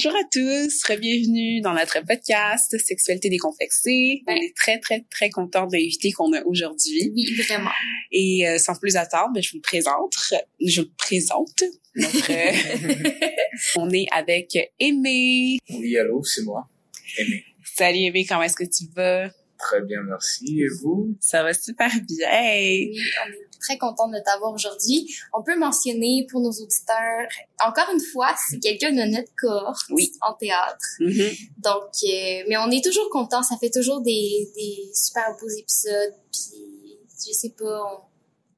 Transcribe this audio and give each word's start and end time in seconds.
Bonjour 0.00 0.14
à 0.14 0.22
tous, 0.30 0.96
bienvenue 1.00 1.60
dans 1.60 1.72
notre 1.72 1.98
podcast 2.06 2.78
Sexualité 2.78 3.30
décomplexée. 3.30 4.22
On 4.28 4.32
est 4.32 4.54
très 4.54 4.78
très 4.78 5.04
très 5.10 5.28
content 5.28 5.66
de 5.66 5.72
l'invité 5.72 6.12
qu'on 6.12 6.32
a 6.34 6.40
aujourd'hui. 6.44 7.10
Oui, 7.16 7.34
vraiment. 7.34 7.72
Et 8.12 8.46
euh, 8.46 8.58
sans 8.58 8.76
plus 8.78 8.94
attendre, 8.94 9.32
ben, 9.34 9.42
je 9.42 9.50
vous 9.50 9.56
le 9.56 9.62
présente. 9.62 10.14
Je 10.64 10.82
vous 10.82 10.86
le 10.86 10.94
présente. 10.96 11.64
Notre, 11.96 12.30
euh, 12.30 13.10
on 13.76 13.90
est 13.90 14.06
avec 14.12 14.56
Aimé. 14.78 15.58
Oui, 15.68 15.98
allô, 15.98 16.22
c'est 16.22 16.44
moi, 16.44 16.68
Aimé. 17.16 17.44
Salut 17.64 17.98
Aimé, 17.98 18.24
comment 18.24 18.44
est-ce 18.44 18.54
que 18.54 18.70
tu 18.70 18.84
vas? 18.94 19.28
Très 19.58 19.82
bien, 19.82 20.02
merci. 20.02 20.60
Et 20.60 20.68
vous? 20.82 21.16
Ça 21.20 21.42
va 21.42 21.52
super 21.52 21.88
bien. 21.90 22.28
Oui, 22.30 22.92
on 23.26 23.32
est 23.32 23.60
très 23.60 23.76
content 23.76 24.08
de 24.08 24.18
t'avoir 24.24 24.52
aujourd'hui. 24.52 25.12
On 25.34 25.42
peut 25.42 25.58
mentionner 25.58 26.26
pour 26.30 26.40
nos 26.40 26.52
auditeurs, 26.52 27.26
encore 27.66 27.88
une 27.92 28.00
fois, 28.00 28.34
c'est 28.48 28.60
quelqu'un 28.60 28.92
de 28.92 29.02
notre 29.10 29.32
cohorte 29.36 29.86
Oui. 29.90 30.12
en 30.20 30.34
théâtre. 30.34 30.84
Mhm. 31.00 31.30
Donc, 31.58 31.90
euh, 32.04 32.44
mais 32.48 32.56
on 32.56 32.70
est 32.70 32.84
toujours 32.84 33.10
content. 33.10 33.42
Ça 33.42 33.56
fait 33.58 33.70
toujours 33.70 34.00
des, 34.00 34.48
des 34.54 34.90
super 34.94 35.24
beaux 35.40 35.48
épisodes. 35.48 36.14
Puis, 36.32 36.98
je 37.26 37.32
sais 37.32 37.50
pas, 37.58 37.82
on- 37.84 38.00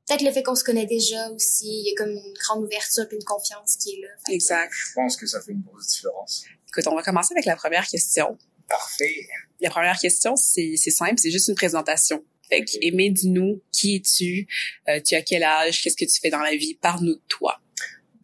peut-être 0.06 0.22
le 0.22 0.32
fait 0.32 0.42
qu'on 0.42 0.54
se 0.54 0.64
connaît 0.64 0.86
déjà 0.86 1.30
aussi. 1.30 1.66
Il 1.66 1.88
y 1.88 1.92
a 1.92 1.94
comme 1.96 2.10
une 2.12 2.34
grande 2.34 2.64
ouverture 2.64 3.06
puis 3.08 3.16
une 3.16 3.24
confiance 3.24 3.76
qui 3.76 3.92
est 3.94 4.00
là. 4.02 4.08
Exact. 4.28 4.70
Je 4.72 4.92
pense 4.94 5.16
que 5.16 5.26
ça 5.26 5.40
fait 5.40 5.52
une 5.52 5.62
grosse 5.62 5.86
différence. 5.88 6.44
Écoute, 6.68 6.86
on 6.88 6.94
va 6.94 7.02
commencer 7.02 7.32
avec 7.32 7.46
la 7.46 7.56
première 7.56 7.86
question. 7.86 8.36
Parfait. 8.70 9.26
La 9.60 9.68
première 9.68 9.98
question, 9.98 10.36
c'est 10.36 10.74
c'est 10.76 10.90
simple, 10.90 11.16
c'est 11.18 11.30
juste 11.30 11.48
une 11.48 11.54
présentation. 11.54 12.24
Fait 12.48 12.64
que. 12.64 12.70
Aimé, 12.80 13.10
dis-nous, 13.10 13.60
qui 13.72 13.96
es-tu? 13.96 14.46
Euh, 14.88 15.00
tu 15.04 15.14
as 15.16 15.22
quel 15.22 15.42
âge? 15.42 15.82
Qu'est-ce 15.82 15.96
que 15.96 16.04
tu 16.06 16.18
fais 16.20 16.30
dans 16.30 16.40
la 16.40 16.56
vie? 16.56 16.74
Parle-nous 16.80 17.14
de 17.16 17.22
toi. 17.28 17.60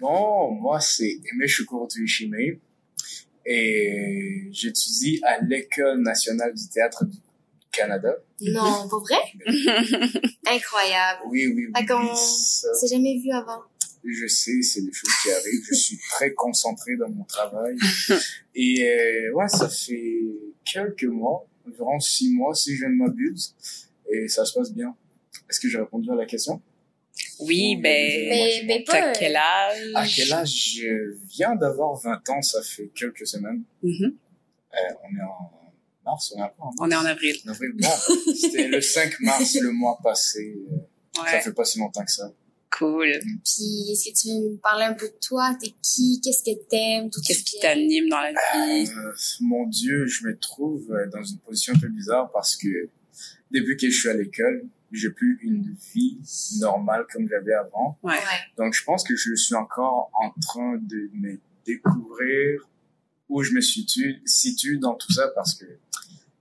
Bon, 0.00 0.50
moi, 0.52 0.80
c'est 0.80 1.18
Aimé 1.32 1.46
Choukour 1.46 1.88
Tuishime 1.88 2.34
et 3.44 4.48
j'étudie 4.50 5.20
à 5.24 5.38
l'École 5.42 6.02
nationale 6.02 6.52
du 6.54 6.68
théâtre 6.68 7.04
du 7.04 7.18
Canada. 7.70 8.12
Non, 8.40 8.88
pas 8.88 8.98
vrai? 8.98 9.16
Incroyable. 10.46 11.20
Oui, 11.28 11.46
oui, 11.46 11.66
oui. 11.66 11.72
Fait 11.76 11.86
qu'on- 11.86 12.14
Ça, 12.14 12.68
C'est 12.80 12.88
jamais 12.88 13.18
vu 13.18 13.30
avant. 13.32 13.62
Je 14.12 14.26
sais, 14.26 14.62
c'est 14.62 14.82
des 14.82 14.92
choses 14.92 15.10
qui 15.22 15.30
arrivent. 15.30 15.64
Je 15.68 15.74
suis 15.74 15.98
très 16.10 16.32
concentré 16.32 16.96
dans 16.96 17.08
mon 17.08 17.24
travail. 17.24 17.76
Et 18.54 18.82
euh, 18.82 19.32
ouais, 19.34 19.48
ça 19.48 19.68
fait 19.68 20.20
quelques 20.64 21.04
mois, 21.04 21.46
environ 21.66 21.98
six 22.00 22.30
mois 22.32 22.54
si 22.54 22.76
je 22.76 22.84
ne 22.86 22.94
m'abuse. 22.94 23.54
Et 24.10 24.28
ça 24.28 24.44
se 24.44 24.52
passe 24.58 24.72
bien. 24.72 24.94
Est-ce 25.48 25.60
que 25.60 25.68
j'ai 25.68 25.78
répondu 25.78 26.10
à 26.10 26.14
la 26.14 26.26
question? 26.26 26.60
Oui, 27.40 27.76
ben, 27.76 27.82
Mais, 27.82 28.62
mais 28.66 28.84
pas. 28.84 28.92
t'as 28.92 29.12
quel 29.12 29.36
âge? 29.36 29.90
À 29.94 30.06
quel 30.06 30.32
âge? 30.32 30.74
Je 30.76 31.16
viens 31.28 31.54
d'avoir 31.54 31.94
20 31.96 32.28
ans, 32.30 32.42
ça 32.42 32.62
fait 32.62 32.90
quelques 32.94 33.26
semaines. 33.26 33.62
Mhm. 33.82 34.14
Euh, 34.74 34.76
on 35.04 35.16
est 35.16 35.22
en 35.22 35.50
mars, 36.04 36.32
on 36.34 36.38
est 36.38 36.42
en 36.42 36.52
mars. 36.64 36.76
On 36.80 36.90
est 36.90 36.94
en 36.94 37.04
avril. 37.04 37.36
En 37.46 37.50
avril. 37.50 37.72
Bon, 37.74 37.88
c'était 38.34 38.68
le 38.68 38.80
5 38.80 39.20
mars 39.20 39.56
le 39.60 39.70
mois 39.70 39.98
passé. 40.02 40.56
Euh, 40.70 40.76
Ça 41.14 41.22
Ouais, 41.22 41.40
fait 41.40 41.52
pas 41.52 41.64
si 41.64 41.78
longtemps 41.78 42.04
que 42.04 42.12
ça. 42.12 42.30
Cool. 42.70 43.06
Puis, 43.44 43.90
est-ce 43.90 44.10
que 44.10 44.16
tu 44.16 44.28
veux 44.28 44.52
me 44.52 44.56
parler 44.58 44.84
un 44.84 44.94
peu 44.94 45.06
de 45.06 45.18
toi? 45.20 45.56
T'es 45.60 45.74
qui? 45.82 46.20
Qu'est-ce 46.22 46.42
que 46.42 46.58
t'aimes? 46.68 47.10
Qu'est-ce 47.26 47.44
qui 47.44 47.58
t'anime 47.60 48.08
dans 48.08 48.20
la 48.20 48.32
vie? 48.32 48.90
Euh, 48.90 49.12
mon 49.40 49.66
Dieu, 49.66 50.06
je 50.06 50.26
me 50.26 50.36
trouve 50.38 50.90
euh, 50.90 51.06
dans 51.10 51.22
une 51.22 51.38
position 51.38 51.74
un 51.74 51.78
peu 51.78 51.88
bizarre 51.88 52.30
parce 52.32 52.56
que 52.56 52.88
depuis 53.50 53.76
que 53.76 53.90
je 53.90 53.98
suis 53.98 54.08
à 54.08 54.14
l'école, 54.14 54.66
j'ai 54.92 55.10
plus 55.10 55.38
une 55.42 55.74
vie 55.94 56.18
normale 56.58 57.06
comme 57.12 57.28
j'avais 57.28 57.54
avant. 57.54 57.98
Ouais. 58.02 58.14
Ouais. 58.14 58.20
Donc, 58.56 58.74
je 58.74 58.84
pense 58.84 59.04
que 59.04 59.16
je 59.16 59.34
suis 59.34 59.54
encore 59.54 60.10
en 60.14 60.30
train 60.40 60.76
de 60.76 61.10
me 61.14 61.38
découvrir 61.64 62.68
où 63.28 63.42
je 63.42 63.52
me 63.52 63.60
situe, 63.60 64.22
situe 64.24 64.78
dans 64.78 64.94
tout 64.94 65.12
ça 65.12 65.28
parce 65.34 65.54
que 65.54 65.66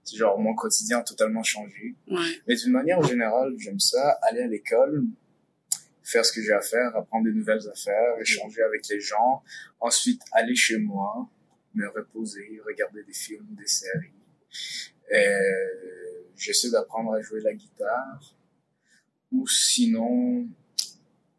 c'est 0.04 0.16
genre 0.16 0.38
mon 0.38 0.54
quotidien 0.54 0.98
a 0.98 1.02
totalement 1.02 1.42
changé. 1.42 1.94
Ouais. 2.08 2.40
Mais 2.46 2.54
d'une 2.54 2.72
manière 2.72 3.02
générale, 3.02 3.54
j'aime 3.58 3.80
ça, 3.80 4.18
aller 4.22 4.42
à 4.42 4.46
l'école, 4.46 5.04
faire 6.06 6.24
ce 6.24 6.32
que 6.32 6.40
j'ai 6.40 6.52
à 6.52 6.60
faire, 6.60 6.94
apprendre 6.96 7.26
de 7.26 7.32
nouvelles 7.32 7.68
affaires, 7.68 8.14
échanger 8.20 8.62
avec 8.62 8.86
les 8.88 9.00
gens, 9.00 9.42
ensuite 9.80 10.22
aller 10.32 10.54
chez 10.54 10.78
moi, 10.78 11.28
me 11.74 11.88
reposer, 11.88 12.60
regarder 12.64 13.02
des 13.02 13.12
films, 13.12 13.46
des 13.50 13.66
séries. 13.66 14.12
Euh, 15.12 15.20
j'essaie 16.36 16.70
d'apprendre 16.70 17.12
à 17.14 17.20
jouer 17.20 17.40
la 17.40 17.52
guitare. 17.52 18.36
Ou 19.32 19.46
sinon, 19.48 20.46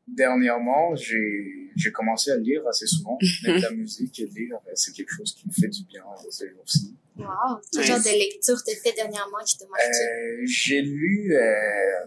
dernièrement, 0.06 0.94
j'ai, 0.96 1.72
commencé 1.94 2.32
à 2.32 2.38
lire 2.38 2.68
assez 2.68 2.88
souvent. 2.88 3.18
Mettre 3.44 3.70
la 3.70 3.72
musique 3.72 4.20
et 4.20 4.26
lire, 4.26 4.58
c'est 4.74 4.94
quelque 4.94 5.14
chose 5.14 5.34
qui 5.34 5.48
me 5.48 5.54
fait 5.54 5.70
du 5.70 5.86
bien 5.86 6.04
ces 6.30 6.50
jours-ci. 6.50 6.94
Wow. 7.16 7.26
Quel 7.72 7.82
Nice. 7.82 7.90
genre 7.90 8.00
de 8.00 8.20
lecture 8.20 8.58
t'as 8.64 8.76
fait 8.76 8.94
dernièrement 8.94 9.40
qui 9.46 9.58
t'a 9.58 9.66
marqué? 9.68 9.86
Euh, 9.86 10.46
j'ai 10.46 10.82
lu 10.82 11.34
euh, 11.34 12.06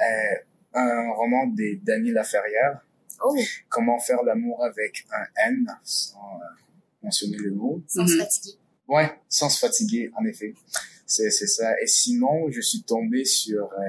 euh, 0.00 0.36
un 0.74 1.12
roman 1.12 1.46
de 1.46 1.78
Dany 1.84 2.10
Laferrière, 2.10 2.80
oh, 3.22 3.36
Comment 3.68 3.98
faire 3.98 4.22
l'amour 4.22 4.62
avec 4.64 5.06
un 5.12 5.50
N, 5.50 5.66
sans 5.82 6.18
euh, 6.40 6.44
mentionner 7.02 7.36
le 7.38 7.52
mot. 7.52 7.82
sans 7.88 8.06
se 8.06 8.14
Mhm. 8.14 8.18
fatiguer. 8.20 8.58
Ouais, 8.88 9.10
sans 9.28 9.48
se 9.48 9.58
fatiguer, 9.58 10.10
en 10.16 10.24
effet. 10.26 10.54
C'est, 11.06 11.30
c'est 11.30 11.46
ça. 11.46 11.80
Et 11.80 11.86
sinon, 11.86 12.50
je 12.50 12.60
suis 12.60 12.82
tombé 12.82 13.24
sur 13.24 13.64
euh, 13.72 13.88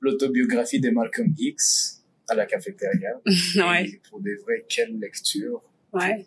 l'autobiographie 0.00 0.80
de 0.80 0.90
Malcolm 0.90 1.34
X 1.38 2.02
à 2.28 2.34
la 2.34 2.46
cafétéria. 2.46 3.20
ouais. 3.56 3.88
Et 3.88 4.00
pour 4.08 4.20
des 4.20 4.34
vraies, 4.36 4.64
quelle 4.68 4.98
lecture. 4.98 5.62
Ouais. 5.92 6.26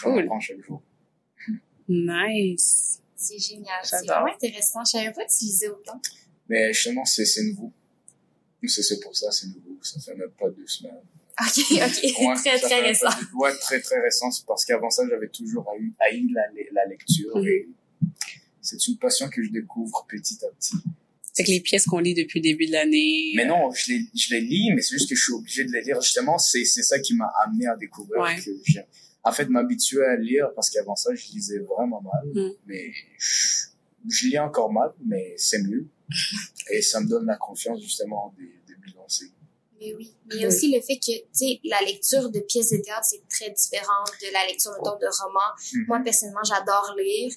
Cool. 0.00 0.20
apprends 0.20 0.40
chaque 0.40 0.60
jour. 0.62 0.82
C'est 1.46 1.52
Nice. 1.88 3.00
génial. 3.38 3.80
C'est 3.84 4.04
vraiment 4.06 4.26
intéressant. 4.32 4.84
Je 4.84 4.90
savais 4.90 5.12
pas 5.12 5.24
que 5.24 5.30
tu 5.30 5.44
lisais 5.46 5.68
autant. 5.68 6.00
Mais 6.48 6.72
justement, 6.72 7.04
c'est, 7.04 7.24
c'est 7.24 7.44
nouveau. 7.44 7.72
C'est, 8.64 8.82
c'est 8.82 9.00
pour 9.00 9.16
ça, 9.16 9.30
c'est 9.30 9.46
nouveau. 9.48 9.78
Ça 9.82 10.00
fait 10.00 10.14
même 10.16 10.30
pas 10.38 10.48
deux 10.50 10.66
semaines. 10.66 10.92
Ok, 11.38 11.58
ok. 11.70 12.28
Ouais, 12.28 12.34
très, 12.34 12.58
ça 12.58 12.66
très 12.66 12.80
récent. 12.80 13.08
de- 13.10 13.36
Ouais, 13.38 13.52
très, 13.60 13.80
très 13.80 14.00
récent. 14.00 14.30
C'est 14.30 14.46
parce 14.46 14.64
qu'avant 14.64 14.90
ça, 14.90 15.02
j'avais 15.08 15.28
toujours 15.28 15.68
haï, 15.70 15.90
haï 16.00 16.26
la, 16.32 16.42
la 16.72 16.86
lecture. 16.86 17.36
Mhm. 17.36 17.46
Et 17.46 17.68
c'est 18.62 18.88
une 18.88 18.96
passion 18.98 19.28
que 19.28 19.42
je 19.42 19.50
découvre 19.50 20.06
petit 20.08 20.38
à 20.44 20.48
petit. 20.58 20.76
C'est 21.32 21.44
que 21.44 21.50
les 21.50 21.60
pièces 21.60 21.84
qu'on 21.84 21.98
lit 21.98 22.14
depuis 22.14 22.40
le 22.40 22.44
début 22.44 22.66
de 22.66 22.72
l'année. 22.72 23.32
Mais 23.36 23.44
non, 23.44 23.70
je 23.70 23.92
les, 23.92 24.06
je 24.14 24.34
les 24.34 24.40
lis, 24.40 24.72
mais 24.74 24.80
c'est 24.80 24.96
juste 24.96 25.10
que 25.10 25.14
je 25.14 25.22
suis 25.22 25.32
obligé 25.34 25.64
de 25.64 25.70
les 25.72 25.82
lire. 25.82 26.00
Justement, 26.00 26.38
c'est, 26.38 26.64
c'est 26.64 26.82
ça 26.82 26.98
qui 26.98 27.14
m'a 27.14 27.30
amené 27.44 27.66
à 27.66 27.76
découvrir 27.76 28.22
Ouais. 28.22 28.36
que 28.36 28.50
j'ai, 28.64 28.80
en 29.22 29.32
fait, 29.32 29.44
m'habituer 29.50 30.02
à 30.04 30.16
lire 30.16 30.48
parce 30.54 30.70
qu'avant 30.70 30.96
ça, 30.96 31.14
je 31.14 31.26
lisais 31.32 31.58
vraiment 31.58 32.00
mal. 32.00 32.24
Mhm. 32.34 32.52
Mais 32.66 32.90
je, 33.18 33.66
je 34.08 34.28
lis 34.28 34.38
encore 34.38 34.72
mal, 34.72 34.92
mais 35.04 35.34
c'est 35.36 35.62
mieux. 35.62 35.86
Et 36.70 36.82
ça 36.82 37.00
me 37.00 37.08
donne 37.08 37.26
la 37.26 37.36
confiance, 37.36 37.80
justement, 37.80 38.32
de, 38.38 38.42
de 38.42 38.78
me 38.80 38.94
lancer. 38.96 39.26
Mais 39.80 39.94
oui. 39.94 40.14
Mais 40.26 40.36
il 40.36 40.40
y 40.40 40.44
a 40.44 40.48
aussi 40.48 40.72
le 40.74 40.80
fait 40.80 40.96
que, 40.96 41.12
tu 41.12 41.24
sais, 41.32 41.60
la 41.64 41.80
lecture 41.80 42.30
de 42.30 42.40
pièces 42.40 42.70
de 42.70 42.78
théâtre, 42.78 43.04
c'est 43.08 43.22
très 43.28 43.50
différent 43.50 44.04
de 44.22 44.32
la 44.32 44.46
lecture, 44.46 44.72
mettons, 44.72 44.96
de 44.98 45.06
romans. 45.22 45.40
Mhm. 45.74 45.84
Moi, 45.88 46.00
personnellement, 46.04 46.44
j'adore 46.44 46.94
lire. 46.98 47.32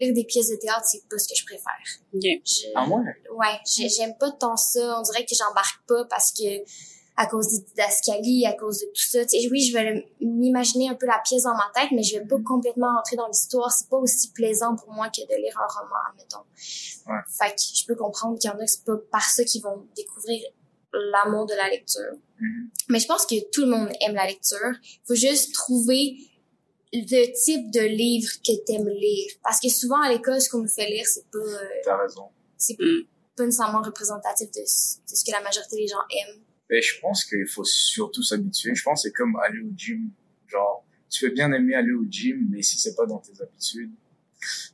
Lire 0.00 0.12
des 0.12 0.24
pièces 0.24 0.48
de 0.48 0.56
théâtre, 0.56 0.84
c'est 0.86 1.08
pas 1.08 1.16
ce 1.18 1.28
que 1.28 1.34
je 1.38 1.44
préfère. 1.44 2.00
Ok. 2.12 2.22
Je- 2.44 2.66
Ah 2.74 2.88
ouais? 2.88 3.14
Ouais, 3.32 3.58
j'ai- 3.64 3.88
j'aime 3.88 4.16
pas 4.18 4.32
tant 4.32 4.56
ça. 4.56 4.98
On 4.98 5.02
dirait 5.02 5.24
que 5.24 5.34
j'embarque 5.36 5.86
pas 5.86 6.04
parce 6.06 6.32
que 6.32 6.42
à 7.16 7.26
cause 7.26 7.48
des 7.48 7.64
didascalies, 7.64 8.44
à 8.46 8.54
cause 8.54 8.80
de 8.80 8.86
tout 8.86 9.02
ça. 9.02 9.24
Tu 9.24 9.40
sais, 9.40 9.48
oui, 9.50 9.62
je 9.62 9.72
vais 9.72 10.04
m'imaginer 10.20 10.88
un 10.88 10.94
peu 10.94 11.06
la 11.06 11.20
pièce 11.24 11.44
dans 11.44 11.54
ma 11.54 11.70
tête, 11.74 11.90
mais 11.92 12.02
je 12.02 12.18
vais 12.18 12.24
pas 12.24 12.36
complètement 12.44 12.94
rentrer 12.96 13.16
dans 13.16 13.28
l'histoire. 13.28 13.70
C'est 13.70 13.88
pas 13.88 13.98
aussi 13.98 14.32
plaisant 14.32 14.74
pour 14.74 14.92
moi 14.92 15.08
que 15.08 15.20
de 15.22 15.40
lire 15.40 15.56
un 15.58 15.80
roman, 15.80 15.94
admettons. 16.10 16.44
Ouais. 17.06 17.20
Fait 17.38 17.54
que 17.54 17.60
je 17.60 17.86
peux 17.86 17.94
comprendre 17.94 18.38
qu'il 18.38 18.50
y 18.50 18.52
en 18.52 18.56
a 18.56 18.64
que 18.64 18.70
c'est 18.70 18.84
pas 18.84 18.96
par 19.12 19.22
ça 19.28 19.44
qu'ils 19.44 19.62
vont 19.62 19.86
découvrir 19.94 20.42
l'amour 20.92 21.46
de 21.46 21.54
la 21.54 21.68
lecture. 21.68 22.14
Mhm. 22.40 22.70
Mais 22.88 22.98
je 22.98 23.06
pense 23.06 23.26
que 23.26 23.36
tout 23.50 23.60
le 23.62 23.68
monde 23.68 23.90
aime 24.00 24.14
la 24.14 24.26
lecture. 24.26 24.58
Il 24.82 25.00
faut 25.06 25.14
juste 25.14 25.54
trouver 25.54 26.16
le 26.92 27.32
type 27.44 27.70
de 27.72 27.80
livre 27.80 28.28
que 28.46 28.52
t'aimes 28.64 28.88
lire. 28.88 29.30
Parce 29.42 29.60
que 29.60 29.68
souvent, 29.68 30.00
à 30.00 30.12
l'école, 30.12 30.40
ce 30.40 30.48
qu'on 30.48 30.58
nous 30.58 30.68
fait 30.68 30.86
lire, 30.88 31.06
c'est 31.06 31.28
pas... 31.30 31.38
euh, 31.38 31.66
T'as 31.84 31.96
raison. 31.96 32.28
c'est 32.56 32.76
pas 33.36 33.44
nécessairement 33.44 33.82
représentatif 33.82 34.48
de 34.52 34.62
ce 34.64 35.24
que 35.24 35.32
la 35.32 35.40
majorité 35.42 35.76
des 35.76 35.88
gens 35.88 35.98
aiment. 36.10 36.40
Mais 36.70 36.80
je 36.80 37.00
pense 37.00 37.24
qu'il 37.24 37.46
faut 37.46 37.64
surtout 37.64 38.22
s'habituer. 38.22 38.74
Je 38.74 38.82
pense 38.82 39.02
que 39.02 39.08
c'est 39.08 39.12
comme 39.12 39.36
aller 39.36 39.60
au 39.60 39.70
gym. 39.76 40.10
Genre, 40.48 40.84
tu 41.10 41.26
peux 41.26 41.34
bien 41.34 41.52
aimer 41.52 41.74
aller 41.74 41.92
au 41.92 42.04
gym, 42.08 42.48
mais 42.50 42.62
si 42.62 42.78
c'est 42.78 42.94
pas 42.94 43.06
dans 43.06 43.18
tes 43.18 43.40
habitudes, 43.42 43.92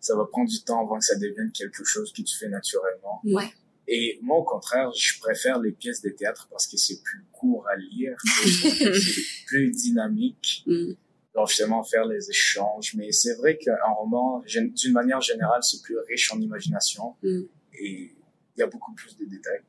ça 0.01 0.17
va 0.17 0.25
prendre 0.25 0.49
du 0.49 0.61
temps 0.63 0.81
avant 0.85 0.99
que 0.99 1.05
ça 1.05 1.17
devienne 1.17 1.51
quelque 1.53 1.85
chose 1.85 2.13
que 2.13 2.23
tu 2.23 2.37
fais 2.37 2.49
naturellement. 2.49 3.21
Ouais. 3.25 3.53
Et 3.87 4.19
moi, 4.23 4.39
au 4.39 4.45
contraire, 4.45 4.93
je 4.93 5.19
préfère 5.21 5.59
les 5.59 5.73
pièces 5.73 6.01
de 6.01 6.11
théâtre 6.11 6.47
parce 6.51 6.67
que 6.67 6.77
c'est 6.77 7.03
plus 7.03 7.25
court 7.33 7.67
à 7.69 7.77
lire, 7.77 8.17
c'est 8.25 9.45
plus 9.47 9.71
dynamique. 9.73 10.63
Mm. 10.67 10.93
Donc, 11.35 11.49
justement, 11.49 11.83
faire 11.83 12.07
les 12.07 12.31
échanges. 12.31 12.95
Mais 12.95 13.11
c'est 13.13 13.35
vrai 13.35 13.59
qu'un 13.59 13.77
roman, 13.99 14.43
d'une 14.47 14.93
manière 14.93 15.21
générale, 15.21 15.63
c'est 15.63 15.83
plus 15.83 15.99
riche 16.09 16.33
en 16.33 16.41
imagination 16.41 17.15
Mm. 17.23 17.43
et 17.81 18.15
il 18.57 18.61
y 18.61 18.63
a 18.63 18.67
beaucoup 18.67 18.93
plus 18.95 19.17
de 19.17 19.25
détails. 19.25 19.63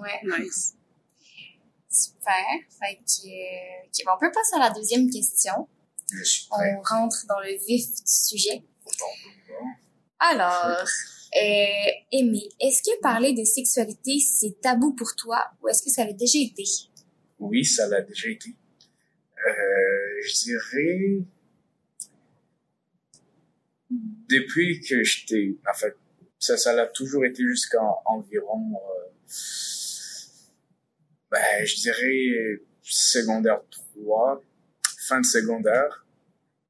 Ouais. 0.00 0.20
Nice. 0.24 0.74
Super. 1.88 2.44
Fait 2.78 2.96
que, 2.96 4.04
bon, 4.04 4.12
on 4.16 4.18
peut 4.18 4.32
passer 4.32 4.56
à 4.56 4.58
la 4.60 4.70
deuxième 4.70 5.10
question. 5.10 5.68
Je 6.12 6.22
suis 6.22 6.48
prêt. 6.48 6.76
On 6.78 6.82
rentre 6.82 7.26
dans 7.28 7.40
le 7.40 7.56
vif 7.66 7.86
du 7.86 8.02
sujet. 8.04 8.62
Alors, 10.18 10.84
euh, 11.36 11.90
Aimé, 12.12 12.48
est-ce 12.60 12.82
que 12.82 13.00
parler 13.00 13.32
de 13.32 13.44
sexualité, 13.44 14.18
c'est 14.18 14.60
tabou 14.60 14.92
pour 14.92 15.14
toi 15.16 15.50
ou 15.62 15.68
est-ce 15.68 15.82
que 15.82 15.90
ça 15.90 16.04
l'a 16.04 16.12
déjà 16.12 16.38
été? 16.38 16.64
Oui, 17.38 17.64
ça 17.64 17.86
l'a 17.88 18.02
déjà 18.02 18.28
été. 18.28 18.50
Euh, 18.50 20.22
je 20.22 20.44
dirais 20.44 21.24
depuis 23.90 24.80
que 24.80 25.02
j'étais, 25.02 25.56
en 25.68 25.74
fait, 25.74 25.96
ça, 26.38 26.56
ça 26.56 26.72
l'a 26.72 26.86
toujours 26.86 27.24
été 27.24 27.42
jusqu'à 27.42 27.82
environ, 28.06 28.74
euh, 28.74 29.10
ben, 31.30 31.64
je 31.64 31.76
dirais 31.76 32.60
secondaire 32.82 33.60
3, 34.02 34.42
fin 35.06 35.20
de 35.20 35.26
secondaire. 35.26 36.06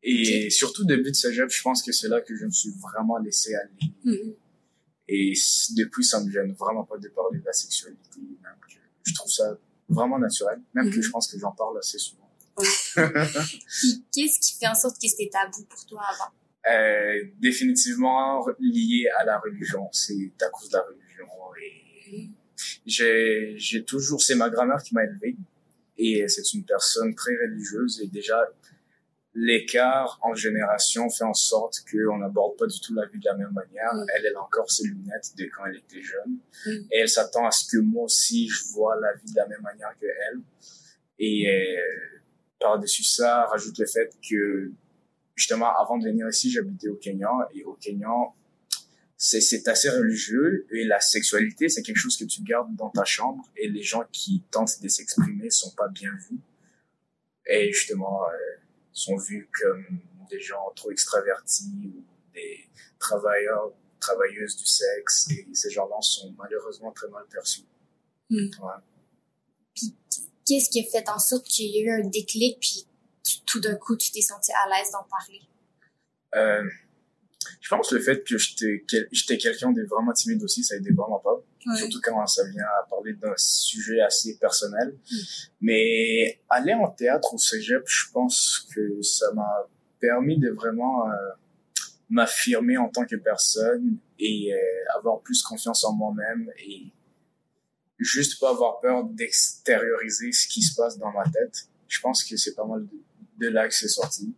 Et 0.03 0.49
surtout 0.51 0.85
début 0.85 1.11
de 1.11 1.17
cégep, 1.17 1.51
je 1.51 1.63
pense 1.63 1.83
que 1.83 1.93
c'est 1.93 2.09
là 2.09 2.21
que 2.23 2.35
je 2.35 2.47
me 2.47 2.51
suis 2.51 2.71
vraiment 2.81 3.19
laissé 3.19 3.55
aller. 3.55 3.93
Mhm. 4.05 4.35
Et 5.09 5.35
depuis, 5.77 6.05
ça 6.05 6.23
me 6.23 6.31
gêne 6.31 6.53
vraiment 6.55 6.85
pas 6.85 6.97
de 6.99 7.09
parler 7.09 7.39
de 7.41 7.45
la 7.45 7.53
sexualité. 7.53 8.21
Même 8.21 8.55
que 8.67 8.73
je 9.05 9.15
trouve 9.15 9.31
ça 9.31 9.59
vraiment 9.89 10.19
naturel. 10.19 10.61
Même 10.75 10.91
que 10.91 10.97
Mhm. 10.97 11.03
je 11.03 11.11
pense 11.11 11.31
que 11.31 11.39
j'en 11.39 11.53
parle 11.53 11.79
assez 11.79 11.99
souvent. 11.99 12.31
Qu'est-ce 14.15 14.41
qui 14.41 14.59
fait 14.59 14.69
en 14.69 14.75
sorte 14.75 14.97
que 15.01 15.09
c'était 15.09 15.29
tabou 15.31 15.65
pour 15.69 15.85
toi 15.87 16.03
avant? 16.15 16.31
Euh, 16.71 17.25
définitivement 17.39 18.47
lié 18.59 19.09
à 19.19 19.25
la 19.25 19.39
religion. 19.39 19.89
C'est 19.93 20.31
à 20.43 20.49
cause 20.51 20.69
de 20.69 20.77
la 20.77 20.83
religion. 20.85 21.27
Et 21.63 22.31
j'ai, 22.87 23.85
toujours, 23.87 24.23
c'est 24.23 24.35
ma 24.35 24.51
grand-mère 24.51 24.83
qui 24.83 24.95
m'a 24.95 25.05
élevé. 25.05 25.37
Et 25.99 26.27
c'est 26.29 26.55
une 26.55 26.65
personne 26.65 27.15
très 27.15 27.37
religieuse. 27.37 28.01
Et 28.03 28.07
déjà, 28.07 28.49
l'écart 29.35 30.19
en 30.23 30.35
génération 30.35 31.09
fait 31.11 31.25
en 31.25 31.35
sorte 31.35 31.85
qu'on 31.91 32.19
n'aborde 32.19 32.57
pas 32.57 32.67
du 32.67 32.81
tout 32.81 32.95
la 32.95 33.07
vie 33.07 33.19
de 33.19 33.25
la 33.25 33.37
même 33.37 33.53
manière. 33.53 33.93
Elle, 34.15 34.25
elle 34.27 34.37
a 34.37 34.43
encore 34.43 34.71
ses 34.71 34.85
lunettes 34.85 35.33
de 35.37 35.45
quand 35.45 35.67
elle 35.67 35.77
était 35.77 36.03
jeune. 36.03 36.39
Et 36.91 36.99
elle 36.99 37.09
s'attend 37.09 37.47
à 37.47 37.51
ce 37.51 37.71
que 37.71 37.81
moi 37.81 38.05
aussi, 38.05 38.49
je 38.49 38.73
vois 38.73 38.99
la 39.01 39.13
vie 39.15 39.31
de 39.31 39.37
la 39.37 39.47
même 39.47 39.63
manière 39.63 39.95
que 40.01 40.07
elle. 40.07 40.41
Et 41.19 41.49
euh, 41.49 42.21
par-dessus 42.59 43.05
ça, 43.05 43.45
rajoute 43.47 43.79
le 43.79 43.87
fait 43.87 44.11
que, 44.29 44.73
justement, 45.35 45.71
avant 45.79 45.99
de 45.99 46.05
venir 46.05 46.29
ici, 46.29 46.51
j'habitais 46.51 46.89
au 46.89 46.97
Kenya. 46.97 47.31
Et 47.55 47.63
au 47.65 47.75
Kenya, 47.75 48.09
c'est, 49.21 49.69
assez 49.69 49.91
religieux. 49.91 50.67
Et 50.71 50.85
la 50.85 51.01
sexualité, 51.01 51.69
c'est 51.69 51.83
quelque 51.83 51.99
chose 51.99 52.17
que 52.17 52.25
tu 52.25 52.43
gardes 52.43 52.75
dans 52.75 52.89
ta 52.89 53.05
chambre. 53.05 53.45
Et 53.57 53.69
les 53.69 53.83
gens 53.83 54.03
qui 54.11 54.43
tentent 54.51 54.81
de 54.81 54.89
s'exprimer 54.89 55.51
sont 55.51 55.73
pas 55.73 55.89
bien 55.89 56.11
vus. 56.29 56.41
Et 57.47 57.71
justement, 57.73 58.25
euh, 58.25 58.33
sont 58.93 59.17
vus 59.17 59.49
comme 59.61 60.01
des 60.31 60.41
gens 60.41 60.73
trop 60.75 60.91
extravertis 60.91 61.93
ou 61.95 62.05
des 62.33 62.67
travailleurs, 62.99 63.73
travailleuses 64.01 64.57
du 64.57 64.67
sexe. 64.67 65.31
Et 65.31 65.47
ces 65.53 65.71
gens-là 65.71 65.97
sont 66.01 66.35
malheureusement 66.39 66.91
très 66.93 67.09
mal 67.09 67.25
perçus. 67.31 67.67
Mm. 68.31 68.49
Ouais. 68.63 69.91
Qu'est-ce 70.47 70.71
qui 70.71 70.81
a 70.81 70.91
fait 70.91 71.09
en 71.11 71.19
sorte 71.19 71.47
qu'il 71.47 71.71
y 71.71 71.81
a 71.81 71.83
eu 71.83 72.01
un 72.03 72.09
déclic 72.09 72.59
puis 72.59 72.87
tout 73.45 73.61
d'un 73.61 73.77
coup, 73.77 73.97
tu 73.97 74.11
t'es 74.13 74.23
senti 74.23 74.51
à 74.53 74.69
l'aise 74.69 74.91
d'en 74.93 75.05
parler? 75.05 75.43
Euh, 76.37 76.71
je 77.61 77.69
pense 77.69 77.93
le 77.93 78.01
fait 78.01 78.23
que 78.25 78.37
j'étais 78.39 78.85
quel- 78.89 79.09
quelqu'un 79.39 79.73
de 79.73 79.83
vraiment 79.85 80.13
timide 80.13 80.43
aussi, 80.43 80.63
ça 80.65 80.77
aidait 80.77 80.93
vraiment 80.93 81.19
pas. 81.21 81.43
Surtout 81.77 82.01
quand 82.03 82.27
ça 82.27 82.45
vient 82.49 82.65
à 82.83 82.87
parler 82.89 83.13
d'un 83.15 83.35
sujet 83.37 84.01
assez 84.01 84.37
personnel. 84.39 84.95
Mm. 85.11 85.17
Mais 85.61 86.41
aller 86.49 86.75
en 86.75 86.89
théâtre 86.89 87.35
au 87.35 87.39
cégep, 87.39 87.83
je 87.87 88.11
pense 88.13 88.67
que 88.75 89.03
ça 89.03 89.33
m'a 89.33 89.69
permis 90.01 90.39
de 90.39 90.51
vraiment 90.51 91.11
euh, 91.11 91.15
m'affirmer 92.09 92.77
en 92.79 92.89
tant 92.89 93.05
que 93.05 93.17
personne 93.17 93.97
et 94.19 94.53
euh, 94.55 94.59
avoir 94.99 95.21
plus 95.21 95.43
confiance 95.43 95.85
en 95.85 95.93
moi-même 95.95 96.51
et 96.59 96.87
juste 97.99 98.41
pas 98.41 98.51
avoir 98.51 98.81
peur 98.81 99.05
d'extérioriser 99.05 100.33
ce 100.33 100.49
qui 100.49 100.63
se 100.63 100.75
passe 100.75 100.99
dans 100.99 101.13
ma 101.13 101.25
tête. 101.25 101.69
Je 101.89 102.01
pense 102.01 102.25
que 102.25 102.37
c'est 102.37 102.55
pas 102.55 102.65
mal 102.65 102.87
de, 102.87 103.47
de 103.47 103.49
là 103.49 103.69
que 103.69 103.75
c'est 103.75 103.89
sorti. 103.89 104.33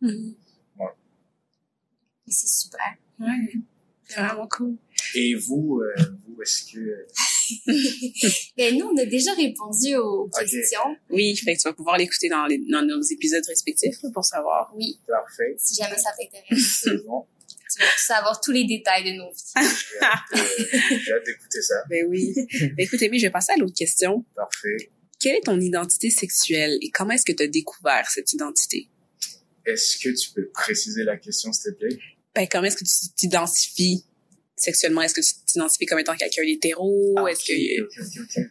Mhm. 0.00 0.34
Et 2.28 2.32
C'est 2.32 2.48
super. 2.48 2.94
Ouais. 3.20 3.52
C'est 4.06 4.20
vraiment 4.20 4.48
cool. 4.48 4.76
Et 5.14 5.34
vous, 5.34 5.80
euh, 5.82 6.02
vous, 6.26 6.42
est-ce 6.42 6.72
que... 6.72 7.06
Ben, 8.56 8.76
nous, 8.76 8.86
on 8.86 8.96
a 8.98 9.06
déjà 9.06 9.32
répondu 9.34 9.96
aux 9.96 10.28
questions. 10.28 10.96
Oui, 11.10 11.36
fait 11.36 11.54
que 11.56 11.60
tu 11.60 11.68
vas 11.68 11.72
pouvoir 11.72 11.96
l'écouter 11.96 12.28
dans, 12.28 12.46
les, 12.46 12.58
dans 12.70 12.82
nos 12.82 13.00
épisodes 13.02 13.44
respectifs 13.46 13.96
pour 14.12 14.24
savoir. 14.24 14.72
Oui, 14.76 14.98
Parfait. 15.06 15.54
si 15.58 15.74
jamais 15.74 15.96
ça 15.96 16.10
t'intéresse. 16.18 16.80
C'est 16.82 17.04
bon. 17.06 17.26
tu 17.48 17.80
vas 17.82 17.86
savoir 17.96 18.40
tous 18.40 18.52
les 18.52 18.64
détails 18.64 19.04
de 19.04 19.16
nos 19.18 19.30
vies. 19.30 19.52
J'ai 19.56 20.04
hâte, 20.04 20.20
euh, 20.34 20.96
j'ai 21.04 21.12
hâte 21.12 21.26
d'écouter 21.26 21.62
ça. 21.62 21.74
Ben 21.88 22.06
oui. 22.08 22.34
ben 22.60 22.74
écoute, 22.78 23.02
Amy, 23.02 23.18
je 23.18 23.26
vais 23.26 23.32
passer 23.32 23.52
à 23.52 23.56
l'autre 23.56 23.76
question. 23.76 24.24
Parfait. 24.34 24.90
Quelle 25.20 25.36
est 25.36 25.44
ton 25.44 25.60
identité 25.60 26.10
sexuelle 26.10 26.78
et 26.80 26.90
comment 26.90 27.12
est-ce 27.12 27.24
que 27.24 27.32
tu 27.36 27.42
as 27.42 27.48
découvert 27.48 28.08
cette 28.10 28.32
identité? 28.32 28.88
Est-ce 29.66 29.98
que 29.98 30.10
tu 30.10 30.30
peux 30.32 30.48
préciser 30.48 31.04
la 31.04 31.16
question, 31.16 31.52
s'il 31.52 31.72
te 31.72 31.78
plaît? 31.78 31.98
Ben, 32.38 32.46
comment 32.46 32.66
est-ce 32.66 32.76
que 32.76 32.84
tu 32.84 33.12
t'identifies 33.16 34.04
sexuellement? 34.54 35.02
Est-ce 35.02 35.14
que 35.14 35.20
tu 35.20 35.44
t'identifies 35.44 35.86
comme 35.86 35.98
étant 35.98 36.14
quelqu'un 36.14 36.44
d'hétéro? 36.44 37.16
Ah, 37.18 37.26
Est-ce 37.26 37.44
que... 37.44 38.42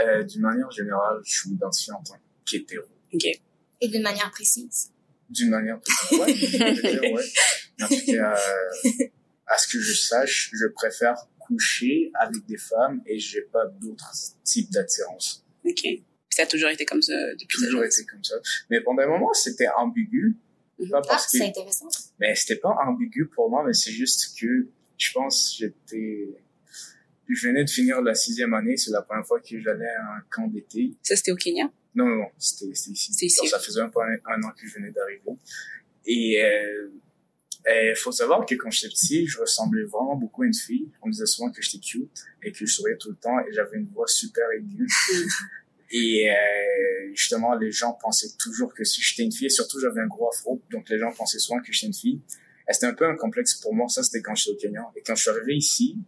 Euh, 0.00 0.22
D'une 0.22 0.42
manière 0.42 0.70
générale, 0.70 1.20
je 1.24 1.32
suis 1.40 1.50
identifié 1.50 1.92
en 1.94 2.02
tant 2.04 2.14
qu'hétéro. 2.46 2.84
OK. 3.12 3.24
Et 3.80 3.88
d'une 3.88 4.02
manière 4.02 4.30
précise. 4.30 4.92
D'une 5.28 5.50
manière 5.50 5.80
ouais, 6.12 6.32
dire, 6.34 7.02
ouais. 7.02 7.24
En 7.82 7.88
tout 7.88 8.06
cas, 8.06 8.36
euh, 8.36 8.90
à 9.48 9.58
ce 9.58 9.66
que 9.66 9.80
je 9.80 9.94
sache, 9.94 10.50
je 10.52 10.66
préfère 10.68 11.16
coucher 11.40 12.12
avec 12.20 12.46
des 12.46 12.56
femmes 12.56 13.02
et 13.06 13.18
j'ai 13.18 13.42
pas 13.42 13.66
d'autres 13.80 14.12
types 14.44 14.70
d'attirance. 14.70 15.44
OK. 15.64 15.88
Ça 16.30 16.44
a 16.44 16.46
toujours 16.46 16.70
été 16.70 16.84
comme 16.84 17.02
ça 17.02 17.14
depuis 17.34 17.58
Toujours 17.64 17.82
été 17.82 18.04
comme 18.04 18.22
ça. 18.22 18.36
Mais 18.70 18.80
pendant 18.80 19.02
un 19.02 19.08
moment, 19.08 19.32
c'était 19.34 19.68
ambigu. 19.76 20.36
Mhm. 20.78 20.90
Pas 20.90 20.98
Ah, 21.04 21.06
parce 21.08 21.30
que 21.30 21.38
c'est 21.38 21.46
intéressant. 21.46 21.88
Mais 22.18 22.34
c'était 22.34 22.56
pas 22.56 22.76
ambigu 22.86 23.26
pour 23.26 23.50
moi, 23.50 23.62
mais 23.66 23.72
c'est 23.72 23.92
juste 23.92 24.38
que 24.38 24.68
je 24.98 25.12
pense 25.12 25.50
que 25.58 25.66
j'étais... 25.66 26.28
Je 27.28 27.48
venais 27.48 27.64
de 27.64 27.70
finir 27.70 28.02
la 28.02 28.14
sixième 28.14 28.52
année, 28.52 28.76
c'est 28.76 28.90
la 28.90 29.00
première 29.02 29.26
fois 29.26 29.40
que 29.40 29.58
j'allais 29.60 29.86
à 29.86 30.16
un 30.16 30.20
camp 30.30 30.48
d'été. 30.48 30.92
Ça, 31.02 31.16
c'était 31.16 31.32
au 31.32 31.36
Kenya? 31.36 31.70
Non, 31.94 32.06
non, 32.06 32.16
non, 32.16 32.28
c'était 32.38 32.72
ici. 32.72 32.92
Ici, 32.92 33.36
Donc, 33.38 33.48
ça 33.48 33.58
faisait 33.58 33.80
un 33.80 33.88
peu 33.88 34.00
un, 34.00 34.16
un 34.34 34.42
an 34.42 34.50
que 34.50 34.66
je 34.66 34.74
venais 34.74 34.90
d'arriver. 34.90 35.38
Et 36.04 36.42
euh, 36.42 36.88
il 37.66 37.94
faut 37.96 38.12
savoir 38.12 38.44
que 38.44 38.54
quand 38.56 38.70
j'étais 38.70 38.88
petit, 38.92 39.26
je 39.26 39.38
ressemblais 39.38 39.84
vraiment 39.84 40.16
beaucoup 40.16 40.42
à 40.42 40.46
une 40.46 40.54
fille. 40.54 40.90
On 41.00 41.06
me 41.06 41.12
disait 41.12 41.26
souvent 41.26 41.50
que 41.50 41.62
j'étais 41.62 41.78
cute 41.78 42.24
et 42.42 42.50
que 42.52 42.58
je 42.58 42.66
souriais 42.66 42.96
tout 42.96 43.10
le 43.10 43.16
temps 43.16 43.38
et 43.40 43.52
j'avais 43.52 43.78
une 43.78 43.88
voix 43.88 44.06
super 44.08 44.44
aiguë. 44.50 44.88
Et 45.92 46.30
euh, 46.30 46.34
justement, 47.14 47.54
les 47.54 47.70
gens 47.70 47.92
pensaient 47.92 48.34
toujours 48.38 48.72
que 48.72 48.82
si 48.82 49.02
j'étais 49.02 49.22
une 49.24 49.32
fille, 49.32 49.46
et 49.46 49.50
surtout 49.50 49.78
j'avais 49.78 50.00
un 50.00 50.06
gros 50.06 50.28
afro, 50.28 50.60
donc 50.70 50.88
les 50.88 50.98
gens 50.98 51.12
pensaient 51.12 51.38
souvent 51.38 51.60
que 51.60 51.70
j'étais 51.70 51.86
une 51.86 51.94
fille. 51.94 52.20
C'était 52.70 52.86
un 52.86 52.94
peu 52.94 53.06
un 53.06 53.16
complexe 53.16 53.54
pour 53.54 53.74
moi, 53.74 53.88
ça 53.88 54.02
c'était 54.02 54.22
quand 54.22 54.34
j'étais 54.34 54.52
au 54.52 54.56
Kenya. 54.56 54.90
Et 54.96 55.02
quand 55.02 55.14
je 55.14 55.22
suis 55.22 55.30
arrivé 55.30 55.54
ici, 55.54 55.98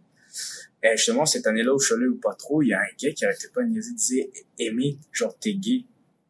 et 0.81 0.97
justement 0.97 1.25
cette 1.25 1.45
année-là 1.45 1.73
où 1.73 1.79
je 1.79 1.85
suis 1.85 1.95
allé 1.95 2.07
au 2.07 2.15
pas 2.15 2.33
trop, 2.33 2.63
il 2.63 2.69
y 2.69 2.73
a 2.73 2.79
un 2.79 2.95
gars 2.99 3.11
qui 3.11 3.25
arrêtait 3.25 3.49
pas 3.49 3.61
de 3.61 3.67
niaiser, 3.67 3.93
disait 3.93 4.31
«Aimé, 4.59 4.97
genre 5.11 5.37
t'es 5.37 5.53
gay». 5.53 5.83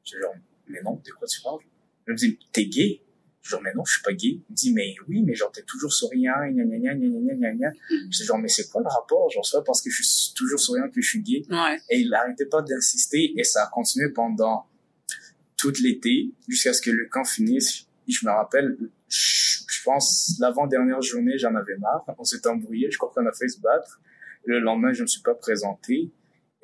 J'ai 0.04 0.20
genre 0.20 0.36
«Mais 0.68 0.82
non, 0.82 1.02
de 1.06 1.12
quoi 1.12 1.28
tu 1.28 1.42
parles?» 1.42 1.62
Il 2.08 2.12
me 2.12 2.18
dit 2.18 2.38
«T'es 2.52 2.66
gay?» 2.66 3.02
Genre, 3.46 3.62
mais 3.62 3.72
non, 3.76 3.86
je 3.86 3.94
suis 3.94 4.02
pas 4.02 4.14
gay. 4.14 4.30
Il 4.30 4.44
me 4.50 4.56
dit, 4.56 4.74
mais 4.74 4.96
oui, 5.08 5.22
mais 5.22 5.36
genre, 5.36 5.52
t'es 5.52 5.62
toujours 5.62 5.94
souriant, 5.94 6.34
gna 6.50 6.64
gna 6.64 6.78
gna 6.78 6.96
gna 6.96 7.08
gna 7.08 7.34
gna 7.36 7.54
gna. 7.54 7.72
Je 7.90 8.18
dis, 8.18 8.24
genre, 8.26 8.40
mais 8.40 8.48
c'est 8.48 8.68
quoi 8.70 8.82
le 8.82 8.88
rapport? 8.88 9.30
Genre, 9.30 9.48
pas 9.54 9.62
parce 9.62 9.82
que 9.84 9.92
je 9.92 10.02
suis 10.02 10.34
toujours 10.34 10.60
souriant 10.60 10.90
que 10.90 11.00
je 11.00 11.08
suis 11.08 11.22
gay. 11.22 11.44
Ouais. 11.50 11.78
Et 11.92 12.00
il 12.00 12.14
arrêtait 12.14 12.48
pas 12.48 12.64
d'insister 12.64 13.34
et 13.38 13.44
ça 13.44 13.66
a 13.66 13.68
continué 13.68 14.10
pendant 14.10 14.66
tout 15.58 15.72
l'été 15.84 16.32
jusqu'à 16.48 16.74
ce 16.74 16.82
que 16.82 16.90
le 16.90 17.08
camp 17.08 17.24
finisse. 17.24 17.86
Et 18.08 18.12
je 18.12 18.26
me 18.26 18.32
rappelle, 18.32 18.78
je, 19.10 19.60
je 19.68 19.84
pense, 19.84 20.36
l'avant-dernière 20.40 21.02
journée, 21.04 21.38
j'en 21.38 21.54
avais 21.54 21.78
marre. 21.78 22.04
On 22.18 22.24
s'est 22.24 22.46
embrouillé. 22.48 22.90
Je 22.90 22.98
crois 22.98 23.12
qu'on 23.14 23.28
a 23.28 23.32
fait 23.32 23.48
se 23.48 23.60
battre. 23.60 24.02
Le 24.46 24.60
lendemain, 24.60 24.92
je 24.92 25.04
me 25.04 25.08
suis 25.08 25.22
pas 25.22 25.36
présenté. 25.36 26.12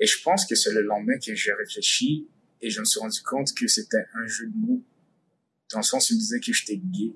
Et 0.00 0.06
je 0.06 0.20
pense 0.20 0.46
que 0.46 0.56
c'est 0.56 0.72
le 0.72 0.82
lendemain 0.82 1.14
que 1.24 1.32
j'ai 1.32 1.52
réfléchi 1.52 2.28
et 2.60 2.70
je 2.70 2.80
me 2.80 2.84
suis 2.84 2.98
rendu 2.98 3.22
compte 3.22 3.54
que 3.54 3.68
c'était 3.68 4.04
un 4.14 4.26
jeu 4.26 4.46
de 4.46 4.56
mots. 4.56 4.82
Dans 5.72 5.78
le 5.78 5.84
sens 5.84 6.10
où 6.10 6.14
il 6.14 6.18
disait 6.18 6.40
que 6.40 6.52
j'étais 6.52 6.76
gay. 6.76 7.12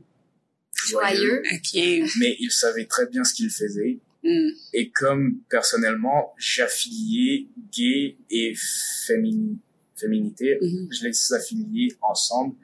Joyeux. 0.89 1.43
OK. 1.53 1.75
Mais 2.21 2.37
il 2.39 2.51
savait 2.51 2.87
très 2.87 3.07
bien 3.07 3.25
ce 3.25 3.35
qu'il 3.35 3.51
faisait. 3.51 3.99
Hmm. 4.23 4.49
Et 4.73 4.91
comme 4.91 5.41
personnellement, 5.49 6.35
j'affiliais 6.39 7.47
gay 7.73 8.17
et 8.31 8.55
fémini, 9.07 9.59
féminité, 9.95 10.59
Mhm. 10.61 10.89
je 10.91 11.07
les 11.07 11.33
affiliais 11.33 11.89
ensemble. 12.03 12.57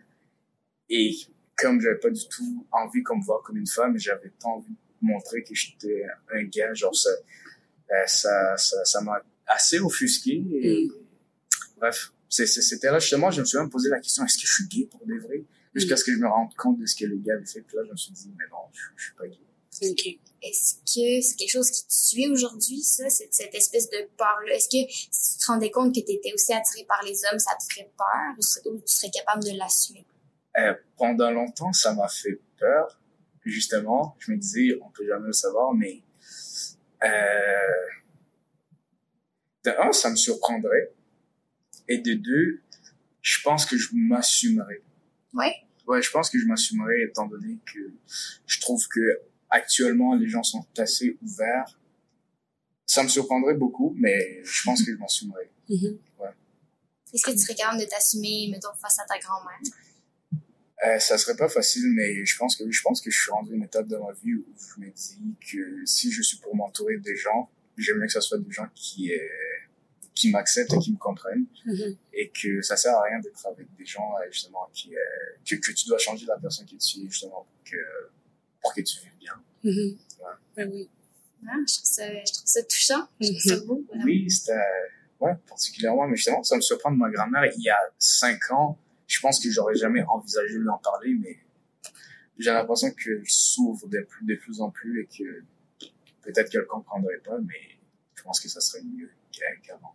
Et 0.88 1.14
comme 1.56 1.80
j'avais 1.80 1.98
pas 1.98 2.10
du 2.10 2.26
tout 2.28 2.66
envie 2.72 3.02
qu'on 3.02 3.18
me 3.18 3.24
voit 3.24 3.40
comme 3.44 3.56
une 3.56 3.66
femme, 3.66 3.96
j'avais 3.98 4.30
pas 4.42 4.48
envie 4.48 4.72
de 4.72 4.76
montrer 5.06 5.42
que 5.42 5.54
j'étais 5.54 6.04
un 6.34 6.42
gars, 6.44 6.74
genre 6.74 6.94
ça, 6.96 7.10
euh, 7.10 7.94
ça, 8.06 8.56
ça, 8.56 8.84
ça 8.84 9.00
m'a 9.00 9.22
assez 9.46 9.78
offusqué. 9.78 10.42
Et, 10.52 10.86
Mm. 10.86 10.92
Bref, 11.78 12.12
c'était 12.28 12.90
là, 12.90 12.98
justement, 13.00 13.30
je 13.30 13.40
me 13.40 13.44
suis 13.46 13.58
même 13.58 13.68
posé 13.70 13.88
la 13.90 13.98
question, 14.00 14.24
est-ce 14.24 14.36
que 14.38 14.46
je 14.46 14.52
suis 14.52 14.66
gay 14.68 14.88
pour 14.90 15.04
de 15.06 15.14
vrai? 15.18 15.42
Jusqu'à 15.74 15.96
ce 15.96 16.04
que 16.04 16.12
je 16.12 16.18
me 16.18 16.28
rende 16.28 16.54
compte 16.54 16.78
de 16.78 16.86
ce 16.86 16.96
que 16.96 17.06
le 17.06 17.16
gars 17.16 17.34
avait 17.34 17.46
fait. 17.46 17.62
Puis 17.62 17.76
là, 17.76 17.82
je 17.86 17.92
me 17.92 17.96
suis 17.96 18.12
dit, 18.12 18.30
mais 18.38 18.44
non, 18.50 18.58
je, 18.72 18.80
je 18.96 19.04
suis 19.04 19.14
pas 19.14 19.26
gay. 19.26 19.38
OK. 19.82 20.18
Est-ce 20.42 20.74
que 20.76 21.22
c'est 21.22 21.36
quelque 21.36 21.50
chose 21.50 21.70
qui 21.70 21.86
te 21.86 21.92
suit 21.92 22.28
aujourd'hui, 22.28 22.82
ça, 22.82 23.08
cette, 23.08 23.32
cette 23.32 23.54
espèce 23.54 23.88
de 23.88 24.08
peur-là? 24.16 24.54
Est-ce 24.54 24.68
que 24.68 24.92
si 24.92 25.38
tu 25.38 25.38
te 25.38 25.46
rendais 25.46 25.70
compte 25.70 25.94
que 25.94 26.00
tu 26.00 26.12
étais 26.12 26.32
aussi 26.34 26.52
attiré 26.52 26.84
par 26.84 27.02
les 27.04 27.22
hommes, 27.24 27.38
ça 27.38 27.52
te 27.54 27.72
ferait 27.72 27.90
peur 27.96 28.34
ou, 28.36 28.70
ou 28.70 28.80
tu 28.80 28.92
serais 28.92 29.10
capable 29.10 29.44
de 29.44 29.56
l'assumer? 29.56 30.04
Euh, 30.58 30.74
pendant 30.96 31.30
longtemps, 31.30 31.72
ça 31.72 31.94
m'a 31.94 32.08
fait 32.08 32.40
peur. 32.58 33.00
Justement, 33.44 34.14
je 34.18 34.32
me 34.32 34.36
disais, 34.36 34.78
on 34.82 34.90
peut 34.90 35.06
jamais 35.06 35.28
le 35.28 35.32
savoir, 35.32 35.72
mais 35.74 36.02
euh, 37.02 37.08
de 39.64 39.70
un, 39.70 39.92
ça 39.92 40.10
me 40.10 40.16
surprendrait. 40.16 40.92
Et 41.88 41.98
de 41.98 42.14
deux, 42.14 42.60
je 43.22 43.42
pense 43.42 43.64
que 43.64 43.76
je 43.76 43.88
m'assumerais. 43.94 44.82
Ouais. 45.34 45.54
Ouais, 45.86 46.02
je 46.02 46.10
pense 46.10 46.30
que 46.30 46.38
je 46.38 46.46
m'assumerais 46.46 47.02
étant 47.02 47.26
donné 47.26 47.58
que 47.72 47.92
je 48.46 48.60
trouve 48.60 48.86
que 48.88 49.20
actuellement 49.50 50.14
les 50.14 50.28
gens 50.28 50.42
sont 50.42 50.64
assez 50.78 51.16
ouverts. 51.22 51.78
Ça 52.86 53.02
me 53.02 53.08
surprendrait 53.08 53.54
beaucoup, 53.54 53.94
mais 53.98 54.42
je 54.44 54.62
pense 54.64 54.84
que 54.84 54.92
je 54.92 54.98
m'assumerais. 54.98 55.50
Mhm. 55.68 55.98
Est-ce 57.12 57.24
que 57.24 57.30
tu 57.30 57.38
serais 57.38 57.54
capable 57.54 57.80
de 57.80 57.84
t'assumer, 57.84 58.48
mettons, 58.50 58.72
face 58.80 58.98
à 58.98 59.04
ta 59.04 59.18
grand-mère? 59.18 59.60
Euh, 60.84 60.98
ça 60.98 61.18
serait 61.18 61.36
pas 61.36 61.48
facile, 61.48 61.92
mais 61.94 62.24
je 62.24 62.36
pense 62.36 62.56
que 62.56 62.64
oui, 62.64 62.72
je 62.72 62.82
pense 62.82 63.00
que 63.00 63.10
je 63.10 63.20
suis 63.20 63.30
rendu 63.30 63.52
à 63.52 63.56
une 63.56 63.62
étape 63.62 63.86
de 63.86 63.96
ma 63.96 64.12
vie 64.12 64.34
où 64.34 64.44
je 64.58 64.80
me 64.80 64.90
dis 64.90 65.36
que 65.52 65.84
si 65.84 66.10
je 66.10 66.22
suis 66.22 66.38
pour 66.38 66.56
m'entourer 66.56 66.96
des 66.98 67.16
gens, 67.16 67.50
j'aimerais 67.76 68.06
que 68.06 68.12
ce 68.12 68.20
soit 68.20 68.38
des 68.38 68.50
gens 68.50 68.66
qui 68.74 69.12
euh, 69.12 69.18
qui 70.14 70.30
m'acceptent 70.30 70.72
et 70.74 70.78
qui 70.78 70.92
me 70.92 70.98
comprennent 70.98 71.46
Mhm. 71.66 71.96
et 72.12 72.30
que 72.30 72.60
ça 72.62 72.76
sert 72.76 72.94
à 72.96 73.02
rien 73.02 73.18
d'être 73.20 73.46
avec 73.46 73.66
des 73.76 73.86
gens 73.86 74.12
euh, 74.20 74.30
justement 74.30 74.68
qui 74.72 74.94
euh, 74.94 74.98
que, 75.48 75.56
que 75.56 75.72
tu 75.72 75.86
dois 75.88 75.98
changer 75.98 76.26
la 76.26 76.38
personne 76.38 76.66
qui 76.66 76.76
tu 76.76 77.00
es 77.00 77.08
justement 77.08 77.46
pour 77.50 77.62
que 77.64 77.76
pour 78.60 78.74
que 78.74 78.80
tu 78.82 78.98
vives 79.00 79.16
bien. 79.18 79.32
Mhm. 79.64 79.98
Ouais. 80.20 80.26
Ben 80.56 80.70
oui. 80.72 80.88
Ah, 81.48 81.54
je, 81.66 81.74
trouve 81.78 81.90
ça, 81.90 82.08
je 82.08 82.32
trouve 82.32 82.46
ça 82.46 82.62
touchant. 82.62 83.08
Je 83.20 83.28
trouve 83.28 83.40
ça 83.40 83.66
beau. 83.66 83.84
vraiment. 83.88 84.04
Oui, 84.04 84.30
c'était 84.30 84.52
ouais 85.20 85.34
particulièrement, 85.48 86.06
mais 86.06 86.16
justement 86.16 86.42
ça 86.42 86.56
me 86.56 86.60
surprend 86.60 86.92
de 86.92 86.96
ma 86.98 87.10
grand-mère 87.10 87.50
il 87.56 87.62
y 87.62 87.70
a 87.70 87.78
cinq 87.98 88.50
ans. 88.50 88.78
Je 89.06 89.18
pense 89.20 89.40
que 89.42 89.50
j'aurais 89.50 89.74
jamais 89.74 90.02
envisagé 90.04 90.54
de 90.54 90.60
lui 90.60 90.68
en 90.68 90.78
parler, 90.78 91.14
mais 91.20 91.38
j'ai 92.38 92.50
l'impression 92.50 92.90
que 92.92 93.22
je 93.24 93.32
s'ouvre 93.32 93.86
de 93.88 94.00
plus, 94.00 94.24
de 94.26 94.34
plus 94.36 94.60
en 94.60 94.70
plus 94.70 95.02
et 95.02 95.06
que 95.06 95.42
peut-être 96.22 96.50
qu'elle 96.50 96.66
comprendrait 96.66 97.18
pas, 97.24 97.38
mais 97.40 97.78
je 98.14 98.22
pense 98.22 98.40
que 98.40 98.48
ça 98.48 98.60
serait 98.60 98.82
mieux 98.84 99.10
qu'a- 99.32 99.56
qu'avant. 99.66 99.94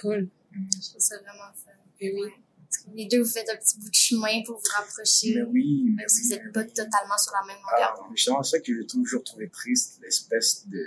Cool. 0.00 0.28
Mm. 0.52 0.68
Je 0.82 0.88
trouve 0.90 1.00
ça 1.00 1.16
vraiment 1.18 1.52
fun. 1.54 1.70
Ben 2.00 2.12
oui. 2.14 2.30
Parce 2.68 2.82
que 2.82 2.90
Les 2.94 3.06
deux, 3.06 3.22
vous 3.22 3.30
faites 3.30 3.48
un 3.48 3.56
petit 3.56 3.78
bout 3.78 3.88
de 3.88 3.94
chemin 3.94 4.42
pour 4.44 4.56
vous 4.56 4.70
rapprocher. 4.74 5.34
Mais 5.36 5.42
oui, 5.42 5.96
si 6.08 6.20
oui, 6.20 6.22
vous 6.24 6.34
n'êtes 6.34 6.52
pas 6.52 6.64
totalement 6.64 7.18
sur 7.18 7.32
la 7.32 7.46
même 7.46 7.62
longueur. 7.62 7.94
Ah, 7.98 8.08
justement, 8.14 8.42
c'est 8.42 8.56
ça 8.56 8.62
que 8.62 8.74
j'ai 8.74 8.86
toujours 8.86 9.22
trouvé 9.22 9.48
triste, 9.48 10.00
l'espèce 10.02 10.66
de, 10.66 10.84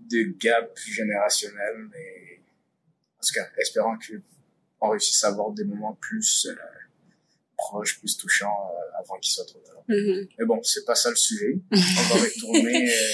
de 0.00 0.34
gap 0.38 0.76
générationnel, 0.78 1.88
mais 1.90 2.40
en 3.16 3.26
tout 3.26 3.34
cas, 3.34 3.48
espérant 3.58 3.96
qu'on 3.96 4.90
réussisse 4.90 5.22
à 5.24 5.28
avoir 5.28 5.50
des 5.52 5.64
moments 5.64 5.94
plus 5.94 6.46
euh, 6.46 6.54
proches, 7.68 7.98
plus 7.98 8.16
touchants 8.16 8.70
euh, 8.72 8.98
avant 9.00 9.18
qu'il 9.18 9.32
soit 9.32 9.44
trop 9.46 9.60
tard. 9.60 9.82
Mhm. 9.88 10.26
Mais 10.38 10.44
bon, 10.46 10.60
c'est 10.62 10.84
pas 10.84 10.94
ça 10.94 11.10
le 11.10 11.16
sujet. 11.16 11.58
On 11.72 11.76
va 11.76 12.20
retourner. 12.24 12.88
euh, 12.90 13.12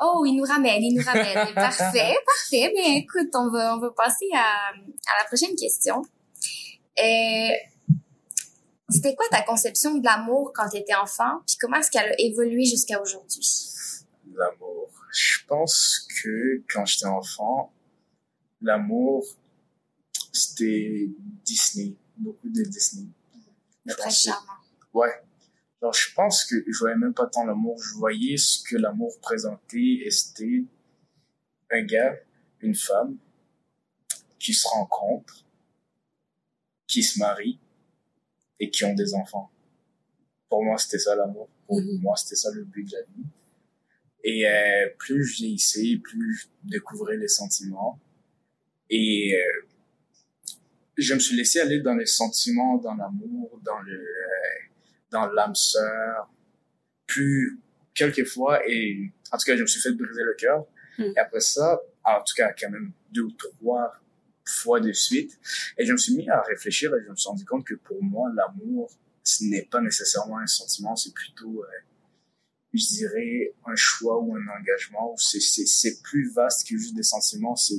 Oh, 0.00 0.24
il 0.24 0.36
nous 0.36 0.44
ramène, 0.44 0.80
il 0.82 0.94
nous 0.94 1.02
ramène. 1.04 1.34
parfait, 1.54 2.14
parfait. 2.24 2.72
Bien, 2.74 2.94
écoute, 2.94 3.30
on 3.34 3.50
va, 3.50 3.74
on 3.76 3.80
va 3.80 3.90
passer 3.90 4.26
à, 4.32 4.70
à 4.70 5.22
la 5.22 5.24
prochaine 5.26 5.56
question. 5.56 6.02
Euh, 7.00 7.48
c'était 8.90 9.14
quoi 9.16 9.26
ta 9.30 9.42
conception 9.42 9.96
de 9.98 10.04
l'amour 10.04 10.52
quand 10.54 10.68
tu 10.68 10.76
étais 10.78 10.94
enfant? 10.94 11.40
Puis 11.46 11.56
comment 11.60 11.78
est-ce 11.78 11.90
qu'elle 11.90 12.10
a 12.12 12.14
évolué 12.20 12.64
jusqu'à 12.64 13.00
aujourd'hui? 13.02 13.46
l'amour. 14.36 14.88
Je 15.12 15.38
pense 15.48 16.06
que 16.22 16.62
quand 16.72 16.86
j'étais 16.86 17.06
enfant, 17.06 17.72
l'amour, 18.62 19.24
c'était 20.32 21.08
Disney, 21.44 21.94
beaucoup 22.16 22.48
de 22.48 22.62
Disney. 22.62 23.08
Je 23.88 23.94
Très 23.94 24.04
pense 24.04 24.26
que-. 24.26 24.30
Ouais. 24.98 25.22
Je 25.92 26.12
pense 26.14 26.44
que 26.44 26.56
je 26.66 26.78
voyais 26.78 26.96
même 26.96 27.14
pas 27.14 27.26
tant 27.26 27.44
l'amour, 27.46 27.80
je 27.82 27.94
voyais 27.94 28.36
ce 28.36 28.62
que 28.64 28.76
l'amour 28.76 29.18
présentait 29.20 30.00
et 30.04 30.10
c'était 30.10 30.64
un 31.70 31.82
gars, 31.82 32.16
une 32.60 32.74
femme 32.74 33.16
qui 34.40 34.52
se 34.54 34.66
rencontrent, 34.66 35.44
qui 36.88 37.02
se 37.02 37.18
marient 37.20 37.60
et 38.58 38.70
qui 38.70 38.84
ont 38.84 38.94
des 38.94 39.14
enfants. 39.14 39.50
Pour 40.48 40.64
moi, 40.64 40.78
c'était 40.78 40.98
ça 40.98 41.14
l'amour. 41.14 41.48
Pour 41.66 41.80
Mhm. 41.80 42.00
moi, 42.00 42.16
c'était 42.16 42.36
ça 42.36 42.50
le 42.52 42.64
but 42.64 42.84
de 42.84 42.92
la 42.96 43.02
vie. 43.02 43.26
Et 44.24 44.48
euh, 44.48 44.88
plus 44.98 45.22
je 45.24 45.36
vieillissais, 45.36 46.00
plus 46.02 46.34
je 46.34 46.46
découvrais 46.64 47.16
les 47.16 47.28
sentiments. 47.28 48.00
Et 48.90 49.34
euh, 49.36 49.67
je 50.98 51.14
me 51.14 51.18
suis 51.20 51.36
laissé 51.36 51.60
aller 51.60 51.80
dans 51.80 51.94
les 51.94 52.06
sentiments, 52.06 52.76
dans 52.78 52.94
l'amour, 52.94 53.60
dans 53.64 53.78
le 53.80 53.94
euh, 53.94 54.68
dans 55.10 55.26
l'âme 55.30 55.54
sœur. 55.54 56.28
Plus 57.06 57.58
quelquefois, 57.94 58.60
et 58.68 59.10
en 59.32 59.38
tout 59.38 59.44
cas, 59.46 59.56
je 59.56 59.62
me 59.62 59.66
suis 59.66 59.80
fait 59.80 59.92
briser 59.92 60.22
le 60.22 60.34
cœur. 60.34 60.66
Mm. 60.98 61.12
Et 61.16 61.18
après 61.18 61.40
ça, 61.40 61.80
en 62.04 62.18
tout 62.18 62.34
cas, 62.36 62.52
quand 62.52 62.70
même 62.70 62.92
deux 63.12 63.22
ou 63.22 63.32
trois 63.32 63.94
fois 64.44 64.80
de 64.80 64.92
suite. 64.92 65.38
Et 65.78 65.86
je 65.86 65.92
me 65.92 65.98
suis 65.98 66.14
mis 66.14 66.28
à 66.28 66.42
réfléchir 66.42 66.94
et 66.94 67.04
je 67.04 67.10
me 67.10 67.16
suis 67.16 67.28
rendu 67.28 67.44
compte 67.44 67.64
que 67.64 67.74
pour 67.74 68.02
moi, 68.02 68.30
l'amour, 68.34 68.90
ce 69.22 69.44
n'est 69.44 69.64
pas 69.64 69.80
nécessairement 69.80 70.38
un 70.38 70.46
sentiment, 70.46 70.96
c'est 70.96 71.12
plutôt, 71.12 71.62
euh, 71.62 71.66
je 72.72 72.86
dirais, 72.86 73.54
un 73.66 73.76
choix 73.76 74.18
ou 74.20 74.34
un 74.34 74.58
engagement. 74.58 75.14
C'est, 75.16 75.40
c'est, 75.40 75.66
c'est 75.66 76.02
plus 76.02 76.30
vaste 76.32 76.68
que 76.68 76.76
juste 76.76 76.94
des 76.94 77.02
sentiments. 77.02 77.56
C'est 77.56 77.74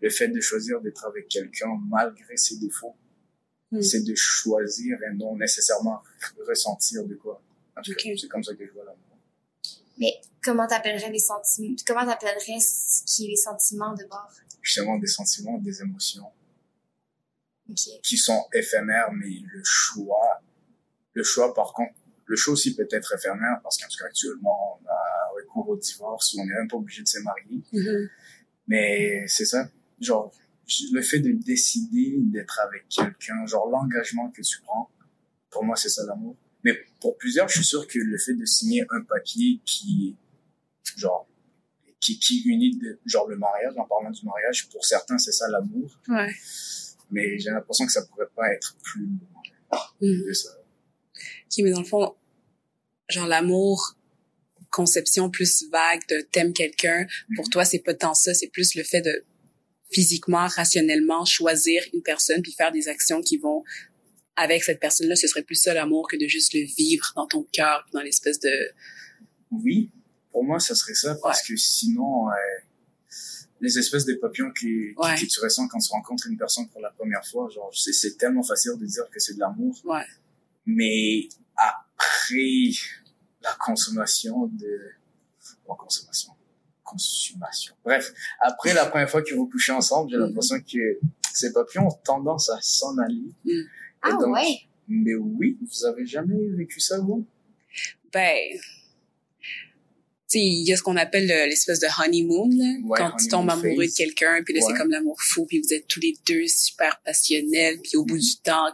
le 0.00 0.10
fait 0.10 0.28
de 0.28 0.40
choisir 0.40 0.80
d'être 0.80 1.04
avec 1.06 1.28
quelqu'un 1.28 1.78
malgré 1.88 2.36
ses 2.36 2.56
défauts. 2.58 2.94
Mm. 3.70 3.82
C'est 3.82 4.02
de 4.02 4.14
choisir 4.14 4.98
et 5.02 5.14
non 5.14 5.36
nécessairement 5.36 6.02
ressentir 6.46 7.04
de 7.04 7.14
quoi. 7.14 7.42
En 7.76 7.82
tout 7.82 7.92
cas, 7.94 8.10
Ok. 8.10 8.18
c'est 8.18 8.28
comme 8.28 8.42
ça 8.42 8.54
que 8.54 8.66
je 8.66 8.72
vois 8.72 8.84
l'amour. 8.84 9.18
Mais 9.98 10.14
comment 10.42 10.66
t'appellerais 10.66 11.10
les 11.10 11.18
sentiments? 11.18 11.76
Comment 11.86 12.06
t'appellerais 12.06 12.60
ce 12.60 13.04
qui 13.04 13.26
est 13.26 13.28
les 13.28 13.36
sentiments 13.36 13.94
de 13.94 14.04
bord? 14.04 14.30
Justement, 14.62 14.98
des 14.98 15.06
sentiments, 15.06 15.58
des 15.58 15.80
émotions 15.82 16.30
qui 18.02 18.16
sont 18.16 18.46
éphémères, 18.54 19.12
mais 19.12 19.40
le 19.52 19.62
choix, 19.64 20.42
le 21.12 21.22
choix 21.22 21.52
par 21.54 21.72
contre, 21.72 21.92
le 22.24 22.36
choix 22.36 22.54
aussi 22.54 22.74
peut 22.74 22.88
être 22.90 23.14
éphémère 23.14 23.60
parce 23.62 23.76
qu'en 23.78 23.88
tout 23.88 23.98
cas 23.98 24.06
actuellement 24.06 24.80
on 24.82 24.86
a 24.86 25.30
recours 25.36 25.68
au 25.68 25.76
divorce 25.76 26.34
ou 26.34 26.40
on 26.40 26.46
n'est 26.46 26.54
même 26.54 26.68
pas 26.68 26.76
obligé 26.76 27.02
de 27.02 27.08
se 27.08 27.18
marier. 27.20 27.62
Mhm. 27.72 28.08
Mais 28.68 29.26
c'est 29.26 29.44
ça, 29.44 29.70
genre 30.00 30.32
le 30.92 31.02
fait 31.02 31.20
de 31.20 31.32
décider 31.32 32.16
d'être 32.18 32.58
avec 32.60 32.88
quelqu'un, 32.88 33.46
genre 33.46 33.68
l'engagement 33.68 34.30
que 34.30 34.42
tu 34.42 34.60
prends, 34.62 34.90
pour 35.50 35.64
moi 35.64 35.76
c'est 35.76 35.88
ça 35.88 36.04
l'amour. 36.06 36.36
Mais 36.64 36.76
pour 37.00 37.16
plusieurs, 37.16 37.48
je 37.48 37.54
suis 37.54 37.64
sûr 37.64 37.86
que 37.86 37.98
le 37.98 38.18
fait 38.18 38.34
de 38.34 38.44
signer 38.44 38.84
un 38.90 39.00
papier 39.02 39.60
qui, 39.64 40.16
genre, 40.96 41.26
qui, 42.00 42.18
qui 42.18 42.42
unit, 42.42 42.76
de- 42.76 42.98
genre 43.06 43.26
le 43.28 43.36
mariage, 43.36 43.72
en 43.76 43.84
parlant 43.86 44.10
du 44.10 44.24
mariage, 44.26 44.68
pour 44.68 44.84
certains 44.84 45.18
c'est 45.18 45.32
ça 45.32 45.48
l'amour, 45.48 45.90
Ouais. 46.08 46.34
mais 47.10 47.38
j'ai 47.38 47.50
l'impression 47.50 47.86
que 47.86 47.92
ça 47.92 48.04
pourrait 48.06 48.28
pas 48.34 48.52
être 48.52 48.76
plus 48.82 49.08
Mhm. 50.02 50.24
de 50.26 50.32
ça. 50.32 50.50
Ok, 51.16 51.58
mais 51.64 51.70
dans 51.70 51.80
le 51.80 51.86
fond, 51.86 52.14
genre 53.08 53.26
l'amour, 53.26 53.94
conception 54.70 55.30
plus 55.30 55.64
vague 55.72 56.06
de 56.08 56.20
t'aimes 56.30 56.52
quelqu'un, 56.52 57.06
pour 57.36 57.46
Mhm. 57.46 57.50
toi, 57.50 57.64
c'est 57.64 57.78
pas 57.78 57.94
tant 57.94 58.14
ça, 58.14 58.34
c'est 58.34 58.48
plus 58.48 58.74
le 58.74 58.82
fait 58.82 59.00
de 59.00 59.24
physiquement, 59.90 60.46
rationnellement 60.46 61.24
choisir 61.24 61.82
une 61.94 62.02
personne 62.02 62.42
puis 62.42 62.52
faire 62.52 62.72
des 62.72 62.88
actions 62.88 63.20
qui 63.22 63.38
vont 63.38 63.64
avec 64.36 64.62
cette 64.62 64.80
personne-là. 64.80 65.16
Ce 65.16 65.26
serait 65.26 65.42
plus 65.42 65.56
ça 65.56 65.74
l'amour 65.74 66.08
que 66.08 66.16
de 66.16 66.26
juste 66.26 66.54
le 66.54 66.60
vivre 66.64 67.12
dans 67.16 67.26
ton 67.26 67.42
cœur, 67.52 67.86
dans 67.92 68.00
l'espèce 68.00 68.38
de... 68.40 68.50
Oui, 69.50 69.90
pour 70.30 70.44
moi, 70.44 70.60
ça 70.60 70.74
serait 70.74 70.94
ça, 70.94 71.16
parce 71.22 71.42
que 71.42 71.56
sinon, 71.56 72.28
euh, 72.28 72.32
les 73.60 73.78
espèces 73.78 74.04
de 74.04 74.14
papillons 74.14 74.52
qui, 74.52 74.66
qui- 74.66 74.94
Ouais. 74.96 75.14
que 75.18 75.24
tu 75.24 75.40
ressens 75.40 75.66
quand 75.68 75.78
tu 75.78 75.90
rencontres 75.90 76.26
une 76.28 76.36
personne 76.36 76.68
pour 76.68 76.80
la 76.80 76.90
première 76.90 77.26
fois, 77.26 77.48
genre, 77.48 77.72
c'est, 77.74 78.16
tellement 78.18 78.42
facile 78.42 78.72
de 78.78 78.86
dire 78.86 79.04
que 79.10 79.18
c'est 79.18 79.34
de 79.34 79.40
l'amour, 79.40 79.74
Ouais. 79.84 80.04
mais 80.66 81.28
après 81.56 82.70
la 83.42 83.54
consommation 83.58 84.46
de... 84.46 84.80
Pas 85.66 85.74
consommation, 85.76 86.32
consommation. 86.88 87.74
Bref, 87.84 88.12
après 88.40 88.74
la 88.74 88.86
première 88.86 89.08
fois 89.10 89.22
que 89.22 89.34
vous 89.34 89.48
couchez 89.48 89.72
ensemble, 89.72 90.10
j'ai 90.10 90.16
Mhm. 90.16 90.24
l'impression 90.26 90.56
que 90.60 90.98
ces 91.32 91.52
papillons 91.52 91.86
ont 91.88 91.98
tendance 92.04 92.48
à 92.50 92.58
s'en 92.60 92.96
aller. 92.98 93.22
Et 93.46 93.52
Ah 94.02 94.12
donc, 94.12 94.34
ouais? 94.34 94.60
Mais 94.88 95.14
oui, 95.14 95.58
vous 95.60 95.84
avez 95.84 96.06
jamais 96.06 96.34
vécu 96.56 96.80
ça, 96.80 96.98
vous? 96.98 97.26
Ben, 98.12 98.36
sais, 100.26 100.40
il 100.40 100.64
y 100.68 100.72
a 100.72 100.76
ce 100.76 100.82
qu'on 100.82 100.96
appelle 100.96 101.26
le- 101.26 101.46
l'espèce 101.48 101.80
de 101.80 101.86
honeymoon, 102.02 102.48
là, 102.50 102.64
Ouais, 102.84 102.98
quand 102.98 103.16
tu 103.16 103.28
tombes 103.28 103.48
amoureux 103.50 103.86
de 103.86 103.94
quelqu'un, 103.94 104.42
puis 104.44 104.54
là, 104.54 104.60
c'est 104.66 104.74
comme 104.74 104.90
l'amour 104.90 105.16
fou, 105.20 105.46
puis 105.46 105.60
vous 105.60 105.72
êtes 105.72 105.86
tous 105.88 106.00
les 106.00 106.14
deux 106.26 106.46
super 106.48 107.00
passionnels, 107.02 107.78
puis 107.82 107.96
au 107.96 108.04
bout 108.04 108.18
du 108.18 108.36
temps, 108.42 108.68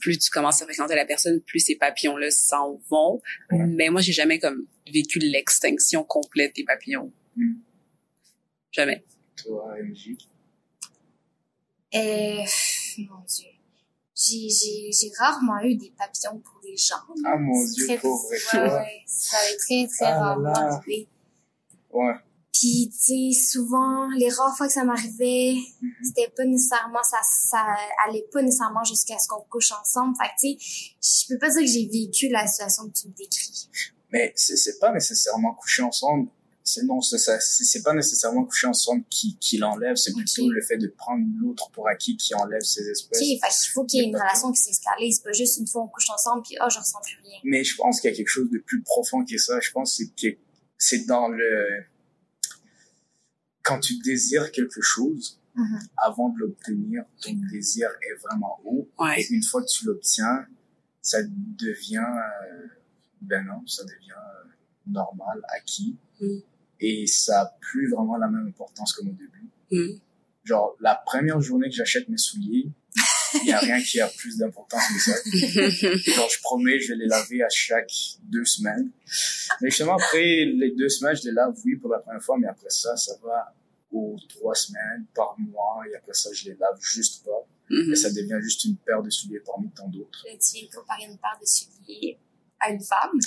plus 0.00 0.18
tu 0.18 0.30
commences 0.30 0.60
à 0.60 0.64
fréquenter 0.64 0.94
la 0.94 1.06
personne, 1.06 1.40
plus 1.40 1.60
ces 1.60 1.76
papillons-là 1.76 2.30
s'en 2.30 2.80
vont. 2.90 3.22
Ouais. 3.50 3.64
Mais 3.66 3.88
moi, 3.88 4.00
j'ai 4.00 4.12
jamais 4.12 4.38
comme 4.38 4.66
vécu 4.92 5.18
l'extinction 5.20 6.02
complète 6.04 6.56
des 6.56 6.64
papillons. 6.64 7.12
Mm. 7.36 7.54
Jamais. 8.70 9.04
Toi, 9.36 9.74
MJ. 9.82 10.16
Euh, 11.94 12.44
mon 12.98 13.20
Dieu. 13.26 13.46
J'ai, 14.14 14.48
j'ai, 14.48 14.90
j'ai 14.92 15.10
rarement 15.18 15.60
eu 15.62 15.74
des 15.74 15.90
papillons 15.96 16.38
pour 16.38 16.60
des 16.62 16.76
gens. 16.76 16.94
Ah 17.24 17.36
mon 17.38 17.64
Dieu, 17.66 17.86
Très- 17.86 17.98
pauvre 17.98 18.30
ouais, 18.30 18.38
toi. 18.50 18.60
ouais, 18.82 19.02
ça 19.06 19.36
avait 19.38 19.56
très, 19.56 19.86
très 19.88 20.04
Ah 20.06 20.18
rarement 20.20 20.52
arrivé. 20.54 21.08
Ouais. 21.90 22.14
Puis, 22.52 22.90
tu 22.92 23.32
sais, 23.32 23.40
souvent, 23.50 24.08
les 24.16 24.28
rares 24.28 24.56
fois 24.56 24.66
que 24.68 24.72
ça 24.72 24.84
m'arrivait, 24.84 25.54
Mhm. 25.80 25.90
c'était 26.04 26.28
pas 26.36 26.44
nécessairement, 26.44 27.02
ça, 27.02 27.18
ça 27.22 27.64
allait 28.06 28.26
pas 28.30 28.42
nécessairement 28.42 28.84
jusqu'à 28.84 29.18
ce 29.18 29.26
qu'on 29.26 29.42
couche 29.50 29.72
ensemble. 29.72 30.14
Fait 30.16 30.28
que, 30.28 30.56
tu 30.58 30.62
sais, 31.00 31.26
je 31.28 31.34
peux 31.34 31.38
pas 31.38 31.50
dire 31.50 31.60
que 31.60 31.66
j'ai 31.66 31.86
vécu 31.88 32.28
la 32.28 32.46
situation 32.46 32.88
que 32.88 32.92
tu 32.92 33.08
me 33.08 33.12
décris. 33.14 33.68
Mais 34.10 34.32
c'est 34.36 34.56
c'est 34.56 34.78
pas 34.78 34.92
nécessairement 34.92 35.54
coucher 35.54 35.82
ensemble. 35.82 36.28
C'est 36.64 36.84
non, 36.84 37.00
c'est 37.00 37.18
ça. 37.18 37.40
C'est 37.40 37.64
c'est 37.64 37.82
pas 37.82 37.92
nécessairement 37.92 38.44
coucher 38.44 38.66
ensemble 38.68 39.04
qui, 39.10 39.36
qui 39.38 39.58
l'enlève. 39.58 39.96
C'est 39.96 40.12
plutôt 40.12 40.48
le 40.48 40.62
fait 40.62 40.78
de 40.78 40.88
prendre 40.88 41.24
l'autre 41.40 41.70
pour 41.72 41.88
acquis 41.88 42.16
qui 42.16 42.34
enlève 42.34 42.62
ses 42.62 42.88
espèces. 42.88 43.20
Ok, 43.20 43.26
fait 43.26 43.62
qu'il 43.62 43.72
faut 43.72 43.84
qu'il 43.84 44.00
y 44.00 44.02
ait 44.04 44.08
une 44.08 44.16
relation 44.16 44.52
qui 44.52 44.60
s'installe. 44.60 44.94
C'est 45.10 45.24
pas 45.24 45.32
juste 45.32 45.58
une 45.58 45.66
fois 45.66 45.82
on 45.82 45.88
couche 45.88 46.10
ensemble 46.10 46.42
puis 46.42 46.56
oh, 46.60 46.68
je 46.70 46.78
ressens 46.78 47.00
plus 47.02 47.18
rien. 47.24 47.38
Mais 47.44 47.64
je 47.64 47.76
pense 47.76 48.00
qu'il 48.00 48.10
y 48.10 48.12
a 48.14 48.16
quelque 48.16 48.28
chose 48.28 48.50
de 48.50 48.58
plus 48.58 48.82
profond 48.82 49.24
que 49.24 49.38
ça. 49.38 49.58
Je 49.60 49.70
pense 49.72 49.96
que 49.96 50.04
c'est 50.04 50.30
que 50.32 50.38
c'est 50.78 51.06
dans 51.06 51.28
le 51.28 51.84
quand 53.62 53.80
tu 53.80 53.98
désires 53.98 54.50
quelque 54.50 54.80
chose 54.80 55.38
Mhm. 55.54 55.80
avant 55.98 56.30
de 56.30 56.38
l'obtenir, 56.38 57.04
ton 57.20 57.34
désir 57.50 57.88
est 58.02 58.14
vraiment 58.22 58.58
haut. 58.64 58.88
Ouais. 58.98 59.20
Et 59.20 59.32
une 59.32 59.42
fois 59.42 59.62
que 59.62 59.68
tu 59.68 59.84
l'obtiens, 59.84 60.46
ça 61.02 61.18
devient 61.22 61.98
euh, 61.98 62.66
ben 63.20 63.44
non, 63.44 63.66
ça 63.66 63.84
devient 63.84 64.12
euh, 64.12 64.48
normal, 64.86 65.42
acquis. 65.48 65.96
Mm. 66.20 66.38
Et 66.82 67.06
ça 67.06 67.42
a 67.42 67.56
plus 67.60 67.88
vraiment 67.88 68.16
la 68.16 68.28
même 68.28 68.48
importance 68.48 68.92
comme 68.92 69.08
au 69.08 69.12
début. 69.12 69.48
Mm. 69.70 69.98
Genre, 70.44 70.76
la 70.80 70.96
première 71.06 71.40
journée 71.40 71.68
que 71.68 71.76
j'achète 71.76 72.08
mes 72.08 72.18
souliers, 72.18 72.68
il 73.42 73.48
y 73.48 73.52
a 73.52 73.60
rien 73.60 73.80
qui 73.80 74.00
a 74.00 74.08
plus 74.08 74.36
d'importance 74.36 74.82
que 74.92 75.00
ça. 75.00 75.12
Genre, 76.12 76.28
je 76.28 76.40
promets, 76.42 76.80
je 76.80 76.92
vais 76.92 76.98
les 76.98 77.06
laver 77.06 77.42
à 77.42 77.48
chaque 77.48 77.92
deux 78.24 78.44
semaines. 78.44 78.90
Mais 79.60 79.70
justement, 79.70 79.94
après 79.94 80.44
les 80.44 80.72
deux 80.76 80.88
semaines, 80.88 81.16
je 81.16 81.28
les 81.28 81.32
lave, 81.32 81.54
oui, 81.64 81.76
pour 81.76 81.90
la 81.90 82.00
première 82.00 82.22
fois, 82.22 82.36
mais 82.38 82.48
après 82.48 82.70
ça, 82.70 82.96
ça 82.96 83.12
va 83.22 83.54
aux 83.92 84.16
trois 84.28 84.54
semaines, 84.54 85.06
par 85.14 85.36
mois, 85.38 85.82
et 85.90 85.94
après 85.94 86.14
ça, 86.14 86.30
je 86.32 86.46
les 86.46 86.56
lave 86.56 86.78
juste 86.80 87.24
pas. 87.24 87.46
Mhm. 87.70 87.92
Et 87.92 87.96
ça 87.96 88.10
devient 88.10 88.38
juste 88.42 88.64
une 88.64 88.76
paire 88.76 89.02
de 89.02 89.10
souliers 89.10 89.40
parmi 89.46 89.70
tant 89.70 89.88
d'autres. 89.88 90.24
Tu 90.24 90.68
comparer 90.74 91.04
une 91.04 91.18
paire 91.18 91.38
de 91.40 91.46
souliers 91.46 92.18
à 92.58 92.70
une 92.70 92.80
femme. 92.80 93.18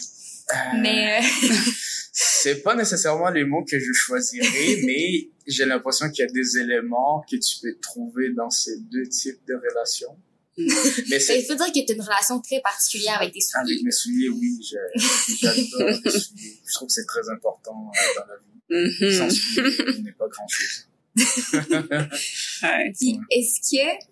Euh, 0.52 0.82
Mais, 0.82 1.20
euh, 1.20 1.24
C'est 2.18 2.62
pas 2.64 2.76
nécessairement 2.76 3.30
les 3.30 3.44
mots 3.44 3.66
que 3.66 3.78
je 3.78 3.92
choisirais, 3.92 4.78
mais 4.86 5.30
j'ai 5.48 5.66
l'impression 5.66 6.10
qu'il 6.10 6.24
y 6.26 6.28
a 6.28 6.32
des 6.32 6.58
éléments 6.60 7.24
que 7.30 7.36
tu 7.36 7.60
peux 7.62 7.78
trouver 7.82 8.30
dans 8.34 8.50
ces 8.50 8.80
deux 8.80 9.06
types 9.10 9.46
de 9.48 9.54
relations. 9.56 10.18
Mais 10.58 11.18
il 11.18 11.20
c'est 11.22 11.44
faut 11.44 11.56
dire 11.56 11.66
que 11.68 11.86
tu 11.86 11.92
as 11.92 11.96
une 11.96 12.02
relation 12.02 12.40
très 12.40 12.62
particulière 12.62 13.22
avec 13.22 13.34
tes 13.34 13.40
avec 13.56 13.68
souliers. 13.68 13.84
mes 13.84 13.92
souliers, 13.92 14.30
oui, 14.30 14.58
je- 14.64 15.36
j'adore 15.42 15.90
les 15.90 16.10
souliers. 16.20 16.62
Je 16.66 16.74
trouve 16.76 16.88
que 16.88 16.94
c'est 16.94 17.06
très 17.06 17.30
important 17.30 17.92
euh, 17.94 18.20
dans 18.22 18.26
la 18.26 18.38
vie. 18.38 19.18
Sans 19.18 19.26
Mhm. 19.26 19.32
souliers, 19.32 19.94
il 19.98 20.04
n'est 20.06 20.12
pas 20.14 20.30
grand 20.30 20.48
chose. 20.48 20.88
Ouais. 22.64 22.94
Puis, 22.98 23.20
est-ce 23.32 23.60
que, 23.70 24.06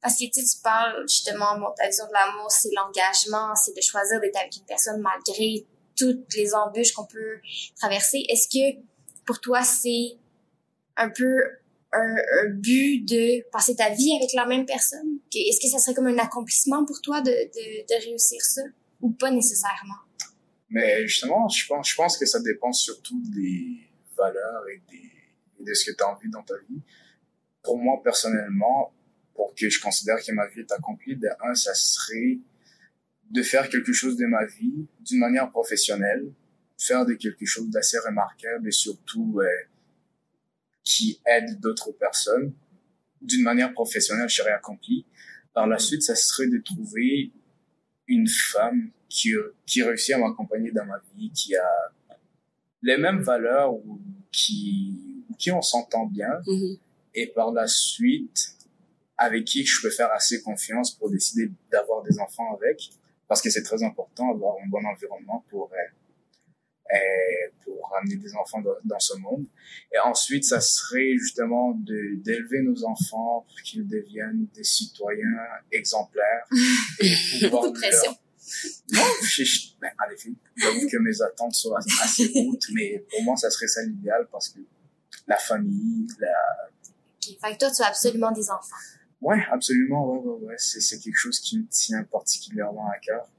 parce 0.00 0.14
que 0.14 0.24
tu 0.26 0.40
sais, 0.40 0.56
tu 0.56 0.62
parles 0.62 1.02
justement, 1.08 1.58
bon, 1.58 1.66
ta 1.76 1.88
vision 1.88 2.06
de 2.06 2.12
l'amour, 2.12 2.50
c'est 2.50 2.70
l'engagement, 2.76 3.54
c'est 3.56 3.74
de 3.76 3.80
choisir 3.82 4.20
d'être 4.20 4.36
avec 4.36 4.54
une 4.56 4.64
personne 4.66 5.00
malgré 5.00 5.66
toutes 5.96 6.34
les 6.34 6.54
embûches 6.54 6.92
qu'on 6.92 7.06
peut 7.06 7.40
traverser. 7.76 8.24
Est-ce 8.28 8.48
que 8.48 8.80
pour 9.26 9.40
toi, 9.40 9.62
c'est 9.62 10.16
un 10.96 11.10
peu 11.10 11.42
un, 11.92 12.48
but 12.54 13.04
de 13.04 13.48
passer 13.50 13.76
ta 13.76 13.90
vie 13.90 14.16
avec 14.16 14.32
la 14.34 14.46
même 14.46 14.66
personne? 14.66 15.18
Est-ce 15.34 15.60
que 15.60 15.68
ça 15.68 15.78
serait 15.78 15.94
comme 15.94 16.06
un 16.06 16.18
accomplissement 16.18 16.84
pour 16.84 17.00
toi 17.00 17.20
de, 17.20 17.30
de, 17.30 18.04
réussir 18.04 18.40
ça? 18.42 18.62
Ou 19.00 19.10
pas 19.10 19.30
nécessairement? 19.30 20.00
Mais 20.70 21.06
justement, 21.06 21.48
je 21.48 21.66
pense, 21.66 22.16
que 22.16 22.24
ça 22.24 22.40
dépend 22.40 22.72
surtout 22.72 23.20
des 23.34 23.88
valeurs 24.16 24.64
et 24.72 24.80
de 25.60 25.74
ce 25.74 25.90
que 25.90 25.96
tu 25.96 26.02
as 26.02 26.08
envie 26.08 26.30
dans 26.30 26.42
ta 26.42 26.54
vie. 26.68 26.80
Pour 27.62 27.78
moi, 27.78 28.00
personnellement, 28.02 28.92
pour 29.34 29.54
que 29.54 29.68
je 29.68 29.80
considère 29.80 30.16
que 30.24 30.32
ma 30.32 30.48
vie 30.48 30.60
est 30.60 30.72
accomplie, 30.72 31.16
de 31.16 31.28
un, 31.44 31.54
ça 31.54 31.74
serait 31.74 32.38
de 33.32 33.42
faire 33.42 33.68
quelque 33.68 33.92
chose 33.92 34.16
de 34.16 34.26
ma 34.26 34.44
vie 34.44 34.86
d'une 35.00 35.18
manière 35.18 35.50
professionnelle, 35.50 36.30
faire 36.78 37.04
de 37.06 37.14
quelque 37.14 37.46
chose 37.46 37.68
d'assez 37.70 37.98
remarquable 37.98 38.68
et 38.68 38.72
surtout 38.72 39.40
euh, 39.40 39.46
qui 40.84 41.20
aide 41.26 41.58
d'autres 41.60 41.92
personnes. 41.92 42.52
D'une 43.20 43.42
manière 43.42 43.72
professionnelle, 43.72 44.28
je 44.28 44.36
serais 44.36 44.52
accompli. 44.52 45.06
Par 45.54 45.66
la 45.66 45.78
suite, 45.78 46.02
ça 46.02 46.14
serait 46.14 46.48
de 46.48 46.58
trouver 46.58 47.30
une 48.06 48.28
femme 48.28 48.90
qui, 49.08 49.32
qui 49.66 49.82
réussit 49.82 50.14
à 50.14 50.18
m'accompagner 50.18 50.70
dans 50.72 50.84
ma 50.84 51.00
vie, 51.16 51.30
qui 51.30 51.54
a 51.56 51.70
les 52.82 52.96
mêmes 52.98 53.22
valeurs 53.22 53.72
ou 53.74 54.00
qui, 54.32 55.24
ou 55.30 55.34
qui 55.34 55.50
on 55.52 55.62
s'entend 55.62 56.06
bien 56.06 56.40
Mhm. 56.46 56.76
et 57.14 57.26
par 57.28 57.52
la 57.52 57.66
suite 57.68 58.56
avec 59.16 59.44
qui 59.44 59.64
je 59.64 59.80
peux 59.82 59.90
faire 59.90 60.10
assez 60.12 60.42
confiance 60.42 60.90
pour 60.96 61.10
décider 61.10 61.50
d'avoir 61.70 62.02
des 62.02 62.18
enfants 62.18 62.54
avec 62.56 62.90
parce 63.32 63.40
que 63.40 63.48
c'est 63.48 63.62
très 63.62 63.82
important 63.82 64.30
d'avoir 64.30 64.56
un 64.62 64.68
bon 64.68 64.84
environnement 64.84 65.42
pour 65.48 65.70
euh, 65.72 65.76
euh, 66.94 66.98
pour 67.64 67.90
amener 67.96 68.16
des 68.16 68.34
enfants 68.34 68.60
dans, 68.60 68.74
dans 68.84 68.98
ce 68.98 69.16
monde 69.16 69.46
et 69.90 69.98
ensuite 70.00 70.44
ça 70.44 70.60
serait 70.60 71.14
justement 71.16 71.70
de 71.70 72.16
d'élever 72.22 72.60
nos 72.60 72.84
enfants 72.84 73.46
pour 73.48 73.56
qu'ils 73.64 73.88
deviennent 73.88 74.48
des 74.54 74.64
citoyens 74.64 75.38
exemplaires 75.70 76.44
et 77.00 77.14
pouvoir 77.40 77.62
Beaucoup 77.62 77.74
de 77.74 77.80
pression. 77.80 78.12
leur- 78.90 79.02
non, 79.06 79.10
je, 79.22 79.44
je, 79.44 79.68
ben, 79.80 79.90
en 80.06 80.12
effet, 80.12 80.32
j'avoue 80.56 80.86
que 80.90 80.98
mes 80.98 81.22
attentes 81.22 81.54
sont 81.54 81.72
assez 81.74 82.30
hautes, 82.34 82.66
mais 82.74 83.02
pour 83.10 83.22
moi, 83.22 83.34
ça 83.38 83.48
serait 83.48 83.68
ça 83.68 83.82
l'idéal 83.82 84.28
parce 84.30 84.50
que 84.50 84.58
la 85.26 85.38
famille, 85.38 86.06
la... 86.18 86.28
Ok. 87.16 87.38
Fait 87.40 87.52
que 87.54 87.58
toi, 87.60 87.70
tu 87.70 87.80
as 87.82 87.86
absolument 87.86 88.30
des 88.32 88.50
enfants. 88.50 88.76
Ouais, 89.22 89.42
absolument, 89.50 90.12
ouais, 90.12 90.18
ouais, 90.18 90.46
ouais, 90.48 90.54
c'est, 90.58 90.98
quelque 90.98 91.16
chose 91.16 91.38
qui 91.40 91.58
me 91.58 91.66
tient 91.68 92.02
particulièrement 92.04 92.88
à 92.90 92.98
cœur. 92.98 93.30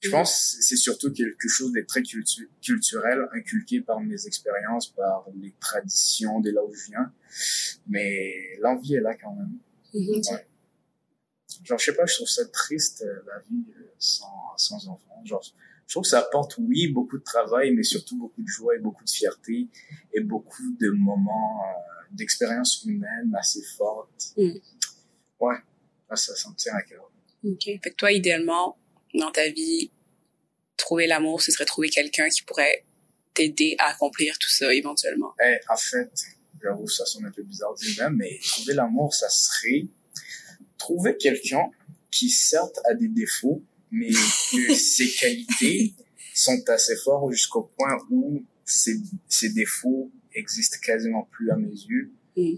Je 0.00 0.08
Mm. 0.08 0.12
pense 0.12 0.56
que 0.58 0.62
c'est 0.62 0.76
surtout 0.76 1.12
quelque 1.12 1.48
chose 1.48 1.72
de 1.72 1.80
très 1.80 2.02
cultu- 2.02 2.48
culturel, 2.60 3.20
inculqué 3.32 3.80
par 3.80 4.00
mes 4.00 4.26
expériences, 4.26 4.88
par 4.88 5.24
les 5.40 5.54
traditions 5.60 6.40
de 6.40 6.50
là 6.50 6.62
où 6.64 6.72
je 6.74 6.86
viens. 6.90 7.12
Mais 7.88 8.34
l'envie 8.60 8.96
est 8.96 9.00
là 9.00 9.14
quand 9.14 9.34
même. 9.34 9.56
Mhm. 9.94 10.22
Genre, 11.64 11.78
je 11.78 11.84
sais 11.84 11.94
pas, 11.94 12.04
je 12.06 12.14
trouve 12.16 12.28
ça 12.28 12.44
triste, 12.46 13.02
euh, 13.06 13.22
la 13.26 13.38
vie 13.48 13.64
euh, 13.78 13.86
sans, 13.98 14.52
sans 14.56 14.88
enfants. 14.88 15.22
Genre, 15.24 15.42
je 15.86 15.92
trouve 15.92 16.02
que 16.02 16.08
ça 16.08 16.18
apporte, 16.20 16.56
oui, 16.58 16.88
beaucoup 16.88 17.16
de 17.18 17.22
travail, 17.22 17.72
mais 17.74 17.82
surtout 17.84 18.18
beaucoup 18.18 18.42
de 18.42 18.48
joie 18.48 18.74
et 18.74 18.78
beaucoup 18.80 19.04
de 19.04 19.10
fierté 19.10 19.68
et 20.12 20.20
beaucoup 20.20 20.70
de 20.80 20.90
moments 20.90 21.62
euh, 21.64 22.06
d'expérience 22.12 22.84
humaine 22.84 23.34
assez 23.38 23.62
fortes. 23.76 24.34
Mm. 24.36 24.50
Ouais, 25.40 25.56
ça, 26.08 26.16
ça, 26.16 26.34
ça 26.34 26.50
me 26.50 26.54
tient 26.54 26.74
à 26.74 26.82
cœur. 26.82 27.10
OK. 27.44 27.64
Fait 27.64 27.78
que 27.78 27.94
toi, 27.94 28.12
idéalement, 28.12 28.78
dans 29.14 29.30
ta 29.30 29.48
vie, 29.48 29.90
trouver 30.76 31.06
l'amour, 31.06 31.42
ce 31.42 31.52
serait 31.52 31.64
trouver 31.64 31.88
quelqu'un 31.88 32.28
qui 32.28 32.42
pourrait 32.42 32.84
t'aider 33.34 33.76
à 33.78 33.90
accomplir 33.90 34.38
tout 34.38 34.50
ça 34.50 34.72
éventuellement. 34.72 35.34
Eh, 35.44 35.58
en 35.68 35.76
fait, 35.76 36.10
j'avoue, 36.62 36.88
ça 36.88 37.04
sonne 37.04 37.26
un 37.26 37.30
peu 37.30 37.42
bizarre 37.42 37.74
dit 37.74 37.96
même, 37.98 38.16
mais 38.16 38.38
trouver 38.42 38.74
l'amour, 38.74 39.14
ça 39.14 39.28
serait 39.28 39.86
trouver 40.78 41.16
quelqu'un 41.16 41.70
qui, 42.10 42.30
certes, 42.30 42.78
a 42.84 42.94
des 42.94 43.08
défauts, 43.08 43.62
mais 43.90 44.10
que 44.10 44.74
ses 44.74 45.10
qualités 45.10 45.94
sont 46.34 46.62
assez 46.68 46.96
fortes 46.96 47.32
jusqu'au 47.32 47.70
point 47.76 47.96
où 48.10 48.44
ses, 48.64 48.96
ses 49.28 49.50
défauts 49.50 50.10
existent 50.34 50.78
quasiment 50.82 51.28
plus 51.32 51.50
à 51.50 51.56
mes 51.56 51.68
yeux. 51.68 52.12
Mm. 52.36 52.56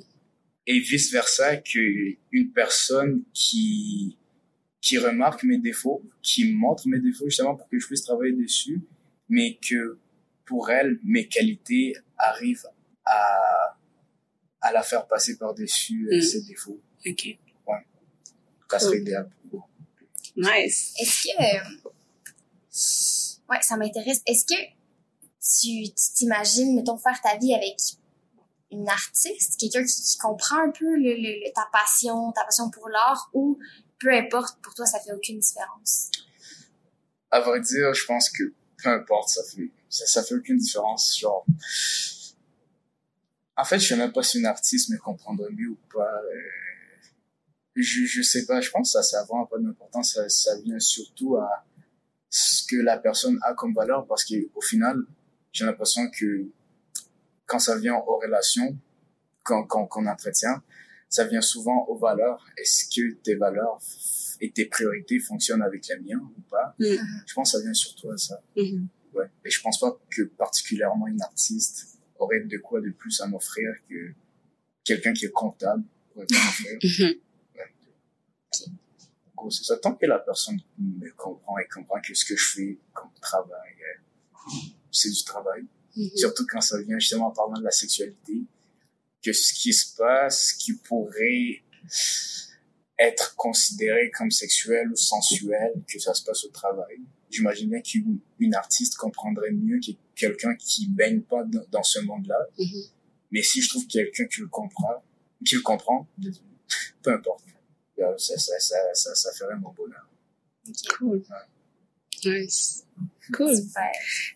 Et 0.70 0.81
vice 0.81 1.11
versa, 1.11 1.57
que 1.57 2.14
une 2.31 2.52
personne 2.52 3.22
qui, 3.33 4.18
qui 4.83 4.98
remarque 4.98 5.42
mes 5.44 5.57
défauts, 5.59 6.02
qui 6.22 6.52
montre 6.52 6.87
mes 6.87 7.00
défauts 7.00 7.24
justement 7.24 7.57
pour 7.57 7.66
que 7.70 7.78
je 7.78 7.87
puisse 7.87 8.02
travailler 8.02 8.35
dessus, 8.35 8.83
mais 9.31 9.57
que 9.66 9.98
pour 10.44 10.68
elle, 10.70 10.98
mes 11.04 11.26
qualités 11.26 11.94
arrivent 12.18 12.66
à, 13.07 13.78
à 14.61 14.72
la 14.72 14.83
faire 14.83 15.07
passer 15.07 15.38
par-dessus 15.38 16.07
euh, 16.12 16.18
Mm. 16.18 16.22
ses 16.22 16.42
défauts. 16.42 16.81
OK. 17.07 17.38
Ça 18.70 18.78
serait 18.78 18.98
Cool. 18.98 19.00
idéal 19.00 19.31
pour 19.50 19.66
moi. 20.37 20.52
Nice. 20.59 20.92
Est-ce 21.00 21.22
que... 21.22 23.48
Ouais, 23.50 23.62
ça 23.62 23.78
m'intéresse. 23.78 24.20
Est-ce 24.26 24.44
que 24.44 24.61
tu 25.40 25.88
tu 25.90 26.12
t'imagines, 26.14 26.74
mettons, 26.76 26.98
faire 26.98 27.18
ta 27.22 27.38
vie 27.38 27.54
avec 27.54 27.76
une 28.70 28.88
artiste, 28.88 29.59
quelqu'un 29.59 29.85
qui, 29.85 30.18
comprend 30.18 30.62
un 30.62 30.70
peu 30.70 30.96
le, 30.96 31.52
ta 31.54 31.66
passion, 31.72 32.33
ta 32.33 32.44
passion 32.44 32.70
pour 32.70 32.88
l'art, 32.88 33.31
ou 33.33 33.59
peu 33.98 34.12
importe, 34.12 34.61
pour 34.62 34.74
toi, 34.74 34.87
ça 34.87 35.00
fait 35.00 35.12
aucune 35.12 35.38
différence? 35.38 36.11
À 37.31 37.40
vrai 37.40 37.61
dire, 37.61 37.92
je 37.94 38.04
pense 38.07 38.31
que 38.31 38.44
peu 38.83 38.90
importe, 38.90 39.31
ça 39.31 39.42
fait, 39.44 39.70
ça, 39.88 40.22
fait 40.22 40.35
aucune 40.35 40.59
différence. 40.59 41.18
Genre, 41.18 41.44
en 43.57 43.64
fait, 43.64 43.78
je 43.78 43.88
sais 43.88 43.96
même 43.96 44.12
pas 44.12 44.22
si 44.22 44.38
une 44.38 44.46
artiste 44.46 44.90
me 44.90 44.98
comprendrait 44.98 45.50
mieux 45.50 45.70
ou 45.70 45.78
pas. 45.92 46.00
Euh, 46.00 46.40
Je, 47.74 48.04
je 48.04 48.22
sais 48.22 48.46
pas, 48.46 48.61
je 48.61 48.70
pense 48.70 48.92
que 48.92 48.92
ça, 48.92 49.02
ça 49.02 49.24
vraiment 49.24 49.46
pas 49.46 49.59
d'importance. 49.59 50.14
Ça, 50.14 50.28
ça 50.28 50.57
vient 50.61 50.78
surtout 50.78 51.37
à 51.37 51.64
ce 52.31 52.66
que 52.66 52.76
la 52.76 52.98
personne 52.98 53.38
a 53.42 53.54
comme 53.54 53.74
valeur 53.74 54.07
parce 54.07 54.24
qu'au 54.24 54.61
final, 54.61 54.96
j'ai 55.52 55.64
l'impression 55.64 56.09
que 56.11 56.48
quand 57.48 57.58
ça 57.58 57.76
vient 57.76 57.96
aux 57.96 58.18
relations, 58.18 58.78
qu'on 59.42 60.06
entretient, 60.06 60.62
ça 61.08 61.24
vient 61.24 61.40
souvent 61.40 61.87
aux 61.87 61.96
valeurs. 61.96 62.46
Est-ce 62.58 62.84
que 62.84 63.14
tes 63.14 63.34
valeurs 63.34 63.80
et 64.40 64.52
tes 64.52 64.66
priorités 64.66 65.18
fonctionnent 65.18 65.62
avec 65.62 65.88
les 65.88 65.98
miens 65.98 66.20
ou 66.37 66.40
pas? 66.42 66.76
Mm. 66.78 66.96
Je 67.26 67.34
pense 67.34 67.52
que 67.52 67.58
ça 67.58 67.64
vient 67.64 67.74
surtout 67.74 68.11
à 68.11 68.18
ça. 68.18 68.40
Mhm. 68.54 68.88
Ouais. 69.14 69.24
Et 69.44 69.50
je 69.50 69.61
pense 69.62 69.80
pas 69.80 69.98
que 70.11 70.22
particulièrement 70.22 71.06
une 71.06 71.22
artiste 71.22 71.98
aurait 72.18 72.40
de 72.40 72.58
quoi 72.58 72.82
de 72.82 72.90
plus 72.90 73.18
à 73.22 73.26
m'offrir 73.26 73.72
que 73.88 74.12
quelqu'un 74.84 75.14
qui 75.14 75.24
est 75.24 75.32
comptable 75.32 75.82
pourrait 76.12 76.26
m'offrir. 76.30 76.78
Mhm. 78.61 78.76
En 79.26 79.42
gros, 79.42 79.50
c'est 79.50 79.64
ça. 79.64 79.76
Tant 79.76 79.94
que 79.94 80.06
la 80.06 80.18
personne 80.18 80.58
me 80.78 81.11
comprend 81.12 81.58
et 81.58 81.68
comprend 81.68 82.00
que 82.00 82.12
ce 82.12 82.24
que 82.24 82.34
je 82.34 82.52
fais 82.54 82.78
comme 82.92 83.11
travail, 83.20 83.72
euh, 83.80 84.56
c'est 84.90 85.11
du 85.11 85.22
travail. 85.22 85.64
Mhm. 85.98 86.11
Surtout 86.16 86.46
quand 86.46 86.61
ça 86.61 86.80
vient 86.80 86.98
justement 86.98 87.26
en 87.26 87.32
parlant 87.32 87.58
de 87.58 87.64
la 87.64 87.70
sexualité, 87.70 88.44
que 89.22 89.32
ce 89.32 89.52
qui 89.52 89.72
se 89.72 89.96
passe, 89.96 90.52
qui 90.52 90.74
pourrait 90.74 91.62
être 92.98 93.34
considéré 93.37 94.11
comme 94.12 94.30
sexuel 94.30 94.90
ou 94.90 94.96
sensuel, 94.96 95.72
que 95.87 95.98
ça 95.98 96.14
se 96.14 96.22
passe 96.24 96.44
au 96.44 96.48
travail. 96.50 97.00
J'imagine 97.30 97.68
bien 97.68 97.80
qu'une 97.80 98.20
une 98.38 98.54
artiste 98.54 98.96
comprendrait 98.96 99.50
mieux 99.52 99.80
que 99.80 99.92
quelqu'un 100.14 100.54
qui 100.56 100.88
baigne 100.88 101.20
pas 101.20 101.44
dans, 101.44 101.64
dans 101.70 101.82
ce 101.82 102.00
monde-là. 102.00 102.38
Mhm. 102.58 102.82
Mais 103.32 103.42
si 103.42 103.61
je 103.61 103.68
trouve 103.68 103.87
quelqu'un 103.87 104.26
qui 104.26 104.40
le 104.40 104.48
comprend, 104.48 105.02
qui 105.44 105.56
le 105.56 105.62
comprend, 105.62 106.06
désolé, 106.16 106.46
peu 107.02 107.12
importe. 107.12 107.44
Euh, 107.98 108.16
Ça, 108.16 108.38
ça, 108.38 108.58
ça, 108.61 108.76
ça, 108.94 109.14
ça 109.14 109.32
ferait 109.32 109.56
mon 109.56 109.72
bonheur. 109.72 110.08
Cool. 110.96 111.22
Nice. 112.24 112.84
Cool. 113.32 113.56
Super. 113.56 113.90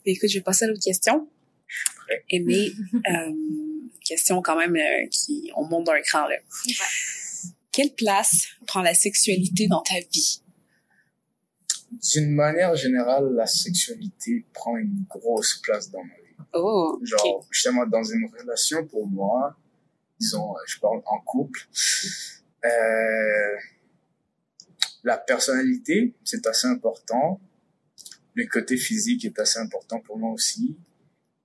Écoute, 0.05 0.29
je 0.29 0.39
vais 0.39 0.43
passer 0.43 0.65
à 0.65 0.69
l'autre 0.69 0.83
question. 0.83 1.29
Prêt. 1.97 2.25
Aimée, 2.31 2.73
euh, 2.95 3.33
question 4.05 4.43
quand 4.43 4.57
même 4.57 4.77
euh, 4.77 5.09
qui, 5.11 5.51
on 5.57 5.67
monte 5.67 5.87
d'un 5.87 6.01
cran, 6.03 6.27
là. 6.29 6.37
Quelle 7.71 7.95
place 7.95 8.49
prend 8.67 8.83
la 8.83 8.95
sexualité 8.95 9.67
dans 9.67 9.81
ta 9.81 9.95
vie? 10.13 10.43
D'une 12.13 12.31
manière 12.31 12.75
générale, 12.75 13.33
la 13.35 13.47
sexualité 13.47 14.45
prend 14.53 14.77
une 14.77 15.05
grosse 15.09 15.61
place 15.63 15.91
dans 15.91 16.03
ma 16.03 16.15
vie. 16.15 16.47
Oh, 16.55 16.99
ok. 17.01 17.07
Genre, 17.07 17.47
justement, 17.51 17.87
dans 17.87 18.03
une 18.03 18.29
relation 18.39 18.87
pour 18.87 19.07
moi, 19.07 19.57
disons, 20.19 20.53
euh, 20.55 20.61
je 20.67 20.79
parle 20.79 21.03
en 21.07 21.21
couple, 21.21 21.67
euh, 22.65 23.57
la 25.05 25.17
personnalité, 25.17 26.15
c'est 26.25 26.47
assez 26.47 26.67
important. 26.67 27.41
Le 28.35 28.47
côté 28.47 28.77
physique 28.77 29.25
est 29.25 29.39
assez 29.39 29.59
important 29.59 30.01
pour 30.01 30.19
moi 30.19 30.33
aussi. 30.33 30.77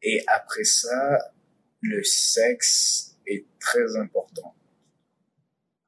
Et 0.09 0.23
après 0.27 0.63
ça, 0.63 1.19
le 1.81 2.01
sexe 2.03 3.15
est 3.25 3.45
très 3.59 3.95
important. 3.97 4.53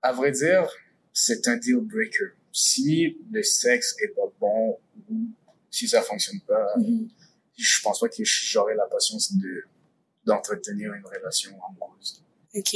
À 0.02 0.12
vrai 0.12 0.32
dire, 0.32 0.68
c'est 1.14 1.48
un 1.48 1.56
deal 1.58 1.78
breaker. 1.94 2.32
Si 2.52 3.18
le 3.32 3.44
sexe 3.44 3.96
est 4.04 4.10
pas 4.10 4.30
bon 4.40 4.78
ou 5.10 5.28
si 5.72 5.88
ça 5.88 6.02
fonctionne 6.02 6.42
pas, 6.42 6.66
Mhm. 6.78 7.08
je 7.58 7.82
pense 7.82 8.00
pas 8.02 8.10
que 8.10 8.24
j'aurais 8.24 8.76
la 8.76 8.86
patience 8.88 9.34
de 9.38 9.64
d'entretenir 10.26 10.94
une 10.94 11.06
relation 11.06 11.52
amoureuse. 11.70 12.22
Ok. 12.54 12.72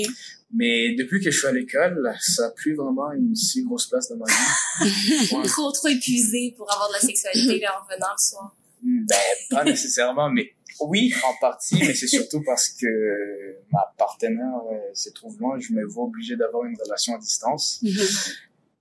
Mais 0.56 0.96
depuis 0.96 1.20
que 1.24 1.30
je 1.30 1.38
suis 1.38 1.48
à 1.48 1.52
l'école, 1.52 2.16
ça 2.20 2.48
a 2.48 2.52
plus 2.52 2.74
vraiment 2.74 3.12
une 3.12 3.36
si 3.36 3.64
grosse 3.64 3.88
place 3.88 4.08
dans 4.10 4.18
ma 4.18 4.26
vie. 4.26 4.34
Ouais. 5.36 5.48
Trop, 5.48 5.72
trop 5.72 5.88
épuisé 5.90 6.54
pour 6.58 6.72
avoir 6.72 6.88
de 6.90 6.94
la 6.94 7.00
sexualité 7.00 7.64
en 7.68 7.84
revenant 7.84 8.08
le 8.18 8.22
soir. 8.30 8.56
Ben, 8.82 9.18
pas 9.50 9.64
nécessairement, 9.64 10.30
mais 10.30 10.54
oui, 10.82 11.14
en 11.26 11.34
partie, 11.40 11.76
mais 11.80 11.94
c'est 11.94 12.08
surtout 12.08 12.42
parce 12.44 12.70
que 12.70 13.58
ma 13.72 13.94
partenaire 13.98 14.62
euh, 14.72 14.80
se 14.94 15.10
trouve 15.10 15.40
loin, 15.40 15.60
je 15.60 15.74
me 15.74 15.84
vois 15.86 16.06
obligé 16.06 16.36
d'avoir 16.36 16.66
une 16.66 16.76
relation 16.84 17.16
à 17.16 17.18
distance. 17.20 17.82
Mhm. 17.82 17.92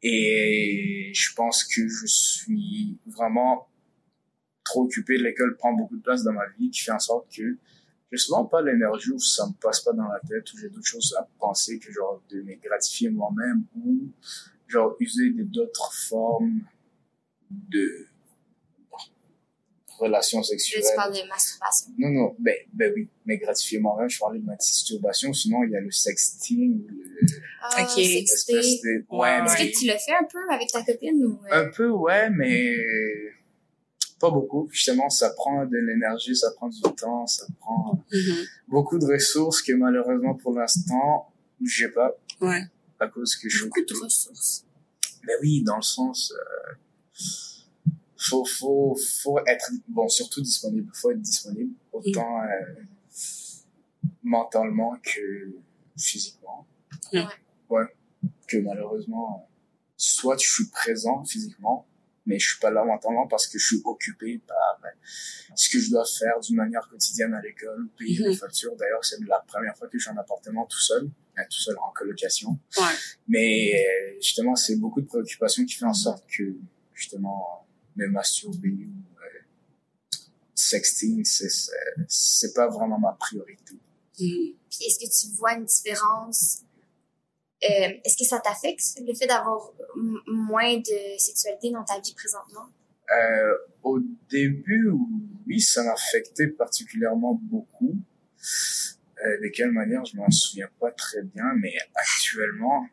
Et 0.04 1.12
je 1.14 1.34
pense 1.34 1.64
que 1.64 1.86
je 1.88 2.06
suis 2.06 2.98
vraiment 3.06 3.68
trop 4.64 4.84
occupé. 4.84 5.16
L'école 5.16 5.56
prend 5.56 5.72
beaucoup 5.72 5.96
de 5.96 6.02
place 6.02 6.24
dans 6.24 6.32
ma 6.32 6.48
vie, 6.58 6.70
qui 6.70 6.80
fait 6.80 6.92
en 6.92 6.98
sorte 6.98 7.26
que 7.34 7.56
j'ai 8.10 8.18
souvent 8.18 8.44
pas 8.44 8.60
l'énergie 8.60 9.10
ou 9.10 9.18
ça 9.18 9.46
me 9.46 9.52
passe 9.54 9.80
pas 9.80 9.92
dans 9.92 10.08
la 10.08 10.20
tête 10.20 10.52
ou 10.52 10.58
j'ai 10.58 10.68
d'autres 10.68 10.86
choses 10.86 11.14
à 11.18 11.26
penser 11.38 11.78
que 11.78 11.90
genre 11.90 12.22
de 12.30 12.42
me 12.42 12.54
gratifier 12.56 13.08
moi-même 13.08 13.64
ou 13.76 14.10
genre 14.68 14.96
user 15.00 15.30
d'autres 15.30 15.92
formes 15.94 16.60
de 17.50 18.06
relations 20.02 20.42
sexuelles. 20.42 20.82
tu 20.88 20.94
parles 20.96 21.14
de 21.14 21.28
masturbation. 21.28 21.92
Non, 21.98 22.10
non, 22.10 22.36
ben, 22.38 22.54
ben 22.72 22.92
oui, 22.94 23.08
mais 23.26 23.36
gratifier 23.38 23.78
moi-même, 23.78 24.08
je 24.10 24.18
parlais 24.18 24.38
de 24.40 24.44
ma 24.44 24.52
masturbation, 24.52 25.32
sinon 25.32 25.62
il 25.64 25.70
y 25.70 25.76
a 25.76 25.80
le 25.80 25.90
sexting, 25.90 26.86
le, 26.86 27.26
Ah, 27.62 27.82
Ok. 27.84 27.96
de, 27.96 28.02
ouais, 28.02 29.18
Ouais. 29.18 29.44
Est-ce 29.44 29.62
mais- 29.62 29.70
que 29.70 29.78
tu 29.78 29.86
le 29.86 29.92
fais 29.92 30.12
un 30.20 30.24
peu 30.24 30.38
avec 30.52 30.68
ta 30.70 30.82
copine 30.82 31.24
ou... 31.24 31.40
euh, 31.50 31.64
un 31.66 31.70
peu, 31.70 31.88
ouais, 31.90 32.28
mais 32.30 32.74
pas 34.20 34.30
beaucoup. 34.30 34.68
Justement, 34.70 35.08
ça 35.10 35.30
prend 35.30 35.64
de 35.66 35.76
l'énergie, 35.76 36.34
ça 36.36 36.50
prend 36.56 36.68
du 36.68 36.80
temps, 36.96 37.26
ça 37.26 37.44
prend 37.60 38.04
Mhm. 38.12 38.44
beaucoup 38.68 38.98
de 38.98 39.06
ressources 39.06 39.62
que 39.62 39.72
malheureusement 39.72 40.34
pour 40.34 40.52
l'instant, 40.58 41.32
j'ai 41.64 41.88
pas 41.88 42.10
Ouais. 42.40 42.62
à 43.00 43.06
cause 43.08 43.36
que 43.36 43.48
je 43.48 43.64
beaucoup 43.64 43.80
de 43.84 43.94
ressources. 44.04 44.64
Ben 45.26 45.36
oui, 45.40 45.62
dans 45.62 45.76
le 45.76 45.82
sens, 45.82 46.32
euh, 46.36 46.72
faut, 48.28 48.44
faut, 48.44 48.96
faut 49.22 49.38
être, 49.46 49.70
bon, 49.88 50.08
surtout 50.08 50.40
disponible. 50.40 50.90
Faut 50.94 51.10
être 51.10 51.20
disponible, 51.20 51.74
autant 51.92 52.42
euh, 52.42 52.82
mentalement 54.22 54.96
que 55.02 55.54
physiquement. 55.98 56.66
Ouais. 57.12 57.24
Ouais. 57.70 57.84
Que 58.46 58.58
malheureusement, 58.58 59.48
soit 59.96 60.36
je 60.40 60.48
suis 60.50 60.66
présent 60.68 61.24
physiquement, 61.24 61.86
mais 62.26 62.38
je 62.38 62.50
suis 62.50 62.60
pas 62.60 62.70
là 62.70 62.84
mentalement 62.84 63.26
parce 63.26 63.46
que 63.48 63.58
je 63.58 63.66
suis 63.66 63.82
occupé 63.84 64.40
par 64.46 64.80
euh, 64.84 64.88
ce 65.56 65.68
que 65.70 65.78
je 65.80 65.90
dois 65.90 66.04
faire 66.04 66.38
d'une 66.40 66.56
manière 66.56 66.88
quotidienne 66.88 67.34
à 67.34 67.40
l'école, 67.42 67.88
payer 67.98 68.20
Mhm. 68.20 68.28
les 68.30 68.36
factures. 68.36 68.76
D'ailleurs, 68.76 69.04
c'est 69.04 69.18
la 69.26 69.40
première 69.46 69.76
fois 69.76 69.88
que 69.88 69.98
je 69.98 70.02
suis 70.04 70.10
en 70.12 70.16
appartement 70.16 70.64
tout 70.66 70.78
seul, 70.78 71.10
euh, 71.38 71.42
tout 71.50 71.58
seul 71.58 71.76
en 71.78 71.90
colocation. 71.92 72.50
Ouais. 72.78 72.84
Mais 73.26 73.72
euh, 73.74 74.14
justement, 74.20 74.54
c'est 74.54 74.76
beaucoup 74.76 75.00
de 75.00 75.06
préoccupations 75.06 75.64
qui 75.64 75.74
fait 75.74 75.84
en 75.84 75.94
sorte 75.94 76.24
que, 76.28 76.54
justement, 76.94 77.66
me 77.96 78.06
masturber 78.08 78.68
ou 78.68 79.20
euh, 79.20 79.40
sexting, 80.54 81.24
c'est, 81.24 82.54
pas 82.54 82.68
vraiment 82.68 82.98
ma 82.98 83.12
priorité. 83.12 83.74
Puis 84.14 84.56
est-ce 84.80 84.98
que 84.98 85.28
tu 85.28 85.34
vois 85.36 85.54
une 85.54 85.64
différence? 85.64 86.62
Euh, 87.64 87.88
est-ce 88.04 88.16
que 88.16 88.24
ça 88.24 88.40
t'affecte 88.40 88.82
le 89.06 89.14
fait 89.14 89.26
d'avoir 89.26 89.72
moins 90.26 90.78
de 90.78 91.18
sexualité 91.18 91.70
dans 91.70 91.84
ta 91.84 92.00
vie 92.00 92.14
présentement? 92.14 92.68
Euh, 93.10 93.56
au 93.82 94.00
début, 94.30 94.90
oui, 95.46 95.60
ça 95.60 95.82
m'affectait 95.84 96.48
particulièrement 96.48 97.34
beaucoup. 97.34 97.96
Euh, 99.24 99.40
de 99.40 99.48
quelle 99.48 99.70
manière, 99.70 100.04
je 100.04 100.16
m'en 100.16 100.30
souviens 100.30 100.68
pas 100.80 100.90
très 100.90 101.22
bien, 101.22 101.52
mais 101.60 101.74
actuellement, 101.94 102.86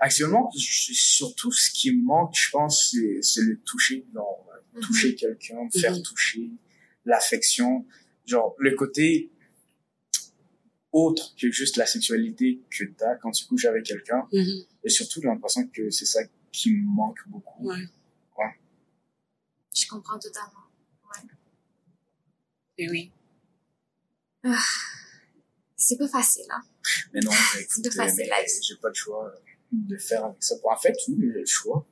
actuellement, 0.00 0.50
surtout 0.54 1.52
ce 1.52 1.70
qui 1.70 1.92
me 1.92 2.02
manque, 2.04 2.34
je 2.36 2.50
pense, 2.50 2.90
c'est, 2.90 3.20
c'est 3.22 3.42
le 3.42 3.58
toucher, 3.60 4.04
genre, 4.14 4.46
euh, 4.76 4.80
toucher 4.80 5.14
quelqu'un, 5.14 5.64
me 5.64 5.70
faire 5.80 5.92
Mhm. 5.96 6.02
toucher, 6.02 6.50
l'affection, 7.04 7.86
genre, 8.26 8.54
le 8.58 8.74
côté 8.74 9.30
autre 10.92 11.34
que 11.36 11.50
juste 11.50 11.76
la 11.76 11.86
sexualité 11.86 12.60
que 12.70 12.84
t'as 12.84 13.16
quand 13.16 13.30
tu 13.30 13.44
couches 13.46 13.66
avec 13.66 13.84
quelqu'un, 13.84 14.26
Mhm. 14.32 14.64
et 14.84 14.88
surtout, 14.88 15.20
j'ai 15.20 15.28
l'impression 15.28 15.66
que 15.68 15.90
c'est 15.90 16.06
ça 16.06 16.20
qui 16.52 16.72
me 16.72 16.84
manque 16.86 17.18
beaucoup. 17.28 17.68
Ouais. 17.68 17.84
Je 19.78 19.86
comprends 19.88 20.18
totalement. 20.18 20.52
Et 22.78 22.88
oui. 22.90 23.10
C'est 25.76 25.98
pas 25.98 26.08
facile, 26.08 26.44
hein? 26.50 26.62
Mais 27.12 27.20
non, 27.20 27.30
écoute, 27.60 27.66
C'est 27.84 27.96
pas 27.96 28.06
facile 28.06 28.62
j'ai 28.66 28.76
pas 28.76 28.88
le 28.88 28.94
choix 28.94 29.32
de 29.72 29.96
faire 29.96 30.24
avec 30.24 30.42
ça. 30.42 30.54
En 30.64 30.76
fait, 30.76 30.94
oui, 31.08 31.16
j'ai 31.20 31.26
le 31.40 31.46
choix. 31.46 31.86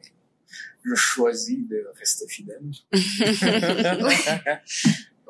Je 0.85 0.95
choisis 0.95 1.59
de 1.69 1.87
rester 1.99 2.27
fidèle. 2.29 2.61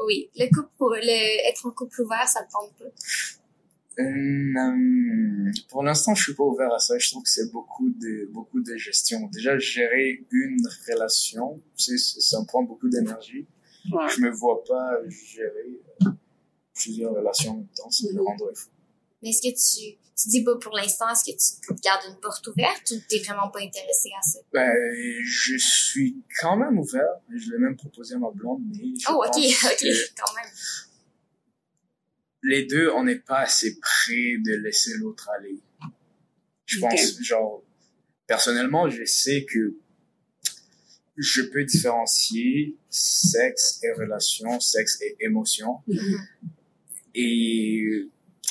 Oui, 0.06 0.28
le 0.36 0.46
couple, 0.52 0.98
le, 1.00 1.48
être 1.48 1.66
en 1.66 1.70
couple 1.70 2.02
ouvert, 2.02 2.26
ça 2.28 2.42
te 2.42 2.50
tente 2.50 2.72
pas. 2.76 4.02
Euh, 4.02 5.52
pour 5.70 5.84
l'instant, 5.84 6.14
je 6.16 6.24
suis 6.24 6.34
pas 6.34 6.42
ouvert 6.42 6.72
à 6.74 6.80
ça. 6.80 6.98
Je 6.98 7.10
trouve 7.10 7.22
que 7.22 7.28
c'est 7.30 7.50
beaucoup 7.52 7.88
de 7.90 8.28
beaucoup 8.32 8.60
de 8.60 8.76
gestion. 8.76 9.28
Déjà, 9.32 9.56
gérer 9.58 10.24
une 10.32 10.58
relation, 10.90 11.62
c'est 11.76 11.96
ça 11.96 12.40
me 12.40 12.44
prend 12.46 12.64
beaucoup 12.64 12.88
d'énergie. 12.88 13.46
Ouais. 13.92 14.08
Je 14.14 14.20
me 14.20 14.30
vois 14.30 14.64
pas 14.64 14.98
gérer 15.08 15.80
euh, 16.06 16.10
plusieurs 16.74 17.12
relations 17.14 17.52
en 17.52 17.56
même 17.58 17.68
temps. 17.76 17.90
Ça 17.90 18.08
me 18.08 18.14
Mhm. 18.18 18.26
rendrait 18.26 18.54
fou. 18.54 18.68
Mais 19.24 19.30
est-ce 19.30 19.40
que 19.42 19.48
tu, 19.54 19.96
tu 20.16 20.28
dis 20.28 20.44
pas 20.44 20.54
pour 20.58 20.76
l'instant, 20.76 21.06
est-ce 21.10 21.24
que 21.24 21.74
tu 21.74 21.80
gardes 21.82 22.04
une 22.10 22.20
porte 22.20 22.46
ouverte 22.46 22.88
ou 22.92 22.96
t'es 23.08 23.18
vraiment 23.20 23.48
pas 23.48 23.60
intéressé 23.60 24.10
à 24.16 24.22
ça? 24.22 24.38
Ben, 24.52 24.70
je 25.24 25.56
suis 25.56 26.16
quand 26.40 26.56
même 26.58 26.78
ouvert. 26.78 27.08
Je 27.34 27.50
l'ai 27.50 27.58
même 27.58 27.74
proposé 27.74 28.14
à 28.14 28.18
ma 28.18 28.30
blonde, 28.30 28.60
mais 28.68 28.84
je 29.00 29.06
Oh, 29.08 29.24
ok, 29.24 29.32
pense 29.32 29.64
ok, 29.64 29.78
que 29.80 30.14
quand 30.20 30.34
même. 30.36 30.52
les 32.42 32.66
deux, 32.66 32.90
on 32.90 33.02
n'est 33.04 33.18
pas 33.18 33.38
assez 33.40 33.78
près 33.80 34.36
de 34.44 34.56
laisser 34.62 34.92
l'autre 34.98 35.30
aller. 35.30 35.58
Je 36.66 36.78
pense, 36.80 37.20
genre, 37.22 37.62
personnellement, 38.26 38.88
je 38.90 39.04
sais 39.04 39.46
que 39.50 39.74
je 41.16 41.42
peux 41.42 41.64
différencier 41.64 42.76
sexe 42.90 43.80
et 43.82 43.92
relation, 43.92 44.60
sexe 44.60 45.00
et 45.00 45.16
émotion. 45.20 45.78
Mhm. 45.86 46.26
Et, 47.14 48.08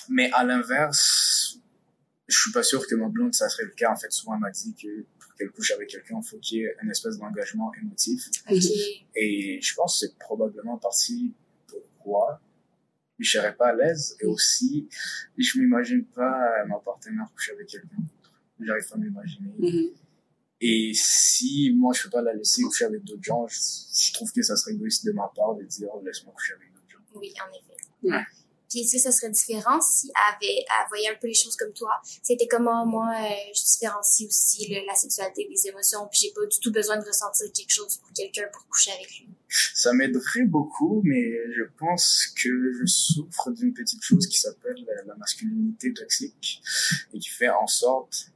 mais 0.09 0.29
à 0.33 0.43
l'inverse, 0.43 1.57
je 2.27 2.37
suis 2.37 2.51
pas 2.51 2.63
sûr 2.63 2.85
que 2.87 2.95
ma 2.95 3.09
blonde, 3.09 3.33
ça 3.33 3.49
serait 3.49 3.65
le 3.65 3.71
cas. 3.71 3.91
En 3.91 3.95
fait, 3.95 4.11
souvent, 4.11 4.35
elle 4.35 4.41
m'a 4.41 4.51
dit 4.51 4.73
que 4.75 5.05
pour 5.19 5.33
qu'elle 5.35 5.51
couche 5.51 5.71
avec 5.71 5.89
quelqu'un, 5.89 6.19
il 6.23 6.27
faut 6.27 6.37
qu'il 6.39 6.59
y 6.59 6.61
ait 6.63 6.75
une 6.81 6.91
espèce 6.91 7.17
d'engagement 7.17 7.71
émotif. 7.81 8.29
Et 9.15 9.59
je 9.61 9.73
pense 9.75 9.99
que 9.99 10.07
c'est 10.07 10.17
probablement 10.17 10.77
partie 10.77 11.33
pourquoi 11.67 12.41
je 13.19 13.29
serais 13.29 13.55
pas 13.55 13.69
à 13.69 13.75
l'aise. 13.75 14.17
Et 14.21 14.25
aussi, 14.25 14.87
je 15.37 15.59
m'imagine 15.59 16.05
pas 16.05 16.65
ma 16.67 16.79
partenaire 16.79 17.27
coucher 17.33 17.53
avec 17.53 17.67
quelqu'un 17.67 17.97
d'autre. 17.97 18.33
J'arrive 18.59 18.87
pas 18.87 18.95
à 18.95 18.99
m'imaginer. 18.99 19.53
Mhm. 19.57 19.89
Et 20.61 20.91
si 20.95 21.73
moi, 21.75 21.93
je 21.93 22.03
peux 22.03 22.09
pas 22.09 22.21
la 22.21 22.33
laisser 22.33 22.61
coucher 22.61 22.85
avec 22.85 23.03
d'autres 23.03 23.23
gens, 23.23 23.45
je, 23.47 23.57
je 23.57 24.13
trouve 24.13 24.31
que 24.31 24.41
ça 24.41 24.55
serait 24.55 24.71
égoïste 24.73 25.05
de 25.05 25.11
ma 25.11 25.29
part 25.35 25.55
de 25.55 25.63
dire, 25.63 25.89
oh, 25.93 26.01
laisse-moi 26.05 26.33
coucher 26.33 26.53
avec 26.53 26.71
d'autres 26.73 26.89
gens. 26.89 26.99
Oui, 27.15 27.33
en 27.45 27.49
effet. 27.51 27.77
Ouais. 28.03 28.23
Puis 28.73 28.81
est-ce 28.81 28.93
que 28.93 29.01
ça 29.03 29.11
serait 29.11 29.29
différent 29.29 29.79
si 29.81 30.07
elle, 30.07 30.47
avait, 30.49 30.65
voyait 30.89 31.09
un 31.09 31.15
peu 31.21 31.27
les 31.27 31.35
choses 31.35 31.55
comme 31.55 31.73
toi? 31.73 31.91
C'était 32.23 32.47
comment 32.47 32.87
moi, 32.87 33.13
euh, 33.13 33.29
je 33.53 33.63
différencie 33.63 34.27
aussi 34.27 34.67
la 34.87 34.95
sexualité 34.95 35.47
des 35.47 35.67
émotions, 35.67 36.07
puis 36.09 36.21
j'ai 36.23 36.33
pas 36.33 36.43
du 36.47 36.59
tout 36.59 36.71
besoin 36.71 36.97
de 36.97 37.05
ressentir 37.05 37.45
quelque 37.53 37.69
chose 37.69 37.97
pour 37.97 38.11
quelqu'un 38.13 38.47
pour 38.51 38.65
coucher 38.67 38.89
avec 38.93 39.11
lui. 39.19 39.29
Ça 39.75 39.93
m'aiderait 39.93 40.45
beaucoup, 40.45 41.01
mais 41.03 41.23
je 41.55 41.61
pense 41.77 42.33
que 42.35 42.73
je 42.79 42.85
souffre 42.87 43.51
d'une 43.51 43.75
petite 43.75 44.01
chose 44.01 44.25
qui 44.25 44.39
s'appelle 44.39 44.83
la 45.05 45.15
masculinité 45.17 45.93
toxique 45.93 46.59
et 47.13 47.19
qui 47.19 47.29
fait 47.29 47.49
en 47.49 47.67
sorte, 47.67 48.31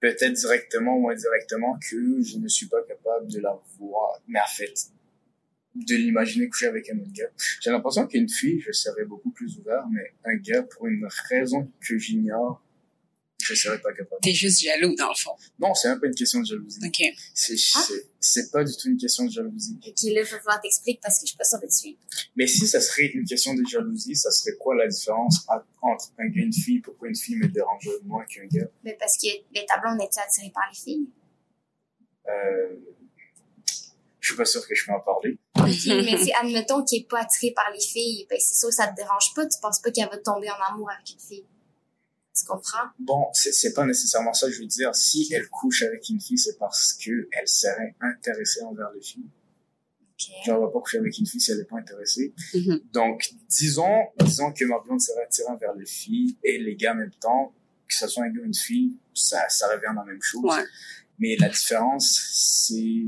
peut-être 0.00 0.32
directement 0.32 0.96
ou 0.96 1.10
indirectement, 1.10 1.78
que 1.78 2.20
je 2.22 2.38
ne 2.38 2.48
suis 2.48 2.66
pas 2.66 2.82
capable 2.82 3.28
de 3.30 3.38
la 3.38 3.56
voir, 3.78 4.20
mais 4.26 4.40
en 4.40 4.48
fait, 4.48 4.90
de 5.84 5.94
l'imaginer 5.94 6.48
coucher 6.48 6.66
avec 6.66 6.88
un 6.90 6.98
autre 6.98 7.12
gars. 7.12 7.28
J'ai 7.60 7.70
l'impression 7.70 8.06
qu'une 8.06 8.28
fille, 8.28 8.60
je 8.60 8.72
serais 8.72 9.04
beaucoup 9.04 9.30
plus 9.30 9.58
ouvert, 9.58 9.84
mais 9.90 10.14
un 10.24 10.36
gars, 10.36 10.62
pour 10.62 10.86
une 10.86 11.06
raison 11.28 11.70
que 11.86 11.98
j'ignore, 11.98 12.62
je 13.42 13.54
serais 13.54 13.80
pas 13.80 13.92
capable. 13.92 14.20
T'es 14.22 14.32
juste 14.32 14.62
jaloux, 14.62 14.94
dans 14.96 15.08
le 15.10 15.14
fond. 15.14 15.30
Non, 15.60 15.72
c'est 15.74 15.88
même 15.88 16.00
pas 16.00 16.06
une 16.06 16.14
question 16.14 16.40
de 16.40 16.46
jalousie. 16.46 16.80
OK. 16.84 17.00
C'est, 17.34 17.54
Ah. 17.76 17.86
c'est, 18.18 18.50
pas 18.50 18.64
du 18.64 18.72
tout 18.76 18.88
une 18.88 18.96
question 18.96 19.24
de 19.24 19.30
jalousie. 19.30 19.78
Ok, 19.86 20.02
là, 20.02 20.08
il 20.10 20.18
va 20.20 20.24
falloir 20.24 20.60
t'expliquer 20.60 20.98
parce 21.02 21.20
que 21.20 21.26
je 21.26 21.28
suis 21.28 21.36
pas 21.36 21.44
sûre 21.44 21.60
de 21.60 21.70
suivre. 21.70 21.98
Mais 22.34 22.46
si 22.48 22.66
ça 22.66 22.80
serait 22.80 23.06
une 23.06 23.24
question 23.24 23.54
de 23.54 23.62
jalousie, 23.68 24.16
ça 24.16 24.30
serait 24.32 24.56
quoi 24.56 24.74
la 24.74 24.88
différence 24.88 25.44
a- 25.48 25.64
entre 25.82 26.12
un 26.18 26.26
gars 26.28 26.40
et 26.40 26.44
une 26.46 26.52
fille? 26.52 26.80
Pourquoi 26.80 27.08
une 27.08 27.14
fille 27.14 27.36
me 27.36 27.46
dérangerait 27.46 28.00
moins 28.04 28.24
qu'un 28.24 28.46
gars? 28.46 28.66
Mais 28.82 28.96
parce 28.98 29.16
que 29.18 29.26
les 29.54 29.64
tableaux, 29.66 29.90
on 29.96 30.04
était 30.04 30.18
attirés 30.20 30.50
par 30.52 30.64
les 30.72 30.76
filles? 30.78 31.08
Euh, 32.28 32.74
je 34.26 34.32
suis 34.32 34.36
pas 34.36 34.44
sûr 34.44 34.66
que 34.66 34.74
je 34.74 34.84
peux 34.84 34.92
en 34.92 35.00
parler. 35.00 35.38
Ok, 35.56 36.04
mais 36.04 36.18
si, 36.18 36.32
admettons 36.32 36.82
qu'il 36.82 37.02
est 37.02 37.08
pas 37.08 37.20
attiré 37.20 37.52
par 37.54 37.70
les 37.72 37.80
filles, 37.80 38.26
ben 38.28 38.36
c'est 38.40 38.56
sûr 38.56 38.70
que 38.70 38.74
ça 38.74 38.88
te 38.88 38.96
dérange 38.96 39.32
pas. 39.36 39.46
Tu 39.46 39.56
penses 39.62 39.80
pas 39.80 39.92
qu'elle 39.92 40.08
va 40.08 40.18
tomber 40.18 40.50
en 40.50 40.74
amour 40.74 40.90
avec 40.90 41.08
une 41.10 41.20
fille. 41.20 41.46
Tu 42.36 42.44
comprends? 42.44 42.88
Bon, 42.98 43.26
c'est, 43.32 43.72
pas 43.72 43.86
nécessairement 43.86 44.32
ça, 44.32 44.50
je 44.50 44.58
veux 44.58 44.66
dire. 44.66 44.92
Si 44.96 45.32
elle 45.32 45.48
couche 45.48 45.82
avec 45.82 46.08
une 46.08 46.20
fille, 46.20 46.38
c'est 46.38 46.58
parce 46.58 46.94
que 46.94 47.28
elle 47.30 47.46
serait 47.46 47.94
intéressée 48.00 48.62
envers 48.64 48.90
les 48.96 49.00
filles. 49.00 49.30
Ok. 50.00 50.26
Genre, 50.44 50.56
elle 50.56 50.62
va 50.62 50.72
pas 50.72 50.80
coucher 50.80 50.98
avec 50.98 51.16
une 51.18 51.26
fille 51.26 51.40
si 51.40 51.52
elle 51.52 51.60
est 51.60 51.64
pas 51.64 51.78
intéressée. 51.78 52.34
Mhm. 52.52 52.80
Donc, 52.92 53.30
disons, 53.48 54.06
disons 54.18 54.52
que 54.52 54.64
ma 54.64 54.80
blonde 54.80 55.00
serait 55.00 55.22
attirée 55.22 55.50
envers 55.50 55.74
les 55.74 55.86
filles 55.86 56.36
et 56.42 56.58
les 56.58 56.74
gars 56.74 56.94
en 56.94 56.96
même 56.96 57.14
temps, 57.20 57.54
que 57.86 57.94
ce 57.94 58.08
soit 58.08 58.24
un 58.24 58.30
gars 58.30 58.40
ou 58.42 58.44
une 58.44 58.54
fille, 58.54 58.96
ça, 59.14 59.48
ça 59.48 59.68
revient 59.68 59.94
dans 59.94 60.02
la 60.02 60.12
même 60.12 60.22
chose. 60.22 60.42
Ouais. 60.42 60.64
Mais 61.20 61.36
la 61.36 61.48
différence, 61.48 62.20
c'est, 62.32 63.06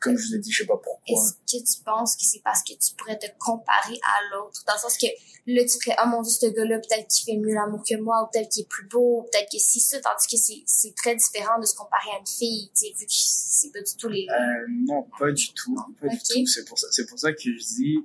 comme 0.00 0.16
je 0.16 0.28
vous 0.28 0.34
ai 0.34 0.38
dit, 0.38 0.50
je 0.52 0.62
sais 0.62 0.66
pas 0.66 0.76
pourquoi. 0.76 1.00
Est-ce 1.06 1.32
que 1.32 1.64
tu 1.64 1.82
penses 1.84 2.16
que 2.16 2.22
c'est 2.24 2.42
parce 2.42 2.62
que 2.62 2.72
tu 2.72 2.94
pourrais 2.96 3.18
te 3.18 3.26
comparer 3.38 3.98
à 4.02 4.34
l'autre? 4.34 4.62
Dans 4.66 4.74
le 4.74 4.78
sens 4.78 4.96
que 4.96 5.06
là, 5.46 5.62
tu 5.64 5.78
ferais, 5.82 5.96
oh 6.02 6.08
mon 6.08 6.22
dieu, 6.22 6.32
ce 6.32 6.46
gars-là, 6.46 6.78
peut-être 6.78 7.08
qu'il 7.08 7.24
fait 7.24 7.38
mieux 7.38 7.54
l'amour 7.54 7.82
que 7.88 7.96
moi, 7.96 8.22
ou 8.22 8.26
peut-être 8.32 8.50
qu'il 8.50 8.62
est 8.62 8.68
plus 8.68 8.86
beau, 8.88 9.20
ou 9.20 9.22
peut-être 9.22 9.50
que 9.50 9.58
si 9.58 9.80
ça, 9.80 10.00
tandis 10.00 10.26
que 10.30 10.36
c'est, 10.36 10.62
c'est 10.66 10.94
très 10.94 11.16
différent 11.16 11.58
de 11.60 11.66
se 11.66 11.74
comparer 11.74 12.10
à 12.16 12.18
une 12.20 12.26
fille, 12.26 12.70
tu 12.74 12.86
sais, 12.86 12.92
vu 12.98 13.06
que 13.06 13.12
c'est 13.12 13.72
pas 13.72 13.80
du 13.82 13.94
tout 13.96 14.08
les... 14.08 14.26
Euh, 14.30 14.66
non, 14.86 15.06
pas 15.18 15.32
du 15.32 15.52
tout. 15.52 15.74
Pas 16.00 16.06
Ok. 16.06 16.12
du 16.12 16.18
tout. 16.18 16.46
C'est 16.46 16.64
pour 16.64 16.78
ça, 16.78 16.86
c'est 16.90 17.06
pour 17.06 17.18
ça 17.18 17.32
que 17.32 17.40
je 17.42 17.58
dis, 17.58 17.96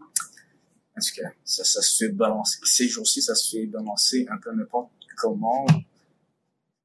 en 0.97 1.01
tout 1.01 1.21
cas, 1.21 1.29
ça, 1.43 1.63
ça 1.63 1.81
se 1.81 1.97
fait 1.97 2.09
balancer. 2.11 2.59
Ces 2.63 2.87
jours-ci, 2.87 3.21
ça 3.21 3.35
se 3.35 3.49
fait 3.57 3.65
balancer 3.65 4.25
un 4.29 4.37
peu 4.37 4.51
n'importe 4.53 4.91
comment. 5.17 5.65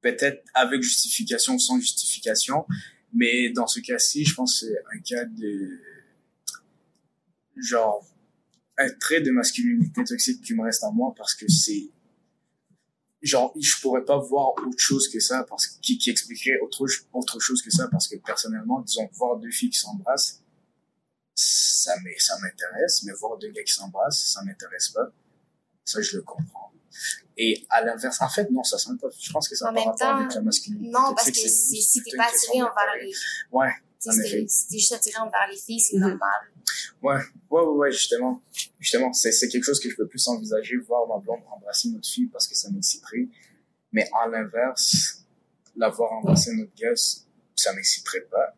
Peut-être 0.01 0.43
avec 0.53 0.81
justification 0.81 1.55
ou 1.55 1.59
sans 1.59 1.79
justification. 1.79 2.65
Mais 3.13 3.49
dans 3.49 3.67
ce 3.67 3.79
cas-ci, 3.79 4.25
je 4.25 4.35
pense 4.35 4.59
que 4.59 4.67
c'est 4.67 4.77
un 4.95 4.99
cas 4.99 5.25
de, 5.25 5.79
genre, 7.55 8.05
un 8.77 8.89
trait 8.91 9.21
de 9.21 9.31
masculinité 9.31 10.03
toxique 10.03 10.41
qui 10.41 10.53
me 10.53 10.63
reste 10.63 10.83
à 10.83 10.91
moi 10.91 11.13
parce 11.17 11.33
que 11.33 11.49
c'est, 11.49 11.89
genre, 13.21 13.53
je 13.59 13.81
pourrais 13.81 14.05
pas 14.05 14.17
voir 14.17 14.53
autre 14.65 14.77
chose 14.77 15.09
que 15.09 15.19
ça 15.19 15.43
parce 15.49 15.67
qui, 15.67 15.97
qui 15.97 16.09
expliquerait 16.09 16.59
autre, 16.59 16.85
autre 17.13 17.39
chose 17.39 17.61
que 17.61 17.71
ça 17.71 17.87
parce 17.89 18.07
que 18.07 18.15
personnellement, 18.17 18.81
disons, 18.81 19.09
voir 19.13 19.37
deux 19.37 19.51
filles 19.51 19.71
qui 19.71 19.79
s'embrassent, 19.79 20.41
ça 21.35 21.95
ça 22.17 22.37
m'intéresse, 22.41 23.03
mais 23.03 23.13
voir 23.13 23.37
deux 23.37 23.51
gars 23.51 23.63
qui 23.63 23.73
s'embrassent, 23.73 24.31
ça 24.33 24.43
m'intéresse 24.43 24.89
pas. 24.89 25.11
Ça, 25.85 26.01
je 26.01 26.17
le 26.17 26.23
comprends. 26.23 26.68
Et 27.37 27.65
à 27.69 27.83
l'inverse, 27.83 28.21
en 28.21 28.29
fait, 28.29 28.49
non, 28.51 28.63
ça 28.63 28.77
sent 28.77 28.91
pas, 29.01 29.07
je 29.17 29.31
pense 29.31 29.47
que 29.47 29.55
ça 29.55 29.65
n'a 29.65 29.73
pas 29.73 29.79
rapport 29.79 29.95
temps, 29.97 30.17
avec 30.17 30.33
la 30.35 30.41
masculinité. 30.41 30.89
Non, 30.89 31.13
parce 31.15 31.31
que 31.31 31.33
si, 31.37 32.03
t'es 32.03 32.17
pas 32.17 32.25
attiré 32.25 32.61
envers 32.61 32.95
les... 33.01 33.13
Ouais, 33.51 33.69
si 33.97 34.09
t'es 34.69 34.77
juste 34.77 34.93
attiré 34.93 35.17
envers 35.19 35.47
les 35.49 35.57
filles, 35.57 35.79
c'est 35.79 35.95
Mhm. 35.97 36.01
normal. 36.09 36.41
Ouais, 37.01 37.15
ouais, 37.49 37.61
ouais, 37.61 37.67
ouais, 37.77 37.91
justement. 37.91 38.41
Justement, 38.79 39.13
c'est, 39.13 39.31
c'est 39.31 39.47
quelque 39.47 39.63
chose 39.63 39.79
que 39.79 39.89
je 39.89 39.95
peux 39.95 40.07
plus 40.07 40.27
envisager, 40.27 40.75
voir 40.77 41.07
ma 41.07 41.17
blonde 41.23 41.41
embrasser 41.49 41.87
une 41.87 41.95
autre 41.97 42.07
fille 42.09 42.27
parce 42.27 42.45
que 42.47 42.55
ça 42.55 42.69
m'exciterait. 42.69 43.27
Mais 43.91 44.07
à 44.21 44.27
l'inverse, 44.27 45.23
la 45.75 45.89
voir 45.89 46.11
embrasser 46.13 46.51
une 46.51 46.63
autre 46.63 46.73
gars, 46.77 46.93
ça 47.55 47.73
m'exciterait 47.73 48.27
pas. 48.29 48.53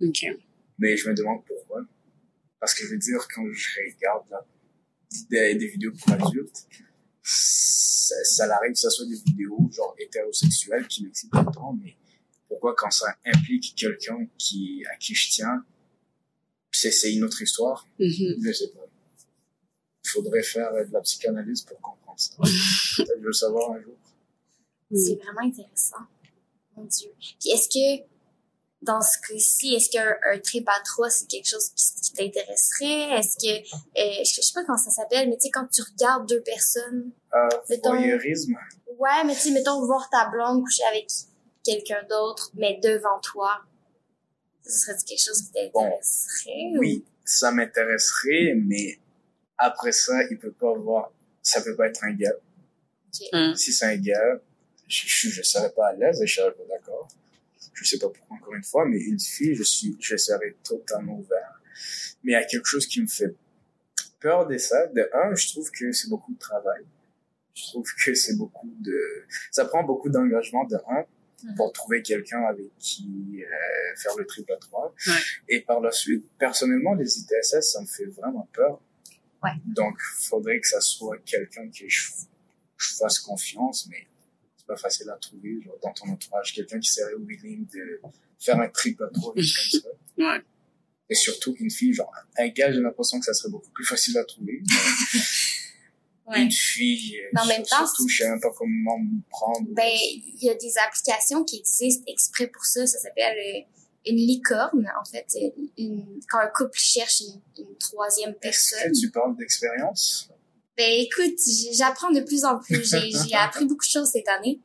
OK. 0.00 0.24
Mais 0.78 0.96
je 0.96 1.08
me 1.08 1.14
demande 1.14 1.44
pourquoi. 1.44 1.82
Parce 2.58 2.74
que 2.74 2.84
je 2.86 2.90
veux 2.92 2.98
dire, 2.98 3.26
quand 3.34 3.44
je 3.52 3.68
regarde 3.94 4.24
là, 4.30 4.44
des, 5.30 5.54
des 5.54 5.66
vidéos 5.66 5.92
pour 5.92 6.12
adultes, 6.14 6.66
ça, 7.22 8.14
ça 8.24 8.56
arrive 8.56 8.72
que 8.72 8.78
ce 8.78 8.90
soit 8.90 9.06
des 9.06 9.20
vidéos 9.26 9.58
genre 9.70 9.94
hétérosexuelles 9.98 10.86
qui 10.88 11.04
m'excitent 11.04 11.34
autant, 11.34 11.72
mais 11.80 11.96
pourquoi 12.48 12.74
quand 12.76 12.90
ça 12.90 13.16
implique 13.24 13.74
quelqu'un 13.76 14.26
qui, 14.36 14.84
à 14.92 14.96
qui 14.96 15.14
je 15.14 15.30
tiens, 15.30 15.64
c'est, 16.70 16.90
c'est 16.90 17.12
une 17.12 17.24
autre 17.24 17.40
histoire? 17.40 17.86
Mhm. 17.98 18.36
Je 18.42 18.52
sais 18.52 18.68
pas. 18.68 18.86
Il 20.04 20.08
faudrait 20.08 20.42
faire 20.42 20.72
de 20.72 20.92
la 20.92 21.00
psychanalyse 21.00 21.62
pour 21.62 21.80
comprendre 21.80 22.18
ça. 22.18 22.34
Peut-être 22.36 23.08
que 23.08 23.14
je 23.16 23.20
veux 23.20 23.26
le 23.26 23.32
savoir 23.32 23.72
un 23.72 23.80
jour. 23.80 23.96
C'est 24.94 25.14
vraiment 25.14 25.40
intéressant. 25.42 26.04
Mon 26.76 26.84
Dieu. 26.84 27.10
Puis 27.18 27.50
est-ce 27.50 27.68
que, 27.68 28.04
dans 28.82 29.00
ce 29.00 29.16
cas-ci, 29.26 29.74
est-ce 29.74 29.90
qu'un 29.90 30.14
un 30.32 30.38
trip 30.40 30.68
à 30.68 30.80
trois, 30.84 31.08
c'est 31.08 31.26
quelque 31.26 31.48
chose 31.48 31.70
qui, 31.76 31.86
qui 32.02 32.12
t'intéresserait? 32.12 33.18
Est-ce 33.18 33.36
que, 33.36 33.60
euh, 34.00 34.24
je, 34.24 34.34
je 34.36 34.40
sais 34.42 34.52
pas 34.54 34.64
comment 34.64 34.76
ça 34.78 34.90
s'appelle, 34.90 35.28
mais 35.28 35.36
tu 35.36 35.42
sais, 35.42 35.50
quand 35.50 35.66
tu 35.68 35.82
regardes 35.82 36.28
deux 36.28 36.42
personnes, 36.42 37.10
Euh, 37.34 37.48
Mettons- 37.70 37.94
voyeurisme. 37.96 38.54
ouais, 38.98 39.24
mais 39.24 39.34
tu 39.34 39.40
sais, 39.40 39.50
mettons, 39.52 39.84
voir 39.86 40.10
ta 40.10 40.28
blonde 40.28 40.62
coucher 40.64 40.82
avec 40.90 41.06
quelqu'un 41.64 42.02
d'autre, 42.10 42.50
mais 42.54 42.78
devant 42.82 43.18
toi, 43.20 43.62
ce 44.66 44.70
serait 44.70 44.96
quelque 45.06 45.22
chose 45.24 45.42
qui 45.42 45.52
t'intéresserait? 45.52 46.72
Oui, 46.78 47.04
ça 47.24 47.50
m'intéresserait, 47.52 48.54
mais 48.56 48.98
après 49.58 49.92
ça, 49.92 50.12
il 50.30 50.38
peut 50.38 50.52
pas 50.52 50.70
avoir, 50.72 51.10
ça 51.40 51.60
peut 51.62 51.76
pas 51.76 51.86
être 51.88 52.02
un 52.04 52.12
gars. 52.12 52.34
Ok. 52.34 53.28
Mm. 53.32 53.54
Si 53.54 53.72
c'est 53.72 53.86
un 53.86 53.96
gars, 53.96 54.40
je, 54.88 55.06
je, 55.06 55.28
je 55.30 55.42
serais 55.42 55.70
pas 55.72 55.88
à 55.88 55.92
l'aise 55.94 56.20
et 56.20 56.26
je 56.26 56.34
serais 56.40 56.52
pas 56.52 56.64
d'accord. 56.68 57.08
Je 57.72 57.84
sais 57.84 57.98
pas 57.98 58.08
pourquoi 58.08 58.36
encore 58.36 58.54
une 58.54 58.64
fois, 58.64 58.84
mais 58.86 58.98
une 58.98 59.20
fille, 59.20 59.54
je 59.54 59.62
suis, 59.62 59.96
je 60.00 60.16
serais 60.16 60.56
totalement 60.62 61.18
ouvert. 61.18 61.60
Mais 62.22 62.32
il 62.32 62.34
y 62.34 62.36
a 62.36 62.44
quelque 62.44 62.66
chose 62.66 62.86
qui 62.86 63.00
me 63.00 63.06
fait 63.06 63.34
peur 64.20 64.46
de 64.46 64.56
ça. 64.58 64.86
De 64.88 65.08
un, 65.12 65.34
je 65.34 65.48
trouve 65.48 65.70
que 65.70 65.92
c'est 65.92 66.08
beaucoup 66.08 66.32
de 66.32 66.38
travail. 66.38 66.84
Je 67.54 67.64
trouve 67.64 67.86
que 68.04 68.14
c'est 68.14 68.36
beaucoup 68.36 68.72
de... 68.80 68.98
Ça 69.50 69.64
prend 69.64 69.82
beaucoup 69.82 70.08
d'engagement 70.08 70.64
de 70.64 70.76
un 70.88 71.04
pour 71.56 71.72
trouver 71.72 72.02
quelqu'un 72.02 72.42
avec 72.44 72.70
qui 72.78 73.42
euh, 73.42 73.96
faire 73.96 74.16
le 74.16 74.24
triple 74.26 74.52
à 74.52 74.56
trois. 74.56 74.94
Ouais. 75.06 75.12
Et 75.48 75.60
par 75.60 75.80
la 75.80 75.90
suite, 75.90 76.24
personnellement, 76.38 76.94
les 76.94 77.18
ITSS, 77.18 77.72
ça 77.72 77.80
me 77.80 77.86
fait 77.86 78.06
vraiment 78.06 78.48
peur. 78.52 78.80
Ouais. 79.42 79.50
Donc, 79.66 79.98
faudrait 80.00 80.60
que 80.60 80.68
ça 80.68 80.80
soit 80.80 81.18
quelqu'un 81.24 81.68
que 81.68 81.88
je, 81.88 82.10
je 82.76 82.88
fasse 82.96 83.18
confiance, 83.18 83.88
mais 83.90 84.06
pas 84.74 84.80
facile 84.80 85.10
à 85.10 85.16
trouver, 85.16 85.60
genre, 85.62 85.78
dans 85.82 85.92
ton 85.92 86.08
entourage, 86.08 86.54
quelqu'un 86.54 86.80
qui 86.80 86.90
serait 86.90 87.12
willing 87.18 87.66
de 87.68 88.00
faire 88.38 88.58
un 88.58 88.68
triple 88.68 89.04
à 89.04 89.08
trois 89.08 89.34
comme 89.34 89.42
ça. 89.42 89.78
Ouais. 90.18 90.40
Et 91.08 91.14
surtout 91.14 91.54
une 91.58 91.70
fille, 91.70 91.92
genre, 91.92 92.12
un 92.38 92.48
gars, 92.48 92.72
j'ai 92.72 92.80
l'impression 92.80 93.18
que 93.18 93.24
ça 93.26 93.34
serait 93.34 93.50
beaucoup 93.50 93.70
plus 93.70 93.84
facile 93.84 94.16
à 94.18 94.24
trouver. 94.24 94.62
mais 94.66 94.74
Ouais. 96.24 96.40
Une 96.44 96.52
fille, 96.52 97.18
euh, 97.18 97.40
en 97.40 97.46
même 97.46 97.64
temps, 97.64 97.84
surtout, 97.84 98.08
je 98.08 98.18
sais 98.22 98.28
même 98.30 98.40
pas 98.40 98.52
comment 98.56 98.96
me 98.96 99.20
prendre. 99.28 99.66
Ben, 99.70 99.90
il 99.90 100.38
y 100.40 100.48
a 100.50 100.54
des 100.54 100.72
applications 100.86 101.42
qui 101.42 101.58
existent 101.58 102.04
exprès 102.06 102.46
pour 102.46 102.64
ça. 102.64 102.86
Ça 102.86 102.98
s'appelle 103.00 103.36
euh, 103.36 103.60
une 104.06 104.16
licorne, 104.18 104.88
en 105.00 105.04
fait. 105.04 105.26
Une, 105.76 106.20
quand 106.30 106.38
un 106.38 106.46
couple 106.46 106.78
cherche 106.78 107.22
une, 107.22 107.40
une 107.64 107.76
troisième 107.76 108.30
Est-ce 108.40 108.70
personne. 108.70 108.92
que 108.92 109.00
tu 109.00 109.10
parles 109.10 109.36
d'expérience? 109.36 110.30
Ben, 110.76 110.88
écoute, 110.88 111.38
j'apprends 111.72 112.10
de 112.10 112.20
plus 112.20 112.44
en 112.44 112.58
plus. 112.58 112.84
J'ai, 113.28 113.34
appris 113.34 113.64
beaucoup 113.66 113.84
de 113.84 113.90
choses 113.90 114.10
cette 114.10 114.28
année. 114.28 114.60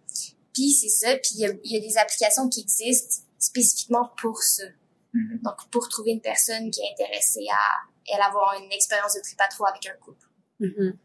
Puis 0.54 0.72
c'est 0.72 0.90
ça. 0.90 1.16
Puis 1.18 1.32
il 1.36 1.40
y 1.42 1.46
a, 1.46 1.52
il 1.64 1.72
y 1.74 1.78
a 1.78 1.80
des 1.80 1.98
applications 1.98 2.48
qui 2.50 2.62
existent 2.62 3.24
spécifiquement 3.38 4.12
pour 4.20 4.42
ça. 4.42 4.64
Mhm. 5.14 5.40
Donc, 5.44 5.56
pour 5.72 5.88
trouver 5.90 6.12
une 6.12 6.22
personne 6.22 6.72
qui 6.72 6.82
est 6.82 6.92
intéressée 6.94 7.46
à 7.52 8.14
elle 8.14 8.22
avoir 8.22 8.60
une 8.62 8.72
expérience 8.72 9.16
de 9.16 9.22
trip 9.22 9.40
à 9.42 9.48
trois 9.50 9.70
avec 9.70 9.86
un 9.88 9.98
couple. 10.00 10.26
Mhm. 10.60 10.98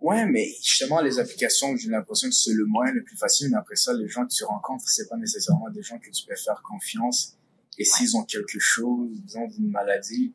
Ouais, 0.00 0.24
mais 0.26 0.48
justement, 0.62 1.00
les 1.02 1.18
applications, 1.18 1.76
j'ai 1.76 1.90
l'impression 1.90 2.28
que 2.28 2.34
c'est 2.34 2.54
le 2.54 2.64
moyen 2.64 2.92
le 2.92 3.02
plus 3.02 3.16
facile, 3.16 3.50
mais 3.50 3.58
après 3.58 3.76
ça, 3.76 3.92
les 3.92 4.08
gens 4.08 4.26
que 4.26 4.32
tu 4.32 4.44
rencontres, 4.44 4.88
c'est 4.88 5.08
pas 5.08 5.16
nécessairement 5.16 5.68
des 5.70 5.82
gens 5.82 5.98
que 5.98 6.10
tu 6.10 6.24
peux 6.26 6.36
faire 6.36 6.62
confiance. 6.62 7.36
Et 7.76 7.84
s'ils 7.84 8.16
ont 8.16 8.24
quelque 8.24 8.58
chose, 8.58 9.10
disons, 9.24 9.46
d'une 9.48 9.70
maladie, 9.70 10.32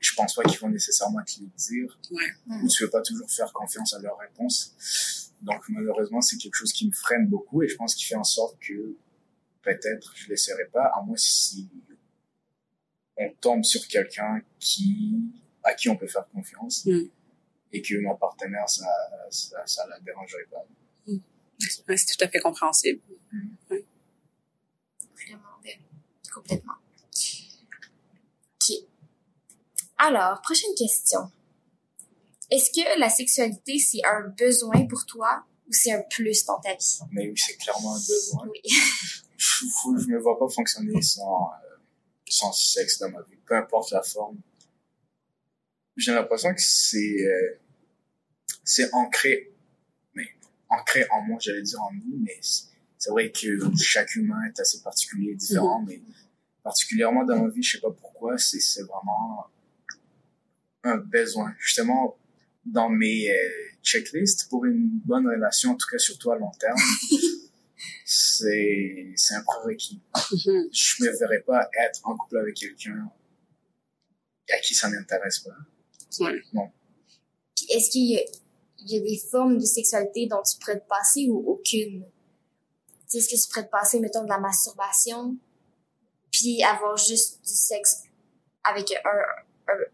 je 0.00 0.14
pense 0.14 0.34
pas 0.34 0.42
qu'ils 0.42 0.58
vont 0.58 0.70
nécessairement 0.70 1.22
te 1.22 1.40
le 1.40 1.46
dire. 1.56 1.98
Ouais. 2.10 2.24
Ou 2.62 2.68
tu 2.68 2.84
peux 2.84 2.90
pas 2.90 3.02
toujours 3.02 3.30
faire 3.30 3.52
confiance 3.52 3.94
à 3.94 3.98
leurs 4.00 4.18
réponses. 4.18 4.74
Donc, 5.42 5.62
malheureusement, 5.68 6.20
c'est 6.20 6.36
quelque 6.36 6.54
chose 6.54 6.72
qui 6.72 6.86
me 6.86 6.92
freine 6.92 7.26
beaucoup 7.26 7.62
et 7.62 7.68
je 7.68 7.76
pense 7.76 7.94
qu'il 7.94 8.06
fait 8.06 8.16
en 8.16 8.24
sorte 8.24 8.58
que 8.60 8.96
peut-être 9.62 10.12
je 10.16 10.28
l'essaierai 10.28 10.66
pas, 10.72 10.86
à 10.96 11.02
moins 11.02 11.16
si 11.16 11.68
on 13.16 13.30
tombe 13.40 13.64
sur 13.64 13.86
quelqu'un 13.88 14.42
qui, 14.58 15.20
à 15.62 15.74
qui 15.74 15.88
on 15.90 15.96
peut 15.96 16.06
faire 16.06 16.26
confiance 16.32 16.86
Mm. 16.86 17.08
et 17.72 17.82
que 17.82 18.00
mon 18.00 18.16
partenaire, 18.16 18.68
ça, 18.68 18.86
ça, 19.30 19.66
ça 19.66 19.86
la 19.88 20.00
dérangerait 20.00 20.46
pas. 20.50 20.64
Ouais, 21.06 21.96
c'est 21.96 22.16
tout 22.16 22.24
à 22.24 22.28
fait 22.28 22.40
compréhensible. 22.40 23.00
Vraiment, 23.68 23.84
ben, 25.62 25.78
complètement. 26.32 26.74
OK. 28.54 28.72
Alors, 30.02 30.40
prochaine 30.40 30.74
question. 30.74 31.20
Est-ce 32.50 32.70
que 32.70 32.98
la 32.98 33.10
sexualité, 33.10 33.78
c'est 33.78 34.02
un 34.04 34.28
besoin 34.28 34.86
pour 34.86 35.04
toi 35.04 35.44
ou 35.68 35.72
c'est 35.72 35.92
un 35.92 36.02
plus 36.10 36.46
dans 36.46 36.58
ta 36.58 36.74
vie? 36.74 36.98
Mais 37.12 37.28
oui, 37.28 37.34
c'est 37.36 37.56
clairement 37.58 37.94
un 37.94 37.98
besoin. 37.98 38.48
Oui. 38.48 38.62
Je, 39.36 39.66
je 39.98 40.06
me 40.08 40.18
vois 40.18 40.38
pas 40.38 40.48
fonctionner 40.48 41.02
sans, 41.02 41.50
euh, 41.52 41.76
sans 42.28 42.50
sexe 42.52 42.98
dans 42.98 43.10
ma 43.10 43.20
vie, 43.22 43.36
peu 43.46 43.54
importe 43.54 43.90
la 43.90 44.02
forme. 44.02 44.38
J'ai 45.96 46.12
l'impression 46.12 46.54
que 46.54 46.62
c'est, 46.62 47.26
euh, 47.26 47.60
c'est 48.64 48.92
ancré, 48.94 49.52
mais 50.14 50.28
ancré 50.70 51.06
en 51.10 51.20
moi, 51.22 51.36
j'allais 51.40 51.62
dire 51.62 51.82
en 51.82 51.92
nous, 51.92 52.18
mais 52.22 52.40
c'est 52.42 53.10
vrai 53.10 53.30
que 53.30 53.58
chaque 53.76 54.14
humain 54.16 54.42
est 54.48 54.58
assez 54.58 54.80
particulier 54.80 55.34
différent, 55.34 55.82
mais 55.86 56.00
particulièrement 56.62 57.24
dans 57.24 57.38
ma 57.38 57.50
vie, 57.50 57.62
je 57.62 57.72
sais 57.72 57.80
pas 57.80 57.90
pourquoi, 57.90 58.38
c'est 58.38 58.82
vraiment 58.82 59.46
un 60.84 60.96
besoin. 60.96 61.54
Justement, 61.58 62.16
dans 62.64 62.88
mes 62.88 63.30
euh, 63.30 63.36
checklists 63.82 64.48
pour 64.48 64.64
une 64.64 64.88
bonne 65.04 65.26
relation, 65.26 65.72
en 65.72 65.76
tout 65.76 65.86
cas 65.90 65.98
surtout 65.98 66.30
à 66.30 66.38
long 66.38 66.50
terme, 66.58 66.78
c'est, 68.04 69.12
c'est 69.16 69.34
un 69.34 69.42
prérequis. 69.42 70.00
Mhm. 70.32 70.68
Je 70.72 71.04
me 71.04 71.18
verrais 71.18 71.42
pas 71.46 71.68
être 71.86 72.00
en 72.04 72.16
couple 72.16 72.38
avec 72.38 72.54
quelqu'un 72.56 73.10
à 74.52 74.58
qui 74.58 74.74
ça 74.74 74.90
n'intéresse 74.90 75.40
pas. 75.40 76.24
Ouais. 76.24 76.42
Est-ce 77.68 77.90
qu'il 77.90 78.10
y 78.10 78.18
a, 78.18 78.22
il 78.80 78.90
y 78.90 78.96
a 78.98 79.00
des 79.00 79.18
formes 79.30 79.58
de 79.58 79.64
sexualité 79.64 80.26
dont 80.26 80.42
tu 80.42 80.58
pourrais 80.58 80.80
te 80.80 80.88
passer 80.88 81.28
ou 81.28 81.38
aucune? 81.46 82.02
Tu 82.02 82.08
sais, 83.06 83.18
Est-ce 83.18 83.28
que 83.28 83.36
tu 83.40 83.48
pourrais 83.48 83.66
te 83.66 83.70
passer, 83.70 84.00
mettons, 84.00 84.24
de 84.24 84.28
la 84.28 84.40
masturbation, 84.40 85.36
puis 86.32 86.62
avoir 86.64 86.96
juste 86.96 87.40
du 87.44 87.54
sexe 87.54 88.02
avec 88.64 88.90
un- 89.04 89.42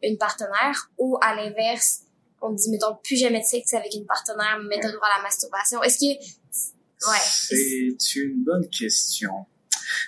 une 0.03 0.19
partenaire, 0.19 0.91
ou 0.99 1.19
à 1.21 1.35
l'inverse, 1.35 2.03
on 2.43 2.53
dit, 2.53 2.71
mettons, 2.71 2.97
plus 3.03 3.17
jamais 3.17 3.41
de 3.41 3.45
sexe 3.45 3.75
avec 3.75 3.95
une 3.95 4.07
partenaire, 4.07 4.59
mais 4.69 4.79
t'as 4.81 4.93
droit 4.93 5.09
à 5.15 5.19
la 5.19 5.23
masturbation. 5.23 5.83
Est-ce 5.83 5.99
que... 5.99 7.11
Ouais. 7.11 7.19
C'est 7.99 8.21
une 8.21 8.45
bonne 8.45 8.69
question. 8.69 9.47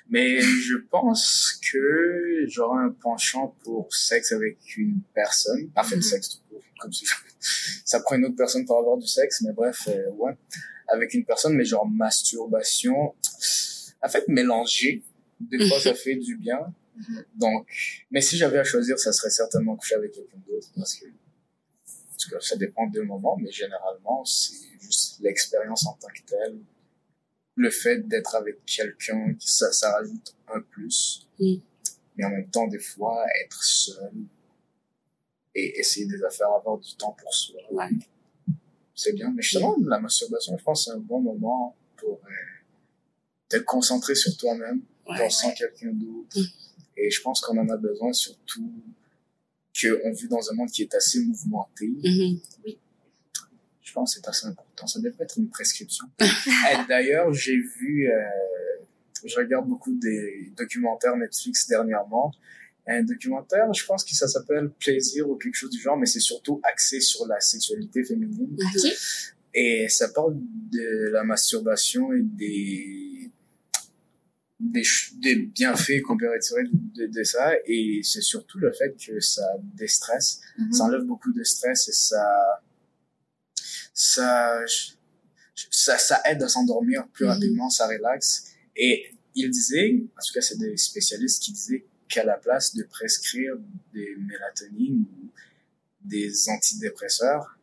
Mais 0.09 0.40
je 0.40 0.76
pense 0.90 1.59
que 1.70 2.44
j'aurais 2.48 2.85
un 2.85 2.90
penchant 2.90 3.54
pour 3.62 3.94
sexe 3.94 4.33
avec 4.33 4.59
une 4.76 5.00
personne. 5.14 5.70
Pas 5.70 5.85
fait 5.85 5.96
Mhm. 5.96 6.00
de 6.00 6.04
sexe 6.04 6.28
tout 6.31 6.38
court, 6.48 6.62
comme 6.81 6.92
si 6.92 7.07
ça 7.85 8.00
prend 8.00 8.16
une 8.16 8.24
autre 8.26 8.37
personne 8.37 8.64
pour 8.66 8.78
avoir 8.78 8.96
du 8.96 9.07
sexe, 9.07 9.42
mais 9.42 9.52
bref, 9.52 9.88
euh, 9.88 10.11
ouais. 10.16 10.33
Avec 10.88 11.12
une 11.14 11.24
personne, 11.24 11.54
mais 11.54 11.64
genre 11.64 11.87
masturbation. 11.87 13.14
En 14.02 14.09
fait, 14.09 14.26
mélanger. 14.28 15.02
Des 15.40 15.68
fois, 15.68 15.78
ça 15.81 15.94
fait 16.04 16.16
du 16.16 16.37
bien. 16.37 16.59
Mhm. 16.98 17.24
Donc, 17.37 17.68
mais 18.11 18.20
si 18.20 18.37
j'avais 18.37 18.58
à 18.58 18.64
choisir, 18.64 18.98
ça 18.98 19.12
serait 19.12 19.30
certainement 19.30 19.76
coucher 19.76 19.94
avec 19.94 20.12
quelqu'un 20.12 20.38
d'autre 20.48 20.68
parce 20.76 20.94
que, 20.96 21.06
parce 22.11 22.26
que 22.26 22.40
ça 22.40 22.56
dépend 22.56 22.87
des 22.88 23.02
moments, 23.02 23.37
mais 23.37 23.50
généralement, 23.52 24.24
c'est 24.24 24.56
juste 24.80 25.20
l'expérience 25.20 25.87
en 25.87 25.92
tant 25.94 26.08
que 26.08 26.22
telle. 26.26 26.58
Le 27.54 27.70
fait 27.70 28.06
d'être 28.08 28.34
avec 28.34 28.64
quelqu'un, 28.66 29.34
ça, 29.40 29.70
ça 29.72 29.92
rajoute 29.92 30.34
un 30.48 30.61
plus. 30.61 31.28
Mais 31.40 32.24
en 32.24 32.30
même 32.30 32.50
temps, 32.50 32.66
des 32.66 32.78
fois, 32.80 33.24
être 33.44 33.62
seul 33.62 34.12
et 35.54 35.78
essayer 35.80 36.06
des 36.06 36.22
affaires, 36.24 36.48
avoir 36.52 36.78
du 36.78 36.94
temps 36.96 37.16
pour 37.20 37.32
soi. 37.34 37.61
Ouais. 37.72 37.88
C'est 38.94 39.12
bien. 39.12 39.32
Mais 39.34 39.42
justement, 39.42 39.76
la 39.87 40.00
masturbation, 40.00 40.56
je 40.58 40.64
pense, 40.64 40.84
c'est 40.87 40.90
un 40.92 40.98
bon 40.98 41.20
moment 41.20 41.76
pour 41.96 42.20
euh, 42.24 42.30
te 43.48 43.56
concentrer 43.58 44.14
sur 44.16 44.37
toi-même, 44.37 44.82
Ouais. 45.08 45.30
sans 45.30 45.52
quelqu'un 45.52 45.92
d'autre. 45.92 46.37
Et 46.98 47.11
je 47.11 47.20
pense 47.22 47.40
qu'on 47.40 47.56
en 47.58 47.68
a 47.68 47.76
besoin 47.76 48.12
surtout 48.12 48.72
qu'on 49.80 50.12
vit 50.12 50.28
dans 50.28 50.50
un 50.50 50.54
monde 50.54 50.70
qui 50.70 50.82
est 50.82 50.94
assez 50.94 51.20
mouvementé. 51.20 51.88
Mhm. 51.88 52.40
Je 53.82 53.92
pense 53.92 54.14
que 54.14 54.20
c'est 54.20 54.28
assez 54.28 54.46
important. 54.46 54.87
Ça 54.87 55.00
devrait 55.00 55.24
être 55.24 55.38
une 55.38 55.48
prescription. 55.48 56.06
Et 56.20 56.88
D'ailleurs, 56.88 57.32
j'ai 57.32 57.56
vu, 57.56 58.11
euh, 58.11 58.20
je 59.24 59.34
regarde 59.37 59.66
beaucoup 59.66 59.94
des 59.94 60.52
documentaires 60.56 61.16
Netflix 61.16 61.66
dernièrement. 61.68 62.32
Un 62.87 63.02
documentaire, 63.02 63.72
je 63.72 63.84
pense 63.84 64.04
que 64.04 64.14
ça 64.14 64.28
s'appelle 64.28 64.70
Plaisir 64.78 65.28
ou 65.28 65.37
quelque 65.37 65.54
chose 65.54 65.70
du 65.70 65.80
genre, 65.80 65.96
mais 65.96 66.06
c'est 66.06 66.20
surtout 66.20 66.61
axé 66.64 67.00
sur 67.00 67.26
la 67.26 67.40
sexualité 67.40 68.02
féminine. 68.04 68.56
OK? 68.58 68.92
Et 69.54 69.88
ça 69.88 70.08
parle 70.08 70.37
de 70.37 71.11
la 71.11 71.24
masturbation 71.24 72.12
et 72.12 72.20
des, 72.23 73.08
des, 74.61 74.83
des 75.21 75.37
bienfaits 75.37 76.02
qu'on 76.04 76.17
peut 76.17 76.31
retirer 76.31 76.63
de, 76.71 77.06
de 77.06 77.23
ça. 77.23 77.52
Et 77.67 78.00
c'est 78.02 78.23
surtout 78.23 78.59
le 78.59 78.73
fait 78.73 78.94
que 78.96 79.21
ça 79.21 79.46
déstresse. 79.75 80.40
Mhm. 80.59 80.73
Ça 80.73 80.85
enlève 80.85 81.02
beaucoup 81.04 81.33
de 81.33 81.42
stress 81.44 81.88
et 81.88 81.92
ça, 81.92 82.25
ça, 83.94 84.61
ça, 85.71 85.98
ça 85.98 86.23
aide 86.27 86.42
à 86.42 86.48
s'endormir 86.48 87.06
plus 87.09 87.25
Mhm. 87.25 87.31
rapidement, 87.33 87.71
ça 87.71 87.87
relaxe. 87.87 88.52
Et 88.77 89.11
il 89.35 89.50
disait, 89.50 89.94
en 90.17 90.21
tout 90.27 90.33
cas 90.35 90.40
c'est 90.40 90.59
des 90.59 90.77
spécialistes 90.77 91.42
qui 91.42 91.52
disaient 91.52 91.85
qu'à 92.09 92.25
la 92.25 92.37
place 92.37 92.75
de 92.75 92.83
prescrire 92.85 93.54
des 93.92 94.17
mélatonines 94.17 95.04
ou 95.23 95.31
des 96.04 96.48
antidépresseurs, 96.48 97.59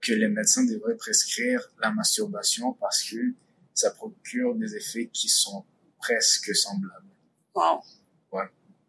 que 0.00 0.12
les 0.12 0.28
médecins 0.28 0.64
devraient 0.64 0.96
prescrire 0.96 1.60
la 1.80 1.92
masturbation 1.92 2.72
parce 2.72 3.02
que 3.04 3.34
ça 3.74 3.90
procure 3.90 4.54
des 4.56 4.74
effets 4.74 5.08
qui 5.12 5.28
sont 5.28 5.64
presque 6.02 6.54
semblables. 6.54 7.06
Wow. 7.54 7.80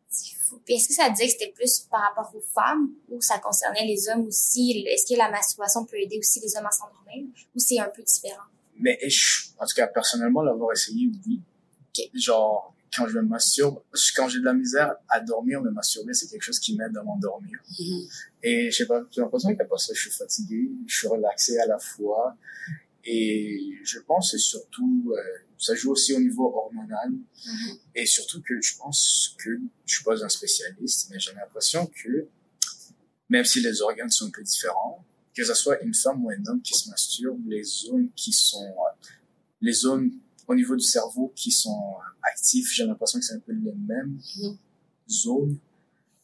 C'est 0.10 0.36
fou. 0.46 0.62
Puis 0.64 0.76
est-ce 0.76 0.90
que 0.90 0.94
ça 0.94 1.10
disait 1.10 1.26
que 1.26 1.32
c'était 1.32 1.52
plus 1.54 1.88
par 1.90 2.02
rapport 2.02 2.32
aux 2.36 2.42
femmes 2.54 2.92
ou 3.10 3.20
ça 3.22 3.40
concernait 3.40 3.86
les 3.86 4.08
hommes 4.10 4.28
aussi? 4.28 4.84
Est-ce 4.88 5.12
que 5.12 5.18
la 5.18 5.30
masturbation 5.32 5.86
peut 5.86 5.98
aider 6.00 6.20
aussi 6.20 6.40
les 6.40 6.56
hommes 6.56 6.68
à 6.68 6.72
s'endormir 6.72 7.26
ou 7.56 7.60
c'est 7.60 7.80
un 7.80 7.90
peu 7.90 8.04
différent? 8.04 8.44
Mais 8.78 9.00
je- 9.10 9.48
en 9.58 9.66
tout 9.66 9.76
cas, 9.76 9.88
personnellement, 9.88 10.44
l'avoir 10.44 10.72
essayé, 10.74 11.10
oui. 11.26 11.42
Genre, 12.14 12.76
quand 12.96 13.08
je 13.08 13.16
me 13.18 13.24
masturbe, 13.24 13.82
quand 14.16 14.28
j'ai 14.30 14.40
de 14.40 14.46
la 14.46 14.54
misère 14.54 14.94
à 15.10 15.20
dormir, 15.20 15.62
me 15.62 15.72
masturber, 15.72 16.14
c'est 16.14 16.28
quelque 16.28 16.44
chose 16.44 16.60
qui 16.60 16.76
m'aide 16.78 16.96
à 16.96 17.02
m'endormir. 17.04 17.58
Mhm. 17.80 18.08
Et 18.44 18.70
je 18.72 18.78
sais 18.78 18.86
pas, 18.86 19.02
j'ai 19.12 19.22
l'impression 19.22 19.56
qu'après 19.56 19.78
ça, 19.80 19.94
je 19.96 20.00
suis 20.02 20.12
fatigué, 20.12 20.70
je 20.86 20.96
suis 20.96 21.08
relaxé 21.08 21.58
à 21.60 21.66
la 21.66 21.80
fois. 21.80 22.36
Et 23.04 23.80
je 23.84 24.00
pense 24.00 24.32
que 24.32 24.38
c'est 24.38 24.44
surtout, 24.44 25.12
euh, 25.18 25.22
ça 25.64 25.76
joue 25.76 25.92
aussi 25.92 26.14
au 26.14 26.20
niveau 26.20 26.46
hormonal. 26.56 27.12
Mhm. 27.12 27.78
Et 27.96 28.06
surtout 28.06 28.42
que 28.42 28.60
je 28.62 28.76
pense 28.78 29.36
que, 29.40 29.50
je 29.86 29.94
suis 29.96 30.04
pas 30.04 30.24
un 30.24 30.30
spécialiste, 30.30 31.10
mais 31.10 31.20
j'ai 31.20 31.34
l'impression 31.34 31.86
que, 31.88 32.28
même 33.30 33.46
si 33.46 33.62
les 33.62 33.82
organes 33.82 34.10
sont 34.10 34.28
un 34.28 34.32
peu 34.32 34.44
différents, 34.44 35.04
que 35.36 35.44
ce 35.44 35.54
soit 35.54 35.82
une 35.82 35.94
femme 35.94 36.24
ou 36.24 36.30
un 36.30 36.46
homme 36.48 36.62
qui 36.62 36.74
se 36.74 36.90
masturbe, 36.90 37.42
les 37.48 37.64
zones 37.64 38.10
qui 38.16 38.32
sont, 38.32 38.64
euh, 38.64 39.08
les 39.62 39.74
zones 39.74 40.12
au 40.48 40.56
niveau 40.56 40.76
du 40.76 40.84
cerveau 40.84 41.32
qui 41.36 41.52
sont 41.52 41.96
euh, 41.98 42.30
actifs, 42.32 42.72
j'ai 42.74 42.86
l'impression 42.86 43.20
que 43.20 43.26
c'est 43.26 43.34
un 43.36 43.40
peu 43.40 43.54
les 43.54 43.72
mêmes 43.74 44.20
Mhm. 44.38 44.58
zones. 45.10 45.58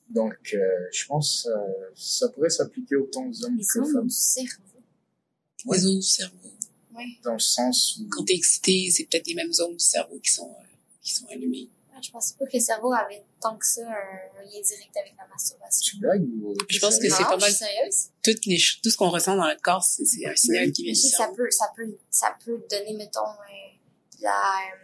Donc, 0.09 0.37
euh, 0.53 0.59
je 0.91 1.05
pense 1.05 1.47
euh, 1.47 1.55
ça 1.95 2.27
pourrait 2.29 2.49
s'appliquer 2.49 2.95
autant 2.97 3.25
aux 3.27 3.45
hommes 3.45 3.57
Les 3.57 3.63
qu'aux 3.65 3.83
zones 3.85 3.93
femmes, 3.93 4.07
du 4.07 4.13
cerveau. 4.15 4.63
Ouais. 5.65 5.77
Les 5.77 5.83
zones 5.83 5.99
du 5.99 6.05
cerveau. 6.05 6.35
Ouais. 6.95 7.05
dans 7.23 7.33
le 7.33 7.39
sens 7.39 7.97
où 7.99 8.07
Quand 8.09 8.23
t'es 8.25 8.35
excité, 8.35 8.89
c'est 8.91 9.05
peut-être 9.05 9.27
les 9.27 9.35
mêmes 9.35 9.53
zones 9.53 9.73
du 9.77 9.83
cerveau 9.83 10.19
qui 10.19 10.31
sont, 10.31 10.49
euh, 10.49 10.63
qui 11.01 11.13
sont 11.13 11.27
allumées. 11.27 11.69
Ouais, 11.93 12.01
Je 12.01 12.11
pensais 12.11 12.33
pas 12.37 12.45
que 12.45 12.55
le 12.57 12.59
cerveau 12.63 12.91
avait 12.93 13.23
tant 13.41 13.55
que 13.57 13.65
ça 13.65 13.81
un 13.81 14.43
lien 14.43 14.61
direct 14.61 14.97
avec 14.97 15.13
la 15.17 15.27
masturbation. 15.27 15.91
tu 15.91 15.97
blagues 15.99 16.23
ou 16.41 16.53
t'es 16.55 16.65
Je 16.69 16.79
pense 16.79 16.97
que 16.97 17.09
c'est 17.09 17.23
pas 17.23 17.37
mal- 17.37 17.51
sérieuse. 17.51 18.07
Toutes 18.23 18.45
les, 18.45 18.57
tout 18.83 18.89
ce 18.89 18.97
qu'on 18.97 19.09
ressent 19.09 19.35
dans 19.35 19.47
le 19.47 19.57
corps, 19.61 19.83
c'est 19.83 20.03
un 20.25 20.35
signal 20.35 20.71
qui 20.71 20.83
vient 20.83 20.93
du 20.93 20.99
que 20.99 21.07
ça 21.07 21.17
cerveau. 21.17 21.35
peut, 21.35 21.51
ça 21.51 21.71
peut, 21.75 21.97
ça 22.09 22.37
peut 22.43 22.59
donner, 22.69 22.93
mettons, 22.93 23.19
euh, 23.21 23.69
la, 24.21 24.31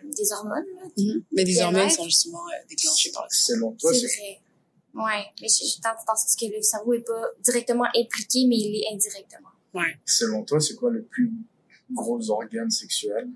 euh, 0.03 0.09
des 0.15 0.31
hormones, 0.31 0.65
là. 0.75 0.83
Mhm. 0.97 1.23
Mais 1.31 1.43
des 1.43 1.59
hormones 1.59 1.89
sont 1.89 2.05
justement 2.05 2.47
euh, 2.47 2.65
déclenchées 2.69 3.11
par 3.11 3.23
le 3.23 3.35
cerveau. 3.35 3.59
Selon 3.65 3.71
toi, 3.77 3.93
c'est 3.93 4.05
vrai. 4.05 4.41
Ouais, 4.93 5.25
mais 5.41 5.47
je, 5.49 5.65
je 5.65 5.81
tente 5.81 5.97
de 5.99 6.05
penser 6.05 6.37
que 6.39 6.55
le 6.55 6.61
cerveau 6.61 6.93
est 6.93 7.01
pas 7.01 7.27
directement 7.43 7.83
impliqué, 7.95 8.45
mais 8.47 8.55
il 8.57 8.81
est 8.81 8.93
indirectement. 8.93 9.49
selon 10.05 10.43
toi, 10.45 10.59
c'est 10.61 10.75
quoi 10.75 10.89
le 10.91 11.03
plus 11.03 11.31
gros 11.91 12.29
organe 12.29 12.69
sexuel 12.71 13.29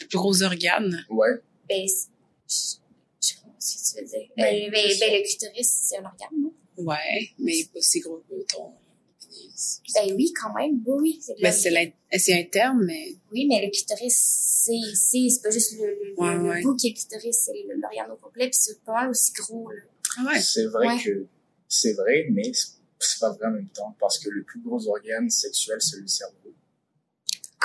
Le 0.00 0.06
plus 0.06 0.18
gros 0.18 0.42
organe, 0.42 1.04
Ouais, 1.10 1.28
Ben, 1.68 1.86
je, 1.86 2.54
je 3.22 3.34
comprends 3.36 3.56
ce 3.60 3.74
que 3.94 3.98
tu 3.98 4.02
veux 4.04 4.08
dire. 4.10 4.28
Ben, 4.36 4.44
Euh, 4.44 4.70
ben, 4.70 4.86
ben, 5.00 5.12
le 5.12 5.26
clitoris, 5.26 5.68
c'est 5.88 5.96
un 5.98 6.04
organe, 6.04 6.28
non? 6.42 6.52
ouais, 6.78 7.30
mais 7.38 7.52
pas 7.72 7.80
si 7.80 8.00
gros 8.00 8.18
que 8.28 8.34
ton 8.52 8.72
pénis. 9.20 9.80
Ben 9.94 10.14
oui, 10.14 10.32
quand 10.40 10.52
même. 10.54 10.82
Oui, 10.86 10.96
oui. 11.00 11.18
C'est 11.22 11.34
de 11.34 11.38
Mais 11.42 11.90
la- 12.12 12.18
c'est 12.18 12.32
un 12.38 12.44
terme, 12.44 12.84
mais 12.84 13.16
Oui, 13.32 13.46
mais 13.46 13.64
le 13.64 13.70
clitoris, 13.70 14.14
c'est, 14.64 14.72
c'est, 14.94 15.28
c'est 15.30 15.42
pas 15.42 15.50
juste 15.50 15.72
le, 15.78 15.86
le, 15.86 16.14
Ouais, 16.20 16.34
le 16.34 16.42
ouais. 16.50 16.62
bout 16.62 16.74
qui 16.76 16.88
est 16.88 16.90
le 16.90 16.96
clitoris, 16.96 17.36
c'est 17.44 17.52
le- 17.68 17.80
l'organe 17.80 18.10
au 18.10 18.16
complet, 18.16 18.48
puis 18.50 18.58
c'est 18.60 18.82
pas 18.82 18.92
mal 18.92 19.10
aussi 19.10 19.32
gros, 19.32 19.70
là. 19.70 19.80
ah 20.18 20.24
ouais. 20.26 20.40
c'est 20.40 20.66
vrai 20.66 20.86
Ouais. 20.88 21.02
que 21.02 21.26
c'est 21.68 21.92
vrai, 21.94 22.26
mais 22.30 22.52
c'est 22.52 22.74
c'est 23.00 23.20
pas 23.20 23.32
vrai 23.32 23.46
en 23.48 23.50
même 23.50 23.68
temps 23.68 23.94
parce 24.00 24.18
que 24.18 24.30
le 24.30 24.44
plus 24.44 24.60
gros 24.60 24.86
organe 24.88 25.28
sexuel, 25.28 25.76
c'est 25.80 25.98
le 25.98 26.06
cerveau. 26.06 26.54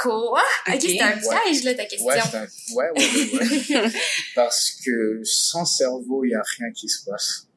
Quoi? 0.02 0.42
Ok, 0.68 0.74
Ok. 0.76 0.82
c'est 0.82 1.02
un 1.02 1.18
Ouais. 1.22 1.38
piège, 1.46 1.64
là, 1.64 1.74
ta 1.76 1.86
question. 1.86 2.06
Ouais, 2.08 2.20
un... 2.20 2.42
ouais, 2.76 2.90
ouais, 2.92 2.92
ouais, 3.34 3.76
ouais. 3.82 3.92
parce 4.36 4.72
que 4.86 5.22
sans 5.24 5.66
cerveau, 5.66 6.24
il 6.26 6.32
y 6.32 6.36
a 6.36 6.42
rien 6.58 6.72
qui 6.72 6.88
se 6.90 7.04
passe. 7.06 7.48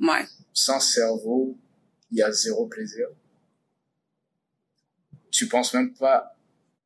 Ouais. 0.00 0.24
Sans 0.52 0.80
cerveau, 0.80 1.56
il 2.10 2.18
y 2.18 2.22
a 2.22 2.30
zéro 2.32 2.66
plaisir. 2.66 3.06
Tu 5.30 5.46
penses 5.48 5.74
même 5.74 5.92
pas 5.94 6.36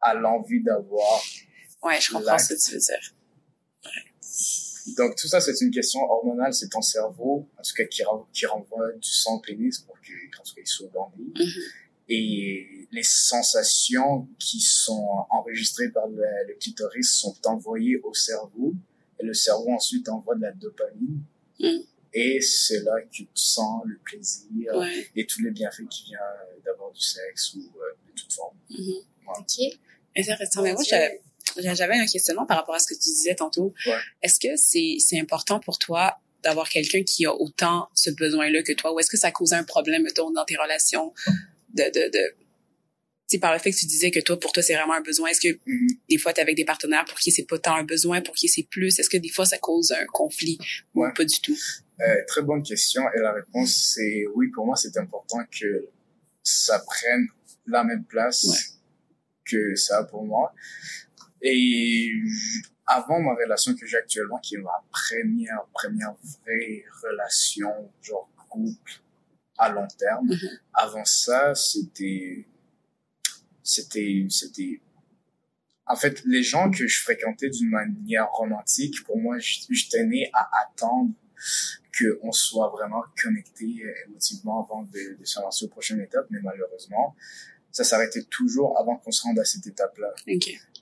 à 0.00 0.14
l'envie 0.14 0.62
d'avoir 0.62 1.22
Ouais, 1.82 2.00
je 2.00 2.12
comprends 2.12 2.38
ce 2.38 2.54
que 2.54 2.60
tu 2.60 2.72
veux 2.72 2.78
dire. 2.80 3.14
Donc 4.96 5.16
tout 5.16 5.28
ça, 5.28 5.40
c'est 5.40 5.60
une 5.60 5.70
question 5.70 6.00
hormonale, 6.00 6.52
c'est 6.52 6.68
ton 6.68 6.82
cerveau, 6.82 7.48
en 7.56 7.62
tout 7.62 7.72
cas 7.76 7.84
qui, 7.84 8.02
ren- 8.02 8.26
qui 8.32 8.46
renvoie 8.46 8.90
du 8.92 9.08
sang 9.08 9.36
au 9.36 9.40
pénis 9.40 9.78
pour 9.78 9.94
que, 10.00 10.12
en 10.40 10.42
tout 10.42 10.54
cas, 10.54 10.60
il 10.60 10.66
soit 10.66 10.88
bandé. 10.88 11.22
Mhm. 11.36 11.62
Et 12.08 12.81
les 12.92 13.02
sensations 13.02 14.28
qui 14.38 14.60
sont 14.60 15.26
enregistrées 15.30 15.88
par 15.88 16.06
le, 16.08 16.22
le 16.48 16.54
clitoris 16.60 17.10
sont 17.10 17.36
envoyées 17.46 17.98
au 18.02 18.14
cerveau, 18.14 18.74
et 19.18 19.24
le 19.24 19.34
cerveau 19.34 19.70
ensuite 19.70 20.08
envoie 20.08 20.34
de 20.36 20.42
la 20.42 20.52
dopamine. 20.52 21.22
Mhm. 21.58 21.82
Et 22.14 22.40
c'est 22.42 22.80
là 22.80 23.00
que 23.00 23.08
tu 23.10 23.26
sens 23.34 23.82
le 23.86 23.98
plaisir 24.04 24.74
Ouais. 24.74 25.08
et 25.16 25.26
tous 25.26 25.40
les 25.42 25.50
bienfaits 25.50 25.88
qui 25.88 26.04
viennent 26.04 26.20
d'avoir 26.64 26.92
du 26.92 27.00
sexe 27.00 27.54
ou 27.54 27.60
euh, 27.60 27.96
de 28.08 28.12
toute 28.20 28.32
forme. 28.32 28.56
Mhm. 28.68 28.92
Ok. 29.38 29.78
Intéressant. 30.14 30.62
Mais 30.62 30.74
moi, 30.74 30.82
j'avais 31.74 31.94
un 31.98 32.06
questionnement 32.06 32.44
par 32.44 32.58
rapport 32.58 32.74
à 32.74 32.78
ce 32.78 32.86
que 32.86 32.94
tu 32.94 33.08
disais 33.08 33.34
tantôt. 33.34 33.72
Ouais. 33.86 33.96
Est-ce 34.22 34.38
que 34.38 34.56
c'est 34.56 35.18
important 35.18 35.58
pour 35.60 35.78
toi 35.78 36.18
d'avoir 36.42 36.68
quelqu'un 36.68 37.02
qui 37.04 37.24
a 37.24 37.32
autant 37.34 37.88
ce 37.94 38.10
besoin-là 38.10 38.62
que 38.62 38.72
toi, 38.72 38.92
ou 38.92 39.00
est-ce 39.00 39.08
que 39.08 39.16
ça 39.16 39.30
cause 39.30 39.54
un 39.54 39.64
problème, 39.64 40.02
mettons, 40.02 40.30
dans 40.32 40.44
tes 40.44 40.56
relations 40.56 41.14
de 41.74 41.84
de 41.84 42.10
de 42.10 42.34
tu 42.38 42.41
sais, 43.32 43.38
par 43.38 43.52
le 43.52 43.58
fait 43.58 43.70
que 43.72 43.76
tu 43.76 43.86
disais 43.86 44.10
que 44.10 44.20
toi, 44.20 44.38
pour 44.38 44.52
toi, 44.52 44.62
c'est 44.62 44.74
vraiment 44.74 44.94
un 44.94 45.00
besoin. 45.02 45.28
Est-ce 45.30 45.40
que 45.40 45.58
Mhm. 45.66 45.88
des 46.08 46.18
fois, 46.18 46.32
tu 46.32 46.38
es 46.40 46.42
avec 46.42 46.56
des 46.56 46.64
partenaires 46.64 47.04
pour 47.04 47.18
qui 47.18 47.30
c'est 47.32 47.44
pas 47.48 47.58
tant 47.58 47.74
un 47.76 47.84
besoin, 47.84 48.20
pour 48.22 48.34
qui 48.34 48.48
c'est 48.48 48.62
plus? 48.70 48.98
Est-ce 48.98 49.10
que 49.10 49.16
des 49.16 49.28
fois, 49.30 49.44
ça 49.46 49.58
cause 49.58 49.92
un 49.92 50.06
conflit 50.06 50.58
ou 50.94 51.04
pas 51.16 51.24
du 51.24 51.40
tout? 51.40 51.56
Euh, 52.00 52.14
très 52.26 52.42
bonne 52.42 52.62
question 52.62 53.02
et 53.14 53.20
la 53.20 53.32
réponse 53.32 53.92
c'est 53.94 54.24
oui 54.34 54.48
pour 54.54 54.66
moi 54.66 54.74
c'est 54.76 54.96
important 54.96 55.38
que 55.60 55.86
ça 56.42 56.78
prenne 56.80 57.28
la 57.66 57.84
même 57.84 58.02
place 58.04 58.42
Ouais. 58.44 58.56
que 59.44 59.76
ça 59.76 60.02
pour 60.04 60.24
moi 60.24 60.52
et 61.42 62.10
avant 62.86 63.20
ma 63.20 63.34
relation 63.34 63.74
que 63.76 63.86
j'ai 63.86 63.98
actuellement 63.98 64.38
qui 64.38 64.56
est 64.56 64.58
ma 64.58 64.82
première 64.90 65.64
première 65.72 66.14
vraie 66.44 66.82
relation 67.04 67.70
genre 68.02 68.28
couple 68.48 68.94
à 69.58 69.70
long 69.70 69.86
terme 69.98 70.26
Mhm. 70.28 70.48
avant 70.74 71.04
ça 71.04 71.54
c'était 71.54 72.46
c'était 73.74 74.26
c'était 74.30 74.80
en 75.86 75.96
fait 75.96 76.22
les 76.24 76.42
gens 76.42 76.70
que 76.70 76.86
je 76.86 77.00
fréquentais 77.00 77.50
d'une 77.50 77.70
manière 77.70 78.28
romantique 78.30 79.02
pour 79.04 79.18
moi 79.18 79.38
j- 79.38 79.66
je 79.70 79.88
tenais 79.88 80.30
à 80.32 80.48
attendre 80.62 81.12
qu'on 81.98 82.32
soit 82.32 82.68
vraiment 82.70 83.02
connecté 83.22 83.66
euh, 83.84 84.08
émotivement 84.08 84.64
avant 84.64 84.82
de, 84.82 85.16
de 85.20 85.24
se 85.24 85.40
lancer 85.40 85.64
aux 85.66 85.68
prochaines 85.68 86.00
étapes, 86.00 86.26
mais 86.30 86.38
malheureusement, 86.42 87.14
ça 87.70 87.84
s'arrêtait 87.84 88.22
toujours 88.24 88.78
avant 88.80 88.96
qu'on 88.96 89.10
se 89.10 89.22
rende 89.22 89.38
à 89.38 89.44
cette 89.44 89.66
étape-là. 89.66 90.10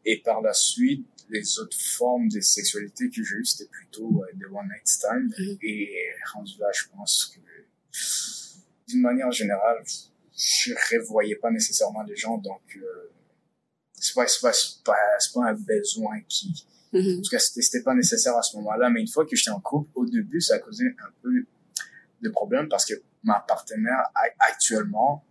Et 0.05 0.19
par 0.19 0.41
la 0.41 0.53
suite, 0.53 1.07
les 1.31 1.59
autres 1.59 1.81
formes 1.81 2.29
de 2.29 2.41
sexualité 2.41 3.09
que 3.11 3.23
j'ai 3.25 3.37
eues, 3.37 3.45
c'était 3.45 3.71
plutôt 3.71 4.23
euh, 4.23 4.27
des 4.35 4.45
one-night 4.45 4.87
stands. 4.87 5.35
Mhm. 5.39 5.59
Et 5.63 5.91
rendu 6.33 6.53
là, 6.61 6.69
je 6.73 6.85
pense 6.95 7.35
que, 7.35 7.41
d'une 8.93 9.01
manière 9.01 9.33
générale, 9.33 9.83
je 10.43 10.73
revoyais 10.97 11.37
pas 11.37 11.51
nécessairement 11.51 12.03
les 12.03 12.17
gens, 12.17 12.39
donc 12.39 12.63
euh, 12.77 13.11
c'est 13.93 14.15
pas, 14.15 14.27
c'est 14.27 14.41
pas, 14.41 14.53
c'est 14.53 14.83
pas, 14.85 14.97
c'est 15.19 15.33
pas 15.35 15.47
un 15.49 15.55
besoin 15.55 16.21
qui, 16.29 16.67
Mhm. 16.93 17.19
en 17.19 17.23
tout 17.23 17.31
cas, 17.31 17.39
c'était 17.39 17.83
pas 17.83 17.95
nécessaire 17.95 18.37
à 18.37 18.43
ce 18.43 18.57
moment-là. 18.57 18.91
Mais 18.91 19.01
une 19.01 19.07
fois 19.07 19.25
que 19.25 19.37
j'étais 19.37 19.51
en 19.53 19.61
couple, 19.61 19.91
au 19.95 20.05
début, 20.07 20.41
ça 20.41 20.55
a 20.55 20.59
causé 20.59 20.87
un 20.87 21.11
peu 21.23 21.31
de 22.21 22.29
problème 22.31 22.69
parce 22.69 22.85
que 22.85 22.95
ma 23.23 23.39
partenaire 23.47 24.03
actuellement, 24.41 25.25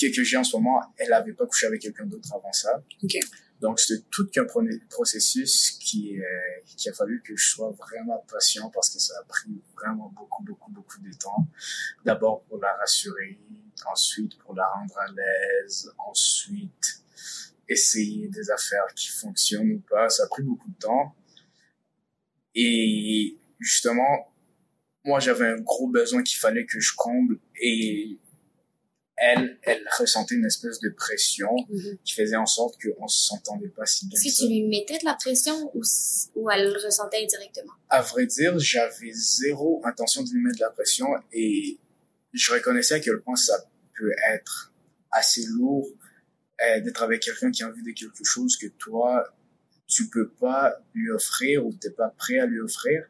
que, 0.00 0.06
que 0.16 0.24
j'ai 0.24 0.36
en 0.38 0.44
ce 0.44 0.56
moment, 0.56 0.80
elle 0.96 1.12
avait 1.12 1.34
pas 1.34 1.46
couché 1.46 1.66
avec 1.66 1.82
quelqu'un 1.82 2.06
d'autre 2.06 2.32
avant 2.34 2.50
ça. 2.52 2.82
OK. 3.02 3.14
Donc, 3.60 3.78
c'était 3.78 4.02
tout 4.10 4.26
qu'un 4.30 4.44
pro- 4.46 4.62
processus 4.88 5.72
qui, 5.80 6.18
euh, 6.18 6.24
qui 6.64 6.88
a 6.88 6.92
fallu 6.94 7.22
que 7.22 7.36
je 7.36 7.46
sois 7.46 7.70
vraiment 7.72 8.24
patient 8.32 8.70
parce 8.70 8.88
que 8.90 8.98
ça 8.98 9.12
a 9.20 9.24
pris 9.24 9.62
vraiment 9.76 10.08
beaucoup, 10.16 10.42
beaucoup, 10.44 10.70
beaucoup 10.72 10.98
de 11.00 11.12
temps. 11.12 11.46
D'abord 12.06 12.42
pour 12.44 12.58
la 12.58 12.72
rassurer, 12.72 13.38
ensuite 13.90 14.36
pour 14.38 14.54
la 14.54 14.66
rendre 14.66 14.96
à 14.98 15.06
l'aise, 15.12 15.90
ensuite 16.08 17.02
essayer 17.68 18.28
des 18.28 18.50
affaires 18.50 18.86
qui 18.94 19.08
fonctionnent 19.08 19.72
ou 19.72 19.82
pas. 19.88 20.08
Ça 20.08 20.24
a 20.24 20.26
pris 20.28 20.42
beaucoup 20.42 20.68
de 20.68 20.78
temps. 20.78 21.14
Et 22.54 23.36
justement, 23.58 24.32
moi, 25.04 25.20
j'avais 25.20 25.46
un 25.46 25.60
gros 25.60 25.88
besoin 25.88 26.22
qu'il 26.22 26.38
fallait 26.38 26.66
que 26.66 26.80
je 26.80 26.92
comble 26.96 27.38
et 27.60 28.18
elle, 29.16 29.58
elle 29.62 29.84
ressentait 29.98 30.34
une 30.34 30.44
espèce 30.44 30.80
de 30.80 30.88
pression 30.90 31.48
Mhm. 31.68 31.98
qui 32.04 32.14
faisait 32.14 32.36
en 32.36 32.46
sorte 32.46 32.76
qu'on 32.82 33.06
se 33.06 33.28
s'entendait 33.28 33.68
pas 33.68 33.86
si 33.86 34.06
bien 34.08 34.18
Est-ce 34.18 34.40
que 34.42 34.46
tu 34.46 34.48
lui 34.52 34.62
mettais 34.66 34.98
de 34.98 35.04
la 35.04 35.14
pression 35.14 35.70
ou, 35.74 35.82
ou 36.34 36.50
elle 36.50 36.72
le 36.72 36.84
ressentait 36.84 37.22
indirectement? 37.22 37.72
À 37.90 38.02
vrai 38.02 38.26
dire, 38.26 38.58
j'avais 38.58 39.12
zéro 39.12 39.80
intention 39.84 40.22
de 40.24 40.30
lui 40.30 40.42
mettre 40.42 40.58
de 40.58 40.64
la 40.64 40.70
pression 40.70 41.06
et 41.32 41.78
je 42.34 42.52
reconnaissais 42.52 42.94
à 42.94 43.00
quel 43.00 43.20
point 43.20 43.36
ça 43.36 43.54
peut 43.96 44.12
être 44.32 44.72
assez 45.10 45.46
lourd 45.46 45.88
euh, 46.60 46.80
d'être 46.80 47.02
avec 47.02 47.22
quelqu'un 47.22 47.50
qui 47.50 47.62
a 47.62 47.68
envie 47.68 47.82
de 47.82 47.92
quelque 47.92 48.24
chose 48.24 48.56
que 48.56 48.66
toi, 48.66 49.24
tu 49.86 50.08
peux 50.08 50.28
pas 50.28 50.74
lui 50.94 51.10
offrir 51.10 51.64
ou 51.64 51.72
t'es 51.72 51.90
pas 51.90 52.08
prêt 52.08 52.38
à 52.38 52.46
lui 52.46 52.60
offrir. 52.60 53.04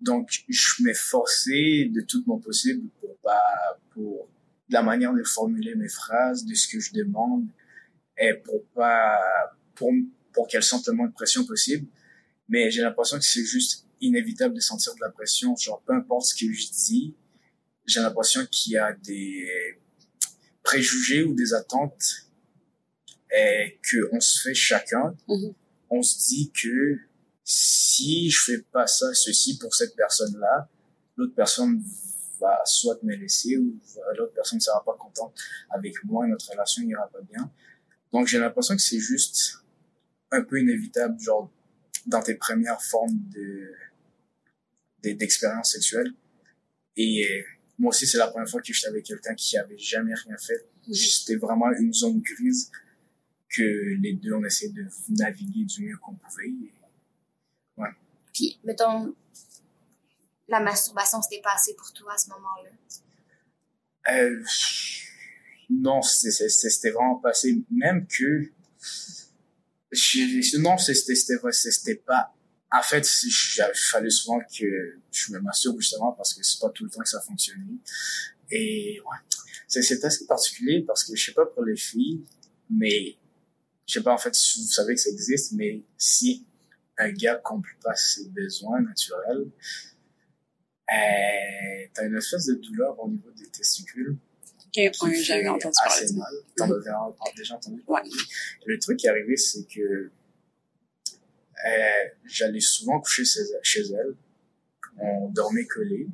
Donc, 0.00 0.44
je 0.48 0.82
m'efforçais 0.82 1.90
de 1.92 2.00
tout 2.02 2.22
mon 2.26 2.38
possible 2.38 2.88
pour 3.00 3.16
pas, 3.18 3.78
pour 3.90 4.28
la 4.68 4.82
manière 4.82 5.14
de 5.14 5.22
formuler 5.22 5.74
mes 5.74 5.88
phrases, 5.88 6.44
de 6.44 6.54
ce 6.54 6.68
que 6.68 6.80
je 6.80 6.92
demande, 6.92 7.46
et 8.18 8.34
pour 8.34 8.64
pas, 8.74 9.18
pour, 9.74 9.92
pour 10.32 10.48
qu'elle 10.48 10.62
sente 10.62 10.86
le 10.88 10.92
moins 10.92 11.06
de 11.06 11.12
pression 11.12 11.44
possible. 11.44 11.86
Mais 12.48 12.70
j'ai 12.70 12.82
l'impression 12.82 13.18
que 13.18 13.24
c'est 13.24 13.44
juste 13.44 13.86
inévitable 14.00 14.54
de 14.54 14.60
sentir 14.60 14.94
de 14.94 15.00
la 15.00 15.10
pression. 15.10 15.56
Genre, 15.56 15.82
peu 15.86 15.94
importe 15.94 16.26
ce 16.26 16.34
que 16.34 16.52
je 16.52 16.68
dis, 16.70 17.14
j'ai 17.86 18.00
l'impression 18.00 18.44
qu'il 18.46 18.72
y 18.72 18.78
a 18.78 18.92
des 18.92 19.48
préjugés 20.62 21.22
ou 21.22 21.34
des 21.34 21.54
attentes 21.54 22.26
et 23.34 23.78
que 23.82 24.08
on 24.12 24.20
se 24.20 24.40
fait 24.40 24.54
chacun. 24.54 25.14
Mhm. 25.28 25.54
On 25.90 26.02
se 26.02 26.18
dit 26.28 26.50
que 26.50 26.98
si 27.44 28.28
je 28.30 28.42
fais 28.42 28.62
pas 28.72 28.86
ça, 28.86 29.14
ceci 29.14 29.58
pour 29.58 29.74
cette 29.74 29.94
personne-là, 29.94 30.68
l'autre 31.16 31.34
personne 31.34 31.82
va 32.40 32.60
soit 32.64 33.00
me 33.02 33.14
laisser 33.14 33.56
ou 33.56 33.78
l'autre 34.18 34.34
personne 34.34 34.58
ne 34.58 34.62
sera 34.62 34.84
pas 34.84 34.96
contente 34.98 35.34
avec 35.70 36.02
moi 36.04 36.26
et 36.26 36.30
notre 36.30 36.50
relation 36.50 36.82
n'ira 36.82 37.08
pas 37.08 37.20
bien. 37.22 37.50
Donc 38.12 38.26
j'ai 38.26 38.38
l'impression 38.38 38.74
que 38.74 38.82
c'est 38.82 38.98
juste 38.98 39.58
un 40.30 40.42
peu 40.42 40.60
inévitable, 40.60 41.18
genre 41.20 41.50
dans 42.06 42.22
tes 42.22 42.34
premières 42.34 42.82
formes 42.82 43.18
de 43.34 43.72
d'expérience 45.02 45.70
sexuelle. 45.70 46.12
Et 46.96 47.44
moi 47.78 47.90
aussi, 47.90 48.06
c'est 48.06 48.18
la 48.18 48.28
première 48.28 48.48
fois 48.48 48.60
que 48.60 48.72
j'étais 48.72 48.88
avec 48.88 49.04
quelqu'un 49.04 49.34
qui 49.34 49.58
avait 49.58 49.78
jamais 49.78 50.14
rien 50.14 50.36
fait. 50.38 50.68
C'était 50.92 51.36
vraiment 51.36 51.70
une 51.72 51.92
zone 51.92 52.20
grise 52.20 52.70
que 53.48 53.62
les 54.00 54.14
deux, 54.14 54.32
on 54.32 54.44
essayait 54.44 54.72
de 54.72 54.86
naviguer 55.10 55.64
du 55.64 55.86
mieux 55.86 55.96
qu'on 55.98 56.14
pouvait. 56.14 56.52
Ouais. 57.76 57.88
Puis, 58.32 58.58
mettons, 58.64 59.14
la 60.48 60.60
masturbation, 60.60 61.20
c'était 61.22 61.42
pas 61.42 61.54
assez 61.54 61.74
pour 61.74 61.92
toi 61.92 62.14
à 62.14 62.18
ce 62.18 62.30
moment-là? 62.30 62.70
Euh, 64.12 64.42
non, 65.70 66.00
c'était 66.02 66.90
vraiment 66.90 67.16
pas 67.16 67.30
assez. 67.30 67.62
Même 67.70 68.06
que, 68.06 68.50
non, 70.58 70.78
c'était 70.78 71.96
pas 71.96 72.35
en 72.72 72.82
fait, 72.82 73.08
il 73.22 73.32
fallait 73.74 74.10
souvent 74.10 74.40
que 74.40 74.98
je 75.12 75.32
me 75.32 75.40
masturbe 75.40 75.80
justement 75.80 76.12
parce 76.12 76.34
que 76.34 76.42
c'est 76.42 76.60
pas 76.60 76.70
tout 76.70 76.84
le 76.84 76.90
temps 76.90 77.00
que 77.00 77.08
ça 77.08 77.20
fonctionnait. 77.20 77.78
Et 78.50 79.00
ouais, 79.00 79.38
c'est 79.68 80.04
assez 80.04 80.26
particulier 80.26 80.82
parce 80.82 81.04
que 81.04 81.14
je 81.14 81.26
sais 81.26 81.32
pas 81.32 81.46
pour 81.46 81.64
les 81.64 81.76
filles, 81.76 82.24
mais 82.70 83.16
je 83.86 83.94
sais 83.94 84.02
pas 84.02 84.12
en 84.12 84.18
fait 84.18 84.34
si 84.34 84.60
vous 84.60 84.68
savez 84.68 84.94
que 84.94 85.00
ça 85.00 85.10
existe, 85.10 85.52
mais 85.52 85.82
si 85.96 86.44
un 86.98 87.10
gars 87.10 87.36
comble 87.36 87.68
pas 87.82 87.94
ses 87.94 88.28
besoins 88.30 88.80
naturels, 88.80 89.48
euh, 90.92 91.86
t'as 91.94 92.06
une 92.06 92.16
espèce 92.16 92.46
de 92.46 92.54
douleur 92.54 92.98
au 93.00 93.08
niveau 93.08 93.30
des 93.32 93.48
testicules. 93.48 94.16
Ok, 94.66 94.92
oui, 95.02 95.22
j'avais 95.22 95.48
entendu 95.48 95.74
parler. 95.82 96.04
Assez 96.04 96.14
mal. 96.14 96.34
T'en 96.56 96.64
avais 96.64 96.80
déjà 97.36 97.54
entendu 97.54 97.80
parler. 97.82 98.10
Ouais. 98.10 98.16
Le 98.66 98.78
truc 98.78 98.98
qui 98.98 99.06
est 99.06 99.10
arrivé, 99.10 99.36
c'est 99.36 99.66
que 99.66 100.10
j'allais 102.24 102.60
souvent 102.60 103.00
coucher 103.00 103.24
chez 103.62 103.82
elle. 103.92 104.14
On 104.98 105.28
dormait 105.28 105.66
collés. 105.66 106.08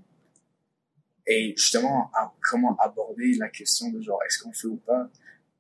Et 1.27 1.55
justement, 1.57 2.11
comment 2.41 2.77
aborder 2.79 3.35
la 3.35 3.49
question 3.49 3.91
de 3.91 4.01
genre, 4.01 4.19
est-ce 4.27 4.43
qu'on 4.43 4.53
fait 4.53 4.67
ou 4.67 4.77
pas? 4.77 5.09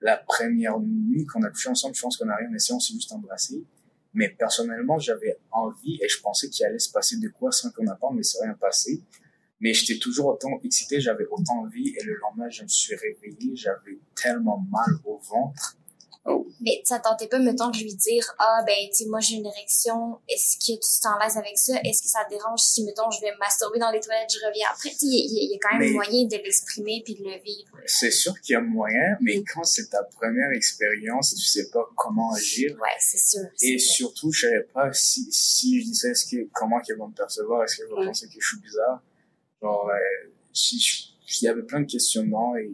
La 0.00 0.16
première 0.16 0.80
nuit 0.80 1.24
qu'on 1.26 1.42
a 1.44 1.50
couché 1.50 1.68
ensemble, 1.68 1.94
je 1.94 2.00
pense 2.00 2.16
qu'on 2.16 2.28
a 2.28 2.34
rien 2.34 2.52
essayé, 2.52 2.74
on 2.74 2.80
s'est 2.80 2.94
juste 2.94 3.12
embrassé. 3.12 3.64
Mais 4.14 4.28
personnellement, 4.28 4.98
j'avais 4.98 5.38
envie 5.52 5.98
et 6.02 6.08
je 6.08 6.20
pensais 6.20 6.48
qu'il 6.48 6.66
allait 6.66 6.80
se 6.80 6.90
passer 6.90 7.16
de 7.18 7.28
quoi 7.28 7.52
sans 7.52 7.70
qu'on 7.70 7.86
attende, 7.86 8.16
mais 8.16 8.24
c'est 8.24 8.42
rien 8.42 8.54
passé. 8.54 9.02
Mais 9.60 9.72
j'étais 9.72 10.00
toujours 10.00 10.26
autant 10.26 10.60
excité, 10.64 11.00
j'avais 11.00 11.26
autant 11.30 11.60
envie 11.60 11.94
et 11.96 12.02
le 12.02 12.16
lendemain, 12.16 12.50
je 12.50 12.64
me 12.64 12.68
suis 12.68 12.96
réveillé, 12.96 13.54
j'avais 13.54 14.00
tellement 14.20 14.58
mal 14.70 14.98
au 15.04 15.18
ventre 15.18 15.78
Oh. 16.24 16.46
Mais 16.60 16.80
ça 16.84 17.00
tentait 17.00 17.26
pas, 17.26 17.40
mettons, 17.40 17.70
de 17.70 17.78
lui 17.78 17.94
dire, 17.94 18.24
ah, 18.38 18.62
ben, 18.64 18.76
tu 18.92 19.02
sais, 19.02 19.06
moi, 19.06 19.18
j'ai 19.18 19.34
une 19.34 19.46
érection, 19.46 20.20
est-ce 20.28 20.56
que 20.56 20.78
tu 20.78 21.00
t'en 21.02 21.18
laisses 21.18 21.36
avec 21.36 21.58
ça? 21.58 21.74
Est-ce 21.84 22.00
que 22.00 22.08
ça 22.08 22.24
te 22.24 22.30
dérange 22.30 22.60
si, 22.60 22.84
mettons, 22.84 23.10
je 23.10 23.20
vais 23.20 23.32
masturber 23.40 23.80
dans 23.80 23.90
les 23.90 23.98
toilettes, 23.98 24.32
je 24.32 24.46
reviens 24.46 24.68
après? 24.72 24.90
Tu 24.90 25.06
il 25.06 25.50
y, 25.50 25.54
a 25.54 25.58
quand 25.60 25.76
même 25.78 25.92
moyen 25.92 26.26
de 26.26 26.36
l'exprimer 26.36 27.02
puis 27.04 27.14
de 27.14 27.24
le 27.24 27.42
vivre. 27.42 27.72
C'est 27.86 28.12
sûr 28.12 28.40
qu'il 28.40 28.52
y 28.52 28.56
a 28.56 28.60
moyen, 28.60 29.16
mais 29.20 29.38
mm. 29.38 29.44
quand 29.52 29.64
c'est 29.64 29.90
ta 29.90 30.04
première 30.04 30.50
expérience, 30.52 31.34
tu 31.34 31.44
sais 31.44 31.68
pas 31.70 31.84
comment 31.96 32.32
agir. 32.34 32.70
Ouais, 32.80 32.88
c'est 33.00 33.18
sûr. 33.18 33.42
Et 33.60 33.78
surtout, 33.78 34.30
je 34.30 34.46
savais 34.46 34.62
pas 34.72 34.92
si, 34.92 35.26
si 35.32 35.80
je 35.80 35.86
disais, 35.86 36.10
est-ce 36.10 36.26
que, 36.26 36.48
comment 36.52 36.80
qu'ils 36.80 36.94
vont 36.94 37.08
me 37.08 37.14
percevoir? 37.14 37.64
Est-ce 37.64 37.76
qu'ils 37.76 37.86
vont 37.86 38.04
penser 38.04 38.28
que 38.28 38.34
je 38.38 38.46
suis 38.46 38.60
bizarre? 38.60 39.02
Genre, 39.60 39.90
euh, 39.90 40.28
si, 40.52 41.16
il 41.40 41.44
y 41.44 41.48
avait 41.48 41.62
plein 41.62 41.80
de 41.80 41.90
questionnements 41.90 42.56
et, 42.56 42.70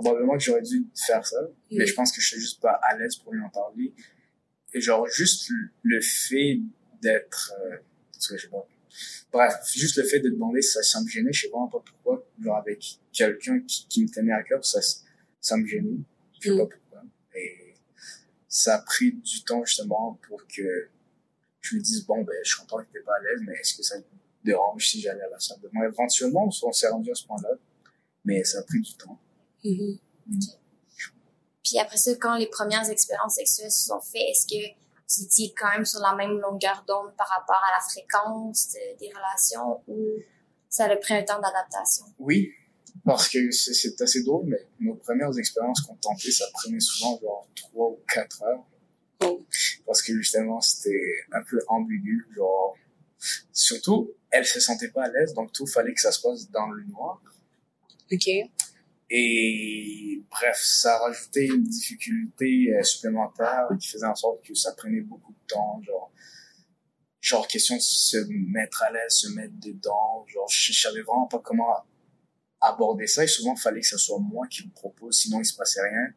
probablement 0.00 0.36
que 0.36 0.44
j'aurais 0.44 0.62
dû 0.62 0.86
faire 1.06 1.26
ça, 1.26 1.40
mais 1.70 1.86
je 1.86 1.94
pense 1.94 2.12
que 2.12 2.20
je 2.20 2.28
suis 2.28 2.40
juste 2.40 2.60
pas 2.60 2.78
à 2.82 2.96
l'aise 2.96 3.16
pour 3.16 3.32
lui 3.32 3.42
en 3.42 3.50
parler. 3.50 3.92
Et 4.72 4.80
genre, 4.80 5.06
juste 5.06 5.50
le 5.82 6.00
fait 6.00 6.60
d'être, 7.00 7.52
euh, 7.60 7.76
je 8.14 8.36
sais 8.36 8.48
pas. 8.48 8.66
Bref, 9.32 9.54
juste 9.74 9.96
le 9.96 10.04
fait 10.04 10.20
de 10.20 10.30
demander, 10.30 10.62
ça, 10.62 10.82
ça 10.82 11.00
me 11.00 11.08
gênait, 11.08 11.32
je 11.32 11.42
sais 11.42 11.48
vraiment 11.48 11.68
pas 11.68 11.82
pourquoi. 11.84 12.26
Genre, 12.40 12.56
avec 12.56 12.98
quelqu'un 13.12 13.60
qui, 13.60 13.86
qui 13.88 14.02
me 14.02 14.08
tenait 14.08 14.32
à 14.32 14.42
cœur, 14.42 14.64
ça, 14.64 14.80
ça 15.40 15.56
me 15.56 15.66
gênait. 15.66 15.98
Je 16.40 16.50
sais 16.50 16.56
pas 16.56 16.66
pourquoi. 16.66 17.02
Et 17.34 17.74
ça 18.46 18.76
a 18.76 18.78
pris 18.82 19.12
du 19.12 19.44
temps, 19.44 19.64
justement, 19.64 20.18
pour 20.26 20.46
que 20.46 20.88
je 21.60 21.74
lui 21.74 21.82
dise, 21.82 22.06
bon, 22.06 22.22
ben, 22.22 22.34
je 22.42 22.50
suis 22.50 22.60
content 22.60 22.78
que 22.78 22.92
t'es 22.92 23.00
pas 23.00 23.16
à 23.16 23.22
l'aise, 23.22 23.40
mais 23.46 23.54
est-ce 23.54 23.76
que 23.76 23.82
ça 23.82 24.00
te 24.00 24.06
dérange 24.44 24.86
si 24.86 25.00
j'allais 25.00 25.22
à 25.22 25.30
la 25.30 25.40
salle 25.40 25.60
de 25.60 25.68
bain? 25.68 25.86
Éventuellement, 25.86 26.48
on 26.62 26.72
s'est 26.72 26.88
rendu 26.88 27.10
à 27.10 27.14
ce 27.14 27.26
point-là, 27.26 27.50
mais 28.24 28.44
ça 28.44 28.60
a 28.60 28.62
pris 28.62 28.80
du 28.80 28.94
temps. 28.94 29.18
Mm-hmm. 29.64 29.98
Puis 31.64 31.78
après 31.78 31.96
ça, 31.96 32.14
quand 32.16 32.36
les 32.36 32.46
premières 32.48 32.88
expériences 32.88 33.34
sexuelles 33.34 33.70
se 33.70 33.86
sont 33.86 34.00
faites, 34.00 34.22
est-ce 34.30 34.46
que 34.46 34.74
tu 35.08 35.22
étiez 35.22 35.54
quand 35.58 35.70
même 35.70 35.84
sur 35.84 36.00
la 36.00 36.14
même 36.14 36.38
longueur 36.38 36.84
d'onde 36.86 37.14
par 37.16 37.28
rapport 37.28 37.62
à 37.68 37.72
la 37.76 37.80
fréquence 37.80 38.74
des 38.98 39.08
relations 39.08 39.82
ou 39.86 39.96
ça 40.68 40.84
a 40.84 40.96
pris 40.96 41.14
un 41.14 41.22
temps 41.22 41.40
d'adaptation? 41.40 42.06
Oui, 42.18 42.52
parce 43.04 43.28
que 43.28 43.50
c'est 43.50 44.00
assez 44.00 44.22
drôle, 44.22 44.46
mais 44.46 44.66
nos 44.80 44.94
premières 44.94 45.36
expériences 45.38 45.80
qu'on 45.82 45.96
tentait, 45.96 46.30
ça 46.30 46.44
prenait 46.52 46.80
souvent 46.80 47.18
genre 47.20 47.48
trois 47.54 47.88
ou 47.88 48.00
quatre 48.12 48.42
heures. 48.42 48.64
Oh. 49.24 49.44
Parce 49.86 50.02
que 50.02 50.14
justement, 50.14 50.60
c'était 50.60 51.24
un 51.32 51.42
peu 51.42 51.58
ambigu, 51.68 52.26
genre, 52.36 52.76
surtout, 53.52 54.12
elle 54.30 54.46
se 54.46 54.60
sentait 54.60 54.90
pas 54.90 55.04
à 55.04 55.08
l'aise, 55.08 55.34
donc 55.34 55.52
tout 55.52 55.66
fallait 55.66 55.94
que 55.94 56.00
ça 56.00 56.12
se 56.12 56.20
passe 56.20 56.50
dans 56.50 56.68
le 56.68 56.84
noir. 56.84 57.20
OK. 58.12 58.28
Et 59.10 60.22
bref, 60.30 60.58
ça 60.62 60.98
rajoutait 60.98 61.46
une 61.46 61.62
difficulté 61.64 62.74
euh, 62.74 62.82
supplémentaire 62.82 63.68
qui 63.80 63.88
faisait 63.88 64.06
en 64.06 64.14
sorte 64.14 64.44
que 64.44 64.54
ça 64.54 64.72
prenait 64.74 65.00
beaucoup 65.00 65.32
de 65.32 65.46
temps, 65.46 65.80
genre 65.82 66.12
genre 67.20 67.48
question 67.48 67.76
de 67.76 67.80
se 67.80 68.16
mettre 68.28 68.82
à 68.82 68.92
l'aise, 68.92 69.12
se 69.12 69.28
mettre 69.28 69.54
dedans, 69.58 70.24
genre 70.28 70.48
je, 70.48 70.72
savais 70.72 71.02
vraiment 71.02 71.26
pas 71.26 71.40
comment 71.40 71.74
aborder 72.60 73.06
ça 73.06 73.24
et 73.24 73.26
souvent 73.26 73.56
fallait 73.56 73.80
que 73.80 73.86
ce 73.86 73.98
soit 73.98 74.18
moi 74.18 74.46
qui 74.46 74.62
le 74.62 74.70
propose, 74.70 75.18
sinon 75.18 75.40
il 75.40 75.44
se 75.44 75.56
passait 75.56 75.82
rien. 75.82 76.12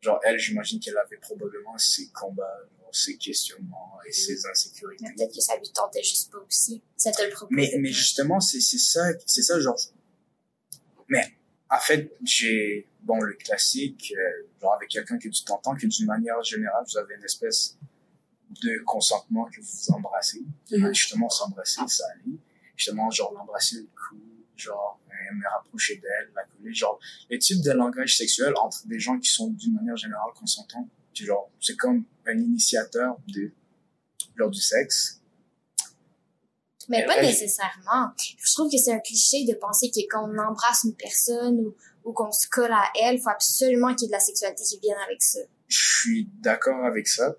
Genre 0.00 0.20
elle, 0.24 0.38
j'imagine 0.38 0.80
qu'elle 0.80 0.98
avait 0.98 1.16
probablement 1.16 1.76
ses 1.78 2.10
combats, 2.10 2.58
ses 2.92 3.16
questionnements 3.16 3.98
et 4.06 4.12
ses 4.12 4.46
insécurités. 4.46 5.04
Peut-être 5.16 5.34
que 5.34 5.40
ça 5.40 5.56
lui 5.56 5.70
tentait 5.72 6.02
juste 6.02 6.30
pas 6.30 6.38
aussi, 6.38 6.82
ça 6.96 7.10
te 7.10 7.22
le 7.22 7.30
propose. 7.30 7.56
Mais 7.56 7.72
mais 7.78 7.92
justement 7.92 8.40
c'est 8.40 8.60
c'est 8.60 8.78
ça 8.78 9.08
c'est 9.24 9.42
ça 9.42 9.58
genre 9.60 9.78
mais 11.08 11.37
en 11.70 11.78
fait, 11.78 12.16
j'ai, 12.24 12.88
bon, 13.02 13.20
le 13.20 13.34
classique, 13.34 14.14
euh, 14.16 14.48
genre 14.60 14.74
avec 14.74 14.88
quelqu'un 14.88 15.18
que 15.18 15.28
tu 15.28 15.44
t'entends, 15.44 15.74
que 15.74 15.86
d'une 15.86 16.06
manière 16.06 16.42
générale, 16.42 16.84
vous 16.86 16.98
avez 16.98 17.14
une 17.14 17.24
espèce 17.24 17.76
de 18.62 18.82
consentement 18.84 19.44
que 19.44 19.60
vous 19.60 19.66
vous 19.66 19.92
embrassez. 19.92 20.42
Mhm. 20.70 20.94
Justement, 20.94 21.28
s'embrasser, 21.28 21.82
ça 21.86 22.04
allait. 22.14 22.36
Justement, 22.76 23.10
genre 23.10 23.34
l'embrasser 23.34 23.76
le 23.76 23.88
cou, 23.94 24.16
genre 24.56 25.00
euh, 25.10 25.34
me 25.34 25.46
rapprocher 25.48 25.96
d'elle, 25.96 26.30
la 26.34 26.44
coller, 26.44 26.72
genre 26.72 26.98
les 27.28 27.38
types 27.38 27.62
de 27.62 27.72
langage 27.72 28.16
sexuel 28.16 28.54
entre 28.56 28.86
des 28.86 28.98
gens 28.98 29.18
qui 29.18 29.28
sont 29.28 29.50
d'une 29.50 29.74
manière 29.74 29.96
générale 29.96 30.32
consentants. 30.34 30.88
Genre, 31.12 31.50
c'est 31.60 31.76
comme 31.76 32.04
un 32.26 32.38
initiateur 32.38 33.18
de, 33.26 33.50
genre 34.36 34.50
du 34.50 34.60
sexe 34.60 35.17
mais 36.88 37.04
pas 37.04 37.20
nécessairement. 37.20 38.10
Je 38.16 38.54
trouve 38.54 38.70
que 38.70 38.78
c'est 38.78 38.92
un 38.92 39.00
cliché 39.00 39.44
de 39.44 39.54
penser 39.54 39.90
que 39.90 40.00
quand 40.10 40.28
on 40.28 40.38
embrasse 40.38 40.84
une 40.84 40.94
personne 40.94 41.60
ou, 41.60 41.74
ou 42.04 42.12
qu'on 42.12 42.32
se 42.32 42.48
colle 42.48 42.72
à 42.72 42.84
elle, 43.02 43.16
il 43.16 43.20
faut 43.20 43.30
absolument 43.30 43.94
qu'il 43.94 44.04
y 44.04 44.06
ait 44.06 44.08
de 44.08 44.12
la 44.12 44.20
sexualité 44.20 44.62
qui 44.62 44.78
vienne 44.80 44.96
avec 45.06 45.22
ça. 45.22 45.40
Je 45.68 46.00
suis 46.00 46.28
d'accord 46.40 46.84
avec 46.84 47.06
ça. 47.08 47.36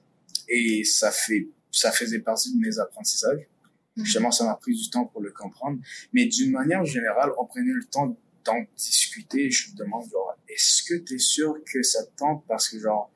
Et 0.47 0.83
ça 0.83 1.11
fait, 1.11 1.47
ça 1.71 1.91
faisait 1.91 2.19
partie 2.19 2.53
de 2.53 2.59
mes 2.59 2.79
apprentissages. 2.79 3.47
Mhm. 3.95 4.05
Justement, 4.05 4.31
ça 4.31 4.45
m'a 4.45 4.55
pris 4.55 4.75
du 4.75 4.89
temps 4.89 5.05
pour 5.05 5.21
le 5.21 5.31
comprendre. 5.31 5.79
Mais 6.13 6.25
d'une 6.25 6.51
manière 6.51 6.85
générale, 6.85 7.31
on 7.39 7.45
prenait 7.45 7.73
le 7.73 7.85
temps 7.85 8.17
d'en 8.45 8.63
discuter. 8.77 9.49
Je 9.49 9.71
me 9.71 9.77
demande, 9.77 10.09
genre, 10.09 10.35
est-ce 10.47 10.83
que 10.83 10.95
tu 10.95 11.15
es 11.15 11.19
sûr 11.19 11.55
que 11.71 11.83
ça 11.83 12.03
te 12.05 12.15
tente? 12.17 12.43
Parce 12.47 12.69
que, 12.69 12.79
genre, 12.79 13.11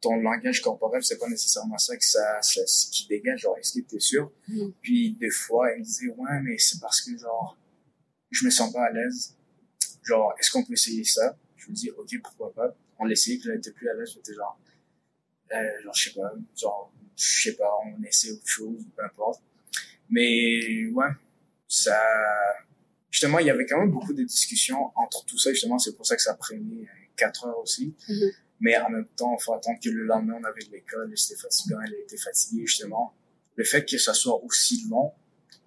ton 0.00 0.16
langage 0.16 0.60
corporel, 0.60 1.02
c'est 1.02 1.18
pas 1.18 1.28
nécessairement 1.28 1.78
ça 1.78 1.96
que 1.96 2.04
ça, 2.04 2.40
ça 2.42 2.60
qui 2.90 3.06
dégage, 3.08 3.40
genre, 3.40 3.56
est-ce 3.58 3.80
que 3.80 3.84
t'es 3.86 4.00
sûr? 4.00 4.30
Mm. 4.48 4.68
Puis, 4.82 5.12
des 5.14 5.30
fois, 5.30 5.72
il 5.72 5.80
me 5.80 5.84
disait, 5.84 6.08
ouais, 6.08 6.40
mais 6.42 6.58
c'est 6.58 6.80
parce 6.80 7.00
que, 7.00 7.16
genre, 7.16 7.56
je 8.30 8.44
me 8.44 8.50
sens 8.50 8.72
pas 8.72 8.84
à 8.84 8.92
l'aise. 8.92 9.36
Genre, 10.02 10.34
est-ce 10.38 10.50
qu'on 10.50 10.64
peut 10.64 10.74
essayer 10.74 11.04
ça? 11.04 11.36
Je 11.56 11.70
me 11.70 11.74
dis, 11.74 11.90
ok, 11.90 12.08
pourquoi 12.22 12.52
pas? 12.52 12.76
On 12.98 13.04
l'essayait, 13.04 13.38
puis 13.38 13.48
elle 13.50 13.58
était 13.58 13.72
plus 13.72 13.88
à 13.88 13.94
l'aise, 13.94 14.10
j'étais 14.14 14.34
genre, 14.34 14.58
euh, 15.52 15.82
genre, 15.82 15.94
je 15.94 16.08
sais 16.08 16.14
pas, 16.14 16.32
genre, 16.56 16.92
je 17.16 17.42
sais 17.42 17.56
pas, 17.56 17.70
on 17.84 18.02
essaie 18.04 18.30
autre 18.30 18.46
chose, 18.46 18.84
peu 18.94 19.04
importe. 19.04 19.42
Mais 20.08 20.86
ouais, 20.88 21.08
ça, 21.66 21.98
justement, 23.10 23.38
il 23.38 23.46
y 23.46 23.50
avait 23.50 23.66
quand 23.66 23.80
même 23.80 23.90
beaucoup 23.90 24.12
de 24.12 24.22
discussions 24.22 24.92
entre 24.94 25.24
tout 25.24 25.38
ça. 25.38 25.50
Justement, 25.52 25.78
c'est 25.78 25.96
pour 25.96 26.06
ça 26.06 26.16
que 26.16 26.22
ça 26.22 26.34
prenait 26.34 26.86
quatre 27.16 27.46
heures 27.46 27.58
aussi. 27.58 27.94
Mhm. 28.08 28.30
Mais 28.60 28.76
en 28.78 28.88
même 28.90 29.06
temps, 29.16 29.36
il 29.38 29.42
faut 29.42 29.52
attendre 29.54 29.78
que 29.82 29.90
le 29.90 30.04
lendemain, 30.04 30.38
on 30.40 30.44
avait 30.44 30.64
de 30.64 30.72
l'école, 30.72 31.12
c'était 31.16 31.40
fatigant, 31.40 31.78
elle 31.84 31.94
était 31.94 32.16
fatiguée, 32.16 32.66
justement. 32.66 33.12
Le 33.56 33.64
fait 33.64 33.84
que 33.84 33.98
ça 33.98 34.14
soit 34.14 34.42
aussi 34.44 34.86
long 34.88 35.12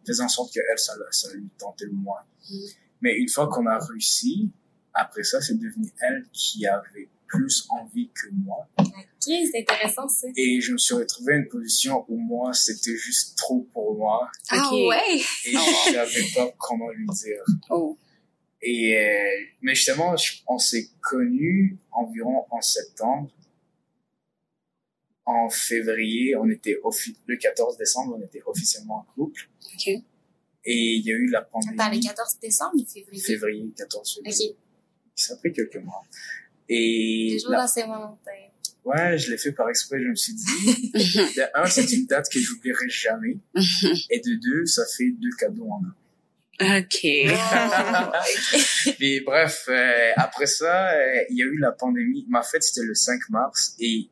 faisait 0.05 0.23
en 0.23 0.27
sorte 0.29 0.53
que 0.53 0.59
elle, 0.71 0.79
ça, 0.79 0.93
ça 1.11 1.31
lui 1.33 1.47
tentait 1.57 1.85
le 1.85 1.91
moins. 1.91 2.21
Mhm. 2.49 2.59
Mais 3.01 3.15
une 3.15 3.29
fois 3.29 3.47
qu'on 3.47 3.67
a 3.67 3.77
réussi, 3.79 4.49
après 4.93 5.23
ça, 5.23 5.39
c'est 5.41 5.57
devenu 5.59 5.91
elle 6.01 6.25
qui 6.33 6.65
avait 6.65 7.09
plus 7.27 7.67
envie 7.69 8.09
que 8.09 8.27
moi. 8.33 8.67
Ok, 8.79 8.87
c'est 9.21 9.59
intéressant 9.61 10.07
ça. 10.07 10.27
Et 10.35 10.59
je 10.61 10.73
me 10.73 10.77
suis 10.79 10.95
retrouvé 10.95 11.33
à 11.33 11.35
une 11.37 11.47
position 11.47 12.03
où 12.07 12.17
moi, 12.17 12.53
c'était 12.53 12.95
juste 12.95 13.37
trop 13.37 13.67
pour 13.71 13.95
moi. 13.95 14.29
Ah 14.49 14.67
Ok. 14.67 14.71
ouais? 14.89 15.15
Et 15.45 15.51
je 15.53 15.91
savais 15.93 16.23
pas 16.35 16.51
comment 16.57 16.89
lui 16.89 17.05
dire. 17.07 17.43
Oh. 17.69 17.95
Et, 18.61 18.97
euh, 18.97 19.45
mais 19.61 19.73
justement, 19.75 20.15
on 20.47 20.57
s'est 20.57 20.89
connus 21.01 21.77
environ 21.91 22.45
en 22.51 22.61
septembre. 22.61 23.31
En 25.25 25.49
février, 25.49 26.35
on 26.35 26.49
était 26.49 26.77
le 27.27 27.37
14 27.37 27.77
décembre, 27.77 28.17
on 28.19 28.25
était 28.25 28.41
officiellement 28.45 28.97
en 28.97 29.13
couple. 29.13 29.47
OK. 29.75 29.87
Et 29.87 30.03
il 30.95 31.05
y 31.05 31.11
a 31.11 31.15
eu 31.15 31.27
la 31.29 31.41
pandémie. 31.43 31.79
Attends, 31.79 31.91
le 31.95 31.99
14 32.01 32.39
décembre 32.41 32.71
ou 32.75 32.85
février? 32.85 33.21
Février, 33.21 33.71
14 33.77 34.15
février. 34.15 34.49
Ok, 34.51 34.57
Ça 35.15 35.33
a 35.33 35.37
pris 35.37 35.53
quelques 35.53 35.77
mois. 35.77 36.03
Et 36.67 37.37
toujours 37.37 37.51
la- 37.51 37.61
dans 37.61 37.67
ces 37.67 37.83
moments. 37.85 38.19
ouais, 38.85 39.17
je 39.17 39.31
l'ai 39.31 39.37
fait 39.37 39.51
par 39.51 39.69
exprès, 39.69 40.01
je 40.01 40.07
me 40.09 40.15
suis 40.15 40.33
dit. 40.33 40.43
de 40.93 41.57
un, 41.59 41.65
c'est 41.67 41.91
une 41.93 42.05
date 42.07 42.27
que 42.29 42.39
j'oublierai 42.39 42.89
jamais. 42.89 43.37
Et 44.09 44.19
de 44.19 44.35
deux, 44.35 44.65
ça 44.65 44.83
fait 44.97 45.11
deux 45.11 45.31
cadeaux 45.39 45.69
en 45.69 45.81
un. 45.85 45.95
OK. 46.61 47.01
Puis 48.97 49.21
bref, 49.21 49.65
euh, 49.69 50.11
après 50.17 50.45
ça, 50.45 50.91
euh, 50.91 51.23
il 51.29 51.37
y 51.37 51.43
a 51.43 51.45
eu 51.45 51.57
la 51.57 51.71
pandémie. 51.71 52.25
Ma 52.27 52.43
fête, 52.43 52.63
c'était 52.63 52.85
le 52.85 52.93
5 52.93 53.29
mars 53.29 53.75
et 53.79 54.09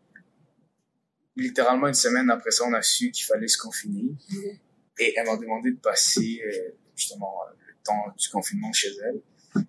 littéralement 1.36 1.88
une 1.88 1.94
semaine 1.94 2.30
après 2.30 2.52
ça, 2.52 2.64
on 2.66 2.74
a 2.74 2.82
su 2.82 3.12
qu'il 3.12 3.26
fallait 3.26 3.50
se 3.50 3.58
confiner. 3.58 4.16
Mhm. 4.30 4.60
Et 5.00 5.14
elle 5.18 5.26
m'a 5.26 5.36
demandé 5.36 5.72
de 5.72 5.78
passer 5.78 6.42
euh, 6.46 6.72
justement 6.96 7.36
le 7.68 7.74
temps 7.84 8.14
du 8.18 8.30
confinement 8.30 8.72
chez 8.72 8.94
elle. 9.04 9.22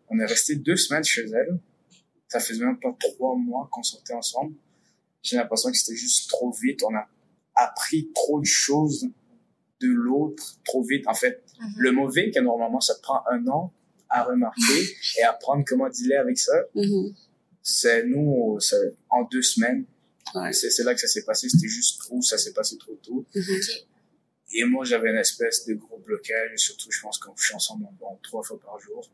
On 0.08 0.18
est 0.20 0.26
resté 0.26 0.54
deux 0.54 0.76
semaines 0.76 1.04
chez 1.04 1.26
elle. 1.28 1.58
Ça 2.28 2.40
faisait 2.40 2.64
même 2.64 2.78
pas 2.78 2.94
trois 2.98 3.36
mois 3.36 3.68
qu'on 3.72 3.82
sortait 3.82 4.14
ensemble. 4.14 4.54
J'ai 5.22 5.36
l'impression 5.36 5.70
que 5.70 5.76
c'était 5.76 5.96
juste 5.96 6.30
trop 6.30 6.52
vite. 6.52 6.82
On 6.84 6.94
a 6.94 7.08
appris 7.56 8.10
trop 8.14 8.40
de 8.40 8.46
choses 8.46 9.08
de 9.80 9.88
l'autre 9.88 10.58
trop 10.64 10.82
vite. 10.82 11.06
En 11.08 11.14
fait, 11.14 11.42
Mhm. 11.60 11.74
le 11.78 11.92
mauvais, 11.92 12.30
que 12.30 12.40
normalement 12.40 12.80
ça 12.80 12.94
te 12.94 13.00
prend 13.02 13.22
un 13.30 13.46
an 13.48 13.72
à 14.08 14.24
remarquer 14.24 14.80
et 15.18 15.22
apprendre 15.24 15.64
comment 15.66 15.88
dealer 15.88 16.16
avec 16.16 16.38
ça, 16.38 16.52
Mhm. 16.74 17.14
c'est 17.62 18.04
nous, 18.06 18.58
en 19.10 19.24
deux 19.24 19.42
semaines. 19.42 19.84
Ouais. 20.34 20.52
C'est 20.52 20.82
là 20.84 20.94
que 20.94 21.00
ça 21.00 21.08
s'est 21.08 21.24
passé. 21.24 21.48
C'était 21.48 21.68
juste 21.68 22.00
trop, 22.00 22.20
ça 22.22 22.36
s'est 22.38 22.52
passé 22.52 22.76
trop 22.78 22.94
tôt. 23.02 23.24
Mhm. 23.34 23.42
Ok. 23.56 23.86
Et 24.54 24.64
moi, 24.64 24.82
j'avais 24.84 25.10
une 25.10 25.16
espèce 25.18 25.66
de 25.66 25.74
gros 25.74 25.98
blocage, 25.98 26.56
surtout, 26.56 26.90
je 26.90 27.00
pense 27.02 27.18
qu'on 27.18 27.32
couchait 27.32 27.54
ensemble 27.54 27.86
bon, 28.00 28.18
trois 28.22 28.42
fois 28.42 28.58
par 28.60 28.78
jour. 28.80 29.06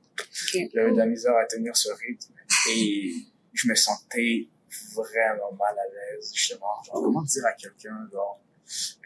J'avais 0.53 0.93
de 0.93 0.97
la 0.97 1.07
misère 1.07 1.37
à 1.37 1.45
tenir 1.47 1.77
ce 1.77 1.89
rythme 1.91 2.33
et 2.71 3.13
je 3.53 3.69
me 3.69 3.75
sentais 3.75 4.49
vraiment 4.95 5.53
mal 5.59 5.75
à 5.77 5.89
l'aise, 5.93 6.31
justement. 6.33 6.67
Genre, 6.87 7.03
comment 7.03 7.23
dire 7.23 7.47
à 7.47 7.53
quelqu'un, 7.53 8.09
genre, 8.13 8.41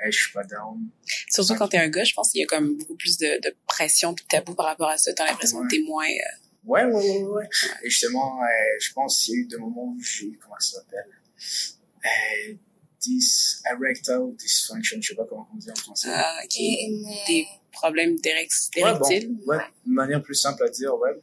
hey, 0.01 0.13
je 0.13 0.19
suis 0.19 0.33
pas 0.33 0.45
down. 0.45 0.89
Surtout 1.31 1.55
quand 1.57 1.69
t'es 1.69 1.79
un 1.79 1.89
gars, 1.89 2.05
je 2.05 2.15
pense 2.15 2.31
qu'il 2.33 2.41
y 2.41 2.45
a 2.45 2.47
comme 2.47 2.77
beaucoup 2.77 2.95
plus 2.97 3.17
de, 3.19 3.41
de 3.43 3.55
pression 3.67 4.15
puis 4.15 4.25
de 4.25 4.29
tabou 4.29 4.55
par 4.55 4.67
rapport 4.67 4.89
à 4.89 4.97
ça. 4.99 5.13
T'as 5.13 5.27
l'impression 5.27 5.63
que 5.63 5.69
t'es 5.69 5.83
moins... 5.83 6.07
euh, 6.07 6.45
Ouais, 6.65 6.85
ouais, 6.85 6.93
ouais, 6.93 7.23
ouais. 7.23 7.49
Et 7.83 7.89
justement, 7.89 8.43
euh, 8.43 8.47
je 8.81 8.93
pense 8.93 9.23
qu'il 9.25 9.35
y 9.35 9.37
a 9.39 9.41
eu 9.41 9.47
des 9.47 9.57
moments 9.57 9.85
où 9.97 9.99
j'ai, 10.03 10.33
comment 10.43 10.57
ça 10.59 10.79
s'appelle? 10.81 11.07
Euh, 12.05 12.55
dis, 13.01 13.25
erectile 13.71 14.35
dysfunction, 14.37 14.99
je 15.01 15.09
sais 15.09 15.15
pas 15.15 15.25
comment 15.29 15.49
on 15.55 15.57
dit 15.57 15.71
en 15.71 15.75
français. 15.75 16.09
ah, 16.13 16.41
ok. 16.45 16.57
Euh, 16.61 17.15
Des 17.27 17.47
problèmes 17.73 18.17
d'érex- 18.17 18.69
Ouais, 18.77 18.93
bon, 18.99 19.09
d'érectile? 19.09 19.37
ouais, 19.47 19.59
une 19.87 19.93
manière 19.95 20.23
plus 20.23 20.35
simple 20.35 20.63
à 20.65 20.69
dire, 20.69 20.95
ouais. 20.97 21.19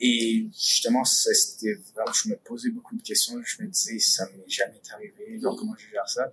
Et 0.00 0.46
justement, 0.52 1.04
c'était 1.04 1.74
vraiment, 1.94 2.12
je 2.12 2.28
me 2.28 2.36
posais 2.36 2.70
beaucoup 2.70 2.96
de 2.96 3.02
questions, 3.02 3.40
je 3.44 3.62
me 3.62 3.68
disais, 3.68 3.98
ça 3.98 4.26
m'est 4.30 4.48
jamais 4.48 4.80
arrivé, 4.92 5.40
genre, 5.40 5.56
comment 5.56 5.74
je 5.78 5.88
gère 5.90 6.08
ça? 6.08 6.32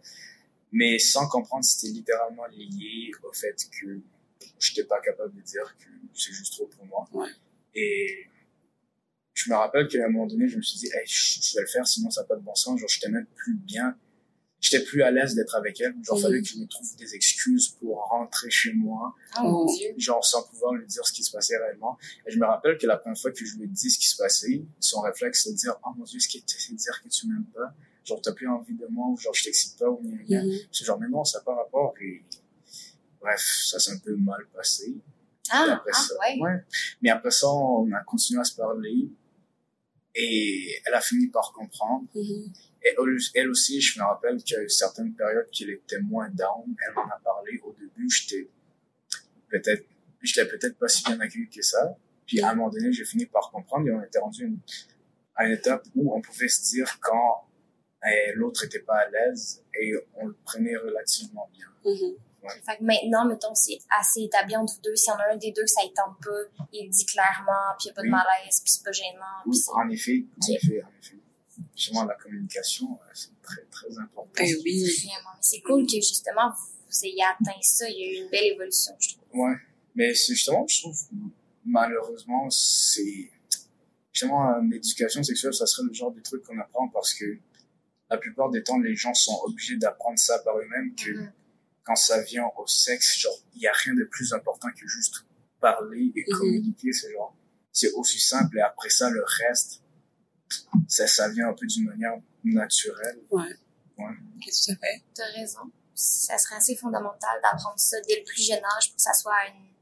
Mais 0.78 1.00
sans 1.00 1.28
comprendre, 1.30 1.64
c'était 1.64 1.94
littéralement 1.94 2.46
lié 2.48 3.10
au 3.24 3.32
fait 3.32 3.56
que 3.80 4.02
j'étais 4.60 4.84
pas 4.84 5.00
capable 5.00 5.34
de 5.34 5.42
dire 5.42 5.74
que 5.80 5.86
c'est 6.14 6.34
juste 6.34 6.52
trop 6.54 6.68
pour 6.68 6.86
moi. 6.86 7.08
Ouais. 7.14 7.30
Et 7.76 8.26
je 9.34 9.50
me 9.50 9.56
rappelle 9.56 9.88
qu'à 9.88 10.04
un 10.06 10.10
moment 10.10 10.28
donné, 10.28 10.50
je 10.50 10.58
me 10.58 10.62
suis 10.62 10.78
dit, 10.80 10.88
hey, 10.88 11.06
je, 11.08 11.40
je 11.42 11.56
vais 11.56 11.62
le 11.62 11.68
faire, 11.68 11.88
sinon 11.88 12.10
ça 12.10 12.22
n'a 12.22 12.28
pas 12.28 12.36
de 12.36 12.42
bon 12.42 12.56
sens. 12.56 12.78
Genre, 12.80 12.90
j'étais 12.90 13.08
même 13.10 13.26
plus 13.36 13.54
bien. 13.56 13.98
J'étais 14.60 14.84
plus 14.84 15.02
à 15.04 15.12
l'aise 15.12 15.36
d'être 15.36 15.56
avec 15.56 15.80
elle. 15.80 15.94
Genre, 16.04 16.18
Mhm. 16.18 16.22
fallait 16.24 16.42
que 16.42 16.48
je 16.48 16.58
me 16.58 16.66
trouve 16.66 16.96
des 16.98 17.16
excuses 17.16 17.70
pour 17.80 17.98
rentrer 18.10 18.50
chez 18.50 18.74
moi 18.74 19.16
Oh 19.38 19.44
mon 19.44 19.66
dieu. 19.78 19.94
genre 19.98 20.26
sans 20.26 20.44
pouvoir 20.44 20.74
lui 20.74 20.88
dire 20.88 21.06
ce 21.06 21.14
qui 21.14 21.24
se 21.24 21.32
passait 21.32 21.58
réellement. 21.58 21.98
Et 22.28 22.32
je 22.32 22.38
me 22.40 22.46
rappelle 22.46 22.78
que 22.78 22.88
la 22.88 22.98
première 22.98 23.18
fois 23.20 23.32
que 23.32 23.46
je 23.46 23.56
lui 23.56 23.64
ai 23.64 23.68
dit 23.68 23.90
ce 23.92 23.98
qui 24.00 24.08
se 24.10 24.18
passait, 24.18 24.66
son 24.80 25.02
réflexe 25.02 25.44
c'est 25.44 25.52
de 25.52 25.56
dire 25.58 25.76
«Oh 25.86 25.92
mon 25.96 26.04
Dieu, 26.04 26.20
que 26.20 26.26
tu 26.26 26.38
essaies 26.58 26.74
de 26.74 26.78
dire 26.78 27.02
que 27.02 27.08
tu 27.10 27.28
m'aimes 27.28 27.46
pas? 27.54 27.74
Genre, 28.06 28.22
t'as 28.22 28.34
plus 28.34 28.48
envie 28.48 28.76
de 28.76 28.86
moi 28.88 29.08
ou 29.10 29.18
genre, 29.18 29.34
je 29.34 29.44
t'excite 29.46 29.80
pas 29.80 29.90
ou 29.90 29.98
rien, 29.98 30.18
rien. 30.28 30.44
Mhm. 30.46 30.60
C'est 30.72 30.86
genre, 30.86 31.00
mais 31.00 31.08
non, 31.10 31.24
ça 31.24 31.40
n'a 31.40 31.44
pas 31.44 31.56
rapport. 31.56 31.94
Et 32.02 32.24
bref, 33.20 33.42
ça 33.66 33.80
s'est 33.80 33.92
un 33.92 33.98
peu 33.98 34.16
mal 34.16 34.46
passé. 34.54 34.96
Ah, 35.50 35.66
après 35.74 35.92
ah 35.94 35.98
ça, 35.98 36.14
ouais. 36.40 36.64
Mais 37.02 37.10
après 37.10 37.32
ça, 37.32 37.48
on 37.48 37.92
a 37.92 38.04
continué 38.04 38.40
à 38.40 38.44
se 38.44 38.56
parler 38.56 39.10
et 40.14 40.82
elle 40.86 40.94
a 40.94 41.02
fini 41.02 41.28
par 41.28 41.52
comprendre. 41.52 42.06
Mhm. 42.16 42.52
Et 42.84 42.96
elle- 43.34 43.50
aussi, 43.50 43.82
je 43.82 44.00
me 44.00 44.06
rappelle 44.06 44.38
qu'il 44.44 44.56
y 44.56 44.60
a 44.60 44.64
eu 44.64 44.70
certaines 44.70 45.14
périodes 45.16 45.50
qu'elle 45.52 45.72
était 45.72 46.00
moins 46.00 46.30
down. 46.30 46.64
Elle 46.88 46.94
m'en 46.94 47.06
a 47.10 47.20
parlé. 47.24 47.60
Au 47.64 47.74
début, 47.74 48.08
j'étais 48.10 48.48
peut-être, 49.50 49.86
j'étais 50.22 50.48
peut-être 50.48 50.78
pas 50.78 50.88
si 50.88 51.04
bien 51.04 51.20
accueilli 51.20 51.50
que 51.50 51.64
ça. 51.64 51.98
Puis 52.28 52.40
à 52.42 52.52
un 52.52 52.56
moment 52.56 52.70
donné, 52.70 52.92
j'ai 52.94 53.06
fini 53.06 53.26
par 53.26 53.50
comprendre 53.52 53.88
et 53.88 53.92
on 53.92 54.04
était 54.04 54.20
rendu 54.20 54.46
une- 54.46 54.60
à 55.36 55.48
une 55.48 55.54
étape 55.54 55.84
où 55.96 56.16
on 56.16 56.22
pouvait 56.22 56.48
se 56.48 56.62
dire 56.70 57.00
quand 57.02 57.48
eh, 58.04 58.34
l'autre 58.34 58.66
était 58.66 58.80
pas 58.80 58.98
à 58.98 59.10
l'aise 59.10 59.64
et 59.80 59.94
on 60.16 60.28
le 60.28 60.36
prenait 60.46 60.76
relativement 60.76 61.50
bien. 61.54 61.68
Mhm. 61.86 62.16
Fait 62.64 62.78
que 62.78 62.84
maintenant, 62.84 63.26
mettons, 63.26 63.56
c'est 63.56 63.80
assez 64.00 64.22
établi 64.22 64.56
entre 64.56 64.76
vous 64.76 64.82
deux. 64.82 64.96
S'il 64.96 65.12
y 65.12 65.16
en 65.16 65.18
a 65.18 65.34
un 65.34 65.38
des 65.38 65.52
deux 65.52 65.64
que 65.64 65.70
ça 65.70 65.82
ne 65.84 65.88
tente 65.90 66.18
pas, 66.24 66.66
il 66.72 66.90
dit 66.90 67.06
clairement, 67.06 67.74
puis 67.80 67.86
il 67.86 67.88
n'y 67.88 67.92
a 67.92 67.94
pas 67.96 68.02
de 68.02 68.08
Oui. 68.08 68.12
malaise, 68.12 68.62
puis 68.64 68.72
c'est 68.72 68.84
pas 68.84 68.92
gênant. 68.92 69.42
Oui, 69.48 69.58
en 69.74 69.90
effet, 69.90 70.26
en 70.42 70.54
effet, 70.54 70.84
en 70.84 70.90
effet. 71.02 71.16
Justement, 71.76 72.04
la 72.06 72.14
communication, 72.16 72.86
euh, 72.92 73.12
c'est 73.14 73.42
très, 73.42 73.64
très 73.72 73.98
important. 73.98 74.30
Ben 74.38 74.56
oui. 74.64 74.84
Vraiment. 74.84 75.30
C'est 75.42 75.62
cool 75.62 75.86
que 75.88 75.96
justement, 75.96 76.50
vous, 76.52 76.68
vous 76.88 77.06
ayez 77.06 77.24
atteint 77.24 77.60
ça. 77.62 77.90
Il 77.90 77.98
y 77.98 78.04
a 78.04 78.20
eu 78.20 78.24
une 78.26 78.30
belle 78.30 78.54
évolution, 78.54 78.94
je 79.00 79.16
trouve. 79.16 79.40
Ouais. 79.40 79.56
Mais 79.96 80.14
c'est 80.14 80.34
justement, 80.36 80.68
je 80.68 80.82
trouve, 80.82 81.00
malheureusement, 81.66 82.48
c'est, 82.50 83.32
justement, 84.12 84.58
l'éducation 84.60 85.24
sexuelle, 85.24 85.54
ça 85.54 85.66
serait 85.66 85.88
le 85.88 85.94
genre 85.94 86.12
de 86.12 86.20
truc 86.20 86.44
qu'on 86.44 86.60
apprend 86.60 86.90
parce 86.90 87.14
que 87.14 87.26
la 88.10 88.18
plupart 88.18 88.50
des 88.52 88.64
temps, 88.64 88.80
les 88.80 88.96
gens 88.96 89.14
sont 89.14 89.40
obligés 89.46 89.78
d'apprendre 89.78 90.20
ça 90.20 90.40
par 90.40 90.58
eux-mêmes 90.58 90.94
que 90.96 91.12
Mhm. 91.12 91.32
quand 91.84 91.96
ça 91.96 92.22
vient 92.22 92.46
au 92.58 92.68
sexe, 92.68 93.18
genre, 93.18 93.38
il 93.56 93.62
y 93.62 93.68
a 93.68 93.72
rien 93.74 93.94
de 93.96 94.04
plus 94.04 94.34
important 94.34 94.68
que 94.80 94.88
juste 94.88 95.26
parler 95.60 96.12
et 96.16 96.24
Mhm. 96.32 96.38
communiquer, 96.38 96.92
c'est 96.94 97.12
genre, 97.12 97.36
c'est 97.72 97.92
aussi 97.94 98.20
simple 98.20 98.58
et 98.58 98.62
après 98.62 98.90
ça, 98.90 99.10
le 99.10 99.24
reste, 99.48 99.82
ça, 100.88 101.08
ça 101.08 101.30
vient 101.30 101.50
un 101.50 101.54
peu 101.54 101.66
d'une 101.66 101.86
manière 101.86 102.14
naturelle. 102.44 103.20
Ouais. 103.32 103.44
Tout 103.98 104.72
à 104.72 104.76
fait. 104.76 105.04
T'as 105.16 105.32
raison. 105.34 105.62
Ça 105.94 106.38
serait 106.38 106.56
assez 106.58 106.76
fondamental 106.76 107.40
d'apprendre 107.42 107.80
ça 107.80 107.98
dès 108.08 108.20
le 108.20 108.24
plus 108.26 108.42
jeune 108.46 108.64
âge 108.78 108.90
pour 108.90 108.98
que 108.98 109.02
ça 109.02 109.14
soit 109.14 109.34
une- 109.48 109.74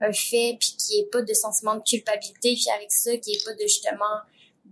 un 0.00 0.12
fait, 0.12 0.56
puis 0.58 0.74
qu'il 0.78 0.96
n'y 0.96 1.02
ait 1.02 1.10
pas 1.10 1.22
de 1.22 1.34
sentiment 1.34 1.76
de 1.76 1.82
culpabilité, 1.82 2.54
puis 2.54 2.66
avec 2.74 2.90
ça, 2.90 3.14
qu'il 3.18 3.32
n'y 3.34 3.38
ait 3.38 3.44
pas 3.44 3.52
de 3.54 3.60
justement 3.62 4.20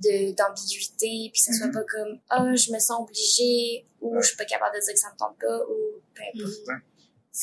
d'ambiguïté, 0.02 1.30
puis 1.32 1.40
que 1.40 1.46
ça 1.46 1.52
soit 1.52 1.66
Mhm. 1.68 1.72
pas 1.74 1.84
comme 1.84 2.20
«Ah, 2.30 2.54
je 2.54 2.72
me 2.72 2.78
sens 2.78 3.00
obligée» 3.02 3.86
ou 4.00 4.14
Ouais. 4.14 4.20
«Je 4.22 4.28
suis 4.28 4.36
pas 4.36 4.44
capable 4.44 4.76
de 4.76 4.80
dire 4.84 4.92
que 4.94 4.98
ça 5.00 5.12
me 5.12 5.16
tente 5.18 5.38
pas» 5.38 5.58
ou 5.68 6.00
peu 6.14 6.22
importe. 6.22 6.66
Ouais. 6.68 6.74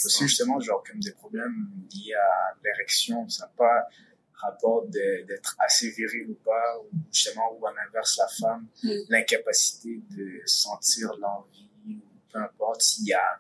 aussi 0.05 0.27
justement 0.27 0.59
genre 0.59 0.83
comme 0.83 0.99
des 0.99 1.11
problèmes 1.11 1.67
liés 1.93 2.15
à 2.15 2.55
l'érection 2.63 3.29
ça 3.29 3.45
n'a 3.45 3.51
pas 3.55 3.87
rapport 4.33 4.87
d'être 4.87 5.55
assez 5.59 5.91
viril 5.91 6.31
ou 6.31 6.33
pas 6.43 6.79
ou 6.81 6.89
justement 7.11 7.55
ou 7.55 7.67
à 7.67 7.71
l'inverse 7.73 8.17
la 8.17 8.27
femme 8.27 8.67
Mm. 8.83 8.89
l'incapacité 9.09 10.01
de 10.09 10.41
sentir 10.47 11.13
l'envie 11.19 11.69
ou 11.87 12.01
peu 12.31 12.39
importe 12.39 12.97
il 12.97 13.09
y 13.09 13.13
a 13.13 13.37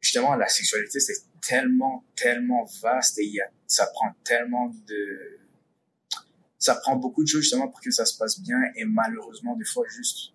justement 0.00 0.36
la 0.36 0.46
sexualité 0.46 1.00
c'est 1.00 1.20
tellement 1.40 2.04
tellement 2.14 2.64
vaste 2.80 3.18
et 3.18 3.24
il 3.24 3.34
y 3.34 3.40
a 3.40 3.50
ça 3.66 3.86
prend 3.92 4.12
tellement 4.22 4.68
de 4.86 5.40
ça 6.62 6.76
prend 6.76 6.94
beaucoup 6.96 7.24
de 7.24 7.28
choses 7.28 7.42
justement 7.42 7.68
pour 7.68 7.80
que 7.80 7.90
ça 7.90 8.04
se 8.04 8.16
passe 8.16 8.40
bien 8.40 8.58
et 8.76 8.84
malheureusement 8.84 9.56
des 9.56 9.64
fois 9.64 9.84
juste 9.88 10.32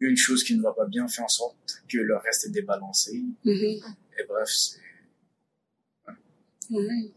une 0.00 0.16
chose 0.16 0.42
qui 0.42 0.56
ne 0.56 0.62
va 0.62 0.72
pas 0.72 0.86
bien 0.86 1.06
fait 1.06 1.22
en 1.22 1.28
sorte 1.28 1.56
que 1.88 1.98
le 1.98 2.16
reste 2.16 2.46
est 2.46 2.50
débalancé. 2.50 3.22
Mhm. 3.44 3.54
Et 3.54 4.24
bref, 4.26 4.48
c'est... 4.48 4.80
Ouais. 6.70 7.12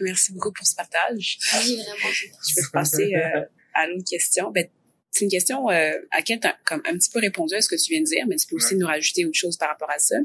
Merci 0.00 0.32
beaucoup 0.32 0.52
pour 0.52 0.66
ce 0.66 0.74
partage. 0.74 1.38
Oui, 1.54 1.76
vraiment. 1.76 2.12
Je 2.12 2.54
vais 2.54 2.68
passer 2.72 3.14
euh, 3.14 3.44
à 3.74 3.86
l'autre 3.86 4.08
question. 4.08 4.50
Ben, 4.50 4.66
c'est 5.14 5.24
une 5.26 5.30
question 5.30 5.68
euh, 5.70 5.92
à 6.10 6.16
laquelle 6.16 6.40
tu 6.40 6.46
as 6.46 6.56
comme 6.64 6.80
un 6.86 6.94
petit 6.94 7.10
peu 7.10 7.18
répondu 7.20 7.54
à 7.54 7.60
ce 7.60 7.68
que 7.68 7.76
tu 7.76 7.92
viens 7.92 8.00
de 8.00 8.06
dire, 8.06 8.26
mais 8.26 8.36
tu 8.36 8.46
peux 8.46 8.56
aussi 8.56 8.72
Ouais. 8.74 8.80
nous 8.80 8.86
rajouter 8.86 9.26
autre 9.26 9.36
chose 9.38 9.58
par 9.58 9.68
rapport 9.68 9.90
à 9.90 9.98
ça. 9.98 10.16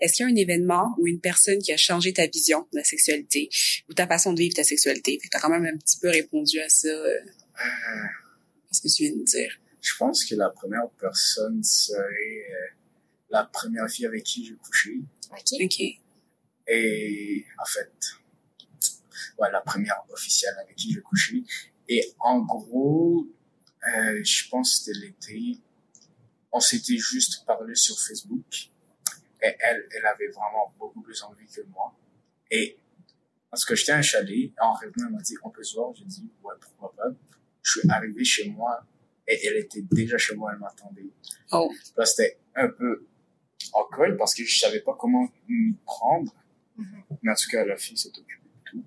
Est-ce 0.00 0.14
qu'il 0.14 0.24
y 0.24 0.28
a 0.28 0.32
un 0.32 0.36
événement 0.36 0.94
ou 0.98 1.06
une 1.08 1.20
personne 1.20 1.58
qui 1.58 1.72
a 1.72 1.76
changé 1.76 2.12
ta 2.12 2.26
vision 2.28 2.60
de 2.72 2.78
la 2.78 2.84
sexualité 2.84 3.48
ou 3.88 3.92
ta 3.94 4.06
façon 4.06 4.32
de 4.32 4.38
vivre 4.38 4.54
ta 4.54 4.62
sexualité? 4.64 5.18
Tu 5.20 5.28
as 5.32 5.40
quand 5.40 5.50
même 5.50 5.66
un 5.66 5.76
petit 5.76 5.98
peu 5.98 6.08
répondu 6.08 6.60
à 6.60 6.68
ça, 6.68 6.86
euh, 6.88 7.18
à 7.58 8.72
ce 8.72 8.80
que 8.82 8.88
tu 8.88 9.02
viens 9.02 9.16
de 9.16 9.24
dire. 9.24 9.52
Je 9.82 9.92
pense 9.98 10.24
que 10.24 10.36
la 10.36 10.50
première 10.50 10.88
personne 11.00 11.62
serait 11.64 11.98
euh, 11.98 12.66
la 13.30 13.44
première 13.44 13.88
fille 13.90 14.06
avec 14.06 14.22
qui 14.22 14.46
j'ai 14.46 14.54
couché. 14.54 15.00
OK. 15.32 15.60
OK. 15.64 15.80
Et 16.68 17.44
en 17.60 17.64
fait, 17.64 17.90
ouais, 19.38 19.50
la 19.50 19.60
première 19.60 20.02
officielle 20.10 20.54
avec 20.62 20.76
qui 20.76 20.92
j'ai 20.92 21.00
couché. 21.00 21.42
Et 21.88 22.12
en 22.20 22.40
gros, 22.42 23.26
euh, 23.88 24.22
je 24.22 24.48
pense 24.48 24.72
que 24.72 24.84
c'était 24.84 24.98
l'été. 24.98 25.58
On 26.52 26.60
s'était 26.60 26.98
juste 26.98 27.44
parlé 27.46 27.74
sur 27.74 27.98
Facebook. 27.98 28.70
Et 29.42 29.54
elle, 29.58 29.88
elle 29.96 30.06
avait 30.06 30.28
vraiment 30.28 30.74
beaucoup 30.78 31.00
plus 31.00 31.22
envie 31.22 31.46
que 31.46 31.62
moi. 31.62 31.94
Et 32.50 32.76
parce 33.50 33.64
que 33.64 33.74
j'étais 33.74 33.92
à 33.92 33.96
un 33.96 34.02
chalet, 34.02 34.38
et 34.38 34.54
en 34.60 34.74
revenant, 34.74 35.06
elle 35.06 35.12
m'a 35.12 35.22
dit, 35.22 35.34
on 35.42 35.50
peut 35.50 35.64
se 35.64 35.74
voir? 35.74 35.92
J'ai 35.94 36.04
dit, 36.04 36.28
ouais, 36.42 36.54
pourquoi 36.60 36.92
pas? 36.94 37.14
Je 37.62 37.78
suis 37.78 37.90
arrivé 37.90 38.24
chez 38.24 38.48
moi 38.48 38.84
et 39.26 39.46
elle 39.46 39.56
était 39.56 39.82
déjà 39.92 40.18
chez 40.18 40.34
moi, 40.34 40.50
elle 40.52 40.60
m'attendait. 40.60 41.10
Oh. 41.52 41.72
Là, 41.96 42.06
c'était 42.06 42.38
un 42.54 42.68
peu 42.68 43.06
awkward 43.72 44.16
parce 44.16 44.34
que 44.34 44.44
je 44.44 44.58
savais 44.58 44.80
pas 44.80 44.96
comment 44.98 45.28
m'y 45.48 45.74
prendre. 45.84 46.32
Mhm. 46.76 47.04
Mais 47.22 47.32
en 47.32 47.34
tout 47.34 47.48
cas, 47.50 47.64
la 47.64 47.76
fille 47.76 47.96
s'est 47.96 48.08
occupée 48.08 48.48
de 48.48 48.70
tout. 48.70 48.84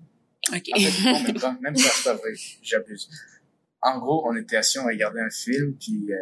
OK. 0.48 0.70
En 0.72 0.80
fait, 0.80 1.04
non, 1.04 1.22
même 1.22 1.40
pas, 1.40 1.58
même 1.60 1.74
pas, 1.74 1.80
c'est 1.80 2.04
pas 2.04 2.14
vrai, 2.14 2.34
j'abuse. 2.62 3.08
En 3.86 3.98
gros, 3.98 4.26
on 4.26 4.34
était 4.34 4.56
assis, 4.56 4.78
on 4.78 4.86
regardait 4.86 5.20
un 5.20 5.30
film, 5.30 5.76
puis 5.76 6.10
euh, 6.10 6.16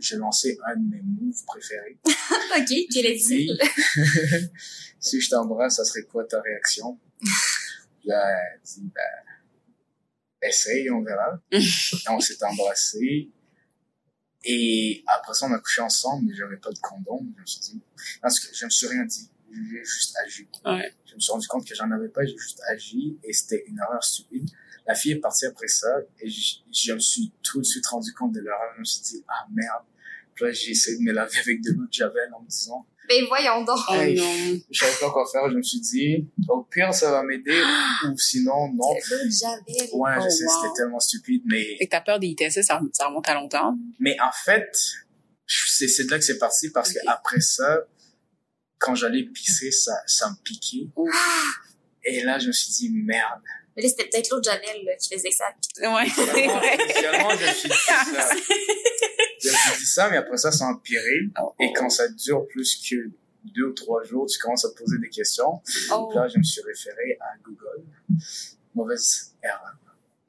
j'ai 0.00 0.16
lancé 0.16 0.58
un 0.66 0.74
de 0.74 0.90
mes 0.90 1.00
moves 1.00 1.44
préférés. 1.46 1.96
OK, 2.04 2.74
quel 2.92 3.06
est 3.06 3.24
Oui. 3.30 3.50
si 4.98 5.20
je 5.20 5.30
t'embrasse, 5.30 5.76
ça 5.76 5.84
serait 5.84 6.02
quoi 6.02 6.24
ta 6.24 6.40
réaction? 6.40 6.98
Là, 8.04 8.28
elle 8.52 8.60
dit, 8.64 8.90
ben, 8.92 10.48
essaye, 10.48 10.90
on 10.90 11.02
verra. 11.02 11.40
Et 11.52 11.60
on 12.10 12.18
s'est 12.18 12.42
embrassé. 12.42 13.30
Et 14.42 15.04
après 15.06 15.34
ça, 15.34 15.46
on 15.46 15.52
a 15.52 15.60
couché 15.60 15.82
ensemble, 15.82 16.26
mais 16.26 16.34
j'avais 16.34 16.56
pas 16.56 16.72
de 16.72 16.80
condom. 16.80 17.24
Je 17.36 17.40
me 17.42 17.46
suis 17.46 17.60
dit, 17.60 17.80
parce 18.20 18.40
que 18.40 18.52
je 18.52 18.64
me 18.64 18.70
suis 18.70 18.88
rien 18.88 19.04
dit. 19.04 19.30
J'ai 19.52 19.84
juste 19.84 20.16
agi. 20.24 20.48
Ouais. 20.64 20.92
Je 21.06 21.14
me 21.14 21.20
suis 21.20 21.30
rendu 21.30 21.46
compte 21.46 21.64
que 21.64 21.76
j'en 21.76 21.90
avais 21.92 22.08
pas, 22.08 22.24
j'ai 22.24 22.36
juste 22.36 22.60
agi 22.68 23.20
et 23.22 23.32
c'était 23.32 23.62
une 23.68 23.78
erreur 23.78 24.02
stupide. 24.02 24.50
La 24.86 24.94
fille 24.94 25.12
est 25.12 25.20
partie 25.20 25.46
après 25.46 25.68
ça 25.68 25.88
et 26.20 26.28
je, 26.28 26.56
je 26.72 26.92
me 26.92 26.98
suis 26.98 27.32
tout 27.42 27.60
de 27.60 27.64
suite 27.66 27.86
rendu 27.86 28.12
compte 28.14 28.32
de 28.32 28.40
l'erreur. 28.40 28.72
Je 28.76 28.80
me 28.80 28.84
suis 28.84 29.00
dit, 29.02 29.24
ah 29.28 29.46
merde. 29.54 29.84
Puis 30.34 30.44
là, 30.46 30.52
j'ai 30.52 30.70
essayé 30.70 30.96
de 30.96 31.02
me 31.02 31.12
laver 31.12 31.38
avec 31.38 31.62
de 31.62 31.70
l'eau 31.72 31.86
de 31.86 31.92
javel 31.92 32.30
en 32.34 32.40
me 32.42 32.48
disant, 32.48 32.86
Ben 33.08 33.24
voyons 33.28 33.62
donc. 33.64 33.78
Oh 33.88 33.92
Hey. 33.94 34.16
non. 34.16 34.60
je 34.70 34.78
savais 34.84 34.96
pas 35.00 35.10
quoi 35.10 35.24
faire. 35.30 35.48
Je 35.50 35.56
me 35.56 35.62
suis 35.62 35.80
dit, 35.80 36.26
au 36.48 36.62
pire, 36.64 36.92
ça 36.94 37.10
va 37.12 37.22
m'aider 37.22 37.62
ou 38.10 38.16
sinon, 38.18 38.72
non. 38.72 38.94
C'est 39.00 39.14
l'eau 39.14 39.24
de 39.24 39.30
Javel. 39.30 39.88
Ouais, 39.92 40.10
je 40.16 40.26
Oh, 40.26 40.30
sais, 40.30 40.44
wow. 40.44 40.50
c'était 40.62 40.74
tellement 40.82 41.00
stupide, 41.00 41.42
mais, 41.46 41.76
Fait 41.78 41.86
que 41.86 41.90
ta 41.90 42.00
peur 42.00 42.18
des 42.18 42.28
ITSS, 42.28 42.62
ça, 42.62 42.80
ça 42.92 43.06
remonte 43.08 43.28
à 43.28 43.34
longtemps. 43.34 43.76
mais 44.00 44.16
en 44.20 44.32
fait, 44.44 44.74
c'est, 45.46 45.86
c'est 45.88 46.04
de 46.04 46.10
là 46.10 46.18
que 46.18 46.24
c'est 46.24 46.38
parti 46.38 46.70
parce 46.70 46.90
Ok. 46.90 46.94
que 46.96 47.08
après 47.08 47.40
ça, 47.40 47.82
quand 48.78 48.94
j'allais 48.94 49.24
pisser, 49.24 49.70
ça, 49.70 49.92
ça 50.06 50.28
me 50.30 50.36
piquait. 50.42 50.88
Ouf. 50.96 51.14
Et 52.04 52.22
là, 52.24 52.38
je 52.38 52.48
me 52.48 52.52
suis 52.52 52.72
dit, 52.72 52.90
merde. 52.90 53.42
Mais 53.76 53.82
là, 53.82 53.88
c'était 53.88 54.08
peut-être 54.08 54.42
Javel 54.42 54.84
là, 54.84 54.92
qui 54.96 55.14
faisait 55.14 55.30
ça. 55.30 55.44
Ouais, 55.80 56.06
c'est 56.14 56.24
vrai. 56.24 56.76
initialement, 56.84 57.30
je 57.30 57.46
me 57.46 57.52
suis 57.52 57.68
dit 57.68 57.74
ça. 57.86 58.04
Je 59.44 59.48
me 59.48 59.54
suis 59.54 59.78
dit 59.80 59.86
ça, 59.86 60.08
mais 60.08 60.18
après 60.18 60.36
ça, 60.36 60.52
ça 60.52 60.66
a 60.66 60.68
empiré. 60.68 61.28
Oh, 61.42 61.52
Et 61.58 61.72
quand 61.72 61.90
ça 61.90 62.06
dure 62.08 62.46
plus 62.46 62.76
que 62.76 63.10
deux 63.44 63.64
ou 63.64 63.72
trois 63.72 64.04
jours, 64.04 64.26
tu 64.26 64.38
commences 64.38 64.64
à 64.64 64.70
te 64.70 64.76
poser 64.76 64.98
des 64.98 65.08
questions. 65.08 65.60
oh. 65.90 66.12
Là, 66.14 66.28
je 66.28 66.38
me 66.38 66.44
suis 66.44 66.62
référé 66.62 67.18
à 67.20 67.36
Google. 67.42 67.82
Mauvaise 68.72 69.34
erreur. 69.42 69.74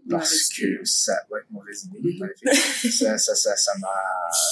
Parce 0.09 0.49
que 0.49 0.83
ça, 0.83 1.13
ouais, 1.29 1.39
mauvaise 1.51 1.85
idée. 1.85 2.17
Mhm. 2.19 2.91
ça, 2.91 3.17
ça, 3.17 3.35
ça, 3.35 3.55
ça 3.55 3.71
m'a, 3.79 3.87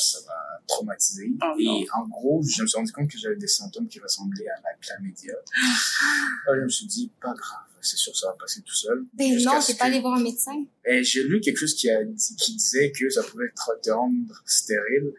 ça 0.01 0.19
m'a 0.27 0.61
traumatisé. 0.67 1.31
Oh 1.43 1.55
et 1.59 1.65
non. 1.65 1.85
en 1.95 2.07
gros, 2.07 2.41
je 2.43 2.61
me 2.61 2.67
suis 2.67 2.77
rendu 2.77 2.91
compte 2.93 3.09
que 3.09 3.17
j'avais 3.17 3.35
des 3.35 3.47
symptômes 3.47 3.87
qui 3.87 3.99
ressemblaient 3.99 4.47
à 4.47 4.61
la 4.61 4.77
chlamydia. 4.79 5.33
Là, 6.47 6.53
je 6.55 6.61
me 6.61 6.69
suis 6.69 6.85
dit, 6.85 7.11
pas 7.21 7.33
grave, 7.33 7.67
c'est 7.81 7.97
sûr, 7.97 8.15
ça 8.15 8.27
va 8.27 8.33
passer 8.39 8.61
tout 8.61 8.73
seul. 8.73 9.05
Ben 9.13 9.35
non, 9.43 9.59
t'es 9.65 9.73
pas 9.73 9.85
allé 9.85 9.99
voir 9.99 10.15
un 10.15 10.23
médecin. 10.23 10.63
Et 10.85 11.03
j'ai 11.03 11.23
lu 11.23 11.39
quelque 11.41 11.57
chose 11.57 11.75
qui, 11.75 11.89
a 11.89 12.03
dit, 12.03 12.35
qui 12.35 12.55
disait 12.55 12.91
que 12.91 13.09
ça 13.09 13.23
pouvait 13.23 13.49
te 13.49 13.81
te 13.81 13.91
rendre 13.91 14.41
stérile. 14.45 15.13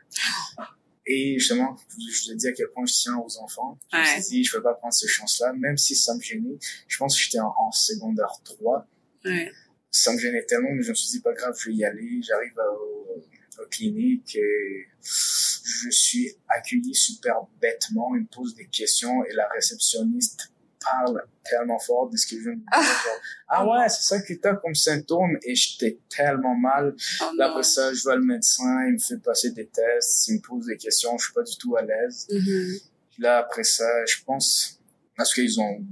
Et 1.07 1.39
justement, 1.39 1.77
je 1.99 2.31
te 2.31 2.33
dis 2.35 2.47
à 2.47 2.53
quel 2.53 2.69
point 2.69 2.87
je 2.87 2.95
tiens 2.95 3.17
aux 3.17 3.39
enfants. 3.39 3.79
Je 3.93 3.99
me 3.99 4.05
suis 4.05 4.23
dit, 4.23 4.45
je 4.45 4.57
peux 4.57 4.63
pas 4.63 4.75
prendre 4.75 4.95
cette 4.95 5.09
chance-là, 5.09 5.53
même 5.55 5.77
si 5.77 5.97
ça 5.97 6.15
me 6.15 6.21
gênait. 6.21 6.59
Je 6.87 6.97
pense 6.97 7.17
que 7.17 7.23
j'étais 7.23 7.41
en, 7.41 7.53
en 7.59 7.73
secondaire 7.73 8.41
3. 8.45 8.89
Ouais. 9.25 9.51
Ça 9.91 10.13
me 10.13 10.19
gênait 10.19 10.45
tellement, 10.45 10.71
mais 10.73 10.83
je 10.83 10.91
me 10.91 10.95
suis 10.95 11.11
dit, 11.11 11.21
pas 11.21 11.33
grave, 11.33 11.57
je 11.59 11.71
vais 11.71 11.77
y 11.77 11.85
aller. 11.85 12.21
J'arrive 12.23 12.53
au, 12.57 13.21
au 13.61 13.67
clinique 13.69 14.37
et 14.37 14.87
je 15.03 15.91
suis 15.91 16.31
accueilli 16.49 16.95
super 16.95 17.47
bêtement. 17.61 18.15
Il 18.15 18.23
me 18.23 18.27
pose 18.27 18.55
des 18.55 18.67
questions 18.67 19.25
et 19.25 19.33
la 19.35 19.49
réceptionniste 19.49 20.52
parle 20.83 21.23
tellement 21.45 21.79
fort 21.79 22.09
de 22.11 22.17
ce 22.17 22.27
je 22.29 22.41
viens 22.41 22.53
de 22.53 22.57
dire. 22.59 22.65
Genre, 22.73 23.21
ah 23.49 23.67
ouais, 23.67 23.89
c'est 23.89 24.03
ça 24.03 24.21
que 24.23 24.33
t'as 24.35 24.55
comme 24.57 24.75
symptôme 24.75 25.39
et 25.43 25.55
j'étais 25.55 25.99
tellement 26.09 26.55
mal. 26.57 26.95
Oh 27.21 27.25
après 27.41 27.63
ça, 27.63 27.93
je 27.93 28.03
vois 28.03 28.17
le 28.17 28.25
médecin, 28.25 28.85
il 28.87 28.95
me 28.95 28.99
fait 28.99 29.19
passer 29.19 29.51
des 29.51 29.67
tests, 29.67 30.29
il 30.29 30.35
me 30.37 30.41
pose 30.41 30.67
des 30.67 30.77
questions, 30.77 31.17
je 31.19 31.25
suis 31.25 31.35
pas 31.35 31.43
du 31.43 31.57
tout 31.57 31.77
à 31.77 31.83
l'aise. 31.83 32.27
Mhm. 32.31 32.79
Puis 33.11 33.23
là, 33.23 33.39
après 33.39 33.65
ça, 33.65 33.87
je 34.07 34.23
pense, 34.25 34.81
parce 35.17 35.35
qu'ils 35.35 35.61
ont 35.61 35.85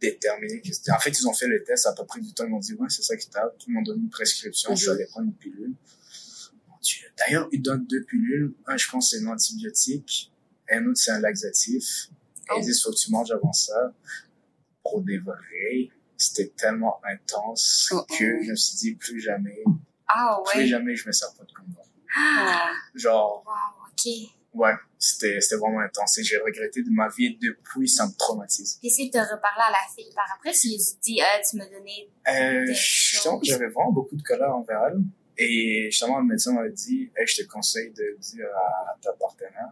déterminé 0.00 0.60
que 0.60 0.72
c'était, 0.72 0.90
en 0.92 0.98
fait, 0.98 1.10
ils 1.10 1.26
ont 1.28 1.32
fait 1.34 1.46
le 1.46 1.62
test 1.62 1.86
à 1.86 1.92
peu 1.92 2.04
près 2.04 2.20
du 2.20 2.32
temps, 2.32 2.44
ils 2.44 2.50
m'ont 2.50 2.58
dit, 2.58 2.74
ouais, 2.74 2.88
c'est 2.90 3.02
ça 3.02 3.16
que 3.16 3.22
t'as, 3.30 3.48
ils 3.66 3.72
m'ont 3.72 3.82
donné 3.82 4.00
une 4.02 4.10
prescription, 4.10 4.74
je 4.74 4.80
suis 4.80 4.88
Mhm. 4.90 4.94
allé 4.96 5.06
prendre 5.06 5.26
une 5.28 5.34
pilule. 5.34 5.72
Mon 6.68 6.74
Dieu. 6.82 7.06
D'ailleurs, 7.18 7.48
ils 7.52 7.62
donnent 7.62 7.86
deux 7.86 8.02
pilules, 8.02 8.52
un, 8.66 8.76
je 8.76 8.88
pense, 8.90 9.10
c'est 9.10 9.22
un 9.22 9.26
antibiotique, 9.28 10.32
et 10.68 10.74
un 10.74 10.86
autre, 10.86 10.98
c'est 10.98 11.12
un 11.12 11.20
laxatif. 11.20 12.08
Et 12.48 12.50
Oh. 12.50 12.54
ils 12.58 12.64
disent, 12.64 12.82
faut 12.82 12.90
que 12.90 12.96
tu 12.96 13.10
manges 13.10 13.30
avant 13.30 13.52
ça, 13.52 13.92
pour 14.82 15.00
dévorer. 15.02 15.90
C'était 16.16 16.48
tellement 16.56 17.00
intense 17.04 17.88
Oh, 17.92 18.02
que 18.08 18.38
oh. 18.38 18.42
je 18.44 18.50
me 18.50 18.56
suis 18.56 18.76
dit, 18.78 18.94
plus 18.94 19.20
jamais, 19.20 19.62
Ah 20.08 20.38
plus 20.52 20.66
jamais 20.66 20.94
je 20.94 21.06
me 21.06 21.12
sers 21.12 21.32
pas 21.34 21.44
de 21.44 21.52
condom. 21.52 21.82
Ah. 22.16 22.70
Genre, 22.94 23.42
Wow, 23.46 23.86
ok. 23.88 24.30
ouais, 24.54 24.72
c'était, 24.98 25.40
c'était 25.40 25.56
vraiment 25.56 25.80
intense 25.80 26.18
et 26.18 26.22
j'ai 26.24 26.36
regretté 26.38 26.82
de 26.82 26.90
ma 26.90 27.08
vie 27.08 27.26
et 27.26 27.38
depuis, 27.40 27.88
ça 27.88 28.06
me 28.06 28.12
traumatise. 28.16 28.78
Essayer 28.82 29.08
de 29.08 29.12
te 29.14 29.18
reparler 29.18 29.64
à 29.68 29.70
la 29.70 29.78
fille 29.96 30.12
par 30.14 30.26
après, 30.36 30.52
tu 30.52 30.68
lui 30.68 30.76
dis, 31.02 31.20
ah, 31.22 31.40
tu 31.48 31.56
m'as 31.56 31.66
donné. 31.66 32.10
Euh, 32.28 32.66
Des 32.66 32.74
choses. 32.74 33.40
j'avais 33.42 33.68
vraiment 33.68 33.92
beaucoup 33.92 34.14
de 34.16 34.22
colère 34.22 34.54
envers 34.54 34.82
elle. 34.90 35.00
Et 35.38 35.88
justement, 35.90 36.18
le 36.18 36.26
médecin 36.26 36.52
m'avait 36.52 36.70
dit, 36.70 37.10
hey, 37.16 37.26
je 37.26 37.42
te 37.42 37.48
conseille 37.48 37.90
de 37.92 38.16
dire 38.20 38.46
à 38.54 38.94
ta 39.00 39.12
partenaire. 39.14 39.70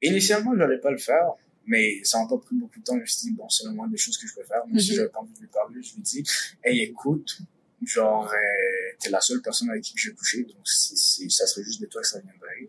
Initialement, 0.00 0.52
je 0.54 0.58
n'allais 0.60 0.78
pas 0.78 0.92
le 0.92 0.98
faire, 0.98 1.32
mais 1.68 2.02
ça 2.02 2.18
m'a 2.20 2.26
pas 2.28 2.38
pris 2.38 2.56
beaucoup 2.56 2.80
de 2.80 2.84
temps. 2.84 2.96
Je 2.96 3.00
me 3.02 3.06
suis 3.06 3.22
dit, 3.28 3.30
bon, 3.32 3.48
c'est 3.48 3.64
le 3.64 3.70
moins 3.72 3.86
des 3.88 3.96
choses 3.96 4.16
que 4.18 4.26
je 4.26 4.34
peux 4.34 4.42
faire. 4.42 4.66
Même 4.66 4.80
si 4.80 4.90
Mhm. 4.90 4.96
j'avais 4.96 5.08
pas 5.10 5.20
envie 5.20 5.34
de 5.34 5.40
lui 5.40 5.46
parler, 5.48 5.80
je 5.82 5.94
lui 5.94 6.02
dis, 6.02 6.24
hey, 6.64 6.80
écoute, 6.80 7.38
genre, 7.84 8.26
euh, 8.32 8.96
t'es 8.98 9.10
la 9.10 9.20
seule 9.20 9.40
personne 9.42 9.70
avec 9.70 9.82
qui 9.84 9.92
j'ai 9.96 10.12
couché, 10.12 10.42
donc 10.44 10.56
c'est, 10.66 10.96
c'est- 10.96 11.28
ça 11.30 11.46
serait 11.46 11.62
juste 11.62 11.80
de 11.80 11.86
toi 11.86 12.00
que 12.02 12.08
ça 12.08 12.18
viendrait. 12.20 12.62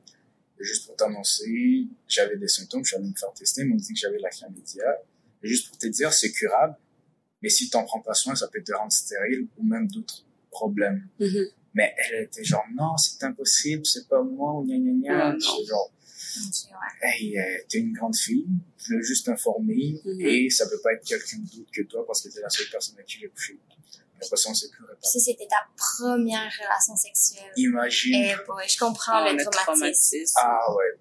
Et 0.60 0.64
juste 0.64 0.86
pour 0.86 0.95
t'annoncer, 0.97 1.88
j'avais 2.08 2.38
des 2.38 2.47
symptômes, 2.50 2.84
je 2.84 2.89
suis 2.89 2.97
allé 2.97 3.08
me 3.10 3.16
faire 3.16 3.34
tester, 3.34 3.62
ils 3.62 3.68
m'ont 3.70 3.78
dit 3.78 3.93
que 3.93 4.00
j'avais 4.00 4.20
la 4.20 4.30
chlamydia. 4.30 4.97
Et 5.41 5.47
juste 5.47 5.70
pour 5.70 5.78
te 5.78 5.88
dire, 5.88 6.12
c'est 6.14 6.32
curable, 6.32 6.76
mais 7.41 7.50
si 7.50 7.70
t'en 7.70 7.86
prends 7.86 8.02
pas 8.02 8.14
soin, 8.14 8.36
ça 8.36 8.47
peut 8.50 8.62
te 8.62 8.74
rendre 8.74 8.91
stérile 8.91 9.47
ou 9.58 9.64
même 9.64 9.88
d'autres 9.88 10.26
problèmes. 10.52 11.08
Mhm. 11.20 11.45
Mais 11.76 11.95
elle 11.97 12.24
était 12.26 12.43
genre, 12.43 12.66
non, 12.76 12.97
c'est 12.97 13.24
impossible, 13.24 13.86
c'est 13.86 14.08
pas 14.10 14.22
moi, 14.22 14.54
ou 14.60 14.66
gna 14.66 14.76
gna 14.78 14.91
gna. 15.02 15.30
Ah, 15.32 15.38
genre. 15.66 15.91
Hey, 17.02 17.38
euh, 17.40 17.44
t'es 17.70 17.80
une 17.80 17.94
grande 17.94 18.16
fille, 18.16 18.48
je 18.78 18.96
veux 18.96 19.02
juste 19.02 19.26
t'informer, 19.26 20.02
Mhm. 20.06 20.22
et 20.22 20.50
ça 20.50 20.68
peut 20.68 20.80
pas 20.84 20.94
être 20.94 21.06
quelqu'un 21.06 21.38
d'autre 21.38 21.72
que 21.72 21.82
toi 21.84 22.06
parce 22.06 22.22
que 22.22 22.30
t'es 22.30 22.42
la 22.42 22.50
seule 22.50 22.68
personne 22.72 22.96
avec 22.96 23.08
qui 23.08 23.20
j'ai 23.20 23.30
couché. 23.30 23.58
Après 24.22 24.36
ça, 24.36 24.50
on 24.50 24.54
s'est 24.54 24.68
plus 24.70 24.82
réparé. 24.84 25.00
si 25.02 25.20
c'était 25.22 25.48
ta 25.48 25.66
première 25.78 26.52
relation 26.62 26.96
sexuelle. 26.98 27.52
Imagine. 27.56 28.16
Eh 28.16 28.36
boy, 28.46 28.68
je 28.68 28.78
comprends 28.78 29.14
Ah, 29.14 29.32
le 29.32 29.38
le 29.38 29.44
traumatisme. 29.46 29.64
traumatisme. 29.64 30.36
Ah 30.42 30.76
ouais. 30.76 31.00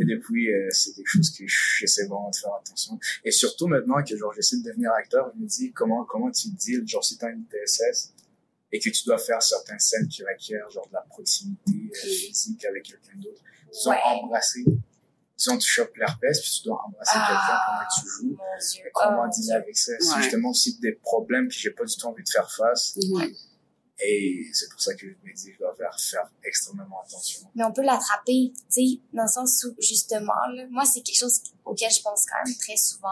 Et 0.00 0.04
depuis, 0.04 0.52
euh, 0.52 0.68
c'est 0.72 0.92
quelque 0.92 1.06
chose 1.06 1.30
que 1.30 1.44
j'essaie 1.46 2.06
vraiment 2.06 2.30
de 2.30 2.36
faire 2.36 2.54
attention. 2.54 2.98
Et 3.24 3.30
surtout 3.30 3.68
maintenant 3.68 4.02
que 4.02 4.16
genre 4.16 4.32
j'essaie 4.34 4.56
de 4.56 4.62
devenir 4.64 4.90
acteur, 4.92 5.30
je 5.36 5.40
me 5.40 5.46
dis 5.46 5.72
comment 5.72 6.04
comment 6.04 6.30
tu 6.32 6.48
deals, 6.50 6.86
genre 6.88 7.04
si 7.04 7.16
t'as 7.16 7.30
une 7.30 7.44
TSS, 7.48 8.12
et 8.72 8.80
que 8.80 8.90
tu 8.90 9.04
dois 9.06 9.18
faire 9.18 9.40
certaines 9.42 9.78
scènes 9.78 10.08
qui 10.08 10.22
requièrent 10.24 10.68
genre 10.70 10.86
de 10.88 10.94
la 10.94 11.00
proximité 11.08 11.72
euh, 11.94 12.08
physique 12.08 12.64
avec 12.64 12.82
quelqu'un 12.84 13.16
d'autre. 13.18 13.40
Disons 13.72 13.90
Ouais. 13.90 13.98
embrasser. 14.04 14.64
Disons 15.36 15.56
tu 15.58 15.68
chopes 15.68 15.96
l'herpès 15.96 16.40
puis 16.40 16.50
tu 16.50 16.64
dois 16.68 16.82
embrasser 16.84 17.10
Ah, 17.14 17.26
quelqu'un 17.28 17.60
pendant 17.66 17.88
que 17.88 18.00
tu 18.00 18.08
joues. 18.08 18.90
Comment 18.92 19.28
dealer 19.28 19.56
avec 19.56 19.76
ça? 19.76 19.92
C'est 20.00 20.22
justement 20.22 20.50
aussi 20.50 20.78
des 20.80 20.92
problèmes 20.92 21.48
que 21.48 21.54
j'ai 21.54 21.70
pas 21.70 21.84
du 21.84 21.96
tout 21.96 22.06
envie 22.06 22.24
de 22.24 22.28
faire 22.28 22.50
face. 22.50 22.96
Mhm. 22.96 23.32
Et 24.00 24.46
c'est 24.52 24.68
pour 24.70 24.80
ça 24.80 24.94
que 24.94 25.00
je 25.00 25.06
me 25.28 25.34
dis, 25.34 25.52
je 25.52 25.58
dois 25.58 25.74
faire, 25.74 25.94
faire 25.98 26.30
extrêmement 26.44 27.00
attention. 27.04 27.48
mais 27.54 27.64
on 27.64 27.72
peut 27.72 27.82
l'attraper, 27.82 28.52
tu 28.54 28.62
sais, 28.68 29.00
dans 29.12 29.24
le 29.24 29.28
sens 29.28 29.64
où, 29.64 29.74
justement, 29.80 30.32
là, 30.54 30.66
moi, 30.70 30.84
c'est 30.84 31.02
quelque 31.02 31.18
chose 31.18 31.40
auquel 31.64 31.90
je 31.90 32.00
pense 32.02 32.24
quand 32.26 32.36
même 32.46 32.56
très 32.58 32.76
souvent. 32.76 33.08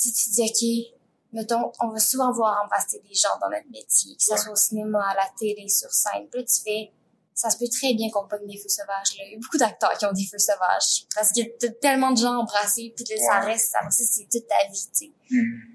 Tu 0.00 0.08
sais, 0.08 0.14
tu 0.24 0.30
dis, 0.30 0.92
OK, 0.92 1.34
mettons, 1.34 1.70
on 1.80 1.88
va 1.88 1.98
souvent 1.98 2.32
voir 2.32 2.62
embrasser 2.64 3.02
des 3.06 3.14
gens 3.14 3.38
dans 3.42 3.50
notre 3.50 3.68
métier, 3.70 4.16
que 4.16 4.22
ce 4.22 4.30
Ouais. 4.32 4.38
soit 4.38 4.52
au 4.52 4.56
cinéma, 4.56 5.06
à 5.10 5.14
la 5.16 5.30
télé, 5.38 5.68
sur 5.68 5.92
scène. 5.92 6.28
Puis 6.30 6.40
là, 6.40 6.46
tu 6.46 6.62
fais, 6.62 6.92
ça 7.34 7.50
se 7.50 7.58
peut 7.58 7.68
très 7.68 7.94
bien 7.94 8.10
qu'on 8.10 8.26
pogne 8.26 8.46
des 8.46 8.58
feux 8.58 8.68
sauvages, 8.68 9.16
là. 9.18 9.24
Il 9.26 9.32
y 9.32 9.34
a 9.34 9.38
beaucoup 9.38 9.58
d'acteurs 9.58 9.96
qui 9.98 10.06
ont 10.06 10.12
des 10.12 10.26
feux 10.26 10.38
sauvages. 10.38 11.06
Parce 11.14 11.32
que 11.32 11.40
t'as 11.58 11.68
tellement 11.80 12.12
de 12.12 12.18
gens 12.18 12.38
embrassés, 12.38 12.92
puis 12.94 13.04
là, 13.10 13.16
ça 13.24 13.40
reste, 13.40 13.70
ça, 13.70 13.78
c'est 13.90 14.28
toute 14.30 14.46
ta 14.46 14.68
vie, 14.70 14.88
tu 14.92 15.06
sais. 15.06 15.12
Hmm. 15.30 15.72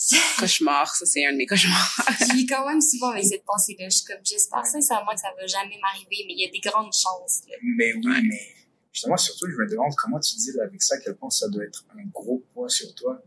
Cauchemar, 0.38 0.94
ça 0.94 1.04
c'est 1.04 1.26
un 1.26 1.32
de 1.32 1.36
mes 1.36 1.46
cauchemars. 1.46 2.00
J'ai 2.34 2.46
quand 2.46 2.66
même 2.66 2.80
souvent 2.80 3.10
avec 3.10 3.24
cette 3.24 3.44
pensée-là. 3.44 3.90
Je 3.90 3.96
suis 3.96 4.06
comme, 4.06 4.24
j'espère 4.24 4.64
sincèrement 4.64 5.12
que 5.12 5.20
ça 5.20 5.28
va 5.38 5.46
jamais 5.46 5.78
m'arriver, 5.78 6.24
mais 6.26 6.32
il 6.32 6.40
y 6.40 6.46
a 6.46 6.50
des 6.50 6.60
grandes 6.60 6.92
chances, 6.92 7.42
là. 7.48 7.56
Mais 7.62 7.92
oui, 7.92 8.22
mais 8.26 8.40
justement, 8.92 9.18
surtout, 9.18 9.46
je 9.50 9.56
me 9.56 9.68
demande 9.68 9.92
comment 9.96 10.18
tu 10.18 10.36
deals 10.36 10.60
avec 10.62 10.82
ça, 10.82 10.94
à 10.94 10.98
quel 10.98 11.16
point 11.16 11.28
ça 11.28 11.48
doit 11.48 11.64
être 11.64 11.84
un 11.94 12.08
gros 12.12 12.42
poids 12.54 12.68
sur 12.70 12.94
toi. 12.94 13.22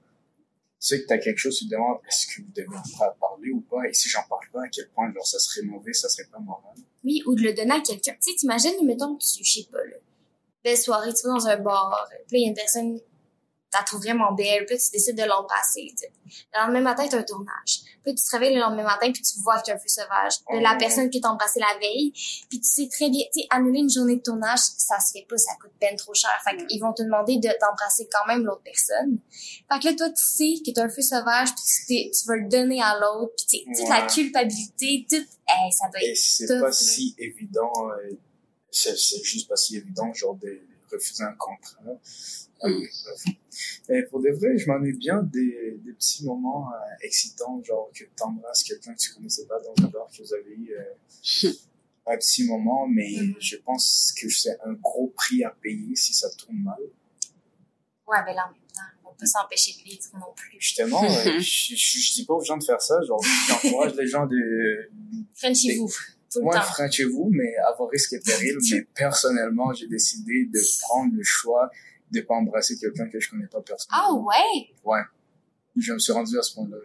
Tu 0.84 0.88
sais 0.88 1.02
que 1.02 1.08
t'as 1.08 1.18
quelque 1.18 1.38
chose, 1.38 1.58
tu 1.58 1.66
te 1.66 1.72
demandes, 1.72 2.00
est-ce 2.10 2.28
que 2.28 2.42
vous 2.42 2.52
devez 2.54 2.68
en 2.76 3.18
parler 3.18 3.52
ou 3.52 3.62
pas? 3.62 3.88
Et 3.88 3.94
si 3.94 4.10
j'en 4.10 4.24
parle 4.28 4.50
pas, 4.52 4.64
à 4.64 4.68
quel 4.68 4.90
point, 4.90 5.14
genre, 5.14 5.26
ça 5.26 5.40
serait 5.40 5.66
mauvais, 5.66 5.94
ça 5.94 6.10
serait 6.10 6.28
pas 6.28 6.40
moral? 6.40 6.76
Oui, 7.06 7.24
ou 7.26 7.36
de 7.36 7.42
le 7.42 7.54
donner 7.54 7.72
à 7.72 7.80
quelqu'un. 7.80 8.12
Tu 8.22 8.32
sais, 8.32 8.36
t'imagines, 8.36 8.86
mettons, 8.86 9.16
tu, 9.16 9.42
je 9.42 9.62
sais 9.62 9.68
pas, 9.72 9.78
là, 9.78 9.96
belle 10.62 10.78
soirée, 10.78 11.14
tu 11.14 11.26
vas 11.26 11.36
dans 11.36 11.48
un 11.48 11.56
bar, 11.56 12.10
puis 12.28 12.36
là, 12.36 12.40
il 12.40 12.42
y 12.42 12.46
a 12.48 12.50
une 12.50 12.54
personne, 12.54 13.00
tu 13.00 13.04
la 13.78 13.84
trouves 13.84 14.02
vraiment 14.02 14.32
belle, 14.34 14.66
puis 14.66 14.78
tu 14.78 14.90
décides 14.92 15.18
de 15.18 15.24
l'embrasser, 15.24 15.94
tu. 15.98 16.06
Le 16.54 16.60
lendemain 16.62 16.82
matin, 16.82 17.06
t'as 17.10 17.20
un 17.20 17.24
tournage. 17.24 17.82
Puis 18.04 18.16
tu 18.16 18.24
te 18.24 18.32
réveilles 18.32 18.56
le 18.56 18.62
lendemain 18.62 18.84
matin, 18.84 19.12
puis 19.12 19.22
tu 19.22 19.40
vois 19.42 19.60
que 19.62 19.66
t'as 19.68 19.76
un 19.76 19.78
feu 19.78 19.88
sauvage 19.88 20.34
de 20.52 20.60
la 20.62 20.76
personne 20.76 21.10
qui 21.10 21.22
t'a 21.22 21.30
embrassé 21.30 21.60
la 21.60 21.78
veille, 21.80 22.12
puis 22.50 22.60
tu 22.60 22.70
sais 22.70 22.88
très 22.92 23.10
bien, 23.10 23.24
tu 23.34 23.42
sais, 23.42 23.48
annuler 23.50 23.80
une 23.80 23.90
journée 23.90 24.16
de 24.18 24.22
tournage, 24.22 24.60
ça 24.78 25.00
se 25.00 25.12
fait 25.12 25.26
pas, 25.30 25.38
ça 25.38 25.52
coûte 25.62 25.72
peine 25.80 25.96
trop 25.96 26.14
cher. 26.14 26.32
Fait 26.44 26.58
qu'ils 26.66 26.82
vont 26.82 26.94
te 26.94 27.04
demander 27.04 27.38
de 27.38 27.50
d'embrasser 27.62 28.10
quand 28.12 28.26
même 28.28 28.44
l'autre 28.46 28.64
personne. 28.64 29.20
Fait 29.72 29.80
que 29.80 29.86
là, 29.88 29.94
toi, 29.96 30.10
tu 30.10 30.24
sais 30.24 30.54
que 30.66 30.72
t'as 30.72 30.84
un 30.86 30.90
feu 30.90 31.02
sauvage, 31.02 31.50
puis 31.56 31.64
tu, 31.66 31.86
t'es- 31.88 32.12
tu 32.12 32.28
vas 32.28 32.36
le 32.36 32.50
donner 32.50 32.82
à 32.82 32.98
l'autre, 33.00 33.34
puis 33.38 33.46
tu 33.46 33.58
sais, 33.76 33.82
toute 33.82 33.90
la 33.90 34.02
Ouais. 34.02 34.08
culpabilité, 34.08 35.06
tout, 35.10 35.16
hey, 35.48 35.72
ça 35.72 35.88
doit 35.92 36.02
Et 36.02 36.12
être 36.12 36.18
c'est 36.18 36.60
pas 36.60 36.72
si 36.72 37.16
évident, 37.18 37.72
euh, 37.90 38.12
c'est 38.72 38.98
c'est 38.98 39.24
juste 39.24 39.48
pas 39.48 39.56
si 39.56 39.78
évident, 39.78 40.12
genre, 40.14 40.36
de 40.36 40.60
refuser 40.94 41.24
un 41.24 41.34
contrat. 41.36 41.80
Euh, 41.86 41.98
Mm. 42.66 42.82
Mais 43.90 44.04
pour 44.04 44.22
de 44.22 44.30
vrai, 44.30 44.58
je 44.58 44.68
m'ennuie 44.70 44.98
bien 44.98 45.22
des, 45.22 45.78
des 45.84 45.92
petits 45.92 46.24
moments 46.24 46.70
euh, 46.72 46.78
excitants, 47.02 47.62
genre 47.62 47.90
que 47.94 48.06
t'embrasses 48.16 48.64
quelqu'un 48.64 48.94
que 48.94 49.00
tu 49.00 49.14
connaissais 49.14 49.46
pas 49.48 49.60
dans 49.60 49.84
un 49.84 49.90
bar, 49.90 50.08
que 50.10 50.24
vous 50.24 50.34
avez 50.34 50.52
eu 50.52 50.72
euh, 50.74 51.50
un 52.08 52.18
petit 52.18 52.46
moment, 52.46 52.88
mais 52.88 53.12
Mhm. 53.22 53.36
je 53.40 53.58
pense 53.58 54.14
que 54.18 54.30
c'est 54.30 54.58
un 54.66 54.74
gros 54.74 55.08
prix 55.16 55.44
à 55.44 55.50
payer 55.62 55.94
si 55.96 56.14
ça 56.14 56.30
tourne 56.38 56.58
mal. 56.58 56.80
Ouais, 58.08 58.18
mais 58.26 58.34
là, 58.34 58.46
en 58.48 58.52
même 58.52 58.62
temps, 58.74 58.82
on 59.04 59.10
peut 59.10 59.16
pas 59.20 59.26
s'empêcher 59.26 59.74
de 59.78 59.84
vivre 59.84 60.02
non 60.14 60.34
plus. 60.36 60.56
Justement, 60.60 61.04
euh, 61.04 61.40
je, 61.40 61.76
je, 61.76 62.00
je 62.00 62.14
dis 62.14 62.26
pas 62.26 62.34
aux 62.36 62.44
gens 62.44 62.58
de 62.58 62.64
faire 62.64 62.82
ça, 62.82 62.96
genre, 63.06 63.22
j'encourage 63.50 63.94
les 63.96 64.08
gens 64.08 64.26
de, 64.26 64.90
Frenchez-vous, 65.36 65.92
tout 66.34 66.40
le 66.40 66.46
Moi, 66.46 66.56
temps. 66.56 66.92
chez 66.92 67.04
vous, 67.06 67.30
mais 67.32 67.56
à 67.58 67.74
vos 67.78 67.86
risques 67.88 68.14
et 68.14 68.20
périls. 68.20 68.58
mais 68.72 68.88
personnellement, 68.96 69.74
j'ai 69.74 69.88
décidé 69.88 70.46
de 70.46 70.60
prendre 70.82 71.14
le 71.16 71.24
choix 71.24 71.70
de 72.12 72.22
pas 72.22 72.36
embrasser 72.36 72.78
quelqu'un 72.78 73.10
que 73.10 73.20
je 73.20 73.30
connais 73.30 73.48
pas 73.48 73.60
Ah 73.60 73.64
personnellement. 73.66 74.26
ouais? 74.84 75.02
Je 75.76 75.94
me 75.94 76.00
suis 76.00 76.12
rendu 76.14 76.38
à 76.38 76.42
ce 76.42 76.54
point-là. 76.56 76.78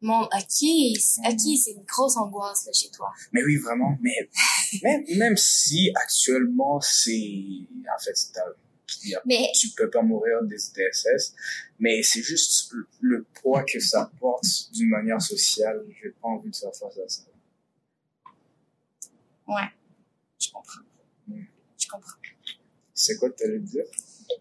Mon, 0.00 0.22
ok, 0.22 0.30
ok, 0.30 1.40
c'est 1.62 1.70
une 1.72 1.84
grosse 1.86 2.16
angoisse, 2.16 2.66
là, 2.66 2.72
chez 2.74 2.90
toi. 2.90 3.10
Mais 3.32 3.42
oui, 3.42 3.56
vraiment. 3.56 3.96
Mais 4.02 4.28
même, 4.82 5.04
même 5.16 5.36
si 5.36 5.90
actuellement, 5.94 6.80
c'est... 6.80 7.10
En 7.94 7.98
fait, 7.98 8.14
c'est 8.14 8.32
Mais, 9.24 9.50
tu 9.58 9.68
peux 9.70 9.88
pas 9.88 10.02
mourir 10.02 10.42
des 10.42 10.56
ITSS, 10.56 11.34
mais 11.78 12.02
c'est 12.02 12.22
juste 12.22 12.70
le, 12.72 12.86
le 13.00 13.26
poids 13.40 13.64
que 13.64 13.80
ça 13.80 14.10
porte 14.20 14.44
d'une 14.72 14.90
manière 14.90 15.22
sociale. 15.22 15.82
J'ai 16.02 16.10
pas 16.10 16.28
envie 16.28 16.50
de 16.50 16.56
faire 16.56 16.74
face 16.74 16.98
à 16.98 17.08
ça. 17.08 17.22
Ouais, 19.48 19.68
je 20.40 20.50
comprends. 20.50 20.82
Mm. 21.28 21.44
Je 21.78 21.88
comprends. 21.88 22.18
C'est 22.94 23.16
quoi 23.16 23.30
que 23.30 23.36
t'allais 23.36 23.58
dire? 23.58 23.84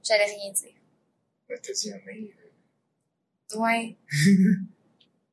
J'allais 0.04 0.26
rien 0.26 0.52
dire. 0.52 0.74
Ben, 1.50 1.60
T'as 1.62 1.74
dit 1.74 1.92
un 1.92 1.98
euh, 1.98 3.60
Ouais. 3.60 3.98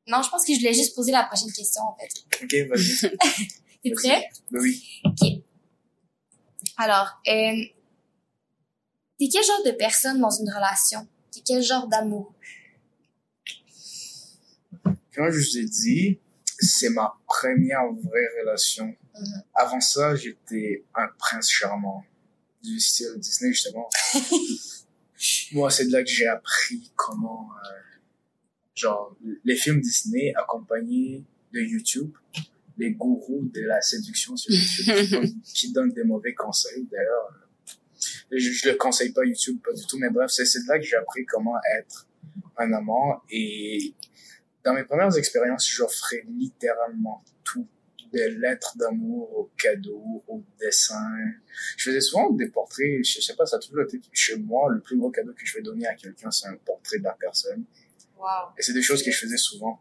non, 0.07 0.21
je 0.21 0.29
pense 0.29 0.45
que 0.45 0.53
je 0.53 0.59
voulais 0.59 0.73
juste 0.73 0.95
poser 0.95 1.11
la 1.11 1.23
prochaine 1.23 1.51
question, 1.51 1.83
en 1.83 1.97
fait. 1.97 2.43
Ok, 2.43 2.69
vas-y. 2.69 3.17
T'es 3.83 3.91
prêt? 3.91 4.29
Ben 4.51 4.61
oui. 4.61 5.01
Ok. 5.05 5.27
Alors, 6.77 7.21
euh, 7.27 7.63
t'es 9.17 9.27
quel 9.31 9.43
genre 9.43 9.63
de 9.65 9.71
personne 9.71 10.19
dans 10.19 10.29
une 10.29 10.49
relation? 10.49 11.07
T'es 11.31 11.41
quel 11.45 11.63
genre 11.63 11.87
d'amour? 11.87 12.33
Comme 15.13 15.29
je 15.29 15.37
vous 15.37 15.57
ai 15.57 15.65
dit, 15.65 16.19
c'est 16.59 16.89
ma 16.89 17.19
première 17.27 17.91
vraie 17.91 18.27
relation. 18.39 18.95
Mhm. 19.15 19.43
Avant 19.55 19.81
ça, 19.81 20.15
j'étais 20.15 20.85
un 20.95 21.07
prince 21.17 21.49
charmant 21.49 22.03
du 22.63 22.79
style 22.79 23.13
Disney, 23.17 23.51
justement. 23.51 23.89
Moi, 25.51 25.69
c'est 25.69 25.85
de 25.85 25.91
là 25.91 26.03
que 26.03 26.09
j'ai 26.09 26.27
appris 26.27 26.91
comment, 26.95 27.49
euh, 27.65 27.99
genre, 28.73 29.15
les 29.43 29.55
films 29.55 29.81
Disney 29.81 30.33
accompagnés 30.35 31.23
de 31.53 31.59
YouTube, 31.59 32.11
les 32.77 32.91
gourous 32.91 33.49
de 33.53 33.61
la 33.61 33.81
séduction 33.81 34.35
sur 34.35 34.51
YouTube 34.51 34.95
qui, 34.95 35.09
donnent, 35.11 35.41
qui 35.53 35.71
donnent 35.73 35.93
des 35.93 36.03
mauvais 36.03 36.33
conseils. 36.33 36.87
D'ailleurs, 36.91 37.29
euh, 38.31 38.37
je, 38.37 38.51
je 38.51 38.69
le 38.69 38.75
conseille 38.75 39.11
pas 39.11 39.23
YouTube, 39.25 39.59
pas 39.63 39.73
du 39.73 39.85
tout, 39.85 39.97
mais 39.99 40.09
bref, 40.09 40.31
c'est 40.31 40.43
de 40.43 40.67
là 40.67 40.79
que 40.79 40.85
j'ai 40.85 40.95
appris 40.95 41.25
comment 41.25 41.55
être 41.77 42.07
un 42.57 42.73
amant 42.73 43.21
et 43.29 43.93
dans 44.63 44.73
mes 44.73 44.83
premières 44.83 45.15
expériences, 45.17 45.67
j'offrais 45.69 46.23
littéralement. 46.27 47.23
Des 48.11 48.29
lettres 48.31 48.77
d'amour 48.77 49.37
aux 49.37 49.51
cadeaux, 49.57 50.23
aux 50.27 50.43
dessins. 50.59 51.17
Je 51.77 51.89
faisais 51.89 52.01
souvent 52.01 52.29
des 52.31 52.49
portraits, 52.49 53.03
je 53.05 53.21
sais 53.21 53.35
pas, 53.35 53.45
ça 53.45 53.55
a 53.55 53.59
toujours 53.59 53.81
été 53.83 54.01
chez 54.11 54.35
moi, 54.35 54.69
le 54.73 54.81
plus 54.81 54.97
gros 54.97 55.11
cadeau 55.11 55.33
que 55.33 55.45
je 55.45 55.53
vais 55.55 55.61
donner 55.63 55.87
à 55.87 55.95
quelqu'un, 55.95 56.29
c'est 56.29 56.47
un 56.47 56.55
portrait 56.55 56.99
de 56.99 57.03
la 57.05 57.13
personne. 57.19 57.63
Wow. 58.17 58.25
Et 58.57 58.61
c'est 58.61 58.73
des 58.73 58.81
choses 58.81 59.01
que 59.01 59.11
je 59.11 59.17
faisais 59.17 59.37
souvent. 59.37 59.79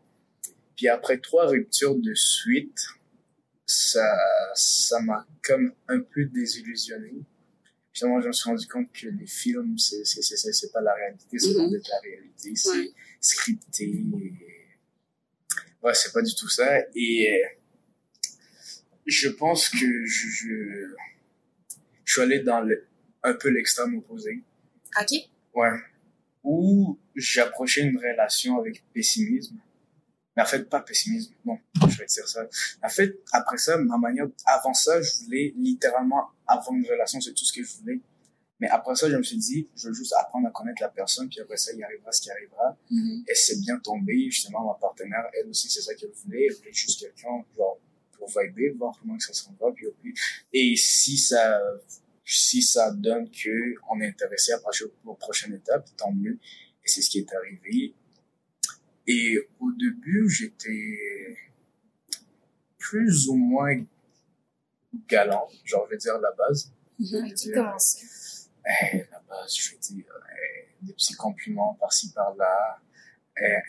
Puis 0.76 0.88
après 0.88 1.18
trois 1.18 1.46
ruptures 1.46 1.96
de 1.96 2.14
suite, 2.14 2.86
ça, 3.66 4.16
ça 4.54 5.00
m'a 5.00 5.26
comme 5.42 5.72
un 5.88 6.00
peu 6.00 6.24
désillusionné. 6.26 7.12
Finalement, 7.92 8.20
je 8.20 8.28
me 8.28 8.32
suis 8.32 8.48
rendu 8.48 8.66
compte 8.68 8.92
que 8.92 9.08
les 9.08 9.26
films, 9.26 9.76
c'est, 9.76 10.04
c'est, 10.04 10.22
c'est, 10.22 10.52
c'est, 10.52 10.72
pas 10.72 10.80
la 10.80 10.94
réalité, 10.94 11.38
c'est 11.38 11.54
Mhm. 11.54 11.70
d'être 11.70 11.88
la 11.88 11.98
réalité, 11.98 12.54
c'est 12.54 12.70
Ouais. 12.70 12.90
scripté. 13.20 13.84
et- 13.84 14.32
Ouais, 15.82 15.94
c'est 15.94 16.12
pas 16.12 16.22
du 16.22 16.34
tout 16.34 16.48
ça. 16.48 16.78
Et 16.94 17.32
euh, 17.32 17.46
je 19.10 19.28
pense 19.28 19.68
que 19.68 20.04
je, 20.06 20.28
je, 20.28 20.94
je 22.04 22.12
suis 22.12 22.22
allé 22.22 22.40
dans 22.40 22.60
le, 22.60 22.86
un 23.22 23.34
peu 23.34 23.48
l'extrême 23.48 23.98
opposé. 23.98 24.42
Ok? 25.00 25.28
Ouais. 25.54 25.78
Où 26.42 26.98
j'approchais 27.14 27.82
une 27.82 27.98
relation 27.98 28.58
avec 28.58 28.82
pessimisme. 28.92 29.56
Mais 30.36 30.42
en 30.42 30.46
fait, 30.46 30.68
pas 30.68 30.80
pessimisme, 30.80 31.34
non, 31.44 31.58
je 31.88 31.98
vais 31.98 32.06
dire 32.06 32.28
ça. 32.28 32.46
En 32.82 32.88
fait, 32.88 33.18
après 33.32 33.58
ça, 33.58 33.76
ma 33.78 33.98
manière, 33.98 34.28
avant 34.46 34.72
ça, 34.72 35.02
je 35.02 35.24
voulais 35.24 35.52
littéralement 35.56 36.30
avoir 36.46 36.72
une 36.72 36.86
relation, 36.86 37.20
c'est 37.20 37.34
tout 37.34 37.44
ce 37.44 37.52
que 37.52 37.64
je 37.64 37.76
voulais. 37.78 38.00
Mais 38.60 38.68
après 38.68 38.94
ça, 38.94 39.10
je 39.10 39.16
me 39.16 39.22
suis 39.22 39.38
dit, 39.38 39.68
je 39.74 39.88
veux 39.88 39.94
juste 39.94 40.14
apprendre 40.20 40.46
à 40.46 40.50
connaître 40.50 40.82
la 40.82 40.88
personne, 40.88 41.28
puis 41.28 41.40
après 41.40 41.56
ça, 41.56 41.72
il 41.72 41.82
arrivera 41.82 42.12
ce 42.12 42.20
qui 42.20 42.30
arrivera. 42.30 42.76
Mhm. 42.90 43.24
Et 43.26 43.34
c'est 43.34 43.58
bien 43.60 43.78
tombé, 43.80 44.30
justement, 44.30 44.66
ma 44.66 44.74
partenaire, 44.74 45.24
elle 45.32 45.48
aussi, 45.48 45.68
c'est 45.68 45.80
ça 45.80 45.94
qu'elle 45.94 46.12
voulait. 46.12 46.46
Elle 46.48 46.56
voulait 46.56 46.72
juste 46.72 47.00
quelqu'un, 47.00 47.44
genre, 47.56 47.78
pour 48.20 48.28
vibrer, 48.28 48.70
voir 48.70 48.94
comment 49.00 49.16
que 49.16 49.24
ça 49.24 49.32
s'en 49.32 49.52
va, 49.60 49.72
puis, 49.72 49.88
et 50.52 50.76
si 50.76 51.16
ça, 51.16 51.58
si 52.24 52.62
ça 52.62 52.92
donne 52.92 53.28
que 53.30 53.74
on 53.90 54.00
est 54.00 54.08
intéressé 54.08 54.52
à 54.52 54.58
passer 54.58 54.84
aux 55.04 55.14
prochaines 55.14 55.54
étapes, 55.54 55.88
tant 55.96 56.12
mieux. 56.12 56.38
Et 56.84 56.88
c'est 56.88 57.02
ce 57.02 57.10
qui 57.10 57.18
est 57.18 57.34
arrivé. 57.34 57.94
Et 59.06 59.38
au 59.58 59.72
début, 59.72 60.28
j'étais 60.28 61.36
plus 62.78 63.28
ou 63.28 63.34
moins 63.34 63.82
galant, 65.08 65.48
genre, 65.64 65.86
je 65.86 65.90
vais 65.94 65.98
dire 65.98 66.18
la 66.18 66.32
base. 66.32 66.72
Mhm. 66.98 67.32
Eh, 68.66 69.06
la 69.10 69.20
base, 69.28 69.56
je 69.56 69.72
veux 69.72 69.78
dire, 69.78 70.04
eh, 70.04 70.84
des 70.84 70.92
petits 70.92 71.14
compliments 71.14 71.74
par-ci 71.80 72.12
par-là, 72.12 72.80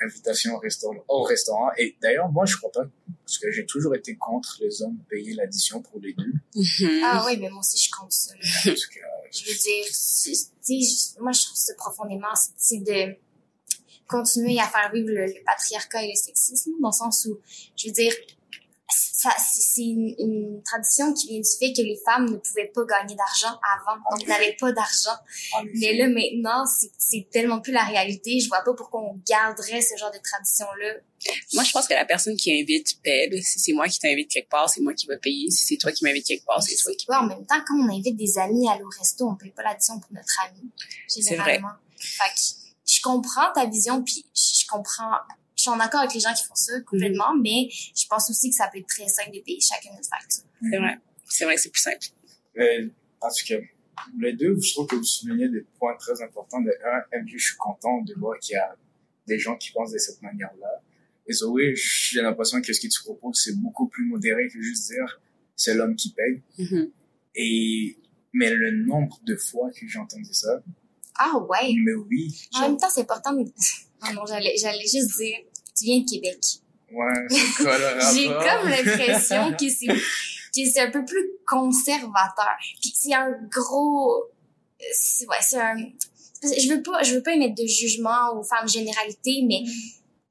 invitation 0.01 0.55
au 0.55 0.59
restaurant, 0.59 0.95
au 1.07 1.23
restaurant. 1.23 1.69
Et 1.77 1.95
d'ailleurs, 2.01 2.29
moi, 2.29 2.45
je 2.45 2.55
crois 2.57 2.71
pas, 2.71 2.83
parce 3.25 3.37
que 3.37 3.51
j'ai 3.51 3.65
toujours 3.65 3.95
été 3.95 4.15
contre 4.15 4.57
les 4.61 4.81
hommes 4.81 4.97
payer 5.09 5.33
l'addition 5.33 5.81
pour 5.81 5.99
les 5.99 6.13
deux. 6.13 6.33
Mhm. 6.55 7.01
Ah 7.03 7.23
oui, 7.25 7.37
mais 7.39 7.49
moi 7.49 7.59
aussi, 7.59 7.77
je 7.77 7.89
compte 7.91 8.11
ça. 8.11 8.33
cas, 8.35 8.41
je 9.31 9.45
veux 9.45 9.57
dire, 9.57 9.85
je- 9.87 11.21
moi, 11.21 11.31
je 11.31 11.45
trouve 11.45 11.57
ça 11.57 11.73
profondément, 11.75 12.27
c'est- 12.57 12.79
de 12.79 13.15
continuer 14.07 14.59
à 14.59 14.67
faire 14.67 14.91
vivre 14.93 15.09
le, 15.09 15.25
le 15.25 15.43
patriarcat 15.45 16.03
et 16.03 16.09
le 16.09 16.15
sexisme, 16.15 16.71
dans 16.81 16.89
le 16.89 16.93
sens 16.93 17.25
où, 17.29 17.39
je 17.77 17.87
veux 17.87 17.93
dire, 17.93 18.13
c'est 19.37 19.61
c'est 19.61 19.81
une, 19.85 20.15
une 20.17 20.63
tradition 20.63 21.13
qui 21.13 21.27
vient 21.27 21.39
du 21.39 21.49
fait 21.59 21.73
que 21.73 21.81
les 21.81 21.99
femmes 22.05 22.29
ne 22.29 22.37
pouvaient 22.37 22.71
pas 22.73 22.83
gagner 22.85 23.15
d'argent 23.15 23.59
avant, 23.77 23.97
donc 24.09 24.27
n'avaient 24.27 24.55
pas 24.59 24.71
d'argent. 24.71 25.15
en 25.55 25.63
effet. 25.65 25.71
Mais 25.75 25.97
là, 25.97 26.07
maintenant, 26.07 26.65
c'est- 26.65 26.91
c'est 26.97 27.27
tellement 27.31 27.59
plus 27.61 27.71
la 27.73 27.83
réalité. 27.83 28.39
Je 28.39 28.47
vois 28.47 28.61
pas 28.61 28.73
pourquoi 28.73 29.01
on 29.01 29.21
garderait 29.27 29.81
ce 29.81 29.95
genre 29.97 30.11
de 30.11 30.17
tradition-là. 30.19 30.93
Moi, 31.53 31.63
je 31.63 31.71
pense 31.71 31.87
que 31.87 31.93
la 31.93 32.05
personne 32.05 32.35
qui 32.35 32.51
invite 32.59 32.99
paie. 33.03 33.29
Si 33.43 33.59
c'est 33.59 33.73
moi 33.73 33.87
qui 33.87 33.99
t'invite 33.99 34.29
quelque 34.31 34.49
part, 34.49 34.69
c'est 34.69 34.81
moi 34.81 34.93
qui 34.93 35.05
vais 35.07 35.17
payer. 35.19 35.51
Si 35.51 35.67
c'est 35.67 35.77
toi 35.77 35.91
qui 35.91 36.03
m'invites 36.03 36.25
quelque 36.25 36.45
part, 36.45 36.61
c'est 36.63 36.75
toi 36.75 36.91
qui 36.97 37.05
Ouais, 37.09 37.15
en 37.15 37.27
même 37.27 37.45
temps, 37.45 37.61
quand 37.67 37.75
on 37.79 37.89
invite 37.89 38.15
des 38.17 38.37
amis 38.39 38.67
à 38.67 38.71
aller 38.73 38.83
au 38.83 38.89
resto, 38.99 39.27
on 39.29 39.35
paye 39.35 39.51
pas 39.51 39.63
l'addition 39.63 39.99
pour 39.99 40.11
notre 40.13 40.33
ami. 40.49 40.69
Généralement. 41.15 41.69
Fait 41.97 42.33
que 42.33 42.41
je 42.91 43.01
comprends 43.01 43.51
ta 43.53 43.65
vision, 43.67 44.01
puis 44.03 44.25
je 44.33 44.65
comprends, 44.67 45.11
je 45.61 45.69
suis 45.69 45.69
en 45.69 45.79
accord 45.79 45.99
avec 45.99 46.15
les 46.15 46.19
gens 46.19 46.33
qui 46.33 46.43
font 46.43 46.55
ça 46.55 46.73
complètement, 46.81 47.35
mais 47.39 47.69
je 47.69 48.07
pense 48.09 48.31
aussi 48.31 48.49
que 48.49 48.55
ça 48.55 48.67
peut 48.73 48.79
être 48.79 48.87
très 48.87 49.07
simple 49.07 49.29
de 49.31 49.41
payer 49.41 49.59
chacun 49.61 49.91
notre 49.95 50.09
facture. 50.09 50.43
C'est 50.59 50.77
vrai. 50.77 50.97
C'est 51.29 51.45
vrai 51.45 51.55
que 51.55 51.61
c'est 51.61 51.69
plus 51.69 51.81
simple. 51.81 52.07
Euh, 52.57 52.89
en 53.21 53.27
tout 53.29 53.45
cas, 53.47 53.59
les 54.19 54.33
deux, 54.33 54.59
je 54.59 54.73
trouve 54.73 54.87
que 54.87 54.95
vous 54.95 55.03
soulignez 55.03 55.49
des 55.49 55.63
points 55.77 55.95
très 55.97 56.19
importants. 56.23 56.61
De 56.61 56.71
un, 56.83 57.21
MJ, 57.21 57.33
je 57.37 57.45
suis 57.45 57.57
content 57.57 58.01
de 58.01 58.15
voir 58.15 58.39
qu'il 58.39 58.55
y 58.55 58.57
a 58.57 58.75
des 59.27 59.37
gens 59.37 59.55
qui 59.55 59.71
pensent 59.71 59.91
de 59.91 59.99
cette 59.99 60.19
manière-là. 60.23 60.81
Et 61.27 61.33
Zoé, 61.33 61.75
j'ai 61.75 62.23
l'impression 62.23 62.59
que 62.59 62.73
ce 62.73 62.79
que 62.81 62.87
tu 62.87 63.03
proposes, 63.03 63.39
c'est 63.43 63.55
beaucoup 63.57 63.87
plus 63.87 64.05
modéré 64.05 64.47
que 64.47 64.59
juste 64.59 64.89
dire 64.89 65.21
c'est 65.55 65.75
l'homme 65.75 65.95
qui 65.95 66.11
paye. 66.11 66.41
Mhm. 66.57 66.91
Et, 67.35 67.97
mais 68.33 68.49
le 68.49 68.71
nombre 68.83 69.19
de 69.23 69.35
fois 69.35 69.69
que 69.69 69.87
j'ai 69.87 69.99
entendu 69.99 70.33
ça, 70.33 70.63
Ah 71.19 71.37
ouais! 71.37 71.75
mais 71.85 71.93
oui, 71.93 72.49
En 72.55 72.61
même 72.61 72.77
temps, 72.77 72.89
c'est 72.89 73.01
important 73.01 73.33
de... 73.33 73.45
Ah 74.03 74.13
non, 74.13 74.25
j'allais, 74.25 74.55
j'allais 74.57 74.81
juste 74.81 75.15
dire, 75.19 75.37
tu 75.77 75.85
viens 75.85 75.99
de 75.99 76.09
Québec. 76.09 76.39
ouais, 76.91 77.13
c'est 77.29 77.63
quoi 77.63 77.77
le 77.77 77.85
rapport? 77.85 78.13
J'ai 78.13 78.27
comme 78.27 78.69
l'impression 78.69 79.51
que 79.57 79.69
c'est, 79.69 79.87
que 79.87 80.69
c'est 80.71 80.79
un 80.81 80.91
peu 80.91 81.05
plus 81.05 81.25
conservateur. 81.47 82.55
Puis 82.81 82.93
c'est 82.95 83.13
un 83.13 83.31
gros, 83.49 84.25
c'est, 84.93 85.27
ouais, 85.27 85.37
c'est 85.41 85.59
un, 85.59 85.75
je 86.43 86.73
veux 86.73 86.81
pas, 86.81 87.03
je 87.03 87.15
veux 87.15 87.23
pas 87.23 87.33
émettre 87.33 87.55
de 87.55 87.65
jugement 87.67 88.35
ou 88.37 88.43
faire 88.43 88.59
une 88.63 88.69
généralité, 88.69 89.43
mais 89.47 89.63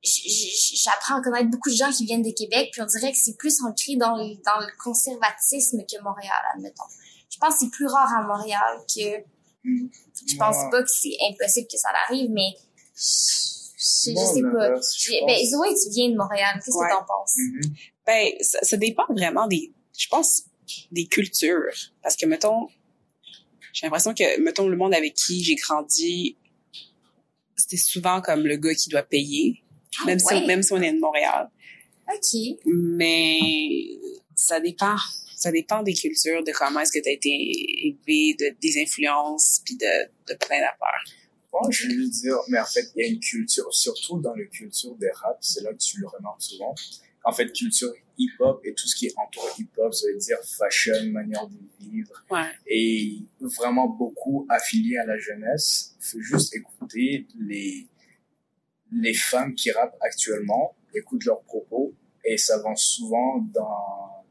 j- 0.02 0.76
j'apprends 0.82 1.16
à 1.16 1.22
connaître 1.22 1.50
beaucoup 1.50 1.70
de 1.70 1.74
gens 1.76 1.90
qui 1.92 2.04
viennent 2.04 2.22
de 2.22 2.32
Québec, 2.32 2.70
puis 2.72 2.82
on 2.82 2.86
dirait 2.86 3.12
que 3.12 3.18
c'est 3.18 3.36
plus 3.36 3.60
ancré 3.62 3.96
dans 3.96 4.16
le, 4.16 4.34
dans 4.44 4.60
le 4.60 4.66
conservatisme 4.82 5.78
que 5.90 6.02
Montréal, 6.02 6.42
admettons. 6.54 6.84
Je 7.30 7.38
pense 7.38 7.54
que 7.54 7.60
c'est 7.60 7.70
plus 7.70 7.86
rare 7.86 8.12
à 8.12 8.22
Montréal 8.26 8.78
que, 8.88 9.22
je 9.64 10.36
pense 10.36 10.56
pas 10.70 10.82
que 10.82 10.90
c'est 10.90 11.16
impossible 11.30 11.68
que 11.70 11.78
ça 11.78 11.90
arrive, 12.08 12.30
mais 12.30 12.50
je, 12.96 13.59
je, 13.80 13.86
sais 13.86 14.42
pas. 14.42 14.74
je 14.76 15.26
Ben, 15.26 15.46
Zoé, 15.46 15.68
tu 15.82 15.90
viens 15.90 16.10
de 16.10 16.16
Montréal. 16.16 16.60
Qu'est-ce 16.62 16.76
Ouais. 16.76 16.86
que 16.86 16.92
t'en 16.92 17.04
penses? 17.04 17.34
Mhm. 17.36 17.60
Ben, 18.06 18.28
ça, 18.40 18.58
ça 18.62 18.76
dépend 18.76 19.06
vraiment 19.08 19.46
des, 19.46 19.72
je 19.98 20.06
pense, 20.08 20.42
des 20.92 21.06
cultures. 21.06 21.72
Parce 22.02 22.16
que, 22.16 22.26
mettons, 22.26 22.68
j'ai 23.72 23.86
l'impression 23.86 24.12
que, 24.14 24.40
mettons, 24.42 24.68
le 24.68 24.76
monde 24.76 24.94
avec 24.94 25.14
qui 25.14 25.42
j'ai 25.42 25.54
grandi, 25.54 26.36
c'était 27.56 27.76
souvent 27.78 28.20
comme 28.20 28.46
le 28.46 28.56
gars 28.56 28.74
qui 28.74 28.90
doit 28.90 29.02
payer. 29.02 29.62
Ah, 30.02 30.06
même, 30.06 30.18
ouais. 30.24 30.40
si, 30.40 30.46
même 30.46 30.62
si 30.62 30.72
on 30.72 30.82
est 30.82 30.92
de 30.92 30.98
Montréal. 31.00 31.48
OK. 32.12 32.58
Mais 32.66 33.38
ça 34.34 34.60
dépend. 34.60 34.96
Ça 35.36 35.50
dépend 35.50 35.82
des 35.82 35.94
cultures, 35.94 36.44
de 36.44 36.52
comment 36.52 36.80
est-ce 36.80 36.92
que 36.92 37.02
tu 37.02 37.08
as 37.08 37.12
été 37.12 37.30
élevé, 37.30 38.34
de, 38.38 38.54
des 38.60 38.82
influences, 38.82 39.62
puis 39.64 39.74
de, 39.74 40.04
de 40.28 40.34
plein 40.36 40.60
d'affaires. 40.60 41.02
Moi, 41.52 41.62
je 41.70 41.86
veux 41.88 41.94
juste 41.94 42.22
dire, 42.22 42.36
mais 42.48 42.60
en 42.60 42.64
fait, 42.64 42.90
il 42.94 43.02
y 43.02 43.04
a 43.04 43.08
une 43.08 43.18
culture, 43.20 43.72
surtout 43.74 44.20
dans 44.20 44.34
la 44.34 44.44
culture 44.44 44.94
des 44.96 45.10
rap, 45.10 45.38
c'est 45.40 45.62
là 45.62 45.72
que 45.72 45.78
tu 45.78 45.98
le 46.00 46.06
remarques 46.06 46.42
souvent. 46.42 46.74
En 47.24 47.32
fait, 47.32 47.52
culture 47.52 47.92
hip-hop 48.16 48.60
et 48.64 48.72
tout 48.74 48.86
ce 48.86 48.94
qui 48.96 49.12
entoure 49.16 49.50
hip-hop, 49.58 49.92
ça 49.92 50.06
veut 50.12 50.18
dire 50.18 50.38
fashion, 50.58 51.10
manière 51.10 51.46
de 51.48 51.56
vivre, 51.80 52.24
Ouais. 52.30 52.50
et 52.66 53.18
vraiment 53.40 53.88
beaucoup 53.88 54.46
affilié 54.48 54.96
à 54.98 55.06
la 55.06 55.18
jeunesse. 55.18 55.96
Il 56.00 56.04
faut 56.06 56.20
juste 56.20 56.54
écouter 56.54 57.26
les, 57.38 57.86
les 58.92 59.14
femmes 59.14 59.54
qui 59.54 59.70
rappent 59.72 59.96
actuellement, 60.00 60.76
écoute 60.94 61.24
leurs 61.24 61.42
propos, 61.42 61.94
et 62.24 62.36
ça 62.38 62.58
va 62.58 62.74
souvent 62.76 63.38
dans, 63.52 64.24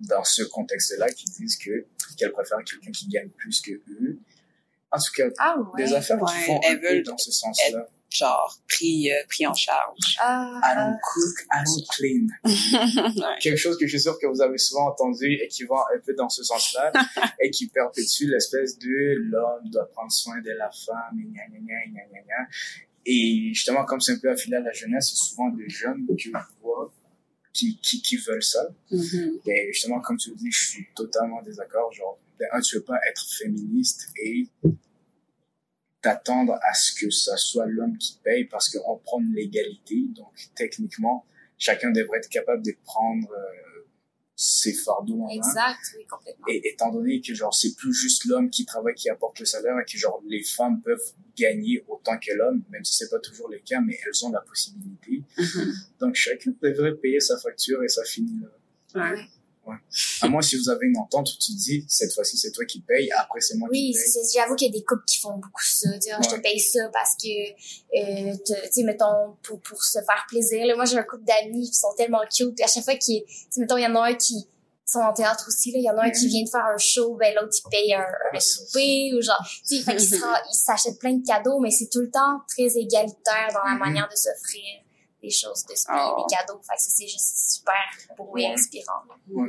dans 0.00 0.24
ce 0.24 0.42
contexte-là 0.42 1.10
qui 1.12 1.26
disent 1.26 1.56
que, 1.56 1.86
qu'elles 2.16 2.32
préfèrent 2.32 2.64
quelqu'un 2.64 2.90
qui 2.90 3.06
gagne 3.08 3.28
plus 3.30 3.60
que 3.60 3.72
eux. 3.72 4.18
En 4.90 4.98
tout 4.98 5.12
cas, 5.14 5.24
Ah 5.38 5.56
ouais? 5.58 5.84
des 5.84 5.92
affaires 5.92 6.18
qui 6.18 6.34
font 6.46 6.60
elles 6.64 6.76
un 6.76 6.80
peu 6.80 6.88
veulent- 6.88 7.02
dans 7.04 7.18
ce 7.18 7.30
sens-là. 7.30 7.86
Genre, 8.10 8.58
pris, 8.66 9.10
euh, 9.12 9.16
pris 9.28 9.46
en 9.46 9.52
charge. 9.52 10.16
Ah, 10.18 10.58
I 10.64 10.74
don't 10.76 10.98
cook, 11.02 11.46
I 11.52 11.62
don't 11.62 11.86
clean. 11.90 12.26
ouais. 13.22 13.38
Quelque 13.38 13.58
chose 13.58 13.76
que 13.76 13.84
je 13.86 13.90
suis 13.90 14.00
sûr 14.00 14.18
que 14.18 14.26
vous 14.26 14.40
avez 14.40 14.56
souvent 14.56 14.88
entendu 14.88 15.30
et 15.30 15.46
qui 15.48 15.64
va 15.64 15.84
un 15.94 15.98
peu 15.98 16.14
dans 16.14 16.30
ce 16.30 16.42
sens-là 16.42 16.90
et 17.42 17.50
qui 17.50 17.68
perpétue 17.68 18.24
l'espèce 18.30 18.78
de 18.78 19.14
l'homme 19.28 19.68
doit 19.70 19.90
prendre 19.92 20.10
soin 20.10 20.40
de 20.40 20.50
la 20.52 20.70
femme 20.70 21.20
et 21.20 21.24
gna 21.24 21.46
gna 21.48 21.58
gna 21.60 21.86
gna 21.86 22.00
gna 22.10 22.20
gna. 22.22 22.48
Et 23.04 23.50
justement, 23.52 23.84
comme 23.84 24.00
c'est 24.00 24.12
un 24.12 24.18
peu 24.18 24.30
affilié 24.30 24.56
à 24.56 24.60
la 24.60 24.72
jeunesse, 24.72 25.10
c'est 25.10 25.16
souvent 25.28 25.48
des 25.50 25.68
jeunes 25.68 26.06
que 26.06 26.14
je 26.16 26.30
vois 26.62 26.90
qui, 27.52 27.78
qui, 27.82 28.00
qui 28.00 28.16
veulent 28.16 28.42
ça. 28.42 28.68
Mhm. 28.90 29.40
Et 29.46 29.70
justement, 29.72 30.00
comme 30.00 30.16
tu 30.16 30.30
le 30.30 30.36
dis, 30.36 30.50
je 30.50 30.66
suis 30.66 30.86
totalement 30.96 31.42
désaccord. 31.42 31.92
Genre, 31.92 32.18
de 32.38 32.44
un, 32.52 32.60
tu 32.60 32.76
veux 32.76 32.84
pas 32.84 32.98
être 33.08 33.24
féministe 33.38 34.08
et 34.22 34.48
t'attendre 36.00 36.58
à 36.68 36.74
ce 36.74 36.92
que 36.92 37.10
ça 37.10 37.36
soit 37.36 37.66
l'homme 37.66 37.98
qui 37.98 38.18
paye 38.22 38.44
parce 38.44 38.68
qu'on 38.68 38.98
prend 38.98 39.20
l'égalité. 39.32 40.04
Donc, 40.14 40.32
techniquement, 40.54 41.26
chacun 41.56 41.90
devrait 41.90 42.18
être 42.18 42.28
capable 42.28 42.62
de 42.64 42.72
prendre 42.84 43.28
euh, 43.32 43.68
ses 44.36 44.72
fardeaux 44.72 45.22
en 45.22 45.26
main. 45.26 45.34
Exact, 45.34 45.80
oui, 45.96 46.06
complètement. 46.06 46.46
Et 46.48 46.60
étant 46.68 46.92
donné 46.92 47.20
que 47.20 47.34
genre 47.34 47.52
c'est 47.52 47.74
plus 47.74 47.92
juste 47.92 48.24
l'homme 48.26 48.50
qui 48.50 48.64
travaille 48.64 48.94
qui 48.94 49.10
apporte 49.10 49.40
le 49.40 49.46
salaire 49.46 49.76
et 49.80 49.84
que 49.84 49.98
genre 49.98 50.22
les 50.28 50.44
femmes 50.44 50.80
peuvent 50.80 51.12
gagner 51.36 51.84
autant 51.88 52.16
que 52.18 52.32
l'homme, 52.32 52.62
même 52.70 52.84
si 52.84 52.94
c'est 52.94 53.10
pas 53.10 53.18
toujours 53.18 53.48
le 53.48 53.58
cas, 53.58 53.80
mais 53.80 53.98
elles 54.06 54.24
ont 54.24 54.30
la 54.30 54.40
possibilité. 54.40 55.24
Mhm. 55.36 55.74
Donc 56.00 56.14
chacun 56.14 56.52
devrait 56.62 56.94
payer 56.94 57.18
sa 57.18 57.36
facture 57.38 57.82
et 57.82 57.88
ça 57.88 58.04
finit 58.04 58.40
là. 58.40 59.10
Ouais. 59.10 59.24
À 60.22 60.28
moins 60.28 60.42
si 60.42 60.56
vous 60.56 60.68
avez 60.70 60.86
une 60.86 60.96
entente 60.98 61.28
où 61.30 61.36
tu 61.38 61.52
dis 61.52 61.84
cette 61.88 62.12
fois-ci 62.14 62.36
c'est 62.38 62.50
toi 62.52 62.64
qui 62.64 62.80
paye, 62.80 63.10
après 63.12 63.40
c'est 63.40 63.56
moi 63.56 63.68
Oui, 63.70 63.92
qui 63.92 63.98
paye. 63.98 64.10
c'est- 64.10 64.38
j'avoue 64.38 64.54
qu'il 64.56 64.68
y 64.68 64.70
a 64.76 64.78
des 64.78 64.84
couples 64.84 65.04
qui 65.06 65.18
font 65.18 65.34
beaucoup 65.34 65.62
ça. 65.64 65.90
Tu 65.94 66.10
sais, 66.10 66.16
je 66.22 66.28
te 66.36 66.40
paye 66.40 66.60
ça 66.60 66.88
parce 66.92 67.14
que, 67.22 67.28
euh, 67.98 68.36
tu 68.46 68.52
sais, 68.70 68.82
mettons, 68.82 69.36
pour, 69.42 69.60
pour 69.60 69.82
se 69.82 69.98
faire 70.00 70.24
plaisir. 70.28 70.64
Là, 70.66 70.74
moi, 70.76 70.84
j'ai 70.84 70.96
un 70.98 71.02
couple 71.02 71.24
d'amis 71.24 71.68
qui 71.70 71.74
sont 71.78 71.92
tellement 71.96 72.20
cute. 72.34 72.60
À 72.60 72.66
chaque 72.66 72.84
fois 72.84 72.96
qu'ils, 72.96 73.24
tu 73.24 73.32
sais, 73.50 73.60
mettons, 73.60 73.76
il 73.76 73.82
y 73.84 73.86
en 73.86 73.94
a 73.96 74.08
un 74.10 74.14
qui 74.14 74.46
sont 74.86 75.00
en 75.00 75.12
théâtre 75.12 75.44
aussi, 75.48 75.70
là. 75.72 75.78
Il 75.78 75.84
y 75.84 75.90
en 75.90 75.98
a 75.98 76.04
un 76.06 76.10
qui 76.10 76.28
vient 76.28 76.42
de 76.44 76.48
faire 76.48 76.64
un 76.64 76.78
show, 76.78 77.14
ben, 77.16 77.34
l'autre, 77.34 77.54
il 77.64 77.68
paye 77.70 77.94
un, 77.94 78.06
souper 78.40 79.12
ou 79.14 79.20
genre, 79.20 79.44
tu 79.68 79.76
sais, 79.76 79.82
fait 79.82 79.96
qu'ils 79.96 80.08
s'achètent 80.52 80.98
plein 80.98 81.12
de 81.14 81.26
cadeaux, 81.26 81.58
mais 81.60 81.70
c'est 81.70 81.88
tout 81.90 82.00
le 82.00 82.10
temps 82.10 82.40
très 82.48 82.76
égalitaire 82.78 83.48
dans 83.52 83.64
la 83.64 83.74
Mhm. 83.74 83.78
manière 83.80 84.08
de 84.08 84.16
s'offrir 84.16 84.64
des 85.22 85.30
choses, 85.30 85.64
de 85.64 85.68
payer 85.74 86.10
Oh. 86.16 86.24
des 86.28 86.34
cadeaux. 86.36 86.60
Fait 86.62 86.76
que 86.76 86.82
ça, 86.82 86.90
c'est 86.90 87.08
juste 87.08 87.36
super 87.56 88.16
beau 88.16 88.36
et 88.36 88.46
inspirant. 88.46 89.02
Ouais. 89.30 89.48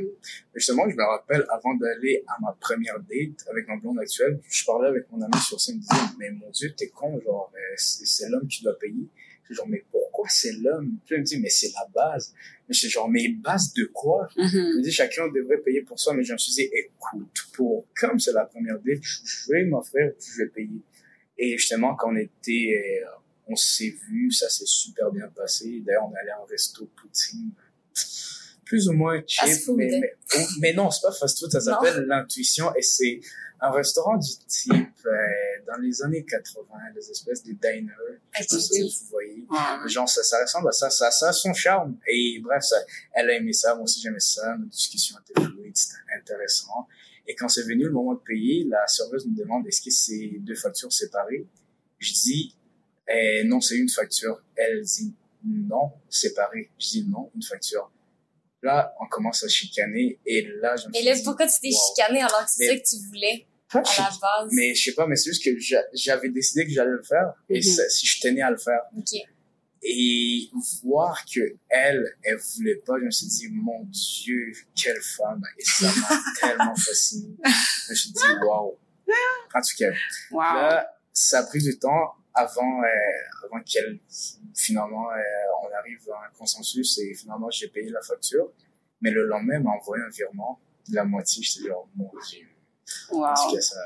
Justement, 0.55 0.89
je 0.89 0.95
me 0.95 1.03
rappelle, 1.03 1.45
avant 1.49 1.75
d'aller 1.75 2.23
à 2.27 2.35
ma 2.41 2.51
première 2.59 2.99
date 2.99 3.45
avec 3.51 3.67
ma 3.67 3.77
blonde 3.77 3.99
actuelle, 3.99 4.39
je 4.49 4.65
parlais 4.65 4.87
avec 4.89 5.11
mon 5.11 5.21
ami 5.21 5.37
sur 5.41 5.59
scène, 5.61 5.75
il 5.75 5.77
me 5.77 5.81
disait, 5.81 6.15
mais 6.17 6.31
mon 6.31 6.49
Dieu, 6.49 6.73
t'es 6.75 6.89
con, 6.89 7.19
genre, 7.21 7.51
euh, 7.55 7.59
c'est 7.77 8.05
c'est 8.05 8.29
l'homme 8.29 8.47
qui 8.47 8.63
doit 8.63 8.77
payer. 8.79 9.07
Je 9.47 9.55
genre, 9.55 9.67
mais 9.67 9.83
pourquoi 9.91 10.27
c'est 10.29 10.51
l'homme? 10.53 10.97
Puis 11.05 11.15
il 11.15 11.19
me 11.21 11.23
dit, 11.23 11.39
mais 11.39 11.49
c'est 11.49 11.71
la 11.73 11.87
base. 11.93 12.33
Mais 12.67 12.73
je 12.73 12.79
suis 12.81 12.89
genre, 12.89 13.09
mais 13.09 13.29
base 13.29 13.73
de 13.73 13.85
quoi? 13.85 14.27
Je 14.35 14.41
Mhm. 14.41 14.77
me 14.77 14.81
dis, 14.83 14.91
chacun 14.91 15.27
devrait 15.29 15.57
payer 15.57 15.81
pour 15.81 15.99
soi, 15.99 16.13
mais 16.13 16.23
je 16.23 16.33
me 16.33 16.37
suis 16.37 16.53
dit, 16.53 16.69
écoute, 16.71 17.47
pour, 17.53 17.85
comme 17.99 18.19
c'est 18.19 18.31
la 18.33 18.45
première 18.45 18.77
date, 18.79 19.01
je 19.01 19.51
vais 19.51 19.65
m'offrir, 19.65 20.11
je 20.19 20.43
vais 20.43 20.49
payer. 20.49 20.81
Et 21.37 21.57
justement, 21.57 21.95
quand 21.95 22.11
on 22.11 22.15
était, 22.17 23.01
euh, 23.05 23.09
on 23.49 23.55
s'est 23.55 23.95
vu, 24.07 24.31
ça 24.31 24.49
s'est 24.49 24.65
super 24.65 25.11
bien 25.11 25.27
passé. 25.29 25.81
D'ailleurs, 25.85 26.07
on 26.07 26.15
est 26.15 26.19
allé 26.19 26.31
en 26.39 26.45
resto 26.45 26.85
poutine. 26.95 27.51
Plus 28.65 28.87
ou 28.87 28.93
moins 28.93 29.21
cheap, 29.25 29.67
mais, 29.75 29.99
mais, 29.99 30.15
oh, 30.37 30.45
mais 30.59 30.73
non, 30.73 30.91
c'est 30.91 31.01
pas 31.01 31.11
fast 31.11 31.39
food, 31.39 31.51
ça 31.51 31.59
s'appelle 31.59 32.05
l'intuition 32.05 32.71
et 32.75 32.83
c'est 32.83 33.19
un 33.61 33.71
restaurant 33.71 34.15
du 34.17 34.29
type, 34.47 35.05
euh, 35.05 35.11
dans 35.67 35.77
les 35.81 36.01
années 36.03 36.23
80, 36.23 36.65
des 36.93 37.09
espèces 37.09 37.43
de 37.43 37.53
diners. 37.53 37.91
Je 38.39 38.43
sais 38.43 38.79
pas 38.79 38.85
vous 38.85 39.09
voyez. 39.09 39.47
Genre, 39.87 40.07
ça, 40.07 40.23
ça 40.23 40.41
ressemble 40.41 40.69
à 40.69 40.71
ça, 40.71 40.89
ça, 40.89 41.11
ça 41.11 41.29
a 41.29 41.33
son 41.33 41.53
charme. 41.53 41.97
Et 42.07 42.39
bref, 42.41 42.63
ça, 42.63 42.77
elle 43.13 43.29
a 43.31 43.33
aimé 43.33 43.53
ça, 43.53 43.73
moi 43.73 43.83
aussi 43.83 43.99
j'aimais 44.01 44.19
ça, 44.19 44.55
notre 44.57 44.69
discussion 44.69 45.17
était 45.19 45.41
fluide, 45.41 45.75
c'était 45.75 45.97
intéressant. 46.17 46.87
Et 47.27 47.35
quand 47.35 47.47
c'est 47.49 47.63
venu 47.63 47.85
le 47.85 47.91
moment 47.91 48.13
de 48.13 48.21
payer, 48.21 48.65
la 48.65 48.87
serveuse 48.87 49.25
nous 49.27 49.35
demande 49.35 49.67
est-ce 49.67 49.81
que 49.81 49.91
c'est 49.91 50.37
deux 50.39 50.55
factures 50.55 50.93
séparées? 50.93 51.45
Je 51.99 52.13
dis, 52.13 52.55
Et 53.11 53.43
non, 53.45 53.59
c'est 53.61 53.75
une 53.77 53.89
facture. 53.89 54.41
Elle 54.55 54.81
dit 54.83 55.13
non, 55.45 55.91
séparé. 56.09 56.69
Je 56.79 56.87
dis 56.89 57.05
non, 57.07 57.31
une 57.35 57.41
facture. 57.43 57.91
Là, 58.61 58.93
on 59.01 59.07
commence 59.07 59.43
à 59.43 59.47
chicaner 59.47 60.19
et 60.25 60.45
là, 60.61 60.75
je 60.75 60.87
me 60.87 60.91
Mais 60.91 60.99
suis 60.99 61.07
là, 61.07 61.15
dit, 61.15 61.23
pourquoi 61.23 61.47
tu 61.47 61.59
t'es 61.61 61.69
wow. 61.69 61.79
chicané 61.95 62.19
alors 62.21 62.43
que 62.43 62.51
c'est 62.51 62.67
ça 62.67 62.75
que 62.75 62.83
tu 62.89 63.07
voulais 63.07 63.47
à 63.73 63.77
la 63.79 64.09
base? 64.21 64.49
Mais 64.51 64.75
je 64.75 64.83
sais 64.83 64.93
pas, 64.93 65.07
mais 65.07 65.15
c'est 65.15 65.29
juste 65.29 65.43
que 65.45 65.57
j'a- 65.57 65.85
j'avais 65.93 66.29
décidé 66.29 66.65
que 66.65 66.71
j'allais 66.71 66.89
le 66.91 67.01
faire 67.03 67.33
et 67.49 67.59
Mhm. 67.59 67.63
ça- 67.63 67.87
si 67.89 68.05
je 68.05 68.19
tenais 68.19 68.41
à 68.41 68.51
le 68.51 68.57
faire 68.57 68.81
et 69.81 70.49
voir 70.83 71.23
que 71.33 71.39
elle, 71.69 72.03
elle 72.23 72.37
voulait 72.55 72.75
pas, 72.85 72.95
je 72.99 73.05
me 73.05 73.11
suis 73.11 73.27
dit 73.27 73.47
mon 73.49 73.85
Dieu, 73.85 74.51
quelle 74.75 75.01
femme 75.01 75.41
et 75.57 75.63
ça 75.63 75.87
m'a 75.87 76.19
tellement 76.41 76.75
fasciné. 76.75 77.33
Je 77.45 77.91
me 77.91 77.95
suis 77.95 78.11
dit 78.11 78.19
waouh. 78.45 78.77
En 79.55 79.61
tout 79.61 79.75
cas, 79.77 79.91
Wow. 80.31 80.39
là, 80.41 80.93
ça 81.13 81.39
a 81.39 81.43
pris 81.43 81.59
du 81.63 81.79
temps 81.79 82.13
avant, 82.33 82.83
euh, 82.83 83.45
avant 83.45 83.61
qu'elle 83.63 83.99
finalement 84.55 85.11
euh, 85.11 85.17
on 85.63 85.77
arrive 85.77 86.09
à 86.11 86.27
un 86.27 86.37
consensus 86.37 86.99
et 86.99 87.13
finalement 87.13 87.49
j'ai 87.49 87.67
payé 87.67 87.89
la 87.89 88.01
facture. 88.01 88.51
Mais 89.01 89.11
le 89.11 89.25
lendemain, 89.25 89.55
elle 89.55 89.63
m'a 89.63 89.71
envoyé 89.71 90.03
un 90.03 90.09
virement 90.09 90.59
de 90.87 90.95
la 90.95 91.05
moitié. 91.05 91.41
J'étais 91.41 91.69
genre 91.69 91.89
mon 91.95 92.11
Dieu. 92.29 92.47
Wow. 93.11 93.33
cas, 93.33 93.61
ça, 93.61 93.79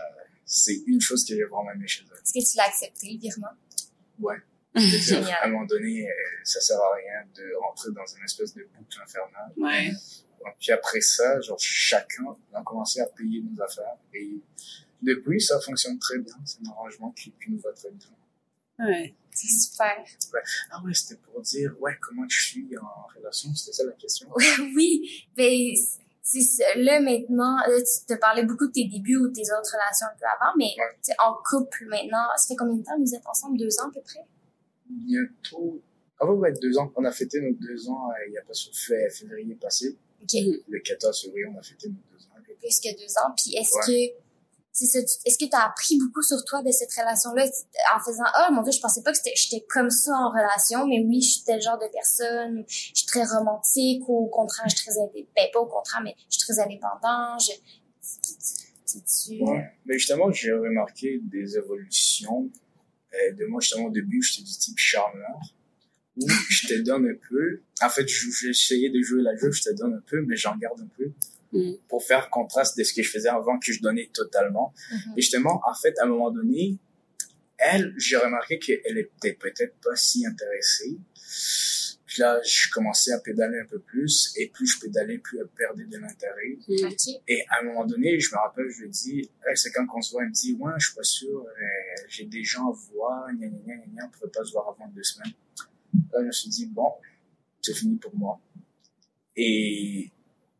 c'est 0.45 0.81
une 0.87 1.01
chose 1.01 1.25
que 1.25 1.35
j'ai 1.35 1.43
vraiment 1.43 1.71
aimé 1.71 1.87
chez 1.87 2.03
elle. 2.09 2.17
Est-ce 2.17 2.33
que 2.33 2.51
tu 2.51 2.57
l'as 2.57 2.65
accepté, 2.65 3.11
le 3.11 3.19
virement? 3.19 3.47
Ouais. 4.19 4.37
Génial. 4.75 5.37
À 5.41 5.45
un 5.45 5.49
moment 5.49 5.65
donné, 5.65 6.07
euh, 6.07 6.11
ça 6.43 6.59
sert 6.59 6.79
à 6.79 6.95
rien 6.95 7.27
de 7.35 7.53
rentrer 7.61 7.91
dans 7.91 8.05
une 8.05 8.23
espèce 8.23 8.53
de 8.55 8.63
boucle 8.75 8.99
infernale. 9.03 9.53
Ouais. 9.57 9.91
Donc, 10.43 10.55
Puis 10.59 10.71
après 10.71 11.01
ça, 11.01 11.39
genre, 11.41 11.59
chacun 11.59 12.35
a 12.53 12.63
commencé 12.63 12.99
à 12.99 13.05
payer 13.07 13.41
nos 13.41 13.61
affaires. 13.61 13.97
Et 14.13 14.41
depuis, 15.01 15.39
ça 15.39 15.59
fonctionne 15.59 15.99
très 15.99 16.17
bien. 16.19 16.33
C'est 16.45 16.59
un 16.65 16.71
arrangement 16.71 17.11
qui, 17.11 17.31
qui 17.31 17.51
nous 17.51 17.59
va 17.59 17.71
très 17.73 17.91
bien. 17.91 18.07
Ouais. 18.79 19.13
C'est 19.31 19.47
super. 19.47 19.95
Ah 20.71 20.81
ouais, 20.83 20.93
c'était 20.93 21.19
pour 21.21 21.41
dire, 21.41 21.75
ouais, 21.81 21.93
comment 22.01 22.27
je 22.29 22.39
suis 22.43 22.77
en 22.77 23.07
relation. 23.15 23.53
C'était 23.55 23.73
ça 23.73 23.83
la 23.85 23.93
question. 23.93 24.27
oui, 24.75 25.25
mais 25.35 25.73
c'est 26.21 26.41
ça. 26.41 26.63
là 26.75 26.99
maintenant, 27.01 27.57
là, 27.57 27.79
tu 27.81 28.05
te 28.13 28.19
parlais 28.19 28.43
beaucoup 28.43 28.67
de 28.67 28.71
tes 28.71 28.85
débuts 28.87 29.17
ou 29.17 29.27
de 29.29 29.33
tes 29.33 29.41
autres 29.41 29.71
relations 29.73 30.05
un 30.07 30.17
peu 30.19 30.25
avant, 30.25 30.53
mais 30.57 30.69
Ouais. 30.77 31.15
en 31.25 31.33
couple 31.43 31.85
maintenant, 31.87 32.27
ça 32.37 32.47
fait 32.47 32.55
combien 32.55 32.75
de 32.75 32.83
temps 32.83 32.95
que 32.95 33.01
vous 33.01 33.15
êtes 33.15 33.25
ensemble? 33.25 33.57
Deux 33.57 33.79
ans 33.79 33.89
à 33.89 33.91
peu 33.91 34.01
près? 34.01 34.25
Bientôt, 34.87 35.81
ah 36.19 36.25
ouais, 36.25 36.35
ouais, 36.37 36.53
deux 36.61 36.77
ans. 36.77 36.91
On 36.95 37.03
a 37.05 37.11
fêté 37.11 37.41
nos 37.41 37.53
deux 37.53 37.89
ans, 37.89 38.09
euh, 38.11 38.27
il 38.27 38.33
y 38.33 38.37
a 38.37 38.41
pas 38.43 38.53
sur 38.53 38.73
fait, 38.75 39.09
février 39.09 39.55
passé. 39.55 39.97
Ok. 40.21 40.33
Le 40.67 40.79
14 40.79 41.21
février, 41.23 41.45
on 41.47 41.57
a 41.57 41.63
fêté 41.63 41.89
nos 41.89 41.95
deux 41.95 42.23
ans. 42.25 42.29
Plus 42.59 42.79
que 42.79 42.95
deux 42.97 43.11
ans. 43.17 43.33
Puis 43.35 43.55
est-ce 43.55 43.75
que 43.85 44.22
est-ce 44.75 45.37
que 45.37 45.45
tu 45.45 45.55
as 45.55 45.65
appris 45.67 45.97
beaucoup 45.99 46.21
sur 46.23 46.43
toi 46.45 46.63
de 46.63 46.71
cette 46.71 46.91
relation-là? 46.93 47.45
En 47.95 47.99
faisant 47.99 48.23
ah 48.33 48.49
mon 48.51 48.61
dieu 48.63 48.71
je 48.71 48.79
pensais 48.79 49.01
pas 49.03 49.11
que 49.11 49.19
j'étais 49.35 49.65
comme 49.69 49.89
ça 49.89 50.11
en 50.13 50.29
relation 50.29 50.87
mais 50.87 50.99
oui 51.05 51.21
je 51.21 51.29
suis 51.35 51.43
tel 51.43 51.61
genre 51.61 51.77
de 51.77 51.85
personne 51.93 52.63
je 52.67 52.91
suis 52.95 53.05
très 53.05 53.23
romantique 53.23 54.01
ou 54.07 54.25
au 54.25 54.27
contraire 54.27 54.65
je 54.69 54.75
suis 54.75 54.85
très 54.85 54.99
ben 55.31 55.47
mais. 59.45 59.73
Mais 59.85 59.97
justement, 59.97 60.31
j'ai 60.31 60.51
remarqué 60.51 61.19
des 61.23 61.57
évolutions 61.57 62.49
euh, 63.13 63.31
de 63.33 63.45
moi. 63.45 63.59
Justement, 63.59 63.85
au 63.85 63.91
début, 63.91 64.21
j'étais 64.21 64.43
du 64.43 64.51
type 64.57 64.77
charmeur. 64.77 65.39
Où 66.15 66.27
je 66.49 66.67
te 66.67 66.73
donne 66.81 67.07
un 67.07 67.17
peu. 67.29 67.61
En 67.81 67.89
fait, 67.89 68.07
je- 68.07 68.29
j'ai 68.29 68.49
essayé 68.49 68.89
de 68.91 69.01
jouer 69.01 69.23
la 69.23 69.35
jeu, 69.35 69.51
je 69.51 69.63
te 69.63 69.71
donne 69.71 69.95
un 69.95 70.03
peu, 70.05 70.21
mais 70.27 70.35
j'en 70.35 70.55
garde 70.57 70.79
un 70.79 70.89
peu. 70.95 71.11
Mm. 71.53 71.73
Pour 71.87 72.03
faire 72.03 72.29
contraste 72.29 72.77
de 72.77 72.83
ce 72.83 72.93
que 72.93 73.03
je 73.03 73.09
faisais 73.11 73.29
avant 73.29 73.59
que 73.59 73.71
je 73.71 73.81
donnais 73.81 74.09
totalement. 74.13 74.73
Mhm. 74.91 75.13
Et 75.17 75.21
justement, 75.21 75.61
en 75.69 75.73
fait, 75.73 75.97
à 75.99 76.05
un 76.05 76.07
moment 76.07 76.31
donné, 76.31 76.77
elle, 77.57 77.93
j'ai 77.97 78.17
remarqué 78.17 78.59
qu'elle 78.59 78.97
était 78.97 79.33
peut-être 79.33 79.75
pas 79.81 79.95
si 79.95 80.25
intéressée. 80.25 80.97
Puis 82.05 82.21
là, 82.21 82.39
je 82.43 82.69
commençais 82.69 83.11
à 83.11 83.19
pédaler 83.19 83.59
un 83.59 83.65
peu 83.65 83.79
plus, 83.79 84.33
et 84.37 84.47
plus 84.49 84.67
je 84.67 84.79
pédalais, 84.79 85.17
plus 85.17 85.39
elle 85.39 85.47
perdait 85.47 85.85
de 85.85 85.97
l'intérêt. 85.97 86.57
Mm. 86.67 86.89
Et 87.27 87.43
à 87.49 87.61
un 87.61 87.63
moment 87.63 87.85
donné, 87.85 88.19
je 88.19 88.29
me 88.31 88.39
rappelle, 88.39 88.69
je 88.69 88.81
lui 88.81 88.87
ai 88.87 88.89
dit, 88.89 89.29
Hey, 89.45 89.55
c'est 89.55 89.71
quand 89.71 89.85
qu'on 89.87 90.01
se 90.01 90.11
voit, 90.11 90.23
elle 90.23 90.29
me 90.29 90.33
dit, 90.33 90.53
ouais, 90.59 90.73
je 90.77 90.87
suis 90.87 90.95
pas 90.95 91.03
sûr, 91.03 91.39
euh, 91.39 92.03
j'ai 92.07 92.25
des 92.25 92.43
gens 92.43 92.69
à 92.69 92.77
voir, 92.91 93.27
gna 93.33 93.47
gna 93.47 93.57
gna 93.65 93.75
gna 93.75 93.85
gna, 93.93 94.05
on 94.05 94.09
pouvait 94.09 94.31
pas 94.31 94.43
se 94.43 94.51
voir 94.51 94.69
avant 94.69 94.87
deux 94.89 95.03
semaines. 95.03 95.33
Là, 96.11 96.19
je 96.21 96.25
me 96.25 96.31
suis 96.31 96.49
dit, 96.49 96.67
bon, 96.67 96.91
c'est 97.61 97.73
fini 97.73 97.95
pour 97.95 98.15
moi. 98.15 98.39
Et 99.35 100.11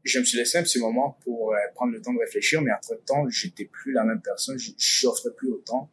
je 0.03 0.19
me 0.19 0.25
suis 0.25 0.37
laissé 0.37 0.57
un 0.57 0.63
petit 0.63 0.79
moment 0.79 1.17
pour 1.23 1.53
euh, 1.53 1.57
prendre 1.75 1.93
le 1.93 2.01
temps 2.01 2.13
de 2.13 2.19
réfléchir, 2.19 2.61
mais 2.61 2.71
entre 2.71 2.95
temps, 3.05 3.27
j'étais 3.29 3.65
plus 3.65 3.93
la 3.93 4.03
même 4.03 4.21
personne, 4.21 4.57
je 4.57 4.71
j'offrais 4.77 5.31
plus 5.31 5.49
autant. 5.49 5.89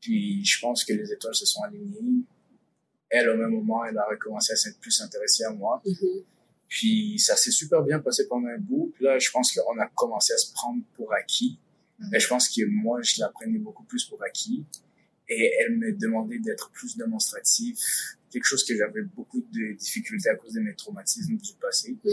Puis 0.00 0.44
je 0.44 0.60
pense 0.60 0.84
que 0.84 0.92
les 0.92 1.12
étoiles 1.12 1.34
se 1.34 1.46
sont 1.46 1.62
alignées. 1.62 2.24
Elle, 3.10 3.28
au 3.28 3.36
même 3.36 3.50
moment, 3.50 3.84
elle 3.84 3.98
a 3.98 4.06
recommencé 4.08 4.52
à 4.52 4.56
s'être 4.56 4.78
plus 4.78 5.00
intéressée 5.00 5.44
à 5.44 5.50
moi. 5.50 5.82
Mhm. 5.84 6.24
Puis 6.68 7.18
ça 7.18 7.36
s'est 7.36 7.50
super 7.50 7.82
bien 7.82 7.98
passé 7.98 8.28
pendant 8.28 8.48
un 8.48 8.58
bout. 8.58 8.92
Puis 8.94 9.04
là, 9.04 9.18
je 9.18 9.30
pense 9.30 9.52
qu'on 9.52 9.78
a 9.78 9.86
commencé 9.88 10.32
à 10.32 10.36
se 10.36 10.52
prendre 10.52 10.82
pour 10.94 11.12
acquis. 11.12 11.58
Mhm. 11.98 12.08
Mais 12.12 12.20
je 12.20 12.28
pense 12.28 12.48
que 12.48 12.64
moi, 12.66 13.02
je 13.02 13.20
la 13.20 13.28
prenais 13.28 13.58
beaucoup 13.58 13.84
plus 13.84 14.04
pour 14.04 14.22
acquis. 14.22 14.64
Et 15.28 15.52
elle 15.60 15.76
me 15.76 15.92
demandait 15.92 16.38
d'être 16.38 16.70
plus 16.70 16.96
démonstratif. 16.96 17.78
Quelque 18.30 18.44
chose 18.44 18.64
que 18.64 18.76
j'avais 18.76 19.02
beaucoup 19.02 19.40
de 19.40 19.76
difficultés 19.76 20.28
à 20.28 20.36
cause 20.36 20.52
de 20.52 20.60
mes 20.60 20.74
traumatismes 20.74 21.36
du 21.36 21.52
passé. 21.60 21.96
Mhm. 22.04 22.12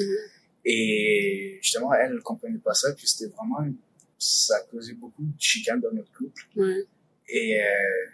Et 0.70 1.60
justement, 1.62 1.94
elle 1.94 2.16
ne 2.16 2.20
comprenait 2.20 2.60
pas 2.60 2.74
ça. 2.74 2.92
Puis 2.94 3.08
c'était 3.08 3.32
vraiment, 3.34 3.66
ça 4.20 4.60
causait 4.70 4.96
beaucoup 4.96 5.24
de 5.24 5.40
chicanes 5.40 5.80
dans 5.80 5.94
notre 5.94 6.12
couple. 6.12 6.44
Ouais. 6.58 6.84
Et, 7.30 7.62
euh, 7.62 8.06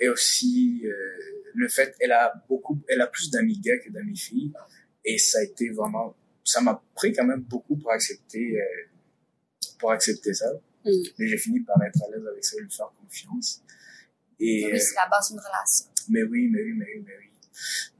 et 0.00 0.08
aussi, 0.08 0.82
euh, 0.84 0.90
le 1.54 1.68
fait, 1.68 1.94
elle 2.00 2.10
a 2.10 2.34
beaucoup, 2.48 2.80
elle 2.88 3.00
a 3.00 3.06
plus 3.06 3.30
d'amis 3.30 3.60
gars 3.60 3.78
que 3.78 3.90
d'amis 3.90 4.16
filles. 4.16 4.52
Et 5.04 5.18
ça 5.18 5.38
a 5.38 5.42
été 5.42 5.70
vraiment, 5.70 6.16
ça 6.44 6.60
m'a 6.60 6.82
pris 6.96 7.12
quand 7.12 7.26
même 7.26 7.42
beaucoup 7.42 7.76
pour 7.76 7.92
accepter, 7.92 8.60
euh, 8.60 8.64
pour 9.78 9.92
accepter 9.92 10.34
ça. 10.34 10.52
Mm. 10.84 10.90
Mais 11.18 11.28
j'ai 11.28 11.38
fini 11.38 11.60
par 11.60 11.80
être 11.84 12.02
à 12.02 12.10
l'aise 12.10 12.26
avec 12.26 12.44
ça 12.44 12.56
et 12.58 12.62
lui 12.62 12.70
faire 12.70 12.92
confiance. 13.00 13.62
Et, 14.40 14.64
oui 14.72 14.80
c'est 14.80 14.96
la 14.96 15.08
base 15.08 15.30
d'une 15.30 15.38
relation 15.38 15.92
mais 16.08 16.22
oui, 16.24 16.48
mais 16.48 16.62
oui, 16.62 16.72
mais 16.74 16.86
oui, 16.94 17.04
mais 17.06 17.12
oui. 17.18 17.31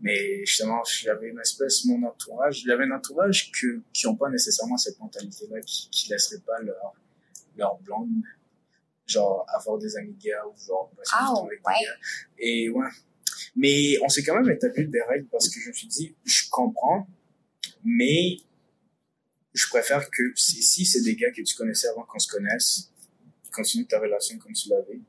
Mais 0.00 0.44
justement, 0.44 0.82
j'avais 0.84 1.28
une 1.28 1.40
espèce, 1.40 1.84
mon 1.84 2.02
entourage, 2.06 2.62
j'avais 2.66 2.84
un 2.84 2.92
entourage 2.92 3.50
que, 3.52 3.80
qui 3.92 4.06
ont 4.06 4.16
pas 4.16 4.30
nécessairement 4.30 4.76
cette 4.76 4.98
mentalité-là, 4.98 5.60
qui, 5.60 5.88
qui 5.90 6.10
laisseraient 6.10 6.40
pas 6.40 6.60
leur, 6.60 6.94
leur 7.56 7.78
blonde, 7.78 8.22
genre, 9.06 9.44
avoir 9.48 9.78
des 9.78 9.96
amis 9.96 10.16
gars 10.22 10.42
ou 10.46 10.54
genre, 10.66 10.90
passer 10.96 11.12
Ah, 11.14 11.28
du 11.28 11.34
temps 11.34 11.46
avec 11.46 11.66
ouais. 11.66 11.74
des 11.78 11.84
gars. 11.84 11.96
Et 12.38 12.70
ouais. 12.70 12.88
Mais 13.56 13.98
on 14.02 14.08
s'est 14.08 14.22
quand 14.22 14.40
même 14.40 14.50
établi 14.50 14.86
des 14.88 15.02
règles 15.02 15.26
parce 15.30 15.48
que 15.48 15.60
je 15.60 15.68
me 15.68 15.74
suis 15.74 15.88
dit, 15.88 16.14
je 16.24 16.48
comprends, 16.50 17.06
mais 17.84 18.38
je 19.52 19.68
préfère 19.68 20.10
que 20.10 20.22
si, 20.34 20.62
si 20.62 20.86
c'est 20.86 21.02
des 21.02 21.16
gars 21.16 21.30
que 21.30 21.42
tu 21.42 21.54
connaissais 21.54 21.88
avant 21.88 22.04
qu'on 22.04 22.18
se 22.18 22.28
connaisse, 22.28 22.90
continue 23.52 23.86
ta 23.86 23.98
relation 23.98 24.38
comme 24.38 24.52
tu 24.52 24.68
l'avais. 24.70 25.00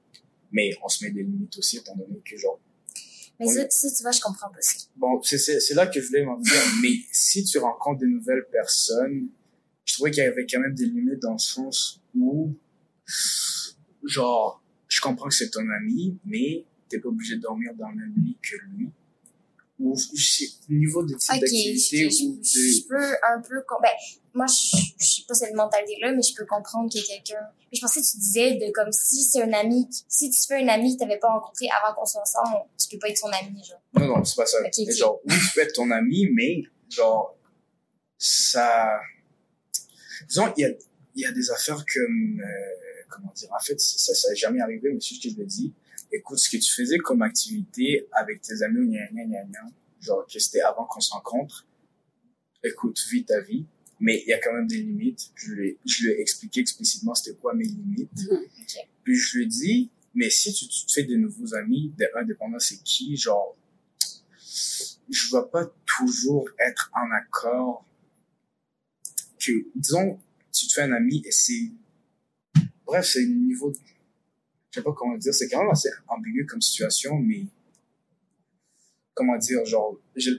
Mais 0.52 0.72
on 0.84 0.88
se 0.90 1.04
met 1.04 1.12
des 1.12 1.24
limites 1.24 1.58
aussi, 1.58 1.78
étant 1.78 1.96
donné 1.96 2.22
que 2.24 2.38
genre, 2.38 2.60
mais 3.40 3.48
ça 3.48 3.66
tu 3.68 4.04
vois 4.04 4.12
je 4.12 4.22
comprends 4.22 4.50
pas 4.50 4.62
ça 4.62 4.84
Bon, 4.96 5.22
c'est, 5.24 5.74
là 5.74 5.88
que 5.88 6.00
je 6.00 6.08
voulais 6.08 6.24
m'en 6.24 6.38
dire. 6.38 6.54
Mais 6.82 6.94
si 7.12 7.44
tu 7.44 7.58
rencontres 7.58 8.02
de 8.02 8.06
nouvelles 8.06 8.46
personnes, 8.52 9.28
je 9.86 9.96
trouvais 9.96 10.12
qu'il 10.12 10.24
y 10.24 10.28
avait 10.28 10.46
quand 10.46 10.62
même 10.62 10.76
des 10.76 10.86
limites 10.86 11.20
dans 11.20 11.34
le 11.34 11.40
sens 11.40 12.00
où, 12.16 12.54
genre, 14.04 14.64
je 14.88 15.02
comprends 15.02 15.28
que 15.28 15.34
c'est 15.34 15.50
ton 15.50 15.68
ami, 15.70 16.18
mais 16.24 16.66
t'es 16.88 17.00
pas 17.00 17.10
obligé 17.10 17.36
de 17.36 17.42
dormir 17.42 17.74
dans 17.76 17.90
le 17.90 17.96
même 17.96 18.14
lit 18.18 18.38
que 18.42 18.56
lui. 18.68 18.90
Ou, 19.84 19.98
c'est- 19.98 20.70
niveau 20.70 21.04
de 21.04 21.14
type 21.16 21.34
ok 21.36 21.40
d'activité 21.42 22.10
je, 22.10 22.24
ou 22.26 22.40
je, 22.42 22.58
de... 22.60 22.74
je 22.74 22.88
peux 22.88 23.16
un 23.28 23.42
peu 23.42 23.56
ben 23.82 23.90
moi 24.34 24.46
je, 24.48 24.78
je 25.00 25.06
suis 25.06 25.24
pas 25.26 25.34
cette 25.34 25.54
mentalité 25.54 25.98
là 26.02 26.12
mais 26.14 26.22
je 26.22 26.34
peux 26.36 26.46
comprendre 26.46 26.92
que 26.92 27.06
quelqu'un 27.06 27.42
mais 27.72 27.78
je 27.78 27.82
pensais 27.82 28.00
que 28.02 28.06
tu 28.06 28.18
disais 28.18 28.54
de 28.56 28.72
comme 28.72 28.92
si 28.92 29.24
c'est 29.24 29.42
un 29.44 29.52
ami 29.54 29.88
si 30.08 30.30
tu 30.30 30.42
fais 30.48 30.64
un 30.64 30.68
ami 30.70 30.96
que 30.96 31.02
t'avais 31.04 31.20
pas 31.20 31.32
rencontré 31.34 31.68
avant 31.70 31.94
qu'on 31.96 32.06
soit 32.06 32.22
ensemble 32.22 32.66
tu 32.80 32.88
peux 32.96 33.00
pas 33.00 33.10
être 33.10 33.18
son 33.18 33.28
ami 33.32 33.62
genre 33.64 33.82
Non, 33.94 34.08
non, 34.18 34.24
c'est 34.26 34.36
pas 34.36 34.46
ça. 34.46 34.58
Ok, 34.62 34.72
ok. 34.80 34.92
Genre, 34.92 35.20
oui, 35.26 35.36
tu 35.36 35.54
peux 35.56 35.62
être 35.62 35.74
ton 35.74 35.90
ami, 35.92 36.28
mais, 36.34 36.64
genre, 36.90 37.36
ça... 38.18 39.00
Disons, 40.28 40.54
il 40.58 40.62
y 40.62 40.66
a, 40.66 40.70
il 41.16 41.22
y 41.22 41.26
a 41.26 41.32
des 41.32 41.50
affaires 41.52 41.84
comme... 41.94 42.40
euh, 42.42 43.04
comment 43.10 43.32
dire? 43.36 43.50
En 43.58 43.64
fait, 43.64 43.80
ça, 43.80 44.14
ça 44.14 44.30
n'est 44.30 44.36
jamais 44.36 44.62
arrivé, 44.62 44.90
mais 44.94 45.00
si 45.00 45.16
je 45.20 45.30
te 45.30 45.40
le 45.40 45.46
dis, 45.46 45.74
écoute, 46.14 46.38
ce 46.38 46.50
que 46.50 46.58
tu 46.58 46.72
faisais 46.72 46.98
comme 46.98 47.22
activité 47.22 48.08
avec 48.12 48.42
tes 48.42 48.62
amis, 48.62 48.80
ou 48.80 48.90
gna, 48.90 49.08
gna, 49.12 49.26
gna, 49.26 49.44
gna, 49.44 49.60
genre, 50.00 50.26
que 50.26 50.40
c'était 50.40 50.62
avant 50.62 50.86
qu'on 50.86 51.02
se 51.02 51.12
rencontre, 51.12 51.66
écoute, 52.64 53.00
vis 53.10 53.26
ta 53.26 53.42
vie, 53.42 53.66
mais 54.00 54.22
il 54.26 54.30
y 54.30 54.34
a 54.34 54.40
quand 54.40 54.54
même 54.54 54.68
des 54.68 54.78
limites. 54.78 55.32
Je 55.36 55.52
lui 55.52 55.70
ai, 55.70 55.78
je 55.86 56.04
lui 56.04 56.12
ai 56.12 56.22
expliqué 56.22 56.62
explicitement 56.62 57.16
c'était 57.16 57.38
quoi 57.38 57.54
mes 57.54 57.66
limites. 57.66 58.30
Mhm. 58.30 58.48
Puis 59.04 59.16
je 59.16 59.38
lui 59.38 59.46
ai 59.46 59.48
dit, 59.48 59.92
mais 60.14 60.30
si 60.30 60.54
tu, 60.54 60.68
tu 60.68 60.86
te 60.86 60.92
fais 60.92 61.04
de 61.04 61.16
nouveaux 61.16 61.56
amis, 61.56 61.94
de 61.98 62.06
c'est 62.60 62.84
qui, 62.84 63.18
genre, 63.18 63.58
je 65.10 65.36
vais 65.36 65.50
pas 65.52 65.66
toujours 65.86 66.48
être 66.60 66.92
en 66.94 67.12
accord 67.12 67.86
que, 69.40 69.52
disons, 69.76 70.20
tu 70.52 70.68
te 70.68 70.74
fais 70.74 70.84
un 70.84 70.94
ami 70.94 71.22
et 71.26 71.32
c'est, 71.32 71.72
bref, 72.86 73.06
c'est 73.06 73.22
le 73.22 73.34
niveau, 73.34 73.74
je 74.74 74.80
sais 74.80 74.84
pas 74.84 74.94
comment 74.94 75.16
dire, 75.18 75.34
c'est 75.36 75.48
quand 75.50 75.60
même 75.60 75.70
assez 75.70 75.90
ambigu 76.08 76.48
comme 76.48 76.62
situation, 76.62 77.20
mais 77.20 77.46
comment 79.14 79.38
dire, 79.38 79.64
genre, 79.66 80.00
je, 80.16 80.32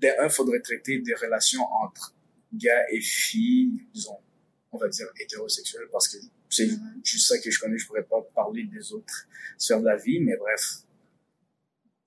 d'un, 0.00 0.30
faudrait 0.30 0.60
traiter 0.60 0.98
des 1.00 1.14
relations 1.14 1.62
entre 1.82 2.14
gars 2.54 2.86
et 2.90 3.02
filles, 3.02 3.82
disons, 3.92 4.16
on 4.72 4.78
va 4.78 4.88
dire 4.88 5.06
hétérosexuels, 5.20 5.88
parce 5.92 6.08
que 6.08 6.16
c'est 6.48 6.68
mm-hmm. 6.68 7.04
juste 7.04 7.28
ça 7.28 7.38
que 7.38 7.50
je 7.50 7.60
connais, 7.60 7.76
je 7.76 7.86
pourrais 7.86 8.04
pas 8.04 8.22
parler 8.34 8.64
des 8.64 8.94
autres 8.94 9.28
sphères 9.58 9.80
de 9.80 9.84
la 9.84 9.96
vie, 9.98 10.20
mais 10.20 10.38
bref, 10.38 10.78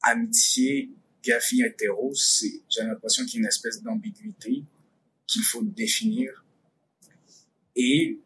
amitié, 0.01 0.89
gars-fille 1.23 1.61
hétéro, 1.61 2.11
c'est, 2.15 2.63
j'ai 2.67 2.81
l'impression 2.81 3.25
qu'il 3.25 3.35
y 3.35 3.37
a 3.37 3.39
une 3.41 3.47
espèce 3.47 3.83
d'ambiguïté 3.83 4.63
qu'il 5.27 5.43
faut 5.43 5.61
définir. 5.61 6.43
Et 7.75 8.19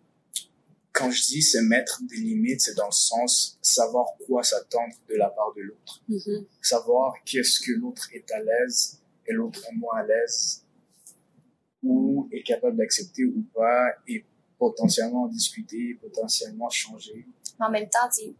quand 0.94 1.10
je 1.10 1.22
dis 1.24 1.42
c'est 1.42 1.64
mettre 1.64 2.02
des 2.04 2.18
limites, 2.18 2.62
c'est 2.62 2.76
dans 2.76 2.86
le 2.86 2.92
sens 2.92 3.58
savoir 3.62 4.06
quoi 4.26 4.44
s'attendre 4.44 4.94
de 5.10 5.16
la 5.16 5.30
part 5.30 5.52
de 5.56 5.62
l'autre. 5.64 6.02
Mm-hmm. 6.08 6.46
Savoir 6.62 7.16
qu'est-ce 7.26 7.60
que 7.60 7.72
l'autre 7.72 8.08
est 8.14 8.32
à 8.32 8.40
l'aise 8.40 9.02
et 9.28 9.34
l'autre 9.34 9.60
est 9.68 9.76
moins 9.76 9.98
à 9.98 10.06
l'aise 10.06 10.64
ou 11.82 12.30
est 12.32 12.44
capable 12.44 12.78
d'accepter 12.78 13.26
ou 13.26 13.44
pas 13.54 13.90
et 14.08 14.24
potentiellement 14.58 15.28
discuter, 15.28 15.98
potentiellement 16.00 16.70
changer. 16.70 17.26
En 17.60 17.72
même 17.72 17.90
temps, 17.90 18.08
tu 18.16 18.36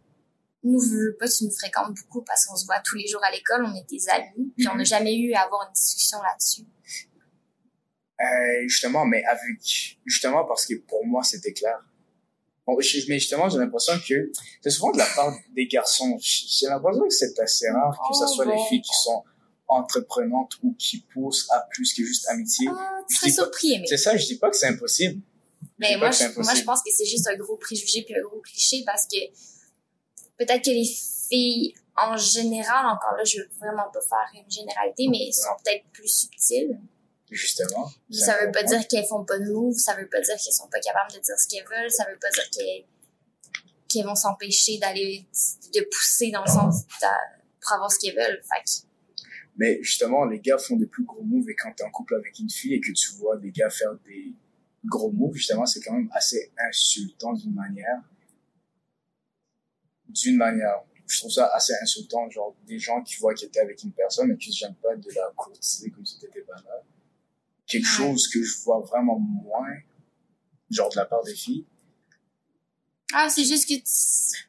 nous, 0.62 0.80
veux 0.80 1.16
pas, 1.18 1.28
tu 1.28 1.44
nous 1.44 1.50
fréquentes 1.50 1.94
beaucoup 1.94 2.22
parce 2.22 2.46
qu'on 2.46 2.56
se 2.56 2.64
voit 2.64 2.80
tous 2.84 2.96
les 2.96 3.06
jours 3.06 3.22
à 3.22 3.30
l'école, 3.30 3.64
on 3.64 3.74
est 3.74 3.88
des 3.90 4.08
amis, 4.08 4.52
puis 4.56 4.68
on 4.68 4.76
n'a 4.76 4.84
jamais 4.94 5.18
eu 5.18 5.32
à 5.34 5.42
avoir 5.42 5.66
une 5.66 5.74
discussion 5.74 6.18
là-dessus. 6.22 6.62
Euh, 8.20 8.68
justement, 8.68 9.04
mais 9.04 9.24
avec, 9.24 9.98
justement 10.06 10.44
parce 10.46 10.66
que 10.66 10.74
pour 10.74 11.04
moi, 11.04 11.22
c'était 11.24 11.52
clair. 11.52 11.84
Bon, 12.66 12.76
mais 12.76 13.18
justement, 13.18 13.48
j'ai 13.48 13.58
l'impression 13.58 13.92
que 14.08 14.32
c'est 14.62 14.70
souvent 14.70 14.90
de 14.92 14.98
la 14.98 15.06
part 15.14 15.34
des 15.54 15.66
garçons. 15.66 16.16
J'ai 16.18 16.66
l'impression 16.66 17.02
que 17.02 17.14
c'est 17.14 17.38
assez 17.38 17.68
rare 17.70 17.98
que 18.08 18.16
ce 18.16 18.34
soit 18.34 18.46
les 18.46 18.58
filles 18.68 18.80
qui 18.80 18.94
sont 18.94 19.22
entreprenantes 19.68 20.52
ou 20.62 20.74
qui 20.78 21.00
poussent 21.00 21.50
à 21.50 21.60
plus 21.70 21.92
que 21.92 22.04
juste 22.04 22.28
amitié. 22.28 22.68
Ah, 22.70 23.00
tu 23.08 23.16
serais 23.16 23.30
surpris, 23.30 23.78
mais... 23.80 23.86
C'est 23.86 23.96
ça, 23.96 24.16
je 24.16 24.26
dis 24.26 24.38
pas 24.38 24.50
que 24.50 24.56
c'est 24.56 24.68
impossible. 24.68 25.20
Mais 25.78 25.96
moi, 25.96 26.10
je, 26.10 26.24
moi, 26.40 26.54
je 26.54 26.62
pense 26.62 26.82
que 26.82 26.90
c'est 26.90 27.06
juste 27.06 27.26
un 27.26 27.36
gros 27.36 27.56
préjugé 27.56 28.02
puis 28.02 28.14
un 28.14 28.22
gros 28.22 28.40
cliché 28.40 28.82
parce 28.86 29.06
que 29.06 29.18
peut-être 30.38 30.64
que 30.64 30.70
les 30.70 30.84
filles, 30.84 31.74
en 31.96 32.16
général, 32.16 32.86
encore 32.86 33.16
là, 33.16 33.24
je 33.24 33.38
veux 33.38 33.48
vraiment 33.58 33.90
pas 33.92 34.00
faire 34.00 34.42
une 34.42 34.50
généralité, 34.50 35.08
mais 35.08 35.32
sont 35.32 35.54
peut-être 35.64 35.84
plus 35.92 36.08
subtiles. 36.08 36.78
Justement. 37.34 37.90
Ça 38.10 38.38
veut 38.44 38.52
pas 38.52 38.62
dire 38.62 38.86
qu'elles 38.86 39.06
font 39.06 39.24
pas 39.24 39.38
de 39.38 39.50
move, 39.50 39.76
ça 39.76 39.94
veut 39.94 40.08
pas 40.08 40.20
dire 40.20 40.36
qu'elles 40.36 40.52
sont 40.52 40.68
pas 40.68 40.80
capables 40.80 41.12
de 41.12 41.18
dire 41.18 41.34
ce 41.36 41.48
qu'elles 41.48 41.66
veulent, 41.66 41.90
ça 41.90 42.06
veut 42.10 42.18
pas 42.18 42.30
dire 42.30 42.48
qu'elles 42.50 42.84
qu'elles 43.88 44.06
vont 44.06 44.14
s'empêcher 44.14 44.78
d'aller, 44.78 45.26
de 45.74 45.88
pousser 45.90 46.30
dans 46.30 46.42
le 46.44 46.50
sens 46.50 46.84
pour 47.60 47.72
avoir 47.72 47.92
ce 47.92 47.98
qu'elles 47.98 48.16
veulent. 48.16 48.40
Fait 48.42 48.86
mais 49.56 49.78
justement, 49.82 50.24
les 50.24 50.40
gars 50.40 50.58
font 50.58 50.76
des 50.76 50.86
plus 50.86 51.04
gros 51.04 51.22
moves 51.22 51.48
et 51.48 51.54
quand 51.54 51.72
t'es 51.72 51.84
en 51.84 51.90
couple 51.90 52.16
avec 52.16 52.38
une 52.38 52.50
fille 52.50 52.74
et 52.74 52.80
que 52.80 52.90
tu 52.90 53.12
vois 53.12 53.36
des 53.36 53.52
gars 53.52 53.70
faire 53.70 53.94
des 54.04 54.34
gros 54.84 55.12
moves, 55.12 55.34
justement, 55.34 55.64
c'est 55.64 55.80
quand 55.80 55.92
même 55.92 56.10
assez 56.12 56.52
insultant 56.68 57.32
d'une 57.34 57.54
manière. 57.54 58.02
D'une 60.08 60.36
manière. 60.36 60.82
Je 61.06 61.18
trouve 61.20 61.30
ça 61.30 61.46
assez 61.54 61.74
insultant, 61.82 62.28
genre, 62.30 62.56
des 62.66 62.78
gens 62.78 63.02
qui 63.02 63.16
voient 63.16 63.34
qu'ils 63.34 63.48
étaient 63.48 63.60
avec 63.60 63.82
une 63.82 63.92
personne 63.92 64.32
et 64.32 64.36
qui 64.36 64.52
se 64.52 64.58
gênent 64.58 64.74
pas 64.82 64.96
de 64.96 65.10
la 65.14 65.32
courtiser 65.36 65.90
comme 65.90 66.04
si 66.04 66.18
t'étais 66.18 66.40
pas 66.40 66.56
là. 66.56 66.82
Quelque 67.66 67.86
chose 67.86 68.28
que 68.28 68.42
je 68.42 68.58
vois 68.62 68.80
vraiment 68.80 69.18
moins, 69.18 69.76
genre, 70.70 70.90
de 70.90 70.96
la 70.96 71.06
part 71.06 71.22
des 71.24 71.34
filles. 71.34 71.64
Ah, 73.12 73.28
c'est 73.28 73.44
juste 73.44 73.68
que 73.68 73.74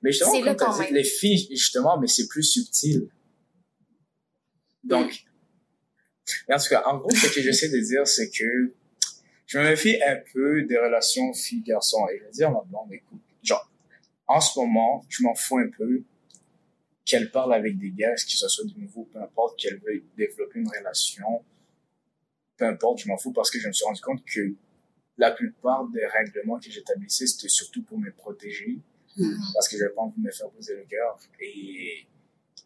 Mais 0.01 0.11
justement, 0.11 0.41
là 0.41 0.55
quand 0.55 0.77
même. 0.77 0.93
les 0.93 1.03
filles, 1.03 1.47
justement, 1.51 1.99
mais 1.99 2.07
c'est 2.07 2.27
plus 2.27 2.43
subtil. 2.43 3.07
Donc, 4.83 5.25
en 6.51 6.57
tout 6.57 6.69
cas, 6.69 6.83
en 6.85 6.97
gros, 6.97 7.11
ce 7.11 7.27
que 7.33 7.41
j'essaie 7.41 7.69
de 7.69 7.79
dire, 7.79 8.07
c'est 8.07 8.29
que 8.29 8.73
je 9.45 9.59
me 9.59 9.63
méfie 9.63 10.01
un 10.03 10.17
peu 10.33 10.63
des 10.63 10.77
relations 10.77 11.33
filles-garçons. 11.33 12.07
Et 12.11 12.19
je 12.19 12.23
vais 12.23 12.31
dire 12.31 12.51
ma 12.51 12.61
blonde, 12.61 12.91
écoute, 12.91 13.21
genre, 13.43 13.69
en 14.27 14.41
ce 14.41 14.59
moment, 14.59 15.05
je 15.09 15.23
m'en 15.23 15.35
fous 15.35 15.59
un 15.59 15.69
peu 15.69 16.03
qu'elle 17.05 17.29
parle 17.29 17.53
avec 17.53 17.77
des 17.77 17.91
gars, 17.91 18.15
que 18.15 18.21
ce 18.21 18.47
soit 18.47 18.65
de 18.65 18.79
nouveau, 18.79 19.07
peu 19.13 19.21
importe 19.21 19.59
qu'elle 19.59 19.79
veuille 19.79 20.03
développer 20.17 20.59
une 20.59 20.69
relation, 20.69 21.43
peu 22.57 22.65
importe, 22.65 22.99
je 22.99 23.07
m'en 23.07 23.17
fous 23.17 23.31
parce 23.31 23.49
que 23.51 23.59
je 23.59 23.67
me 23.67 23.73
suis 23.73 23.85
rendu 23.85 24.01
compte 24.01 24.23
que 24.25 24.55
la 25.17 25.31
plupart 25.31 25.87
des 25.89 26.05
règlements 26.05 26.59
que 26.59 26.69
j'établissais, 26.69 27.25
c'était 27.27 27.49
surtout 27.49 27.83
pour 27.83 27.97
me 27.97 28.11
protéger, 28.11 28.79
mm-hmm. 29.17 29.53
parce 29.53 29.69
que 29.69 29.77
j'avais 29.77 29.93
pas 29.93 30.01
envie 30.01 30.19
de 30.19 30.25
me 30.25 30.31
faire 30.31 30.49
poser 30.49 30.75
le 30.75 30.83
cœur. 30.85 31.17
Et 31.39 32.05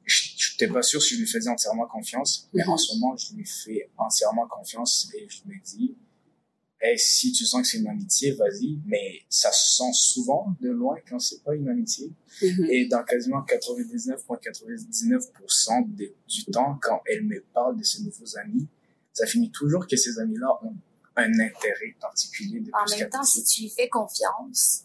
je 0.06 0.54
n'étais 0.54 0.68
pas 0.72 0.82
sûr 0.82 1.02
si 1.02 1.16
je 1.16 1.22
lui 1.22 1.28
faisais 1.28 1.50
entièrement 1.50 1.88
confiance, 1.88 2.50
mais 2.54 2.64
en 2.66 2.78
ce 2.78 2.94
moment, 2.96 3.18
je 3.18 3.36
lui 3.36 3.46
fais 3.46 3.90
entièrement 3.98 4.48
confiance 4.48 5.12
et 5.16 5.28
je 5.30 5.42
me 5.46 5.54
dis, 5.64 5.96
hey, 6.82 6.98
si 6.98 7.32
tu 7.32 7.46
sens 7.46 7.62
que 7.62 7.68
c'est 7.68 7.78
une 7.78 7.88
amitié, 7.88 8.32
vas-y, 8.32 8.80
mais 8.86 9.22
ça 9.30 9.52
se 9.52 9.78
sent 9.78 9.92
souvent 9.94 10.56
de 10.60 10.70
loin 10.70 10.98
quand 11.08 11.20
c'est 11.20 11.44
pas 11.44 11.54
une 11.56 11.70
amitié. 11.70 12.12
Mm-hmm. 12.42 12.70
Et 12.72 12.88
dans 12.88 13.04
quasiment 13.04 13.42
99,99% 13.42 15.94
du 15.94 16.16
temps, 16.52 16.80
quand 16.82 17.04
elle 17.06 17.26
me 17.26 17.42
parle 17.54 17.78
de 17.78 17.84
ses 17.84 18.02
nouveaux 18.02 18.36
amis, 18.38 18.68
ça 19.20 19.26
finit 19.26 19.52
toujours 19.52 19.86
que 19.86 19.98
ces 19.98 20.18
amis-là 20.20 20.48
ont 20.64 20.74
un 21.18 21.32
intérêt 21.40 21.96
particulier. 22.00 22.62
De 22.62 22.72
en 22.72 22.98
même 22.98 23.10
temps, 23.10 23.24
si 23.24 23.44
tu 23.44 23.64
lui 23.64 23.70
fais 23.70 23.90
confiance, 23.90 24.84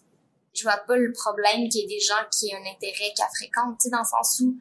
je 0.53 0.63
vois 0.65 0.79
pas 0.79 0.97
le 0.97 1.13
problème 1.13 1.69
qu'il 1.69 1.83
y 1.83 1.85
ait 1.85 1.99
des 1.99 2.01
gens 2.01 2.25
qui 2.31 2.49
aient 2.49 2.55
un 2.55 2.75
intérêt 2.75 3.13
qu'elle 3.17 3.27
fréquente, 3.37 3.79
tu 3.81 3.85
sais, 3.85 3.91
dans 3.91 4.01
le 4.01 4.05
sens 4.05 4.41
où 4.41 4.57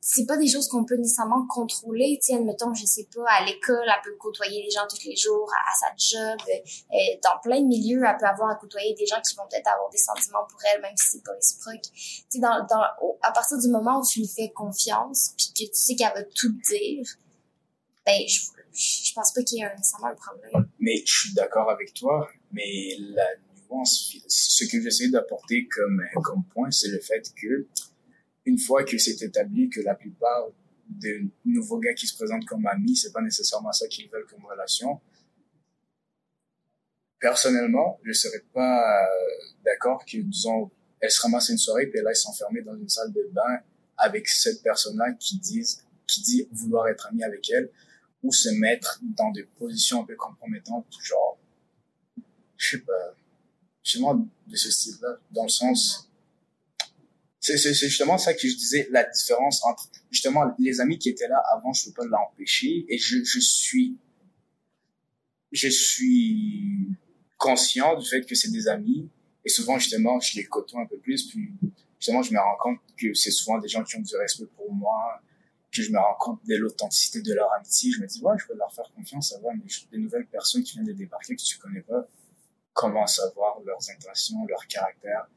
c'est 0.00 0.24
pas 0.24 0.38
des 0.38 0.48
choses 0.48 0.68
qu'on 0.68 0.84
peut 0.84 0.96
nécessairement 0.96 1.46
contrôler. 1.48 2.18
Tu 2.22 2.28
sais, 2.28 2.34
admettons, 2.38 2.72
je 2.72 2.86
sais 2.86 3.08
pas, 3.14 3.28
à 3.28 3.44
l'école, 3.44 3.84
elle 3.84 4.02
peut 4.04 4.16
côtoyer 4.16 4.62
les 4.62 4.70
gens 4.70 4.86
tous 4.88 5.04
les 5.04 5.16
jours, 5.16 5.50
à, 5.52 5.74
sa 5.76 5.94
job, 5.96 6.38
euh, 6.48 6.96
dans 7.22 7.38
plein 7.42 7.60
de 7.60 7.66
milieux, 7.66 8.02
elle 8.06 8.16
peut 8.16 8.26
avoir 8.26 8.50
à 8.50 8.54
côtoyer 8.54 8.94
des 8.94 9.04
gens 9.04 9.20
qui 9.20 9.34
vont 9.36 9.46
peut-être 9.50 9.68
avoir 9.68 9.90
des 9.90 9.98
sentiments 9.98 10.46
pour 10.48 10.60
elle, 10.72 10.80
même 10.80 10.96
si 10.96 11.18
c'est 11.18 11.24
pas 11.24 11.32
réciproque. 11.32 11.82
Tu 11.92 12.24
sais, 12.28 12.38
dans, 12.38 12.64
dans, 12.70 12.84
à 13.20 13.32
partir 13.32 13.58
du 13.58 13.68
moment 13.68 14.00
où 14.00 14.06
tu 14.06 14.20
lui 14.20 14.28
fais 14.28 14.50
confiance, 14.50 15.34
puis 15.36 15.52
que 15.52 15.70
tu 15.70 15.78
sais 15.78 15.94
qu'elle 15.94 16.14
va 16.14 16.22
tout 16.22 16.52
dire, 16.70 17.04
ben, 18.06 18.22
je, 18.26 18.40
je 18.76 19.12
pense 19.14 19.32
pas 19.32 19.42
qu'il 19.42 19.58
y 19.58 19.62
ait 19.62 19.74
nécessairement 19.74 20.08
un 20.08 20.14
problème. 20.14 20.68
Mais 20.78 21.02
je 21.06 21.18
suis 21.20 21.34
d'accord 21.34 21.70
avec 21.70 21.94
toi, 21.94 22.28
mais 22.52 22.96
la 22.98 23.26
nuance, 23.70 24.16
ce 24.28 24.64
que 24.66 24.82
j'essaie 24.82 25.08
d'apporter 25.08 25.66
comme, 25.68 26.02
comme 26.22 26.44
point, 26.44 26.70
c'est 26.70 26.88
le 26.88 27.00
fait 27.00 27.32
que 27.40 27.66
une 28.44 28.58
fois 28.58 28.84
que 28.84 28.98
c'est 28.98 29.20
établi 29.22 29.70
que 29.70 29.80
la 29.80 29.94
plupart 29.94 30.48
des 30.88 31.26
nouveaux 31.44 31.78
gars 31.78 31.94
qui 31.94 32.06
se 32.06 32.14
présentent 32.14 32.44
comme 32.44 32.66
amis, 32.66 32.96
c'est 32.96 33.12
pas 33.12 33.22
nécessairement 33.22 33.72
ça 33.72 33.88
qu'ils 33.88 34.08
veulent 34.08 34.26
comme 34.26 34.44
relation. 34.44 35.00
Personnellement, 37.18 37.98
je 38.04 38.12
serais 38.12 38.44
pas 38.52 39.02
euh, 39.02 39.06
d'accord 39.64 40.04
que, 40.04 40.18
disons, 40.18 40.70
elle 41.00 41.10
se 41.10 41.20
ramasse 41.22 41.48
une 41.48 41.58
soirée 41.58 41.86
puis 41.86 41.98
elle 41.98 42.06
aille 42.06 42.14
s'enfermer 42.14 42.62
dans 42.62 42.76
une 42.76 42.88
salle 42.88 43.12
de 43.12 43.28
bain 43.32 43.60
avec 43.96 44.28
cette 44.28 44.62
personne-là 44.62 45.12
qui 45.18 45.38
disent, 45.38 45.84
qui 46.06 46.22
dit 46.22 46.48
vouloir 46.52 46.86
être 46.88 47.08
ami 47.08 47.24
avec 47.24 47.50
elle 47.50 47.70
ou 48.22 48.32
se 48.32 48.48
mettre 48.48 49.00
dans 49.02 49.30
des 49.30 49.44
positions 49.44 50.02
un 50.02 50.04
peu 50.04 50.16
compromettantes, 50.16 50.86
genre, 51.02 51.38
je 52.56 52.76
sais 52.76 52.82
pas, 52.82 53.14
justement 53.84 54.14
de 54.46 54.56
ce 54.56 54.70
style-là, 54.70 55.18
dans 55.30 55.44
le 55.44 55.48
sens, 55.48 56.10
c'est 57.40 57.74
justement 57.74 58.18
ça 58.18 58.34
que 58.34 58.48
je 58.48 58.56
disais, 58.56 58.88
la 58.90 59.04
différence 59.04 59.64
entre 59.64 59.88
justement 60.10 60.52
les 60.58 60.80
amis 60.80 60.98
qui 60.98 61.10
étaient 61.10 61.28
là 61.28 61.40
avant, 61.52 61.72
je 61.72 61.86
peux 61.86 61.92
pas 61.92 62.06
l'empêcher 62.06 62.84
et 62.88 62.98
je, 62.98 63.22
je 63.22 63.38
suis 63.38 63.96
je 65.52 65.68
suis 65.68 66.88
conscient 67.36 67.96
du 67.98 68.06
fait 68.06 68.24
que 68.24 68.34
c'est 68.34 68.50
des 68.50 68.66
amis 68.66 69.08
et 69.44 69.48
souvent 69.48 69.78
justement 69.78 70.18
je 70.18 70.36
les 70.36 70.44
côtoie 70.44 70.80
un 70.80 70.86
peu 70.86 70.98
plus 70.98 71.28
puis 71.28 71.52
justement 72.00 72.22
je 72.22 72.32
me 72.32 72.38
rends 72.38 72.56
compte 72.60 72.78
que 72.96 73.14
c'est 73.14 73.30
souvent 73.30 73.58
des 73.58 73.68
gens 73.68 73.84
qui 73.84 73.96
ont 73.96 74.00
du 74.00 74.16
respect 74.16 74.46
pour 74.56 74.72
moi 74.72 75.22
que 75.76 75.82
je 75.82 75.92
me 75.92 75.98
rends 75.98 76.16
compte 76.18 76.40
de 76.46 76.56
l'authenticité 76.56 77.22
de 77.22 77.34
leur 77.34 77.52
amitié 77.52 77.92
je 77.92 78.00
me 78.00 78.06
dis 78.06 78.20
ouais 78.22 78.36
je 78.38 78.46
peux 78.46 78.56
leur 78.56 78.72
faire 78.72 78.90
confiance 78.94 79.34
va 79.42 79.50
mais 79.54 79.64
des 79.92 79.98
nouvelles 79.98 80.26
personnes 80.26 80.62
qui 80.62 80.74
viennent 80.74 80.86
de 80.86 80.92
débarquer 80.92 81.36
que 81.36 81.42
tu 81.42 81.58
connais 81.58 81.82
pas 81.82 82.08
comment 82.72 83.06
savoir 83.06 83.60
leurs 83.64 83.90
intentions 83.90 84.44
leur 84.46 84.66
caractère 84.66 85.28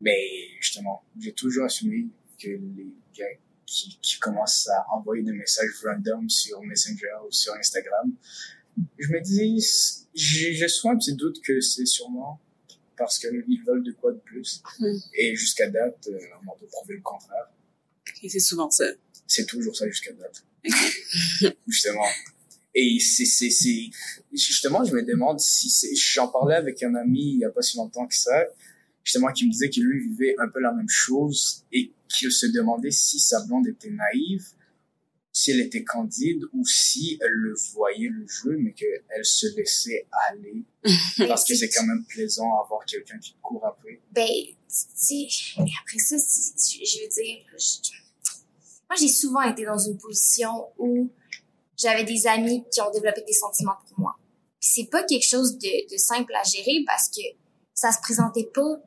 mais 0.00 0.48
justement, 0.60 1.02
j'ai 1.18 1.32
toujours 1.32 1.64
assumé 1.64 2.06
que 2.40 2.48
les 2.48 2.92
gars 3.16 3.26
qui, 3.66 3.98
qui 4.00 4.18
commencent 4.18 4.68
à 4.68 4.86
envoyer 4.92 5.22
des 5.22 5.32
messages 5.32 5.70
random 5.84 6.28
sur 6.28 6.62
Messenger 6.62 7.16
ou 7.26 7.32
sur 7.32 7.52
Instagram, 7.54 8.12
je 8.98 9.08
me 9.08 9.20
dis, 9.20 9.64
j'ai 10.14 10.68
souvent 10.68 10.94
un 10.94 10.98
petit 10.98 11.14
doute 11.14 11.40
que 11.42 11.60
c'est 11.60 11.86
sûrement 11.86 12.40
parce 12.96 13.18
qu'ils 13.18 13.62
veulent 13.66 13.82
de 13.82 13.92
quoi 13.92 14.12
de 14.12 14.18
plus. 14.18 14.62
Hmm. 14.78 14.96
Et 15.14 15.34
jusqu'à 15.36 15.68
date, 15.68 16.08
euh, 16.08 16.18
on 16.48 16.58
peut 16.58 16.66
prouver 16.66 16.94
le 16.94 17.02
contraire. 17.02 17.48
Et 18.22 18.28
c'est 18.28 18.40
souvent 18.40 18.70
ça. 18.70 18.84
C'est 19.28 19.46
toujours 19.46 19.76
ça 19.76 19.86
jusqu'à 19.86 20.12
date. 20.12 20.44
justement. 21.68 22.06
Et 22.74 22.98
c'est, 22.98 23.24
c'est, 23.24 23.50
c'est, 23.50 23.90
justement, 24.32 24.84
je 24.84 24.94
me 24.94 25.02
demande 25.02 25.38
si 25.40 25.70
c'est, 25.70 25.94
j'en 25.94 26.28
parlais 26.28 26.54
avec 26.54 26.82
un 26.82 26.94
ami 26.94 27.34
il 27.34 27.38
y 27.40 27.44
a 27.44 27.50
pas 27.50 27.62
si 27.62 27.76
longtemps 27.76 28.06
que 28.06 28.14
ça, 28.14 28.46
justement, 29.04 29.32
qui 29.32 29.46
me 29.46 29.52
disait 29.52 29.70
qu'il 29.70 29.84
lui 29.84 30.08
vivait 30.08 30.34
un 30.38 30.48
peu 30.48 30.60
la 30.60 30.72
même 30.72 30.88
chose 30.88 31.64
et 31.72 31.92
qu'il 32.08 32.32
se 32.32 32.46
demandait 32.46 32.90
si 32.90 33.18
sa 33.18 33.44
blonde 33.44 33.66
était 33.66 33.90
naïve, 33.90 34.46
si 35.32 35.50
elle 35.50 35.60
était 35.60 35.84
candide 35.84 36.42
ou 36.52 36.64
si 36.66 37.18
elle 37.20 37.32
le 37.32 37.54
voyait 37.72 38.08
le 38.08 38.26
jeu, 38.26 38.56
mais 38.58 38.72
qu'elle 38.72 39.24
se 39.24 39.46
laissait 39.56 40.06
aller. 40.28 40.64
parce 41.26 41.44
que 41.44 41.54
c'est 41.54 41.68
quand 41.68 41.84
même 41.84 42.04
plaisant 42.04 42.60
avoir 42.62 42.84
quelqu'un 42.86 43.18
qui 43.18 43.34
court 43.42 43.64
après. 43.66 44.00
Ben, 44.12 44.26
tu 44.26 44.54
sais, 44.68 45.26
après 45.56 45.98
ça, 45.98 46.16
je 46.16 47.02
veux 47.02 47.08
dire, 47.08 47.44
moi, 48.88 48.96
j'ai 48.98 49.08
souvent 49.08 49.42
été 49.42 49.64
dans 49.64 49.78
une 49.78 49.98
position 49.98 50.68
où 50.78 51.10
j'avais 51.76 52.04
des 52.04 52.26
amis 52.26 52.64
qui 52.72 52.80
ont 52.80 52.90
développé 52.90 53.22
des 53.26 53.32
sentiments 53.32 53.76
pour 53.88 54.00
moi. 54.00 54.16
c'est 54.60 54.90
pas 54.90 55.02
quelque 55.04 55.26
chose 55.26 55.58
de, 55.58 55.92
de 55.92 55.96
simple 55.96 56.32
à 56.34 56.42
gérer 56.42 56.82
parce 56.86 57.08
que 57.08 57.22
ça 57.74 57.92
se 57.92 58.00
présentait 58.00 58.50
pas 58.52 58.80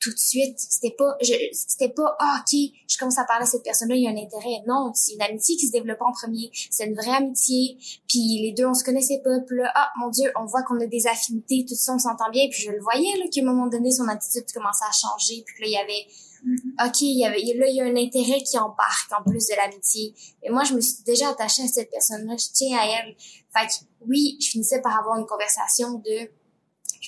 tout 0.00 0.12
de 0.12 0.18
suite. 0.18 0.58
C'était 0.58 0.94
pas, 0.96 1.16
c'était 1.52 1.88
pas, 1.88 2.16
ah, 2.20 2.40
ok, 2.40 2.58
je 2.86 2.98
commence 2.98 3.18
à 3.18 3.24
parler 3.24 3.44
à 3.44 3.46
cette 3.46 3.62
personne-là, 3.62 3.96
il 3.96 4.02
y 4.02 4.06
a 4.06 4.10
un 4.10 4.16
intérêt. 4.16 4.62
Non, 4.66 4.92
c'est 4.94 5.14
une 5.14 5.22
amitié 5.22 5.56
qui 5.56 5.66
se 5.66 5.72
développe 5.72 6.00
en 6.00 6.12
premier. 6.12 6.50
C'est 6.70 6.86
une 6.86 6.94
vraie 6.94 7.16
amitié. 7.16 7.78
Puis 8.08 8.42
les 8.42 8.52
deux, 8.56 8.66
on 8.66 8.74
se 8.74 8.84
connaissait 8.84 9.20
pas. 9.24 9.40
Puis 9.46 9.56
là, 9.58 9.70
ah, 9.74 9.90
mon 9.98 10.08
Dieu, 10.10 10.30
on 10.40 10.44
voit 10.46 10.62
qu'on 10.62 10.80
a 10.80 10.86
des 10.86 11.06
affinités, 11.06 11.64
tout 11.68 11.74
ça, 11.74 11.94
on 11.94 11.98
s'entend 11.98 12.30
bien. 12.30 12.48
Puis 12.50 12.62
je 12.62 12.70
le 12.70 12.80
voyais, 12.80 13.16
là, 13.18 13.24
qu'à 13.32 13.40
un 13.40 13.44
moment 13.44 13.66
donné, 13.66 13.90
son 13.90 14.08
attitude 14.08 14.44
commençait 14.52 14.84
à 14.88 14.92
changer. 14.92 15.42
Puis 15.44 15.62
là, 15.62 15.68
il 15.68 15.72
y 15.72 15.76
avait. 15.76 16.06
Ok, 16.44 17.00
il 17.02 17.18
y 17.18 17.24
avait, 17.24 17.40
là, 17.54 17.66
il 17.68 17.76
y 17.76 17.80
a 17.80 17.84
un 17.84 17.96
intérêt 17.96 18.40
qui 18.42 18.58
embarque 18.58 19.12
en 19.18 19.22
plus 19.22 19.46
de 19.46 19.56
l'amitié. 19.56 20.14
Et 20.42 20.50
moi, 20.50 20.64
je 20.64 20.74
me 20.74 20.80
suis 20.80 21.02
déjà 21.04 21.30
attachée 21.30 21.62
à 21.62 21.68
cette 21.68 21.90
personne-là. 21.90 22.36
Je 22.36 22.46
tiens 22.52 22.78
à 22.78 22.84
elle. 22.86 23.16
Fait 23.52 23.66
que, 23.66 23.84
oui, 24.06 24.36
je 24.40 24.50
finissais 24.50 24.80
par 24.80 24.98
avoir 24.98 25.18
une 25.18 25.26
conversation 25.26 25.94
de, 25.94 26.30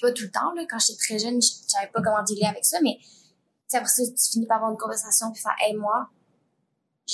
pas 0.00 0.12
tout 0.12 0.24
le 0.24 0.30
temps, 0.30 0.52
là. 0.54 0.64
Quand 0.68 0.78
j'étais 0.78 0.98
très 0.98 1.18
jeune, 1.18 1.40
je 1.40 1.48
savais 1.68 1.90
pas 1.92 2.00
comment 2.02 2.22
dealer 2.22 2.48
avec 2.48 2.64
ça, 2.64 2.78
mais, 2.82 2.98
après 3.72 3.88
ça, 3.88 4.02
tu 4.04 4.32
finis 4.32 4.46
par 4.46 4.56
avoir 4.56 4.72
une 4.72 4.78
conversation 4.78 5.30
puis 5.30 5.40
faire, 5.40 5.54
hey, 5.60 5.74
moi, 5.74 6.08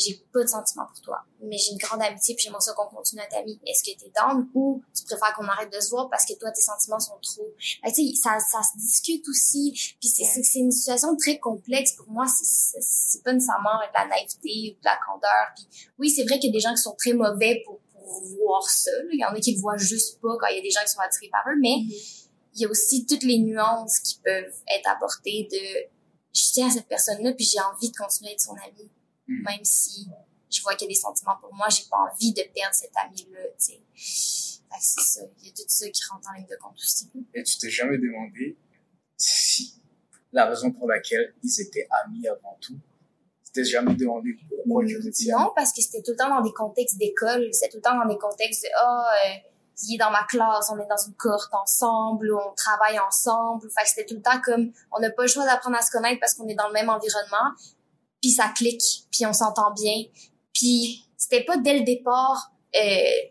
j'ai 0.05 0.23
pas 0.33 0.43
de 0.43 0.49
sentiment 0.49 0.87
pour 0.87 1.01
toi, 1.01 1.25
mais 1.43 1.57
j'ai 1.57 1.73
une 1.73 1.79
grande 1.79 2.03
amitié 2.03 2.35
puis 2.35 2.45
j'aimerais 2.45 2.61
ça 2.61 2.73
qu'on 2.75 2.87
continue 2.87 3.21
à 3.21 3.25
être 3.25 3.37
amis. 3.37 3.59
Est-ce 3.67 3.83
que 3.83 3.99
t'es 3.99 4.11
down 4.15 4.49
ou 4.55 4.83
tu 4.95 5.05
préfères 5.05 5.35
qu'on 5.35 5.47
arrête 5.47 5.73
de 5.73 5.81
se 5.81 5.91
voir 5.91 6.11
parce 6.11 6.27
que 6.27 6.35
toi, 6.35 6.51
tes 6.51 6.61
sentiments 6.61 7.01
sont 7.01 7.19
trop... 7.23 7.49
tu 7.59 7.95
sais, 7.95 8.15
ça, 8.23 8.39
ça 8.39 8.61
se 8.63 8.79
discute 8.79 9.27
aussi. 9.29 9.73
Puis 10.01 10.09
c'est, 10.09 10.25
c'est, 10.43 10.59
une 10.59 10.71
situation 10.71 11.17
très 11.17 11.39
complexe 11.39 11.93
pour 11.93 12.09
moi. 12.09 12.27
C'est, 12.27 12.81
c'est, 12.81 13.23
pas 13.23 13.33
nécessairement 13.33 13.79
de 13.79 13.99
la 13.99 14.07
naïveté 14.07 14.77
ou 14.77 14.81
de 14.81 14.85
la 14.85 14.99
candeur. 15.07 15.53
Puis 15.57 15.67
oui, 15.99 16.11
c'est 16.11 16.25
vrai 16.25 16.39
qu'il 16.39 16.51
y 16.51 16.53
a 16.53 16.57
des 16.57 16.61
gens 16.61 16.75
qui 16.75 16.83
sont 16.83 16.95
très 16.99 17.15
mauvais 17.15 17.63
pour, 17.65 17.81
pour 17.93 18.23
voir 18.39 18.69
ça. 18.69 18.91
Il 19.13 19.19
y 19.19 19.25
en 19.25 19.35
a 19.35 19.41
qui 19.41 19.55
le 19.55 19.61
voient 19.61 19.79
juste 19.79 20.21
pas 20.21 20.37
quand 20.39 20.49
il 20.49 20.57
y 20.57 20.61
a 20.61 20.63
des 20.63 20.71
gens 20.71 20.83
qui 20.83 20.93
sont 20.93 21.01
attirés 21.01 21.31
par 21.31 21.45
eux, 21.49 21.59
mais... 21.61 21.85
Il 22.59 22.63
y 22.63 22.65
a 22.65 22.71
aussi 22.71 23.05
toutes 23.05 23.23
les 23.23 23.37
nuances 23.37 23.99
qui 23.99 24.19
peuvent 24.25 24.55
être 24.75 24.89
apportées 24.89 25.47
de 25.53 25.91
je 26.37 26.53
tiens 26.53 26.69
à 26.69 26.71
cette 26.71 26.89
personne-là 26.89 27.33
puis 27.33 27.45
j'ai 27.45 27.61
envie 27.61 27.91
de 27.91 27.97
continuer 27.97 28.31
à 28.31 28.33
être 28.35 28.41
son 28.41 28.55
ami 28.55 28.85
hmm. 28.85 28.96
Même 29.29 29.65
si 29.65 30.09
je 30.51 30.63
vois 30.63 30.75
qu'il 30.75 30.87
y 30.87 30.91
a 30.91 30.95
des 30.95 31.01
sentiments 31.01 31.37
pour 31.41 31.55
moi 31.55 31.69
j'ai 31.69 31.85
pas 31.91 31.99
envie 31.99 32.33
de 32.33 32.43
perdre 32.55 32.75
cet 32.75 32.93
ami-là 32.97 33.41
tu 33.59 33.75
sais. 33.75 33.81
C'est 34.79 35.01
ça. 35.01 35.21
Il 35.39 35.47
y 35.47 35.49
a 35.49 35.53
tout 35.53 35.63
ça 35.69 35.89
qui 35.89 36.03
rentre 36.11 36.29
en 36.29 36.35
ligne 36.35 36.47
de 36.47 36.57
compte 36.61 36.77
aussi. 36.77 37.11
Et 37.33 37.43
tu 37.43 37.57
t'es 37.57 37.71
jamais 37.71 37.97
demandé 37.97 38.59
si 39.17 39.81
la 40.33 40.47
raison 40.47 40.71
pour 40.71 40.89
laquelle 40.89 41.35
ils 41.43 41.61
étaient 41.61 41.89
amis 42.05 42.29
avant 42.29 42.59
tout 42.61 42.79
tu 43.45 43.53
t'es 43.53 43.65
jamais 43.65 43.95
demandé 43.95 44.37
pourquoi 44.49 44.85
ils 44.85 45.09
étaient 45.09 45.33
non 45.33 45.51
parce 45.57 45.73
que 45.73 45.81
c'était 45.81 46.03
tout 46.03 46.11
le 46.11 46.17
temps 46.17 46.29
dans 46.29 46.43
des 46.43 46.53
contextes 46.53 46.99
d'école. 46.99 47.49
C'était 47.53 47.71
tout 47.71 47.79
le 47.79 47.83
temps 47.83 47.97
dans 47.99 48.07
des 48.07 48.19
contextes 48.19 48.65
de 48.65 48.69
oh, 48.85 49.41
il 49.83 49.95
est 49.95 49.99
dans 49.99 50.11
ma 50.11 50.25
classe, 50.25 50.71
on 50.71 50.79
est 50.79 50.87
dans 50.87 50.97
une 50.97 51.15
cohorte 51.15 51.53
ensemble, 51.53 52.33
on 52.33 52.55
travaille 52.55 52.99
ensemble. 52.99 53.69
Fait 53.71 53.83
que 53.83 53.89
c'était 53.89 54.07
tout 54.07 54.15
le 54.15 54.23
temps 54.23 54.41
comme, 54.43 54.73
on 54.93 55.01
n'a 55.01 55.11
pas 55.11 55.23
le 55.23 55.29
choix 55.29 55.45
d'apprendre 55.45 55.77
à 55.77 55.83
se 55.83 55.91
connaître 55.91 56.19
parce 56.21 56.35
qu'on 56.35 56.49
est 56.49 56.55
dans 56.55 56.69
le 56.69 56.73
même 56.73 56.89
environnement. 56.89 57.53
Puis 58.27 58.33
ça 58.33 58.49
clique, 58.49 59.07
puis 59.13 59.25
on 59.25 59.33
s'entend 59.33 59.73
bien. 59.73 60.03
Puis 60.53 61.07
c'était 61.17 61.45
pas 61.45 61.59
dès 61.59 61.79
le 61.79 61.85
départ 61.85 62.51
euh, 62.75 63.29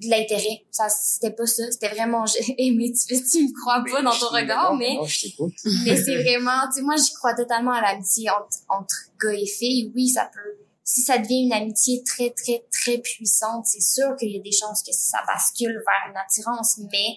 de 0.00 0.08
l'intérêt. 0.08 0.64
Ça, 0.70 0.88
c'était 0.88 1.34
pas 1.34 1.44
ça. 1.44 1.64
C'était 1.72 1.88
vraiment, 1.88 2.24
mais 2.58 2.92
tu, 2.92 3.20
tu 3.20 3.42
me 3.42 3.60
crois 3.60 3.82
pas 3.90 4.00
dans 4.00 4.16
ton 4.16 4.28
regard, 4.28 4.76
mais, 4.76 4.96
mais 5.84 5.96
c'est 6.00 6.22
vraiment, 6.22 6.68
tu 6.68 6.74
sais, 6.74 6.82
moi, 6.82 6.94
j'y 6.96 7.12
crois 7.14 7.34
totalement 7.34 7.72
à 7.72 7.80
l'amitié 7.80 8.30
entre, 8.30 8.58
entre 8.68 8.94
gars 9.20 9.32
et 9.32 9.46
filles. 9.46 9.90
Oui, 9.92 10.08
ça 10.08 10.30
peut 10.32 10.56
si 10.84 11.00
ça 11.00 11.18
devient 11.18 11.44
une 11.44 11.52
amitié 11.52 12.04
très, 12.04 12.30
très, 12.30 12.64
très 12.70 12.98
puissante, 12.98 13.66
c'est 13.66 13.80
sûr 13.80 14.14
qu'il 14.16 14.30
y 14.30 14.38
a 14.38 14.42
des 14.42 14.52
chances 14.52 14.82
que 14.82 14.92
ça 14.92 15.18
bascule 15.26 15.72
vers 15.72 16.10
une 16.10 16.16
attirance, 16.16 16.78
mais 16.90 17.16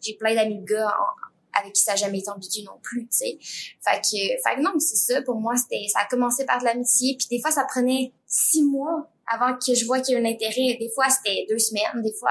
j'ai 0.00 0.14
plein 0.14 0.34
d'amis 0.34 0.62
gars 0.64 0.94
avec 1.58 1.72
qui 1.72 1.82
ça 1.82 1.92
n'a 1.92 1.96
jamais 1.96 2.18
été 2.18 2.30
ambigu 2.30 2.62
non 2.62 2.78
plus, 2.82 3.02
tu 3.02 3.16
sais. 3.16 3.38
Fait 3.40 4.00
que, 4.00 4.16
fait 4.16 4.56
que 4.56 4.62
non, 4.62 4.78
c'est 4.78 4.96
ça. 4.96 5.22
Pour 5.22 5.36
moi, 5.36 5.56
c'était, 5.56 5.86
ça 5.92 6.00
a 6.00 6.06
commencé 6.06 6.44
par 6.44 6.58
de 6.58 6.64
l'amitié, 6.64 7.16
puis 7.18 7.28
des 7.30 7.40
fois, 7.40 7.50
ça 7.50 7.64
prenait 7.64 8.12
six 8.26 8.64
mois 8.64 9.10
avant 9.26 9.56
que 9.58 9.74
je 9.74 9.84
vois 9.84 10.00
qu'il 10.00 10.16
y 10.16 10.18
ait 10.18 10.20
un 10.20 10.30
intérêt. 10.30 10.76
Des 10.78 10.90
fois, 10.94 11.06
c'était 11.08 11.46
deux 11.48 11.58
semaines, 11.58 12.02
des 12.02 12.12
fois, 12.12 12.30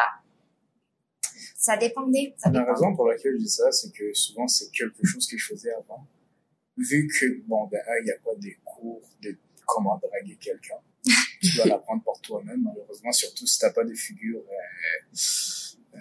ça 1.57 1.77
dépendait. 1.77 2.33
Ça 2.37 2.49
La 2.51 2.63
raison 2.63 2.95
pour 2.95 3.07
laquelle 3.07 3.33
je 3.33 3.43
dis 3.43 3.49
ça, 3.49 3.71
c'est 3.71 3.91
que 3.91 4.13
souvent, 4.13 4.47
c'est 4.47 4.69
quelque 4.71 5.05
chose 5.05 5.27
que 5.27 5.37
je 5.37 5.47
faisais 5.47 5.73
avant. 5.73 6.07
Vu 6.77 7.07
que, 7.07 7.41
bon, 7.47 7.67
ben, 7.67 7.81
il 8.01 8.05
n'y 8.05 8.11
a 8.11 8.17
pas 8.17 8.35
des 8.37 8.57
cours 8.63 9.01
de 9.21 9.35
comment 9.65 9.97
draguer 9.97 10.37
quelqu'un. 10.39 10.75
tu 11.41 11.55
dois 11.55 11.65
l'apprendre 11.65 12.03
pour 12.03 12.19
toi-même, 12.21 12.61
malheureusement, 12.63 13.11
surtout 13.11 13.45
si 13.45 13.59
t'as 13.59 13.71
pas 13.71 13.83
de 13.83 13.93
figure, 13.93 14.39
euh, 14.39 15.95
euh, 15.95 15.99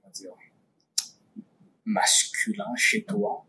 comment 0.00 0.12
dire, 0.12 0.32
masculin 1.88 2.74
chez 2.76 3.02
toi 3.04 3.44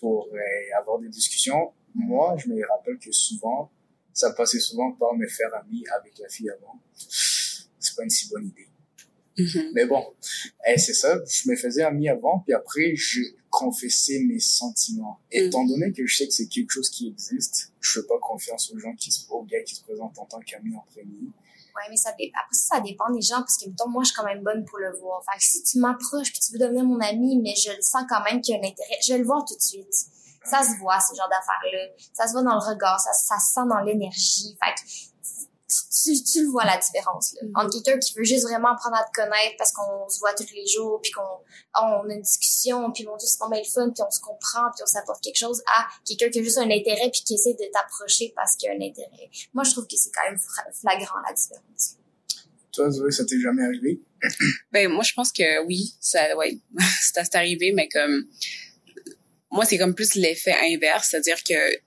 pour 0.00 0.28
euh, 0.32 0.78
avoir 0.80 0.98
des 0.98 1.08
discussions. 1.08 1.72
Moi, 1.94 2.36
je 2.38 2.48
me 2.48 2.66
rappelle 2.66 2.98
que 2.98 3.12
souvent, 3.12 3.70
ça 4.12 4.32
passait 4.32 4.60
souvent 4.60 4.92
par 4.92 5.14
me 5.14 5.26
faire 5.28 5.54
ami 5.54 5.84
avec 5.96 6.18
la 6.18 6.28
fille 6.28 6.50
avant. 6.50 6.80
C'est 6.96 7.96
pas 7.96 8.02
une 8.02 8.10
si 8.10 8.28
bonne 8.28 8.46
idée. 8.46 8.68
Mm-hmm. 9.36 9.70
Mais 9.74 9.86
bon, 9.86 10.04
eh, 10.66 10.78
c'est 10.78 10.94
ça, 10.94 11.18
je 11.28 11.50
me 11.50 11.56
faisais 11.56 11.82
ami 11.82 12.08
avant, 12.08 12.40
puis 12.40 12.54
après, 12.54 12.94
je 12.94 13.20
confessais 13.50 14.20
mes 14.20 14.38
sentiments. 14.38 15.18
Mm. 15.32 15.36
Étant 15.36 15.64
donné 15.64 15.92
que 15.92 16.06
je 16.06 16.16
sais 16.16 16.26
que 16.26 16.32
c'est 16.32 16.48
quelque 16.48 16.70
chose 16.70 16.88
qui 16.88 17.08
existe, 17.08 17.72
je 17.80 18.00
fais 18.00 18.06
pas 18.06 18.18
confiance 18.20 18.72
aux 18.72 18.78
gens 18.78 18.94
qui 18.94 19.10
se, 19.10 19.28
aux 19.30 19.42
gars 19.42 19.62
qui 19.62 19.74
se 19.74 19.82
présentent 19.82 20.18
en 20.18 20.26
tant 20.26 20.40
qu'amis 20.40 20.76
en 20.76 20.84
premier. 20.92 21.30
Ouais, 21.76 21.82
mais 21.90 21.96
ça 21.96 22.12
dépend. 22.12 22.38
Après, 22.38 22.54
ça 22.54 22.80
dépend 22.80 23.10
des 23.10 23.20
gens, 23.20 23.40
parce 23.40 23.58
que, 23.58 23.68
mettons, 23.68 23.88
moi, 23.88 24.02
je 24.04 24.08
suis 24.08 24.16
quand 24.16 24.24
même 24.24 24.42
bonne 24.42 24.64
pour 24.64 24.78
le 24.78 24.96
voir. 25.00 25.22
Fait 25.24 25.38
que 25.38 25.44
si 25.44 25.62
tu 25.62 25.78
m'approches 25.78 26.30
puis 26.30 26.40
tu 26.40 26.52
veux 26.52 26.58
devenir 26.58 26.84
mon 26.84 27.00
ami, 27.00 27.40
mais 27.42 27.54
je 27.56 27.70
le 27.70 27.82
sens 27.82 28.04
quand 28.08 28.22
même 28.22 28.40
qu'il 28.40 28.54
y 28.54 28.58
a 28.58 28.60
un 28.60 28.68
intérêt, 28.68 28.98
je 29.04 29.12
vais 29.12 29.18
le 29.18 29.24
voir 29.24 29.44
tout 29.44 29.56
de 29.56 29.62
suite. 29.62 29.92
Ça 30.44 30.62
se 30.62 30.78
voit, 30.78 31.00
ce 31.00 31.16
genre 31.16 31.28
d'affaires-là. 31.28 31.94
Ça 32.12 32.28
se 32.28 32.32
voit 32.32 32.42
dans 32.42 32.54
le 32.54 32.64
regard, 32.64 33.00
ça, 33.00 33.12
ça 33.12 33.38
se 33.38 33.54
sent 33.54 33.66
dans 33.68 33.80
l'énergie. 33.80 34.56
Fait 34.62 34.74
que 34.74 34.80
tu, 35.90 36.22
tu 36.22 36.42
le 36.42 36.48
vois 36.48 36.64
la 36.64 36.78
différence 36.78 37.34
là. 37.34 37.42
Mm-hmm. 37.42 37.60
entre 37.60 37.82
quelqu'un 37.82 37.98
qui 37.98 38.14
veut 38.14 38.24
juste 38.24 38.44
vraiment 38.44 38.72
apprendre 38.72 38.96
à 38.96 39.04
te 39.04 39.12
connaître 39.12 39.56
parce 39.58 39.72
qu'on 39.72 40.08
se 40.08 40.18
voit 40.18 40.34
tous 40.34 40.52
les 40.54 40.66
jours 40.66 41.00
puis 41.02 41.12
qu'on 41.12 41.22
oh, 41.22 42.02
on 42.04 42.08
a 42.08 42.14
une 42.14 42.22
discussion 42.22 42.90
puis 42.92 43.04
mon 43.04 43.16
dieu 43.16 43.26
c'est 43.26 43.38
tombé 43.38 43.58
le 43.58 43.64
fun 43.64 43.90
puis 43.90 44.02
on 44.06 44.10
se 44.10 44.20
comprend 44.20 44.70
puis 44.74 44.82
on 44.82 44.86
s'apporte 44.86 45.22
quelque 45.22 45.38
chose 45.38 45.62
à 45.66 45.86
quelqu'un 46.06 46.28
qui 46.30 46.40
a 46.40 46.42
juste 46.42 46.58
un 46.58 46.70
intérêt 46.70 47.10
puis 47.10 47.22
qui 47.24 47.34
essaie 47.34 47.54
de 47.54 47.70
t'approcher 47.72 48.32
parce 48.36 48.56
qu'il 48.56 48.68
y 48.68 48.72
a 48.72 48.74
un 48.74 48.88
intérêt 48.88 49.30
moi 49.52 49.64
je 49.64 49.72
trouve 49.72 49.86
que 49.86 49.96
c'est 49.96 50.10
quand 50.10 50.28
même 50.28 50.38
flagrant 50.72 51.20
la 51.26 51.34
différence 51.34 51.96
toi 52.72 52.90
Zoé 52.90 53.10
ça 53.10 53.24
t'est 53.24 53.40
jamais 53.40 53.64
arrivé? 53.64 54.00
Ben 54.72 54.90
moi 54.90 55.04
je 55.04 55.12
pense 55.14 55.32
que 55.32 55.64
oui 55.66 55.94
ça 56.00 56.36
ouais 56.36 56.58
c'est 57.00 57.34
arrivé 57.34 57.72
mais 57.72 57.88
comme 57.88 58.26
moi 59.50 59.64
c'est 59.64 59.78
comme 59.78 59.94
plus 59.94 60.14
l'effet 60.14 60.54
inverse 60.72 61.08
c'est-à-dire 61.10 61.42
que 61.42 61.78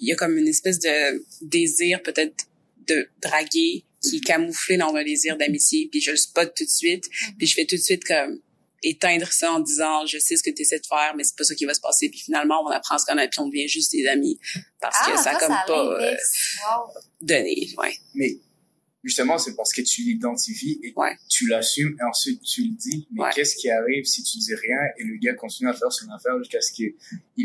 il 0.00 0.08
y 0.08 0.12
a 0.12 0.16
comme 0.16 0.36
une 0.36 0.48
espèce 0.48 0.78
de 0.78 1.24
désir 1.42 2.02
peut-être 2.02 2.47
de 2.88 3.08
draguer 3.22 3.84
qui 4.00 4.16
est 4.16 4.24
camouflé 4.24 4.76
dans 4.76 4.94
un 4.94 5.02
désir 5.02 5.36
d'amitié, 5.36 5.88
puis 5.90 6.00
je 6.00 6.12
le 6.12 6.16
spot 6.16 6.52
tout 6.56 6.64
de 6.64 6.70
suite, 6.70 7.06
mm-hmm. 7.06 7.36
puis 7.36 7.46
je 7.46 7.54
fais 7.54 7.64
tout 7.64 7.76
de 7.76 7.80
suite 7.80 8.04
comme 8.04 8.40
éteindre 8.82 9.26
ça 9.32 9.52
en 9.52 9.60
disant 9.60 10.06
je 10.06 10.18
sais 10.18 10.36
ce 10.36 10.42
que 10.42 10.50
tu 10.50 10.62
essaies 10.62 10.78
de 10.78 10.86
faire 10.86 11.14
mais 11.16 11.24
c'est 11.24 11.36
pas 11.36 11.44
ça 11.44 11.54
qui 11.54 11.64
va 11.64 11.74
se 11.74 11.80
passer. 11.80 12.08
Puis 12.08 12.20
finalement 12.20 12.62
on 12.64 12.68
apprend 12.68 12.98
ce 12.98 13.06
qu'on 13.06 13.18
a 13.18 13.26
puis 13.26 13.40
on 13.40 13.48
devient 13.48 13.68
juste 13.68 13.92
des 13.92 14.06
amis 14.06 14.38
parce 14.80 14.96
que 14.98 15.12
ah, 15.14 15.16
ça, 15.16 15.34
comme 15.34 15.56
pas 15.66 16.00
euh, 16.00 16.14
donné 17.20 17.68
ouais. 17.76 17.94
Mais 18.14 18.38
justement 19.02 19.38
c'est 19.38 19.56
parce 19.56 19.72
que 19.72 19.82
tu 19.82 20.02
l'identifies 20.02 20.80
et 20.82 20.94
tu 21.28 21.48
l'assumes 21.48 21.96
et 22.00 22.04
ensuite 22.04 22.42
tu 22.42 22.62
le 22.62 22.76
dis. 22.76 23.08
Mais 23.12 23.24
qu'est-ce 23.34 23.56
qui 23.56 23.70
arrive 23.70 24.04
si 24.04 24.22
tu 24.22 24.38
dis 24.38 24.54
rien 24.54 24.78
et 24.98 25.04
le 25.04 25.16
gars 25.16 25.34
continue 25.34 25.70
à 25.70 25.74
faire 25.74 25.92
son 25.92 26.08
affaire 26.10 26.38
jusqu'à 26.38 26.60
ce 26.60 26.72
qu'il 26.72 26.94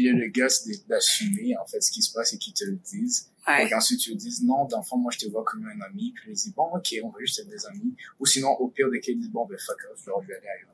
ait 0.07 0.11
le 0.11 0.27
gars 0.27 0.47
d'assumer 0.87 1.55
en 1.57 1.65
fait 1.65 1.81
ce 1.81 1.91
qui 1.91 2.01
se 2.01 2.11
passe 2.13 2.33
et 2.33 2.37
qu'il 2.37 2.53
te 2.53 2.65
le 2.65 2.77
dise? 2.91 3.29
Ouais. 3.47 3.63
Donc 3.63 3.73
ensuite, 3.73 3.99
tu 3.99 4.11
lui 4.11 4.17
dis 4.17 4.45
non, 4.45 4.65
d'enfant, 4.65 4.97
moi, 4.97 5.11
je 5.11 5.25
te 5.25 5.31
vois 5.31 5.43
comme 5.43 5.65
un 5.65 5.81
ami. 5.81 6.13
Puis 6.15 6.31
ils 6.31 6.33
disent 6.33 6.53
bon, 6.53 6.69
ok, 6.73 6.95
on 7.03 7.09
va 7.09 7.19
juste 7.19 7.39
être 7.39 7.49
des 7.49 7.65
amis. 7.65 7.95
Ou 8.19 8.25
sinon, 8.25 8.51
au 8.51 8.69
pire 8.69 8.89
des 8.89 8.99
cas, 8.99 9.11
ils 9.11 9.19
disent 9.19 9.31
bon, 9.31 9.45
ben 9.45 9.57
fuck 9.57 9.77
off, 9.91 9.99
je 9.99 10.27
vais 10.27 10.35
aller 10.35 10.47
ailleurs. 10.47 10.73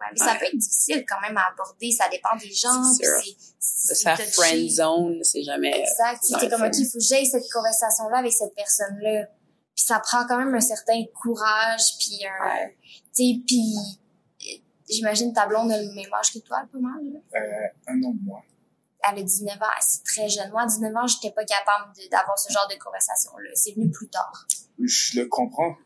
Ouais, 0.00 0.06
mais 0.12 0.18
ça 0.18 0.36
peut 0.38 0.44
être 0.46 0.56
difficile 0.56 1.04
quand 1.08 1.20
même 1.20 1.36
à 1.36 1.48
aborder, 1.52 1.90
ça 1.90 2.08
dépend 2.08 2.36
des 2.36 2.52
gens. 2.52 2.84
C'est 2.94 3.94
de 3.94 3.98
faire 3.98 4.20
friend 4.30 4.70
zone, 4.70 5.24
c'est 5.24 5.42
jamais. 5.42 5.80
Exact. 5.80 6.22
C'est 6.22 6.48
comme, 6.48 6.62
ok, 6.62 6.74
il 6.78 6.86
faut 6.86 6.98
que 6.98 7.04
j'aille 7.04 7.26
cette 7.26 7.50
conversation-là 7.52 8.18
avec 8.18 8.32
cette 8.32 8.54
personne-là. 8.54 9.26
Puis 9.74 9.84
ça 9.84 10.00
prend 10.00 10.24
quand 10.26 10.38
même 10.38 10.54
un 10.54 10.60
certain 10.60 11.04
courage, 11.14 11.98
puis 11.98 12.20
un. 12.26 12.68
Tu 13.14 13.24
sais, 13.24 13.40
puis 13.44 13.74
j'imagine 14.88 15.32
ta 15.32 15.46
blonde 15.46 15.72
a 15.72 15.82
le 15.82 15.92
même 15.92 16.12
âge 16.14 16.32
que 16.32 16.38
toi, 16.38 16.62
pas 16.72 16.78
mal. 16.78 17.00
Euh, 17.34 17.38
un 17.88 18.02
an 18.04 18.10
de 18.10 18.24
moins. 18.24 18.42
Elle 19.02 19.18
a 19.18 19.22
19 19.22 19.54
ans, 19.62 19.66
c'est 19.80 20.04
très 20.04 20.28
jeune. 20.28 20.50
Moi, 20.50 20.62
à 20.62 20.66
19 20.66 20.96
ans, 20.96 21.06
j'étais 21.06 21.30
pas 21.32 21.44
capable 21.44 21.92
d'avoir 22.10 22.38
ce 22.38 22.52
genre 22.52 22.68
de 22.68 22.76
conversation-là. 22.78 23.50
C'est 23.54 23.72
venu 23.72 23.90
plus 23.90 24.08
tard. 24.08 24.46
Je 24.82 25.20
le 25.20 25.26
comprends. 25.26 25.76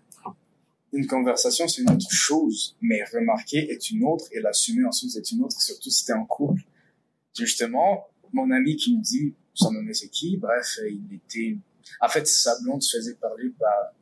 Une 0.92 1.06
conversation, 1.06 1.68
c'est 1.68 1.82
une 1.82 1.90
autre 1.90 2.10
chose, 2.10 2.76
mais 2.82 3.02
remarquer 3.04 3.70
est 3.70 3.90
une 3.90 4.04
autre 4.04 4.26
et 4.32 4.40
l'assumer 4.40 4.84
ensuite 4.84 5.16
est 5.16 5.32
une 5.32 5.42
autre, 5.44 5.60
surtout 5.60 5.90
si 5.90 6.04
t'es 6.04 6.12
en 6.12 6.26
couple. 6.26 6.62
Justement, 7.34 8.08
mon 8.32 8.50
ami 8.50 8.76
qui 8.76 8.96
me 8.96 9.02
dit, 9.02 9.34
son 9.54 9.72
nom 9.72 9.80
c'est 9.92 10.08
qui, 10.08 10.36
bref, 10.36 10.78
il 10.86 11.14
était, 11.14 11.56
en 12.00 12.08
fait, 12.08 12.26
sa 12.26 12.60
blonde 12.60 12.82
se 12.82 12.98
faisait 12.98 13.14
parler 13.14 13.50
par 13.58 13.92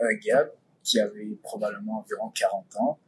un 0.00 0.14
gars 0.14 0.48
qui 0.84 1.00
avait 1.00 1.36
probablement 1.42 1.98
environ 1.98 2.30
40 2.30 2.76
ans 2.76 2.98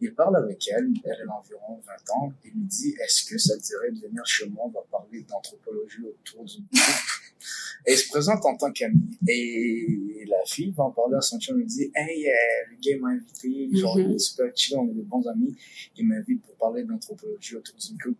il 0.00 0.14
parle 0.14 0.36
avec 0.36 0.68
elle, 0.68 0.88
elle 1.04 1.28
a 1.28 1.38
environ 1.38 1.80
20 1.86 2.14
ans, 2.14 2.32
et 2.44 2.48
lui 2.48 2.64
dit, 2.64 2.94
est-ce 3.02 3.24
que 3.24 3.38
ça 3.38 3.56
te 3.56 3.62
dirait 3.62 3.90
de 3.92 4.00
venir 4.00 4.24
chez 4.26 4.48
moi, 4.48 4.64
on 4.66 4.70
va 4.70 4.84
parler 4.90 5.22
d'anthropologie 5.22 6.02
autour 6.02 6.44
d'une 6.44 6.64
coupe. 6.64 7.46
et 7.86 7.92
il 7.92 7.98
se 7.98 8.08
présente 8.08 8.44
en 8.44 8.56
tant 8.56 8.72
qu'ami. 8.72 9.18
Et 9.28 10.24
la 10.28 10.44
fille 10.46 10.72
va 10.72 10.84
en 10.84 10.90
parler 10.90 11.16
à 11.16 11.20
son 11.20 11.38
chum, 11.38 11.58
lui 11.58 11.66
dit, 11.66 11.90
hey, 11.94 12.28
euh, 12.28 12.32
le 12.70 12.76
gars 12.80 13.00
m'a 13.00 13.08
invité, 13.10 13.68
genre, 13.76 13.98
il 13.98 14.12
est 14.12 14.18
super 14.18 14.50
chill, 14.54 14.76
on 14.78 14.88
est 14.88 14.94
des 14.94 15.02
bons 15.02 15.26
amis, 15.26 15.56
il 15.96 16.06
m'invite 16.06 16.42
pour 16.42 16.54
parler 16.56 16.84
d'anthropologie 16.84 17.56
autour 17.56 17.76
d'une 17.76 17.98
coupe. 17.98 18.18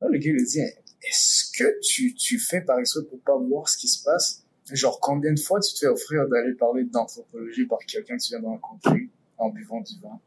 Là, 0.00 0.08
le 0.08 0.18
gars 0.18 0.32
lui 0.32 0.44
dit, 0.44 0.60
est-ce 0.60 1.50
que 1.56 1.80
tu, 1.80 2.14
tu 2.14 2.38
fais 2.38 2.60
par 2.60 2.78
exemple 2.78 3.08
pour 3.08 3.20
pas 3.20 3.36
voir 3.36 3.68
ce 3.68 3.76
qui 3.76 3.88
se 3.88 4.02
passe? 4.02 4.44
Genre, 4.70 5.00
combien 5.00 5.32
de 5.32 5.40
fois 5.40 5.60
tu 5.60 5.74
te 5.74 5.80
fais 5.80 5.86
offrir 5.86 6.28
d'aller 6.28 6.54
parler 6.54 6.84
d'anthropologie 6.84 7.66
par 7.66 7.78
quelqu'un 7.80 8.16
que 8.16 8.22
tu 8.22 8.30
viens 8.30 8.40
de 8.40 8.46
rencontrer 8.46 9.08
en 9.36 9.50
buvant 9.50 9.80
du 9.80 10.00
vin? 10.00 10.20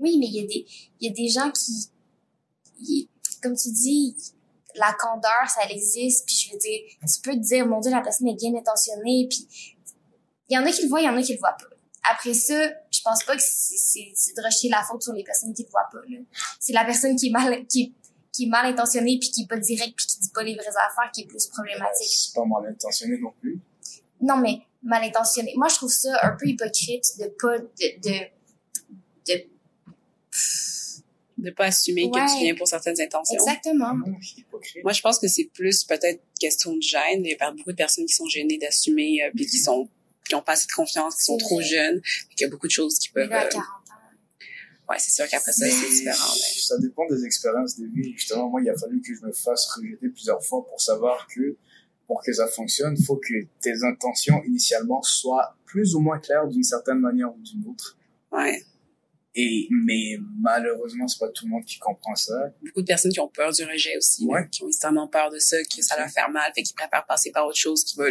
Oui, 0.00 0.18
mais 0.18 0.26
il 0.26 0.34
y 0.34 0.40
a 0.40 0.46
des, 0.46 0.66
il 1.00 1.08
y 1.08 1.10
a 1.10 1.14
des 1.14 1.28
gens 1.28 1.50
qui, 1.52 3.08
comme 3.42 3.54
tu 3.54 3.70
dis, 3.70 4.16
la 4.74 4.92
candeur, 4.94 5.48
ça 5.48 5.68
existe, 5.68 6.26
puis 6.26 6.36
je 6.36 6.52
veux 6.52 6.58
dire, 6.58 6.80
tu 7.00 7.20
peux 7.22 7.32
te 7.32 7.46
dire, 7.46 7.66
mon 7.66 7.80
Dieu, 7.80 7.90
la 7.90 8.00
personne 8.00 8.28
est 8.28 8.34
bien 8.34 8.54
intentionnée, 8.54 9.26
puis 9.28 9.46
il 10.48 10.56
y 10.56 10.58
en 10.58 10.64
a 10.64 10.72
qui 10.72 10.82
le 10.82 10.88
voient, 10.88 11.00
il 11.00 11.06
y 11.06 11.08
en 11.08 11.16
a 11.16 11.22
qui 11.22 11.34
le 11.34 11.38
voient 11.38 11.56
pas. 11.58 11.76
Après 12.10 12.34
ça, 12.34 12.70
je 12.90 13.00
pense 13.04 13.24
pas 13.24 13.36
que 13.36 13.42
c'est 13.42 14.34
de 14.36 14.44
rejeter 14.44 14.68
la 14.68 14.82
faute 14.82 15.02
sur 15.02 15.12
les 15.12 15.22
personnes 15.22 15.52
qui 15.52 15.64
le 15.64 15.68
voient 15.70 15.88
pas, 15.92 15.98
C'est 16.58 16.72
la 16.72 16.84
personne 16.84 17.14
qui 17.16 17.28
est 17.28 17.30
mal, 17.30 17.66
qui, 17.66 17.94
qui 18.32 18.44
est 18.44 18.48
mal 18.48 18.66
intentionnée, 18.66 19.18
puis 19.20 19.30
qui 19.30 19.42
est 19.42 19.46
pas 19.46 19.58
direct, 19.58 19.94
puis 19.96 20.06
qui 20.06 20.18
dit 20.18 20.30
pas 20.30 20.42
les 20.42 20.54
vraies 20.54 20.68
affaires, 20.68 21.10
qui 21.12 21.22
est 21.22 21.26
plus 21.26 21.46
problématique. 21.46 22.08
C'est 22.08 22.34
pas 22.34 22.44
mal 22.44 22.70
intentionné 22.70 23.18
non 23.18 23.32
plus. 23.40 23.60
Non, 24.20 24.36
mais 24.38 24.60
mal 24.82 25.04
intentionné. 25.04 25.52
Moi, 25.56 25.68
je 25.68 25.74
trouve 25.76 25.92
ça 25.92 26.18
un 26.22 26.36
peu 26.38 26.46
hypocrite 26.46 27.18
de 27.18 27.26
pas, 27.40 27.58
de, 27.58 28.00
de, 28.00 29.34
de 29.34 29.44
de 31.38 31.50
pas 31.50 31.66
assumer 31.66 32.10
que 32.10 32.32
tu 32.32 32.44
viens 32.44 32.54
pour 32.54 32.68
certaines 32.68 33.00
intentions. 33.00 33.34
Exactement. 33.34 33.94
Moi, 33.94 34.92
je 34.92 35.00
pense 35.00 35.18
que 35.18 35.28
c'est 35.28 35.50
plus 35.52 35.84
peut-être 35.84 36.20
question 36.38 36.74
de 36.74 36.82
gêne. 36.82 37.24
Il 37.24 37.30
y 37.30 37.36
a 37.40 37.50
beaucoup 37.50 37.72
de 37.72 37.76
personnes 37.76 38.06
qui 38.06 38.14
sont 38.14 38.26
gênées 38.26 38.58
d'assumer, 38.58 39.24
euh, 39.24 39.30
puis 39.34 39.46
qui 39.46 39.58
sont 39.58 39.88
qui 40.28 40.34
ont 40.36 40.42
pas 40.42 40.52
assez 40.52 40.68
de 40.68 40.72
confiance, 40.72 41.16
qui 41.16 41.24
sont 41.24 41.38
trop 41.38 41.60
jeunes, 41.60 42.00
puis 42.00 42.36
qu'il 42.36 42.44
y 42.44 42.48
a 42.48 42.50
beaucoup 42.50 42.68
de 42.68 42.72
choses 42.72 42.98
qui 42.98 43.08
peuvent. 43.08 43.32
à 43.32 43.46
40 43.46 43.54
euh, 43.54 43.58
ans. 43.58 43.62
Ouais, 44.88 44.96
c'est 44.98 45.10
sûr 45.10 45.28
qu'après 45.28 45.52
ça, 45.52 45.68
c'est 45.68 45.88
différent. 45.88 46.34
Ça 46.56 46.78
dépend 46.78 47.06
des 47.08 47.24
expériences 47.24 47.78
de 47.78 47.86
vie. 47.86 48.12
Justement, 48.16 48.48
moi, 48.48 48.60
il 48.60 48.70
a 48.70 48.76
fallu 48.76 49.00
que 49.00 49.14
je 49.14 49.24
me 49.24 49.32
fasse 49.32 49.66
rejeter 49.66 50.08
plusieurs 50.08 50.44
fois 50.44 50.64
pour 50.66 50.80
savoir 50.80 51.26
que 51.34 51.56
pour 52.06 52.22
que 52.24 52.32
ça 52.32 52.48
fonctionne, 52.48 52.96
il 52.98 53.04
faut 53.04 53.16
que 53.16 53.34
tes 53.60 53.84
intentions 53.84 54.42
initialement 54.42 55.00
soient 55.02 55.56
plus 55.64 55.94
ou 55.94 56.00
moins 56.00 56.18
claires 56.18 56.48
d'une 56.48 56.64
certaine 56.64 56.98
manière 56.98 57.32
ou 57.32 57.38
d'une 57.40 57.64
autre. 57.68 57.96
Ouais. 58.32 58.64
Et, 59.34 59.68
mais 59.70 60.18
malheureusement, 60.40 61.06
c'est 61.06 61.20
pas 61.20 61.28
tout 61.28 61.44
le 61.46 61.50
monde 61.50 61.64
qui 61.64 61.78
comprend 61.78 62.16
ça. 62.16 62.52
Beaucoup 62.64 62.80
de 62.80 62.86
personnes 62.86 63.12
qui 63.12 63.20
ont 63.20 63.28
peur 63.28 63.52
du 63.52 63.62
rejet 63.64 63.96
aussi, 63.96 64.28
qui 64.50 64.64
ont 64.64 64.68
extrêmement 64.68 65.06
peur 65.06 65.30
de 65.30 65.38
ça, 65.38 65.56
que 65.62 65.82
ça 65.82 65.96
leur 65.96 66.08
fait 66.08 66.28
mal, 66.30 66.50
fait 66.54 66.62
qu'ils 66.62 66.74
préfèrent 66.74 67.06
passer 67.06 67.30
par 67.30 67.46
autre 67.46 67.56
chose 67.58 67.84
qui 67.84 67.96
va 67.96 68.06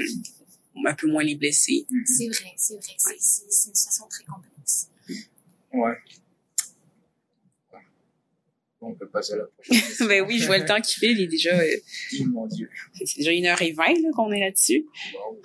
un 0.86 0.94
peu 0.94 1.08
moins 1.08 1.24
les 1.24 1.36
blesser. 1.36 1.86
Mm-hmm. 1.90 2.06
C'est 2.06 2.28
vrai, 2.28 2.54
c'est 2.56 2.76
vrai. 2.76 2.96
C'est 3.20 3.46
une 3.46 3.76
situation 3.76 4.06
très 4.10 4.24
complexe. 4.24 4.90
Ouais. 5.74 5.96
on 8.82 8.94
peut 8.94 9.08
passer 9.10 9.34
à 9.34 9.38
la 9.38 9.44
prochaine 9.44 10.08
ben 10.08 10.26
oui, 10.26 10.40
je 10.40 10.46
vois 10.46 10.58
le 10.58 10.66
temps 10.66 10.80
qui 10.80 11.00
fait, 11.00 11.12
il 11.12 11.22
est 11.22 11.28
déjà... 11.28 11.60
Euh, 11.60 11.76
mon 12.28 12.48
Dieu. 12.48 12.70
C'est 12.94 13.18
déjà 13.18 13.32
une 13.32 13.46
heure 13.46 13.62
et 13.62 13.74
vingt 13.74 13.94
qu'on 14.16 14.32
est 14.32 14.40
là-dessus. 14.40 14.86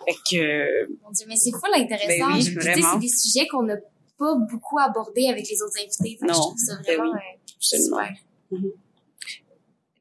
Fait 0.07 0.15
que... 0.31 0.87
Mon 1.03 1.11
Dieu, 1.11 1.27
mais 1.29 1.37
c'est 1.37 1.51
fou 1.51 1.61
intéressant. 1.75 2.31
Ben 2.31 2.37
oui, 2.37 2.51
vraiment. 2.55 2.93
C'est 2.95 3.01
des 3.01 3.09
sujets 3.09 3.49
qu'on 3.49 3.69
a 3.69 3.77
pas 4.19 4.35
beaucoup 4.35 4.79
abordé 4.79 5.29
avec 5.29 5.49
les 5.49 5.63
autres 5.63 5.79
invités. 5.79 6.19
Non. 6.23 6.29
Je 6.29 6.39
trouve 6.39 6.59
ça 6.59 6.77
ben 6.77 6.97
vraiment 6.97 7.13
oui, 7.13 7.19
euh, 7.19 7.49
super. 7.59 8.13
Mm-hmm. 8.53 8.73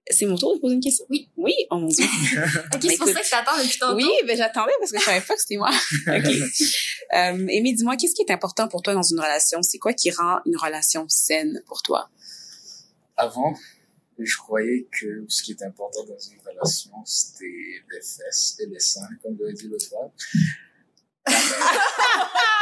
C'est 0.09 0.25
mon 0.25 0.35
tour 0.35 0.55
de 0.55 0.59
poser 0.59 0.75
une 0.75 0.81
question? 0.81 1.05
Oui. 1.09 1.29
Oui, 1.37 1.53
oh 1.71 1.77
mon 1.77 1.87
Dieu. 1.87 2.03
ok, 2.73 2.81
c'est 2.81 2.97
pour 2.97 3.07
ça 3.07 3.21
que 3.21 3.29
t'attends 3.29 3.57
depuis 3.57 3.79
tantôt. 3.79 3.95
Oui, 3.95 4.09
ben 4.27 4.35
j'attendais 4.37 4.73
parce 4.79 4.91
que 4.91 4.99
je 4.99 5.03
savais 5.03 5.21
pas 5.21 5.33
que 5.33 5.41
c'était 5.41 5.57
moi. 5.57 5.69
ok. 6.07 6.25
Euh, 7.13 7.47
Amy, 7.47 7.73
dis-moi, 7.73 7.95
qu'est-ce 7.95 8.13
qui 8.13 8.21
est 8.21 8.31
important 8.31 8.67
pour 8.67 8.81
toi 8.81 8.93
dans 8.93 9.01
une 9.01 9.19
relation? 9.19 9.61
C'est 9.61 9.79
quoi 9.79 9.93
qui 9.93 10.11
rend 10.11 10.39
une 10.45 10.57
relation 10.57 11.05
saine 11.07 11.63
pour 11.67 11.81
toi? 11.81 12.09
Avant, 13.15 13.55
je 14.19 14.37
croyais 14.37 14.87
que 14.91 15.25
ce 15.29 15.41
qui 15.41 15.51
est 15.51 15.63
important 15.63 16.03
dans 16.03 16.19
une 16.19 16.39
relation, 16.45 16.91
c'était 17.05 17.45
les 17.45 18.01
fesses 18.01 18.57
et 18.59 18.65
les 18.65 18.79
seins, 18.79 19.07
comme 19.21 19.37
l'avait 19.39 19.53
dit 19.53 19.67
l'autre 19.67 19.87
fois. 19.87 20.11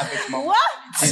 Avec 0.00 0.28
mon 0.30 0.48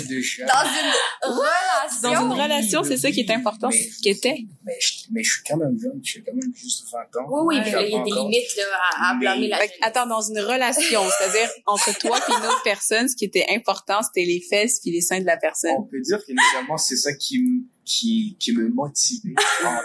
de 0.09 0.21
chat. 0.21 0.47
Dans 0.47 0.65
une 0.65 1.33
relation. 1.33 2.03
Dans 2.03 2.25
une 2.25 2.43
relation, 2.43 2.85
c'est 2.85 2.97
ça 2.97 3.11
qui 3.11 3.21
est 3.21 3.31
important, 3.31 3.71
c'est 3.71 3.91
ce 3.91 3.99
qui 4.01 4.09
était. 4.09 4.39
Mais 4.65 4.77
je, 4.81 4.95
mais 5.11 5.23
je 5.23 5.33
suis 5.33 5.43
quand 5.47 5.57
même 5.57 5.79
jeune, 5.79 6.01
je 6.03 6.11
suis 6.11 6.25
quand 6.25 6.33
même 6.35 6.53
juste 6.55 6.87
20 6.93 6.99
ans. 7.21 7.27
Oui, 7.29 7.57
oui, 7.57 7.61
mais 7.65 7.87
il 7.87 7.93
y 7.93 7.97
a 7.97 8.03
des 8.03 8.11
limites 8.11 8.57
là, 8.57 8.65
à, 8.97 9.11
à 9.11 9.15
blâmer 9.15 9.49
la 9.49 9.59
Attends, 9.83 10.07
dans 10.07 10.23
une 10.23 10.41
relation, 10.41 11.01
c'est-à-dire 11.19 11.49
entre 11.67 11.97
toi 11.99 12.19
et 12.19 12.33
une 12.33 12.47
autre 12.47 12.63
personne, 12.65 13.09
ce 13.09 13.17
qui 13.17 13.25
était 13.25 13.47
important, 13.51 14.03
c'était 14.03 14.27
les 14.27 14.41
fesses 14.41 14.81
puis 14.81 14.91
les 14.91 15.01
seins 15.01 15.21
de 15.21 15.27
la 15.27 15.37
personne. 15.37 15.75
On 15.79 15.83
peut 15.83 16.01
dire 16.01 16.25
qu'initialement, 16.25 16.77
c'est 16.77 16.97
ça 16.97 17.15
qui 17.15 17.67
qui, 17.87 18.37
qui 18.39 18.53
me 18.53 18.69
motivait 18.69 19.35
à 19.65 19.81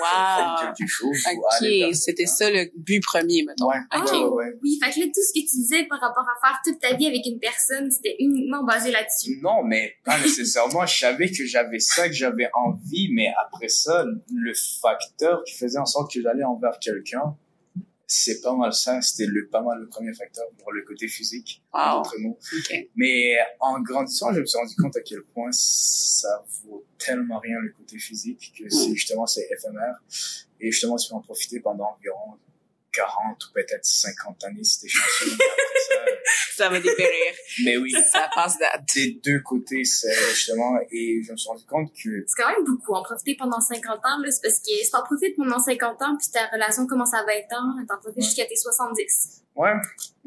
faire 0.57 0.73
quelque 0.75 0.89
chose. 0.89 1.15
OK, 1.31 1.95
c'était 1.95 2.25
ça 2.25 2.49
le 2.49 2.69
but 2.75 3.01
premier, 3.01 3.43
mettons. 3.43 3.67
Ouais, 3.67 3.77
OK. 3.95 4.33
Ouais, 4.33 4.53
Oui, 4.61 4.79
fait 4.83 4.91
que 4.91 4.99
là, 4.99 5.05
tout 5.05 5.21
ce 5.21 5.39
que 5.39 5.45
tu 5.45 5.55
disais 5.57 5.85
par 5.85 6.01
rapport 6.01 6.25
à 6.25 6.47
faire 6.47 6.59
toute 6.65 6.79
ta 6.79 6.95
vie 6.95 7.05
avec 7.05 7.25
une 7.25 7.39
personne, 7.39 7.89
c'était 7.91 8.10
uniquement 8.19 8.63
basé 8.63 8.91
là-dessus. 8.91 9.39
Non, 9.41 9.63
mais 9.63 9.95
pas 10.03 10.19
nécessairement. 10.19 10.85
je 10.85 10.97
savais 10.97 11.29
que 11.29 11.45
j'avais 11.45 11.79
ça, 11.79 12.07
que 12.07 12.13
j'avais 12.13 12.49
envie, 12.53 13.09
mais 13.13 13.27
après 13.45 13.67
ça, 13.67 14.05
le 14.33 14.53
facteur 14.81 15.43
qui 15.43 15.55
faisait 15.55 15.79
en 15.79 15.85
sorte 15.85 16.13
que 16.13 16.21
j'allais 16.21 16.43
envers 16.43 16.79
quelqu'un, 16.79 17.35
c'est 18.11 18.41
pas 18.41 18.53
mal 18.53 18.73
ça. 18.73 19.01
C'était 19.01 19.25
le, 19.25 19.47
pas 19.47 19.61
mal 19.61 19.79
le 19.79 19.87
premier 19.87 20.13
facteur 20.13 20.45
pour 20.57 20.73
le 20.73 20.83
côté 20.83 21.07
physique. 21.07 21.63
Wow. 21.73 22.03
Mais 22.95 23.37
en 23.59 23.79
grandissant, 23.81 24.33
je 24.33 24.41
me 24.41 24.45
suis 24.45 24.59
rendu 24.59 24.75
compte 24.75 24.97
à 24.97 25.01
quel 25.01 25.21
point 25.33 25.49
ça 25.51 26.43
vaut 26.63 26.85
tellement 26.97 27.39
rien 27.39 27.57
le 27.61 27.71
côté 27.71 27.97
physique 27.97 28.53
que 28.57 28.69
c'est 28.69 28.93
justement 28.93 29.25
c'est 29.25 29.47
éphémère. 29.49 29.95
Et 30.59 30.71
justement, 30.71 30.97
tu 30.97 31.09
peux 31.09 31.15
en 31.15 31.21
profiter 31.21 31.59
pendant 31.59 31.95
environ 31.97 32.37
40 32.91 33.45
ou 33.45 33.53
peut-être 33.53 33.85
50 33.85 34.43
années 34.45 34.63
si 34.63 34.81
t'es 34.81 34.87
chanceux. 34.87 35.37
ça 36.55 36.69
va 36.69 36.79
dépérir. 36.79 37.33
Mais 37.63 37.77
oui. 37.77 37.91
Ça 38.11 38.29
passe 38.33 38.57
date. 38.59 38.81
Des 38.95 39.19
deux 39.23 39.39
côtés, 39.41 39.83
c'est 39.83 40.13
justement, 40.29 40.77
et 40.91 41.21
je 41.23 41.31
me 41.31 41.37
suis 41.37 41.49
rendu 41.49 41.65
compte 41.65 41.91
que... 41.93 42.23
C'est 42.27 42.41
quand 42.41 42.49
même 42.49 42.65
beaucoup. 42.65 42.93
En 42.93 43.03
profiter 43.03 43.35
pendant 43.37 43.59
50 43.59 43.85
ans, 43.85 44.19
là, 44.19 44.31
c'est 44.31 44.41
parce 44.41 44.59
que 44.59 44.71
si 44.83 44.91
t'en 44.91 45.03
profites 45.03 45.35
pendant 45.35 45.59
50 45.59 46.01
ans, 46.01 46.17
puis 46.17 46.27
ta 46.31 46.47
relation 46.47 46.85
commence 46.87 47.13
à 47.13 47.23
20 47.23 47.57
ans, 47.57 47.85
t'en 47.87 47.97
profites 47.99 48.23
jusqu'à 48.23 48.45
tes 48.45 48.55
70. 48.55 49.41
Ouais, 49.55 49.73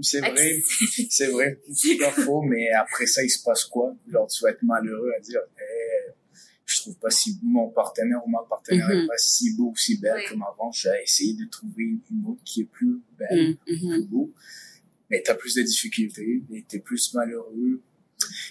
c'est 0.02 0.20
vrai. 0.20 0.62
c'est 1.10 1.26
vrai. 1.28 1.58
C'est 1.74 1.96
pas 1.96 2.10
faux, 2.10 2.42
mais 2.42 2.70
après 2.72 3.06
ça, 3.06 3.22
il 3.22 3.30
se 3.30 3.42
passe 3.42 3.64
quoi? 3.64 3.94
Genre, 4.06 4.26
tu 4.26 4.42
vas 4.42 4.50
être 4.50 4.62
malheureux 4.62 5.12
à 5.16 5.20
dire, 5.20 5.40
eh, 5.58 5.93
trouve 6.85 6.98
pas 6.98 7.11
si 7.11 7.39
mon 7.43 7.69
partenaire 7.69 8.20
ou 8.27 8.31
ma 8.31 8.43
partenaire 8.48 8.90
est 8.90 9.02
mm-hmm. 9.02 9.06
pas 9.06 9.19
si 9.19 9.55
beau 9.56 9.70
ou 9.70 9.77
si 9.77 9.98
belle 9.98 10.23
comme 10.28 10.43
avant. 10.43 10.70
J'ai 10.73 10.90
essayé 11.02 11.35
de 11.35 11.44
trouver 11.47 11.98
une 12.11 12.27
autre 12.27 12.40
qui 12.44 12.62
est 12.62 12.70
plus 12.70 13.01
belle, 13.19 13.56
mm-hmm. 13.66 13.89
plus 13.89 14.06
beau. 14.06 14.32
Mais 15.11 15.23
t'as 15.23 15.35
plus 15.35 15.55
de 15.55 15.62
difficultés 15.62 16.43
et 16.52 16.62
t'es 16.62 16.78
plus 16.78 17.12
malheureux. 17.15 17.82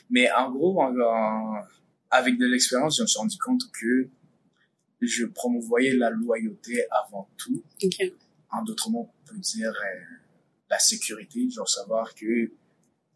Mais 0.09 0.31
en 0.31 0.51
gros, 0.51 0.81
avec 2.11 2.37
de 2.37 2.45
l'expérience, 2.45 2.97
je 2.97 3.01
me 3.03 3.07
suis 3.07 3.17
rendu 3.17 3.37
compte 3.37 3.71
que 3.71 4.07
je 5.01 5.25
promouvoyais 5.25 5.93
la 5.93 6.09
loyauté 6.09 6.85
avant 6.91 7.27
tout. 7.37 7.63
En 8.51 8.63
d'autres 8.63 8.89
mots, 8.89 9.09
on 9.09 9.27
peut 9.27 9.39
dire 9.39 9.71
euh, 9.71 9.99
la 10.69 10.79
sécurité, 10.79 11.49
genre 11.49 11.67
savoir 11.67 12.13
que 12.13 12.51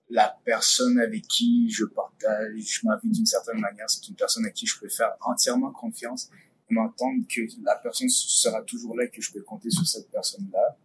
la 0.09 0.37
personne 0.45 0.99
avec 0.99 1.27
qui 1.27 1.69
je 1.69 1.85
partage 1.85 2.81
ma 2.83 2.97
vie 2.97 3.09
d'une 3.09 3.25
certaine 3.25 3.59
manière, 3.59 3.89
c'est 3.89 4.07
une 4.07 4.15
personne 4.15 4.45
à 4.45 4.51
qui 4.51 4.65
je 4.65 4.79
peux 4.79 4.89
faire 4.89 5.15
entièrement 5.21 5.71
confiance 5.71 6.29
et 6.69 6.73
m'entendre 6.73 7.23
que 7.29 7.41
la 7.63 7.75
personne 7.75 8.09
sera 8.09 8.61
toujours 8.63 8.95
là 8.95 9.05
et 9.05 9.09
que 9.09 9.21
je 9.21 9.31
peux 9.31 9.41
compter 9.41 9.69
sur 9.69 9.85
cette 9.85 10.09
personne-là. 10.09 10.77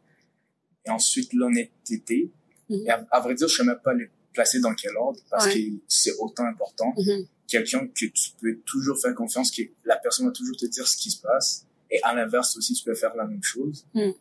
Et 0.87 0.91
ensuite, 0.91 1.33
l'honnêteté. 1.33 2.33
Mhm. 2.69 2.87
Et 2.87 2.91
à, 2.91 3.21
vrai 3.21 3.35
dire, 3.35 3.49
je 3.49 3.57
sais 3.57 3.65
même 3.65 3.81
pas 3.83 3.95
les 3.95 4.11
placer 4.33 4.61
dans 4.61 4.75
quel 4.75 4.97
ordre 4.97 5.21
parce 5.31 5.47
que 5.47 5.59
c'est 5.87 6.17
autant 6.19 6.45
important. 6.45 6.93
Mhm. 6.97 7.27
Quelqu'un 7.47 7.87
que 7.87 8.07
tu 8.07 8.31
peux 8.41 8.57
toujours 8.65 8.99
faire 8.99 9.15
confiance, 9.15 9.51
que 9.51 9.63
la 9.85 9.97
personne 9.97 10.27
va 10.27 10.33
toujours 10.33 10.57
te 10.57 10.67
dire 10.67 10.89
ce 10.89 10.97
qui 10.97 11.11
se 11.11 11.21
passe 11.21 11.67
Et 11.91 12.03
à 12.03 12.15
l'inverse 12.15 12.57
aussi, 12.57 12.73
tu 12.73 12.83
peux 12.85 12.95
faire 12.95 13.15
la 13.15 13.27
même 13.27 13.43
chose. 13.43 13.85
Mm. 13.93 14.13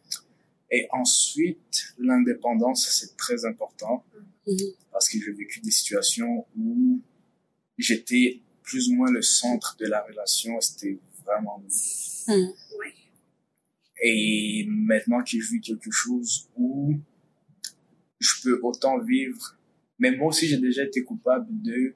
Et 0.72 0.88
ensuite, 0.92 1.94
l'indépendance, 1.98 2.90
c'est 2.90 3.16
très 3.16 3.46
important 3.46 4.04
Mhm. 4.48 4.58
parce 4.92 5.08
que 5.10 5.18
j'ai 5.20 5.32
vécu 5.32 5.60
des 5.62 5.72
situations 5.72 6.46
où 6.58 7.00
j'étais 7.78 8.42
plus 8.64 8.90
ou 8.90 8.94
moins 8.96 9.12
le 9.12 9.22
centre 9.22 9.76
de 9.80 9.86
la 9.88 10.02
relation. 10.04 10.60
C'était 10.62 10.98
vraiment 11.26 11.62
Hmm. 12.28 12.52
Et 14.04 14.66
maintenant 14.68 15.24
que 15.24 15.30
je 15.40 15.52
vis 15.52 15.60
quelque 15.62 15.92
chose 15.92 16.48
où 16.56 16.96
je 18.20 18.34
peux 18.44 18.60
autant 18.64 19.00
vivre, 19.00 19.58
mais 20.00 20.12
moi 20.16 20.28
aussi 20.28 20.48
j'ai 20.48 20.58
déjà 20.60 20.84
été 20.84 21.04
coupable 21.04 21.48
de 21.62 21.96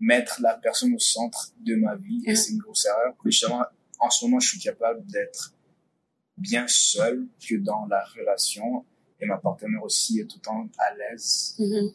mettre 0.00 0.40
la 0.42 0.54
personne 0.54 0.94
au 0.94 0.98
centre 0.98 1.52
de 1.60 1.74
ma 1.76 1.96
vie 1.96 2.22
et 2.26 2.30
Mhm. 2.30 2.36
c'est 2.36 2.52
une 2.52 2.58
grosse 2.58 2.84
erreur. 2.86 3.14
Justement, 3.24 3.62
en 3.98 4.10
ce 4.10 4.24
moment, 4.24 4.38
je 4.40 4.48
suis 4.50 4.58
capable 4.60 5.04
d'être 5.06 5.54
bien 6.36 6.66
seul 6.68 7.26
que 7.48 7.56
dans 7.56 7.86
la 7.86 8.04
relation 8.04 8.84
et 9.20 9.26
ma 9.26 9.38
partenaire 9.38 9.82
aussi 9.82 10.20
est 10.20 10.32
autant 10.34 10.68
à 10.78 10.94
l'aise 10.94 11.54
Mhm. 11.58 11.92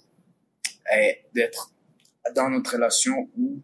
et 0.99 1.21
d'être 1.33 1.71
dans 2.35 2.49
notre 2.49 2.73
relation 2.73 3.29
où 3.37 3.61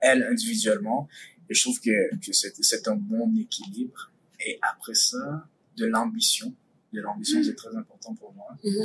elle 0.00 0.22
individuellement 0.24 1.08
et 1.48 1.54
je 1.54 1.60
trouve 1.62 1.80
que, 1.80 2.16
que 2.24 2.32
c'est, 2.32 2.54
c'est 2.62 2.86
un 2.88 2.96
bon 2.96 3.34
équilibre 3.36 4.10
et 4.40 4.58
après 4.62 4.94
ça 4.94 5.46
de 5.76 5.86
l'ambition 5.86 6.54
de 6.92 7.00
l'ambition 7.00 7.42
c'est 7.42 7.54
très 7.56 7.74
important 7.76 8.14
pour 8.14 8.32
moi 8.34 8.46
Mhm. 8.62 8.84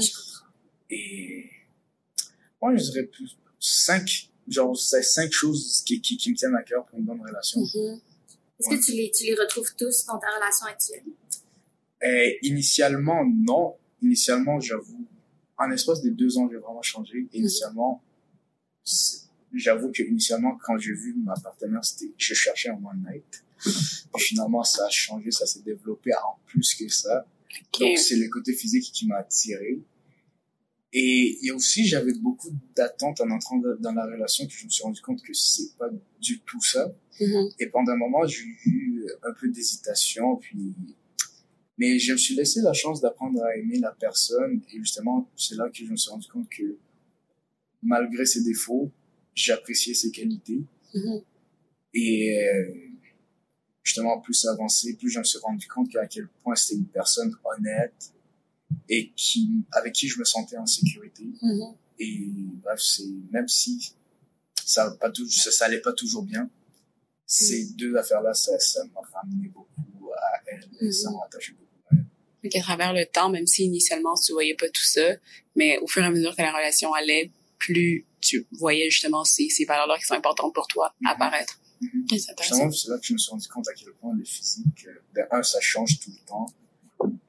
et 0.90 1.50
moi 2.62 2.76
je 2.76 2.84
dirais 2.92 3.04
plus 3.06 3.38
cinq 3.60 4.30
genre 4.48 4.76
c'est 4.78 5.04
cinq 5.04 5.32
choses 5.32 5.84
qui, 5.86 6.02
qui, 6.02 6.18
qui 6.18 6.32
me 6.32 6.36
tiennent 6.36 6.56
à 6.56 6.64
cœur 6.64 6.86
pour 6.88 6.98
une 6.98 7.06
bonne 7.06 7.22
relation. 7.22 7.62
Est-ce 8.60 8.70
que 8.70 8.84
tu 8.86 8.92
les, 8.94 9.12
tu 9.12 9.24
les 9.26 9.36
retrouves 9.36 9.74
tous 9.78 10.06
dans 10.06 10.18
ta 10.18 10.28
relation 10.36 10.66
actuelle? 10.66 11.04
Et 12.04 12.40
initialement, 12.44 13.26
non. 13.26 13.76
Initialement, 14.02 14.60
j'avoue, 14.60 15.06
en 15.58 15.72
espace 15.72 16.02
de 16.02 16.10
deux 16.10 16.38
ans, 16.38 16.48
j'ai 16.50 16.58
vraiment 16.58 16.82
changé. 16.82 17.28
Initialement, 17.34 18.02
j'avoue 19.54 19.92
que 19.92 20.04
initialement, 20.04 20.58
quand 20.64 20.78
j'ai 20.78 20.94
vu 20.94 21.16
ma 21.24 21.34
partenaire, 21.36 21.84
c'était, 21.84 22.14
je 22.18 22.34
cherchais 22.34 22.70
un 22.70 22.76
one 22.76 23.06
night. 23.10 23.44
Puis 24.14 24.24
finalement, 24.24 24.64
ça 24.64 24.86
a 24.86 24.90
changé, 24.90 25.32
ça 25.32 25.46
s'est 25.46 25.62
développé 25.62 26.12
en 26.14 26.40
plus 26.46 26.76
que 26.76 26.88
ça. 26.88 27.26
Donc, 27.80 27.98
c'est 27.98 28.16
le 28.16 28.30
côté 28.30 28.54
physique 28.54 28.92
qui 28.94 29.08
m'a 29.08 29.18
attiré. 29.18 29.82
Et, 30.92 31.38
et 31.46 31.52
aussi, 31.52 31.86
j'avais 31.86 32.14
beaucoup 32.14 32.52
d'attentes 32.76 33.22
en 33.22 33.30
entrant 33.30 33.62
dans 33.80 33.92
la 33.92 34.06
relation 34.06 34.48
que 34.48 34.54
je 34.54 34.66
me 34.66 34.70
suis 34.70 34.84
rendu 34.84 35.02
compte 35.02 35.22
que 35.22 35.34
c'est 35.34 35.76
pas 35.78 35.90
du 36.20 36.40
tout 36.40 36.62
ça. 36.62 36.92
Mhm. 37.20 37.50
Et 37.60 37.68
pendant 37.68 37.92
un 37.92 37.98
moment, 37.98 38.26
j'ai 38.26 38.46
eu 38.66 39.06
un 39.24 39.34
peu 39.34 39.50
d'hésitation, 39.50 40.38
puis 40.38 40.74
mais 41.80 41.98
je 41.98 42.12
me 42.14 42.18
suis 42.18 42.36
laissé 42.36 42.62
la 42.62 42.74
chance 42.74 43.00
d'apprendre 43.02 43.42
à 43.44 43.56
aimer 43.58 43.80
la 43.80 43.92
personne 43.92 44.62
et 44.72 44.78
justement, 44.80 45.28
c'est 45.36 45.56
là 45.56 45.68
que 45.70 45.78
je 45.86 45.92
me 45.92 45.96
suis 45.98 46.12
rendu 46.12 46.28
compte 46.28 46.50
que 46.50 46.78
malgré 47.82 48.26
ses 48.26 48.44
défauts, 48.44 48.92
j'appréciais 49.34 49.94
ses 49.94 50.12
qualités 50.12 50.62
Mhm. 50.94 51.22
et 51.94 52.46
euh, 52.48 52.74
justement 53.84 54.20
plus 54.20 54.46
avancé, 54.46 54.96
plus 54.96 55.10
je 55.10 55.20
me 55.20 55.24
suis 55.24 55.40
rendu 55.40 55.68
compte 55.68 55.96
à 55.96 56.06
quel 56.08 56.28
point 56.44 56.56
c'était 56.56 56.76
une 56.80 56.88
personne 56.88 57.34
honnête 57.46 58.12
et 58.90 59.12
qui 59.16 59.50
avec 59.72 59.94
qui 59.94 60.08
je 60.08 60.20
me 60.20 60.26
sentais 60.26 60.58
en 60.58 60.66
sécurité 60.66 61.24
Mhm. 61.42 61.76
et 62.00 62.20
bref, 62.64 62.80
c'est 62.82 63.08
même 63.32 63.48
si 63.48 63.94
ça 64.66 64.90
va 64.90 64.96
pas 64.96 65.10
tout, 65.10 65.28
ça, 65.30 65.52
ça 65.52 65.66
allait 65.66 65.82
pas 65.82 65.94
toujours 65.94 66.24
bien, 66.24 66.50
ces 67.26 67.74
deux 67.74 67.96
affaires-là, 67.96 68.34
ça, 68.34 68.60
ça 68.60 68.84
m'a 68.94 69.02
ramené 69.14 69.48
beaucoup 69.48 70.10
à 70.12 70.42
elle 70.48 70.68
et 70.82 70.92
ça 70.92 71.10
m'a 71.12 71.24
attaché 71.26 71.54
beaucoup. 71.54 71.66
Donc, 72.44 72.56
à 72.56 72.62
travers 72.62 72.94
le 72.94 73.06
temps, 73.06 73.30
même 73.30 73.48
si 73.48 73.66
initialement 73.66 74.16
tu 74.16 74.32
voyais 74.34 74.56
pas 74.56 74.68
tout 74.68 74.84
ça, 74.86 75.16
mais 75.56 75.78
au 75.80 75.88
fur 75.88 76.02
et 76.04 76.06
à 76.06 76.10
mesure 76.12 76.36
que 76.36 76.42
la 76.42 76.52
relation 76.52 76.94
allait, 76.94 77.32
plus 77.58 78.06
tu 78.22 78.48
voyais 78.52 78.90
justement 78.90 79.24
ces, 79.26 79.50
ces 79.50 79.66
valeurs-là 79.66 79.98
qui 79.98 80.06
sont 80.06 80.14
importantes 80.14 80.54
pour 80.54 80.68
toi 80.68 80.94
Mhm. 81.02 81.08
apparaître. 81.12 81.60
Mhm. 81.82 82.06
C'est 82.10 82.32
intéressant. 82.32 82.56
Justement, 82.56 82.72
c'est 82.72 82.90
là 82.90 82.98
que 83.00 83.06
je 83.06 83.14
me 83.14 83.18
suis 83.18 83.32
rendu 83.32 83.48
compte 83.48 83.68
à 83.68 83.74
quel 83.74 83.92
point 83.94 84.14
le 84.18 84.24
physique, 84.26 84.86
euh, 84.88 84.94
de 85.16 85.22
un, 85.32 85.44
ça 85.44 85.60
change 85.62 86.00
tout 86.00 86.12
le 86.12 86.26
temps, 86.28 86.46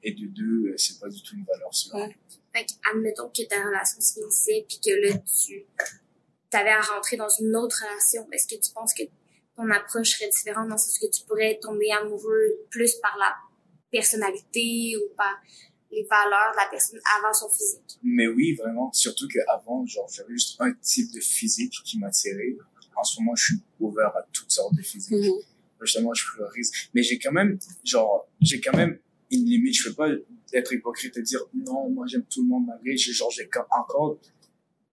et 0.03 0.11
de 0.13 0.27
deux, 0.27 0.69
euh, 0.71 0.73
c'est 0.77 0.99
pas 0.99 1.07
du 1.09 1.21
tout 1.21 1.35
une 1.35 1.45
valeur 1.45 1.73
sûre. 1.73 1.95
Ouais. 1.95 2.15
Fait 2.53 2.65
que, 2.65 2.71
admettons 2.91 3.29
que 3.29 3.43
ta 3.47 3.63
relation 3.63 3.99
se 4.01 4.13
finissait 4.13 4.65
puis 4.67 4.79
que 4.85 4.91
là, 5.07 5.17
tu 5.19 5.65
t'avais 6.49 6.69
à 6.71 6.81
rentrer 6.81 7.15
dans 7.15 7.29
une 7.29 7.55
autre 7.55 7.81
relation. 7.81 8.27
Est-ce 8.33 8.47
que 8.53 8.59
tu 8.61 8.71
penses 8.73 8.93
que 8.93 9.03
ton 9.55 9.69
approche 9.71 10.17
serait 10.17 10.29
différente 10.29 10.67
dans 10.67 10.77
sens 10.77 10.99
que 10.99 11.09
tu 11.09 11.23
pourrais 11.25 11.57
tomber 11.61 11.91
amoureux 11.91 12.59
plus 12.69 12.95
par 12.95 13.15
la 13.17 13.33
personnalité 13.91 14.95
ou 14.97 15.15
par 15.15 15.41
les 15.91 16.03
valeurs 16.03 16.51
de 16.53 16.57
la 16.57 16.69
personne 16.71 16.99
avant 17.17 17.33
son 17.33 17.49
physique? 17.49 17.99
Mais 18.03 18.27
oui, 18.27 18.55
vraiment, 18.55 18.91
surtout 18.93 19.27
qu'avant, 19.27 19.85
genre, 19.85 20.09
j'avais 20.09 20.33
juste 20.33 20.55
un 20.59 20.73
type 20.73 21.11
de 21.11 21.19
physique 21.19 21.75
qui 21.83 21.99
m'attirait. 21.99 22.55
En 22.95 23.03
ce 23.03 23.19
moment, 23.19 23.35
je 23.35 23.45
suis 23.45 23.59
ouvert 23.79 24.15
à 24.15 24.21
toutes 24.31 24.51
sortes 24.51 24.75
de 24.75 24.81
physiques. 24.81 25.11
Mhm. 25.11 25.33
justement 25.81 26.13
je 26.13 26.23
priorise 26.27 26.71
mais 26.93 27.01
j'ai 27.01 27.17
quand 27.17 27.31
même 27.31 27.57
genre 27.83 28.27
j'ai 28.39 28.61
quand 28.61 28.77
même 28.77 28.99
une 29.31 29.45
limite 29.45 29.75
je 29.75 29.89
peux 29.89 29.95
pas 29.95 30.09
être 30.53 30.71
hypocrite 30.73 31.17
et 31.17 31.23
dire 31.23 31.39
non 31.55 31.89
moi 31.89 32.05
j'aime 32.07 32.23
tout 32.29 32.43
le 32.43 32.49
monde 32.49 32.67
malgré 32.67 32.95
genre 32.97 33.31
j'ai 33.31 33.49
encore 33.71 34.19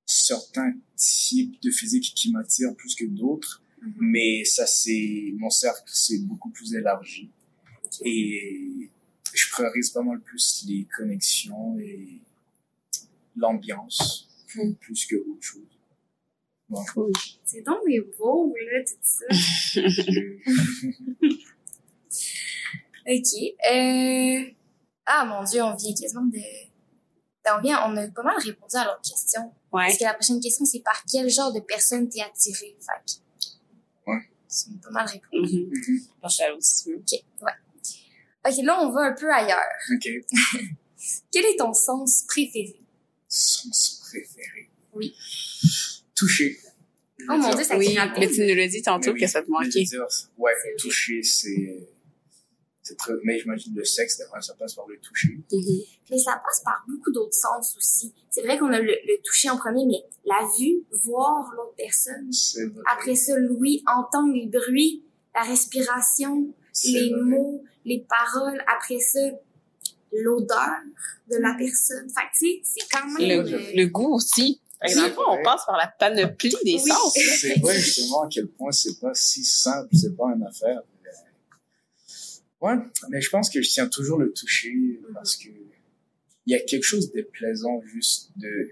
certains 0.07 0.73
types 0.97 1.61
de 1.63 1.71
physique 1.71 2.15
qui 2.15 2.33
m'attirent 2.33 2.75
plus 2.75 2.95
que 2.95 3.05
d'autres 3.05 3.63
mais 3.99 4.45
ça 4.45 4.67
c'est 4.67 5.35
mon 5.37 5.51
cercle 5.51 5.83
c'est 5.87 6.21
beaucoup 6.21 6.49
plus 6.51 6.75
élargi 6.75 7.31
et 8.05 8.91
je 9.33 9.51
priorise 9.51 9.91
pas 9.91 10.03
mal 10.03 10.21
plus 10.21 10.65
les 10.67 10.87
connexions 10.97 11.79
et 11.79 12.21
l'ambiance 13.37 14.29
Mm. 14.55 14.75
plus 14.75 15.07
que 15.07 15.17
autre 15.17 15.43
chose. 15.43 15.63
Cool. 16.93 17.13
C'est 17.45 17.63
donc 17.63 17.79
mais 17.87 18.01
beau, 18.19 18.55
là, 18.55 18.85
tout 18.85 18.97
ça. 19.03 19.25
OK. 23.09 23.33
Euh... 23.73 24.53
Ah, 25.07 25.25
mon 25.25 25.43
Dieu, 25.45 25.63
on 25.63 25.75
vient 25.75 25.95
quasiment 25.95 26.27
de... 26.27 26.39
On 27.51 27.61
vient, 27.63 27.91
on 27.91 27.97
a 27.97 28.07
pas 28.09 28.23
mal 28.23 28.37
répondu 28.39 28.77
à 28.77 28.85
l'autre 28.85 29.01
question. 29.01 29.41
Ouais. 29.73 29.87
Parce 29.87 29.97
que 29.97 30.05
la 30.05 30.13
prochaine 30.13 30.39
question, 30.41 30.67
c'est 30.67 30.81
par 30.81 31.03
quel 31.11 31.31
genre 31.31 31.51
de 31.51 31.61
personne 31.61 32.07
t'es 32.11 32.21
attiré? 32.21 32.77
Fait 32.79 33.23
Ouais. 34.07 34.29
C'est 34.47 34.79
pas 34.83 34.91
mal 34.91 35.07
répondu. 35.07 35.71
L'autre, 36.23 36.57
si 36.61 36.85
tu 36.85 36.91
veux. 36.91 36.99
OK, 36.99 37.13
ouais. 37.41 37.53
OK, 38.47 38.55
là, 38.65 38.81
on 38.83 38.91
va 38.93 39.01
un 39.01 39.13
peu 39.13 39.33
ailleurs. 39.33 39.59
ok 39.95 40.09
Quel 41.33 41.45
est 41.45 41.57
ton 41.59 41.73
sens 41.73 42.25
préféré? 42.27 42.81
sens 43.29 44.01
préféré 44.09 44.69
Oui. 44.95 45.15
toucher 46.15 46.59
Oh 47.29 47.37
mon 47.37 47.55
Dieu, 47.55 47.65
ça 47.65 47.77
Oui, 47.77 47.97
mais 48.19 48.29
tu 48.29 48.41
nous 48.47 48.55
l'as 48.55 48.69
dit 48.69 48.81
tantôt 48.81 49.11
oui, 49.13 49.21
que 49.21 49.27
ça 49.27 49.43
te 49.43 49.51
manquait. 49.51 49.83
dire, 49.83 50.07
ouais, 50.39 50.53
C'est 50.63 50.69
vrai. 50.69 50.77
toucher, 50.79 51.23
c'est, 51.23 51.89
c'est 52.83 52.97
très, 52.97 53.13
mais 53.25 53.39
j'imagine 53.39 53.75
le 53.75 53.85
sexe, 53.85 54.17
ça 54.41 54.55
passe 54.55 54.75
par 54.75 54.87
le 54.87 54.99
toucher. 54.99 55.39
Mhm. 55.53 55.81
Mais 56.11 56.19
ça 56.19 56.41
passe 56.45 56.61
par 56.65 56.85
beaucoup 56.89 57.11
d'autres 57.13 57.35
sens 57.35 57.77
aussi. 57.77 58.15
C'est 58.31 58.43
vrai 58.43 58.57
qu'on 58.57 58.73
a 58.73 58.79
le, 58.81 58.87
le 58.93 59.23
toucher 59.23 59.51
en 59.51 59.59
premier, 59.59 59.85
mais 59.85 60.03
la 60.25 60.49
vue, 60.59 60.85
voir 61.05 61.53
l'autre 61.55 61.75
personne. 61.77 62.33
C'est 62.33 62.65
vrai. 62.67 62.83
Après 62.97 63.15
ça, 63.15 63.37
l'ouïe, 63.37 63.83
entendre 63.87 64.33
les 64.33 64.47
bruits, 64.47 65.05
la 65.35 65.43
respiration, 65.43 66.55
les 66.85 67.11
vrai. 67.11 67.21
mots, 67.25 67.65
les 67.89 68.05
paroles. 68.09 68.63
Après 68.77 68.99
ça, 69.01 69.21
l'odeur 70.13 70.71
de 71.31 71.37
la 71.37 71.55
personne. 71.59 72.09
Fait 72.11 72.27
tu 72.39 72.47
sais, 72.47 72.61
c'est 72.63 72.89
quand 72.91 73.07
même... 73.07 73.29
Le, 73.29 73.53
euh, 73.55 73.73
le 73.75 73.87
goût 73.87 74.15
aussi. 74.15 74.61
Fait 74.81 74.93
que 74.93 74.99
Dans 74.99 75.07
le 75.07 75.13
fond, 75.13 75.23
on 75.29 75.43
passe 75.43 75.63
par 75.67 75.77
la 75.77 75.89
panoplie 75.89 76.55
des 76.65 76.75
Oui. 76.75 76.81
sens. 76.91 77.15
C'est 77.41 77.59
vrai, 77.61 77.75
justement, 77.79 78.23
à 78.23 78.29
quel 78.31 78.47
point 78.47 78.71
c'est 78.71 78.99
pas 79.01 79.13
si 79.15 79.45
simple, 79.45 79.89
c'est 79.97 80.17
pas 80.17 80.27
une 80.37 80.45
affaire. 80.45 80.83
Ouais, 82.61 82.75
mais 83.09 83.21
je 83.21 83.31
pense 83.31 83.51
que 83.51 83.63
je 83.63 83.69
tiens 83.71 83.89
toujours 83.89 84.19
le 84.19 84.33
toucher 84.33 85.01
parce 85.15 85.37
que 85.37 85.49
il 86.47 86.53
y 86.53 86.55
a 86.57 86.61
quelque 86.61 86.83
chose 86.83 87.13
de 87.13 87.23
plaisant 87.23 87.81
juste 87.83 88.31
de 88.37 88.71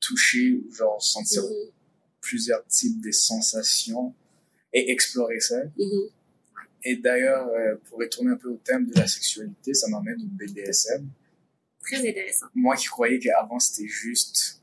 toucher, 0.00 0.52
ou 0.52 0.72
genre 0.72 1.02
sentir 1.02 1.42
Mhm. 1.42 1.70
plusieurs 2.20 2.64
types 2.66 3.00
de 3.02 3.10
sensations 3.10 4.14
et 4.72 4.90
explorer 4.92 5.40
ça. 5.40 5.56
Et 6.84 6.96
d'ailleurs, 6.96 7.46
euh, 7.48 7.76
pour 7.88 7.98
retourner 7.98 8.32
un 8.32 8.36
peu 8.36 8.48
au 8.48 8.60
thème 8.64 8.86
de 8.86 8.98
la 8.98 9.06
sexualité, 9.06 9.72
ça 9.74 9.88
m'amène 9.88 10.20
au 10.20 10.26
BDSM. 10.26 11.08
Très 11.84 11.98
intéressant. 12.08 12.46
Moi 12.54 12.76
qui 12.76 12.86
croyais 12.86 13.18
qu'avant 13.18 13.58
c'était 13.58 13.88
juste 13.88 14.60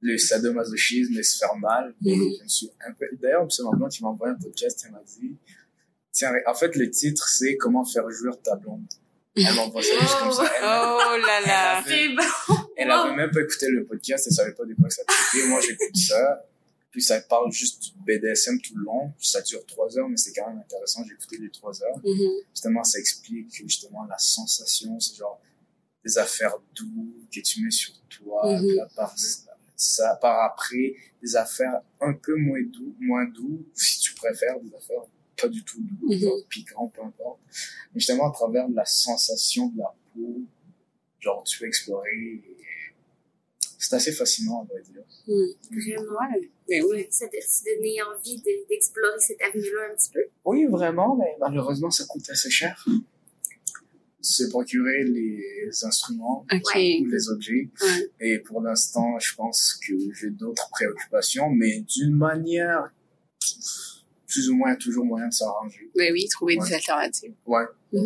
le 0.00 0.18
sadomasochisme 0.18 1.18
et 1.18 1.22
se 1.22 1.38
faire 1.38 1.56
mal, 1.56 1.94
mais 2.02 2.14
Mhm. 2.14 2.30
je 2.38 2.42
me 2.42 2.48
suis 2.48 2.70
un 2.86 2.92
peu... 2.92 3.06
D'ailleurs, 3.22 3.50
c'est 3.50 3.62
ma 3.62 3.70
blonde 3.70 3.90
qui 3.90 4.02
m'a 4.02 4.10
envoyé 4.10 4.34
un 4.34 4.38
podcast 4.38 4.84
et 4.86 4.90
m'a 4.92 5.02
dit, 5.02 5.34
tiens, 6.12 6.30
en 6.46 6.54
fait, 6.54 6.76
le 6.76 6.90
titre 6.90 7.26
c'est 7.28 7.56
Comment 7.56 7.84
faire 7.86 8.08
jouir 8.10 8.40
ta 8.42 8.56
blonde. 8.56 8.84
Elle 9.36 9.52
m'envoie 9.54 9.82
ça 9.82 9.98
juste 9.98 10.18
comme 10.20 10.30
ça. 10.32 10.44
Elle, 10.58 10.62
Oh 10.64 11.16
là 11.26 11.40
là. 11.46 11.84
C'est 11.86 12.08
bon. 12.14 12.54
elle 12.76 12.90
avait 12.90 13.16
même 13.16 13.30
pas 13.30 13.40
écouté 13.40 13.68
le 13.70 13.84
podcast, 13.84 14.26
elle 14.28 14.32
savait 14.34 14.52
pas 14.52 14.64
de 14.64 14.74
quoi 14.74 14.88
ça 14.90 15.02
traitait. 15.06 15.46
Moi, 15.48 15.60
j'écoute 15.60 15.96
ça. 15.96 16.44
Puis 16.94 17.02
ça 17.02 17.20
parle 17.22 17.50
juste 17.50 17.82
du 17.82 17.90
BDSM 18.06 18.60
tout 18.60 18.76
le 18.76 18.84
long. 18.84 19.12
Ça 19.18 19.42
dure 19.42 19.66
trois 19.66 19.98
heures, 19.98 20.08
mais 20.08 20.16
c'est 20.16 20.32
quand 20.32 20.46
même 20.46 20.60
intéressant. 20.60 21.02
J'ai 21.04 21.14
écouté 21.14 21.38
les 21.38 21.50
trois 21.50 21.82
heures. 21.82 21.98
Mhm. 22.04 22.30
Justement, 22.52 22.84
ça 22.84 23.00
explique 23.00 23.50
que 23.50 23.66
justement 23.66 24.04
la 24.04 24.16
sensation, 24.16 25.00
c'est 25.00 25.16
genre 25.16 25.40
des 26.04 26.16
affaires 26.18 26.54
doux 26.72 27.12
que 27.34 27.40
tu 27.40 27.64
mets 27.64 27.72
sur 27.72 27.94
toi. 28.08 28.42
Puis 28.60 28.76
là, 28.76 28.88
par, 28.94 29.12
ça, 29.74 30.14
par 30.22 30.44
après, 30.44 30.94
des 31.20 31.34
affaires 31.34 31.80
un 32.00 32.12
peu 32.12 32.36
moins 32.36 32.62
doux, 32.62 32.94
moins 33.00 33.24
doux, 33.24 33.66
si 33.74 33.98
tu 33.98 34.14
préfères, 34.14 34.60
des 34.60 34.72
affaires 34.72 35.02
pas 35.36 35.48
du 35.48 35.64
tout 35.64 35.80
doux, 35.82 36.12
genre 36.16 36.46
piquant, 36.48 36.86
peu 36.94 37.02
importe. 37.02 37.40
Mais 37.92 37.98
justement, 37.98 38.30
à 38.30 38.32
travers 38.32 38.68
la 38.68 38.84
sensation 38.84 39.66
de 39.70 39.78
la 39.78 39.92
peau, 40.14 40.42
genre 41.18 41.42
tu 41.42 41.58
peux 41.58 41.66
explorer. 41.66 42.40
C'est 43.86 43.96
assez 43.96 44.12
fascinant, 44.12 44.66
on 44.70 44.74
va 44.74 44.80
dire. 44.80 45.02
Vraiment. 45.70 46.12
Ouais. 46.18 46.50
Mais 46.70 46.80
oui. 46.82 47.06
Ça 47.10 47.26
t'a 47.28 47.36
donné 47.76 47.96
envie 48.02 48.36
de- 48.38 48.68
d'explorer 48.68 49.18
cette 49.20 49.42
avenue-là 49.42 49.90
un 49.92 49.94
petit 49.96 50.10
peu? 50.10 50.20
Oui, 50.46 50.64
vraiment, 50.66 51.14
mais 51.16 51.36
malheureusement, 51.38 51.90
ça 51.90 52.04
coûte 52.06 52.28
assez 52.30 52.48
cher. 52.50 52.86
Se 54.22 54.44
procurer 54.44 55.04
les 55.04 55.84
instruments 55.84 56.46
ou 56.50 57.06
les 57.06 57.28
objets. 57.28 57.68
Ouais. 57.82 58.10
Et 58.20 58.38
pour 58.38 58.62
l'instant, 58.62 59.18
je 59.18 59.34
pense 59.34 59.74
que 59.86 59.92
j'ai 60.14 60.30
d'autres 60.30 60.70
préoccupations, 60.70 61.50
mais 61.50 61.80
d'une 61.82 62.14
manière 62.16 62.90
plus 64.26 64.48
ou 64.48 64.54
moins 64.56 64.74
toujours 64.76 65.04
moyen 65.04 65.28
de 65.28 65.34
s'arranger. 65.34 65.90
Ben 65.94 66.10
oui, 66.12 66.26
trouver 66.28 66.56
Ouais. 66.58 66.66
des 66.66 66.74
alternatives. 66.74 67.34
Ouais. 67.44 67.64
Euh, 67.92 67.98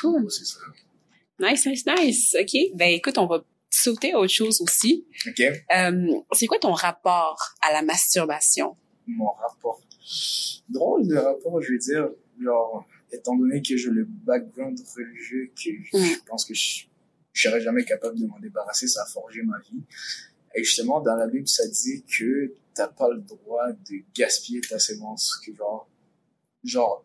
Cool. 0.00 0.30
c'est 0.30 0.44
ça. 0.44 0.58
Nice, 1.40 1.66
nice, 1.66 1.84
nice. 1.86 2.36
OK. 2.40 2.56
Ben 2.76 2.90
écoute, 2.92 3.18
on 3.18 3.26
va 3.26 3.44
sauter 3.82 4.12
à 4.12 4.18
autre 4.20 4.32
chose 4.32 4.60
aussi. 4.60 5.06
Ok. 5.26 5.40
Euh, 5.40 6.12
c'est 6.32 6.46
quoi 6.46 6.58
ton 6.58 6.72
rapport 6.72 7.38
à 7.62 7.72
la 7.72 7.82
masturbation? 7.82 8.76
Mon 9.06 9.30
rapport. 9.30 9.80
Drôle 10.68 11.06
de 11.08 11.16
rapport, 11.16 11.60
je 11.62 11.72
veux 11.72 11.78
dire. 11.78 12.08
Genre, 12.40 12.86
étant 13.12 13.36
donné 13.36 13.62
que 13.62 13.76
j'ai 13.76 13.90
le 13.90 14.04
background 14.04 14.78
religieux, 14.96 15.50
que 15.54 15.70
je- 15.82 15.98
je 16.14 16.18
pense 16.26 16.44
que 16.44 16.54
je, 16.54 16.84
je 17.32 17.48
serais 17.48 17.60
jamais 17.60 17.84
capable 17.84 18.18
de 18.18 18.26
m'en 18.26 18.38
débarrasser, 18.40 18.88
ça 18.88 19.02
a 19.02 19.06
forgé 19.06 19.42
ma 19.42 19.58
vie. 19.60 19.82
Et 20.54 20.62
justement, 20.64 21.00
dans 21.00 21.16
la 21.16 21.26
Bible, 21.26 21.48
ça 21.48 21.66
dit 21.68 22.04
que 22.04 22.54
t'as 22.74 22.88
pas 22.88 23.08
le 23.10 23.20
droit 23.20 23.70
de 23.72 23.96
gaspiller 24.14 24.60
ta 24.60 24.78
sémence, 24.78 25.36
que 25.44 25.54
genre, 25.54 25.88
genre, 26.64 27.04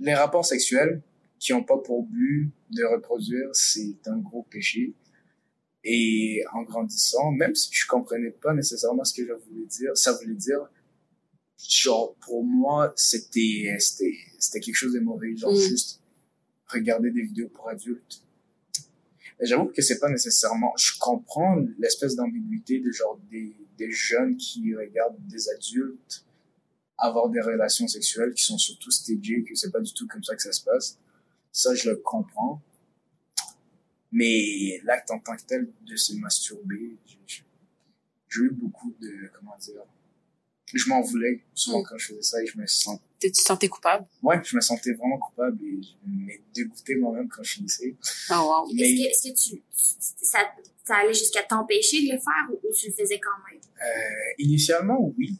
les 0.00 0.14
rapports 0.14 0.44
sexuels 0.44 1.00
qui 1.38 1.52
ont 1.52 1.62
pas 1.64 1.78
pour 1.78 2.04
but 2.04 2.50
de 2.70 2.84
reproduire, 2.84 3.48
c'est 3.52 3.96
un 4.06 4.18
gros 4.18 4.44
péché. 4.50 4.94
Et 5.84 6.44
en 6.52 6.62
grandissant, 6.62 7.32
même 7.32 7.54
si 7.54 7.68
je 7.72 7.86
comprenais 7.86 8.30
pas 8.30 8.54
nécessairement 8.54 9.04
ce 9.04 9.14
que 9.14 9.26
je 9.26 9.32
voulais 9.32 9.66
dire, 9.66 9.96
ça 9.96 10.12
voulait 10.12 10.34
dire, 10.34 10.60
genre, 11.58 12.14
pour 12.20 12.44
moi, 12.44 12.92
c'était, 12.96 13.76
c'était, 13.78 14.16
c'était 14.38 14.60
quelque 14.60 14.76
chose 14.76 14.92
de 14.92 15.00
mauvais, 15.00 15.36
genre, 15.36 15.52
Mm. 15.52 15.60
juste 15.60 16.00
regarder 16.68 17.10
des 17.10 17.22
vidéos 17.22 17.48
pour 17.48 17.68
adultes. 17.68 18.22
Mais 19.40 19.46
j'avoue 19.46 19.66
que 19.66 19.82
c'est 19.82 19.98
pas 19.98 20.08
nécessairement, 20.08 20.72
je 20.76 20.92
comprends 20.98 21.56
l'espèce 21.78 22.14
d'ambiguïté 22.14 22.78
de 22.80 22.90
genre 22.92 23.18
des, 23.30 23.56
des 23.76 23.90
jeunes 23.90 24.36
qui 24.36 24.74
regardent 24.74 25.18
des 25.26 25.48
adultes 25.50 26.24
avoir 27.02 27.28
des 27.28 27.40
relations 27.40 27.88
sexuelles 27.88 28.32
qui 28.32 28.44
sont 28.44 28.58
surtout 28.58 28.90
stagées, 28.90 29.42
que 29.42 29.54
c'est 29.54 29.72
pas 29.72 29.80
du 29.80 29.92
tout 29.92 30.06
comme 30.06 30.22
ça 30.22 30.36
que 30.36 30.42
ça 30.42 30.52
se 30.52 30.62
passe. 30.62 30.98
Ça, 31.50 31.74
je 31.74 31.90
le 31.90 31.96
comprends. 31.96 32.62
Mais 34.12 34.80
l'acte 34.84 35.10
en 35.10 35.18
tant 35.18 35.34
que 35.36 35.42
tel 35.42 35.68
de 35.86 35.96
se 35.96 36.12
masturber, 36.14 36.96
j'ai- 37.06 37.42
eu 38.34 38.50
beaucoup 38.50 38.94
de, 39.00 39.30
comment 39.34 39.56
dire, 39.58 39.82
je 40.72 40.88
m'en 40.88 41.02
voulais 41.02 41.42
souvent 41.54 41.82
quand 41.82 41.98
je 41.98 42.06
faisais 42.08 42.22
ça 42.22 42.42
et 42.42 42.46
je 42.46 42.56
me 42.58 42.66
sentais, 42.66 43.02
Tu 43.20 43.30
te 43.32 43.38
sentais 43.40 43.68
coupable? 43.68 44.06
ouais, 44.22 44.40
je 44.42 44.56
me 44.56 44.60
sentais 44.62 44.92
vraiment 44.94 45.18
coupable 45.18 45.58
et 45.64 45.82
je 45.82 46.08
me 46.08 46.32
dégoûtais 46.54 46.94
moi-même 46.96 47.28
quand 47.28 47.42
je 47.42 47.54
finissais. 47.54 47.94
Oh 48.30 48.34
wow. 48.66 48.72
Mais- 48.74 48.90
Est-ce 49.02 49.28
que, 49.28 49.34
tu, 49.34 49.56
tu- 49.56 49.62
ça, 50.22 50.38
ça 50.84 50.96
allait 50.96 51.12
jusqu'à 51.12 51.42
t'empêcher 51.42 52.06
de 52.06 52.14
le 52.14 52.18
faire 52.18 52.48
ou, 52.50 52.54
ou 52.66 52.72
tu 52.74 52.86
le 52.88 52.92
faisais 52.94 53.20
quand 53.20 53.30
même? 53.50 53.60
Euh, 53.82 54.32
initialement, 54.38 55.12
oui. 55.18 55.36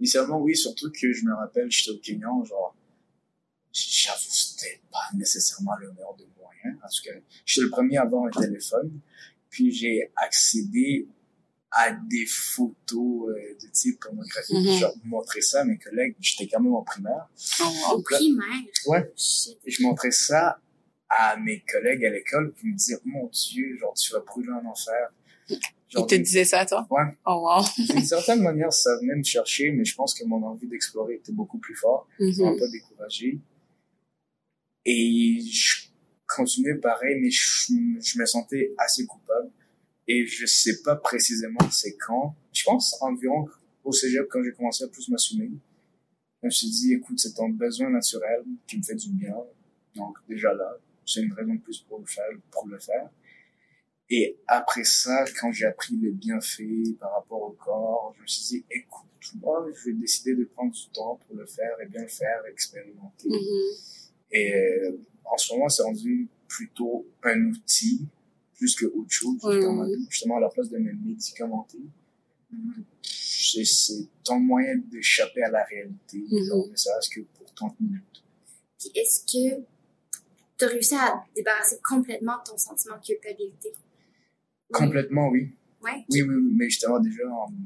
Initialement, 0.00 0.40
oui, 0.40 0.56
surtout 0.56 0.90
que 0.90 1.12
je 1.12 1.24
me 1.26 1.34
rappelle, 1.34 1.70
j'étais 1.70 1.90
au 1.90 1.98
Kenya, 1.98 2.28
genre, 2.44 2.74
j'avoue, 3.72 4.18
c'était 4.30 4.80
pas 4.90 5.04
nécessairement 5.14 5.76
le 5.76 5.92
meilleur 5.92 6.14
de 6.16 6.24
moyens. 6.62 6.80
En 6.82 6.88
tout 6.88 7.02
cas, 7.04 7.18
j'étais 7.44 7.64
le 7.64 7.70
premier 7.70 7.96
à 7.96 8.02
avoir 8.02 8.26
un 8.26 8.30
téléphone, 8.30 9.00
puis 9.50 9.70
j'ai 9.72 10.10
accédé 10.16 11.08
à 11.70 11.92
des 11.92 12.26
photos 12.26 13.30
euh, 13.30 13.56
de 13.62 13.66
type 13.72 13.98
pornographique. 14.00 14.56
Mhm. 14.56 14.78
J'ai 14.78 14.86
montré 15.04 15.40
ça 15.40 15.62
à 15.62 15.64
mes 15.64 15.78
collègues, 15.78 16.14
j'étais 16.20 16.46
quand 16.46 16.60
même 16.60 16.74
en 16.74 16.82
primaire. 16.82 17.28
Oh 17.60 17.64
wow. 17.64 17.96
Au 17.96 18.02
primaire? 18.02 18.46
Ouais. 18.86 19.12
Shit. 19.16 19.58
Je 19.66 19.82
montrais 19.82 20.10
ça 20.10 20.60
à 21.08 21.36
mes 21.38 21.60
collègues 21.70 22.04
à 22.04 22.10
l'école, 22.10 22.54
qui 22.58 22.66
me 22.66 22.74
disaient, 22.76 22.98
mon 23.04 23.26
Dieu, 23.28 23.76
genre, 23.78 23.94
tu 23.94 24.12
vas 24.12 24.20
brûler 24.20 24.50
en 24.52 24.66
enfer. 24.66 25.12
Genre, 25.48 25.58
Il 25.94 26.06
te 26.06 26.14
disait 26.14 26.44
ça, 26.44 26.64
toi? 26.64 26.86
Ouais. 26.90 27.04
Oh 27.26 27.46
wow. 27.46 27.64
D'une 27.76 28.04
certaine 28.04 28.42
manière, 28.42 28.72
ça 28.72 28.96
venait 28.98 29.16
me 29.16 29.22
chercher, 29.22 29.72
mais 29.72 29.84
je 29.84 29.94
pense 29.94 30.14
que 30.14 30.24
mon 30.24 30.42
envie 30.42 30.66
d'explorer 30.66 31.14
était 31.14 31.32
beaucoup 31.32 31.58
plus 31.58 31.74
fort. 31.74 32.06
Ça 32.18 32.44
m'a 32.44 32.58
pas 32.58 32.68
découragé. 32.68 33.38
Et 34.84 35.40
je 35.40 35.91
continuais 36.36 36.74
pareil, 36.74 37.20
mais 37.20 37.30
je, 37.30 37.72
je 38.00 38.18
me 38.18 38.26
sentais 38.26 38.72
assez 38.78 39.06
coupable. 39.06 39.50
Et 40.08 40.26
je 40.26 40.46
sais 40.46 40.82
pas 40.82 40.96
précisément 40.96 41.70
c'est 41.70 41.96
quand. 41.96 42.34
Je 42.52 42.64
pense 42.64 42.96
environ 43.00 43.48
au 43.84 43.92
cégep, 43.92 44.26
quand 44.28 44.42
j'ai 44.42 44.52
commencé 44.52 44.84
à 44.84 44.88
plus 44.88 45.08
m'assumer. 45.08 45.50
Je 46.42 46.46
me 46.46 46.50
suis 46.50 46.68
dit, 46.68 46.94
écoute, 46.94 47.18
c'est 47.18 47.34
ton 47.34 47.48
besoin 47.48 47.90
naturel 47.90 48.42
qui 48.66 48.78
me 48.78 48.82
fait 48.82 48.96
du 48.96 49.10
bien. 49.10 49.36
Donc, 49.94 50.16
déjà 50.28 50.52
là, 50.52 50.76
c'est 51.06 51.22
une 51.22 51.32
raison 51.32 51.54
de 51.54 51.60
plus 51.60 51.80
pour 51.80 51.98
le 52.00 52.06
faire, 52.06 52.24
pour 52.50 52.66
le 52.66 52.78
faire. 52.78 53.08
Et 54.10 54.38
après 54.46 54.84
ça, 54.84 55.24
quand 55.40 55.52
j'ai 55.52 55.66
appris 55.66 55.96
les 55.96 56.10
bienfaits 56.10 56.98
par 56.98 57.14
rapport 57.14 57.42
au 57.42 57.52
corps, 57.52 58.12
je 58.16 58.22
me 58.22 58.26
suis 58.26 58.58
dit, 58.58 58.64
écoute, 58.70 59.06
moi, 59.40 59.66
je 59.74 59.90
vais 59.90 59.96
décider 59.96 60.34
de 60.34 60.44
prendre 60.44 60.72
du 60.72 60.88
temps 60.92 61.18
pour 61.26 61.36
le 61.36 61.46
faire 61.46 61.76
et 61.80 61.86
bien 61.86 62.02
le 62.02 62.08
faire, 62.08 62.44
expérimenter. 62.50 63.28
Mhm. 63.28 63.38
Et 64.32 64.54
euh, 64.54 64.98
en 65.24 65.36
ce 65.36 65.52
moment, 65.54 65.68
c'est 65.68 65.82
rendu 65.82 66.28
plutôt 66.48 67.06
un 67.22 67.46
outil 67.46 68.06
plus 68.54 68.74
que 68.76 68.86
autre 68.86 69.10
chose. 69.10 69.38
Oui, 69.44 69.60
dans 69.60 69.72
ma 69.72 69.84
oui. 69.84 69.96
vie. 69.96 70.06
Justement, 70.08 70.36
à 70.36 70.40
la 70.40 70.48
place 70.48 70.68
de 70.68 70.78
me 70.78 70.92
médicamenter, 70.92 71.78
c'est 73.02 73.64
c'est 73.64 74.06
ton 74.24 74.38
moyen 74.38 74.76
d'échapper 74.76 75.42
à 75.42 75.50
la 75.50 75.64
réalité, 75.64 76.18
Mhm. 76.30 76.44
genre, 76.46 76.68
ne 76.68 76.76
serait-ce 76.76 77.10
que 77.10 77.20
pour 77.20 77.52
30 77.54 77.80
minutes. 77.80 78.22
Est-ce 78.94 79.20
que 79.24 79.62
tu 80.58 80.64
as 80.64 80.68
réussi 80.68 80.94
à 80.94 81.24
te 81.30 81.34
débarrasser 81.36 81.78
complètement 81.82 82.36
de 82.38 82.50
ton 82.50 82.58
sentiment 82.58 82.96
de 82.98 83.02
culpabilité? 83.04 83.72
Complètement, 84.72 85.28
oui. 85.28 85.50
Ouais. 85.82 86.04
Oui, 86.10 86.22
oui, 86.22 86.34
oui, 86.34 86.52
mais 86.56 86.68
justement, 86.70 87.00
déjà, 87.00 87.28
en 87.28 87.50
me 87.50 87.56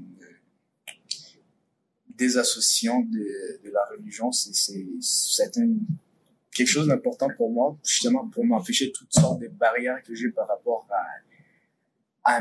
désassociant 2.17 3.01
de, 3.01 3.61
de 3.65 3.71
la 3.71 3.81
religion, 3.91 4.33
c'est, 4.33 5.57
un- 5.59 5.75
quelque 6.57 6.69
chose 6.69 6.89
d'important 6.89 7.29
pour 7.37 7.51
moi, 7.51 7.77
justement, 7.85 8.29
pour 8.29 8.45
m'empêcher 8.45 8.93
toutes 8.93 9.13
sortes 9.13 9.41
de 9.41 9.49
barrières 9.49 10.03
que 10.03 10.15
j'ai 10.15 10.31
par 10.31 10.49
rapport 10.49 10.87
à, 10.91 12.37
à 12.37 12.41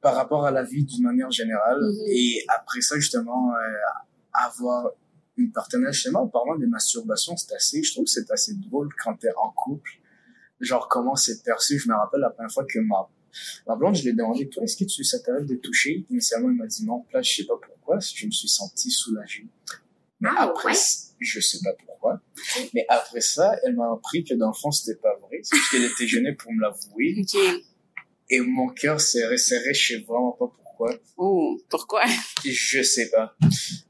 par 0.00 0.14
rapport 0.14 0.46
à 0.46 0.50
la 0.50 0.62
vie 0.62 0.84
d'une 0.84 1.02
manière 1.04 1.30
générale. 1.30 1.80
Mhm. 1.80 2.04
Et 2.08 2.44
après 2.48 2.80
ça, 2.80 2.96
justement, 2.96 3.54
euh, 3.54 3.58
avoir 4.32 4.90
une 5.36 5.50
partenaire, 5.52 5.92
justement, 5.92 6.22
en 6.22 6.28
parlant 6.28 6.56
de 6.56 6.66
masturbation, 6.66 7.36
c'est 7.36 7.52
assez, 7.54 7.82
je 7.82 7.92
trouve 7.92 8.04
que 8.04 8.10
c'est 8.10 8.30
assez 8.30 8.54
drôle 8.54 8.88
quand 9.02 9.14
t'es 9.16 9.30
en 9.36 9.50
couple. 9.50 9.90
Genre, 10.60 10.88
comment 10.88 11.16
c'est 11.16 11.42
perçu. 11.42 11.78
Je 11.78 11.88
me 11.88 11.94
rappelle 11.94 12.20
la 12.20 12.30
première 12.30 12.52
fois 12.52 12.64
que 12.64 12.78
ma 12.78 13.08
Ma 13.66 13.74
blonde, 13.74 13.96
je 13.96 14.02
lui 14.02 14.10
ai 14.10 14.12
demandé, 14.12 14.48
toi, 14.48 14.62
est-ce 14.62 14.76
que 14.76 14.84
tu, 14.84 15.02
ça 15.02 15.18
t'arrive 15.18 15.46
de 15.46 15.56
toucher? 15.56 16.06
Initialement, 16.08 16.50
elle 16.50 16.54
m'a 16.54 16.68
dit 16.68 16.84
non. 16.86 17.04
Là, 17.12 17.20
je 17.20 17.34
sais 17.34 17.44
pas 17.44 17.54
pourquoi. 17.60 17.98
Je 17.98 18.26
me 18.26 18.30
suis 18.30 18.48
senti 18.48 18.92
soulagé. 18.92 19.48
Mais 20.20 20.28
Ah, 20.36 20.44
après, 20.44 20.70
ouais? 20.70 20.78
Je 21.24 21.40
sais 21.40 21.58
pas 21.64 21.72
pourquoi. 21.86 22.20
Mais 22.74 22.84
après 22.88 23.20
ça, 23.20 23.56
elle 23.64 23.74
m'a 23.74 23.92
appris 23.92 24.24
que 24.24 24.34
dans 24.34 24.48
le 24.48 24.54
fond, 24.54 24.70
c'était 24.70 24.98
pas 25.00 25.16
vrai. 25.22 25.40
C'est 25.42 25.56
parce 25.56 25.70
qu'elle 25.70 25.84
était 25.84 26.06
gênée 26.06 26.32
pour 26.32 26.52
me 26.52 26.60
l'avouer. 26.60 27.16
Et 28.30 28.40
mon 28.40 28.68
cœur 28.68 29.00
s'est 29.00 29.26
resserré, 29.26 29.74
je 29.74 29.94
sais 29.94 30.00
vraiment 30.00 30.32
pas 30.32 30.46
pourquoi. 30.46 30.98
Oh, 31.16 31.58
pourquoi? 31.68 32.02
Je 32.44 32.82
sais 32.82 33.08
pas. 33.10 33.36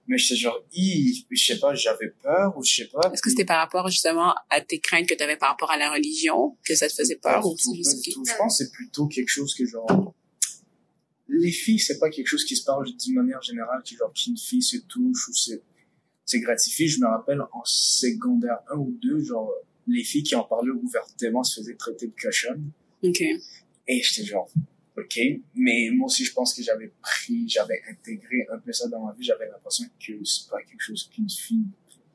Mais 0.07 0.19
j'étais 0.19 0.37
genre, 0.37 0.63
je 0.77 1.23
sais 1.37 1.59
pas, 1.59 1.75
j'avais 1.75 2.11
peur 2.23 2.57
ou 2.59 2.63
je 2.65 2.75
sais 2.75 2.89
pas. 2.89 3.11
Est-ce 3.13 3.23
que 3.23 3.31
c'était 3.31 3.45
par 3.47 3.59
rapport 3.59 3.89
justement 3.89 4.35
à 4.51 4.61
tes 4.61 4.79
craintes 4.81 5.07
que 5.09 5.15
tu 5.15 5.23
avais 5.23 5.37
par 5.39 5.51
rapport 5.51 5.71
à 5.71 5.79
la 5.79 5.91
religion 5.91 6.59
que 6.67 6.75
ça 6.75 6.89
te 6.89 6.93
faisait 6.95 7.17
peur 7.17 7.41
Pas 7.41 7.47
ou 7.47 7.55
du 7.55 7.63
tout, 7.63 7.75
c'est 7.75 7.83
pas 7.83 7.91
juste 7.91 8.05
du 8.05 8.11
que- 8.11 8.15
tout. 8.15 8.25
Je 8.27 8.37
pense 8.37 8.59
que 8.59 8.65
c'est 8.65 8.71
plutôt 8.73 9.07
quelque 9.07 9.29
chose 9.31 9.55
que 9.55 9.65
genre 9.65 10.15
les 11.29 11.51
filles 11.51 11.79
c'est 11.81 11.99
pas 11.99 12.11
quelque 12.11 12.27
chose 12.27 12.45
qui 12.45 12.55
se 12.55 12.65
parle 12.65 12.85
d'une 12.85 13.15
manière 13.15 13.41
générale 13.43 13.83
qui 13.83 13.97
genre 13.97 14.13
qu'une 14.13 14.37
fille 14.37 14.63
se 14.63 14.77
touche 14.77 15.29
ou 15.29 15.35
c'est 15.35 15.63
c'est 16.25 16.41
gratifié 16.41 16.89
je 16.89 17.01
me 17.01 17.07
rappelle 17.07 17.41
en 17.41 17.63
secondaire 17.65 18.59
1 18.71 18.77
ou 18.77 18.99
2 19.03 19.25
genre 19.25 19.53
les 19.87 20.05
filles 20.05 20.23
qui 20.23 20.35
en 20.35 20.45
parlaient 20.45 20.71
ouvertement 20.71 21.45
se 21.45 21.61
faisaient 21.61 21.77
traiter 21.77 22.07
de 22.07 22.15
cochonnes 22.21 22.71
OK. 23.03 23.21
et 23.21 24.03
j'étais 24.03 24.25
genre 24.25 24.51
ok, 24.97 25.19
mais 25.55 25.91
moi 25.93 26.07
aussi 26.07 26.25
je 26.25 26.33
pense 26.33 26.55
que 26.55 26.63
j'avais 26.63 26.93
pris, 27.03 27.49
j'avais 27.49 27.83
intégré 27.91 28.47
un 28.53 28.59
peu 28.59 28.73
ça 28.73 28.89
dans 28.89 29.05
ma 29.05 29.13
vie. 29.13 29.25
J'avais 29.25 29.49
l'impression 29.49 29.87
que 29.87 30.13
c'est 30.25 30.49
pas 30.49 30.63
quelque 30.63 30.81
chose 30.81 31.09
qu'une 31.13 31.29
fille 31.29 31.67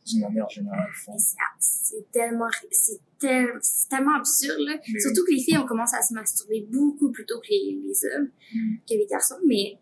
d'une 0.06 0.22
manière 0.22 0.50
générale 0.50 0.90
font. 0.94 1.16
C'est 1.60 2.10
tellement, 2.12 2.50
c'est 2.72 3.00
tellement 3.20 4.16
absurde 4.16 4.60
là. 4.60 4.80
Surtout 5.00 5.24
que 5.26 5.34
les 5.34 5.42
filles 5.42 5.58
ont 5.58 5.68
commencé 5.68 5.96
à 5.96 6.02
se 6.02 6.14
masturber 6.14 6.68
beaucoup 6.70 7.12
plus 7.12 7.26
tôt 7.26 7.40
que 7.40 7.50
les, 7.50 7.80
les 7.84 8.06
hommes, 8.06 8.30
mm. 8.54 8.76
que 8.90 8.94
les 8.96 9.08
garçons. 9.08 9.36
Mais 9.46 9.78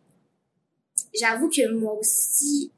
j'avoue 1.18 1.50
que 1.50 1.72
moi 1.74 1.94
aussi, 1.94 2.72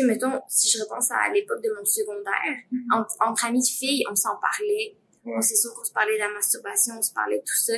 sais, 0.00 0.06
mettons, 0.06 0.40
si 0.48 0.68
je 0.68 0.82
repense 0.82 1.10
à 1.10 1.32
l'époque 1.32 1.62
de 1.62 1.70
mon 1.76 1.84
secondaire, 1.84 2.56
mm. 2.70 2.92
entre, 3.20 3.44
amis 3.44 3.60
de 3.60 3.66
filles, 3.66 4.04
on 4.10 4.16
s'en 4.16 4.36
parlait. 4.40 4.96
C'est 5.40 5.56
sûr 5.56 5.74
qu'on 5.74 5.82
se 5.82 5.92
parlait 5.92 6.14
de 6.14 6.20
la 6.20 6.28
masturbation, 6.28 6.94
on 6.98 7.02
se 7.02 7.12
parlait 7.12 7.38
de 7.38 7.44
tout 7.44 7.58
ça. 7.58 7.74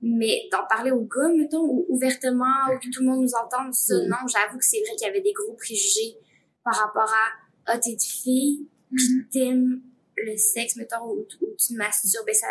Mais 0.00 0.48
d'en 0.50 0.66
parler 0.66 0.90
aux 0.90 1.04
gars, 1.04 1.28
mettons, 1.34 1.84
ouvertement, 1.88 2.72
ou 2.72 2.78
que 2.78 2.90
tout 2.90 3.02
le 3.02 3.06
monde 3.06 3.22
nous 3.22 3.34
entende, 3.34 3.74
ça, 3.74 3.94
mm. 3.94 4.08
non, 4.08 4.16
j'avoue 4.26 4.58
que 4.58 4.64
c'est 4.64 4.80
vrai 4.80 4.96
qu'il 4.96 5.06
y 5.06 5.10
avait 5.10 5.20
des 5.20 5.32
gros 5.32 5.54
préjugés 5.54 6.16
par 6.64 6.74
rapport 6.74 7.10
à, 7.12 7.28
ah, 7.66 7.78
t'es 7.78 7.90
une 7.90 8.00
fille, 8.00 8.68
pis 8.94 9.02
mm-hmm. 9.02 9.28
t'aimes 9.30 9.82
le 10.16 10.36
sexe, 10.36 10.76
mettons, 10.76 11.04
ou, 11.10 11.26
tu 11.28 11.36
tu 11.58 11.74
masturbes, 11.74 12.28
ça, 12.32 12.48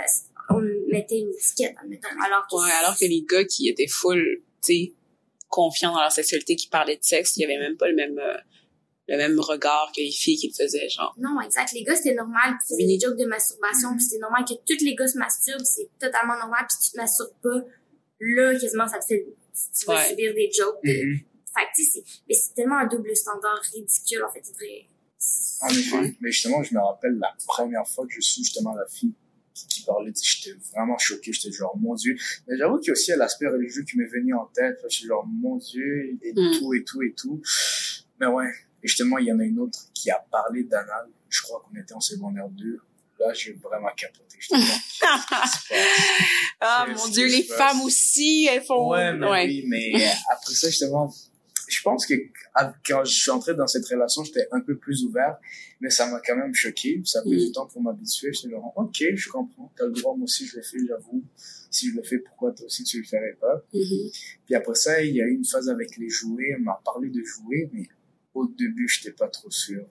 on 0.49 0.61
mettait 0.91 1.19
une 1.19 1.29
étiquette, 1.29 1.75
mettons, 1.87 2.07
alors 2.23 2.45
que... 2.49 2.55
Ouais, 2.55 2.71
alors 2.79 2.97
que 2.97 3.05
les 3.05 3.25
gars 3.27 3.45
qui 3.45 3.67
étaient 3.67 3.87
full, 3.87 4.21
tu 4.63 4.73
sais, 4.73 4.93
confiants 5.49 5.93
dans 5.93 6.01
leur 6.01 6.11
sexualité, 6.11 6.55
qui 6.55 6.67
parlaient 6.67 6.97
de 6.97 7.03
sexe, 7.03 7.37
il 7.37 7.41
y 7.41 7.45
avait 7.45 7.59
même 7.59 7.77
pas 7.77 7.87
le 7.87 7.95
même... 7.95 8.19
Euh, 8.19 8.37
le 9.07 9.17
même 9.17 9.39
regard 9.39 9.91
que 9.95 10.01
les 10.01 10.11
filles 10.11 10.37
qui 10.37 10.47
le 10.47 10.53
faisaient, 10.53 10.89
genre. 10.89 11.15
Non, 11.17 11.39
exact. 11.41 11.73
Les 11.73 11.83
gars, 11.83 11.95
c'était 11.95 12.15
normal. 12.15 12.55
Puis 12.59 12.67
c'était 12.69 12.87
des 12.87 12.99
jokes 12.99 13.17
de 13.17 13.25
masturbation. 13.25 13.95
Puis 13.95 14.05
c'est 14.05 14.19
normal 14.19 14.43
que 14.45 14.53
tous 14.53 14.83
les 14.83 14.95
gars 14.95 15.07
se 15.07 15.17
masturbent. 15.17 15.65
C'est 15.65 15.89
totalement 15.99 16.37
normal. 16.37 16.65
Puis 16.67 16.77
tu 16.83 16.91
te 16.91 16.97
masturbes 16.97 17.35
pas. 17.41 17.65
Là, 18.19 18.57
quasiment, 18.59 18.87
ça 18.87 18.99
te 18.99 19.05
fait... 19.05 19.27
Tu 19.77 19.85
vas 19.85 20.03
subir 20.03 20.33
des 20.33 20.49
jokes. 20.51 20.83
Mm-hmm. 20.83 21.17
Fait 21.55 21.65
que, 21.67 21.75
tu 21.75 21.83
sais, 21.85 22.03
mais 22.27 22.35
c'est 22.35 22.53
tellement 22.53 22.79
un 22.79 22.87
double 22.87 23.15
standard 23.15 23.61
ridicule, 23.73 24.23
en 24.23 24.31
fait. 24.31 24.43
En 25.61 25.69
effet. 25.69 26.15
Mais 26.19 26.31
justement, 26.31 26.61
je 26.63 26.73
me 26.73 26.79
rappelle 26.81 27.17
la 27.17 27.33
première 27.47 27.87
fois 27.87 28.05
que 28.05 28.13
je 28.13 28.19
suis 28.19 28.43
justement 28.43 28.75
la 28.75 28.85
fille 28.87 29.13
qui, 29.53 29.67
qui 29.67 29.83
parlait, 29.83 30.11
j'étais 30.21 30.57
vraiment 30.73 30.97
choqué, 30.97 31.31
j'étais 31.31 31.55
genre, 31.55 31.77
mon 31.77 31.95
Dieu. 31.95 32.17
Mais 32.47 32.57
j'avoue 32.57 32.79
qu'il 32.79 32.87
y 32.87 32.89
a 32.89 32.93
aussi 32.93 33.11
l'aspect 33.15 33.47
religieux 33.47 33.83
qui 33.83 33.97
m'est 33.97 34.07
venu 34.07 34.33
en 34.33 34.47
tête, 34.47 34.77
j'étais 34.89 35.07
genre, 35.07 35.25
mon 35.25 35.55
Dieu, 35.55 36.17
et 36.21 36.33
mm. 36.33 36.59
tout, 36.59 36.73
et 36.73 36.83
tout, 36.83 37.01
et 37.01 37.13
tout. 37.13 37.41
Mais 38.19 38.27
ouais, 38.27 38.51
et 38.85 38.87
justement, 38.87 39.17
il 39.17 39.25
y 39.25 39.31
en 39.31 39.39
a 39.39 39.43
une 39.43 39.59
autre 39.59 39.79
qui 39.95 40.11
a 40.11 40.23
parlé 40.29 40.63
d'anal. 40.63 41.07
Je 41.27 41.41
crois 41.41 41.59
qu'on 41.65 41.75
était 41.75 41.95
en 41.95 41.99
secondaire 41.99 42.47
2. 42.49 42.79
Là, 43.19 43.33
j'ai 43.33 43.53
vraiment 43.53 43.89
capoté. 43.97 44.37
ah, 46.61 46.85
mon 46.95 47.07
Dieu, 47.07 47.25
les 47.25 47.41
femmes 47.41 47.81
aussi, 47.81 48.47
elles 48.51 48.61
font... 48.61 48.91
Ouais, 48.91 49.11
mais 49.13 49.27
oui, 49.27 49.65
mais 49.67 50.05
après 50.29 50.53
ça, 50.53 50.67
justement, 50.69 51.11
je 51.67 51.81
pense 51.81 52.05
que 52.05 52.13
quand 52.85 53.03
je 53.03 53.11
suis 53.11 53.31
entré 53.31 53.55
dans 53.55 53.65
cette 53.65 53.87
relation, 53.87 54.23
j'étais 54.23 54.47
un 54.51 54.61
peu 54.61 54.77
plus 54.77 55.03
ouvert, 55.03 55.37
mais 55.79 55.89
ça 55.89 56.05
m'a 56.05 56.21
quand 56.23 56.35
même 56.35 56.53
choqué. 56.53 57.01
Ça 57.05 57.19
a 57.19 57.21
pris 57.23 57.37
du 57.37 57.49
mm. 57.49 57.53
temps 57.53 57.65
pour 57.65 57.81
m'habituer. 57.81 58.33
J'étais 58.33 58.51
genre, 58.51 58.71
ok, 58.75 59.03
je 59.15 59.29
comprends. 59.29 59.71
T'as 59.75 59.85
le 59.85 59.93
droit, 59.93 60.15
moi 60.15 60.25
aussi, 60.25 60.45
je 60.45 60.57
le 60.57 60.61
fais, 60.61 60.77
j'avoue. 60.87 61.23
Si 61.71 61.89
je 61.89 61.95
le 61.95 62.03
fais, 62.03 62.19
pourquoi 62.19 62.51
toi 62.51 62.67
aussi 62.67 62.83
tu 62.83 62.99
le 62.99 63.07
ferais 63.07 63.35
pas? 63.41 63.63
Mm-hmm. 63.73 64.37
Puis 64.45 64.53
après 64.53 64.75
ça, 64.75 65.01
il 65.01 65.15
y 65.15 65.21
a 65.23 65.25
eu 65.25 65.33
une 65.33 65.45
phase 65.45 65.69
avec 65.69 65.97
les 65.97 66.09
jouets. 66.09 66.55
On 66.59 66.61
m'a 66.61 66.79
parlé 66.85 67.09
de 67.09 67.23
jouets, 67.23 67.67
mais 67.73 67.87
au 68.35 68.47
début, 68.47 68.87
j'étais 68.87 69.11
pas 69.11 69.27
trop 69.27 69.49
sûr. 69.49 69.85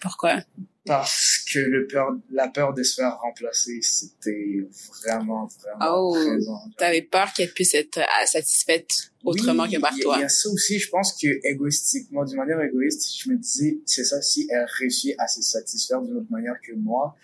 Pourquoi? 0.00 0.40
Parce 0.86 1.44
que 1.52 1.58
le 1.58 1.86
peur, 1.86 2.12
la 2.30 2.48
peur 2.48 2.72
de 2.72 2.82
se 2.82 2.94
faire 2.94 3.18
remplacer, 3.18 3.80
c'était 3.82 4.66
vraiment, 5.02 5.46
vraiment 5.60 6.08
oh, 6.08 6.12
présent. 6.14 6.60
T'avais 6.78 7.02
peur 7.02 7.32
qu'elle 7.34 7.52
puisse 7.52 7.74
être 7.74 7.98
euh, 7.98 8.26
satisfaite 8.26 9.10
autrement 9.24 9.68
que 9.68 9.78
par 9.78 9.94
toi. 9.98 10.16
Il 10.16 10.22
y 10.22 10.24
a 10.24 10.28
ça 10.28 10.48
aussi, 10.48 10.78
je 10.78 10.88
pense 10.88 11.12
que 11.12 11.26
égoïstiquement, 11.46 12.24
d'une 12.24 12.38
manière 12.38 12.60
égoïste, 12.62 13.06
je 13.22 13.30
me 13.30 13.36
disais, 13.36 13.78
c'est 13.84 14.04
ça, 14.04 14.22
si 14.22 14.48
elle 14.50 14.66
réussit 14.78 15.14
à 15.18 15.26
se 15.26 15.42
satisfaire 15.42 16.00
d'une 16.00 16.16
autre 16.16 16.30
manière 16.30 16.56
que 16.66 16.72
moi, 16.72 17.14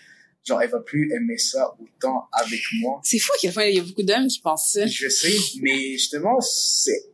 genre, 0.45 0.61
elle 0.61 0.71
va 0.71 0.81
plus 0.81 1.11
aimer 1.13 1.39
ça 1.39 1.75
autant 1.81 2.29
avec 2.33 2.61
moi. 2.81 3.01
C'est 3.03 3.19
fou 3.19 3.33
qu'il 3.41 3.51
y 3.51 3.79
a 3.79 3.83
beaucoup 3.83 4.03
d'hommes 4.03 4.29
qui 4.29 4.41
pensent 4.41 4.73
ça. 4.73 4.87
Je 4.87 5.09
sais, 5.09 5.37
mais 5.63 5.93
justement, 5.93 6.39
c'est, 6.41 7.07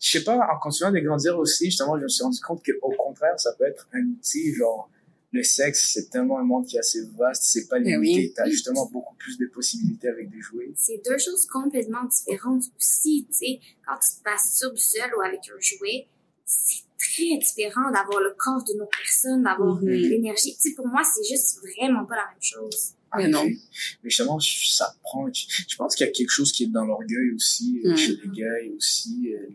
je 0.00 0.12
sais 0.12 0.24
pas, 0.24 0.36
en 0.36 0.58
continuant 0.58 0.90
de 0.90 0.98
grandir 1.00 1.38
aussi, 1.38 1.66
justement, 1.66 1.98
je 1.98 2.04
me 2.04 2.08
suis 2.08 2.22
rendu 2.22 2.40
compte 2.40 2.62
qu'au 2.64 2.90
contraire, 2.96 3.38
ça 3.38 3.52
peut 3.52 3.66
être 3.66 3.86
un 3.92 4.02
outil, 4.02 4.54
genre, 4.54 4.90
le 5.32 5.42
sexe, 5.42 5.92
c'est 5.92 6.10
tellement 6.10 6.38
un 6.38 6.44
monde 6.44 6.66
qui 6.66 6.76
est 6.76 6.80
assez 6.80 7.02
vaste, 7.16 7.44
c'est 7.44 7.68
pas 7.68 7.76
eh 7.78 7.84
limité. 7.84 8.20
Oui. 8.20 8.32
T'as 8.34 8.48
justement 8.48 8.86
beaucoup 8.86 9.14
plus 9.16 9.38
de 9.38 9.46
possibilités 9.46 10.08
avec 10.08 10.30
des 10.30 10.40
jouets. 10.40 10.72
C'est 10.74 11.00
deux 11.04 11.18
choses 11.18 11.46
complètement 11.46 12.02
différentes 12.04 12.64
aussi, 12.76 13.26
tu 13.28 13.34
sais. 13.34 13.60
Quand 13.86 13.94
tu 13.98 14.22
te 14.22 14.28
masturbes 14.28 14.76
seul 14.76 15.14
ou 15.16 15.20
avec 15.20 15.40
un 15.54 15.60
jouet, 15.60 16.08
c'est 16.44 16.82
très 16.98 17.38
différent 17.38 17.92
d'avoir 17.92 18.20
le 18.20 18.34
corps 18.36 18.64
d'une 18.64 18.80
autre 18.80 18.90
personne, 18.96 19.44
d'avoir 19.44 19.80
mm-hmm. 19.80 20.08
l'énergie. 20.08 20.54
Tu 20.54 20.70
sais, 20.70 20.74
pour 20.74 20.88
moi, 20.88 21.02
c'est 21.04 21.28
juste 21.28 21.58
vraiment 21.58 22.04
pas 22.06 22.16
la 22.16 22.26
même 22.26 22.42
chose. 22.42 22.94
Ah, 23.12 23.18
mais 23.18 23.28
non. 23.28 23.44
Mais 23.44 24.10
justement, 24.10 24.38
ça 24.40 24.94
prend. 25.02 25.28
Je 25.32 25.76
pense 25.76 25.94
qu'il 25.94 26.06
y 26.06 26.08
a 26.08 26.12
quelque 26.12 26.30
chose 26.30 26.52
qui 26.52 26.64
est 26.64 26.68
dans 26.68 26.84
l'orgueil 26.84 27.32
aussi, 27.34 27.80
euh, 27.84 27.92
mm. 27.92 27.96
chez 27.96 28.16
les 28.16 28.42
gars 28.42 28.74
aussi. 28.76 29.32
Euh, 29.34 29.48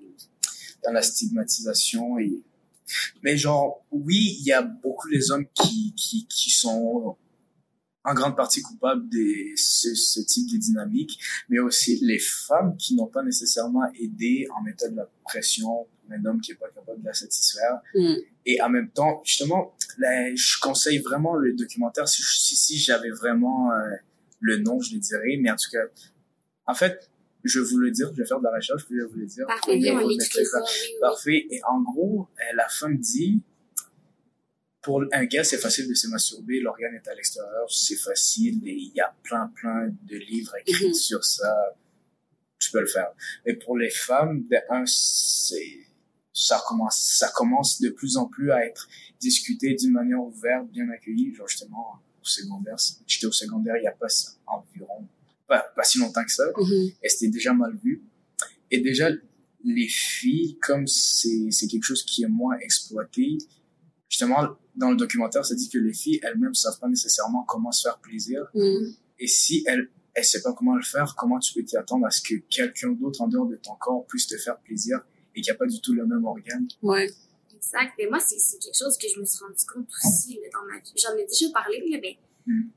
dans 0.86 0.92
la 0.92 1.02
stigmatisation 1.02 2.20
et 2.20 2.44
mais 3.24 3.38
genre 3.38 3.86
oui 3.92 4.38
il 4.40 4.46
y 4.46 4.52
a 4.52 4.62
beaucoup 4.62 5.08
les 5.08 5.32
hommes 5.32 5.48
qui 5.54 5.94
qui 5.96 6.28
qui 6.28 6.52
sont 6.52 7.18
en 8.04 8.14
grande 8.14 8.36
partie 8.36 8.62
coupables 8.62 9.10
de 9.10 9.56
ce, 9.56 9.96
ce 9.96 10.20
type 10.20 10.52
de 10.52 10.58
dynamique 10.58 11.20
mais 11.50 11.60
aussi 11.60 12.00
les 12.04 12.20
femmes 12.20 12.78
qui 12.78 12.96
n'ont 12.96 13.08
pas 13.08 13.24
nécessairement 13.24 13.84
aidé 14.00 14.48
en 14.56 14.62
mettant 14.62 14.90
de 14.90 14.98
la 14.98 15.10
pression 15.24 15.68
pour 15.68 16.12
un 16.12 16.24
homme 16.26 16.40
qui 16.40 16.52
est 16.52 16.56
pas 16.56 16.70
capable 16.70 17.02
de 17.02 17.08
la 17.08 17.14
satisfaire 17.14 17.80
mm. 17.96 18.16
et 18.46 18.62
en 18.62 18.70
même 18.70 18.92
temps 18.92 19.22
justement 19.24 19.76
là, 19.98 20.36
je 20.36 20.60
conseille 20.62 21.00
vraiment 21.00 21.36
le 21.36 21.54
documentaire 21.54 22.08
si 22.08 22.22
si, 22.22 22.56
si 22.56 22.78
j'avais 22.78 23.10
vraiment 23.10 23.72
euh, 23.72 23.96
le 24.40 24.58
nom 24.58 24.80
je 24.80 24.94
le 24.94 25.00
dirais 25.00 25.38
mais 25.42 25.50
en 25.50 25.56
tout 25.56 25.72
cas 25.72 25.86
en 26.68 26.76
fait 26.76 27.10
je 27.46 27.60
vais 27.60 27.66
vous 27.66 27.78
le 27.78 27.92
dire, 27.92 28.12
je 28.12 28.22
vais 28.22 28.28
faire 28.28 28.40
de 28.40 28.44
la 28.44 28.56
recherche, 28.56 28.86
puis 28.86 28.96
je 28.98 29.04
vais 29.04 29.08
vous 29.08 29.20
le 29.20 29.26
dire. 29.26 29.46
Parfait, 29.48 29.80
Parfait. 31.00 31.48
Et 31.52 31.62
en 31.68 31.82
gros, 31.82 32.28
euh, 32.40 32.56
la 32.56 32.68
femme 32.68 32.98
dit, 32.98 33.42
pour 34.82 35.04
un 35.12 35.26
gars, 35.26 35.44
c'est 35.44 35.58
facile 35.58 35.88
de 35.88 35.94
se 35.94 36.08
masturber, 36.08 36.60
l'organe 36.60 36.96
est 36.96 37.08
à 37.08 37.16
l'extérieur, 37.16 37.66
c'est 37.70 37.96
facile, 37.96 38.68
et 38.68 38.74
il 38.74 38.92
y 38.96 39.02
a 39.02 39.16
plein, 39.24 39.52
plein 39.56 39.90
de 40.04 40.18
livres 40.18 40.54
écrits 40.66 40.88
mhm. 40.88 40.94
sur 40.94 41.24
ça. 41.24 41.54
Tu 42.60 42.72
peux 42.72 42.82
le 42.82 42.88
faire. 42.88 43.10
Mais 43.46 43.56
pour 43.56 43.78
les 43.78 43.90
femmes, 43.90 44.46
de 44.50 44.58
un, 44.70 44.86
c'est, 44.86 45.80
ça 46.34 46.64
commence, 46.68 47.16
ça 47.18 47.30
commence 47.30 47.82
de 47.82 47.90
plus 47.90 48.18
en 48.18 48.28
plus 48.28 48.52
à 48.52 48.66
être 48.66 48.88
discuté 49.20 49.74
d'une 49.76 49.92
manière 49.92 50.22
ouverte, 50.22 50.68
bien 50.70 50.90
accueillie. 50.90 51.34
Genre, 51.34 51.48
justement, 51.48 52.00
au 52.22 52.26
secondaire, 52.26 52.76
j'étais 53.06 53.26
au 53.28 53.32
secondaire 53.32 53.78
il 53.78 53.84
y 53.84 53.88
a 53.88 53.92
pas 53.92 54.08
environ 54.48 55.08
pas, 55.48 55.66
pas 55.76 55.84
si 55.84 56.00
longtemps 56.00 56.24
que 56.24 56.32
ça, 56.32 56.46
mm-hmm. 56.46 56.96
et 57.04 57.10
c'était 57.10 57.30
déjà 57.30 57.54
mal 57.54 57.76
vu. 57.84 58.04
Et 58.72 58.80
déjà, 58.80 59.10
les 59.64 59.88
filles, 59.88 60.58
comme 60.60 60.88
c'est, 60.88 61.52
c'est 61.52 61.68
quelque 61.68 61.84
chose 61.84 62.04
qui 62.04 62.24
est 62.24 62.28
moins 62.28 62.58
exploité, 62.60 63.38
justement, 64.10 64.58
dans 64.76 64.92
le 64.92 64.98
documentaire, 64.98 65.46
ça 65.46 65.56
dit 65.56 65.70
que 65.70 65.78
les 65.78 65.94
filles 65.94 66.20
elles-mêmes 66.24 66.54
savent 66.54 66.80
pas 66.80 66.88
nécessairement 66.88 67.44
comment 67.44 67.72
se 67.72 67.88
faire 67.88 68.00
plaisir. 68.00 68.46
Mm-hmm. 68.54 68.96
Et 69.20 69.28
si 69.28 69.64
elles, 69.68 69.90
elles 70.14 70.26
savent 70.26 70.42
pas 70.42 70.54
comment 70.54 70.76
le 70.76 70.84
faire, 70.84 71.16
comment 71.18 71.40
tu 71.40 71.54
peux 71.54 71.64
t'y 71.64 71.78
attendre 71.78 72.06
à 72.06 72.12
ce 72.12 72.22
que 72.22 72.36
quelqu'un 72.50 72.92
d'autre 72.92 73.22
en 73.22 73.28
dehors 73.28 73.48
de 73.48 73.56
ton 73.56 73.76
corps 73.76 74.06
puisse 74.08 74.28
te 74.28 74.38
faire 74.38 74.60
plaisir 74.60 75.00
et 75.34 75.42
qu'il 75.42 75.52
n'y 75.52 75.56
a 75.56 75.58
pas 75.58 75.68
du 75.68 75.80
tout 75.82 75.94
le 75.94 76.06
même 76.06 76.26
organe? 76.26 76.68
Ouais. 76.82 77.10
Exact. 77.56 77.94
Mais 77.98 78.08
moi, 78.08 78.20
c'est, 78.20 78.38
c'est 78.38 78.60
quelque 78.60 78.78
chose 78.78 78.98
que 78.98 79.08
je 79.14 79.20
me 79.20 79.26
suis 79.26 79.44
rendu 79.44 79.66
compte 79.72 79.88
aussi 80.06 80.36
là, 80.36 80.50
dans 80.54 80.66
ma 80.72 80.80
vie. 80.80 80.94
J'en 80.96 81.16
ai 81.18 81.26
déjà 81.26 81.52
parlé, 81.54 81.84
mais 81.90 82.18
mm 82.46 82.70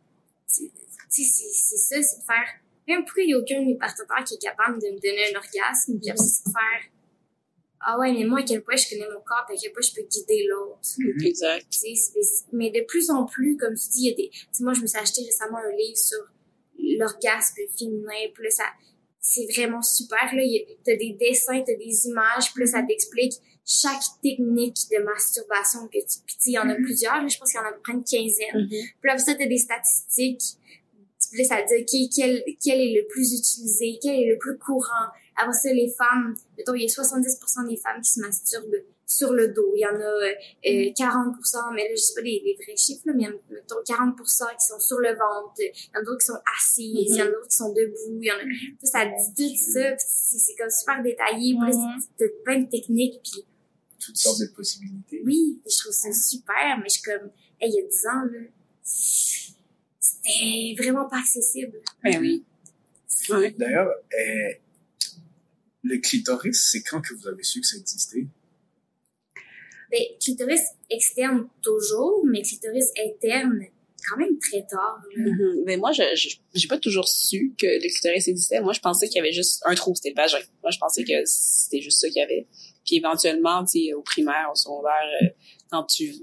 c'est 0.49 0.73
ça, 1.09 2.03
c'est 2.03 2.21
de 2.21 2.25
faire. 2.25 2.49
Même 2.87 3.05
pourquoi 3.05 3.23
il 3.23 3.27
n'y 3.27 3.35
a 3.35 3.39
aucun 3.39 3.61
de 3.61 3.67
mes 3.67 3.77
partenaires 3.77 4.25
qui 4.25 4.35
est 4.35 4.43
capable 4.43 4.81
de 4.81 4.89
me 4.89 4.99
donner 4.99 5.31
un 5.31 5.37
orgasme, 5.37 5.99
puis 6.01 6.11
c'est 6.17 6.49
de 6.49 6.53
faire. 6.53 6.91
Ah 7.81 7.99
ouais, 7.99 8.13
mais 8.13 8.25
moi, 8.25 8.41
à 8.41 8.43
quel 8.43 8.63
point 8.63 8.77
je 8.77 8.89
connais 8.89 9.09
mon 9.09 9.21
corps, 9.21 9.47
à 9.49 9.55
quel 9.61 9.73
point 9.73 9.83
je 9.83 9.95
peux 9.95 10.07
guider 10.09 10.47
l'autre. 10.49 10.81
Mm-hmm. 10.99 11.27
Exact. 11.27 11.67
Mais 12.53 12.71
de 12.71 12.85
plus 12.87 13.11
en 13.11 13.25
plus, 13.27 13.57
comme 13.57 13.75
tu 13.75 13.89
dis, 13.91 14.07
il 14.07 14.11
y 14.11 14.13
a 14.13 14.17
des. 14.17 14.31
Tu 14.55 14.63
moi, 14.65 14.73
je 14.73 14.81
me 14.81 14.87
suis 14.87 14.99
acheté 14.99 15.23
récemment 15.23 15.59
un 15.59 15.77
livre 15.77 15.99
sur 15.99 16.19
l'orgasme 16.79 17.57
féminin, 17.79 18.31
puis 18.35 18.45
là, 18.45 18.51
ça. 18.51 18.65
C'est 19.21 19.47
vraiment 19.55 19.83
super, 19.83 20.35
là. 20.35 20.43
T'as 20.85 20.97
des 20.97 21.17
dessins, 21.19 21.63
t'as 21.67 21.75
des 21.75 22.07
images, 22.07 22.53
puis 22.55 22.65
là, 22.65 22.71
ça 22.71 22.83
t'explique 22.83 23.35
chaque 23.67 24.03
technique 24.23 24.79
de 24.91 25.03
masturbation 25.05 25.87
que 25.89 25.99
tu. 25.99 26.21
Puis 26.27 26.37
il 26.47 26.53
y 26.53 26.59
en 26.59 26.69
a 26.69 26.75
mm-hmm. 26.75 26.83
plusieurs, 26.83 27.29
je 27.29 27.39
pense 27.39 27.51
qu'il 27.51 27.61
y 27.61 27.63
en 27.63 27.67
a 27.67 27.69
à 27.69 27.73
peu 27.73 27.81
près 27.83 27.93
une 27.93 28.05
quinzaine. 28.05 28.67
Mm-hmm. 28.67 28.93
Puis 29.01 29.11
là, 29.11 29.19
ça, 29.19 29.35
t'as 29.35 29.47
des 29.47 29.59
statistiques 29.59 30.59
puis 31.31 31.43
là, 31.43 31.45
ça 31.45 31.63
dit 31.63 32.11
quel, 32.15 32.43
quel 32.63 32.81
est 32.81 32.95
le 32.95 33.07
plus 33.09 33.39
utilisé, 33.39 33.99
quel 34.03 34.21
est 34.21 34.29
le 34.29 34.39
plus 34.39 34.57
courant, 34.59 35.09
Après 35.41 35.53
ça, 35.53 35.73
les 35.73 35.91
femmes, 35.97 36.35
mettons, 36.57 36.75
il 36.75 36.83
y 36.83 36.85
a 36.85 36.89
70% 36.89 37.69
des 37.69 37.77
femmes 37.77 38.01
qui 38.03 38.11
se 38.11 38.21
masturbent 38.21 38.83
sur 39.07 39.33
le 39.33 39.49
dos. 39.49 39.73
Il 39.75 39.81
y 39.81 39.87
en 39.87 39.95
a 39.95 40.03
euh, 40.03 40.35
40%, 40.65 41.75
mais 41.75 41.85
là, 41.85 41.95
je 41.95 42.01
sais 42.01 42.15
pas 42.15 42.21
les, 42.21 42.43
les 42.45 42.55
vrais 42.63 42.77
chiffres, 42.77 43.03
là, 43.07 43.13
mais 43.17 43.27
mettons 43.51 43.81
40% 43.87 44.17
qui 44.59 44.67
sont 44.67 44.79
sur 44.81 44.99
le 44.99 45.11
ventre. 45.11 45.55
Il 45.59 45.65
y 45.65 45.97
en 45.97 46.01
a 46.01 46.05
d'autres 46.05 46.21
qui 46.21 46.27
sont 46.27 46.41
assises, 46.57 47.11
il 47.11 47.17
y 47.17 47.23
en 47.23 47.27
a 47.27 47.29
d'autres 47.29 47.49
qui 47.49 47.57
sont 47.57 47.73
debout. 47.73 48.19
Il 48.21 48.27
y 48.27 48.31
en 48.33 48.37
a, 48.37 48.87
ça, 48.87 49.05
ça 49.05 49.05
dit 49.35 49.55
tout 49.55 49.73
ça, 49.73 49.97
c'est 49.99 50.55
comme 50.57 50.71
super 50.71 51.03
détaillé. 51.03 51.57
Puis 51.57 51.71
là, 51.71 51.97
c'est 52.19 52.45
plein 52.45 52.61
de 52.61 52.69
techniques, 52.69 53.21
puis 53.23 53.45
Toutes 54.05 54.17
sortes 54.17 54.41
de 54.41 54.47
possibilités. 54.55 55.23
oui, 55.25 55.61
je 55.71 55.79
trouve 55.79 55.93
ça 55.93 56.13
super, 56.13 56.79
mais 56.79 56.89
je 56.89 56.95
suis 56.95 57.03
comme, 57.03 57.31
hey, 57.61 57.71
il 57.71 57.77
y 57.77 57.81
a 57.81 57.89
10 57.89 58.07
ans, 58.07 58.25
là, 58.31 58.41
c'était 60.01 60.75
vraiment 60.83 61.09
pas 61.09 61.19
accessible. 61.19 61.81
Ben 62.03 62.19
oui. 62.21 62.45
Ouais. 63.31 63.55
D'ailleurs, 63.59 63.89
euh, 63.89 64.53
le 65.89 65.99
clitoris, 65.99 66.69
c'est 66.71 66.83
quand 66.83 67.01
que 67.01 67.15
vous 67.15 67.27
avez 67.29 67.43
su 67.43 67.61
que 67.61 67.67
ça 67.67 67.77
existait? 67.77 68.27
Ben, 69.91 70.03
clitoris 70.21 70.61
externe 70.91 71.49
toujours, 71.63 72.25
mais 72.27 72.43
clitoris 72.43 72.93
interne, 73.03 73.65
quand 74.09 74.19
même 74.19 74.39
très 74.39 74.65
tard. 74.67 75.01
Mhm. 75.17 75.63
Mais 75.65 75.77
moi, 75.77 75.93
je 75.93 76.03
j'ai 76.55 76.69
pas 76.69 76.79
toujours 76.79 77.09
su 77.09 77.55
que 77.59 77.67
le 77.67 77.89
clitoris 77.89 78.29
existait. 78.29 78.61
Moi, 78.61 78.73
je 78.73 78.81
pensais 78.81 79.09
qu'il 79.09 79.17
y 79.17 79.21
avait 79.21 79.33
juste 79.33 79.63
un 79.65 79.75
trou, 79.75 79.95
c'était 79.95 80.11
le 80.11 80.17
vagin. 80.17 80.39
Moi, 80.63 80.71
je 80.71 80.79
pensais 80.79 81.05
que 81.05 81.25
c'était 81.25 81.81
juste 81.81 82.01
ça 82.01 82.09
qu'il 82.09 82.19
y 82.19 82.23
avait. 82.23 82.47
Puis 82.85 82.97
éventuellement, 82.97 83.65
tu 83.65 83.87
sais, 83.87 83.95
au 83.95 84.03
primaire, 84.03 84.49
au 84.53 84.55
secondaire, 84.55 85.09
euh, 85.23 85.29
quand 85.71 85.85
tu 85.85 86.15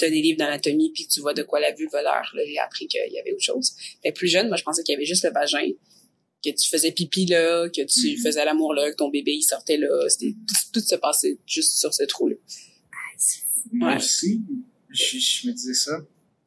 as 0.00 0.10
des 0.10 0.20
livres 0.20 0.38
d'anatomie 0.38 0.90
puis 0.92 1.06
tu 1.06 1.20
vois 1.20 1.34
de 1.34 1.44
quoi 1.44 1.60
la 1.60 1.72
vulve 1.72 1.94
a 1.94 2.02
l'air, 2.02 2.32
là, 2.34 2.42
j'ai 2.44 2.58
appris 2.58 2.88
qu'il 2.88 3.00
y 3.12 3.20
avait 3.20 3.32
autre 3.32 3.42
chose. 3.42 3.72
Mais 4.04 4.10
plus 4.12 4.28
jeune, 4.28 4.48
moi, 4.48 4.56
je 4.56 4.64
pensais 4.64 4.82
qu'il 4.82 4.94
y 4.94 4.96
avait 4.96 5.06
juste 5.06 5.24
le 5.24 5.30
vagin, 5.30 5.70
que 6.44 6.50
tu 6.50 6.68
faisais 6.68 6.92
pipi 6.92 7.26
là, 7.26 7.68
que 7.68 7.82
tu 7.86 8.20
faisais 8.20 8.44
l'amour 8.44 8.74
là, 8.74 8.90
que 8.90 8.96
ton 8.96 9.10
bébé 9.10 9.32
il 9.32 9.42
sortait 9.42 9.76
là. 9.76 10.08
C'était 10.08 10.32
tout, 10.46 10.54
tout 10.74 10.80
se 10.80 10.94
passait 10.96 11.38
juste 11.46 11.76
sur 11.78 11.92
ce 11.94 12.04
trou-là. 12.04 12.36
Moi 13.72 13.90
Ouais. 13.90 13.96
aussi, 13.96 14.42
je, 14.90 15.18
je 15.18 15.46
me 15.48 15.52
disais 15.52 15.74
ça. 15.74 16.00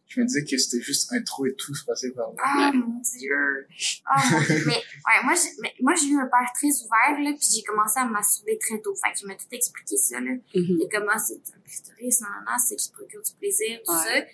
Je 0.07 0.21
me 0.21 0.25
disais 0.27 0.45
que 0.45 0.57
c'était 0.57 0.81
juste 0.81 1.11
un 1.11 1.21
trou 1.23 1.45
et 1.45 1.55
tout 1.55 1.73
se 1.75 1.83
passait 1.83 2.11
par 2.11 2.27
là. 2.29 2.35
Ah, 2.41 2.71
mon 2.73 3.01
Dieu! 3.01 3.67
Ah, 4.05 4.23
mon 4.31 4.39
Dieu! 4.39 4.63
Mais, 4.67 4.73
ouais, 4.75 5.23
moi, 5.25 5.33
j'ai, 5.33 5.49
mais 5.61 5.73
moi, 5.81 5.93
j'ai 5.95 6.07
eu 6.07 6.15
un 6.17 6.27
père 6.27 6.47
très 6.53 6.67
ouvert, 6.69 7.19
là, 7.21 7.33
puis 7.37 7.47
j'ai 7.53 7.63
commencé 7.63 7.99
à 7.99 8.05
me 8.05 8.11
masturber 8.13 8.57
très 8.57 8.79
tôt. 8.79 8.95
Fait 8.95 9.11
qu'il 9.17 9.27
m'a 9.27 9.35
tout 9.35 9.43
expliqué 9.51 9.97
ça, 9.97 10.21
là. 10.21 10.31
De 10.53 10.87
comment 10.89 11.17
c'est 11.19 11.33
un 11.53 11.59
clitoris, 11.67 12.21
non, 12.21 12.27
non, 12.29 12.51
non, 12.51 12.57
c'est 12.65 12.75
qui 12.77 12.91
procure 12.91 13.21
du 13.23 13.31
plaisir, 13.39 13.79
tout 13.85 13.91
Ouais. 13.91 14.21
ça. 14.21 14.25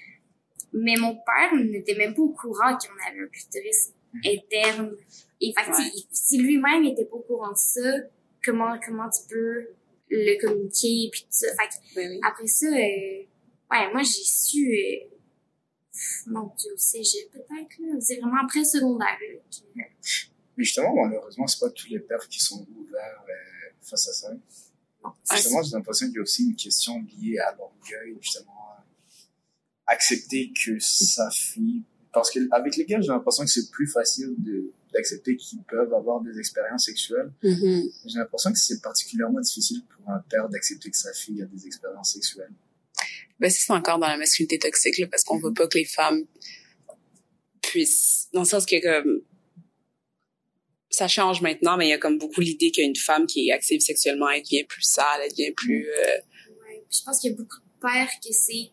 Mais 0.74 0.96
mon 0.98 1.16
père 1.16 1.56
n'était 1.56 1.96
même 1.96 2.14
pas 2.14 2.22
au 2.22 2.30
courant 2.34 2.78
qu'on 2.78 3.10
avait 3.10 3.22
un 3.24 3.28
clitoris 3.28 3.94
interne. 4.24 4.92
Et 5.42 5.54
fait 5.54 5.64
que, 5.64 5.76
Ouais. 5.76 5.90
si- 5.92 6.08
si 6.12 6.38
lui-même 6.38 6.86
était 6.86 7.06
pas 7.06 7.16
au 7.16 7.22
courant 7.22 7.52
de 7.52 7.58
ça, 7.58 7.82
comment, 8.46 8.80
comment 8.86 9.10
tu 9.10 9.22
peux 9.28 9.70
le 10.10 10.40
communiquer, 10.42 11.10
puis 11.12 11.22
tout 11.22 11.28
ça? 11.32 11.48
Fait 11.60 11.68
que, 11.70 12.00
oui. 12.10 12.20
après 12.28 12.48
ça, 12.48 12.68
euh, 12.68 12.72
ouais, 13.72 13.92
moi, 13.94 14.04
j'ai 14.04 14.24
su, 14.24 14.72
euh, 14.72 15.10
pff, 15.92 16.28
mon 16.28 16.52
Dieu, 16.58 16.72
au 16.74 16.78
cégep, 16.78 17.32
peut-être, 17.32 17.80
là. 17.80 18.00
C'est 18.02 18.18
vraiment 18.18 18.42
après 18.44 18.64
secondaire, 18.64 19.18
là. 19.20 19.40
Mais 19.76 19.92
justement, 20.58 20.94
malheureusement, 20.94 21.48
c'est 21.48 21.60
pas 21.60 21.70
tous 21.72 21.88
les 21.90 22.00
pères 22.00 22.28
qui 22.28 22.40
sont 22.40 22.66
ouverts 22.78 23.26
euh, 23.28 23.72
face 23.82 24.08
à 24.10 24.14
ça. 24.14 24.34
Non. 25.04 25.12
Justement, 25.32 25.64
j'ai 25.64 25.72
l'impression 25.72 26.06
qu'il 26.08 26.16
y 26.18 26.20
a 26.20 26.22
aussi 26.22 26.44
une 26.44 26.56
question 26.56 27.02
liée 27.02 27.40
à 27.40 27.56
l'orgueil, 27.56 28.16
justement. 28.22 28.52
Accepter 29.88 30.54
que 30.54 30.78
sa 30.80 31.30
fille... 31.32 31.84
Parce 32.14 32.30
qu'avec 32.32 32.76
les 32.76 32.86
gars, 32.86 33.00
j'ai 33.00 33.08
l'impression 33.08 33.46
que 33.46 33.50
c'est 33.50 33.70
plus 33.72 33.88
facile 33.88 34.36
de 34.38 34.72
d'accepter 34.94 35.38
qu'ils 35.38 35.64
peuvent 35.64 35.94
avoir 35.94 36.20
des 36.20 36.38
expériences 36.38 36.86
sexuelles. 36.86 37.32
Mhm. 37.42 37.84
J'ai 38.06 38.20
l'impression 38.20 38.52
que 38.52 38.60
c'est 38.60 38.82
particulièrement 38.82 39.40
difficile 39.40 39.82
pour 39.90 40.10
un 40.10 40.20
père 40.30 40.50
d'accepter 40.50 40.92
que 40.92 40.98
sa 40.98 41.14
fille 41.14 41.42
a 41.42 41.46
des 41.46 41.66
expériences 41.66 42.12
sexuelles. 42.12 42.52
Ben, 43.40 43.50
c'est 43.50 43.72
encore 43.72 44.00
dans 44.00 44.08
la 44.08 44.18
masculinité 44.18 44.60
toxique, 44.60 44.98
là, 44.98 45.08
parce 45.08 45.24
qu'on 45.24 45.40
veut 45.40 45.54
pas 45.54 45.68
que 45.68 45.78
les 45.78 45.86
femmes 45.86 46.24
puissent, 47.62 48.28
dans 48.34 48.42
le 48.42 48.46
sens 48.46 48.66
que, 48.66 48.82
comme, 48.82 49.22
ça 50.90 51.08
change 51.08 51.42
maintenant, 51.42 51.78
mais 51.78 51.88
il 51.88 51.90
y 51.92 51.94
a 51.94 51.98
comme 51.98 52.18
beaucoup 52.18 52.42
l'idée 52.42 52.72
qu'une 52.72 52.96
femme 52.96 53.26
qui 53.26 53.48
est 53.48 53.54
active 53.54 53.80
sexuellement, 53.80 54.30
elle 54.30 54.44
devient 54.44 54.66
plus 54.66 54.84
sale, 54.84 55.22
elle 55.24 55.32
devient 55.32 55.54
plus, 55.54 55.88
euh, 55.88 56.18
Ouais. 56.50 56.84
Puis 56.90 57.00
je 57.00 57.04
pense 57.04 57.20
qu'il 57.20 57.32
y 57.32 57.34
a 57.34 57.38
beaucoup 57.38 57.58
de 57.58 57.82
pères 57.82 58.10
que 58.24 58.34
c'est 58.34 58.72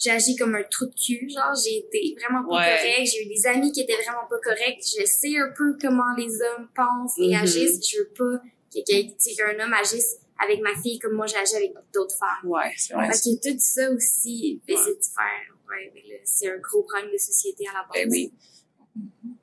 j'ai 0.00 0.10
agi 0.10 0.36
comme 0.36 0.54
un 0.54 0.62
trou 0.64 0.86
de 0.86 0.94
cul, 0.94 1.28
genre 1.30 1.54
j'ai 1.62 1.78
été 1.78 2.16
vraiment 2.20 2.42
pas 2.48 2.56
Ouais. 2.56 2.76
correct, 2.76 3.06
j'ai 3.12 3.24
eu 3.24 3.28
des 3.28 3.46
amis 3.46 3.72
qui 3.72 3.80
étaient 3.82 3.96
vraiment 4.02 4.26
pas 4.28 4.38
corrects, 4.42 4.82
je 4.82 5.04
sais 5.06 5.36
un 5.38 5.52
peu 5.56 5.76
comment 5.80 6.14
les 6.16 6.30
hommes 6.42 6.68
pensent 6.74 7.18
et 7.18 7.28
Mhm. 7.28 7.42
agissent, 7.42 7.80
je 7.90 7.98
veux 7.98 8.08
pas 8.16 8.42
que, 8.72 8.80
que, 8.80 9.36
qu'un 9.36 9.64
homme 9.64 9.72
agisse 9.72 10.16
avec 10.38 10.60
ma 10.60 10.74
fille 10.82 10.98
comme 10.98 11.14
moi 11.14 11.26
j'agis 11.26 11.54
avec 11.56 11.72
d'autres 11.94 12.16
femmes. 12.16 12.50
ouais, 12.50 12.72
c'est 12.76 12.92
vrai. 12.94 13.06
Y 13.08 13.10
a 13.48 13.52
tout 13.52 13.58
ça 13.58 13.90
aussi, 13.92 14.60
Ouais. 14.68 14.74
c'est 14.76 15.04
faire, 15.14 15.56
ouais, 15.68 15.90
mais 15.94 16.02
là, 16.08 16.16
c'est 16.24 16.50
un 16.50 16.58
gros 16.58 16.82
problème 16.82 17.10
de 17.12 17.18
société 17.18 17.64
à 17.68 17.72
la 17.72 17.82
base. 17.84 17.92
Ben 18.04 18.08
oui. 18.10 18.32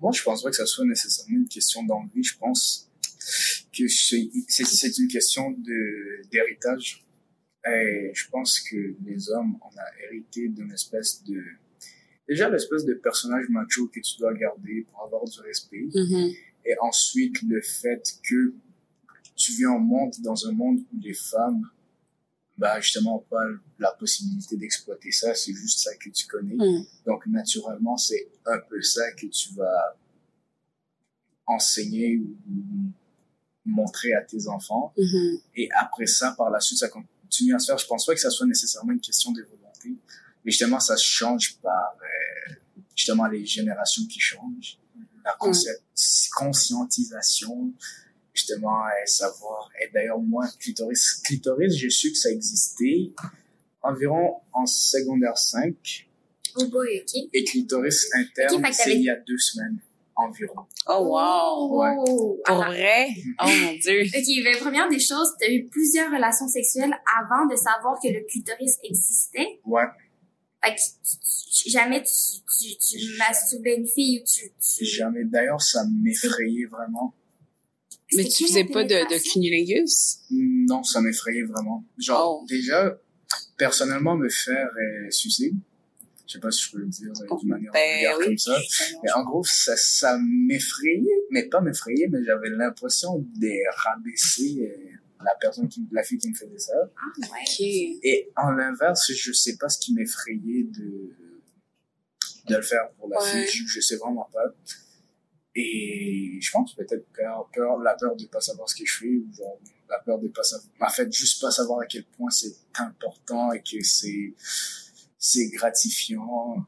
Moi, 0.01 0.11
je 0.11 0.23
pense 0.23 0.43
pas 0.43 0.49
que 0.49 0.55
ça 0.55 0.65
soit 0.65 0.85
nécessairement 0.85 1.37
une 1.37 1.47
question 1.47 1.83
d'envie. 1.83 2.23
Je 2.23 2.37
pense 2.37 2.89
que 3.75 3.87
c'est 3.87 4.97
une 4.97 5.07
question 5.07 5.51
de 5.51 6.21
d'héritage. 6.31 7.02
Et 7.65 8.11
je 8.13 8.29
pense 8.29 8.59
que 8.59 8.95
les 9.05 9.29
hommes, 9.29 9.57
on 9.61 9.77
a 9.77 10.05
hérité 10.05 10.49
d'une 10.49 10.71
espèce 10.71 11.23
de... 11.23 11.41
Déjà, 12.27 12.49
l'espèce 12.49 12.85
de 12.85 12.93
personnage 12.93 13.45
macho 13.49 13.87
que 13.87 13.99
tu 13.99 14.17
dois 14.17 14.33
garder 14.33 14.85
pour 14.89 15.03
avoir 15.03 15.25
du 15.25 15.39
respect. 15.41 15.87
Mhm. 15.93 16.33
Et 16.65 16.75
ensuite, 16.81 17.41
le 17.43 17.61
fait 17.61 18.19
que 18.27 18.53
tu 19.35 19.53
viens 19.53 19.71
au 19.71 19.79
monde, 19.79 20.13
dans 20.19 20.47
un 20.47 20.51
monde 20.51 20.79
où 20.93 20.99
les 20.99 21.13
femmes, 21.13 21.69
bah, 22.57 22.79
justement, 22.79 23.17
ont 23.17 23.25
pas 23.29 23.45
la 23.79 23.91
possibilité 23.93 24.57
d'exploiter 24.57 25.11
ça. 25.11 25.33
C'est 25.33 25.53
juste 25.53 25.79
ça 25.79 25.95
que 25.95 26.09
tu 26.09 26.27
connais. 26.27 26.55
Mhm. 26.55 26.85
Donc, 27.05 27.25
naturellement, 27.27 27.97
c'est 27.97 28.29
un 28.45 28.59
peu 28.69 28.81
ça 28.81 29.11
que 29.13 29.27
tu 29.27 29.53
vas 29.55 29.97
enseigner 31.45 32.17
ou 32.17 32.35
montrer 33.65 34.13
à 34.13 34.21
tes 34.21 34.47
enfants. 34.47 34.93
Mhm. 34.97 35.37
Et 35.55 35.69
après 35.79 36.05
ça, 36.05 36.33
par 36.37 36.49
la 36.49 36.59
suite, 36.59 36.79
ça 36.79 36.89
continue 37.33 37.55
à 37.55 37.59
se 37.59 37.67
faire. 37.67 37.77
Je 37.77 37.87
pense 37.87 38.05
pas 38.05 38.13
que 38.13 38.19
ça 38.19 38.29
soit 38.29 38.45
nécessairement 38.45 38.91
une 38.91 39.01
question 39.01 39.31
de 39.31 39.41
volonté. 39.41 39.89
Mais 40.45 40.51
justement, 40.51 40.79
ça 40.79 40.95
change 40.97 41.57
par, 41.61 41.97
euh, 42.01 42.53
justement, 42.95 43.27
les 43.27 43.45
générations 43.45 44.05
qui 44.05 44.19
changent. 44.19 44.77
La 45.25 45.35
consci- 45.39 45.67
conscientisation, 46.35 47.73
justement, 48.33 48.83
et 49.01 49.07
savoir. 49.07 49.69
Et 49.81 49.89
d'ailleurs, 49.93 50.19
moi, 50.19 50.47
clitoris, 50.59 51.21
clitoris, 51.23 51.73
j'ai 51.75 51.89
su 51.89 52.11
que 52.11 52.17
ça 52.17 52.29
existait 52.29 53.11
environ 53.81 54.41
en 54.51 54.65
secondaire 54.65 55.37
5. 55.37 56.09
Oh 56.55 56.67
boy. 56.67 57.05
Et 57.33 57.43
clitoris 57.45 58.09
interne, 58.13 58.63
c'est 58.71 58.95
il 58.95 59.03
y 59.03 59.09
a 59.09 59.15
deux 59.15 59.37
semaines 59.37 59.79
environ. 60.15 60.65
Oh, 60.87 61.03
wow! 61.07 61.79
Ouais. 61.79 61.95
Oh, 61.97 62.39
attends. 62.45 62.65
vrai? 62.65 63.07
Oh, 63.41 63.47
mon 63.47 63.73
Dieu! 63.73 64.03
Ok, 64.15 64.43
ben, 64.43 64.57
première 64.59 64.89
des 64.89 64.99
choses, 64.99 65.29
tu 65.39 65.47
as 65.47 65.51
eu 65.53 65.65
plusieurs 65.67 66.11
relations 66.11 66.47
sexuelles 66.47 66.93
avant 67.19 67.45
de 67.47 67.55
savoir 67.55 67.99
que 68.01 68.07
le 68.09 68.25
clitoris 68.27 68.77
existait? 68.83 69.59
Ouais. 69.65 69.83
Fait 70.63 70.75
que 70.75 70.79
tu- 70.79 71.63
tu- 71.63 71.69
jamais 71.69 72.01
tu, 72.03 72.41
tu, 72.59 72.77
tu 72.77 73.17
masturbais 73.17 73.75
une 73.77 73.87
fille 73.87 74.21
ou 74.21 74.23
tu... 74.25 74.51
tu... 74.51 74.85
Jamais. 74.85 75.23
D'ailleurs, 75.25 75.61
ça 75.61 75.83
m'effrayait 76.01 76.65
vraiment. 76.65 77.13
Mais 78.15 78.23
tu 78.25 78.45
faisais 78.45 78.63
pas 78.65 78.83
de, 78.83 78.89
de 78.89 79.31
cunnilingus? 79.31 80.19
Non, 80.31 80.83
ça 80.83 81.01
m'effrayait 81.01 81.43
vraiment. 81.43 81.83
Genre, 81.97 82.41
Oh. 82.41 82.45
déjà, 82.47 82.97
personnellement, 83.57 84.15
me 84.15 84.29
faire 84.29 84.69
euh, 84.77 85.09
sucer, 85.11 85.53
je 86.27 86.33
sais 86.33 86.39
pas 86.39 86.51
si 86.51 86.63
je 86.65 86.71
peux 86.71 86.79
le 86.79 86.87
dire 86.87 87.11
euh, 87.11 87.37
d'une 87.39 87.49
manière 87.49 87.71
Ben 87.73 87.95
vulgaire 87.95 88.17
oui. 88.19 88.25
comme 88.25 88.37
ça, 88.37 88.57
mais 89.03 89.11
en 89.11 89.23
gros, 89.23 89.43
ça, 89.43 89.75
ça 89.75 90.17
m'effrayait, 90.21 91.23
mais 91.31 91.43
pas 91.49 91.61
m'effrayait, 91.61 92.07
mais 92.07 92.23
j'avais 92.23 92.49
l'impression 92.49 93.19
de 93.19 93.51
rabaisser 93.77 94.69
euh, 94.71 94.89
la 95.23 95.35
personne 95.39 95.67
qui, 95.67 95.85
la 95.91 96.03
fille 96.03 96.17
qui 96.17 96.29
me 96.29 96.35
faisait 96.35 96.57
ça. 96.59 96.73
Ah, 96.97 97.27
ouais. 97.33 97.99
Et 98.03 98.29
en 98.37 98.51
l'inverse, 98.51 99.11
je 99.11 99.31
sais 99.31 99.57
pas 99.57 99.69
ce 99.69 99.79
qui 99.79 99.93
m'effrayait 99.93 100.63
de, 100.63 101.11
de 102.49 102.55
le 102.55 102.61
faire 102.61 102.89
pour 102.97 103.09
la 103.09 103.21
Ouais. 103.21 103.45
fille. 103.45 103.65
Je, 103.65 103.67
je 103.67 103.79
sais 103.81 103.95
vraiment 103.97 104.29
pas. 104.33 104.43
Et 105.55 106.39
je 106.41 106.51
pense 106.51 106.73
peut-être 106.73 107.05
peur, 107.13 107.49
peur, 107.53 107.77
la 107.79 107.93
peur 107.95 108.15
de 108.15 108.25
pas 108.25 108.41
savoir 108.41 108.67
ce 108.69 108.75
que 108.75 108.85
je 108.85 108.97
fais, 108.97 109.05
ou 109.17 109.27
genre, 109.37 109.59
la 109.87 109.99
peur 109.99 110.17
de 110.19 110.27
pas 110.29 110.41
savoir, 110.43 110.67
en 110.81 110.89
fait, 110.91 111.11
juste 111.13 111.39
pas 111.41 111.51
savoir 111.51 111.81
à 111.81 111.85
quel 111.85 112.03
point 112.05 112.31
c'est 112.31 112.55
important 112.79 113.51
et 113.53 113.61
que 113.61 113.83
c'est, 113.83 114.33
c'est 115.23 115.47
gratifiant. 115.47 116.67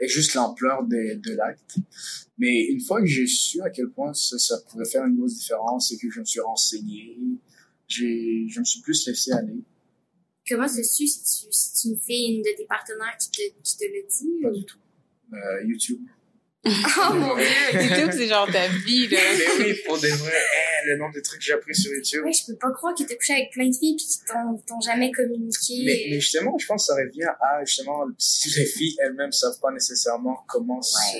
Et 0.00 0.08
juste 0.08 0.34
l'ampleur 0.34 0.82
de, 0.82 1.14
de 1.14 1.36
l'acte. 1.36 1.76
Mais 2.36 2.64
une 2.64 2.80
fois 2.80 3.00
que 3.00 3.06
j'ai 3.06 3.28
su 3.28 3.62
à 3.62 3.70
quel 3.70 3.88
point 3.90 4.12
ça, 4.12 4.36
ça 4.38 4.58
pouvait 4.68 4.84
faire 4.84 5.04
une 5.04 5.16
grosse 5.16 5.38
différence 5.38 5.92
et 5.92 5.98
que 5.98 6.10
je 6.10 6.18
me 6.18 6.24
suis 6.24 6.40
renseigné, 6.40 7.16
j'ai, 7.86 8.48
je 8.48 8.58
me 8.58 8.64
suis 8.64 8.80
plus 8.80 9.06
laissé 9.06 9.30
aller. 9.30 9.62
Comment 10.48 10.66
se 10.66 10.82
su 10.82 11.06
si 11.06 11.22
tu, 11.22 11.46
si 11.52 11.72
tu 11.80 11.88
une 11.88 12.00
fille, 12.00 12.34
une 12.34 12.42
de 12.42 12.56
tes 12.56 12.66
partenaires 12.66 13.16
qui 13.18 13.30
te, 13.30 13.42
qui 13.62 13.76
te 13.76 13.84
le 13.84 14.04
dit? 14.10 14.42
Pas 14.42 14.50
du 14.50 14.64
tout. 14.64 14.78
Euh, 15.32 15.64
YouTube. 15.64 16.04
Oh 17.10 17.14
mon 17.14 17.36
dieu! 17.36 17.44
YouTube, 17.74 18.10
c'est 18.12 18.26
genre 18.26 18.50
ta 18.50 18.66
vie, 18.68 19.06
là. 19.08 19.18
Mais 19.38 19.64
oui, 19.64 19.74
pour 19.86 19.98
des 19.98 20.08
vrais, 20.10 20.30
hein, 20.32 20.82
le 20.86 20.96
nombre 20.96 21.14
de 21.14 21.20
trucs 21.20 21.40
que 21.40 21.44
j'ai 21.44 21.52
appris 21.52 21.74
sur 21.74 21.92
YouTube. 21.92 22.24
Ouais, 22.24 22.32
je 22.32 22.46
peux 22.46 22.56
pas 22.58 22.70
croire 22.72 22.94
que 22.94 23.02
t'es 23.04 23.16
couché 23.16 23.34
avec 23.34 23.50
plein 23.52 23.68
de 23.68 23.74
filles 23.76 23.96
pis 23.96 24.06
qu'ils 24.06 24.64
t'ont, 24.66 24.80
jamais 24.80 25.10
communiqué. 25.12 25.82
Mais, 25.84 26.06
mais 26.10 26.20
justement, 26.20 26.56
je 26.58 26.66
pense 26.66 26.86
que 26.88 26.94
ça 26.94 27.00
revient 27.00 27.28
à, 27.40 27.64
justement, 27.64 28.04
si 28.18 28.48
les 28.58 28.64
filles 28.66 28.96
elles-mêmes 29.04 29.32
savent 29.32 29.58
pas 29.60 29.72
nécessairement 29.72 30.38
comment 30.48 30.80
se, 30.80 31.18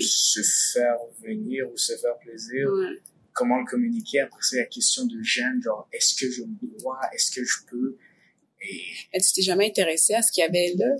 se 0.00 0.40
faire 0.72 0.96
venir 1.22 1.66
ou 1.72 1.76
se 1.76 1.96
faire 1.96 2.16
plaisir, 2.18 2.68
Ouais. 2.70 3.00
comment 3.32 3.58
le 3.58 3.64
communiquer. 3.64 4.20
Après, 4.20 4.40
c'est 4.42 4.58
la 4.58 4.66
question 4.66 5.06
de 5.06 5.20
gêne, 5.22 5.60
genre, 5.62 5.88
est-ce 5.92 6.14
que 6.14 6.30
je 6.30 6.42
me 6.42 6.78
dois, 6.80 7.00
est-ce 7.14 7.32
que 7.32 7.44
je 7.44 7.56
peux? 7.70 7.96
Et, 8.62 8.80
Et 9.12 9.20
tu 9.20 9.32
t'es 9.32 9.42
jamais 9.42 9.66
intéressé 9.68 10.14
à 10.14 10.22
ce 10.22 10.30
qu'il 10.32 10.42
y 10.42 10.46
avait 10.46 10.74
là, 10.76 10.94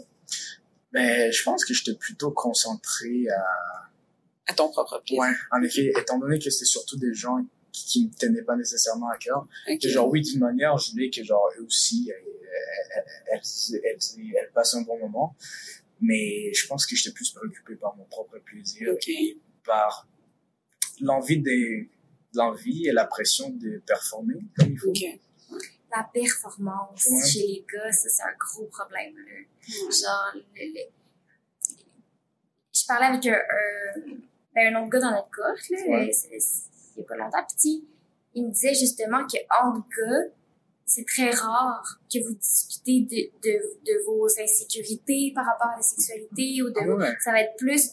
ben, 0.95 1.31
je 1.31 1.43
pense 1.43 1.65
que 1.65 1.75
j'étais 1.75 1.95
plutôt 1.99 2.31
concentré 2.31 3.27
à, 3.29 3.91
à 4.47 4.55
ton 4.55 4.71
propre 4.71 5.03
plaisir? 5.05 5.21
ouais, 5.21 5.33
en 5.51 5.62
effet, 5.62 5.93
étant 6.01 6.19
donné 6.19 6.39
que 6.39 6.49
c'était 6.49 6.65
surtout 6.65 6.97
des 6.97 7.12
gens 7.12 7.45
qui, 7.73 7.85
qui 7.87 8.07
me 8.07 8.15
tenaient 8.15 8.43
pas 8.43 8.57
nécessairement 8.57 9.09
à 9.11 9.19
cœur. 9.19 9.47
Ok. 9.69 9.81
Que 9.83 9.89
genre, 9.89 10.09
oui, 10.09 10.23
d'une 10.23 10.41
manière, 10.41 10.79
je 10.79 10.93
voulais 10.93 11.11
que 11.11 11.23
genre, 11.25 11.51
eux 11.59 11.65
aussi, 11.65 12.11
elles, 12.15 12.23
elles, 13.33 13.41
elles, 13.73 13.81
elles, 13.85 13.99
elles 14.41 14.51
passent 14.55 14.75
un 14.75 14.83
bon 14.83 14.99
moment. 14.99 15.37
Mais 16.01 16.53
je 16.55 16.66
pense 16.66 16.87
que 16.87 16.95
j'étais 16.97 17.12
plus 17.12 17.31
préoccupé 17.33 17.75
par 17.77 17.97
mon 17.97 18.05
propre 18.05 18.39
plaisir 18.39 18.91
Ok. 18.93 19.09
et 19.09 19.39
par 19.65 20.07
l'envie 21.01 21.41
des, 21.41 21.91
l'envie 22.35 22.87
et 22.87 22.93
la 22.93 23.07
pression 23.07 23.51
de 23.51 23.79
performer 23.87 24.37
comme 24.57 24.71
il 24.71 24.79
faut. 24.79 24.91
Ok. 24.91 25.21
La 25.97 26.03
performance 26.12 27.07
Ouais. 27.11 27.29
chez 27.31 27.47
les 27.47 27.66
gars, 27.73 27.93
ça, 27.93 28.09
c'est 28.09 28.23
un 28.23 28.35
gros 28.39 28.65
problème, 28.66 29.15
là. 29.16 29.41
Genre, 29.91 30.33
le, 30.35 30.65
le- 30.75 30.91
je 32.73 32.87
parlais 32.87 33.07
avec 33.07 33.25
un, 33.27 33.33
un, 33.35 34.01
ben, 34.55 34.75
un 34.75 34.81
autre 34.83 34.91
gars 34.91 35.01
dans 35.01 35.11
notre 35.12 35.31
cohorte, 35.31 35.71
là, 35.71 35.79
Ouais. 35.89 36.11
il 36.33 36.99
y 36.99 37.01
a 37.03 37.05
pas 37.05 37.16
longtemps, 37.16 37.45
petit, 37.55 37.87
il 38.35 38.47
me 38.47 38.51
disait 38.51 38.75
justement 38.75 39.25
que 39.27 39.39
entre 39.62 39.87
gars, 39.97 40.33
c'est 40.87 41.07
très 41.07 41.31
rare 41.31 42.01
que 42.12 42.19
vous 42.27 42.35
discutez 42.35 43.01
de, 43.03 43.31
de, 43.49 43.55
de 43.87 44.05
vos 44.05 44.27
insécurités 44.39 45.33
par 45.35 45.47
rapport 45.47 45.69
à 45.69 45.77
la 45.77 45.83
sexualité 45.83 46.61
ou 46.62 46.71
de 46.71 46.81
Ah 46.81 46.95
ouais. 46.95 47.15
ça 47.21 47.33
va 47.33 47.41
être 47.41 47.57
plus, 47.57 47.91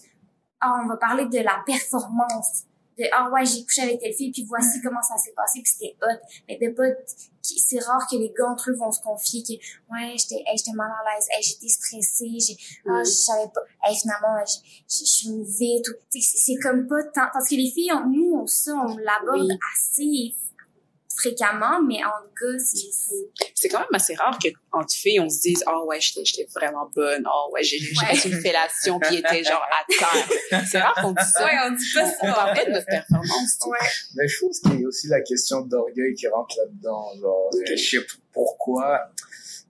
ah, 0.60 0.82
on 0.84 0.88
va 0.88 0.98
parler 0.98 1.26
de 1.26 1.38
la 1.40 1.61
performance. 1.65 2.64
De, 2.97 3.05
ah 3.13 3.30
ouais, 3.31 3.45
j'ai 3.45 3.63
couché 3.63 3.81
avec 3.84 3.99
telle 3.99 4.13
fille, 4.13 4.31
puis 4.31 4.43
voici 4.47 4.81
comment 4.84 5.01
ça 5.01 5.15
s'est 5.18 5.31
passé, 5.34 5.61
puis 5.63 5.72
c'était 5.72 5.95
hot. 6.01 6.19
Mais 6.47 6.57
de 6.61 6.73
pas, 6.73 6.84
c'est 7.41 7.80
rare 7.80 8.05
que 8.09 8.18
les 8.18 8.34
gars 8.38 8.47
entre 8.49 8.69
eux 8.69 8.76
vont 8.76 8.91
se 8.91 9.01
confier 9.01 9.41
que, 9.43 9.53
ouais, 9.93 10.15
j'étais, 10.18 10.43
hey, 10.45 10.57
j'étais 10.57 10.73
mal 10.76 10.91
à 10.91 11.15
l'aise, 11.15 11.26
hey, 11.35 11.41
j'étais 11.41 11.69
stressée, 11.69 12.38
j'ai, 12.39 12.57
ah, 12.88 12.91
Ouais. 12.97 13.05
je 13.05 13.09
savais 13.09 13.47
pas, 13.53 13.61
hey, 13.85 13.95
finalement, 13.95 14.43
je, 14.45 15.05
suis 15.05 15.43
vite, 15.43 15.85
c'est 16.11 16.55
comme 16.61 16.88
pas 16.88 17.01
tant, 17.15 17.27
parce 17.34 17.47
que 17.49 17.55
les 17.55 17.72
filles, 17.72 17.91
on- 17.93 18.07
nous, 18.09 18.34
on, 18.35 18.45
ça, 18.47 18.73
on 18.76 18.97
l'aborde 18.97 19.47
Oui. 19.49 19.57
assez 19.73 20.35
fréquemment, 21.22 21.81
mais 21.88 22.03
en 22.03 22.10
gars, 22.10 22.57
c'est, 22.60 22.77
c'est- 22.91 23.30
C'est 23.56 23.69
quand 23.69 23.80
même 23.80 23.88
assez 23.93 24.15
rare 24.15 24.38
que 24.43 24.49
entre 24.72 24.93
filles, 24.93 25.19
on 25.19 25.30
se 25.30 25.39
dise, 25.41 25.64
oh 25.68 25.85
ouais, 25.88 25.99
j'étais, 26.02 26.48
vraiment 26.56 26.89
bonne, 26.95 27.23
oh 27.31 27.52
ouais, 27.53 27.64
j'ai, 27.64 27.77
Ouais. 27.77 28.18
une 28.26 28.41
fellation 28.41 28.99
elle 29.07 29.15
était 29.18 29.43
genre 29.49 29.61
à 29.64 29.85
terre. 29.88 30.65
C'est 30.68 30.80
rare 30.80 30.95
qu'on 31.02 31.11
dise 31.11 31.31
ça. 31.34 31.48
on 31.68 31.72
dit 31.72 31.85
pas 31.93 32.11
On 32.23 32.34
parle 32.34 32.56
pas 32.56 32.65
de 32.65 32.72
notre 32.72 32.85
performance. 32.88 33.57
Ouais. 33.68 33.88
Mais 34.15 34.27
je 34.27 34.39
pense 34.39 34.60
qu'il 34.61 34.81
y 34.81 34.84
a 34.84 34.88
aussi 34.88 35.07
la 35.07 35.22
question 35.22 35.61
d'orgueil 35.61 36.14
qui 36.15 36.27
rentre 36.27 36.56
là-dedans. 36.57 37.06
Genre, 37.22 37.49
Ok. 37.53 37.60
euh, 37.69 37.76
je 37.76 37.89
sais 37.89 38.02
pas 38.02 38.14
pourquoi, 38.34 38.99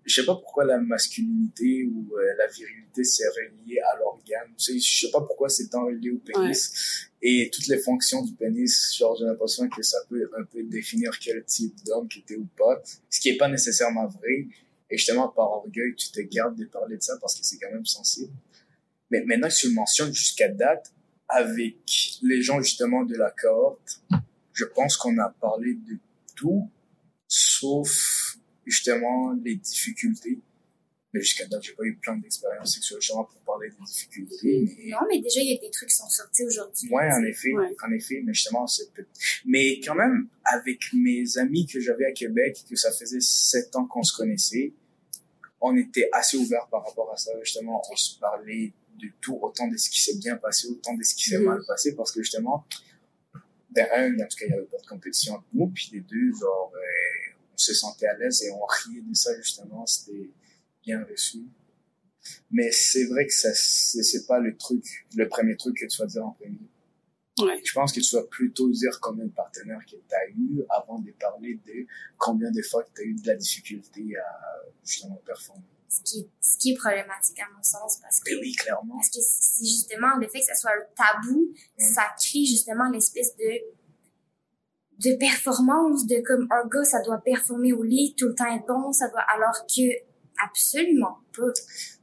je 0.06 0.14
sais 0.14 0.26
pas 0.26 0.36
pourquoi 0.36 0.64
la 0.66 0.78
masculinité 0.78 1.86
ou 1.94 2.16
euh, 2.18 2.34
la 2.38 2.48
virilité 2.48 3.04
c'est 3.04 3.28
relié 3.28 3.80
à 4.36 4.40
l'organe. 4.40 4.56
Tu 4.58 4.74
sais, 4.74 4.80
je 4.80 5.06
sais 5.06 5.12
pas 5.12 5.22
pourquoi 5.22 5.50
c'est 5.50 5.68
tant 5.68 5.86
relié 5.86 6.12
au 6.12 6.18
pénis. 6.18 7.10
Et 7.22 7.50
toutes 7.54 7.68
les 7.68 7.78
fonctions 7.80 8.24
du 8.24 8.34
pénis, 8.34 8.96
genre, 8.98 9.16
j'ai 9.18 9.26
l'impression 9.26 9.70
que 9.70 9.84
ça 9.84 9.98
peut 10.10 10.30
un 10.38 10.44
peu 10.44 10.64
définir 10.64 11.18
quel 11.20 11.44
type 11.46 11.76
d'homme 11.86 12.08
que 12.08 12.20
t'es 12.20 12.36
ou 12.36 12.48
pas. 12.58 12.82
Ce 13.10 13.20
qui 13.20 13.30
est 13.30 13.38
pas 13.38 13.48
nécessairement 13.48 14.08
vrai. 14.08 14.48
Et 14.90 14.98
justement, 14.98 15.30
par 15.30 15.52
orgueil, 15.52 15.96
tu 15.96 16.12
te 16.12 16.20
gardes 16.22 16.58
de 16.58 16.66
parler 16.66 16.98
de 16.98 17.02
ça 17.02 17.18
parce 17.22 17.40
que 17.40 17.46
c'est 17.46 17.58
quand 17.58 17.72
même 17.72 17.86
sensible. 17.86 18.34
Mais 19.10 19.24
maintenant 19.26 19.50
que 19.50 19.56
tu 19.56 19.68
le 19.68 19.74
mentionnes 19.74 20.14
jusqu'à 20.14 20.50
date, 20.50 20.92
avec 21.28 21.78
les 22.24 22.42
gens 22.42 22.62
justement 22.62 23.06
de 23.06 23.16
la 23.16 23.32
cohorte, 23.32 24.02
je 24.54 24.66
pense 24.66 24.98
qu'on 24.98 25.18
a 25.20 25.30
parlé 25.40 25.76
de 25.76 25.98
tout, 26.36 26.70
sauf 27.28 28.38
justement 28.66 29.32
les 29.34 29.56
difficultés. 29.56 30.40
Mais 31.14 31.20
jusqu'à 31.20 31.46
date, 31.46 31.62
j'ai 31.64 31.74
pas 31.74 31.84
eu 31.84 31.96
plein 31.98 32.16
d'expériences 32.18 32.74
sexuelles 32.74 33.02
justement 33.02 33.26
pour 33.26 33.40
parler 33.42 33.70
des 33.70 33.84
difficultés. 33.86 34.38
Mais... 34.78 34.92
Non, 34.92 35.00
mais 35.10 35.20
déjà, 35.20 35.42
il 35.42 35.52
y 35.54 35.58
a 35.58 35.60
des 35.60 35.70
trucs 35.70 35.90
qui 35.90 35.96
sont 35.96 36.08
sortis 36.10 36.44
aujourd'hui. 36.46 36.90
Ouais, 36.90 37.12
en 37.12 37.24
effet, 37.24 37.52
Ouais. 37.54 37.76
en 37.86 37.92
effet, 37.92 38.22
mais 38.24 38.34
justement, 38.34 38.66
c'est 38.66 38.90
Mais 39.46 39.80
quand 39.82 39.96
même, 39.96 40.28
avec 40.46 40.80
mes 40.94 41.38
amis 41.38 41.66
que 41.68 41.80
j'avais 41.82 42.06
à 42.06 42.14
Québec, 42.14 42.64
que 42.70 42.76
ça 42.78 42.92
faisait 42.94 43.20
sept 43.20 43.76
ans 43.76 43.86
qu'on 43.88 44.04
se 44.04 44.16
connaissait, 44.16 44.74
on 45.60 45.76
était 45.76 46.10
assez 46.14 46.38
ouverts 46.38 46.68
par 46.72 46.86
rapport 46.86 47.12
à 47.12 47.18
ça. 47.18 47.32
Justement, 47.44 47.82
on 47.92 47.96
se 47.96 48.18
parlait 48.18 48.72
de 48.98 49.08
tout, 49.20 49.38
autant 49.42 49.68
de 49.68 49.76
ce 49.78 49.90
qui 49.90 50.02
s'est 50.02 50.18
bien 50.18 50.38
passé, 50.38 50.68
autant 50.70 50.94
de 50.96 51.04
ce 51.04 51.14
qui 51.14 51.30
s'est 51.30 51.38
Mhm. 51.40 51.46
mal 51.46 51.62
passé, 51.68 51.94
parce 51.94 52.12
que 52.14 52.22
justement, 52.24 52.66
ben, 53.70 53.88
un, 53.94 54.14
en 54.16 54.28
tout 54.28 54.38
cas, 54.38 54.46
il 54.46 54.50
y 54.50 54.54
avait 54.54 54.64
pas 54.66 54.78
de 54.78 54.88
compétition 54.88 55.34
entre 55.36 55.46
nous, 55.54 55.68
puis 55.68 55.90
les 55.94 56.00
deux, 56.02 56.32
genre, 56.40 56.72
euh, 56.76 57.32
on 57.54 57.58
se 57.58 57.74
sentait 57.74 58.08
à 58.08 58.18
l'aise 58.18 58.44
et 58.44 58.52
on 58.52 58.66
riait 58.66 59.02
de 59.02 59.14
ça, 59.16 59.36
justement, 59.42 59.86
c'était 59.86 60.30
bien 60.84 61.04
reçu. 61.10 61.40
Mais 62.52 62.72
c'est 62.72 63.06
vrai 63.06 63.26
que 63.26 63.34
ça, 63.34 63.54
c'est 63.54 64.28
pas 64.28 64.40
le 64.40 64.56
truc, 64.56 64.84
le 65.16 65.28
premier 65.28 65.58
truc 65.58 65.78
que 65.78 65.86
tu 65.86 65.98
vas 65.98 66.06
dire 66.06 66.26
en 66.26 66.32
premier. 66.32 66.60
Ouais. 67.40 67.60
Je 67.64 67.74
pense 67.74 67.92
que 67.94 68.00
tu 68.00 68.16
vas 68.16 68.24
plutôt 68.24 68.70
dire 68.70 69.00
combien 69.02 69.26
de 69.26 69.32
partenaires 69.32 69.84
que 69.86 69.96
tu 69.96 70.16
as 70.16 70.30
eu 70.30 70.64
avant 70.70 71.00
de 71.00 71.12
parler 71.12 71.60
de 71.66 71.88
combien 72.18 72.52
de 72.52 72.62
fois 72.62 72.84
que 72.84 72.90
tu 72.94 73.02
as 73.02 73.06
eu 73.06 73.16
de 73.16 73.28
la 73.28 73.36
difficulté 73.36 74.16
à 74.18 74.62
justement 74.86 75.20
performer. 75.26 75.64
Ce 75.90 76.02
qui, 76.04 76.20
est, 76.20 76.30
ce 76.40 76.58
qui 76.58 76.72
est 76.72 76.76
problématique 76.78 77.40
à 77.40 77.50
mon 77.54 77.64
sens, 77.64 77.98
parce 78.02 78.22
que 78.22 78.34
Mais 78.34 78.40
oui, 78.40 78.54
clairement. 78.54 78.96
Parce 78.96 79.10
que 79.10 79.20
c'est 79.22 79.66
justement 79.66 80.16
le 80.18 80.28
fait 80.28 80.40
que 80.40 80.46
ça 80.46 80.56
soit 80.56 80.72
un 80.72 80.86
tabou, 80.96 81.54
ça 81.78 82.04
crée 82.18 82.46
justement 82.46 82.90
l'espèce 82.90 83.36
de 83.38 83.82
de 85.04 85.16
performance, 85.16 86.06
de 86.06 86.22
comme 86.22 86.48
un 86.52 86.68
gars, 86.68 86.84
ça 86.84 87.02
doit 87.02 87.18
performer 87.18 87.74
au 87.74 87.82
lit, 87.82 88.14
tout 88.16 88.28
le 88.28 88.36
temps 88.36 88.56
être 88.56 88.68
bon, 88.68 88.92
ça 88.92 89.10
doit, 89.10 89.26
alors 89.34 89.66
que 89.66 89.82
absolument 90.46 91.18
pas. 91.36 91.52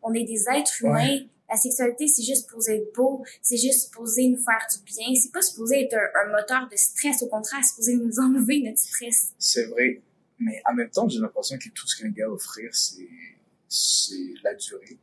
On 0.02 0.12
est 0.14 0.24
des 0.24 0.44
êtres 0.54 0.82
humains. 0.84 1.20
La 1.50 1.56
sexualité, 1.56 2.06
c'est 2.08 2.22
juste 2.22 2.42
supposé 2.46 2.76
être 2.76 2.94
beau, 2.94 3.24
c'est 3.40 3.56
juste 3.56 3.84
supposé 3.86 4.28
nous 4.28 4.36
faire 4.36 4.60
du 4.70 4.82
bien. 4.84 5.06
C'est 5.14 5.32
pas 5.32 5.40
supposé 5.40 5.84
être 5.84 5.94
un, 5.94 6.26
un 6.28 6.30
moteur 6.32 6.68
de 6.70 6.76
stress, 6.76 7.22
au 7.22 7.26
contraire, 7.28 7.60
c'est 7.62 7.70
supposé 7.70 7.94
nous 7.96 8.18
enlever 8.20 8.60
notre 8.60 8.78
stress. 8.78 9.32
C'est 9.38 9.64
vrai. 9.64 10.02
Mais 10.38 10.60
en 10.70 10.74
même 10.74 10.90
temps, 10.90 11.08
j'ai 11.08 11.18
l'impression 11.20 11.56
que 11.56 11.70
tout 11.70 11.88
ce 11.88 11.96
qu'un 12.02 12.10
gars 12.10 12.26
a 12.26 12.28
à 12.28 12.30
offrir, 12.32 12.68
c'est, 12.74 13.08
c'est 13.66 14.34
la 14.44 14.54
durée. 14.54 14.98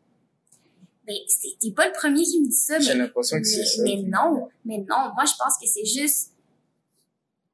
Mais 1.07 1.15
c'est- 1.27 1.57
t'es 1.59 1.71
pas 1.71 1.87
le 1.87 1.93
premier 1.93 2.23
qui 2.23 2.39
me 2.41 2.45
dit 2.47 2.55
ça, 2.55 2.79
J'ai 2.79 2.93
l'impression 2.93 3.37
que 3.39 3.43
c'est 3.43 3.65
ça. 3.65 3.81
mais 3.83 4.03
non, 4.03 4.47
mais 4.65 4.77
non, 4.77 5.11
moi 5.15 5.25
je 5.25 5.33
pense 5.37 5.57
que 5.59 5.67
c'est 5.67 5.85
juste, 5.85 6.31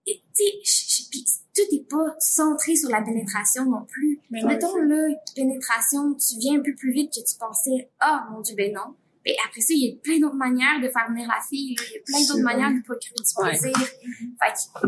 et 0.05 0.21
tu 0.35 0.43
sais, 0.43 1.40
tout 1.55 1.75
est 1.75 1.89
pas 1.89 2.15
centré 2.19 2.75
sur 2.75 2.89
la 2.89 3.01
pénétration 3.01 3.65
non 3.65 3.85
plus. 3.85 4.19
Mais 4.29 4.41
Mettons 4.43 4.75
là, 4.77 5.07
pénétration, 5.35 6.13
tu 6.15 6.37
viens 6.39 6.59
un 6.59 6.63
peu 6.63 6.73
plus 6.75 6.91
vite 6.93 7.11
que 7.13 7.19
tu 7.19 7.37
pensais, 7.37 7.89
ah 7.99 8.27
mon 8.31 8.41
dieu, 8.41 8.55
ben 8.55 8.73
non. 8.73 8.95
Mais 9.25 9.35
après 9.47 9.61
ça, 9.61 9.73
il 9.73 9.85
y 9.85 9.91
a 9.93 9.95
plein 10.01 10.19
d'autres 10.19 10.35
manières 10.35 10.79
de 10.81 10.87
faire 10.89 11.07
venir 11.09 11.27
la 11.27 11.41
fille, 11.47 11.75
il 11.77 11.93
y 11.93 11.97
a 11.97 12.01
plein 12.05 12.25
d'autres 12.27 12.43
manières 12.43 12.71
de 12.73 12.81
procurer 12.83 13.15
du 13.15 13.43
Ouais. 13.43 13.49
plaisir. 13.51 13.77
Fait 13.77 14.53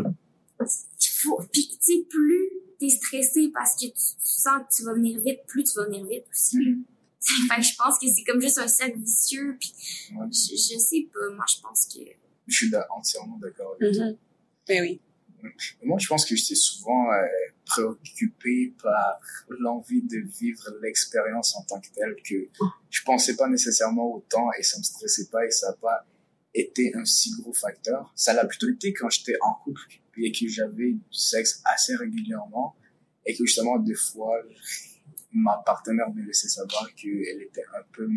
il 0.60 1.08
faut, 1.22 1.40
puis 1.52 1.68
tu 1.68 1.76
sais, 1.80 2.06
plus 2.08 2.50
t'es 2.80 2.88
stressé 2.88 3.50
parce 3.54 3.74
que 3.74 3.86
tu, 3.86 3.92
tu 3.92 4.16
sens 4.24 4.62
que 4.62 4.74
tu 4.76 4.82
vas 4.84 4.94
venir 4.94 5.20
vite, 5.20 5.40
plus 5.46 5.64
tu 5.64 5.78
vas 5.78 5.84
venir 5.86 6.04
vite 6.06 6.24
aussi. 6.30 6.56
là. 6.64 6.72
Fait 7.48 7.56
que 7.56 7.62
je 7.62 7.74
pense 7.76 7.98
que 7.98 8.06
c'est 8.12 8.22
comme 8.24 8.40
juste 8.40 8.58
un 8.58 8.68
cercle 8.68 8.98
vicieux, 8.98 9.56
puis 9.58 9.72
Ouais. 10.16 10.26
je, 10.30 10.54
je 10.56 10.78
sais 10.78 11.08
pas, 11.12 11.34
moi 11.34 11.44
je 11.48 11.60
pense 11.62 11.86
que 11.86 12.00
Je 12.46 12.54
suis 12.56 12.70
entièrement 12.90 13.38
d'accord 13.38 13.76
avec 13.80 13.94
toi. 13.94 14.04
Mhm. 14.06 14.16
Ben 14.68 14.82
oui. 14.82 15.00
Moi, 15.82 15.98
je 15.98 16.06
pense 16.06 16.24
que 16.24 16.34
j'étais 16.36 16.54
souvent 16.54 17.10
euh, 17.12 17.26
préoccupé 17.66 18.74
par 18.82 19.20
l'envie 19.48 20.02
de 20.02 20.18
vivre 20.18 20.62
l'expérience 20.82 21.56
en 21.56 21.62
tant 21.64 21.80
que 21.80 21.88
telle 21.94 22.16
que 22.28 22.48
je 22.90 23.02
pensais 23.02 23.36
pas 23.36 23.48
nécessairement 23.48 24.12
autant 24.14 24.48
et 24.58 24.62
ça 24.62 24.78
me 24.78 24.82
stressait 24.82 25.26
pas 25.30 25.44
et 25.46 25.50
ça 25.50 25.68
n'a 25.70 25.76
pas 25.76 26.06
été 26.54 26.94
un 26.94 27.04
si 27.04 27.32
gros 27.40 27.52
facteur. 27.52 28.12
Ça 28.14 28.32
l'a 28.32 28.44
plutôt 28.44 28.68
été 28.68 28.92
quand 28.92 29.10
j'étais 29.10 29.36
en 29.40 29.54
couple 29.64 29.80
et 30.16 30.30
que 30.30 30.46
j'avais 30.48 30.92
du 30.92 31.00
sexe 31.12 31.60
assez 31.64 31.96
régulièrement 31.96 32.76
et 33.26 33.34
que 33.34 33.44
justement 33.44 33.78
des 33.78 33.94
fois 33.94 34.36
ma 35.32 35.56
partenaire 35.66 36.12
me 36.14 36.22
laissait 36.22 36.48
savoir 36.48 36.94
qu'elle 36.94 37.42
était 37.42 37.64
un 37.76 37.82
peu 37.92 38.08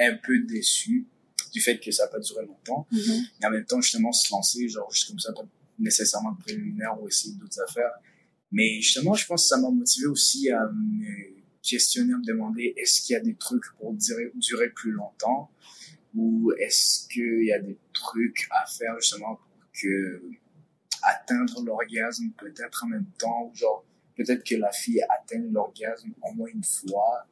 un 0.00 0.14
peu 0.24 0.38
déçue 0.44 1.06
du 1.52 1.60
fait 1.60 1.78
que 1.78 1.90
ça 1.90 2.04
n'a 2.04 2.08
pas 2.10 2.20
duré 2.20 2.46
longtemps 2.46 2.86
Mhm. 2.90 3.22
et 3.42 3.46
en 3.46 3.50
même 3.50 3.66
temps 3.66 3.80
justement 3.82 4.12
se 4.12 4.32
lancer 4.32 4.68
genre 4.68 4.90
juste 4.90 5.08
comme 5.08 5.18
ça 5.18 5.32
nécessairement 5.78 6.32
de 6.32 6.42
préliminaire 6.42 7.00
ou 7.00 7.08
essayer 7.08 7.34
d'autres 7.34 7.60
affaires 7.62 7.92
mais 8.50 8.80
justement 8.80 9.14
je 9.14 9.26
pense 9.26 9.42
que 9.44 9.48
ça 9.48 9.56
m'a 9.58 9.70
motivé 9.70 10.06
aussi 10.06 10.50
à 10.50 10.66
me 10.68 11.32
questionner 11.62 12.12
à 12.12 12.18
me 12.18 12.24
demander 12.24 12.74
est-ce 12.76 13.00
qu'il 13.02 13.14
y 13.14 13.16
a 13.16 13.20
des 13.20 13.34
trucs 13.36 13.64
pour 13.78 13.92
durer, 13.94 14.30
durer 14.34 14.68
plus 14.70 14.90
longtemps? 14.90 15.48
Ou 16.14 16.52
est-ce 16.58 17.06
qu'il 17.08 17.44
y 17.44 17.52
a 17.52 17.60
des 17.60 17.78
trucs 17.94 18.48
à 18.50 18.66
faire 18.66 18.98
justement 19.00 19.36
pour 19.36 19.70
que 19.80 20.22
atteindre 21.02 21.62
l'orgasme 21.64 22.30
peut-être 22.36 22.84
en 22.84 22.88
même 22.88 23.06
temps, 23.18 23.50
ou 23.50 23.54
genre 23.56 23.84
peut-être 24.16 24.44
que 24.44 24.56
la 24.56 24.70
fille 24.72 25.02
atteigne 25.08 25.50
l'orgasme 25.52 26.10
au 26.22 26.34
moins 26.34 26.48
une 26.52 26.64
fois 26.64 27.26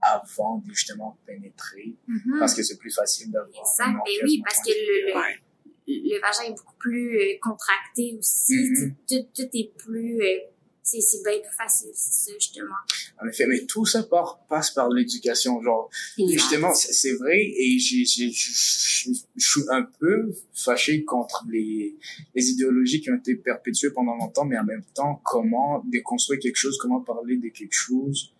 avant 0.00 0.58
de 0.58 0.66
justement 0.70 1.16
pénétrer, 1.26 1.94
Mhm. 2.08 2.38
parce 2.38 2.54
que 2.54 2.62
c'est 2.62 2.76
plus 2.78 2.90
facile 2.90 3.30
d'avoir. 3.30 3.50
Exact. 3.70 3.90
Et 3.90 3.96
orgasme 3.96 4.24
oui, 4.24 4.42
parce 4.44 4.58
que 4.58 4.70
le, 4.70 5.06
le. 5.06 5.38
Le 5.86 6.20
vagin 6.20 6.52
est 6.52 6.56
beaucoup 6.56 6.76
plus 6.78 7.18
euh, 7.18 7.38
contracté 7.42 8.16
aussi. 8.18 8.54
Mhm. 8.54 8.94
Sais, 9.06 9.22
Tout, 9.22 9.28
tout 9.34 9.48
est 9.52 9.72
plus... 9.76 10.20
euh, 10.22 10.38
c'est 10.84 11.22
bien 11.24 11.40
plus 11.40 11.56
facile, 11.56 11.90
c'est 11.94 12.30
ça, 12.30 12.32
justement. 12.38 12.74
En 13.20 13.26
effet, 13.26 13.46
mais 13.46 13.64
tout 13.64 13.86
ça 13.86 14.02
part, 14.02 14.44
passe 14.48 14.70
par 14.70 14.90
l'éducation. 14.90 15.62
Genre, 15.62 15.88
justement, 16.18 16.74
c'est 16.74 17.14
vrai, 17.14 17.38
et 17.38 17.78
j'ai, 17.78 18.04
j'ai, 18.04 18.30
je 18.30 19.10
suis 19.38 19.62
un 19.70 19.82
peu 19.98 20.34
fâché 20.52 21.02
contre 21.04 21.46
les, 21.50 21.96
les 22.34 22.50
idéologies 22.50 23.00
qui 23.00 23.10
ont 23.10 23.16
été 23.16 23.34
perpétuées 23.34 23.90
pendant 23.90 24.14
longtemps, 24.16 24.44
mais 24.44 24.58
en 24.58 24.64
même 24.64 24.84
temps, 24.94 25.20
comment 25.24 25.82
déconstruire 25.90 26.40
quelque 26.40 26.56
chose, 26.56 26.76
comment 26.78 27.00
parler 27.00 27.38
de 27.38 27.48
quelque 27.48 27.72
chose 27.72 28.34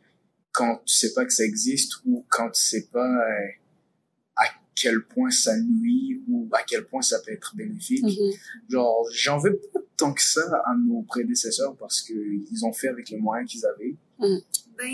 quand 0.52 0.80
tu 0.86 0.94
sais 0.94 1.12
pas 1.14 1.24
que 1.24 1.32
ça 1.32 1.44
existe 1.44 1.94
ou 2.06 2.24
quand 2.28 2.50
tu 2.50 2.60
sais 2.60 2.86
pas 2.92 3.04
euh, 3.04 3.48
quel 4.74 5.02
point 5.05 5.30
ça 5.30 5.56
nuit 5.59 6.22
ou 6.28 6.48
à 6.52 6.62
quel 6.62 6.84
point 6.86 7.02
ça 7.02 7.18
peut 7.20 7.32
être 7.32 7.55
bénéfique. 7.56 8.02
Mhm. 8.05 8.32
Genre, 8.68 9.06
j'en 9.12 9.38
veux 9.38 9.56
pas 9.72 9.80
tant 9.96 10.12
que 10.12 10.22
ça 10.22 10.42
à 10.66 10.74
nos 10.76 11.02
prédécesseurs 11.02 11.76
parce 11.76 12.02
que 12.02 12.12
ils 12.12 12.64
ont 12.64 12.72
fait 12.72 12.88
avec 12.88 13.09
les 13.10 13.18
moyens 13.18 13.51
qu'ils 13.51 13.64
avaient. 13.66 13.94
Ben, 14.18 14.90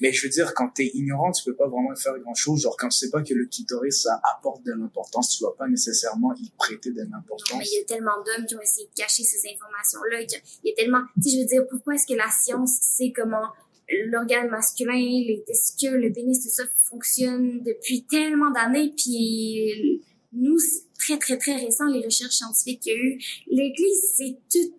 Mais 0.00 0.12
je 0.12 0.26
veux 0.26 0.28
dire, 0.28 0.52
quand 0.54 0.68
t'es 0.70 0.90
ignorant, 0.94 1.30
tu 1.32 1.44
peux 1.44 1.54
pas 1.54 1.68
vraiment 1.68 1.94
faire 1.96 2.18
grand 2.18 2.34
chose. 2.34 2.60
Genre, 2.62 2.76
quand 2.76 2.88
tu 2.88 2.98
sais 2.98 3.10
pas 3.10 3.22
que 3.22 3.32
le 3.32 3.46
clitoris, 3.46 4.02
ça 4.02 4.20
apporte 4.36 4.62
de 4.64 4.72
l'importance, 4.72 5.30
tu 5.30 5.44
vas 5.44 5.52
pas 5.56 5.68
nécessairement 5.68 6.34
y 6.34 6.50
prêter 6.58 6.90
de 6.90 7.00
non, 7.02 7.06
mais 7.06 7.10
l'importance. 7.16 7.62
il 7.72 7.78
y 7.78 7.80
a 7.80 7.84
tellement 7.84 8.16
d'hommes 8.24 8.44
qui 8.46 8.56
ont 8.56 8.60
essayé 8.60 8.86
de 8.88 8.92
cacher 8.94 9.22
ces 9.22 9.48
informations-là. 9.54 10.20
Il 10.20 10.30
y 10.30 10.34
a- 10.34 10.38
il 10.64 10.68
y 10.68 10.72
a 10.72 10.74
tellement... 10.76 11.00
Tu 11.14 11.22
sais, 11.22 11.36
je 11.36 11.40
veux 11.42 11.46
dire, 11.46 11.62
pourquoi 11.70 11.94
est-ce 11.94 12.06
que 12.12 12.18
la 12.18 12.28
science 12.28 12.76
sait 12.82 13.12
comment 13.14 13.48
l'organe 14.06 14.48
masculin, 14.48 14.94
les 14.94 15.42
testicules, 15.46 16.00
le 16.00 16.12
pénis, 16.12 16.42
tout 16.42 16.48
ça 16.48 16.64
fonctionne 16.88 17.62
depuis 17.62 18.04
tellement 18.04 18.50
d'années, 18.50 18.92
puis 18.96 20.02
nous, 20.32 20.58
c'est 20.58 20.84
très, 20.98 21.18
très, 21.18 21.38
très 21.38 21.56
récent, 21.56 21.86
les 21.86 22.04
recherches 22.04 22.36
scientifiques 22.36 22.80
qu'il 22.80 22.92
y 22.92 22.96
a 22.96 22.98
eu. 22.98 23.18
L'Église, 23.48 24.14
c'est 24.16 24.36
tout... 24.50 24.74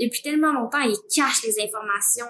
Depuis 0.00 0.22
tellement 0.22 0.52
longtemps, 0.52 0.80
ils 0.80 0.96
cachent 1.14 1.44
les 1.44 1.54
informations, 1.62 2.26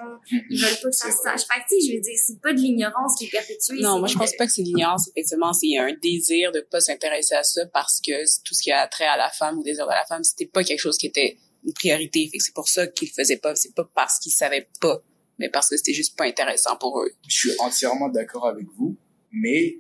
ils 0.51 0.61
veulent 0.61 0.83
pas 0.83 0.91
que 0.91 0.95
ça 0.95 1.11
se 1.11 1.17
sache. 1.17 1.41
Fait 1.51 1.61
que, 1.61 1.69
tu 1.71 1.81
sais, 1.81 1.89
je 1.89 1.97
veux 1.97 2.03
dire, 2.03 2.13
c'est 2.15 2.39
pas 2.43 2.53
de 2.53 2.59
l'ignorance 2.59 3.17
qui 3.19 3.25
est 3.25 3.31
perpétuée. 3.31 3.81
Non, 3.81 4.01
moi 4.01 4.07
je 4.07 4.19
pense 4.19 4.37
pas 4.37 4.45
que 4.45 4.53
c'est 4.53 4.61
l'ignorance, 4.61 5.09
effectivement, 5.09 5.55
c'est 5.55 5.79
un 5.79 5.95
désir 6.03 6.53
de 6.53 6.61
pas 6.61 6.81
s'intéresser 6.81 7.35
à 7.35 7.43
ça 7.43 7.65
parce 7.73 8.03
que 8.07 8.13
tout 8.45 8.53
ce 8.53 8.63
qui 8.63 8.71
a 8.71 8.87
trait 8.87 9.07
à 9.07 9.17
la 9.17 9.31
femme 9.31 9.59
ou 9.59 9.63
désir 9.63 9.87
de 9.87 9.93
la 9.93 10.05
femme, 10.05 10.23
c'était 10.23 10.45
pas 10.45 10.63
quelque 10.63 10.79
chose 10.79 10.99
qui 10.99 11.07
était 11.07 11.39
une 11.65 11.73
priorité. 11.73 12.29
Fait 12.31 12.37
que 12.37 12.45
c'est 12.45 12.55
pour 12.55 12.69
ça 12.69 12.87
qu'ils 12.87 13.09
le 13.09 13.15
faisaient 13.15 13.39
pas. 13.39 13.55
C'est 13.55 13.75
pas 13.75 13.91
parce 13.95 14.19
qu'ils 14.19 14.33
savaient 14.33 14.69
pas, 14.83 15.03
mais 15.39 15.49
parce 15.49 15.69
que 15.69 15.77
c'était 15.77 15.93
juste 15.95 16.17
pas 16.17 16.25
intéressant 16.27 16.77
pour 16.77 17.01
eux. 17.03 17.11
Je 17.29 17.37
suis 17.37 17.51
entièrement 17.61 18.09
d'accord 18.09 18.47
avec 18.47 18.67
vous, 18.77 18.97
mais 19.33 19.79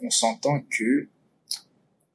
on 0.00 0.10
s'entend 0.10 0.60
que 0.70 1.08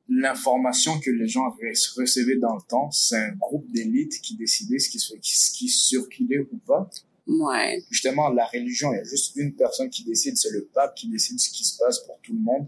l'information 0.07 0.99
que 0.99 1.10
les 1.10 1.28
gens 1.28 1.48
re- 1.49 1.99
recevaient 1.99 2.38
dans 2.38 2.56
le 2.56 2.62
temps, 2.68 2.91
c'est 2.91 3.18
un 3.18 3.32
groupe 3.32 3.70
d'élite 3.72 4.22
qui 4.22 4.36
décidait 4.36 4.80
ce 4.80 4.90
qui, 4.90 4.99
ce 4.99 5.52
qui 5.52 5.68
circulait 5.70 6.40
ou 6.40 6.57
pas. 6.66 6.90
Ouais. 7.28 7.84
Justement, 7.90 8.30
la 8.30 8.45
religion, 8.45 8.94
il 8.94 8.98
y 8.98 8.99
a 8.99 9.03
juste 9.03 9.36
une 9.36 9.56
personne 9.56 9.90
qui 9.90 10.03
décide, 10.03 10.38
c'est 10.38 10.52
le 10.52 10.66
pape 10.74 10.94
qui 10.95 11.07
décide 11.10 11.40
ce 11.40 11.49
qui 11.49 11.64
se 11.64 11.78
passe 11.78 11.99
pour 11.99 12.20
tout 12.22 12.34
le 12.34 12.40
monde. 12.40 12.68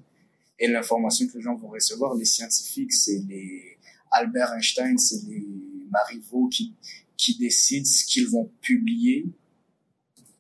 Et 0.60 0.68
l'information 0.68 1.28
que 1.28 1.38
les 1.38 1.44
gens 1.44 1.56
vont 1.56 1.68
recevoir, 1.68 2.16
les 2.16 2.26
scientifiques, 2.26 2.92
c'est 2.92 3.22
les 3.30 3.78
Albert 4.10 4.54
Einstein, 4.54 4.98
c'est 4.98 5.22
les 5.28 5.46
Marivaux 5.92 6.48
qui, 6.48 6.74
qui 7.16 7.38
décident 7.38 7.86
ce 7.86 8.04
qu'ils 8.04 8.28
vont 8.28 8.50
publier. 8.62 9.28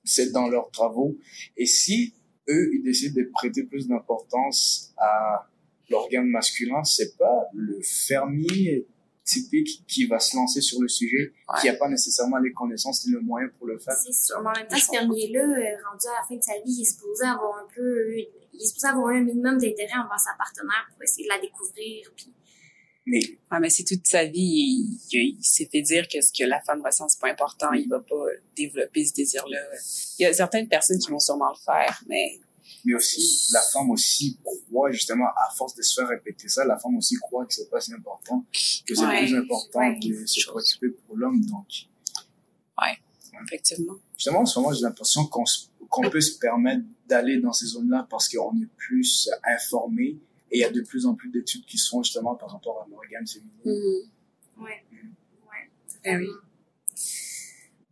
C'est 0.08 0.32
dans 0.32 0.48
leurs 0.48 0.72
travaux. 0.72 1.16
Et 1.58 1.66
si 1.66 2.14
eux, 2.50 2.70
ils 2.74 2.82
décident 2.84 3.22
de 3.22 3.30
prêter 3.34 3.64
plus 3.64 3.88
d'importance 3.88 4.94
à 4.98 5.48
l'organe 5.90 6.28
masculin, 6.28 6.84
c'est 6.84 7.18
pas 7.18 7.48
le 7.54 7.80
fermier 7.82 8.88
typique 9.24 9.84
qui 9.88 10.06
va 10.06 10.20
se 10.20 10.36
lancer 10.38 10.62
sur 10.62 10.82
le 10.82 10.88
sujet, 10.88 11.34
Ouais. 11.50 11.60
qui 11.62 11.68
a 11.70 11.74
pas 11.76 11.90
nécessairement 11.90 12.38
les 12.38 12.54
connaissances 12.54 13.06
ni 13.06 13.12
le 13.12 13.20
moyen 13.20 13.50
pour 13.58 13.68
le 13.68 13.78
faire. 13.78 13.94
C'est 14.02 14.14
sûr. 14.14 14.40
Mais 14.42 14.50
en 14.50 14.54
même 14.54 14.68
temps, 14.68 14.78
ce 14.78 14.86
fermier-là, 14.86 15.42
euh, 15.42 15.90
rendu 15.92 16.08
à 16.08 16.22
la 16.22 16.28
fin 16.28 16.36
de 16.38 16.42
sa 16.44 16.54
vie, 16.64 16.72
il 16.78 16.82
est 16.82 16.86
supposé 16.86 17.26
avoir 17.26 17.58
un 17.58 17.68
peu, 17.76 18.14
il 18.18 18.30
est 18.62 18.66
supposé 18.66 18.88
avoir 18.88 19.08
un 19.10 19.20
minimum 19.22 19.58
d'intérêt 19.58 20.00
envers 20.00 20.20
sa 20.20 20.32
partenaire 20.38 20.88
pour 20.94 21.04
essayer 21.04 21.26
de 21.26 21.30
la 21.34 21.40
découvrir. 21.42 22.10
Puis, 22.16 22.32
Mais 23.10 23.20
Ouais, 23.52 23.60
mais 23.62 23.70
si 23.70 23.86
toute 23.86 24.06
sa 24.06 24.26
vie, 24.26 24.42
il, 24.42 25.00
il- 25.14 25.38
il 25.40 25.44
s'est 25.44 25.70
fait 25.72 25.82
dire 25.82 26.08
que 26.08 26.20
ce 26.22 26.32
que 26.38 26.44
la 26.44 26.62
femme 26.62 26.82
ressent, 26.86 27.08
c'est 27.08 27.20
pas 27.22 27.30
important, 27.32 27.72
il 27.72 27.88
va 27.88 28.00
pas 28.02 28.26
développer 28.56 29.06
ce 29.06 29.14
désir-là. 29.14 29.60
Il 30.20 30.24
y 30.24 30.26
a 30.26 30.34
certaines 30.34 30.68
personnes 30.68 31.00
qui 31.00 31.10
vont 31.10 31.20
sûrement 31.20 31.50
le 31.50 31.58
faire, 31.64 32.04
mais 32.08 32.40
mais 32.84 32.94
aussi 32.96 33.50
la 33.54 33.62
femme 33.62 33.90
aussi 33.92 34.38
croit 34.44 34.92
justement 34.92 35.26
à 35.28 35.54
force 35.56 35.74
de 35.76 35.82
se 35.82 35.96
faire 36.02 36.10
répéter 36.10 36.48
ça 36.50 36.66
la 36.66 36.78
femme 36.78 36.96
aussi 36.98 37.16
croit 37.16 37.46
que 37.46 37.54
c'est 37.54 37.70
pas 37.70 37.80
si 37.80 37.94
important 37.94 38.46
que 38.52 38.94
c'est 38.94 39.06
Ouais, 39.06 39.26
plus 39.26 39.36
important 39.38 39.80
ouais. 39.80 40.00
que 40.00 40.26
se 40.26 40.46
préoccuper 40.48 40.90
pour 40.90 41.16
l'homme 41.18 41.42
donc 41.46 41.66
effectivement. 43.46 43.94
justement 44.18 44.40
en 44.42 44.46
ce 44.46 44.60
moment 44.60 44.74
j'ai 44.74 44.82
l'impression 44.82 45.26
qu'on 45.28 46.10
peut 46.10 46.22
se 46.22 46.38
permettre 46.40 46.84
d'aller 47.08 47.38
dans 47.40 47.54
ces 47.54 47.68
zones 47.68 47.90
là 47.90 48.06
parce 48.10 48.28
qu'on 48.28 48.54
est 48.62 48.68
plus 48.78 49.30
informé 49.46 50.18
et 50.52 50.58
il 50.58 50.62
y 50.62 50.64
a 50.64 50.70
de 50.72 50.82
plus 50.82 51.06
en 51.06 51.14
plus 51.16 51.30
d'études 51.30 51.66
qui 51.66 51.78
se 51.78 51.90
font 51.90 52.04
justement 52.04 52.36
par 52.36 52.52
rapport 52.52 52.82
à 52.82 52.88
l'organe 52.90 53.28
féminin 53.28 53.52
Mhm. 53.66 54.64
ouais. 54.64 54.84
Ouais. 55.50 55.72
Ah 56.06 56.16
oui. 56.18 56.28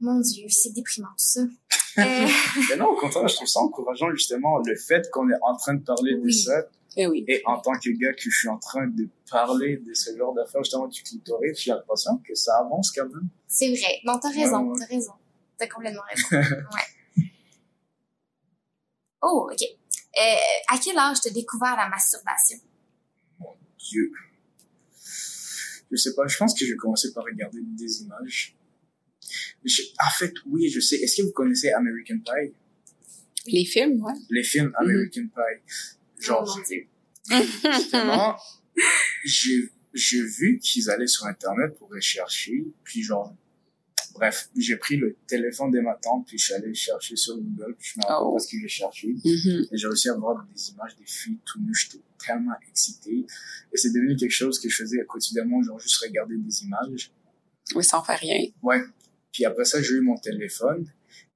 Mon 0.02 0.20
Dieu, 0.20 0.46
c'est 0.50 0.72
déprimant, 0.74 1.10
ça. 1.18 1.42
Euh, 1.98 2.28
mais 2.70 2.76
non 2.76 2.88
au 2.90 2.98
contraire 2.98 3.26
je 3.30 3.36
trouve 3.36 3.48
ça 3.48 3.62
encourageant 3.62 4.12
justement 4.12 4.58
le 4.60 4.76
fait 4.76 5.10
qu'on 5.12 5.30
est 5.30 5.40
en 5.42 5.56
train 5.56 5.76
de 5.76 5.82
parler 5.82 6.16
de 6.18 6.30
ça 6.30 6.68
Eh 6.98 7.08
oui. 7.08 7.24
et 7.30 7.42
en 7.46 7.58
tant 7.62 7.72
que 7.80 7.90
gars 7.92 8.12
que 8.12 8.30
je 8.30 8.38
suis 8.38 8.50
en 8.50 8.58
train 8.58 8.86
de 8.88 9.08
parler 9.32 9.78
de 9.78 9.94
ce 9.94 10.14
genre 10.18 10.34
d'affaires 10.34 10.62
justement 10.62 10.88
du 10.88 11.02
clitoris 11.02 11.58
j'ai 11.58 11.72
l'impression 11.72 12.18
que 12.18 12.36
ça 12.36 12.58
avance 12.60 12.92
quand 12.92 13.08
même 13.08 13.30
c'est 13.48 13.70
vrai. 13.70 14.02
Non, 14.04 14.20
t'as 14.22 14.28
raison, 14.30 14.60
Ouais, 14.66 14.72
ouais. 14.74 14.80
t'as 14.82 14.94
raison. 14.94 15.14
T'as 15.58 15.68
complètement 15.68 16.02
raison. 16.10 16.28
ouais. 17.16 17.24
Oh, 19.22 19.50
OK. 19.52 19.64
Euh, 20.18 20.36
à 20.70 20.78
quel 20.78 20.98
âge 20.98 21.18
t'as 21.22 21.30
découvert 21.30 21.76
la 21.76 21.90
masturbation? 21.90 22.58
Dieu. 23.78 24.12
Je 25.92 25.96
sais 25.98 26.14
pas, 26.16 26.28
je 26.28 26.38
pense 26.38 26.58
que 26.58 26.66
je 26.66 26.72
vais 26.72 26.78
commencer 26.78 27.14
par 27.14 27.24
regarder 27.24 27.60
des 27.62 28.02
images. 28.02 28.56
Je- 29.64 29.82
en 30.00 30.10
fait, 30.18 30.34
oui, 30.48 30.70
je 30.70 30.80
sais. 30.80 30.96
Est-ce 30.98 31.18
que 31.18 31.22
vous 31.28 31.32
connaissez 31.32 31.72
American 31.72 32.18
Pie? 32.20 32.54
Les 33.48 33.66
films, 33.66 34.04
ouais. 34.04 34.14
Les 34.30 34.44
films 34.44 34.72
American 34.78 35.28
Pie. 35.28 35.74
Genre, 36.20 36.44
Oh, 36.48 36.58
mon 37.30 37.42
justement, 37.78 38.38
j'ai, 39.26 39.72
j'ai 39.94 40.22
vu 40.24 40.60
qu'ils 40.60 40.90
allaient 40.90 41.08
sur 41.08 41.26
Internet 41.26 41.78
pour 41.78 41.90
rechercher, 41.90 42.66
puis 42.84 43.04
genre, 43.04 43.36
bref, 44.16 44.50
j'ai 44.58 44.78
pris 44.78 44.96
le 44.98 45.16
téléphone 45.28 45.72
de 45.72 45.80
ma 45.80 45.94
tante, 45.96 46.26
puis 46.28 46.38
je 46.38 46.46
suis 46.46 46.54
allé 46.54 46.74
chercher 46.74 47.16
sur 47.16 47.38
Google, 47.38 47.76
puis 47.78 47.92
je 47.94 48.00
me 48.00 48.04
rappelle 48.06 48.28
Oh. 48.28 48.34
pas 48.34 48.40
ce 48.40 48.48
que 48.48 48.58
j'ai 48.60 48.68
cherché. 48.68 49.10
Mhm. 49.10 49.68
Et 49.72 49.78
j'ai 49.78 49.88
réussi 49.88 50.10
à 50.10 50.14
voir 50.16 50.46
des 50.54 50.70
images 50.72 50.96
des 50.98 51.06
filles 51.06 51.38
tout 51.46 51.60
nues. 51.60 51.76
J'étais 51.76 52.04
tellement 52.26 52.56
excité. 52.70 53.26
Et 53.74 53.78
c'est 53.78 53.92
devenu 53.92 54.16
quelque 54.16 54.32
chose 54.32 54.60
que 54.60 54.70
je 54.70 54.76
faisais 54.78 55.04
quotidiennement, 55.06 55.62
genre 55.62 55.80
juste 55.80 55.98
regarder 55.98 56.36
des 56.38 56.64
images. 56.64 57.12
Oui, 57.76 57.84
sans 57.84 58.04
faire 58.04 58.20
rien. 58.20 58.46
Ouais. 58.64 58.82
Puis 59.32 59.44
après 59.46 59.66
ça, 59.66 59.82
j'ai 59.82 59.94
eu 59.96 60.02
mon 60.02 60.18
téléphone. 60.18 60.88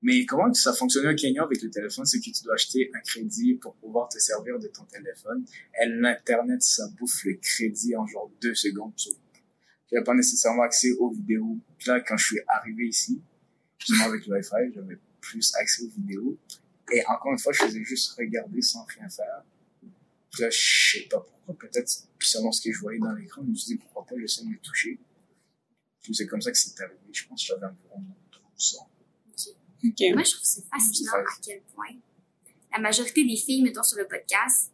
Mais 0.01 0.25
comment 0.25 0.53
ça 0.53 0.71
fonctionnait 0.73 1.11
au 1.11 1.15
Kenya 1.15 1.43
avec 1.43 1.61
le 1.61 1.69
téléphone, 1.69 2.05
c'est 2.05 2.19
que 2.19 2.23
tu 2.31 2.43
dois 2.45 2.53
acheter 2.53 2.89
un 2.95 2.99
crédit 3.01 3.55
pour 3.55 3.75
pouvoir 3.75 4.07
te 4.07 4.17
servir 4.17 4.57
de 4.57 4.67
ton 4.67 4.83
téléphone. 4.85 5.43
Et 5.81 5.85
l'Internet, 5.87 6.61
ça 6.61 6.87
bouffe 6.97 7.25
le 7.25 7.33
crédit 7.33 7.95
en 7.97 8.07
genre 8.07 8.31
deux 8.41 8.55
secondes. 8.55 8.93
J'avais 9.91 10.03
pas 10.03 10.13
nécessairement 10.13 10.63
accès 10.63 10.91
aux 10.93 11.11
vidéos. 11.11 11.57
Puis 11.77 11.89
là, 11.89 11.99
quand 12.01 12.17
je 12.17 12.25
suis 12.25 12.39
arrivé 12.47 12.87
ici, 12.87 13.21
justement 13.77 14.05
avec 14.05 14.25
le 14.25 14.35
Wi-Fi, 14.35 14.73
j'avais 14.73 14.97
plus 15.19 15.55
accès 15.55 15.83
aux 15.83 15.89
vidéos. 15.89 16.37
Et 16.91 17.05
encore 17.07 17.31
une 17.31 17.39
fois, 17.39 17.53
je 17.53 17.63
faisais 17.63 17.83
juste 17.83 18.11
regarder 18.17 18.61
sans 18.61 18.83
rien 18.85 19.09
faire. 19.09 19.43
Puis 20.31 20.41
là, 20.41 20.49
je 20.49 20.91
sais 20.91 21.07
pas 21.09 21.19
pourquoi, 21.19 21.55
peut-être 21.57 21.91
selon 22.19 22.51
ce 22.51 22.61
que 22.61 22.71
je 22.71 22.79
voyais 22.79 22.99
dans 22.99 23.13
l'écran, 23.13 23.41
je 23.43 23.49
me 23.49 23.55
suis 23.55 23.75
dit 23.75 23.77
pourquoi 23.77 24.05
pas 24.05 24.15
j'essaie 24.19 24.43
de 24.43 24.49
me 24.49 24.57
toucher. 24.57 24.99
Puis 26.01 26.15
c'est 26.15 26.27
comme 26.27 26.41
ça 26.41 26.51
que 26.51 26.57
c'est 26.57 26.79
arrivé. 26.81 26.99
Je 27.11 27.27
pense 27.27 27.41
que 27.41 27.47
j'avais 27.47 27.65
environ 27.65 28.03
12 28.55 28.77
ans. 28.79 28.89
OK. 29.83 30.13
Moi, 30.13 30.23
je 30.23 30.31
trouve 30.31 30.45
ça 30.45 30.61
fascinant 30.71 31.13
à 31.13 31.23
quel 31.41 31.61
point 31.73 31.95
la 32.71 32.79
majorité 32.79 33.25
des 33.25 33.35
filles, 33.35 33.63
mettons 33.63 33.83
sur 33.83 33.97
le 33.97 34.07
podcast, 34.07 34.71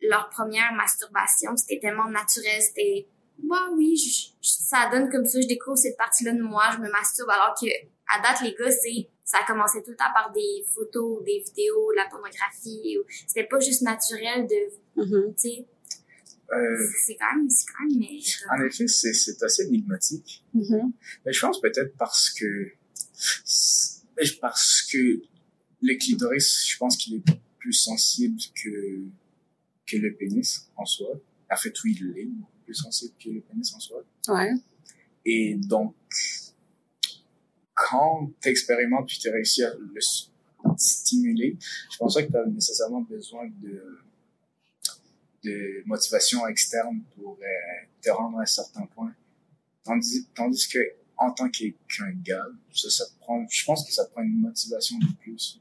leur 0.00 0.28
première 0.28 0.72
masturbation, 0.74 1.56
c'était 1.56 1.80
tellement 1.80 2.08
naturel, 2.08 2.60
c'était 2.62 3.06
bah 3.42 3.68
oui, 3.74 3.96
je- 3.96 4.28
je- 4.40 4.54
ça 4.68 4.88
donne 4.90 5.10
comme 5.10 5.24
ça, 5.26 5.40
je 5.40 5.46
découvre 5.46 5.76
cette 5.76 5.96
partie-là 5.96 6.32
de 6.32 6.42
moi, 6.42 6.64
je 6.74 6.78
me 6.78 6.90
masturbe, 6.90 7.30
alors 7.30 7.54
que 7.60 7.66
à 8.08 8.20
date, 8.22 8.42
les 8.42 8.54
gars, 8.54 8.70
c'est 8.70 9.08
ça 9.24 9.38
a 9.42 9.46
commencé 9.46 9.82
tout 9.82 9.90
le 9.90 9.96
temps 9.96 10.12
par 10.14 10.30
des 10.32 10.64
photos, 10.74 11.24
des 11.24 11.42
vidéos, 11.46 11.90
la 11.92 12.04
pornographie. 12.10 12.98
C'était 13.26 13.44
pas 13.48 13.58
juste 13.60 13.80
naturel 13.82 14.46
de, 14.46 15.02
Mhm. 15.02 15.34
tu 15.34 15.48
sais, 15.48 15.66
Euh, 16.52 16.76
C'est 17.06 17.16
quand 17.16 17.34
même, 17.34 17.48
c'est 17.48 17.64
quand 17.72 17.84
même, 17.88 17.98
mais. 17.98 18.18
en 18.50 18.62
effet, 18.66 18.86
c'est, 18.86 19.14
c'est 19.14 19.42
assez 19.42 19.62
énigmatique. 19.62 20.44
Mhm. 20.52 20.92
Mais 21.24 21.32
je 21.32 21.40
pense 21.40 21.58
peut-être 21.58 21.96
parce 21.96 22.28
que 22.30 22.70
parce 24.40 24.82
que 24.92 25.22
le 25.82 25.94
clitoris, 25.96 26.66
je 26.68 26.76
pense 26.76 26.96
qu'il 26.96 27.16
est 27.16 27.22
plus 27.58 27.72
sensible 27.72 28.38
que 28.62 29.00
que 29.86 29.96
le 29.96 30.14
pénis 30.14 30.68
en 30.76 30.84
soi. 30.84 31.08
En 31.50 31.56
fait, 31.56 31.74
oui, 31.84 31.96
il 32.00 32.18
est 32.18 32.24
beaucoup 32.26 32.50
plus 32.64 32.74
sensible 32.74 33.14
que 33.22 33.30
le 33.30 33.40
pénis 33.40 33.74
en 33.74 33.80
soi. 33.80 34.02
Ouais. 34.28 34.52
Et 35.24 35.54
donc, 35.54 35.94
quand 37.74 38.30
tu 38.40 38.48
expérimentes 38.48 39.06
puis 39.08 39.18
tu 39.18 39.30
réussis 39.30 39.64
à 39.64 39.74
le 39.74 40.00
stimuler, 40.76 41.56
je 41.92 41.96
pense 41.98 42.14
pas 42.14 42.22
que 42.22 42.30
tu 42.30 42.36
as 42.36 42.46
nécessairement 42.46 43.02
besoin 43.02 43.48
de 43.62 44.00
de 45.44 45.82
motivation 45.86 46.46
externe 46.48 47.02
pour 47.14 47.38
euh, 47.40 47.86
te 48.00 48.10
rendre 48.10 48.38
à 48.38 48.42
un 48.42 48.46
certain 48.46 48.86
point. 48.86 49.14
Tandis, 49.84 50.26
tandis 50.34 50.66
que 50.68 50.78
en 51.16 51.30
tant 51.32 51.48
qu'un 51.48 52.10
gars, 52.22 52.46
ça, 52.72 52.90
ça 52.90 53.04
prend, 53.20 53.46
je 53.48 53.64
pense 53.64 53.86
que 53.86 53.92
ça 53.92 54.04
prend 54.06 54.22
une 54.22 54.40
motivation 54.40 54.98
de 54.98 55.06
plus. 55.20 55.60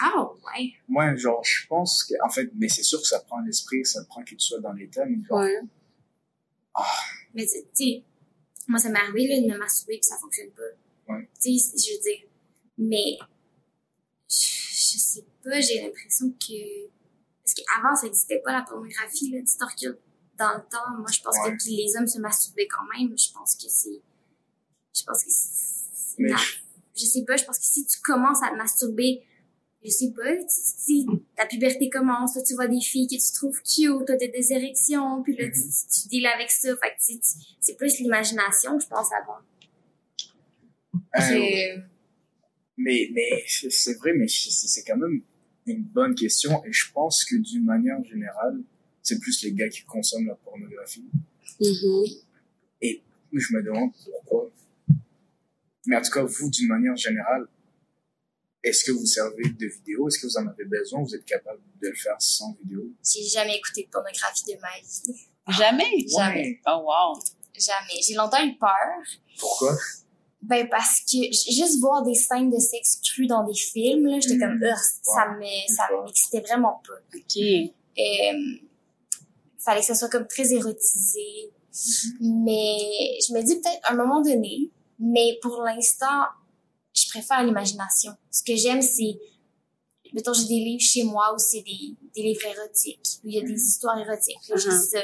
Ah, 0.00 0.28
ouais. 0.56 0.72
Moi, 0.88 1.14
genre, 1.16 1.42
je 1.44 1.66
pense 1.66 2.04
que, 2.04 2.14
en 2.24 2.30
fait, 2.30 2.50
mais 2.54 2.68
c'est 2.68 2.82
sûr 2.82 3.00
que 3.00 3.06
ça 3.06 3.20
prend 3.20 3.40
l'esprit, 3.40 3.84
ça 3.84 4.04
prend 4.04 4.22
que 4.22 4.30
tu 4.30 4.40
sois 4.40 4.60
dans 4.60 4.72
l'état, 4.72 5.04
mais 5.06 5.18
genre, 5.24 5.38
Ouais. 5.40 5.60
Mais 7.34 7.46
tu 7.46 7.60
sais, 7.74 8.02
moi, 8.68 8.78
ça 8.78 8.88
m'est 8.90 8.98
arrivé, 9.00 9.26
là, 9.28 9.40
de 9.40 9.52
me 9.52 9.58
masturber 9.58 9.94
puis 9.94 10.04
ça 10.04 10.16
fonctionne 10.18 10.50
pas. 10.50 11.12
Ouais. 11.12 11.28
Tu 11.42 11.58
sais, 11.58 11.76
je 11.76 11.96
veux 11.96 12.02
dire. 12.02 12.28
Mais, 12.78 13.18
je, 14.28 14.36
je 14.36 14.98
sais 14.98 15.24
pas, 15.42 15.60
j'ai 15.60 15.82
l'impression 15.82 16.30
que. 16.30 16.86
Parce 17.42 17.54
qu'avant, 17.54 17.96
ça 17.96 18.06
n'existait 18.06 18.40
pas 18.44 18.52
la 18.52 18.62
pornographie, 18.62 19.30
là. 19.30 19.40
Tu 19.40 19.86
dans 20.38 20.54
le 20.54 20.60
temps. 20.70 20.96
Moi, 20.98 21.08
je 21.10 21.20
pense 21.20 21.34
Ouais. 21.44 21.56
que 21.56 21.64
les 21.68 21.96
hommes 21.98 22.06
se 22.06 22.20
masturbaient 22.20 22.68
quand 22.68 22.84
même. 22.96 23.16
Je 23.18 23.32
pense 23.32 23.56
que 23.56 23.68
c'est. 23.68 24.00
Je 24.96 25.02
pense 25.04 25.24
que 25.24 25.30
c'est. 25.30 26.22
je 26.96 27.04
sais 27.04 27.24
pas, 27.24 27.36
je 27.36 27.44
pense 27.44 27.58
que 27.58 27.64
si 27.64 27.84
tu 27.86 28.00
commences 28.00 28.42
à 28.42 28.50
te 28.50 28.56
masturber, 28.56 29.22
je 29.88 29.94
sais 29.94 30.12
pas, 30.12 30.34
si 30.48 31.06
ta 31.36 31.46
puberté 31.46 31.88
commence, 31.88 32.36
là, 32.36 32.42
tu 32.42 32.54
vois 32.54 32.68
des 32.68 32.80
filles 32.80 33.06
que 33.06 33.14
tu 33.14 33.32
trouves 33.34 33.60
cute, 33.62 34.06
t'as 34.06 34.16
des, 34.16 34.28
des 34.28 34.52
érections, 34.52 35.22
puis 35.22 35.36
là, 35.36 35.46
tu, 35.46 35.60
tu, 35.60 36.02
tu 36.02 36.08
deals 36.08 36.26
avec 36.26 36.50
ça, 36.50 36.76
fait 36.76 36.90
que 36.90 37.18
c'est 37.60 37.76
plus 37.76 37.98
l'imagination, 38.00 38.78
je 38.78 38.86
pense, 38.86 39.08
avant. 39.22 39.38
euh, 41.16 41.80
Mais, 42.76 43.10
mais 43.12 43.44
c'est 43.46 43.94
vrai, 43.98 44.12
mais 44.14 44.28
c'est 44.28 44.84
quand 44.84 44.96
même 44.96 45.22
une 45.66 45.82
bonne 45.82 46.14
question 46.14 46.64
et 46.64 46.72
je 46.72 46.90
pense 46.92 47.24
que 47.24 47.36
d'une 47.36 47.64
manière 47.64 48.02
générale, 48.04 48.60
c'est 49.02 49.18
plus 49.18 49.42
les 49.42 49.52
gars 49.52 49.68
qui 49.68 49.82
consomment 49.84 50.28
la 50.28 50.34
pornographie. 50.34 51.04
Mhm. 51.60 52.04
Je 53.32 53.54
me 53.54 53.62
demande 53.62 53.90
pourquoi. 54.04 54.50
Mais 55.86 55.96
en 55.96 56.00
tout 56.00 56.10
cas, 56.10 56.22
vous, 56.22 56.50
d'une 56.50 56.68
manière 56.68 56.96
générale, 56.96 57.46
est-ce 58.68 58.84
que 58.84 58.92
vous 58.92 59.06
servez 59.06 59.44
de 59.44 59.66
vidéo? 59.66 60.08
Est-ce 60.08 60.18
que 60.18 60.26
vous 60.26 60.36
en 60.36 60.46
avez 60.46 60.64
besoin? 60.64 61.02
Vous 61.02 61.14
êtes 61.14 61.24
capable 61.24 61.60
de 61.82 61.88
le 61.88 61.94
faire 61.94 62.16
sans 62.18 62.56
vidéo? 62.62 62.84
J'ai 63.04 63.24
jamais 63.24 63.56
écouté 63.56 63.84
de 63.84 63.88
pornographie 63.90 64.44
de 64.44 64.60
ma 64.60 64.78
vie. 64.80 65.28
Jamais? 65.48 66.06
Jamais. 66.08 66.60
Oh, 66.66 66.84
wow. 66.84 67.18
Jamais. 67.54 68.02
J'ai 68.06 68.14
longtemps 68.14 68.44
eu 68.44 68.56
peur. 68.56 68.70
Pourquoi? 69.38 69.76
Ben, 70.42 70.68
parce 70.68 71.00
que 71.00 71.18
juste 71.32 71.80
voir 71.80 72.04
des 72.04 72.14
scènes 72.14 72.50
de 72.50 72.58
sexe 72.58 73.00
cru 73.02 73.26
dans 73.26 73.44
des 73.44 73.54
films, 73.54 74.06
là, 74.06 74.20
j'étais 74.20 74.38
comme, 74.38 74.62
Ugh, 74.62 74.76
ça 75.02 75.30
me, 75.36 75.74
ça 75.74 75.88
m'excitait 76.04 76.40
vraiment 76.40 76.80
pas. 76.86 76.94
OK. 77.14 77.36
Et, 77.36 77.72
euh, 77.98 78.68
fallait 79.58 79.80
que 79.80 79.86
ça 79.86 79.94
soit 79.94 80.08
comme 80.08 80.28
très 80.28 80.52
érotisé. 80.52 81.50
Mais 82.20 83.18
je 83.26 83.32
me 83.32 83.42
dis 83.42 83.56
peut-être 83.56 83.80
à 83.84 83.92
un 83.92 83.96
moment 83.96 84.20
donné, 84.20 84.70
mais 84.98 85.38
pour 85.42 85.62
l'instant, 85.62 86.24
je 86.98 87.08
préfère 87.08 87.44
l'imagination. 87.44 88.12
Ce 88.30 88.42
que 88.42 88.56
j'aime, 88.56 88.82
c'est, 88.82 89.18
mettons, 90.12 90.32
j'ai 90.32 90.46
des 90.46 90.60
livres 90.64 90.82
chez 90.82 91.04
moi 91.04 91.34
où 91.34 91.38
c'est 91.38 91.62
des, 91.62 91.96
des 92.14 92.22
livres 92.22 92.46
érotiques, 92.46 93.20
où 93.24 93.28
il 93.28 93.34
y 93.34 93.38
a 93.38 93.42
des 93.42 93.60
histoires 93.60 93.98
érotiques. 93.98 94.36
Ça. 94.44 94.98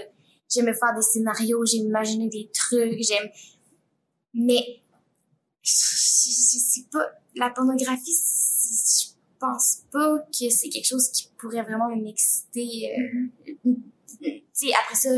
J'aime 0.53 0.66
me 0.66 0.75
faire 0.75 0.95
des 0.95 1.03
scénarios, 1.03 1.65
j'aime 1.65 1.87
imaginer 1.87 2.29
des 2.29 2.51
trucs, 2.53 3.03
j'aime... 3.03 3.29
Mais, 4.35 4.83
je, 5.62 5.73
je, 5.73 6.59
sais 6.59 6.85
pas, 6.93 7.07
la 7.35 7.51
pornographie, 7.51 8.12
je 8.12 9.07
pense 9.39 9.83
pas 9.91 10.19
que 10.19 10.51
c'est 10.51 10.69
quelque 10.69 10.87
chose 10.87 11.09
qui 11.11 11.29
pourrait 11.39 11.62
vraiment 11.62 11.95
m'exciter. 11.95 12.91
euh, 12.99 13.75
tu 14.25 14.33
sais, 14.53 14.73
après 14.83 14.97
ça, 14.97 15.11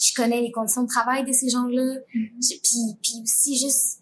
je 0.00 0.14
connais 0.14 0.40
les 0.40 0.50
conditions 0.50 0.82
de 0.82 0.88
travail 0.88 1.24
de 1.24 1.32
ces 1.32 1.48
gens-là. 1.48 1.96
Puis, 2.12 2.96
puis 3.02 3.22
aussi, 3.22 3.58
juste, 3.58 3.99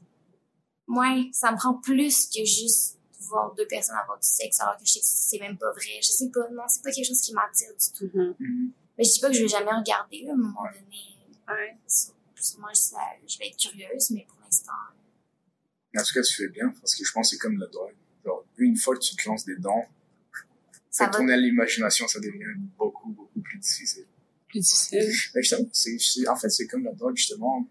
moi, 0.88 1.06
ça 1.32 1.52
me 1.52 1.56
prend 1.56 1.74
plus 1.74 2.26
que 2.26 2.44
juste 2.44 2.96
voir 3.20 3.54
deux 3.54 3.66
personnes 3.68 3.94
avoir 3.96 4.18
du 4.18 4.26
sexe 4.26 4.58
alors 4.60 4.76
que 4.76 4.84
je 4.84 4.92
sais 4.92 5.00
que 5.00 5.04
c'est 5.06 5.38
même 5.38 5.56
pas 5.58 5.70
vrai. 5.72 6.00
Je 6.02 6.08
sais 6.08 6.28
pas, 6.30 6.48
non, 6.50 6.62
c'est 6.66 6.82
pas 6.82 6.90
quelque 6.90 7.06
chose 7.06 7.20
qui 7.20 7.32
m'attire 7.34 7.68
du 7.68 7.98
tout. 7.98 8.10
Mhm. 8.16 8.34
Mhm. 8.38 8.70
Mais 8.96 9.04
je 9.04 9.12
dis 9.12 9.20
pas 9.20 9.28
que 9.28 9.34
je 9.34 9.42
vais 9.42 9.48
jamais 9.48 9.70
regarder, 9.70 10.22
là, 10.24 10.30
à 10.30 10.34
un 10.34 10.36
moment 10.38 10.62
donné. 10.64 10.96
Ouais. 11.48 11.76
Sû- 11.86 12.12
Sûrement, 12.40 12.68
je, 12.74 12.80
ça- 12.80 12.96
je 13.26 13.38
vais 13.38 13.48
être 13.48 13.56
curieuse, 13.56 14.10
mais 14.10 14.24
pour 14.28 14.38
l'instant, 14.44 14.72
En 15.96 16.02
tout 16.02 16.14
cas, 16.14 16.22
tu 16.22 16.34
fais 16.36 16.48
bien 16.48 16.68
parce 16.80 16.94
que 16.94 17.04
je 17.04 17.12
pense 17.12 17.28
que 17.30 17.36
c'est 17.36 17.40
comme 17.40 17.58
la 17.58 17.66
drogue. 17.66 17.94
Genre, 18.24 18.44
une 18.58 18.76
fois 18.76 18.94
que 18.94 19.00
tu 19.00 19.16
te 19.16 19.28
lances 19.28 19.44
dedans, 19.44 19.84
ça 20.90 21.04
fait 21.06 21.10
va. 21.10 21.16
tourner 21.18 21.32
à 21.32 21.36
l'imagination, 21.36 22.06
ça 22.06 22.20
devient 22.20 22.54
beaucoup, 22.78 23.08
beaucoup 23.10 23.40
plus 23.40 23.58
difficile. 23.58 24.04
Plus 24.48 24.60
difficile. 24.60 25.12
Mais 25.34 25.42
justement, 25.42 25.68
c'est, 25.72 25.98
c'est- 25.98 26.28
en 26.28 26.36
fait, 26.36 26.50
c'est 26.50 26.66
comme 26.66 26.84
la 26.84 26.92
drogue, 26.92 27.16
justement. 27.16 27.66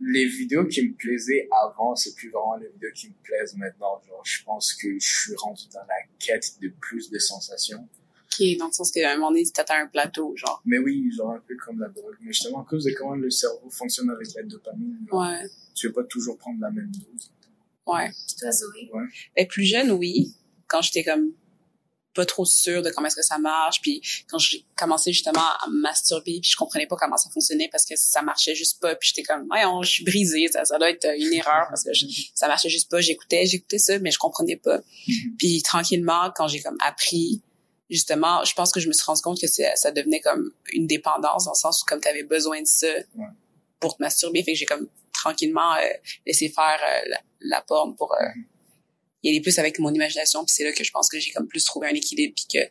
Les 0.00 0.26
vidéos 0.26 0.66
qui 0.66 0.86
me 0.88 0.94
plaisaient 0.94 1.48
avant, 1.64 1.96
c'est 1.96 2.14
plus 2.14 2.28
vraiment 2.30 2.56
les 2.56 2.68
vidéos 2.68 2.90
qui 2.94 3.08
me 3.08 3.14
plaisent 3.22 3.56
maintenant. 3.56 4.00
Genre, 4.06 4.22
je 4.24 4.44
pense 4.44 4.74
que 4.74 4.88
je 4.98 5.06
suis 5.22 5.34
rendu 5.36 5.64
dans 5.72 5.80
la 5.80 5.94
quête 6.18 6.60
de 6.60 6.68
plus 6.80 7.10
de 7.10 7.18
sensations. 7.18 7.88
OK, 8.38 8.46
dans 8.58 8.66
le 8.66 8.72
sens 8.72 8.90
qu'à 8.92 9.10
un 9.12 9.14
moment 9.16 9.30
donné, 9.30 9.44
t'atteins 9.50 9.82
un 9.84 9.86
plateau, 9.86 10.36
genre. 10.36 10.60
Mais 10.66 10.78
oui, 10.78 11.10
genre 11.16 11.30
un 11.32 11.40
peu 11.46 11.56
comme 11.56 11.80
la 11.80 11.88
drogue. 11.88 12.14
Mais 12.20 12.32
justement, 12.32 12.62
à 12.62 12.66
cause 12.68 12.84
de 12.84 12.90
comment 12.92 13.14
le 13.14 13.30
cerveau 13.30 13.70
fonctionne 13.70 14.10
avec 14.10 14.26
la 14.34 14.42
dopamine, 14.42 15.06
genre, 15.10 15.20
Ouais. 15.20 15.48
tu 15.74 15.86
veux 15.86 15.92
pas 15.94 16.04
toujours 16.04 16.36
prendre 16.36 16.60
la 16.60 16.70
même 16.70 16.90
dose. 16.90 17.32
Ouais. 17.86 18.10
Toi, 18.38 18.50
Zoé? 18.52 18.90
Ben, 19.34 19.46
plus 19.46 19.64
jeune, 19.64 19.92
oui. 19.92 20.34
Quand 20.66 20.82
j'étais 20.82 21.04
comme 21.04 21.32
pas 22.16 22.26
trop 22.26 22.44
sûre 22.44 22.82
de 22.82 22.90
comment 22.90 23.06
est-ce 23.06 23.14
que 23.16 23.22
ça 23.22 23.38
marche, 23.38 23.80
puis 23.80 24.00
quand 24.28 24.38
j'ai 24.38 24.64
commencé 24.76 25.12
justement 25.12 25.38
à 25.40 25.68
me 25.68 25.80
masturber, 25.82 26.40
puis 26.40 26.50
je 26.50 26.56
comprenais 26.56 26.86
pas 26.88 26.96
comment 26.96 27.16
ça 27.16 27.30
fonctionnait 27.30 27.68
parce 27.70 27.84
que 27.84 27.94
ça 27.96 28.22
marchait 28.22 28.54
juste 28.56 28.80
pas, 28.80 28.96
puis 28.96 29.10
j'étais 29.10 29.22
comme, 29.22 29.46
voyons, 29.46 29.82
je 29.82 29.90
suis 29.90 30.04
brisée, 30.04 30.48
ça, 30.50 30.64
ça 30.64 30.78
doit 30.78 30.90
être 30.90 31.06
une 31.16 31.32
erreur 31.32 31.66
parce 31.68 31.84
que 31.84 31.92
je- 31.94 32.06
ça 32.34 32.48
marchait 32.48 32.68
juste 32.70 32.90
pas. 32.90 33.00
J'écoutais, 33.00 33.46
j'écoutais 33.46 33.78
ça, 33.78 33.98
mais 34.00 34.10
je 34.10 34.18
comprenais 34.18 34.56
pas. 34.56 34.80
Puis 35.38 35.62
tranquillement, 35.62 36.32
quand 36.34 36.48
j'ai 36.48 36.60
comme 36.60 36.78
appris, 36.84 37.42
justement, 37.90 38.42
je 38.44 38.52
pense 38.54 38.72
que 38.72 38.80
je 38.80 38.88
me 38.88 38.92
suis 38.92 39.04
rendu 39.04 39.22
compte 39.22 39.40
que 39.40 39.46
ça 39.46 39.90
devenait 39.92 40.20
comme 40.20 40.50
une 40.72 40.86
dépendance 40.88 41.44
dans 41.44 41.52
le 41.52 41.58
sens 41.58 41.82
où 41.82 41.84
comme 41.84 42.00
t'avais 42.00 42.24
besoin 42.24 42.60
de 42.60 42.66
ça 42.66 42.88
Ouais. 43.14 43.26
pour 43.78 43.96
te 43.96 44.02
masturber, 44.02 44.42
fait 44.42 44.52
que 44.54 44.58
j'ai 44.58 44.66
comme 44.66 44.88
tranquillement 45.12 45.74
euh, 45.76 45.88
laissé 46.26 46.48
faire 46.48 46.78
euh, 46.82 47.08
la, 47.10 47.20
la 47.40 47.60
porn 47.62 47.94
pour 47.94 48.12
euh, 48.14 48.24
y 49.26 49.30
aller 49.30 49.40
plus 49.40 49.58
avec 49.58 49.78
mon 49.78 49.92
imagination 49.92 50.44
puis 50.44 50.54
c'est 50.54 50.64
là 50.64 50.72
que 50.72 50.84
je 50.84 50.90
pense 50.90 51.08
que 51.08 51.18
j'ai 51.18 51.30
comme 51.32 51.48
plus 51.48 51.64
trouvé 51.64 51.88
un 51.88 51.94
équilibre 51.94 52.34
puis 52.34 52.46
que 52.52 52.66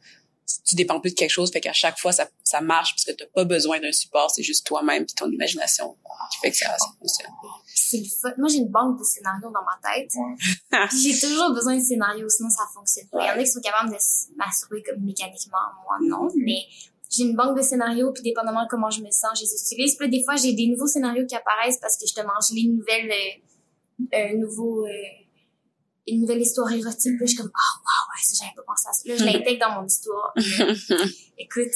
tu 0.67 0.75
dépends 0.75 0.99
plus 0.99 1.11
de 1.11 1.15
quelque 1.15 1.31
chose 1.31 1.51
fait 1.51 1.61
qu'à 1.61 1.73
chaque 1.73 1.97
fois 1.97 2.11
ça, 2.11 2.29
ça 2.43 2.61
marche 2.61 2.93
parce 2.93 3.05
que 3.05 3.11
t'as 3.11 3.25
pas 3.33 3.45
besoin 3.45 3.79
d'un 3.79 3.91
support 3.91 4.31
c'est 4.31 4.43
juste 4.43 4.65
toi-même 4.65 5.05
puis 5.05 5.15
ton 5.15 5.29
imagination 5.29 5.97
qui 6.31 6.39
fait 6.39 6.51
que 6.51 6.57
ça, 6.57 6.75
ça 6.77 6.87
fonctionne 6.99 7.31
Puis 7.41 7.75
c'est 7.75 7.97
le 7.97 8.05
fun. 8.21 8.33
Moi, 8.37 8.49
j'ai 8.49 8.57
une 8.57 8.69
banque 8.69 8.97
de 8.99 9.03
scénarios 9.03 9.51
dans 9.51 9.63
ma 9.63 9.77
tête. 9.83 10.11
Ouais. 10.15 10.87
J'ai 11.01 11.19
toujours 11.19 11.53
besoin 11.53 11.77
de 11.77 11.83
scénarios, 11.83 12.29
sinon 12.29 12.49
ça 12.49 12.63
fonctionne 12.73 13.07
pas. 13.09 13.23
Il 13.23 13.27
y 13.27 13.31
en 13.31 13.33
a 13.33 13.43
qui 13.43 13.47
sont 13.47 13.61
capables 13.61 13.93
de 13.93 13.99
se 13.99 14.33
masturber 14.35 14.83
comme 14.83 15.03
mécaniquement, 15.03 15.57
moi 15.83 15.97
non. 16.01 16.25
Mhm. 16.25 16.43
Mais 16.45 16.61
j'ai 17.09 17.23
une 17.23 17.35
banque 17.35 17.57
de 17.57 17.61
scénarios, 17.61 18.11
puis 18.11 18.23
dépendamment 18.23 18.63
de 18.63 18.69
comment 18.69 18.89
je 18.89 19.01
me 19.01 19.11
sens, 19.11 19.39
je 19.39 19.43
les 19.43 19.53
utilise. 19.53 19.95
Puis 19.95 20.09
des 20.09 20.23
fois, 20.23 20.35
j'ai 20.35 20.53
des 20.53 20.67
nouveaux 20.67 20.87
scénarios 20.87 21.25
qui 21.25 21.35
apparaissent 21.35 21.79
parce 21.79 21.95
que 21.97 22.05
justement, 22.05 22.33
j'ai 22.47 22.55
les 22.55 22.69
nouvelles, 22.69 23.11
euh, 23.11 24.33
un 24.33 24.37
nouveau, 24.37 24.85
euh, 24.85 24.91
une 26.07 26.21
nouvelle 26.21 26.41
histoire 26.41 26.71
érotique. 26.71 27.13
Puis 27.13 27.19
là, 27.19 27.25
je 27.25 27.31
suis 27.31 27.37
comme, 27.37 27.51
ah, 27.53 27.81
waouh, 27.83 28.09
ouais, 28.09 28.23
ça, 28.23 28.43
j'avais 28.43 28.55
pas 28.55 28.63
pensé 28.63 28.87
à 28.87 28.93
ça. 28.93 29.09
Là, 29.09 29.17
je 29.17 29.23
l'intègre 29.25 29.67
dans 29.67 29.81
mon 29.81 29.87
histoire. 29.87 30.33
Écoute, 31.37 31.73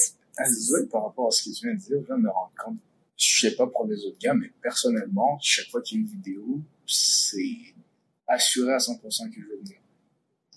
désolé 0.47 0.85
par 0.87 1.05
rapport 1.05 1.27
à 1.27 1.31
ce 1.31 1.43
que 1.43 1.55
tu 1.55 1.65
viens 1.65 1.75
de 1.75 1.79
dire, 1.79 1.97
je 2.01 2.05
viens 2.05 2.17
de 2.17 2.23
me 2.23 2.29
rendre 2.29 2.53
compte. 2.63 2.77
Je 3.17 3.39
sais 3.39 3.55
pas 3.55 3.67
pour 3.67 3.85
les 3.85 4.05
autres 4.05 4.17
gars, 4.19 4.33
mais 4.33 4.49
personnellement, 4.61 5.37
chaque 5.41 5.69
fois 5.69 5.81
qu'il 5.81 5.97
y 5.97 6.01
a 6.01 6.03
une 6.03 6.09
vidéo, 6.09 6.61
c'est 6.85 7.75
assuré 8.27 8.73
à 8.73 8.77
100% 8.77 9.01
que 9.29 9.41
je 9.41 9.47
vais 9.47 9.57
venir. 9.57 9.79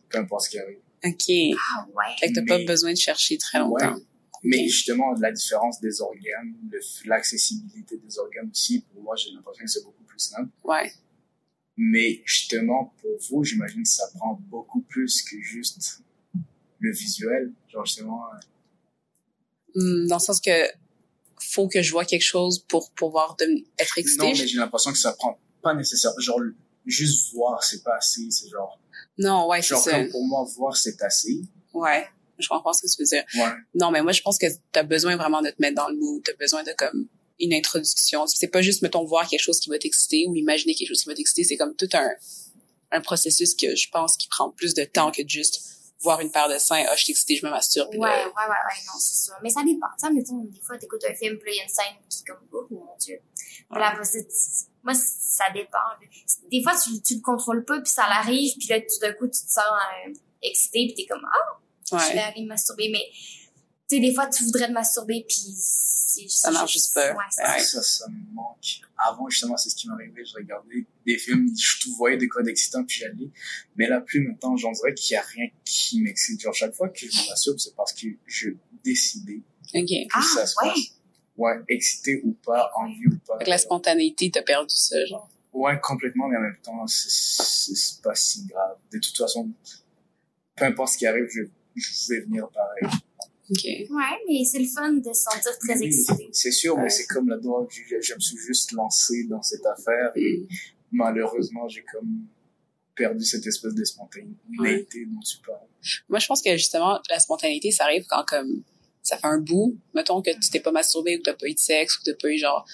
Peu 0.08 0.18
importe 0.18 0.44
ce 0.44 0.50
qui 0.50 0.58
arrive. 0.58 0.78
ok 1.04 1.58
ah 1.58 1.86
ouais. 1.88 2.14
fait 2.20 2.28
que 2.28 2.34
t'as 2.34 2.46
pas 2.46 2.64
besoin 2.64 2.92
de 2.92 2.98
chercher 2.98 3.36
très 3.38 3.58
longtemps 3.58 3.96
Mais 4.44 4.68
justement, 4.68 5.12
la 5.18 5.32
différence 5.32 5.80
des 5.80 6.00
organes, 6.00 6.54
l'accessibilité 7.06 7.96
des 7.96 8.18
organes 8.18 8.50
aussi, 8.50 8.84
pour 8.92 9.02
moi, 9.02 9.16
j'ai 9.16 9.30
l'impression 9.30 9.64
que 9.64 9.70
c'est 9.70 9.82
beaucoup 9.82 10.04
plus 10.04 10.20
simple. 10.20 10.50
ouais 10.62 10.92
Mais 11.76 12.22
justement, 12.24 12.94
pour 13.00 13.10
vous, 13.30 13.44
j'imagine 13.44 13.82
que 13.82 13.88
ça 13.88 14.04
prend 14.16 14.38
beaucoup 14.48 14.82
plus 14.82 15.22
que 15.22 15.40
juste 15.40 16.02
le 16.80 16.92
visuel. 16.92 17.52
Genre, 17.68 17.84
justement, 17.86 18.24
euh, 18.34 18.38
Hmm, 19.74 20.06
dans 20.06 20.16
le 20.16 20.20
sens 20.20 20.38
que 20.40 20.50
faut 21.40 21.66
que 21.66 21.80
je 21.82 21.90
vois 21.92 22.04
quelque 22.04 22.20
chose 22.22 22.58
pour 22.58 22.90
pouvoir 22.92 23.36
de- 23.36 23.64
être 23.78 23.96
excitée. 23.98 24.22
Non, 24.22 24.28
mais 24.28 24.46
j'ai 24.46 24.58
l'impression 24.58 24.92
que 24.92 24.98
ça 24.98 25.12
prend 25.14 25.38
pas 25.62 25.74
nécessairement. 25.74 26.18
Genre, 26.20 26.40
juste 26.84 27.32
voir, 27.32 27.64
c'est 27.64 27.82
pas 27.82 27.96
assez. 27.96 28.30
C'est 28.30 28.48
genre. 28.50 28.78
Non, 29.18 29.48
ouais, 29.48 29.62
c'est 29.62 29.68
Genre, 29.68 29.82
ça. 29.82 29.92
comme 29.92 30.10
pour 30.10 30.26
moi, 30.26 30.44
voir, 30.56 30.76
c'est 30.76 31.00
assez. 31.02 31.40
Ouais, 31.72 32.06
je 32.38 32.46
comprends 32.48 32.72
ce 32.74 32.82
que 32.82 32.86
tu 32.94 33.02
veux 33.02 33.06
dire. 33.08 33.24
Ouais. 33.34 33.52
Non, 33.74 33.90
mais 33.90 34.02
moi, 34.02 34.12
je 34.12 34.20
pense 34.20 34.38
que 34.38 34.46
t'as 34.72 34.82
besoin 34.82 35.16
vraiment 35.16 35.40
de 35.40 35.48
te 35.50 35.56
mettre 35.58 35.76
dans 35.76 35.88
le 35.88 35.96
mood. 35.96 36.22
T'as 36.22 36.34
besoin 36.34 36.62
de 36.62 36.72
comme 36.76 37.08
une 37.42 37.52
introduction. 37.52 38.26
C'est 38.26 38.48
pas 38.48 38.62
juste, 38.62 38.80
mettons, 38.82 39.04
voir 39.04 39.28
quelque 39.28 39.42
chose 39.42 39.60
qui 39.60 39.68
va 39.68 39.78
t'exciter 39.78 40.24
ou 40.28 40.34
imaginer 40.36 40.74
quelque 40.74 40.88
chose 40.88 41.02
qui 41.02 41.08
va 41.08 41.14
t'exciter. 41.14 41.44
C'est 41.44 41.56
comme 41.56 41.74
tout 41.76 41.88
un, 41.92 42.10
un 42.92 43.00
processus 43.00 43.54
que 43.54 43.74
je 43.74 43.88
pense 43.90 44.16
qui 44.16 44.28
prend 44.28 44.50
plus 44.50 44.72
de 44.74 44.84
temps 44.84 45.10
que 45.10 45.22
juste 45.26 45.60
voir 46.00 46.20
une 46.20 46.30
paire 46.30 46.48
de 46.48 46.58
seins. 46.58 46.84
Ah, 46.88 46.96
je 46.96 47.04
suis 47.04 47.12
excitée, 47.12 47.36
je 47.36 47.44
me 47.44 47.50
masturbe. 47.50 47.90
Ouais, 47.90 47.98
ouais, 47.98 48.08
là, 48.08 48.26
ouais, 48.26 48.48
ouais, 48.48 48.82
non, 48.86 48.98
c'est 48.98 49.26
ça. 49.26 49.38
Mais 49.42 49.50
ça 49.50 49.62
dépend. 49.64 49.86
Mettons, 50.12 50.44
des 50.44 50.60
fois, 50.60 50.78
t'écoutes 50.78 51.04
un 51.04 51.14
film, 51.14 51.38
puis 51.38 51.50
là, 51.50 51.54
il 51.54 51.58
y 51.58 51.60
a 51.60 51.64
une 51.64 51.68
scène 51.68 51.96
qui 52.08 52.20
est 52.22 52.26
comme, 52.26 52.46
oh 52.52 52.66
mon 52.70 52.96
dieu. 52.98 53.18
Là, 53.70 53.96
ça, 54.04 54.18
moi, 54.82 54.94
ça 54.94 55.44
dépend. 55.54 55.78
Des 56.50 56.62
fois, 56.62 56.72
tu, 56.82 57.00
tu 57.02 57.14
le 57.14 57.20
contrôles 57.20 57.64
pas, 57.64 57.80
puis 57.80 57.90
ça 57.90 58.08
l'arrive, 58.08 58.54
puis 58.58 58.68
là, 58.68 58.80
tout 58.80 58.98
d'un 59.00 59.12
coup, 59.14 59.26
tu 59.26 59.40
te 59.40 59.50
sens 59.50 59.64
euh, 59.64 60.12
excité, 60.42 60.86
puis 60.86 60.94
t'es 60.94 61.06
comme, 61.06 61.24
ah, 61.24 61.58
je 61.90 61.96
vais 61.96 62.14
ouais. 62.14 62.20
aller 62.20 62.42
me 62.42 62.48
masturber. 62.48 62.90
Mais, 62.90 63.04
tu 63.96 63.96
sais, 63.96 64.00
des 64.00 64.14
fois, 64.14 64.26
tu 64.28 64.44
voudrais 64.44 64.68
te 64.68 64.72
masturber, 64.72 65.24
puis 65.28 65.36
c'est 65.56 66.28
Ça 66.28 66.50
marche 66.50 66.72
juste 66.74 66.92
pas. 66.94 67.12
Ouais, 67.12 67.24
c'est 67.30 67.42
Ouais. 67.42 67.58
ça. 67.60 67.82
Ça, 67.82 68.04
ça 68.04 68.08
me 68.10 68.34
manque. 68.34 68.80
Avant, 68.98 69.28
justement, 69.30 69.56
c'est 69.56 69.70
ce 69.70 69.74
qui 69.76 69.88
m'arrivait. 69.88 70.24
Je 70.24 70.34
regardais 70.34 70.84
des 71.06 71.16
films, 71.18 71.48
je 71.58 71.80
tout 71.80 71.94
voyais 71.96 72.18
des 72.18 72.28
codes 72.28 72.46
excitants, 72.48 72.84
puis 72.84 72.98
j'allais. 73.00 73.30
Mais 73.76 73.88
là, 73.88 74.00
plus 74.00 74.20
maintenant, 74.28 74.56
j'en 74.56 74.72
dirais 74.72 74.92
qu'il 74.94 75.14
y 75.14 75.16
a 75.16 75.22
rien 75.22 75.48
qui 75.64 76.00
m'excite. 76.02 76.40
Genre, 76.40 76.52
chaque 76.54 76.74
fois 76.74 76.90
que 76.90 76.98
je 77.00 77.06
me 77.06 77.28
masturbe, 77.30 77.58
c'est 77.58 77.74
parce 77.74 77.92
que 77.94 78.08
je 78.26 78.50
décidais 78.84 79.40
OK. 79.74 79.86
que 79.88 80.08
Ah, 80.14 80.20
ça 80.34 80.46
se 80.46 80.54
ouais. 80.62 80.68
passe. 80.70 80.78
Ouais, 81.38 81.54
excité 81.68 82.20
ou 82.24 82.32
pas, 82.44 82.70
envie 82.76 83.06
ou 83.06 83.16
pas. 83.26 83.36
Avec 83.36 83.48
la 83.48 83.56
spontanéité, 83.58 84.30
t'as 84.30 84.42
perdu 84.42 84.74
ça, 84.76 85.04
genre. 85.06 85.30
Ouais, 85.54 85.78
complètement, 85.82 86.28
mais 86.28 86.36
en 86.36 86.40
même 86.40 86.58
temps, 86.62 86.86
c'est- 86.86 88.02
pas 88.02 88.14
si 88.14 88.44
grave. 88.46 88.76
De 88.92 88.98
toute 88.98 89.16
façon, 89.16 89.50
peu 90.56 90.64
importe 90.66 90.92
ce 90.92 90.98
qui 90.98 91.06
arrive, 91.06 91.26
je, 91.30 91.42
je 91.74 92.08
vais 92.08 92.20
venir 92.20 92.48
pareil. 92.50 92.98
OK. 93.52 93.64
Ouais, 93.64 94.18
mais 94.28 94.44
c'est 94.44 94.58
le 94.58 94.66
fun 94.66 94.92
de 94.92 95.12
se 95.12 95.22
sentir 95.22 95.56
très 95.58 95.78
Oui, 95.78 95.86
excité. 95.86 96.28
C'est 96.32 96.50
sûr, 96.52 96.74
Ouais. 96.76 96.82
mais 96.84 96.90
c'est 96.90 97.06
comme 97.06 97.28
la 97.28 97.36
drogue. 97.38 97.68
Je, 97.70 98.00
je 98.00 98.14
me 98.14 98.20
suis 98.20 98.38
juste 98.38 98.72
lancé 98.72 99.24
dans 99.28 99.42
cette 99.42 99.66
affaire 99.66 100.10
et 100.16 100.46
Mm. 100.92 100.96
malheureusement, 100.98 101.68
j'ai 101.68 101.84
comme 101.92 102.26
perdu 102.94 103.24
cette 103.24 103.46
espèce 103.46 103.74
de 103.74 103.84
spontanéité 103.84 105.06
dont 105.06 105.20
tu 105.20 105.38
parles. 105.46 105.66
Moi, 106.08 106.18
je 106.18 106.26
pense 106.26 106.42
que 106.42 106.52
justement, 106.56 107.00
la 107.10 107.18
spontanéité, 107.18 107.70
ça 107.70 107.84
arrive 107.84 108.04
quand 108.08 108.24
comme 108.26 108.62
ça 109.02 109.16
fait 109.16 109.26
un 109.26 109.38
bout. 109.38 109.76
Mettons 109.94 110.20
que 110.22 110.30
tu 110.30 110.50
t'es 110.50 110.60
pas 110.60 110.70
masturbé 110.72 111.16
ou 111.16 111.18
que 111.18 111.24
t'as 111.24 111.34
pas 111.34 111.46
eu 111.48 111.54
de 111.54 111.58
sexe 111.58 111.96
ou 111.96 112.00
que 112.04 112.10
t'as 112.10 112.16
pas 112.20 112.28
eu 112.30 112.38
genre. 112.38 112.64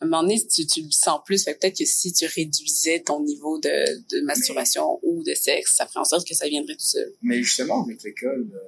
À 0.00 0.04
un 0.04 0.08
moment 0.08 0.22
donné, 0.22 0.40
tu, 0.46 0.66
tu 0.66 0.82
le 0.82 0.90
sens 0.90 1.20
plus. 1.24 1.42
Fait 1.44 1.54
peut-être 1.58 1.78
que 1.78 1.84
si 1.84 2.12
tu 2.12 2.26
réduisais 2.26 3.00
ton 3.00 3.22
niveau 3.22 3.58
de, 3.58 3.68
de 4.16 4.20
masturbation 4.24 4.98
ou 5.02 5.22
de 5.22 5.32
sexe, 5.34 5.76
ça 5.76 5.86
ferait 5.86 6.00
en 6.00 6.04
sorte 6.04 6.26
que 6.28 6.34
ça 6.34 6.46
viendrait 6.48 6.74
tout 6.74 6.84
seul. 6.84 7.12
Mais 7.22 7.42
justement, 7.42 7.84
avec 7.84 8.02
l'école, 8.02 8.48
euh, 8.52 8.58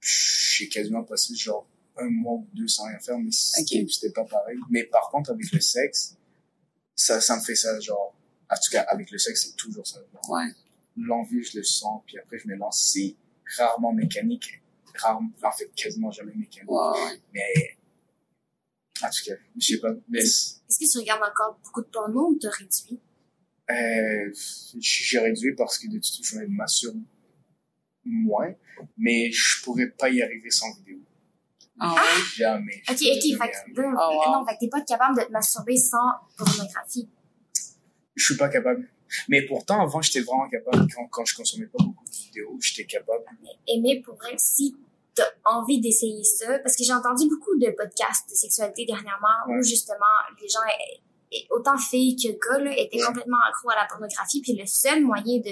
j'ai 0.00 0.68
quasiment 0.68 1.04
passé 1.04 1.34
genre 1.34 1.66
un 1.96 2.08
mois 2.08 2.34
ou 2.34 2.48
deux 2.54 2.68
sans 2.68 2.86
rien 2.86 2.98
faire, 2.98 3.18
mais 3.18 3.30
c'était 3.30 3.82
Ok. 3.82 3.90
c'était 3.90 4.12
pas 4.12 4.24
pareil. 4.24 4.56
Mais 4.70 4.84
par 4.84 5.08
contre, 5.10 5.30
avec 5.30 5.50
le 5.52 5.60
sexe, 5.60 6.16
ça, 6.94 7.20
ça 7.20 7.36
me 7.36 7.42
fait 7.42 7.54
ça, 7.54 7.78
genre, 7.80 8.14
en 8.50 8.54
tout 8.56 8.70
cas, 8.70 8.82
avec 8.88 9.10
le 9.10 9.18
sexe, 9.18 9.46
c'est 9.46 9.56
toujours 9.56 9.86
ça. 9.86 10.00
Ouais. 10.28 10.44
L'envie, 10.96 11.42
je 11.42 11.58
le 11.58 11.64
sens, 11.64 12.02
puis 12.06 12.18
après, 12.18 12.38
je 12.38 12.48
me 12.48 12.56
lance. 12.56 12.90
C'est 12.92 13.14
rarement 13.58 13.92
mécanique, 13.92 14.62
rarement, 14.96 15.30
en 15.42 15.52
fait, 15.52 15.70
quasiment 15.74 16.10
jamais 16.10 16.32
mécanique. 16.34 16.70
Mais, 17.34 17.78
en 19.02 19.08
tout 19.10 19.22
cas, 19.26 19.34
je 19.58 19.66
sais 19.66 19.78
pas, 19.80 19.92
mais, 20.08 20.20
Est-ce 20.20 20.58
que 20.78 20.90
tu 20.90 20.98
regardes 20.98 21.22
encore 21.22 21.58
beaucoup 21.64 21.82
de 21.82 21.86
porno 21.88 22.28
ou 22.30 22.38
t'as 22.40 22.50
réduit? 22.50 22.98
euh, 23.70 24.32
j'ai 24.80 25.18
réduit 25.20 25.54
parce 25.54 25.78
que 25.78 25.86
de 25.86 25.98
toute 25.98 26.06
façon, 26.06 26.22
je 26.24 26.36
me 26.38 26.46
masturbe 26.48 27.00
moins, 28.04 28.52
mais 28.96 29.30
je 29.30 29.62
pourrais 29.62 29.88
pas 29.88 30.08
y 30.08 30.22
arriver 30.22 30.50
sans 30.50 30.72
vidéo. 30.78 30.98
Ah 31.78 31.94
ouais? 31.94 32.22
Jamais. 32.36 32.82
Ok, 32.90 32.96
ok, 32.96 33.38
fait 33.38 33.52
Oh, 33.76 33.80
wow. 33.80 34.32
non, 34.32 34.46
fait 34.46 34.54
que 34.54 34.60
t'es 34.60 34.68
pas 34.68 34.82
capable 34.82 35.18
de 35.18 35.24
te 35.24 35.32
masturber 35.32 35.76
sans 35.76 36.10
pornographie. 36.36 37.08
Je 38.14 38.24
suis 38.24 38.36
pas 38.36 38.48
capable. 38.48 38.88
Mais 39.28 39.42
pourtant, 39.46 39.82
avant, 39.82 40.00
j'étais 40.02 40.20
vraiment 40.20 40.48
capable. 40.48 40.86
Quand, 40.94 41.06
quand 41.10 41.24
je 41.24 41.34
consommais 41.34 41.66
pas 41.66 41.82
beaucoup 41.82 42.04
de 42.04 42.14
vidéos, 42.14 42.56
j'étais 42.60 42.84
capable. 42.84 43.24
aimer 43.66 44.02
pour 44.04 44.14
vrai 44.16 44.34
si 44.36 44.76
t'as 45.14 45.24
envie 45.44 45.80
d'essayer 45.80 46.22
ça 46.22 46.58
parce 46.60 46.76
que 46.76 46.84
j'ai 46.84 46.92
entendu 46.92 47.28
beaucoup 47.28 47.56
de 47.58 47.70
podcasts 47.70 48.28
de 48.30 48.34
sexualité 48.34 48.84
dernièrement 48.86 49.28
où 49.48 49.62
justement 49.62 50.04
les 50.40 50.48
gens 50.48 50.60
autant 51.50 51.76
filles 51.78 52.14
que 52.16 52.28
gars 52.28 52.62
là, 52.62 52.72
étaient 52.76 52.98
Ouais. 52.98 53.06
complètement 53.06 53.38
accros 53.48 53.70
à 53.70 53.76
la 53.76 53.86
pornographie 53.88 54.40
puis 54.42 54.54
le 54.54 54.66
seul 54.66 55.02
moyen 55.02 55.38
de 55.38 55.50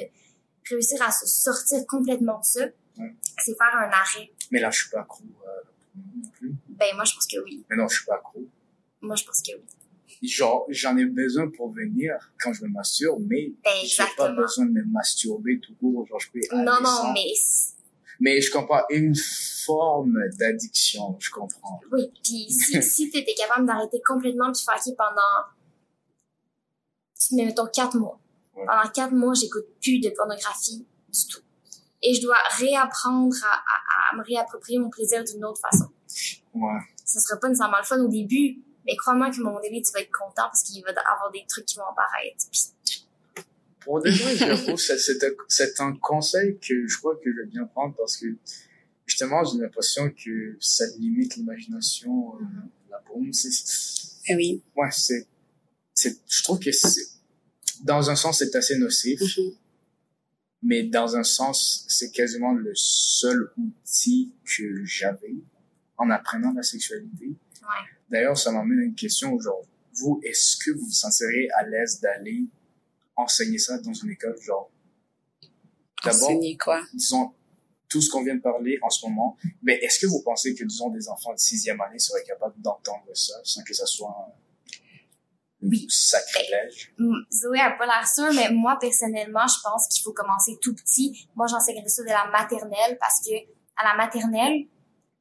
réussir 0.71 1.01
à 1.03 1.11
se 1.11 1.27
sortir 1.27 1.87
complètement 1.87 2.39
de 2.41 2.45
ça 2.45 2.61
Ouais. 2.99 3.15
c'est 3.45 3.55
faire 3.57 3.75
un 3.77 3.89
arrêt 3.91 4.29
Mais 4.51 4.59
là, 4.59 4.71
je 4.73 4.81
suis 4.81 4.91
pas 4.91 5.01
accro 5.03 5.23
euh, 5.23 5.51
non 5.97 6.29
plus. 6.31 6.53
ben 6.69 6.95
moi 6.97 7.05
je 7.05 7.15
pense 7.15 7.27
que 7.29 7.39
oui 7.45 7.65
Mais 7.71 7.77
non, 7.77 7.87
je 7.87 7.97
suis 7.99 8.05
pas 8.07 8.17
accro. 8.17 8.45
moi 9.01 9.15
je 9.15 9.25
pense 9.25 9.41
que 9.41 9.53
oui 9.57 10.29
Genre, 10.29 10.67
j'en 10.69 10.97
ai 10.97 11.05
besoin 11.05 11.49
pour 11.49 11.71
venir 11.73 12.33
quand 12.41 12.53
je 12.53 12.65
me 12.65 12.71
masturbe, 12.71 13.25
mais 13.29 13.53
ben 13.65 13.71
j'ai 13.85 14.03
pas 14.17 14.33
besoin 14.33 14.67
de 14.67 14.73
me 14.73 14.85
masturber 14.87 15.61
tout 15.61 15.77
court. 15.77 16.05
Genre, 16.09 16.19
je 16.19 16.31
peux 16.33 16.41
non 16.57 16.81
non 16.81 16.87
sans. 16.91 17.13
mais 17.13 17.33
Mais 18.19 18.41
je 18.41 18.51
comprends 18.51 18.83
une 18.91 19.15
forme 19.15 20.19
d'addiction, 20.37 21.17
je 21.21 21.31
comprends. 21.31 21.81
oui 21.93 22.11
puis 22.25 22.51
si 22.51 22.83
si 22.83 23.11
t'étais 23.11 23.35
capable 23.35 23.65
d'arrêter 23.65 24.01
complètement 24.05 24.51
puis 24.51 24.63
faire 24.65 24.75
ok 24.85 24.97
pendant 24.97 25.47
tu 27.21 27.35
mettons 27.37 27.67
quatre 27.67 27.97
mois. 27.97 28.19
Pendant 28.67 28.91
quatre 28.93 29.13
mois, 29.13 29.35
j'écoute 29.35 29.67
plus 29.83 30.01
de 30.01 30.11
pornographie 30.11 30.87
du 31.13 31.27
tout. 31.31 31.41
Et 32.03 32.15
je 32.15 32.23
dois 32.23 32.37
réapprendre 32.59 33.35
à, 33.45 33.55
à, 33.55 34.13
à 34.13 34.17
me 34.17 34.23
réapproprier 34.25 34.79
mon 34.79 34.89
plaisir 34.91 35.25
d'une 35.25 35.45
autre 35.45 35.61
façon. 35.61 35.89
Ouais. 36.55 36.81
Ce 37.05 37.19
sera 37.21 37.39
pas 37.41 37.49
nécessairement 37.49 37.79
le 37.79 37.85
fun 37.85 38.01
au 38.01 38.09
début, 38.09 38.59
mais 38.87 38.97
crois-moi 38.97 39.31
qu'à 39.31 39.39
un 39.41 39.45
moment 39.45 39.61
donné, 39.61 39.83
tu 39.83 39.93
vas 39.93 40.01
être 40.01 40.13
content 40.13 40.45
parce 40.45 40.63
qu'il 40.63 40.83
va 40.85 40.91
y 40.91 40.95
avoir 40.97 41.31
des 41.33 41.45
trucs 41.49 41.67
qui 41.67 41.77
vont 41.77 41.85
apparaître. 41.85 42.47
Pour 43.81 44.01
de 44.03 44.11
vrai, 44.11 44.37
j'avoue, 44.37 44.77
c'est, 44.77 44.99
c'est, 44.99 45.25
un, 45.25 45.31
c'est 45.49 45.81
un 45.81 45.97
conseil 45.97 46.59
que 46.59 46.87
je 46.87 46.99
crois 46.99 47.17
que 47.17 47.31
je 47.33 47.41
vais 47.41 47.47
bien 47.47 47.65
prendre 47.65 47.95
parce 47.97 48.17
que 48.19 48.27
justement, 49.07 49.43
j'ai 49.45 49.59
l'impression 49.59 50.11
que 50.11 50.57
ça 50.61 50.85
limite 50.99 51.37
l'imagination, 51.37 52.35
euh, 52.37 52.45
la 52.91 52.99
paume. 52.99 53.33
C'est, 53.33 53.51
Eh 54.29 54.37
oui. 54.37 54.63
ouais, 54.77 54.89
c'est, 54.91 55.27
je 55.97 56.43
trouve 56.45 56.59
que 56.61 56.71
c'est, 56.71 57.07
dans 57.83 58.11
un 58.11 58.17
sens, 58.17 58.39
c'est 58.39 58.55
assez 58.57 58.77
nocif, 58.79 59.21
Mhm. 59.21 59.53
mais 60.63 60.83
dans 60.85 61.17
un 61.17 61.23
sens, 61.25 61.85
c'est 61.89 62.11
quasiment 62.11 62.53
le 62.53 62.73
seul 62.75 63.51
outil 63.57 64.33
que 64.45 64.85
j'avais 64.85 65.35
en 65.97 66.11
apprenant 66.11 66.53
la 66.53 66.63
sexualité. 66.63 67.27
ouais. 67.27 67.87
D'ailleurs, 68.11 68.39
ça 68.39 68.51
m'amène 68.53 68.79
à 68.81 68.83
une 68.85 68.95
question, 68.95 69.39
genre, 69.41 69.63
vous, 69.95 70.21
est-ce 70.25 70.57
que 70.57 70.71
vous 70.71 70.87
vous 70.87 70.91
sentirez 70.93 71.49
à 71.59 71.67
l'aise 71.67 72.01
d'aller 72.01 72.45
enseigner 73.17 73.59
ça 73.59 73.79
dans 73.79 73.93
une 73.93 74.11
école, 74.11 74.41
genre, 74.41 74.71
d'abord, 76.05 76.31
Enseigner 76.31 76.57
quoi? 76.57 76.83
disons, 76.95 77.33
tout 77.89 78.01
ce 78.01 78.11
qu'on 78.11 78.23
vient 78.23 78.37
de 78.37 78.41
parler 78.41 78.79
en 78.83 78.91
ce 78.91 79.05
moment, 79.07 79.37
mais 79.63 79.75
est-ce 79.83 79.99
que 79.99 80.07
vous 80.07 80.23
pensez 80.23 80.55
que, 80.55 80.65
disons, 80.65 80.91
des 80.91 81.09
enfants 81.09 81.33
de 81.35 81.39
sixième 81.39 81.81
année 81.81 81.99
seraient 81.99 82.23
capables 82.25 82.61
d'entendre 82.61 83.05
ça 83.15 83.35
sans 83.45 83.63
que 83.63 83.75
ça 83.75 83.87
soit 83.87 84.09
un 84.11 84.33
Oui. 85.63 85.87
sacrilège? 85.89 86.95
Hum, 87.01 87.15
Zoé 87.33 87.59
a 87.61 87.71
pas 87.73 87.87
l'air 87.87 88.07
sûre, 88.07 88.33
mais 88.35 88.51
moi, 88.53 88.77
personnellement, 88.81 89.47
je 89.47 89.61
pense 89.63 89.89
qu'il 89.89 90.03
faut 90.03 90.13
commencer 90.13 90.57
tout 90.63 90.75
petit. 90.75 91.29
Moi, 91.35 91.47
j'enseignerais 91.49 91.89
ça 91.89 92.03
de 92.03 92.09
la 92.09 92.27
maternelle 92.31 92.97
parce 93.01 93.21
que 93.21 93.35
à 93.77 93.85
la 93.91 93.97
maternelle, 93.97 94.67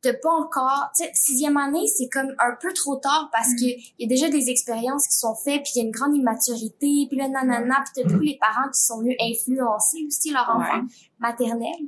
t'as 0.01 0.14
pas 0.14 0.30
encore, 0.30 0.91
tu 0.95 1.03
sais, 1.03 1.11
sixième 1.15 1.57
année, 1.57 1.88
c'est 1.88 2.07
comme 2.09 2.34
un 2.38 2.55
peu 2.61 2.72
trop 2.73 2.97
tard 2.97 3.30
parce 3.34 3.49
Mm. 3.49 3.55
que 3.55 3.65
il 3.65 3.95
y 3.99 4.05
a 4.05 4.07
déjà 4.07 4.30
des 4.30 4.49
expériences 4.49 5.07
qui 5.07 5.15
sont 5.15 5.35
faites, 5.35 5.64
puis 5.64 5.72
il 5.76 5.80
y 5.80 5.81
a 5.81 5.85
une 5.85 5.91
grande 5.91 6.15
immaturité, 6.15 7.07
puis 7.09 7.18
là, 7.18 7.27
nanana, 7.27 7.84
puis 7.84 8.03
t'as 8.03 8.09
tous 8.09 8.19
les 8.19 8.38
parents 8.39 8.69
qui 8.72 8.80
sont 8.80 8.99
venus 8.99 9.18
influencer 9.19 10.05
aussi 10.07 10.31
leur 10.31 10.49
enfant 10.55 10.84
maternelle. 11.19 11.88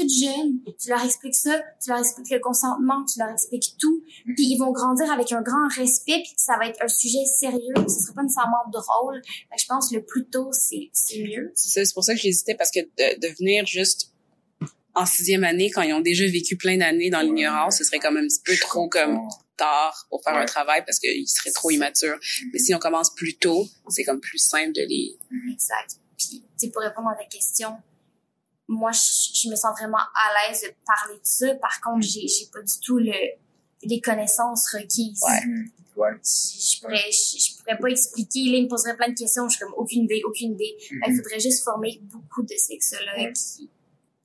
Toutes 0.00 0.10
jeunes, 0.10 0.60
tu 0.80 0.88
leur 0.88 1.04
expliques 1.04 1.34
ça, 1.34 1.60
tu 1.82 1.90
leur 1.90 1.98
expliques 1.98 2.30
le 2.30 2.38
consentement, 2.38 3.04
tu 3.04 3.18
leur 3.18 3.28
expliques 3.28 3.74
tout, 3.78 4.02
puis 4.24 4.46
ils 4.46 4.56
vont 4.58 4.72
grandir 4.72 5.10
avec 5.12 5.30
un 5.32 5.42
grand 5.42 5.68
respect, 5.76 6.22
puis 6.24 6.32
ça 6.36 6.56
va 6.58 6.66
être 6.68 6.82
un 6.82 6.88
sujet 6.88 7.24
sérieux, 7.26 7.74
ce 7.86 8.00
sera 8.02 8.14
pas 8.14 8.22
nécessairement 8.22 8.64
drôle. 8.72 9.20
Fait 9.24 9.56
que 9.56 9.62
je 9.62 9.66
pense 9.66 9.90
que 9.90 9.96
le 9.96 10.04
plus 10.04 10.24
tôt, 10.26 10.48
c'est 10.52 10.88
c'est 10.92 11.22
mieux. 11.22 11.52
C'est 11.54 11.68
ça, 11.70 11.84
c'est 11.84 11.92
pour 11.94 12.04
ça 12.04 12.14
que 12.14 12.20
j'hésitais 12.20 12.54
parce 12.54 12.70
que 12.70 12.80
de, 12.80 13.20
de 13.20 13.34
venir 13.38 13.66
juste 13.66 14.12
en 14.94 15.06
sixième 15.06 15.44
année, 15.44 15.70
quand 15.70 15.82
ils 15.82 15.92
ont 15.92 16.00
déjà 16.00 16.24
vécu 16.26 16.56
plein 16.56 16.76
d'années 16.78 17.10
dans 17.10 17.20
l'ignorance, 17.20 17.76
ce 17.78 17.84
serait 17.84 17.98
comme 18.00 18.16
un 18.16 18.26
petit 18.26 18.40
peu 18.44 18.52
Je 18.52 18.60
trop 18.60 18.88
comme 18.88 19.18
tard 19.56 20.06
pour 20.10 20.22
faire 20.24 20.34
Ouais. 20.34 20.40
un 20.42 20.46
travail 20.46 20.82
parce 20.84 20.98
qu'ils 20.98 21.28
seraient 21.28 21.52
trop 21.52 21.70
immatures. 21.70 22.18
Mais 22.52 22.58
si 22.58 22.74
on 22.74 22.78
commence 22.78 23.14
plus 23.14 23.36
tôt, 23.36 23.68
c'est 23.88 24.02
comme 24.04 24.20
plus 24.20 24.38
simple 24.38 24.72
de 24.72 24.80
les... 24.88 25.16
Exact. 25.52 25.96
Puis, 26.18 26.40
tu 26.58 26.66
sais, 26.66 26.70
pour 26.70 26.82
répondre 26.82 27.08
à 27.08 27.14
ta 27.14 27.24
question, 27.24 27.76
moi, 28.72 28.92
je, 28.92 29.00
je 29.34 29.48
me 29.50 29.56
sens 29.56 29.76
vraiment 29.78 29.98
à 29.98 30.48
l'aise 30.48 30.62
de 30.62 30.68
parler 30.86 31.14
de 31.16 31.24
ça. 31.24 31.54
Par 31.56 31.80
contre, 31.80 32.06
j'ai, 32.06 32.26
j'ai 32.28 32.46
pas 32.52 32.62
du 32.62 32.72
tout 32.84 32.98
le, 32.98 33.12
les 33.82 34.00
connaissances 34.00 34.72
requises. 34.72 35.20
Ouais. 35.26 35.64
Ouais. 35.96 36.16
Je, 36.24 36.76
je 36.76 36.80
pourrais, 36.80 37.10
je, 37.10 37.36
je 37.38 37.58
pourrais 37.58 37.76
pas 37.78 37.88
expliquer. 37.88 38.44
Là, 38.50 38.56
il 38.58 38.64
me 38.64 38.68
poserait 38.68 38.96
plein 38.96 39.08
de 39.08 39.18
questions. 39.18 39.48
Je 39.48 39.56
suis 39.56 39.64
comme 39.64 39.74
aucune 39.76 40.04
idée, 40.04 40.22
aucune 40.24 40.52
idée. 40.52 40.76
Qu'il 40.78 40.98
Mhm. 40.98 41.16
faudrait 41.16 41.40
juste 41.40 41.64
former 41.64 41.98
beaucoup 42.04 42.42
de 42.42 42.54
sexologues 42.56 43.16
Ouais. 43.18 43.32
qui, 43.32 43.68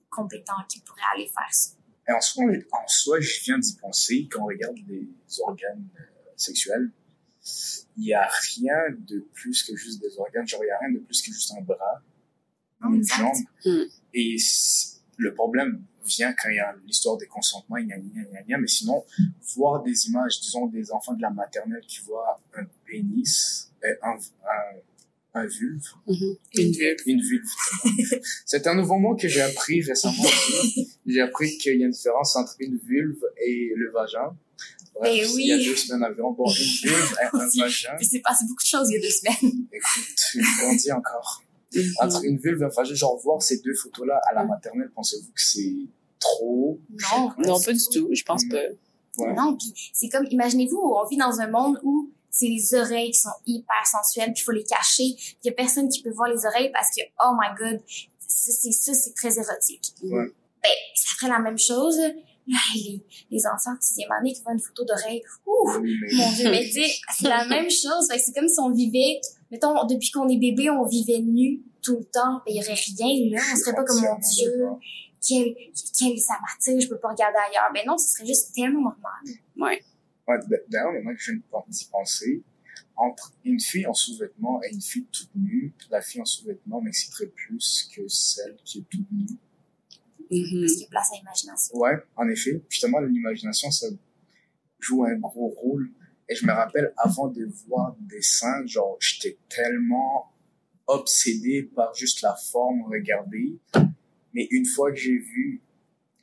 compétents 0.10 0.54
qui 0.70 0.80
pourraient 0.82 1.02
aller 1.16 1.28
faire 1.28 1.50
ça. 1.52 1.72
Et 2.08 2.12
en 2.14 2.22
soi, 2.22 2.44
en 2.72 2.88
soi, 2.88 3.20
je 3.20 3.42
viens 3.46 3.58
d'y 3.58 3.76
penser, 3.78 4.28
quand 4.32 4.44
on 4.44 4.46
regarde 4.46 4.78
les 4.88 5.10
organes 5.42 5.88
euh, 6.00 6.04
sexuels, 6.38 6.92
il 7.98 8.04
n'y 8.04 8.14
a 8.14 8.28
rien 8.56 8.76
de 9.00 9.20
plus 9.34 9.64
que 9.64 9.76
juste 9.76 10.00
des 10.02 10.18
organes. 10.20 10.48
Genre, 10.48 10.62
il 10.64 10.68
n'y 10.68 10.72
a 10.72 10.78
rien 10.80 10.92
de 10.94 11.00
plus 11.00 11.22
que 11.22 11.32
juste 11.32 11.52
un 11.58 11.62
bras, 11.62 12.02
une 12.84 12.98
Exact. 12.98 13.18
jambe. 13.18 13.36
Mm. 13.66 13.84
Et 14.18 14.38
le 15.18 15.34
problème 15.34 15.84
vient 16.06 16.34
quand 16.34 16.50
il 16.50 16.56
y 16.56 16.60
a 16.60 16.74
l'histoire 16.86 17.18
des 17.18 17.28
consentements, 17.28 17.78
gna, 17.78 17.98
gna, 17.98 18.24
gna, 18.32 18.42
gna. 18.44 18.58
mais 18.58 18.68
sinon, 18.68 19.04
voir 19.56 19.84
des 19.84 20.08
images, 20.08 20.40
disons, 20.40 20.68
des 20.68 20.92
enfants 20.92 21.14
de 21.14 21.22
la 21.22 21.32
maternelle 21.32 21.84
qui 21.88 22.00
voient 22.02 22.40
un 22.56 22.64
pénis, 22.86 23.72
euh, 23.84 23.88
un, 24.04 24.16
un, 24.16 25.42
un 25.42 25.46
vulve, 25.48 25.84
Mhm. 26.08 26.36
Une 26.58 26.72
vulve. 26.72 26.98
une 27.08 27.22
vulve. 27.22 27.50
C'est 28.46 28.66
un 28.68 28.76
nouveau 28.76 28.98
mot 28.98 29.16
que 29.16 29.28
j'ai 29.28 29.42
appris 29.42 29.82
récemment. 29.82 30.24
j'ai 31.06 31.22
appris 31.22 31.58
qu'il 31.58 31.78
y 31.78 31.84
a 31.84 31.86
une 31.88 31.92
différence 31.92 32.36
entre 32.38 32.56
une 32.60 32.78
vulve 32.78 33.22
et 33.46 33.74
le 33.76 33.92
vagin. 33.92 34.38
Bref, 34.94 35.30
oui. 35.36 35.42
Il 35.44 35.48
y 35.48 35.52
a 35.52 35.58
deux 35.58 35.76
semaines 35.76 36.04
environ. 36.10 36.32
Bon, 36.32 36.46
une 36.48 36.90
vulve 36.90 37.16
et 37.22 37.26
un 37.36 37.38
vagin. 37.60 37.98
Il 38.00 38.08
s'est 38.08 38.22
passé 38.22 38.46
beaucoup 38.48 38.64
de 38.64 38.68
choses 38.68 38.90
il 38.92 38.94
y 38.94 38.98
a 38.98 39.02
deux 39.02 39.10
semaines. 39.10 39.68
Écoute, 39.74 40.20
je 40.34 40.62
grandis 40.62 40.92
encore. 40.94 41.44
Mhm. 41.76 41.94
Entre 42.02 42.24
une 42.26 42.38
vulve 42.38 42.62
et 42.62 42.66
un 42.66 42.70
vagin, 42.70 42.94
genre 42.96 43.18
voir 43.22 43.42
ces 43.42 43.60
deux 43.60 43.74
photos-là 43.76 44.20
à 44.30 44.34
la 44.34 44.44
maternelle, 44.46 44.92
pensez-vous 44.96 45.32
que 45.32 45.42
c'est 45.42 45.74
trop? 46.20 46.80
Non. 47.12 47.32
Non, 47.40 47.60
pas 47.60 47.74
du 47.74 47.84
tout. 47.92 48.10
Je 48.12 48.24
pense 48.24 48.46
Mm. 48.46 48.50
pas. 48.50 48.58
Ouais. 49.18 49.34
Non, 49.34 49.56
puis 49.58 49.74
c'est 49.94 50.10
comme, 50.10 50.26
imaginez-vous, 50.30 50.78
on 50.78 51.08
vit 51.08 51.18
dans 51.18 51.40
un 51.40 51.48
monde 51.50 51.80
où 51.84 52.10
c'est 52.30 52.48
les 52.48 52.74
oreilles 52.74 53.12
qui 53.12 53.20
sont 53.20 53.30
hyper 53.46 53.86
sensuelles, 53.90 54.34
puis 54.34 54.42
il 54.42 54.44
faut 54.44 54.52
les 54.52 54.64
cacher. 54.66 55.14
puis 55.16 55.38
Il 55.44 55.48
y 55.48 55.50
a 55.50 55.54
personne 55.54 55.88
qui 55.88 56.02
peut 56.02 56.12
voir 56.12 56.30
les 56.30 56.46
oreilles 56.46 56.70
parce 56.74 56.90
que, 56.96 57.02
oh 57.26 57.32
my 57.40 57.48
god, 57.58 57.82
c'est 58.28 58.72
ça, 58.74 58.94
c'est 58.94 59.14
très 59.14 59.38
érotique. 59.40 59.94
Ouais. 60.04 60.26
Ben, 60.62 60.70
ça 60.96 61.10
ferait 61.18 61.30
la 61.32 61.40
même 61.40 61.58
chose. 61.58 61.98
Là, 62.48 62.58
les, 62.76 63.02
les 63.32 63.48
enfants 63.48 63.74
de 63.74 63.82
sixième 63.82 64.12
année 64.12 64.34
qui 64.34 64.42
voient 64.44 64.54
une 64.54 64.60
photo 64.60 64.84
d'oreille, 64.86 65.24
ouh, 65.48 65.72
Oui, 65.80 65.96
mais 66.02 66.16
mon 66.18 66.32
dieu, 66.34 66.52
mais 66.52 66.64
tu 66.70 66.82
c'est 67.18 67.28
la 67.28 67.46
même 67.48 67.70
chose. 67.72 68.08
C'est 68.24 68.34
comme 68.36 68.48
si 68.48 68.60
on 68.60 68.72
vivait, 68.72 69.20
mettons, 69.52 69.86
depuis 69.86 70.12
qu'on 70.12 70.28
est 70.28 70.38
bébé, 70.38 70.70
on 70.70 70.86
vivait 70.86 71.20
nu 71.20 71.62
tout 71.82 71.98
le 71.98 72.06
temps. 72.06 72.42
Il 72.48 72.56
y 72.56 72.60
aurait 72.60 72.74
rien, 72.74 73.38
là. 73.38 73.44
On 73.54 73.56
serait 73.56 73.76
pas 73.76 73.84
comme, 73.84 74.02
mon 74.02 74.18
dieu, 74.20 74.52
quel, 75.26 75.56
quel, 75.98 76.20
ça 76.20 76.36
m'attire, 76.42 76.80
je 76.80 76.88
peux 76.88 77.00
pas 77.00 77.10
regarder 77.10 77.38
ailleurs. 77.50 77.70
Ben 77.74 77.84
non, 77.88 77.98
ce 77.98 78.14
serait 78.14 78.28
juste 78.28 78.54
tellement 78.54 78.82
normal. 78.82 79.24
Ouais. 79.58 79.84
Ouais, 80.28 80.38
D'ailleurs, 80.70 80.92
maintenant 80.92 81.14
que 81.14 81.20
je 81.20 81.32
viens 81.32 81.42
d'y 81.68 81.86
penser, 81.86 82.44
entre 82.98 83.34
une 83.44 83.60
fille 83.60 83.86
en 83.86 83.94
sous-vêtements 83.94 84.62
et 84.64 84.74
une 84.74 84.82
fille 84.82 85.06
toute 85.12 85.30
nue, 85.36 85.74
la 85.90 86.02
fille 86.02 86.22
en 86.22 86.26
sous-vêtements 86.26 86.82
m'exciterait 86.82 87.28
plus 87.28 87.90
que 87.94 88.08
celle 88.08 88.56
qui 88.64 88.80
est 88.80 88.90
toute 88.90 89.12
nue. 89.12 89.28
Mhm. 90.32 90.62
Parce 90.62 90.74
qu'il 90.74 90.82
y 90.82 90.86
a 90.86 90.90
place 90.90 91.12
à 91.12 91.18
l'imagination. 91.18 91.78
Ouais, 91.78 91.96
en 92.16 92.28
effet. 92.30 92.64
Justement, 92.70 93.00
l'imagination, 93.00 93.70
ça 93.70 93.88
joue 94.80 95.04
un 95.04 95.16
gros 95.16 95.50
rôle. 95.50 95.92
Et 96.28 96.36
je 96.36 96.46
me 96.46 96.52
rappelle, 96.52 96.92
avant 96.98 97.28
de 97.28 97.46
voir 97.68 97.96
des 98.00 98.22
seins, 98.22 98.66
genre, 98.66 98.98
j'étais 99.00 99.38
tellement 99.50 100.32
obsédé 100.88 101.64
par 101.64 101.94
juste 101.94 102.22
la 102.22 102.36
forme 102.36 102.84
regardée. 102.84 103.58
Mais 104.34 104.48
une 104.52 104.66
fois 104.66 104.92
que 104.92 104.98
j'ai 104.98 105.18
vu 105.18 105.62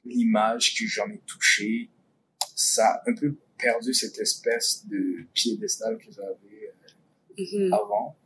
l'image, 0.05 0.75
que 0.79 0.87
j'en 0.87 1.09
ai 1.09 1.21
touché, 1.27 1.89
ça 2.55 2.87
a 2.89 3.11
un 3.11 3.15
peu 3.15 3.37
perdu 3.59 3.95
cette 3.95 4.19
espèce 4.19 4.87
de 4.87 5.25
piédestal 5.33 5.99
que 5.99 6.11
j'avais 6.11 6.73
Mhm. 7.39 7.73
avant. 7.73 8.17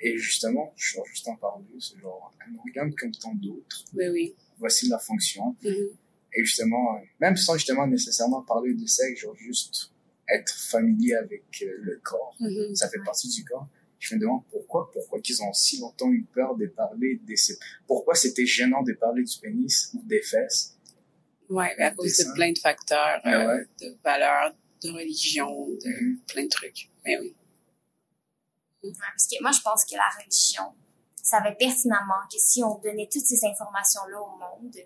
Et 0.00 0.16
justement, 0.18 0.72
je 0.76 0.88
suis 0.90 1.00
juste 1.06 1.28
en 1.28 1.36
parler, 1.36 1.64
c'est 1.78 1.98
genre 2.00 2.32
un 2.46 2.56
organe 2.58 2.94
comme 2.94 3.12
tant 3.12 3.34
d'autres. 3.34 3.84
Oui, 3.94 4.08
oui. 4.08 4.34
Voici 4.58 4.88
la 4.88 4.98
fonction. 4.98 5.54
Mhm. 5.62 5.88
Et 6.34 6.44
justement, 6.44 6.96
euh, 6.96 7.00
même 7.20 7.36
sans 7.36 7.54
justement 7.54 7.86
nécessairement 7.86 8.42
parler 8.42 8.74
de 8.74 8.86
sexe, 8.86 9.20
genre 9.20 9.36
juste 9.36 9.92
être 10.34 10.52
familier 10.54 11.14
avec 11.14 11.44
euh, 11.62 11.66
le 11.80 12.00
corps, 12.02 12.34
Mhm. 12.40 12.74
ça 12.74 12.88
fait 12.88 13.00
partie 13.04 13.28
du 13.28 13.44
corps. 13.44 13.66
Je 13.98 14.14
me 14.14 14.20
demande 14.20 14.42
pourquoi, 14.50 14.90
pourquoi 14.92 15.20
qu'ils 15.20 15.42
ont 15.42 15.52
si 15.52 15.80
longtemps 15.80 16.10
eu 16.12 16.22
peur 16.32 16.54
de 16.56 16.66
parler 16.66 17.20
de 17.26 17.34
ces... 17.34 17.58
Pourquoi 17.86 18.14
c'était 18.14 18.46
gênant 18.46 18.82
de 18.82 18.92
parler 18.92 19.24
du 19.24 19.38
pénis 19.40 19.90
ou 19.94 20.02
des 20.04 20.22
fesses? 20.22 20.76
Ouais, 21.48 21.74
à 21.82 21.90
cause 21.92 22.16
de 22.16 22.32
plein 22.34 22.52
de 22.52 22.58
facteurs, 22.58 23.20
Ouais, 23.24 23.32
euh, 23.34 23.56
ouais. 23.56 23.66
de 23.80 23.96
valeurs, 24.04 24.54
de 24.82 24.90
religion, 24.90 25.66
de 25.68 25.88
Mhm. 25.88 26.20
plein 26.28 26.44
de 26.44 26.48
trucs. 26.48 26.90
Mais 27.04 27.18
oui. 27.18 27.34
Ouais, 28.84 28.92
Parce 29.00 29.26
que 29.26 29.42
moi, 29.42 29.50
je 29.50 29.60
pense 29.62 29.84
que 29.84 29.96
la 29.96 30.08
religion 30.22 30.72
savait 31.20 31.56
pertinemment 31.58 32.22
que 32.32 32.38
si 32.38 32.62
on 32.62 32.78
donnait 32.78 33.08
toutes 33.12 33.24
ces 33.26 33.44
informations-là 33.44 34.20
au 34.20 34.36
monde, 34.38 34.76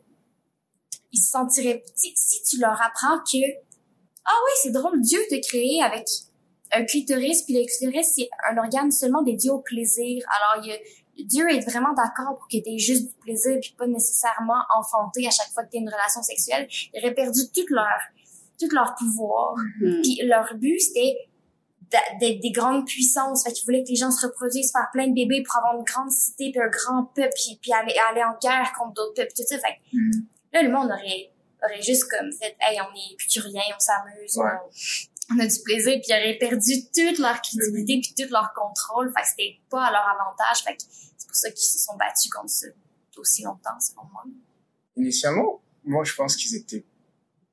ils 1.13 1.21
se 1.21 1.31
sentiraient... 1.31 1.85
Si, 1.95 2.13
si 2.17 2.43
tu 2.43 2.59
leur 2.61 2.81
apprends 2.81 3.19
que, 3.19 3.39
ah 4.25 4.39
oui, 4.45 4.51
c'est 4.63 4.73
drôle, 4.73 5.01
Dieu 5.01 5.21
t'a 5.31 5.39
créé 5.41 5.83
avec 5.83 6.07
un 6.73 6.85
clitoris, 6.85 7.43
puis 7.43 7.55
le 7.55 7.65
clitoris, 7.67 8.13
c'est 8.17 8.29
un 8.51 8.57
organe 8.57 8.91
seulement 8.91 9.23
dédié 9.23 9.51
au 9.51 9.59
plaisir. 9.61 10.25
Alors, 10.55 10.65
il 10.65 10.71
y 10.71 10.73
a- 10.75 10.79
Dieu 11.27 11.47
est 11.51 11.61
vraiment 11.69 11.93
d'accord 11.93 12.37
pour 12.39 12.49
que 12.51 12.57
tu 12.57 12.71
aies 12.71 12.79
juste 12.79 13.09
du 13.09 13.15
plaisir, 13.21 13.59
puis 13.61 13.75
pas 13.77 13.87
nécessairement 13.87 14.63
enfanté 14.79 15.27
à 15.27 15.31
chaque 15.31 15.49
fois 15.53 15.65
que 15.65 15.71
tu 15.71 15.77
une 15.77 15.89
relation 15.91 16.23
sexuelle. 16.23 16.67
Ils 16.95 17.01
auraient 17.01 17.15
perdu 17.15 17.41
tout 17.55 17.67
leur, 17.69 17.99
tout 18.59 18.69
leur 18.75 18.95
pouvoir. 18.95 19.55
Mhm. 19.81 20.01
Puis 20.03 20.21
leur 20.25 20.55
but, 20.55 20.79
c'était 20.81 21.17
d'être 22.21 22.41
des 22.41 22.51
grandes 22.53 22.87
puissances. 22.87 23.45
Fait 23.45 23.53
qu'ils 23.53 23.67
voulaient 23.67 23.83
que 23.85 23.91
les 23.91 23.97
gens 23.97 24.11
se 24.11 24.27
reproduisent, 24.27 24.73
faire 24.73 24.89
plein 24.95 25.09
de 25.09 25.15
bébés 25.15 25.43
pour 25.43 25.59
avoir 25.59 25.77
une 25.77 25.85
grande 25.85 26.11
cité, 26.11 26.51
puis 26.51 26.61
un 26.63 26.69
grand 26.71 27.05
peuple, 27.15 27.29
puis, 27.35 27.59
puis 27.61 27.73
aller, 27.75 27.95
aller 28.11 28.23
en 28.25 28.35
guerre 28.41 28.73
contre 28.79 28.95
d'autres 28.95 29.15
peuples, 29.15 29.33
tout 29.37 29.43
ça. 29.47 29.57
Fait 29.59 29.75
que 29.75 29.97
Mhm. 29.99 30.27
là, 30.55 30.63
le 30.63 30.71
monde 30.73 30.87
aurait, 30.87 31.31
aurait 31.65 31.83
juste 31.83 32.05
comme 32.11 32.31
fait, 32.33 32.57
hey, 32.61 32.79
on 32.81 32.95
est 32.97 33.13
épicurien, 33.15 33.63
on 33.75 33.79
s'amuse, 33.81 34.37
Ouais. 34.37 34.51
on, 35.31 35.37
on 35.37 35.39
a 35.41 35.47
du 35.47 35.61
plaisir, 35.63 35.93
puis 36.01 36.07
ils 36.09 36.13
auraient 36.13 36.39
perdu 36.39 36.85
toute 36.95 37.19
leur 37.19 37.41
crédibilité, 37.41 38.01
puis 38.01 38.15
tout 38.25 38.33
leur 38.33 38.53
contrôle. 38.55 39.13
Fait 39.17 39.23
que 39.23 39.29
c'était 39.29 39.57
pas 39.71 39.87
à 39.87 39.91
leur 39.93 40.07
avantage. 40.09 40.63
Fait 40.65 40.77
que 40.77 40.83
c'est 41.17 41.27
pour 41.27 41.37
ça 41.37 41.51
qu'ils 41.51 41.65
se 41.65 41.79
sont 41.79 41.97
battus 41.97 42.31
contre 42.31 42.51
ça 42.51 42.67
aussi 43.17 43.43
longtemps, 43.43 43.79
selon 43.81 44.03
moi. 44.13 44.25
Initialement, 44.97 45.63
moi, 45.85 46.05
je 46.05 46.15
pense 46.15 46.37
qu'ils 46.37 46.55
étaient 46.57 46.85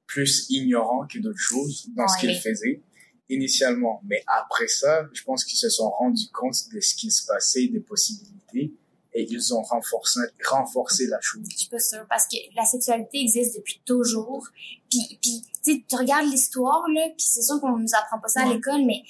plus 0.07 0.48
ignorants 0.49 1.06
que 1.07 1.19
d'autres 1.19 1.38
choses 1.40 1.88
dans 1.95 2.07
ce 2.07 2.18
qu'ils 2.19 2.40
faisaient 2.40 2.81
initialement. 3.30 4.02
Mais 4.06 4.23
après 4.26 4.68
ça, 4.68 5.06
je 5.14 5.23
pense 5.23 5.44
qu'ils 5.45 5.60
se 5.60 5.69
sont 5.69 5.90
rendus 5.91 6.30
compte 6.34 6.56
de 6.73 6.80
ce 6.80 6.95
qui 6.95 7.11
se 7.11 7.26
passait, 7.27 7.68
des 7.68 7.80
possibilités, 7.80 8.73
et 9.14 9.26
ils 9.30 9.53
ont 9.53 9.61
renforcé, 9.61 10.19
renforcé 10.48 11.07
la 11.07 11.19
chose. 11.22 11.41
Je 11.52 11.57
suis 11.57 11.69
pas 11.69 11.80
sûre 11.80 12.06
parce 12.10 12.26
que 12.27 12.38
la 12.56 12.65
sexualité 12.65 13.19
existe 13.22 13.56
depuis 13.57 13.81
toujours. 13.86 14.48
Puis, 14.90 15.18
puis 15.22 15.41
tu 15.64 15.73
sais, 15.73 15.84
tu 15.88 15.95
regardes 15.95 16.27
l'histoire 16.30 16.84
là, 16.94 17.07
puis 17.10 17.26
c'est 17.27 17.41
sûr 17.41 17.60
qu'on 17.60 17.77
nous 17.77 17.95
apprend 17.99 18.19
pas 18.19 18.27
ça 18.27 18.41
à 18.41 18.53
l'école, 18.53 18.86
mais 18.86 19.02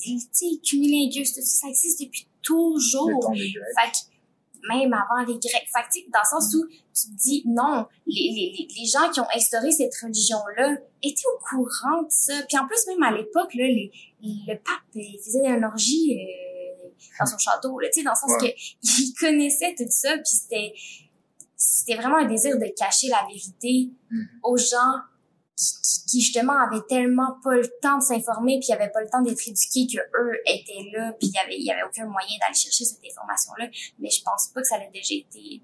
tu 0.00 0.18
sais, 0.32 0.46
cumulingus, 0.64 1.32
tout 1.32 1.40
ça, 1.42 1.60
ça 1.62 1.68
existe 1.68 2.00
depuis 2.00 2.26
toujours. 2.42 3.08
Le 3.08 3.20
temps 3.20 3.32
des 3.32 3.50
Grecs. 3.52 3.64
Fait 3.80 3.90
que 3.90 4.68
même 4.68 4.92
avant 4.92 5.20
les 5.26 5.38
Grecs. 5.38 5.68
Fait 5.74 6.00
que, 6.02 6.10
dans 6.12 6.20
le 6.20 6.40
sens 6.40 6.54
où 6.54 6.64
tu 6.68 7.10
te 7.10 7.22
dis, 7.22 7.42
non, 7.46 7.86
les, 8.06 8.14
les, 8.14 8.54
les- 8.58 8.68
les 8.80 8.86
gens 8.86 9.10
qui 9.12 9.20
ont 9.20 9.26
instauré 9.34 9.70
cette 9.72 9.94
religion-là 9.96 10.76
étaient 11.02 11.22
au 11.34 11.38
courant 11.44 12.02
de 12.02 12.08
ça. 12.10 12.34
Puis 12.48 12.56
en 12.58 12.66
plus, 12.68 12.78
même 12.88 13.02
à 13.02 13.10
l'époque, 13.16 13.54
là, 13.54 13.64
les, 13.66 13.90
le 14.22 14.54
pape, 14.54 14.82
il 14.94 15.18
faisait 15.24 15.46
une 15.48 15.64
orgie 15.64 16.16
euh, 16.16 16.51
dans 17.18 17.26
son 17.26 17.38
château, 17.38 17.78
là, 17.78 17.88
tu 17.92 18.00
sais, 18.00 18.04
dans 18.04 18.12
le 18.12 18.16
sens 18.16 18.42
Ouais. 18.42 18.52
que 18.52 18.58
il 18.82 19.14
connaissait 19.18 19.74
tout 19.76 19.84
ça, 19.88 20.14
puis 20.14 20.24
c'était 20.26 20.72
c'était 21.56 21.94
vraiment 21.96 22.16
un 22.18 22.26
désir 22.26 22.58
de 22.58 22.66
cacher 22.76 23.08
la 23.08 23.24
vérité 23.28 23.90
Mhm. 24.10 24.28
aux 24.42 24.56
gens 24.56 24.94
qui, 26.08 26.20
justement 26.20 26.54
avaient 26.54 26.82
tellement 26.88 27.36
pas 27.44 27.54
le 27.54 27.68
temps 27.80 27.98
de 27.98 28.02
s'informer 28.02 28.58
puis 28.58 28.72
avaient 28.72 28.90
pas 28.90 29.00
le 29.00 29.08
temps 29.08 29.22
d'être 29.22 29.46
éduqués 29.46 29.86
que 29.86 29.98
eux 30.00 30.32
étaient 30.46 30.90
là 30.92 31.12
puis 31.12 31.28
il 31.28 31.34
y 31.34 31.38
avait 31.38 31.56
il 31.56 31.64
y 31.64 31.70
avait 31.70 31.82
aucun 31.84 32.06
moyen 32.06 32.36
d'aller 32.40 32.54
chercher 32.54 32.84
cette 32.84 32.98
information 33.04 33.52
là 33.58 33.68
mais 33.98 34.10
je 34.10 34.22
pense 34.24 34.48
pas 34.48 34.60
que 34.62 34.66
ça 34.66 34.76
a 34.76 34.90
déjà 34.90 35.14
été 35.14 35.62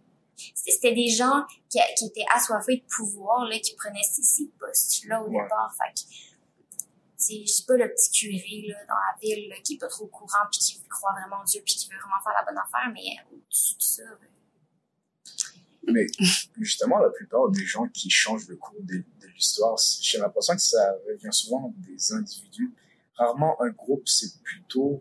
c'était 0.55 0.71
c'était 0.73 0.95
des 0.95 1.09
gens 1.09 1.43
qui, 1.69 1.79
qui 1.97 2.05
étaient 2.07 2.27
assoiffés 2.35 2.77
de 2.77 2.85
pouvoir 2.97 3.45
là 3.47 3.59
qui 3.59 3.75
prenaient 3.75 4.03
ces, 4.09 4.23
ces 4.23 4.49
postes 4.61 5.05
là 5.07 5.21
au 5.23 5.27
Ouais. 5.29 5.43
départ 5.43 5.75
fait 5.77 5.93
que 5.95 6.01
c'est 7.29 7.43
je 7.47 7.53
sais 7.53 7.65
pas 7.67 7.77
le 7.77 7.89
petit 7.89 8.11
curé 8.11 8.67
là 8.69 8.77
dans 8.89 8.95
la 8.95 9.19
ville 9.21 9.49
là, 9.49 9.57
qui 9.63 9.75
est 9.75 9.79
pas 9.79 9.89
trop 9.89 10.05
au 10.05 10.09
courant 10.09 10.47
puis 10.51 10.61
qui 10.61 10.83
croit 10.89 11.13
vraiment 11.13 11.43
en 11.43 11.45
Dieu 11.45 11.61
puis 11.65 11.75
qui 11.75 11.89
veut 11.89 11.97
vraiment 11.97 12.23
faire 12.23 12.33
la 12.39 12.45
bonne 12.45 12.59
affaire 12.59 12.91
mais 12.93 13.17
au-dessus 13.33 13.77
de 13.77 13.83
ça 13.83 14.03
ben, 15.83 15.95
Mais 15.95 16.07
justement, 16.61 16.99
la 16.99 17.11
plupart 17.11 17.49
des 17.51 17.65
gens 17.65 17.89
qui 17.89 18.11
changent 18.11 18.49
le 18.49 18.57
cours 18.57 18.83
de, 18.83 18.97
de 18.99 19.27
l'histoire, 19.35 19.77
j'ai 20.01 20.19
l'impression 20.19 20.55
que 20.55 20.61
ça 20.61 20.93
revient 21.07 21.33
souvent 21.33 21.75
des 21.79 22.13
individus. 22.13 22.73
Rarement 23.15 23.61
un 23.63 23.71
groupe, 23.71 24.07
c'est 24.07 24.43
plutôt 24.43 25.01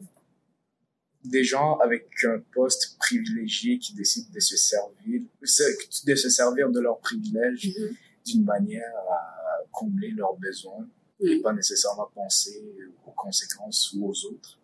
des 1.23 1.43
gens 1.43 1.77
avec 1.79 2.07
un 2.23 2.39
poste 2.53 2.97
privilégié 2.99 3.79
qui 3.79 3.93
décident 3.93 4.29
de 4.33 4.39
se 4.39 4.55
servir, 4.55 5.21
de 5.41 6.15
se 6.15 6.29
servir 6.29 6.69
de 6.69 6.79
leurs 6.79 6.99
privilèges 6.99 7.67
Mhm. 7.67 7.95
d'une 8.25 8.45
manière 8.45 8.95
à 9.11 9.63
combler 9.71 10.11
leurs 10.11 10.35
besoins. 10.37 10.87
Et 11.19 11.35
Mm. 11.37 11.41
pas 11.41 11.53
nécessairement 11.53 12.09
penser 12.13 12.61
aux 13.05 13.11
conséquences 13.11 13.93
ou 13.93 14.07
aux 14.09 14.25
autres. 14.25 14.59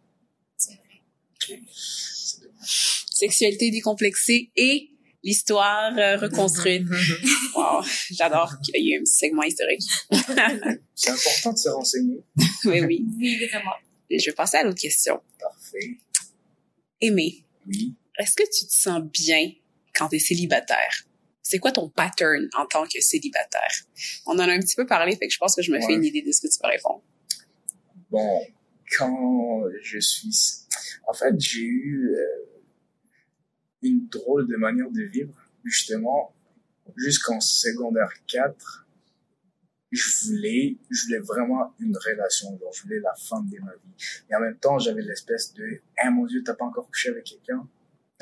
C'est 0.57 0.73
vrai. 0.75 1.61
C'est 1.73 2.41
dommage. 2.41 3.05
Sexualité 3.11 3.71
décomplexée 3.71 4.51
et 4.55 4.89
l'histoire 5.23 5.97
euh, 5.97 6.17
reconstruite. 6.17 6.87
wow, 7.55 7.81
j'adore 8.11 8.53
qu'il 8.63 8.75
y 8.85 8.93
ait 8.93 8.97
un 8.97 9.01
petit 9.03 9.13
segment 9.13 9.43
historique. 9.43 9.81
C'est 10.95 11.09
important 11.11 11.53
de 11.53 11.57
se 11.57 11.69
renseigner. 11.69 12.23
oui, 12.65 12.81
oui. 12.81 13.05
Oui, 13.17 13.45
vraiment. 13.47 13.71
Je 14.09 14.25
vais 14.25 14.33
passer 14.35 14.57
à 14.57 14.63
l'autre 14.63 14.79
question. 14.81 15.21
Parfait. 15.39 15.97
Aimé, 17.01 17.43
Oui. 17.67 17.93
est-ce 18.19 18.35
que 18.35 18.43
tu 18.43 18.65
te 18.67 18.73
sens 18.73 19.01
bien 19.03 19.51
quand 19.95 20.09
tu 20.09 20.17
es 20.17 20.19
célibataire? 20.19 21.03
C'est 21.43 21.59
quoi 21.59 21.73
ton 21.73 21.89
pattern 21.89 22.49
en 22.57 22.65
tant 22.65 22.85
que 22.85 23.01
célibataire? 23.01 23.83
On 24.25 24.33
en 24.33 24.39
a 24.39 24.51
un 24.51 24.59
petit 24.59 24.75
peu 24.75 24.85
parlé, 24.85 25.15
fait 25.17 25.27
que 25.27 25.33
je 25.33 25.37
pense 25.37 25.55
que 25.55 25.61
je 25.61 25.71
me 25.71 25.79
fais 25.81 25.93
une 25.93 26.05
idée 26.05 26.21
de 26.21 26.31
ce 26.31 26.41
que 26.41 26.47
tu 26.47 26.57
vas 26.61 26.69
répondre. 26.69 27.03
Bon, 28.09 28.41
quand 28.97 29.63
je 29.81 29.99
suis... 29.99 30.65
En 31.05 31.13
fait, 31.13 31.37
j'ai 31.37 31.63
eu 31.65 32.15
euh, 32.15 32.25
une 33.81 34.07
drôle 34.07 34.47
de 34.47 34.55
manière 34.55 34.89
de 34.89 35.03
vivre, 35.03 35.35
justement, 35.65 36.33
jusqu'en 36.95 37.39
secondaire 37.41 38.13
4. 38.27 38.87
Je 39.91 40.25
voulais, 40.25 40.77
je 40.89 41.05
voulais 41.05 41.19
vraiment 41.19 41.73
une 41.79 41.95
relation, 41.95 42.57
genre, 42.57 42.73
je 42.73 42.83
voulais 42.83 42.99
la 42.99 43.13
femme 43.15 43.47
de 43.49 43.59
ma 43.59 43.73
vie. 43.73 44.25
Et 44.29 44.35
en 44.35 44.39
même 44.39 44.57
temps, 44.57 44.79
j'avais 44.79 45.01
l'espèce 45.01 45.53
de, 45.53 45.81
ah 45.97 46.09
mon 46.09 46.25
Dieu, 46.25 46.41
t'as 46.43 46.55
pas 46.55 46.65
encore 46.65 46.87
couché 46.87 47.09
avec 47.09 47.25
quelqu'un? 47.25 47.67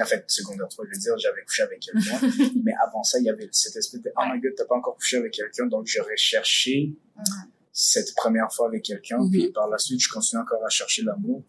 En 0.01 0.05
fait, 0.05 0.23
secondaire 0.27 0.67
3, 0.67 0.85
je 0.85 0.91
veux 0.95 0.99
dire, 0.99 1.17
j'avais 1.17 1.43
couché 1.43 1.63
avec 1.63 1.79
quelqu'un. 1.79 2.19
mais 2.63 2.73
avant 2.85 3.03
ça, 3.03 3.19
il 3.19 3.25
y 3.25 3.29
avait 3.29 3.47
cette 3.51 3.75
espèce 3.75 4.01
de, 4.01 4.11
oh 4.17 4.21
my 4.31 4.39
god, 4.41 4.53
t'as 4.55 4.65
pas 4.65 4.75
encore 4.75 4.95
couché 4.95 5.17
avec 5.17 5.33
quelqu'un, 5.33 5.67
donc 5.67 5.87
j'aurais 5.87 6.17
cherché 6.17 6.93
cette 7.73 8.13
première 8.15 8.51
fois 8.53 8.67
avec 8.67 8.83
quelqu'un, 8.83 9.17
Mhm. 9.19 9.31
puis 9.31 9.51
par 9.51 9.69
la 9.69 9.77
suite, 9.77 10.01
je 10.01 10.09
continue 10.09 10.41
encore 10.41 10.63
à 10.65 10.69
chercher 10.69 11.03
l'amour. 11.03 11.43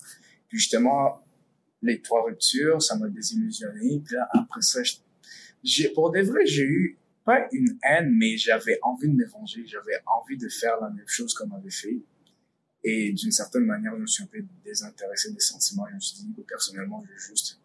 Puis 0.49 0.59
justement, 0.59 1.25
les 1.83 2.01
trois 2.01 2.23
ruptures, 2.25 2.81
ça 2.81 2.97
m'a 2.97 3.09
désillusionné. 3.09 4.01
Puis 4.05 4.15
là, 4.15 4.29
après 4.35 4.63
ça, 4.63 4.83
je- 4.83 4.97
j'ai, 5.65 5.89
pour 5.91 6.11
des 6.13 6.23
vrais, 6.23 6.47
j'ai 6.47 6.63
eu 6.63 6.99
pas 7.25 7.47
une 7.53 7.79
haine, 7.85 8.13
mais 8.17 8.37
j'avais 8.37 8.79
envie 8.83 9.09
de 9.09 9.15
me 9.15 9.27
venger. 9.27 9.65
J'avais 9.67 9.95
envie 10.07 10.37
de 10.37 10.49
faire 10.49 10.81
la 10.81 10.91
même 10.91 11.07
chose 11.07 11.35
qu'on 11.35 11.51
avait 11.53 11.71
fait. 11.71 11.99
Et 12.85 13.13
d'une 13.13 13.31
certaine 13.31 13.65
manière, 13.65 13.93
je 13.97 14.01
me 14.03 14.07
suis 14.07 14.25
un 14.25 14.27
peu 14.27 14.45
désintéressé 14.65 15.33
des 15.33 15.39
sentiments. 15.41 15.87
Je 15.91 15.95
me 15.95 16.01
suis 16.01 16.19
dit, 16.19 16.35
personnellement, 16.49 17.03
je 17.07 17.13
vais 17.13 17.19
juste 17.19 17.61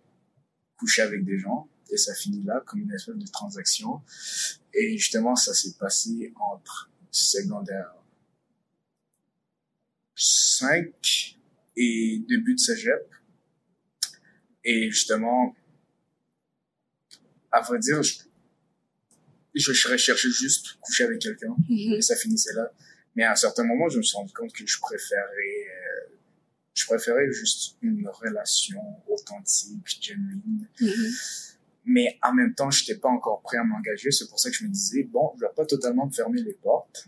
coucher 0.78 1.02
avec 1.02 1.26
des 1.26 1.38
gens. 1.38 1.70
Et 1.90 1.98
ça 1.98 2.14
finit 2.14 2.44
là, 2.44 2.62
comme 2.66 2.82
une 2.82 2.92
espèce 2.92 3.16
de 3.16 3.28
transaction. 3.28 4.02
Et 4.74 4.98
justement, 4.98 5.36
ça 5.36 5.54
s'est 5.54 5.76
passé 5.80 6.34
entre 6.52 6.90
secondaire 7.12 7.94
5 10.16 11.38
et 11.78 12.24
début 12.28 12.56
de 12.56 12.60
cégep. 12.60 13.10
Et 14.64 14.90
justement, 14.90 15.56
à 17.52 17.62
vrai 17.62 17.80
dire, 17.80 18.04
je, 18.04 18.20
je 19.56 19.88
recherchais 19.90 20.30
juste 20.30 20.74
coucher 20.82 21.06
avec 21.06 21.20
quelqu'un 21.20 21.56
et 21.70 22.02
ça 22.02 22.16
finissait 22.16 22.54
là. 22.54 22.72
Mais 23.16 23.24
à 23.24 23.32
un 23.32 23.36
certain 23.36 23.64
moment, 23.64 23.90
je 23.90 23.98
me 23.98 24.04
suis 24.04 24.16
rendu 24.18 24.34
compte 24.34 24.54
que 24.54 24.66
je 24.66 24.80
préférais, 24.80 25.67
je 26.78 26.86
préférais 26.86 27.32
juste 27.32 27.78
une 27.82 28.08
relation 28.08 28.82
authentique, 29.08 30.00
genuine. 30.02 30.68
Mais 31.86 32.20
en 32.22 32.34
même 32.34 32.54
temps, 32.54 32.70
je 32.70 32.82
n'étais 32.82 33.00
pas 33.00 33.08
encore 33.08 33.42
prêt 33.42 33.58
à 33.58 33.64
m'engager. 33.64 34.12
C'est 34.12 34.28
pour 34.28 34.40
ça 34.40 34.50
que 34.50 34.56
je 34.58 34.66
me 34.66 34.70
disais, 34.70 35.04
bon, 35.04 35.32
je 35.38 35.46
vais 35.46 35.52
pas 35.56 35.66
totalement 35.66 36.06
me 36.06 36.12
fermer 36.12 36.42
les 36.42 36.54
portes. 36.54 37.08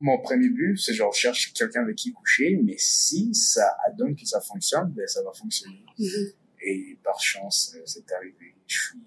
Mon 0.00 0.20
premier 0.20 0.48
but, 0.48 0.76
c'est 0.76 0.92
genre, 0.92 1.12
je 1.12 1.20
cherche 1.20 1.52
quelqu'un 1.52 1.82
avec 1.82 1.94
qui 1.94 2.12
coucher, 2.12 2.58
mais 2.64 2.74
si 2.76 3.32
ça 3.32 3.76
donne 3.96 4.16
que 4.16 4.26
ça 4.26 4.40
fonctionne, 4.40 4.90
ben, 4.90 5.06
ça 5.06 5.22
va 5.22 5.32
fonctionner. 5.32 5.84
Mhm. 5.96 6.32
Et 6.64 6.98
par 7.04 7.20
chance, 7.20 7.72
euh, 7.76 7.82
c'est 7.86 8.10
arrivé. 8.10 8.56
Je 8.66 8.76
suis, 8.76 8.98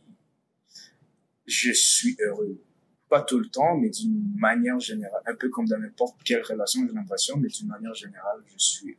je 1.45 1.71
suis 1.73 2.17
heureux. 2.21 2.63
Pas 3.09 3.21
tout 3.21 3.39
le 3.39 3.49
temps, 3.49 3.77
mais 3.77 3.89
d'une 3.89 4.33
manière 4.37 4.79
générale. 4.79 5.21
Un 5.25 5.35
peu 5.35 5.49
comme 5.49 5.67
dans 5.67 5.77
n'importe 5.77 6.17
quelle 6.23 6.41
relation, 6.41 6.87
j'ai 6.87 6.93
l'impression, 6.93 7.35
mais 7.35 7.49
d'une 7.49 7.67
manière 7.67 7.93
générale, 7.93 8.41
je 8.47 8.57
suis. 8.57 8.94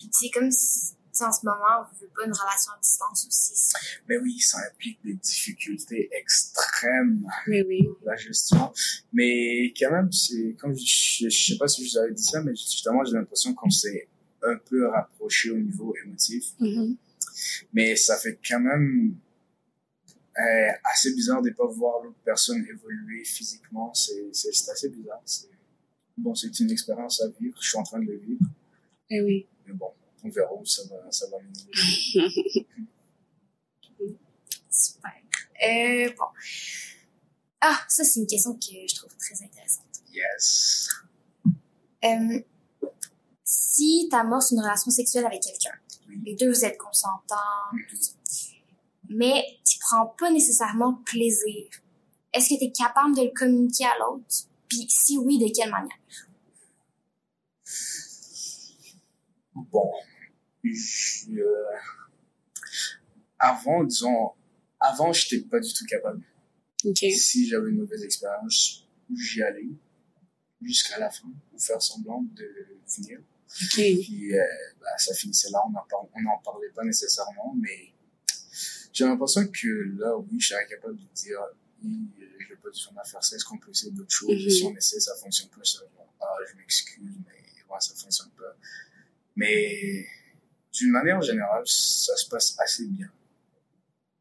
Puis 0.00 0.08
c'est 0.12 0.30
comme 0.30 0.50
si, 0.50 0.94
en 1.20 1.30
ce 1.30 1.44
moment, 1.44 1.60
on 1.80 2.00
veut 2.00 2.10
pas 2.16 2.24
une 2.24 2.32
relation 2.32 2.72
à 2.72 2.80
distance 2.82 3.26
aussi. 3.28 3.72
Mais 4.08 4.16
oui, 4.18 4.40
ça 4.40 4.58
implique 4.66 4.98
des 5.04 5.14
difficultés 5.14 6.08
extrêmes. 6.12 7.26
Oui, 7.46 7.62
oui. 7.68 7.88
la 8.04 8.16
gestion. 8.16 8.72
Mais 9.12 9.72
quand 9.78 9.92
même, 9.92 10.10
c'est 10.10 10.56
comme 10.58 10.74
je, 10.74 10.84
je, 10.84 11.28
je 11.28 11.52
sais 11.52 11.58
pas 11.58 11.68
si 11.68 11.86
je 11.86 11.92
vous 11.92 11.98
avais 11.98 12.14
dit 12.14 12.22
ça, 12.22 12.42
mais 12.42 12.56
justement, 12.56 13.04
j'ai 13.04 13.12
l'impression 13.12 13.54
qu'on 13.54 13.70
s'est 13.70 14.08
un 14.42 14.56
peu 14.56 14.88
rapproché 14.88 15.50
au 15.50 15.58
niveau 15.58 15.94
émotif. 16.02 16.54
Mhm. 16.58 16.96
Mais 17.74 17.96
ça 17.96 18.16
fait 18.16 18.38
quand 18.48 18.60
même 18.60 19.14
euh, 20.38 20.72
assez 20.84 21.12
bizarre 21.14 21.42
de 21.42 21.50
pas 21.50 21.66
voir 21.66 22.02
l'autre 22.02 22.18
personne 22.24 22.64
évoluer 22.66 23.24
physiquement. 23.24 23.92
C'est 23.92 24.30
assez 24.70 24.88
bizarre. 24.88 25.20
C'est 25.24 25.48
bon, 26.16 26.34
c'est 26.34 26.58
une 26.60 26.70
expérience 26.70 27.20
à 27.22 27.28
vivre. 27.40 27.58
Je 27.60 27.68
suis 27.68 27.78
en 27.78 27.82
train 27.82 27.98
de 28.00 28.06
le 28.06 28.16
vivre. 28.16 28.46
Eh 29.10 29.20
oui. 29.22 29.46
Mais 29.70 29.76
bon, 29.76 29.92
on 30.24 30.28
verra 30.28 30.52
où 30.54 30.64
ça 30.66 30.82
va, 30.90 31.10
ça 31.12 31.26
va 31.28 31.38
mener. 31.38 31.66
Super. 34.70 35.12
Euh, 35.62 36.10
bon. 36.18 36.24
Ah, 37.60 37.78
ça, 37.88 38.04
c'est 38.04 38.20
une 38.20 38.26
question 38.26 38.54
que 38.54 38.66
je 38.88 38.94
trouve 38.96 39.14
très 39.16 39.34
intéressante. 39.44 39.84
Yes. 40.12 40.88
Euh, 42.04 42.40
si 43.44 44.08
t'amorces 44.10 44.50
une 44.52 44.60
relation 44.60 44.90
sexuelle 44.90 45.26
avec 45.26 45.42
quelqu'un, 45.42 45.74
Oui. 46.08 46.18
les 46.24 46.34
deux 46.34 46.50
vous 46.50 46.64
êtes 46.64 46.78
consentants, 46.78 47.36
tout 47.88 47.96
ça, 48.00 48.12
mais 49.08 49.44
tu 49.64 49.78
prends 49.78 50.06
pas 50.18 50.30
nécessairement 50.30 50.94
plaisir, 51.04 51.68
est-ce 52.32 52.48
que 52.48 52.58
tu 52.58 52.64
es 52.64 52.72
capable 52.72 53.14
de 53.14 53.22
le 53.22 53.30
communiquer 53.36 53.84
à 53.84 53.98
l'autre? 53.98 54.24
Puis 54.68 54.86
si 54.88 55.18
oui, 55.18 55.38
de 55.38 55.52
quelle 55.54 55.70
manière? 55.70 55.98
Bon, 59.70 59.90
je, 60.64 61.30
euh, 61.40 61.64
avant, 63.38 63.84
disons, 63.84 64.32
avant, 64.78 65.12
j'étais 65.12 65.40
pas 65.46 65.60
du 65.60 65.72
tout 65.72 65.84
capable. 65.86 66.22
Si 67.12 67.46
j'avais 67.48 67.70
une 67.70 67.78
mauvaise 67.78 68.02
expérience, 68.02 68.86
j'y 69.14 69.42
allais 69.42 69.68
jusqu'à 70.62 70.98
la 70.98 71.10
fin, 71.10 71.28
ou 71.52 71.58
faire 71.58 71.80
semblant 71.80 72.22
de 72.22 72.46
finir. 72.86 73.18
OK. 73.20 73.74
Puis, 73.74 74.34
euh, 74.36 74.42
bah, 74.80 74.86
ça 74.98 75.14
finissait 75.14 75.50
là, 75.50 75.60
on 75.66 75.70
n'en 75.70 75.84
par- 75.88 76.06
parlait 76.44 76.68
pas 76.74 76.84
nécessairement, 76.84 77.54
mais 77.58 77.92
j'ai 78.92 79.04
l'impression 79.04 79.46
que 79.46 79.68
là, 79.98 80.16
oui, 80.16 80.38
je 80.40 80.48
serais 80.48 80.66
capable 80.66 80.96
de 80.96 81.06
dire, 81.14 81.38
je 81.82 82.48
vais 82.48 82.56
pas 82.62 82.70
du 82.70 82.80
tout 82.80 82.90
à 82.98 83.04
faire 83.04 83.24
ça, 83.24 83.36
est-ce 83.36 83.44
qu'on 83.44 83.58
peut 83.58 83.70
essayer 83.70 83.92
d'autres 83.92 84.14
choses? 84.14 84.42
Mhm. 84.44 84.50
Si 84.50 84.64
on 84.64 84.76
essaie, 84.76 85.00
ça 85.00 85.14
fonctionne 85.16 85.48
pas, 85.48 85.60
je 85.64 85.70
serais 85.70 85.86
ah, 86.22 86.26
je 86.50 86.56
m'excuse, 86.58 87.16
mais 87.26 87.32
ouais, 87.72 87.80
ça 87.80 87.94
fonctionne 87.94 88.30
pas. 88.30 88.54
Mais 89.36 90.06
d'une 90.72 90.90
manière 90.90 91.20
générale, 91.22 91.62
ça 91.66 92.16
se 92.16 92.28
passe 92.28 92.56
assez 92.58 92.86
bien. 92.86 93.10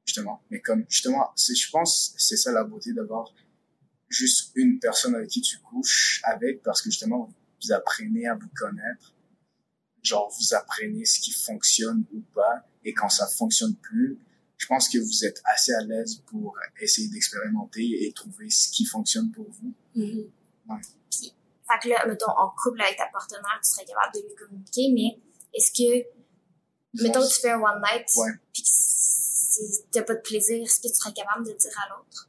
Justement. 0.06 0.42
Mais 0.50 0.60
comme, 0.60 0.86
justement, 0.90 1.32
je 1.38 1.70
pense, 1.72 2.14
c'est 2.18 2.38
ça 2.38 2.52
la 2.52 2.64
beauté 2.64 2.94
d'avoir 2.94 3.34
juste 4.08 4.52
une 4.56 4.80
personne 4.80 5.16
avec 5.16 5.30
qui 5.30 5.42
tu 5.42 5.60
couches 5.60 6.22
avec, 6.24 6.64
parce 6.64 6.82
que 6.82 6.90
justement, 6.90 7.32
vous 7.62 7.72
apprenez 7.72 8.28
à 8.28 8.36
vous 8.36 8.50
connaître. 8.56 9.14
Genre, 10.02 10.34
vous 10.40 10.54
apprenez 10.56 11.06
ce 11.06 11.20
qui 11.20 11.32
fonctionne 11.32 12.06
ou 12.14 12.22
pas. 12.34 12.66
Et 12.84 12.94
quand 12.94 13.10
ça 13.10 13.28
fonctionne 13.28 13.76
plus, 13.76 14.18
je 14.58 14.66
pense 14.66 14.90
que 14.90 14.98
vous 14.98 15.26
êtes 15.26 15.42
assez 15.46 15.74
à 15.74 15.82
l'aise 15.82 16.22
pour 16.26 16.58
essayer 16.80 17.08
d'expérimenter 17.10 18.06
et 18.06 18.12
trouver 18.14 18.50
ce 18.50 18.70
qui 18.70 18.86
fonctionne 18.86 19.32
pour 19.32 19.50
vous. 19.50 19.74
Mhm. 19.96 20.32
Fait 21.72 21.80
que 21.84 21.90
là, 21.90 22.06
mettons, 22.08 22.32
en 22.32 22.50
couple 22.62 22.82
avec 22.82 22.98
ta 22.98 23.06
partenaire, 23.08 23.60
tu 23.64 23.70
serais 23.70 23.86
capable 23.86 24.14
de 24.16 24.22
lui 24.28 24.36
communiquer, 24.36 24.92
mais 24.94 25.20
est-ce 25.54 25.72
que, 25.72 27.04
mettons, 27.04 27.26
tu 27.28 27.40
fais 27.40 27.52
un 27.52 27.60
one 27.62 27.82
night, 27.92 28.08
Ouais. 28.18 28.32
puis 28.54 28.64
que 28.64 28.70
si 28.72 29.84
t'as 29.92 30.04
pas 30.04 30.16
de 30.16 30.22
plaisir, 30.22 30.64
est-ce 30.64 30.80
que 30.80 30.88
tu 30.88 30.96
serais 30.96 31.14
capable 31.14 31.46
de 31.46 31.52
dire 31.54 31.72
à 31.86 31.90
l'autre? 31.96 32.28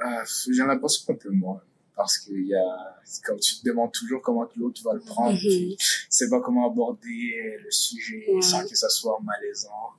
Euh, 0.00 0.24
j'ai 0.52 0.62
l'impression 0.64 1.12
un 1.12 1.16
peu 1.16 1.30
moins. 1.30 1.60
Parce 1.96 2.18
qu'il 2.18 2.46
y 2.46 2.54
a, 2.54 2.96
comme 3.24 3.40
tu 3.40 3.56
te 3.58 3.64
demandes 3.64 3.90
toujours 3.90 4.22
comment 4.22 4.48
l'autre 4.54 4.80
va 4.84 4.92
le 4.94 5.00
prendre, 5.00 5.32
Mhm. 5.32 5.38
puis 5.40 5.76
tu 5.80 6.06
sais 6.08 6.28
pas 6.28 6.40
comment 6.40 6.70
aborder 6.70 7.56
le 7.60 7.70
sujet 7.72 8.24
Ouais. 8.32 8.40
sans 8.40 8.64
que 8.64 8.76
ça 8.76 8.88
soit 8.88 9.18
malaisant. 9.24 9.90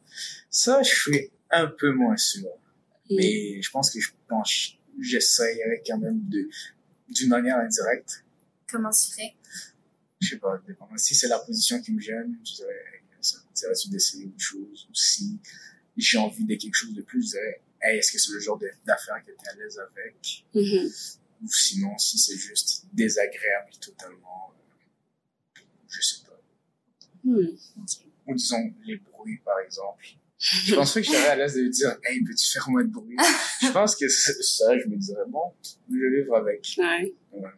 Ça, 0.50 0.82
je 0.82 0.90
suis 0.96 1.32
un 1.52 1.68
peu 1.68 1.92
moins 1.92 2.16
sûr. 2.16 2.48
Mais 3.10 3.62
je 3.62 3.70
pense 3.72 3.92
que 3.92 4.00
je 4.00 4.12
pense, 4.30 4.76
j'essayerais 5.02 5.84
quand 5.86 5.98
même 5.98 6.22
de, 6.30 6.48
d'une 7.10 7.30
manière 7.30 7.58
indirecte. 7.58 8.24
Comment 8.68 8.92
tu 8.92 9.12
ferais? 9.12 9.36
Je 10.20 10.30
sais 10.30 10.38
pas, 10.38 10.62
dépendant. 10.68 10.98
Si 10.98 11.16
c'est 11.16 11.28
la 11.28 11.40
position 11.40 11.82
qui 11.82 11.92
me 11.94 12.02
gêne, 12.02 12.38
je 12.46 12.56
dirais, 12.56 13.04
ça 13.22 13.38
me 13.68 13.92
d'essayer 13.92 14.26
autre 14.26 14.40
chose? 14.40 14.88
Ou 14.90 14.96
si 14.96 15.40
j'ai 15.98 16.18
envie 16.18 16.46
de 16.46 16.56
quelque 16.56 16.76
chose 16.76 16.94
de 16.94 17.02
plus, 17.02 17.24
je 17.24 17.30
dirais, 17.32 17.62
hey, 17.82 17.98
est-ce 18.00 18.12
que 18.12 18.20
c'est 18.20 18.32
le 18.34 18.40
genre 18.40 18.60
d'affaires 18.86 19.24
que 19.26 19.32
tu 19.32 19.46
es 19.46 19.50
à 19.50 19.56
l'aise 19.56 19.80
avec? 19.80 20.46
Mhm. 20.54 20.92
ou 21.42 21.48
sinon 21.50 21.98
si 21.98 22.18
c'est 22.18 22.36
juste 22.36 22.86
désagréable 22.92 23.72
totalement, 23.80 24.52
euh, 25.58 25.62
je 25.88 26.02
sais 26.02 26.24
pas. 26.26 26.42
Hmm. 27.24 27.48
Ou 28.28 28.36
disons 28.36 28.74
les 28.84 28.98
bruits 28.98 29.40
par 29.46 29.60
exemple. 29.60 30.06
Je 30.40 30.74
pense 30.76 30.94
pas 30.94 31.02
que 31.02 31.06
je 31.06 31.12
serais 31.12 31.28
à 31.28 31.36
l'aise 31.36 31.54
de 31.56 31.62
lui 31.62 31.70
dire 31.70 31.98
Hey, 32.04 32.24
peux-tu 32.24 32.50
faire 32.52 32.70
moins 32.70 32.84
de 32.84 32.90
bruit? 32.90 33.18
je 33.62 33.68
pense 33.72 33.96
que 33.96 34.08
c'est- 34.08 34.42
ça, 34.42 34.78
je 34.78 34.88
me 34.88 34.96
dirais 34.96 35.24
bon, 35.28 35.52
je 35.92 35.96
vais 35.98 36.22
vivre 36.22 36.36
avec. 36.38 36.66
Ouais. 36.78 37.14
Ouais. 37.34 37.50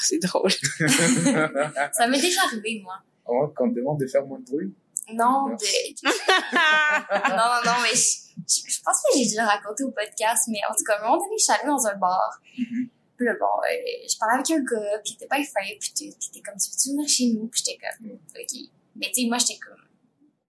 C'est 0.00 0.18
drôle. 0.18 0.50
Ça 1.92 2.06
m'est 2.06 2.20
déjà 2.20 2.42
arrivé, 2.44 2.80
moi. 2.84 2.94
Moi, 3.26 3.52
quand 3.56 3.64
on 3.64 3.66
me 3.68 3.74
demande 3.74 3.98
de 4.00 4.06
faire 4.06 4.24
moins 4.24 4.38
de 4.38 4.44
bruit, 4.44 4.72
Non, 5.12 5.48
de... 5.48 5.64
non, 6.04 7.36
non, 7.36 7.60
non, 7.64 7.72
mais 7.82 7.94
je, 7.96 8.16
je, 8.46 8.60
je 8.72 8.80
pense 8.82 8.96
que 9.02 9.18
j'ai 9.18 9.24
déjà 9.24 9.44
raconté 9.46 9.82
au 9.84 9.90
podcast, 9.90 10.44
mais 10.48 10.60
en 10.70 10.74
tout 10.74 10.84
cas, 10.84 10.94
à 10.94 10.98
un 11.00 11.02
moment 11.02 11.16
donné, 11.18 11.34
je 11.38 11.44
suis 11.44 11.52
allée 11.52 11.66
dans 11.66 11.84
un 11.86 11.96
bar. 11.96 12.40
Mhm. 12.56 12.88
Puis 13.16 13.26
là, 13.26 13.34
bon, 13.40 13.46
euh, 13.46 14.06
je 14.08 14.16
parlais 14.18 14.34
avec 14.36 14.50
un 14.52 14.60
gars, 14.62 14.98
puis 15.02 15.12
il 15.12 15.14
était 15.14 15.26
pas 15.26 15.36
fin, 15.42 15.66
puis 15.80 15.90
était 15.98 16.40
comme, 16.40 16.54
tu 16.56 16.70
veux-tu 16.70 16.90
venir 16.90 17.08
chez 17.08 17.26
nous? 17.32 17.48
Puis 17.48 17.62
j'étais 17.66 17.78
comme, 17.78 18.06
Mhm. 18.06 18.14
OK. 18.14 18.70
Mais 18.96 19.06
tu 19.12 19.22
sais, 19.22 19.28
moi, 19.28 19.38
j'étais 19.38 19.58
comme... 19.58 19.74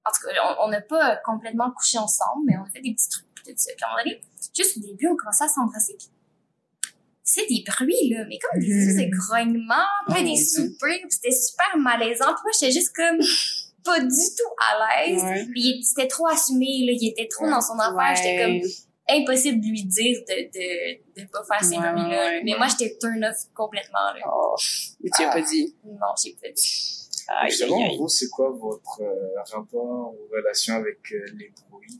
En 0.09 0.11
tout 0.11 0.27
cas, 0.27 0.55
on- 0.63 0.69
n'a 0.69 0.81
pas 0.81 1.17
complètement 1.25 1.71
couché 1.71 1.97
ensemble, 1.99 2.43
mais 2.47 2.57
on 2.57 2.63
a 2.63 2.69
fait 2.69 2.81
des 2.81 2.93
petits 2.93 3.09
trucs, 3.09 3.25
tout 3.35 3.51
ça. 3.55 3.71
Puis 3.75 3.83
à 3.83 3.87
un 3.87 3.91
moment 3.91 4.03
donné, 4.03 4.21
juste 4.57 4.77
au 4.77 4.81
début, 4.81 5.07
on 5.07 5.15
commençait 5.15 5.43
à 5.43 5.47
s'embrasser, 5.47 5.95
c'est 7.23 7.45
des 7.47 7.63
bruits, 7.67 8.09
là, 8.09 8.25
mais 8.27 8.39
comme 8.39 8.59
des 8.59 8.89
espèces 8.89 9.05
de 9.09 9.15
grognements, 9.15 9.75
puis 10.09 10.23
des 10.23 10.33
puis 10.33 11.01
c'était 11.09 11.31
super 11.31 11.77
malaisant. 11.77 12.25
Puis 12.33 12.41
moi, 12.43 12.51
j'étais 12.59 12.71
juste 12.71 12.95
comme 12.95 13.19
pas 13.83 13.99
du 13.99 14.07
tout 14.07 14.53
à 14.57 15.05
l'aise. 15.05 15.21
Ouais. 15.23 15.45
Puis 15.51 15.83
c'était 15.83 16.07
trop 16.07 16.27
assumé, 16.27 16.65
là, 16.87 16.93
il 16.99 17.09
était 17.11 17.27
trop 17.27 17.47
dans 17.49 17.61
son 17.61 17.77
affaire. 17.77 18.15
J'étais 18.15 18.43
comme 18.43 18.69
impossible 19.21 19.59
de 19.61 19.65
lui 19.67 19.83
dire 19.85 20.19
de, 20.27 20.35
de, 20.53 21.21
de 21.21 21.27
pas 21.31 21.43
faire 21.43 21.63
ces 21.63 21.77
Ouais, 21.77 21.91
bruits-là. 21.91 22.41
mais 22.43 22.55
moi, 22.57 22.67
j'étais 22.67 22.97
turn 22.99 23.23
off 23.23 23.37
complètement, 23.53 24.11
là. 24.13 24.21
Oh. 24.31 24.55
Mais 25.01 25.09
tu 25.15 25.23
as 25.23 25.29
pas 25.31 25.41
dit? 25.41 25.75
Non, 25.85 26.13
j'ai 26.23 26.33
pas 26.41 26.49
dit. 26.49 27.08
Aïe, 27.31 27.51
Justement, 27.51 27.77
aïe, 27.77 27.91
aïe. 27.91 27.97
vous, 27.97 28.09
c'est 28.09 28.27
quoi 28.29 28.49
votre 28.51 29.01
euh, 29.01 29.41
rapport 29.51 30.13
ou 30.13 30.27
relation 30.35 30.75
avec 30.75 30.99
euh, 31.11 31.23
les 31.37 31.51
bruits 31.69 31.99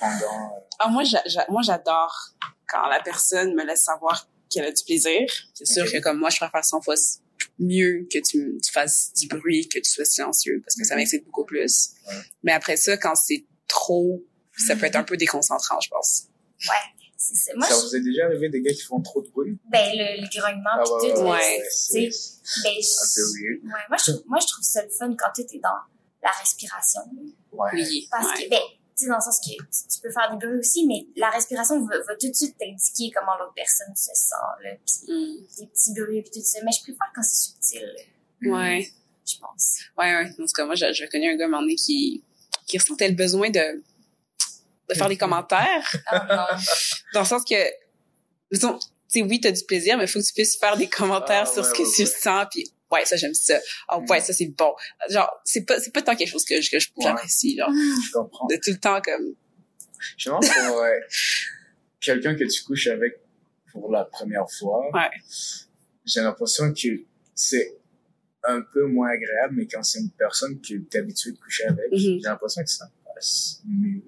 pendant... 0.00 0.12
euh, 0.56 0.60
Ah, 0.78 0.88
moi, 0.88 1.04
j'a- 1.04 1.22
j'a- 1.26 1.46
moi, 1.50 1.60
j'adore 1.62 2.30
quand 2.66 2.86
la 2.88 3.00
personne 3.02 3.54
me 3.54 3.64
laisse 3.64 3.84
savoir 3.84 4.28
qu'elle 4.50 4.64
a 4.64 4.72
du 4.72 4.82
plaisir. 4.84 5.26
C'est 5.54 5.66
sûr 5.66 5.84
que 5.90 5.98
comme 5.98 6.18
moi, 6.18 6.30
je 6.30 6.38
préfère 6.38 6.64
100 6.64 6.80
fois 6.80 6.94
mieux 7.58 8.06
que 8.12 8.18
tu, 8.20 8.58
tu 8.64 8.72
fasses 8.72 9.12
du 9.14 9.28
bruit, 9.28 9.68
que 9.68 9.78
tu 9.78 9.90
sois 9.90 10.04
silencieux, 10.04 10.62
parce 10.64 10.76
que 10.76 10.84
ça 10.84 10.94
Mhm. 10.94 11.00
m'excite 11.00 11.24
beaucoup 11.26 11.44
plus. 11.44 11.90
Ouais. 12.06 12.14
Mais 12.42 12.52
après 12.52 12.76
ça, 12.76 12.96
quand 12.96 13.14
c'est 13.16 13.44
trop, 13.66 14.24
ça 14.56 14.76
peut 14.76 14.86
être 14.86 14.96
un 14.96 15.04
peu 15.04 15.16
déconcentrant, 15.16 15.78
je 15.80 15.88
pense. 15.90 16.24
Ça. 16.58 16.72
Moi, 17.56 17.66
ça 17.66 17.74
je- 17.74 17.80
vous 17.86 17.96
est 17.96 18.00
déjà 18.00 18.26
arrivé 18.26 18.48
des 18.48 18.60
gars 18.62 18.72
qui 18.72 18.82
font 18.82 19.00
trop 19.00 19.20
de 19.22 19.28
bruit? 19.28 19.58
ben, 19.70 19.90
le, 19.94 20.22
le 20.22 20.28
grognement, 20.40 20.70
Ah 20.74 20.82
pis 20.84 21.12
tout, 21.14 21.20
ouais, 21.22 21.62
c'est 21.70 22.10
c'est- 22.12 22.62
ben, 22.62 22.74
c'est 22.80 23.00
un 23.02 23.06
peu 23.14 23.22
je- 23.28 23.42
weird. 23.42 23.64
ouais, 23.64 23.84
moi, 23.88 23.98
je 23.98 24.10
trouve, 24.12 24.22
moi, 24.26 24.38
je 24.40 24.46
trouve 24.46 24.64
ça 24.64 24.82
le 24.84 24.90
fun 24.90 25.14
quand 25.18 25.28
tout 25.34 25.42
est 25.52 25.58
dans 25.58 25.78
la 26.22 26.30
respiration. 26.30 27.00
Ouais. 27.52 27.70
Oui. 27.74 28.08
Parce 28.10 28.26
ouais. 28.26 28.44
que, 28.44 28.50
ben, 28.50 28.60
tu 28.96 29.04
sais, 29.04 29.08
dans 29.08 29.16
le 29.16 29.20
sens 29.20 29.38
que 29.40 29.50
tu, 29.50 29.56
tu 29.56 30.00
peux 30.00 30.10
faire 30.10 30.30
des 30.36 30.46
bruits 30.46 30.58
aussi, 30.60 30.86
mais 30.86 31.06
la 31.16 31.30
respiration 31.30 31.84
va, 31.86 31.98
va 31.98 32.14
tout 32.16 32.28
de 32.28 32.34
suite 32.34 32.56
t'indiquer 32.58 33.10
comment 33.16 33.36
l'autre 33.38 33.52
personne 33.54 33.94
se 33.96 34.10
sent, 34.14 34.34
là, 34.62 34.70
pis 34.86 35.12
Mm. 35.12 35.46
des 35.58 35.66
petits 35.66 35.94
bruits 35.94 36.22
pis 36.22 36.30
tout 36.30 36.40
ça. 36.44 36.58
Mais 36.64 36.70
je 36.72 36.82
préfère 36.82 37.10
quand 37.14 37.22
c'est 37.22 37.50
subtil, 37.50 37.94
là, 38.42 38.52
Ouais. 38.52 38.88
je 39.26 39.38
pense. 39.38 39.78
Ouais, 39.96 40.14
ouais. 40.14 40.30
En 40.38 40.46
tout 40.46 40.52
cas, 40.54 40.64
moi, 40.66 40.74
j'ai 40.76 40.92
j'ai 40.94 41.08
connu 41.08 41.30
un 41.32 41.36
gars, 41.36 41.44
à 41.44 41.48
un 41.48 41.50
moment 41.50 41.62
donné, 41.62 41.74
qui, 41.74 42.22
qui 42.66 42.78
ressentait 42.78 43.08
le 43.08 43.14
besoin 43.16 43.50
de, 43.50 43.82
de 44.88 44.94
faire 44.94 45.08
des 45.08 45.16
commentaires. 45.16 45.90
Dans 47.14 47.20
le 47.20 47.26
sens 47.26 47.42
que, 47.44 47.54
disons, 48.52 48.78
tu 48.78 48.86
sais, 49.08 49.22
oui, 49.22 49.40
t'as 49.40 49.50
du 49.52 49.64
plaisir, 49.64 49.96
mais 49.96 50.04
il 50.04 50.08
faut 50.08 50.18
que 50.20 50.24
tu 50.26 50.32
puisses 50.32 50.58
faire 50.58 50.76
des 50.76 50.88
commentaires 50.88 51.44
Ah, 51.48 51.52
sur 51.52 51.62
ouais, 51.62 51.68
ce 51.68 51.72
que 51.74 51.82
ouais, 51.82 51.92
tu 51.94 52.02
ouais. 52.02 52.06
sens, 52.06 52.46
puis 52.50 52.64
ouais, 52.90 53.04
ça, 53.04 53.16
j'aime 53.16 53.34
ça. 53.34 53.58
Ah, 53.88 53.98
ouais, 53.98 54.18
Mm. 54.18 54.22
ça, 54.22 54.32
c'est 54.32 54.46
bon. 54.46 54.74
Genre, 55.10 55.40
c'est 55.44 55.64
pas, 55.64 55.80
c'est 55.80 55.92
pas 55.92 56.02
tant 56.02 56.14
quelque 56.16 56.28
chose 56.30 56.44
que, 56.44 56.60
je- 56.60 56.70
que 56.70 56.78
je- 56.78 56.88
Ouais. 56.96 57.04
j'apprécie, 57.04 57.56
genre. 57.56 57.70
Je 57.70 58.12
comprends. 58.12 58.46
De 58.46 58.56
tout 58.56 58.70
le 58.70 58.78
temps, 58.78 59.00
comme, 59.00 59.34
Je 60.16 60.30
pense 60.30 60.46
pour 60.48 60.78
euh, 60.80 60.90
quelqu'un 62.00 62.34
que 62.36 62.44
tu 62.44 62.62
couches 62.64 62.86
avec 62.88 63.14
pour 63.72 63.90
la 63.90 64.04
première 64.04 64.46
fois, 64.58 64.90
Ouais. 64.92 65.10
j'ai 66.06 66.20
l'impression 66.20 66.72
que 66.72 66.88
c'est 67.34 67.76
un 68.44 68.62
peu 68.62 68.84
moins 68.86 69.10
agréable, 69.10 69.54
mais 69.56 69.66
quand 69.66 69.82
c'est 69.82 69.98
une 70.00 70.10
personne 70.10 70.60
que 70.60 70.66
tu 70.66 70.88
es 70.92 70.98
habitué 70.98 71.32
de 71.32 71.38
coucher 71.38 71.64
avec, 71.64 71.90
Mhm. 71.92 71.98
j'ai 71.98 72.18
l'impression 72.22 72.62
que 72.62 72.70
ça 72.70 72.88
passe 73.14 73.60
mieux. 73.66 74.02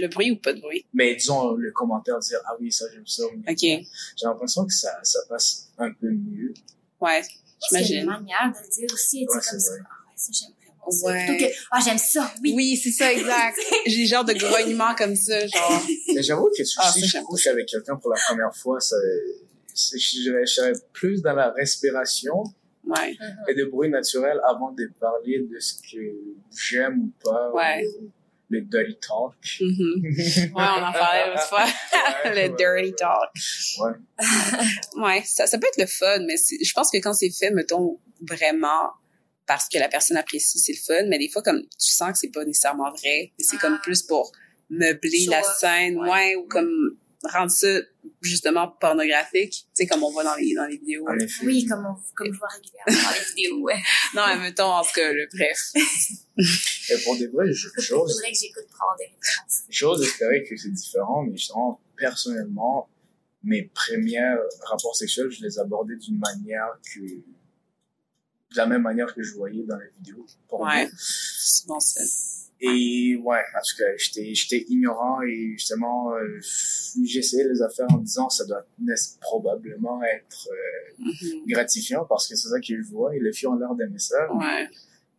Le 0.00 0.08
bruit 0.08 0.30
ou 0.30 0.36
pas 0.36 0.52
de 0.52 0.60
bruit? 0.60 0.84
Mais 0.92 1.14
disons, 1.14 1.52
le 1.54 1.70
commentaire 1.72 2.18
dire, 2.18 2.38
ah 2.46 2.54
oui, 2.60 2.70
ça, 2.72 2.86
j'aime 2.92 3.06
ça. 3.06 3.24
OK. 3.26 3.58
J'ai 3.60 3.86
l'impression 4.22 4.66
que 4.66 4.72
ça, 4.72 4.90
ça 5.02 5.18
passe 5.28 5.68
un 5.78 5.92
peu 5.92 6.10
mieux. 6.10 6.52
Ouais. 7.00 7.22
C'est 7.22 7.78
une 7.80 7.84
J'imagine. 7.84 8.06
manière 8.06 8.52
de 8.52 8.62
le 8.62 8.70
dire 8.74 8.88
aussi, 8.92 9.20
Ouais, 9.20 9.26
comme 9.32 9.40
c'est 9.42 9.58
ça. 9.60 9.72
Ah 9.78 9.82
ouais, 10.06 10.12
ça, 10.16 10.32
j'aime 10.32 10.50
vraiment 10.60 10.90
ça. 10.90 11.06
Ouais. 11.06 11.26
Plutôt 11.26 11.44
que, 11.46 11.52
ah, 11.70 11.80
j'aime 11.84 11.98
ça, 11.98 12.34
oui. 12.42 12.52
Oui, 12.54 12.76
c'est 12.76 12.90
ça, 12.90 13.12
exact. 13.12 13.58
J'ai 13.86 13.96
des 13.96 14.06
genres 14.06 14.24
de 14.24 14.32
grognements 14.34 14.94
comme 14.94 15.16
ça, 15.16 15.46
genre. 15.46 15.82
Mais 16.14 16.22
j'avoue 16.22 16.50
que 16.56 16.62
Ah, 16.78 16.92
si 16.92 17.06
je 17.06 17.18
couche 17.24 17.46
avec 17.46 17.66
quelqu'un 17.66 17.96
pour 17.96 18.10
la 18.10 18.20
première 18.28 18.54
fois, 18.54 18.80
ça, 18.80 18.96
je 19.74 20.44
serais 20.46 20.72
plus 20.92 21.22
dans 21.22 21.32
la 21.34 21.50
respiration 21.52 22.44
Ouais. 22.86 23.16
Mhm. 23.18 23.36
et 23.48 23.54
de 23.54 23.64
bruit 23.64 23.88
naturel 23.88 24.38
avant 24.46 24.70
de 24.72 24.86
parler 25.00 25.38
de 25.50 25.58
ce 25.58 25.72
que 25.74 26.14
j'aime 26.54 26.98
ou 27.04 27.12
pas. 27.24 27.50
Ouais. 27.54 27.86
ou 27.98 28.10
le 28.54 28.60
dirty 28.62 28.96
talk. 29.00 29.34
Mhm. 29.60 30.02
Ouais, 30.54 30.62
on 30.76 30.82
en 30.82 30.92
parlait 30.92 31.28
l'autre 31.30 31.48
fois. 31.48 31.64
Ouais, 31.64 32.48
le 32.48 32.56
dirty 32.56 32.90
ouais. 32.90 32.92
talk. 32.96 33.30
Ouais. 33.80 33.92
Ouais, 35.02 35.22
ça, 35.24 35.46
ça 35.46 35.58
peut 35.58 35.66
être 35.66 35.80
le 35.80 35.86
fun, 35.86 36.20
mais 36.26 36.36
je 36.36 36.72
pense 36.72 36.90
que 36.90 36.98
quand 36.98 37.12
c'est 37.14 37.30
fait, 37.30 37.50
mettons, 37.50 37.98
vraiment 38.20 38.90
parce 39.46 39.68
que 39.68 39.78
la 39.78 39.88
personne 39.88 40.16
apprécie, 40.16 40.58
c'est 40.58 40.72
le 40.72 40.78
fun, 40.78 41.06
mais 41.08 41.18
des 41.18 41.28
fois, 41.28 41.42
comme, 41.42 41.60
tu 41.62 41.92
sens 41.92 42.12
que 42.12 42.18
c'est 42.18 42.30
pas 42.32 42.44
nécessairement 42.44 42.90
vrai, 42.90 43.32
mais 43.38 43.44
c'est 43.44 43.58
comme 43.58 43.74
Ah. 43.78 43.82
plus 43.82 44.02
pour 44.02 44.32
meubler 44.70 45.24
Show 45.26 45.30
la 45.32 45.42
scène, 45.42 45.98
ouais. 45.98 46.08
ouais. 46.10 46.36
ou 46.36 46.44
comme 46.48 46.96
rendre 47.32 47.50
ça, 47.50 47.68
justement, 48.20 48.68
pornographique, 48.80 49.52
tu 49.52 49.64
sais, 49.74 49.86
comme 49.86 50.02
on 50.02 50.10
voit 50.10 50.24
dans 50.24 50.34
les, 50.36 50.54
dans 50.54 50.66
les 50.66 50.76
vidéos. 50.78 51.06
Oui, 51.42 51.66
comme, 51.66 51.86
on, 51.86 51.94
comme 52.14 52.32
je 52.32 52.38
vois 52.38 52.48
régulièrement 52.48 53.08
dans 53.10 53.14
les 53.18 53.24
vidéos, 53.34 53.60
ouais. 53.62 53.82
Non, 54.14 54.22
mais 54.28 54.38
mettons, 54.38 54.64
en 54.72 54.82
tout 54.82 54.90
cas, 54.94 55.12
le 55.12 55.26
bref. 55.32 55.58
Et 56.90 57.02
pour 57.04 57.16
des 57.16 57.26
vrais, 57.28 57.52
je- 57.52 57.68
Il 57.78 57.82
j'ose, 57.82 58.12
faudrait 58.12 58.32
que 58.32 58.38
j'écoute 58.38 58.64
avoir 58.74 58.96
des 58.98 59.04
références. 59.04 59.62
j'ose 59.68 60.02
espérer 60.02 60.44
que 60.44 60.56
c'est 60.56 60.70
différent, 60.72 61.22
mais 61.22 61.36
justement, 61.36 61.80
personnellement, 61.96 62.88
mes 63.42 63.62
premiers 63.64 64.34
rapports 64.62 64.96
sexuels, 64.96 65.30
je 65.30 65.42
les 65.42 65.58
abordais 65.58 65.96
d'une 65.96 66.18
manière 66.18 66.68
que, 66.94 67.00
de 67.00 67.24
la 68.56 68.66
même 68.66 68.82
manière 68.82 69.12
que 69.14 69.22
je 69.22 69.34
voyais 69.34 69.64
dans 69.64 69.76
les 69.78 69.90
vidéos. 69.98 70.26
Pour 70.48 70.60
Ouais. 70.60 70.88
moi. 71.66 71.78
C'est. 71.80 72.33
Et 72.60 73.16
ouais, 73.16 73.36
en 73.56 73.60
tout 73.60 73.76
cas, 73.78 73.90
j'étais, 73.98 74.34
j'étais 74.34 74.64
ignorant 74.68 75.20
et 75.22 75.52
justement, 75.56 76.12
euh, 76.14 76.40
j'essayais 77.04 77.48
les 77.48 77.60
affaires 77.60 77.86
en 77.92 77.98
disant 77.98 78.28
ça 78.30 78.44
doit 78.46 78.64
probablement 79.20 80.00
être 80.04 80.48
euh, 80.50 80.94
Mhm. 80.98 81.42
gratifiant 81.48 82.04
parce 82.08 82.28
que 82.28 82.36
c'est 82.36 82.48
ça 82.48 82.60
je 82.62 82.80
vois 82.90 83.14
et 83.16 83.20
les 83.20 83.32
filles 83.32 83.48
ont 83.48 83.56
l'air 83.56 83.74
d'aimer 83.74 83.98
ça. 83.98 84.32
Ouais. 84.34 84.68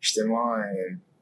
Justement, 0.00 0.54
euh, 0.54 0.62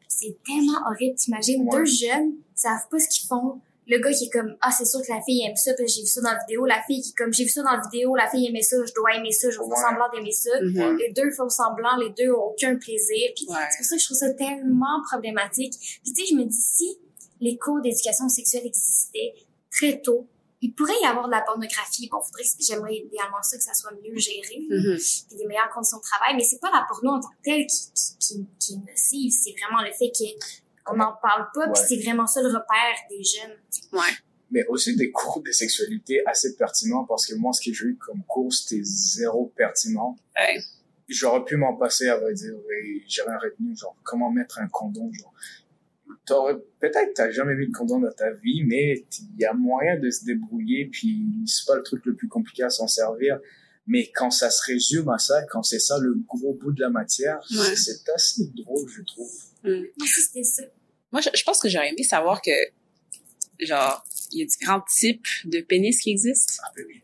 C'est 0.09 0.36
tellement 0.47 0.78
horrible, 0.89 1.17
t'imagines, 1.17 1.62
Ouais. 1.68 1.78
deux 1.78 1.84
jeunes, 1.84 2.34
savent 2.55 2.89
pas 2.91 2.99
ce 3.01 3.09
qu'ils 3.09 3.26
font. 3.26 3.60
Le 3.87 3.99
gars 3.99 4.13
qui 4.13 4.25
est 4.25 4.31
comme, 4.31 4.57
ah, 4.63 4.71
c'est 4.71 4.87
sûr 4.87 5.01
que 5.03 5.13
la 5.13 5.21
fille 5.23 5.43
aime 5.47 5.57
ça, 5.57 5.73
parce 5.77 5.91
que 5.91 5.95
j'ai 5.97 6.01
vu 6.03 6.07
ça 6.07 6.21
dans 6.23 6.33
la 6.33 6.39
vidéo. 6.39 6.65
La 6.65 6.83
fille 6.87 7.03
qui 7.03 7.11
est 7.11 7.15
comme, 7.17 7.33
j'ai 7.35 7.45
vu 7.45 7.51
ça 7.51 7.63
dans 7.63 7.73
la 7.77 7.83
vidéo, 7.83 8.15
la 8.17 8.31
fille 8.31 8.47
aimait 8.49 8.63
ça, 8.63 8.77
je 8.87 8.93
dois 8.95 9.15
aimer 9.15 9.31
ça, 9.33 9.51
je 9.51 9.57
faire 9.57 9.67
Ouais. 9.67 9.77
semblant 9.77 10.09
d'aimer 10.13 10.33
ça. 10.33 10.51
Mhm. 10.63 10.97
Les 10.99 11.13
deux 11.13 11.31
font 11.33 11.49
semblant, 11.51 11.97
les 11.97 12.11
deux 12.11 12.33
ont 12.33 12.45
aucun 12.53 12.77
plaisir. 12.77 13.31
Puis 13.37 13.47
Ouais. 13.49 13.57
c'est 13.71 13.77
pour 13.79 13.87
ça 13.87 13.97
que 13.97 14.01
je 14.01 14.07
trouve 14.07 14.17
ça 14.19 14.33
tellement 14.35 15.03
problématique. 15.11 15.75
Puis 16.03 16.13
tu 16.13 16.25
sais, 16.25 16.27
je 16.31 16.35
me 16.35 16.45
dis, 16.45 16.57
si 16.61 16.99
les 17.41 17.59
cours 17.59 17.81
d'éducation 17.83 18.29
sexuelle 18.31 18.67
existaient 18.67 19.35
très 19.71 20.01
tôt, 20.01 20.29
il 20.63 20.73
pourrait 20.73 20.95
y 21.03 21.07
avoir 21.07 21.27
de 21.27 21.33
la 21.33 21.43
pornographie. 21.43 22.09
Bon, 22.11 22.23
faudrait 22.23 22.43
que 22.45 22.49
j'aimerais 22.59 22.97
idéalement 22.97 23.43
ça 23.43 23.59
que 23.59 23.63
ça 23.63 23.75
soit 23.75 23.91
mieux 24.03 24.17
géré, 24.17 24.65
Mhm. 24.71 24.97
puis 25.29 25.37
des 25.37 25.45
meilleures 25.45 25.69
conditions 25.69 25.99
de 25.99 26.03
travail. 26.03 26.37
Mais 26.37 26.45
c'est 26.45 26.59
pas 26.59 26.71
la 26.73 26.87
porno 26.89 27.11
en 27.19 27.21
tant 27.21 27.29
que 27.29 27.43
telle 27.45 27.67
qui, 27.67 27.93
qui, 27.93 28.17
qui, 28.19 28.47
qui 28.59 28.73
est 28.73 28.91
nocive. 28.91 29.31
C'est 29.31 29.55
vraiment 29.61 29.83
le 29.83 29.93
fait 29.93 30.11
qu'on 30.85 30.97
n'en 30.97 31.15
parle 31.23 31.49
pas, 31.55 31.69
puis 31.69 31.83
c'est 31.89 32.03
vraiment 32.03 32.27
ça 32.27 32.41
le 32.43 32.49
repère 32.49 32.95
des 33.11 33.23
jeunes. 33.23 33.57
Ouais. 33.93 34.13
mais 34.51 34.65
aussi 34.67 34.95
des 34.95 35.11
cours 35.11 35.43
de 35.43 35.51
sexualité 35.51 36.23
assez 36.27 36.55
pertinents 36.57 37.05
parce 37.07 37.27
que 37.27 37.35
moi, 37.35 37.53
ce 37.53 37.61
que 37.69 37.75
j'ai 37.75 37.87
eu 37.87 37.97
comme 37.97 38.23
cours, 38.25 38.53
c'était 38.53 38.83
zéro 38.85 39.53
pertinent. 39.57 40.17
Ouais. 40.37 40.61
J'aurais 41.09 41.45
pu 41.45 41.57
m'en 41.57 41.75
passer, 41.77 42.09
à 42.09 42.17
vrai 42.19 42.33
dire, 42.35 42.53
et 42.55 43.03
j'aurais 43.09 43.37
retenu, 43.37 43.77
genre, 43.77 43.97
comment 44.05 44.31
mettre 44.31 44.59
un 44.61 44.69
condom, 44.69 45.11
genre. 45.13 45.33
T'aurais, 46.27 46.55
peut-être 46.81 47.13
t'as 47.15 47.31
jamais 47.31 47.55
mis 47.55 47.67
de 47.69 47.73
condom 47.73 48.01
dans 48.01 48.13
ta 48.13 48.31
vie, 48.31 48.63
mais 48.65 49.05
il 49.35 49.41
y 49.41 49.45
a 49.45 49.53
moyen 49.53 49.99
de 49.99 50.09
se 50.11 50.25
débrouiller, 50.25 50.87
puis 50.87 51.21
c'est 51.47 51.67
pas 51.67 51.77
le 51.77 51.83
truc 51.83 52.05
le 52.07 52.15
plus 52.15 52.29
compliqué 52.29 52.63
à 52.63 52.71
s'en 52.71 52.87
servir. 52.89 53.39
Mais 53.87 54.11
quand 54.15 54.31
ça 54.31 54.49
se 54.51 54.63
résume 54.65 55.11
à 55.11 55.19
ça, 55.19 55.43
quand 55.51 55.63
c'est 55.63 55.79
ça 55.79 55.99
le 55.99 56.15
gros 56.27 56.55
bout 56.55 56.73
de 56.73 56.81
la 56.81 56.89
matière, 56.91 57.39
Ouais. 57.51 57.77
c'est 57.77 58.09
assez 58.15 58.51
drôle, 58.55 58.89
je 58.89 59.03
trouve. 59.03 59.31
Mhm. 59.65 59.81
Moi 59.81 59.89
aussi, 60.02 60.20
c'était 60.23 60.43
ça. 60.44 60.62
Moi, 61.12 61.20
je, 61.20 61.31
je 61.34 61.43
pense 61.44 61.60
que 61.60 61.68
j'aurais 61.68 61.89
aimé 61.91 62.02
savoir 62.02 62.41
que, 62.43 62.51
genre, 63.60 64.05
il 64.33 64.41
y 64.41 64.43
a 64.43 64.47
différents 64.47 64.83
types 64.99 65.26
de 65.44 65.60
pénis 65.60 66.01
qui 66.01 66.10
existent. 66.10 66.55
Ah, 66.65 66.73
ben 66.76 66.84
oui. 66.89 67.01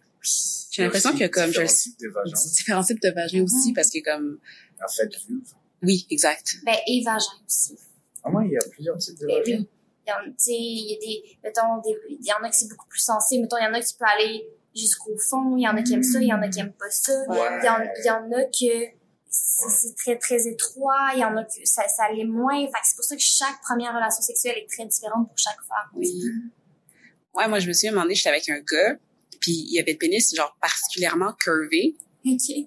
J'ai 0.70 0.82
l'impression 0.82 1.16
que 1.16 1.26
comme 1.26 1.50
je 1.52 1.60
différents 1.62 1.66
types 1.72 2.00
de 2.00 2.08
vagins. 2.08 2.39
différents 2.56 2.84
types 2.84 3.02
de 3.02 3.10
vagins 3.10 3.42
aussi 3.44 3.68
Mhm. 3.70 3.74
parce 3.74 3.90
que 3.90 3.98
comme 4.05 4.39
En 4.84 4.89
fait, 4.89 5.08
vulve. 5.28 5.42
oui, 5.82 6.06
exact. 6.10 6.56
Ben, 6.64 6.76
et 6.86 7.02
vagin 7.05 7.24
aussi. 7.47 7.76
Ah, 8.22 8.30
moi, 8.30 8.44
il 8.44 8.52
y 8.52 8.56
a 8.56 8.60
plusieurs 8.70 8.98
types 8.98 9.18
de 9.18 9.26
Ben 9.26 9.39
vagins. 9.39 9.58
oui. 9.58 9.68
Il 10.06 10.10
y 10.10 10.12
en, 10.12 10.24
tu 10.30 10.34
sais, 10.39 10.52
il 10.52 10.90
y 10.90 10.94
a 10.97 10.98
des, 10.98 11.39
mettons, 11.44 11.80
des, 11.84 11.97
il 12.08 12.26
y 12.26 12.32
en 12.32 12.42
a 12.44 12.50
qui 12.50 12.58
c'est 12.58 12.68
beaucoup 12.68 12.89
plus 12.89 13.00
sensé. 13.00 13.39
Mettons, 13.39 13.56
il 13.58 13.64
y 13.64 13.66
en 13.66 13.74
a 13.74 13.80
que 13.80 13.86
tu 13.86 13.94
peux 13.98 14.05
aller 14.05 14.44
jusqu'au 14.74 15.16
fond. 15.18 15.56
Il 15.56 15.62
y 15.62 15.68
en 15.68 15.76
a 15.76 15.82
qui 15.82 15.92
aiment 15.94 16.02
ça, 16.02 16.20
il 16.20 16.28
y 16.28 16.32
en 16.32 16.42
a 16.42 16.48
qui 16.48 16.60
aiment 16.60 16.72
pas 16.72 16.90
ça. 16.90 17.12
Ouais. 17.28 17.39
Il 17.62 17.64
y 17.64 17.68
en, 17.68 17.78
il 17.98 18.05
y 18.05 18.10
en 18.10 18.32
a 18.32 18.44
que 18.44 18.99
c'est 19.31 19.94
très, 19.97 20.18
très 20.18 20.49
étroit. 20.49 21.10
Il 21.15 21.20
y 21.20 21.25
en 21.25 21.36
a 21.36 21.44
que 21.44 21.50
ça, 21.65 21.86
ça 21.89 22.10
l'est 22.12 22.25
moins. 22.25 22.60
Fait 22.67 22.73
c'est 22.83 22.97
pour 22.97 23.05
ça 23.05 23.15
que 23.15 23.23
chaque 23.23 23.60
première 23.62 23.94
relation 23.94 24.23
sexuelle 24.23 24.57
est 24.59 24.68
très 24.68 24.86
différente 24.86 25.28
pour 25.28 25.39
chaque 25.39 25.60
femme. 25.68 25.89
Oui. 25.94 26.12
Ouais, 27.34 27.47
moi 27.47 27.60
je 27.60 27.68
me 27.68 27.91
moment 27.91 28.02
donné, 28.02 28.17
j'étais 28.17 28.31
avec 28.31 28.49
un 28.49 28.59
gars, 28.59 28.97
puis 29.41 29.67
il 29.70 29.78
avait 29.81 29.92
le 29.92 29.99
pénis 29.99 30.34
genre 30.34 30.57
particulièrement 30.60 31.33
curvé. 31.34 31.97
OK. 32.26 32.67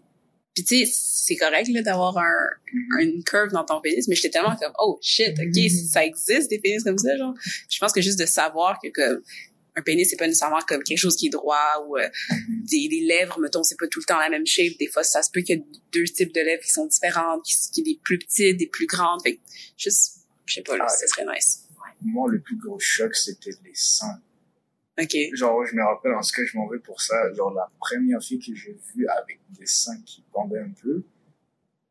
Puis 0.55 0.63
tu 0.63 0.85
sais, 0.85 0.91
c'est 0.93 1.35
correct 1.35 1.67
là 1.69 1.81
d'avoir 1.81 2.17
un, 2.17 2.99
une 2.99 3.23
curve 3.23 3.51
dans 3.51 3.65
ton 3.65 3.81
pénis, 3.81 4.07
mais 4.07 4.15
j'étais 4.15 4.29
tellement 4.29 4.55
comme 4.55 4.71
oh 4.79 4.99
shit, 5.01 5.37
ok, 5.37 5.69
ça 5.91 6.05
existe 6.05 6.49
des 6.49 6.59
pénis 6.59 6.83
comme 6.83 6.97
ça 6.97 7.17
genre. 7.17 7.33
Je 7.69 7.79
pense 7.79 7.91
que 7.91 8.01
juste 8.01 8.19
de 8.19 8.25
savoir 8.25 8.79
que 8.81 8.89
comme 8.89 9.21
un 9.75 9.81
pénis 9.81 10.07
c'est 10.09 10.17
pas 10.17 10.27
nécessairement 10.27 10.61
comme 10.67 10.83
quelque 10.83 10.97
chose 10.99 11.15
qui 11.15 11.27
est 11.27 11.31
droit 11.31 11.85
ou 11.87 11.97
euh, 11.97 12.07
des, 12.49 12.87
des 12.87 13.01
lèvres 13.01 13.39
mettons 13.39 13.63
c'est 13.63 13.77
pas 13.79 13.87
tout 13.87 13.99
le 13.99 14.05
temps 14.05 14.19
la 14.19 14.29
même 14.29 14.45
shape. 14.45 14.77
Des 14.79 14.87
fois 14.87 15.03
ça 15.03 15.21
se 15.23 15.31
peut 15.31 15.41
qu'il 15.41 15.57
y 15.57 15.59
ait 15.59 15.65
deux 15.91 16.03
types 16.03 16.33
de 16.33 16.41
lèvres 16.41 16.63
qui 16.63 16.71
sont 16.71 16.85
différentes, 16.87 17.43
qui, 17.43 17.55
qui 17.71 17.83
des 17.83 17.99
plus 18.03 18.19
petites, 18.19 18.57
des 18.57 18.67
plus 18.67 18.87
grandes. 18.87 19.21
Fait 19.23 19.39
juste 19.77 20.23
je 20.45 20.55
sais 20.55 20.61
pas 20.61 20.77
là, 20.77 20.85
Ah, 20.87 20.89
ça 20.89 21.07
serait 21.07 21.25
nice. 21.25 21.67
Moi, 22.01 22.29
le 22.29 22.41
plus 22.41 22.57
gros 22.57 22.79
choc, 22.79 23.15
c'était 23.15 23.51
les 23.63 23.73
seins. 23.73 24.21
Ok. 24.99 25.15
Genre, 25.33 25.65
je 25.65 25.75
me 25.75 25.83
rappelle, 25.83 26.13
en 26.13 26.21
ce 26.21 26.33
que 26.33 26.45
je 26.45 26.57
m'en 26.57 26.67
vais 26.67 26.79
pour 26.79 27.01
ça, 27.01 27.15
genre, 27.33 27.53
la 27.53 27.71
première 27.79 28.21
fille 28.21 28.39
que 28.39 28.53
j'ai 28.53 28.77
vue 28.93 29.07
avec 29.07 29.39
des 29.57 29.65
seins 29.65 30.01
qui 30.05 30.23
pendaient 30.31 30.59
un 30.59 30.73
peu, 30.81 31.03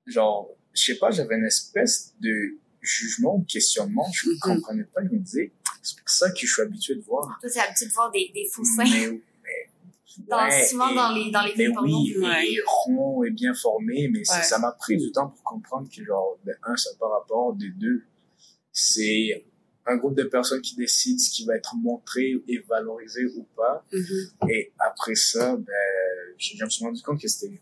genre, 0.06 0.54
je 0.74 0.84
sais 0.84 0.98
pas, 0.98 1.10
j'avais 1.10 1.36
une 1.36 1.46
espèce 1.46 2.14
de 2.20 2.58
jugement 2.82 3.36
ou 3.36 3.42
questionnement, 3.44 4.06
je 4.12 4.28
Mhm. 4.30 4.38
comprenais 4.40 4.84
pas, 4.84 5.00
je 5.04 5.08
me 5.14 5.18
disais, 5.20 5.52
c'est 5.82 5.96
pour 5.98 6.08
ça 6.08 6.30
que 6.30 6.38
je 6.40 6.52
suis 6.52 6.62
habitué 6.62 6.96
de 6.96 7.00
voir. 7.02 7.38
Toi, 7.40 7.48
t'as 7.52 7.64
l'habitude 7.66 7.88
de 7.88 7.92
voir 7.94 8.10
des, 8.10 8.30
des 8.34 8.46
faux 8.52 8.64
seins. 8.64 8.84
Mais, 8.84 9.08
mais, 9.44 9.70
Dans- 10.28 10.44
ouais, 10.44 10.66
souvent 10.66 10.90
et- 10.90 10.94
dans 10.94 11.12
les, 11.14 11.30
dans 11.30 11.42
les 11.42 11.54
mais 11.56 11.64
films 11.66 11.78
oui, 11.84 12.16
Ouais. 12.18 12.52
et 12.52 12.58
rond 12.66 13.24
et 13.24 13.30
bien 13.30 13.54
formé, 13.54 14.08
mais 14.12 14.18
Ouais. 14.18 14.42
ça 14.42 14.58
m'a 14.58 14.72
pris 14.72 14.96
du 14.98 15.10
temps 15.12 15.28
pour 15.28 15.42
comprendre 15.42 15.88
que, 15.88 16.04
genre, 16.04 16.38
de 16.44 16.52
un, 16.64 16.76
ça 16.76 16.90
n'a 16.90 16.96
pas 16.98 17.08
rapport, 17.08 17.54
de 17.54 17.68
deux, 17.68 18.02
c'est 18.72 19.44
un 19.86 19.96
groupe 19.96 20.14
de 20.16 20.24
personnes 20.24 20.60
qui 20.60 20.76
décident 20.76 21.18
ce 21.18 21.30
qui 21.30 21.44
va 21.46 21.56
être 21.56 21.74
montré 21.76 22.34
et 22.46 22.58
valorisé 22.68 23.24
ou 23.36 23.44
pas. 23.56 23.84
Mhm. 23.92 24.48
Et 24.50 24.72
après 24.78 25.14
ça, 25.14 25.56
ben, 25.56 25.64
je 26.38 26.56
je 26.56 26.64
me 26.64 26.68
suis 26.70 26.84
rendu 26.84 27.00
compte 27.02 27.20
que 27.20 27.28
c'était, 27.28 27.60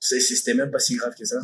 c'était 0.00 0.54
même 0.54 0.70
pas 0.70 0.78
si 0.78 0.96
grave 0.96 1.14
que 1.16 1.24
ça, 1.24 1.40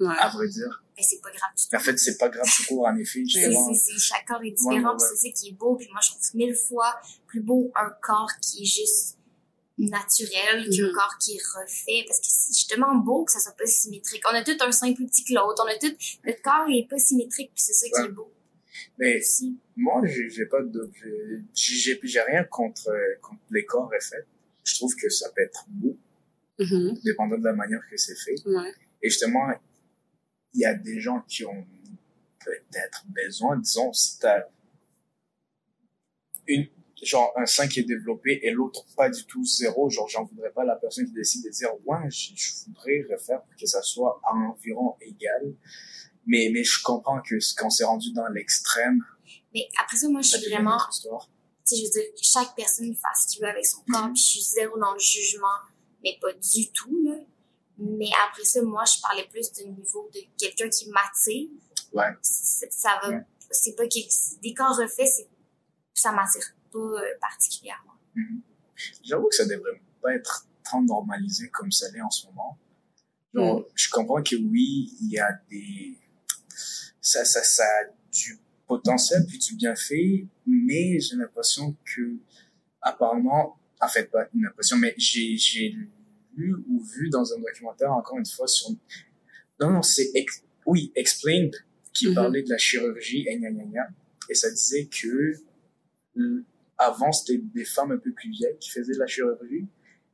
Ouais. 0.00 0.14
à 0.18 0.28
vrai 0.28 0.48
dire. 0.48 0.83
Mais 0.96 1.02
c'est 1.02 1.20
pas 1.20 1.30
grave 1.30 1.50
du 1.56 1.64
tout. 1.68 1.76
En 1.76 1.80
fait, 1.80 1.96
c'est 1.98 2.18
pas 2.18 2.28
grave 2.28 2.46
tout 2.56 2.64
court, 2.68 2.86
en 2.86 2.96
effet, 2.96 3.22
C'est, 3.32 3.40
justement. 3.40 3.74
c'est, 3.74 3.92
c'est- 3.92 3.98
chaque 3.98 4.26
corps 4.26 4.40
est 4.42 4.44
Ouais, 4.44 4.50
différent, 4.52 4.90
ouais, 4.92 4.96
puis 4.98 5.06
c'est 5.16 5.28
ça 5.28 5.32
qui 5.34 5.48
est 5.48 5.52
beau. 5.52 5.74
Puis 5.76 5.88
moi, 5.90 6.00
je 6.02 6.10
trouve 6.10 6.22
mille 6.34 6.54
fois 6.54 6.94
plus 7.26 7.40
beau 7.40 7.72
un 7.74 7.90
corps 8.00 8.30
qui 8.40 8.62
est 8.62 8.66
juste 8.66 9.18
naturel 9.76 10.68
qu'un 10.70 10.86
Mhm. 10.86 10.92
corps 10.92 11.16
qui 11.18 11.36
est 11.36 11.42
refait. 11.42 12.04
Parce 12.06 12.20
que 12.20 12.26
c'est 12.28 12.52
justement 12.54 12.94
beau 12.96 13.24
que 13.24 13.32
ça 13.32 13.40
soit 13.40 13.56
pas 13.56 13.66
symétrique. 13.66 14.22
On 14.30 14.34
a 14.34 14.44
tout 14.44 14.56
un 14.60 14.70
sein 14.72 14.92
plus 14.94 15.06
petit 15.06 15.24
que 15.24 15.34
l'autre. 15.34 15.64
On 15.64 15.68
a 15.68 15.76
tout, 15.78 15.94
notre 16.24 16.42
corps 16.42 16.66
est 16.70 16.86
pas 16.88 16.98
symétrique, 16.98 17.50
puis 17.54 17.62
c'est 17.62 17.72
ça 17.72 17.86
qui 17.88 18.00
Ouais. 18.00 18.06
est 18.06 18.12
beau 18.12 18.30
Mais 18.98 19.18
aussi. 19.18 19.56
moi, 19.76 20.00
j'ai 20.04 20.28
j'ai 20.30 20.46
pas 20.46 20.62
de, 20.62 20.90
j'ai, 21.54 21.98
rien 22.28 22.44
contre, 22.44 22.88
contre 23.20 23.40
les 23.50 23.64
corps 23.64 23.90
faits. 24.00 24.26
Je 24.62 24.74
trouve 24.76 24.94
que 24.94 25.08
ça 25.10 25.28
peut 25.30 25.42
être 25.42 25.64
beau, 25.68 25.96
Mhm. 26.58 27.00
dépendant 27.04 27.36
de 27.38 27.44
la 27.44 27.52
manière 27.52 27.80
que 27.90 27.96
c'est 27.96 28.14
fait. 28.16 28.36
Ouais. 28.46 28.72
Et 29.02 29.10
justement, 29.10 29.48
il 30.54 30.60
y 30.60 30.64
a 30.64 30.74
des 30.74 31.00
gens 31.00 31.20
qui 31.28 31.44
ont 31.44 31.66
peut-être 32.44 33.04
besoin, 33.08 33.58
disons, 33.58 33.92
si 33.92 34.18
t'as 34.18 34.44
une, 36.46 36.68
genre, 37.02 37.32
un 37.36 37.46
sein 37.46 37.68
qui 37.68 37.80
est 37.80 37.84
développé 37.84 38.40
et 38.42 38.50
l'autre 38.50 38.84
pas 38.96 39.10
du 39.10 39.24
tout 39.26 39.44
zéro, 39.44 39.90
genre, 39.90 40.08
j'en 40.08 40.24
voudrais 40.24 40.50
pas 40.50 40.64
la 40.64 40.76
personne 40.76 41.06
qui 41.06 41.12
décide 41.12 41.44
de 41.44 41.50
dire, 41.50 41.70
ouais, 41.86 42.10
je, 42.10 42.32
je 42.34 42.52
voudrais 42.66 43.04
refaire 43.10 43.42
pour 43.42 43.56
que 43.56 43.66
ça 43.66 43.82
soit 43.82 44.20
à 44.24 44.34
environ 44.34 44.96
égal. 45.00 45.54
Mais, 46.26 46.50
mais 46.52 46.64
je 46.64 46.82
comprends 46.82 47.20
que 47.20 47.34
quand 47.56 47.68
c'est 47.68 47.84
rendu 47.84 48.12
dans 48.12 48.28
l'extrême, 48.28 49.00
Mais 49.54 49.68
après 49.78 49.96
ça, 49.96 50.08
moi, 50.08 50.22
je 50.22 50.36
suis 50.36 50.50
vraiment, 50.50 50.78
tu 50.90 51.08
sais, 51.64 51.76
je 51.76 51.84
veux 51.84 51.90
dire, 51.90 52.14
que 52.14 52.22
chaque 52.22 52.54
personne 52.56 52.94
fasse 52.94 53.24
ce 53.24 53.32
qu'il 53.32 53.42
veut 53.42 53.48
avec 53.48 53.66
son 53.66 53.82
corps, 53.90 54.08
puis 54.12 54.22
je 54.22 54.28
suis 54.28 54.42
zéro 54.42 54.78
dans 54.78 54.92
le 54.92 54.98
jugement, 54.98 55.58
mais 56.02 56.18
pas 56.20 56.32
du 56.32 56.72
tout, 56.72 56.98
là. 57.04 57.14
Mais 57.84 58.08
après 58.26 58.44
ça, 58.44 58.62
moi, 58.62 58.84
je 58.84 59.00
parlais 59.00 59.26
plus 59.28 59.52
du 59.52 59.66
niveau 59.68 60.10
de 60.14 60.20
quelqu'un 60.38 60.68
qui 60.68 60.88
m'attire. 60.90 61.48
Ouais. 61.92 62.10
Ça 62.22 62.98
va, 63.02 63.08
Ouais. 63.10 63.22
c'est 63.50 63.76
pas 63.76 63.84
corps 64.56 64.76
refaits, 64.76 65.06
c'est, 65.06 65.28
ça 65.92 66.12
m'attire 66.12 66.42
pas 66.72 66.78
euh, 66.78 67.00
particulièrement. 67.20 67.92
J'avoue 69.04 69.28
que 69.28 69.34
ça 69.36 69.44
devrait 69.44 69.80
pas 70.02 70.14
être 70.14 70.46
tant 70.68 70.82
normalisé 70.82 71.48
comme 71.50 71.70
ça 71.70 71.90
l'est 71.92 72.00
en 72.00 72.10
ce 72.10 72.26
moment. 72.26 72.58
Genre, 73.32 73.64
je 73.74 73.90
comprends 73.90 74.22
que 74.22 74.36
oui, 74.36 74.96
il 75.00 75.10
y 75.10 75.18
a 75.18 75.28
des, 75.50 75.98
ça, 77.00 77.24
ça, 77.24 77.42
ça 77.42 77.64
a 77.64 77.84
du 78.12 78.38
potentiel 78.66 79.24
puis 79.26 79.38
du 79.38 79.56
bienfait, 79.56 80.26
mais 80.46 80.98
j'ai 81.00 81.16
l'impression 81.16 81.76
que, 81.84 82.16
apparemment, 82.80 83.58
en 83.80 83.88
fait, 83.88 84.04
pas 84.04 84.26
une 84.34 84.46
impression, 84.46 84.76
mais 84.78 84.94
j'ai 84.96 85.76
lu 86.36 86.54
ou 86.68 86.82
vu 86.82 87.08
dans 87.10 87.32
un 87.32 87.38
documentaire, 87.38 87.92
encore 87.92 88.18
une 88.18 88.26
fois, 88.26 88.46
sur, 88.46 88.70
non, 89.60 89.70
non, 89.70 89.82
c'est, 89.82 90.10
ex- 90.14 90.42
oui, 90.66 90.92
Explained, 90.94 91.54
qui 91.92 92.08
Mhm. 92.08 92.14
parlait 92.14 92.42
de 92.42 92.50
la 92.50 92.58
chirurgie, 92.58 93.24
et 93.28 93.38
gna 93.38 93.50
gna 93.50 93.64
gna, 93.64 93.88
et 94.28 94.34
ça 94.34 94.50
disait 94.50 94.86
que, 94.86 95.34
euh, 96.16 96.44
avant, 96.78 97.12
c'était 97.12 97.38
des 97.38 97.64
femmes 97.64 97.92
un 97.92 97.98
peu 97.98 98.12
plus 98.12 98.30
vieilles 98.30 98.56
qui 98.60 98.70
faisaient 98.70 98.94
de 98.94 98.98
la 98.98 99.06
chirurgie, 99.06 99.66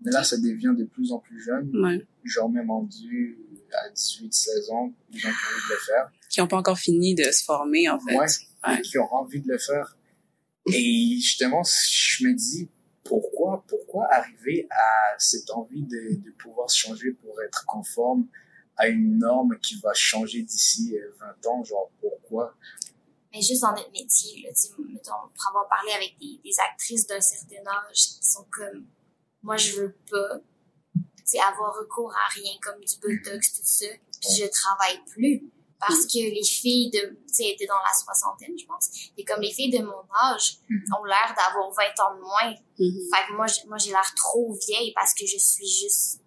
mais 0.02 0.10
là, 0.12 0.22
ça 0.24 0.36
devient 0.38 0.74
de 0.76 0.84
plus 0.84 1.12
en 1.12 1.18
plus 1.18 1.40
jeune, 1.42 1.70
Ouais. 1.82 2.04
genre 2.24 2.50
même 2.50 2.70
rendu 2.70 3.38
à 3.72 3.88
18, 3.90 4.32
16 4.34 4.70
ans, 4.70 4.92
les 5.12 5.18
gens 5.18 5.28
qui 5.28 5.34
ont 5.34 5.54
envie 5.54 5.68
de 5.68 5.74
le 5.74 5.80
faire. 5.86 6.10
Qui 6.28 6.40
ont 6.40 6.48
pas 6.48 6.56
encore 6.56 6.78
fini 6.78 7.14
de 7.14 7.24
se 7.24 7.44
former, 7.44 7.88
en 7.88 7.98
fait. 8.00 8.16
Ouais. 8.16 8.26
Ouais. 8.66 8.80
Qui 8.82 8.98
ont 8.98 9.12
envie 9.14 9.40
de 9.40 9.48
le 9.48 9.58
faire. 9.58 9.96
Et 10.72 11.16
justement, 11.20 11.62
je 11.64 12.26
me 12.26 12.34
dis, 12.34 12.68
pourquoi, 13.10 13.64
pourquoi 13.66 14.06
arriver 14.12 14.68
à 14.70 15.18
cette 15.18 15.50
envie 15.50 15.82
de, 15.82 16.14
de 16.14 16.30
pouvoir 16.38 16.70
se 16.70 16.78
changer 16.78 17.10
pour 17.14 17.42
être 17.42 17.64
conforme 17.66 18.28
à 18.76 18.86
une 18.86 19.18
norme 19.18 19.58
qui 19.58 19.80
va 19.80 19.92
changer 19.92 20.42
d'ici 20.42 20.96
euh, 20.96 21.12
20 21.18 21.46
ans, 21.48 21.64
genre 21.64 21.90
pourquoi? 22.00 22.54
Mais 23.32 23.42
juste 23.42 23.62
dans 23.62 23.72
notre 23.72 23.90
métier, 23.90 24.42
là, 24.42 24.50
tu 24.50 24.60
sais, 24.60 24.68
mettons, 24.78 25.26
pour 25.34 25.48
avoir 25.48 25.68
parlé 25.68 25.90
avec 25.90 26.16
des, 26.20 26.40
des 26.44 26.54
actrices 26.70 27.08
d'un 27.08 27.20
certain 27.20 27.66
âge 27.66 27.96
qui 27.96 28.24
sont 28.24 28.46
comme, 28.48 28.86
moi, 29.42 29.56
je 29.56 29.80
veux 29.80 29.96
pas, 30.08 30.38
tu 31.28 31.38
avoir 31.38 31.74
recours 31.80 32.14
à 32.14 32.28
rien 32.32 32.52
comme 32.62 32.80
du 32.80 32.94
botox, 33.02 33.54
tout 33.54 33.64
ça, 33.64 33.86
puis 34.20 34.36
je 34.38 34.46
travaille 34.46 35.00
plus. 35.06 35.50
Parce 35.80 36.04
que 36.06 36.18
les 36.18 36.44
filles 36.44 36.90
de, 36.90 36.98
tu 37.26 37.34
sais, 37.34 37.48
étaient 37.48 37.66
dans 37.66 37.74
la 37.74 37.92
soixantaine, 37.94 38.54
je 38.58 38.66
pense. 38.66 38.90
Et 39.16 39.24
comme 39.24 39.40
les 39.40 39.50
filles 39.50 39.70
de 39.70 39.82
mon 39.84 40.02
âge 40.30 40.58
Mhm. 40.68 40.82
ont 41.00 41.04
l'air 41.04 41.34
d'avoir 41.36 41.70
20 41.72 41.98
ans 42.04 42.14
de 42.16 42.20
moins. 42.20 42.54
Mhm. 42.78 43.08
Fait 43.14 43.26
que 43.28 43.32
moi, 43.36 43.46
j'ai- 43.46 43.66
moi, 43.66 43.78
j'ai 43.78 43.90
l'air 43.90 44.12
trop 44.14 44.52
vieille 44.66 44.92
parce 44.94 45.14
que 45.14 45.24
je 45.26 45.38
suis 45.38 45.66
juste 45.66 46.20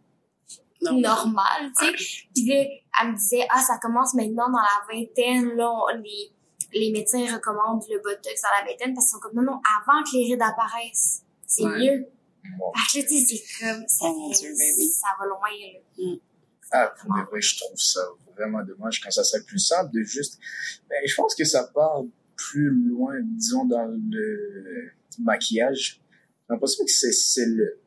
Non. 0.82 1.00
normal, 1.00 1.72
tu 1.80 1.86
sais. 1.86 1.94
Puis 2.34 2.46
là, 2.48 2.64
elle 3.02 3.12
me 3.12 3.16
disait, 3.16 3.46
ah, 3.52 3.62
ça 3.62 3.78
commence 3.78 4.14
maintenant 4.16 4.50
dans 4.50 4.58
la 4.60 4.86
vingtaine, 4.92 5.56
là, 5.56 5.70
on- 5.72 6.02
les, 6.02 6.32
les 6.74 6.92
médecins 6.92 7.32
recommandent 7.36 7.84
le 7.90 8.00
botox 8.00 8.42
dans 8.42 8.50
la 8.60 8.66
vingtaine 8.72 8.94
parce 8.96 9.06
qu'ils 9.06 9.14
sont 9.14 9.20
comme, 9.20 9.36
non, 9.36 9.44
non, 9.44 9.62
avant 9.82 10.04
que 10.04 10.18
les 10.18 10.34
rides 10.34 10.42
apparaissent, 10.42 11.22
c'est 11.46 11.64
Ouais. 11.64 11.78
mieux. 11.78 12.08
Bon, 12.58 12.72
Fait 12.74 13.00
que 13.02 13.04
là, 13.06 13.10
tu 13.10 13.20
sais, 13.26 13.38
c'est 13.38 13.60
comme, 13.66 13.88
ça, 13.88 14.06
Oh 14.10 14.14
mon 14.18 14.34
fait- 14.34 14.40
Dieu, 14.40 14.50
ben 14.58 14.90
ça 14.92 15.08
va 15.20 15.26
loin, 15.28 15.40
là. 15.50 16.18
ah, 16.72 16.88
pour 17.00 17.16
de 17.16 17.22
vrai, 17.30 17.40
je 17.40 17.58
trouve 17.60 17.78
ça 17.78 18.02
vraiment 18.36 18.64
dommage 18.64 19.02
quand 19.02 19.12
ça 19.12 19.24
serait 19.24 19.44
plus 19.44 19.60
simple 19.60 19.92
de 19.94 20.04
juste, 20.04 20.40
ben, 20.90 20.98
je 21.06 21.16
pense 21.16 21.36
que 21.36 21.46
ça 21.46 21.64
part 21.74 22.04
plus 22.36 22.70
loin, 22.70 23.16
disons, 23.22 23.66
dans 23.66 23.86
le 23.86 24.92
maquillage. 25.20 26.02
J'ai 26.02 26.54
l'impression 26.54 26.84
que 26.86 26.92
c'est, 26.92 27.46
le, 27.46 27.80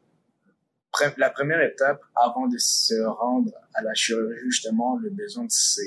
la 1.18 1.30
première 1.30 1.60
étape 1.60 2.00
avant 2.14 2.48
de 2.48 2.58
se 2.58 2.94
rendre 3.04 3.52
à 3.74 3.82
la 3.82 3.94
chirurgie, 3.94 4.40
justement, 4.46 4.96
le 4.96 5.10
besoin 5.10 5.44
de 5.44 5.50
se, 5.50 5.80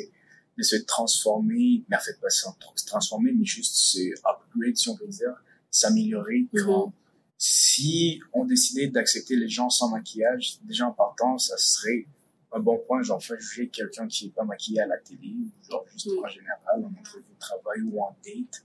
de 0.58 0.64
se 0.64 0.76
transformer, 0.76 1.84
mais 1.90 1.96
en 1.96 2.00
fait, 2.00 2.20
pas 2.22 2.30
se 2.30 2.86
transformer, 2.86 3.32
mais 3.32 3.46
juste 3.46 3.76
se 3.76 4.00
upgrade, 4.20 4.76
si 4.76 4.90
on 4.90 4.98
peut 4.98 5.08
dire, 5.08 5.34
s'améliorer. 5.72 6.48
Mhm. 6.54 6.66
Quand, 6.66 6.94
si 7.38 8.20
on 8.34 8.44
décidait 8.44 8.88
d'accepter 8.88 9.38
les 9.38 9.48
gens 9.48 9.70
sans 9.70 9.90
maquillage, 9.90 10.60
déjà 10.64 10.88
en 10.88 10.92
partant, 10.92 11.38
ça 11.38 11.58
serait 11.58 12.06
un 12.52 12.60
bon 12.60 12.80
point, 12.88 13.02
genre, 13.04 13.24
faire 13.24 13.40
juger 13.40 13.68
quelqu'un 13.70 14.08
qui 14.08 14.28
est 14.28 14.32
pas 14.34 14.44
maquillé 14.44 14.82
à 14.82 14.88
la 14.88 14.98
télé, 14.98 15.36
ou 15.40 15.52
genre, 15.70 15.86
juste 15.92 16.08
Mm. 16.08 16.24
en 16.26 16.28
général, 16.28 16.84
en 16.86 17.00
entrevue 17.00 17.24
de 17.34 17.40
travail 17.40 17.82
ou 17.84 18.02
en 18.02 18.16
date. 18.26 18.64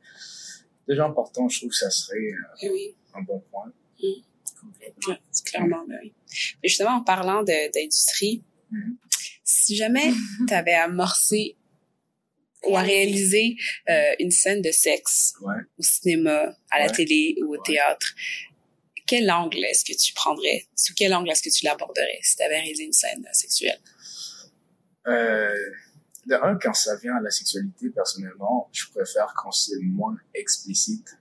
Déjà 0.88 1.06
en 1.08 1.12
partant, 1.12 1.48
je 1.48 1.58
trouve 1.58 1.70
que 1.70 1.76
ça 1.76 1.90
serait 1.90 2.16
euh, 2.18 2.56
Eh 2.62 2.70
Oui. 2.70 2.94
un 3.14 3.22
bon 3.22 3.40
point. 3.50 3.72
complètement. 4.60 5.16
c'est 5.30 5.44
clairement, 5.46 5.84
ben 5.86 5.98
oui. 6.02 6.12
Mais 6.62 6.68
justement, 6.68 6.92
en 6.96 7.02
parlant 7.04 7.42
de- 7.42 7.70
d'industrie, 7.72 8.42
Mhm. 8.70 8.96
si 9.44 9.76
jamais 9.76 10.10
tu 10.48 10.54
avais 10.54 10.72
amorcé 10.74 11.56
ou 12.66 12.76
à 12.76 12.80
réaliser 12.82 13.56
euh, 13.90 14.14
une 14.20 14.30
scène 14.30 14.62
de 14.62 14.70
sexe 14.70 15.34
Ouais. 15.42 15.54
au 15.78 15.82
cinéma, 15.82 16.56
à 16.70 16.78
la 16.78 16.88
télé 16.90 17.36
ou 17.42 17.48
au 17.48 17.50
Ouais. 17.52 17.58
théâtre, 17.64 18.14
quel 19.14 19.30
angle 19.30 19.64
est-ce 19.64 19.84
que 19.84 19.96
tu 19.96 20.12
prendrais? 20.12 20.66
Sous 20.74 20.92
quel 20.94 21.14
angle 21.14 21.30
est-ce 21.30 21.42
que 21.42 21.50
tu 21.50 21.64
l'aborderais 21.64 22.18
si 22.22 22.36
tu 22.36 22.42
avais 22.42 22.58
réalisé 22.58 22.84
une 22.84 22.92
scène 22.92 23.24
sexuelle? 23.32 23.78
Euh, 25.06 25.54
de 26.26 26.34
un, 26.34 26.58
quand 26.58 26.74
ça 26.74 26.96
vient 26.96 27.14
à 27.16 27.20
la 27.20 27.30
sexualité, 27.30 27.90
personnellement, 27.90 28.68
je 28.72 28.86
préfère 28.88 29.32
quand 29.36 29.52
c'est 29.52 29.78
moins 29.80 30.16
explicite. 30.34 31.16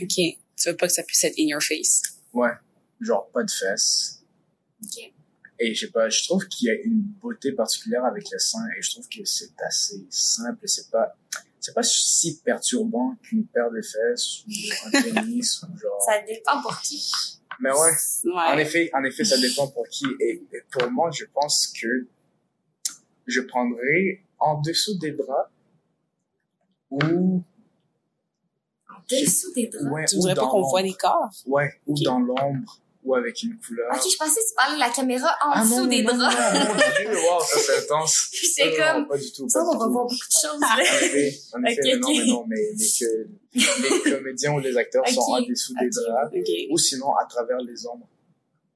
OK. 0.00 0.08
Tu 0.08 0.68
veux 0.68 0.76
pas 0.76 0.88
que 0.88 0.92
ça 0.92 1.02
puisse 1.02 1.22
être 1.24 1.38
in 1.38 1.48
your 1.48 1.62
face? 1.62 2.02
Ouais. 2.32 2.50
Genre, 3.00 3.30
pas 3.30 3.44
de 3.44 3.50
fesses. 3.50 4.22
Ok. 4.82 5.12
Et 5.62 5.74
je 5.74 5.86
sais 5.86 5.92
pas, 5.92 6.08
je 6.08 6.24
trouve 6.24 6.48
qu'il 6.48 6.68
y 6.68 6.70
a 6.70 6.74
une 6.74 7.02
beauté 7.02 7.52
particulière 7.52 8.04
avec 8.06 8.24
le 8.32 8.38
sein 8.38 8.66
et 8.76 8.82
je 8.82 8.90
trouve 8.92 9.08
que 9.08 9.24
c'est 9.24 9.52
assez 9.66 10.06
simple 10.08 10.64
et 10.64 10.68
c'est 10.68 10.90
pas, 10.90 11.14
c'est 11.60 11.74
pas 11.74 11.82
si 11.82 12.40
perturbant 12.40 13.16
qu'une 13.22 13.46
paire 13.46 13.70
de 13.70 13.80
fesses 13.82 14.44
ou 14.46 14.50
un 14.86 15.02
pénis 15.02 15.62
ou 15.62 15.76
genre. 15.78 16.00
Ça 16.04 16.20
dépend 16.26 16.60
pour 16.62 16.80
qui. 16.80 17.10
Mais 17.60 17.70
ouais. 17.70 17.92
En 18.34 18.56
effet, 18.58 18.90
en 18.94 19.04
effet, 19.04 19.24
ça 19.24 19.36
dépend 19.38 19.68
pour 19.68 19.86
qui. 19.88 20.06
Et, 20.20 20.42
et 20.52 20.62
pour 20.70 20.90
moi, 20.90 21.10
je 21.12 21.24
pense 21.32 21.66
que 21.68 22.06
je 23.26 23.40
prendrais 23.42 24.22
en 24.38 24.60
dessous 24.60 24.96
des 24.98 25.12
bras 25.12 25.50
ou, 26.90 27.42
En 28.88 28.94
dessous 29.10 29.52
des 29.54 29.68
draps. 29.68 29.90
ouais, 29.92 30.04
Tu 30.06 30.16
ou 30.16 30.20
voudrais 30.20 30.34
pas 30.34 30.48
qu'on 30.48 30.62
voit 30.62 30.82
des 30.82 30.94
corps? 30.94 31.30
Ouais, 31.46 31.80
ou 31.86 31.94
dans 32.02 32.18
l'ombre, 32.18 32.80
ou 33.02 33.14
avec 33.14 33.42
une 33.42 33.58
couleur. 33.58 33.90
Ok, 33.94 34.02
je 34.12 34.16
pensais 34.18 34.40
que 34.40 34.48
tu 34.48 34.54
parlais 34.54 34.74
de 34.74 34.80
la 34.80 34.90
caméra 34.90 35.28
en 35.42 35.50
Ah, 35.52 35.62
dessous 35.64 35.76
non, 35.80 35.86
des 35.86 36.02
non, 36.02 36.16
draps. 36.18 36.36
Non, 36.36 36.60
mon 36.68 36.74
Dieu, 36.74 37.16
wow, 37.16 37.40
ça 37.40 37.58
c'est 37.58 37.78
intense. 37.84 38.28
C'est 38.54 38.76
comme, 38.76 39.08
pas 39.08 39.16
du 39.16 39.32
tout. 39.32 39.48
ça, 39.48 39.64
on 39.64 39.78
va 39.78 39.86
voir 39.88 40.04
beaucoup 40.04 40.14
de 40.14 40.48
choses, 40.48 40.62
En 40.62 40.76
là. 40.76 40.82
effet, 40.82 41.38
en 41.54 41.64
effet, 41.64 41.80
mais 41.82 41.96
non, 41.96 42.08
mais 42.12 42.26
non, 42.26 42.44
mais, 42.46 42.56
mais 42.76 42.84
que 43.00 44.04
les 44.04 44.10
comédiens 44.12 44.52
ou 44.52 44.58
les 44.60 44.76
acteurs 44.76 45.08
sont 45.08 45.20
en 45.22 45.40
dessous 45.40 45.72
des 45.80 45.88
draps, 45.88 46.34
OK. 46.36 46.48
ou 46.70 46.76
sinon 46.78 47.14
à 47.16 47.24
travers 47.26 47.58
les 47.58 47.86
ombres. 47.86 48.08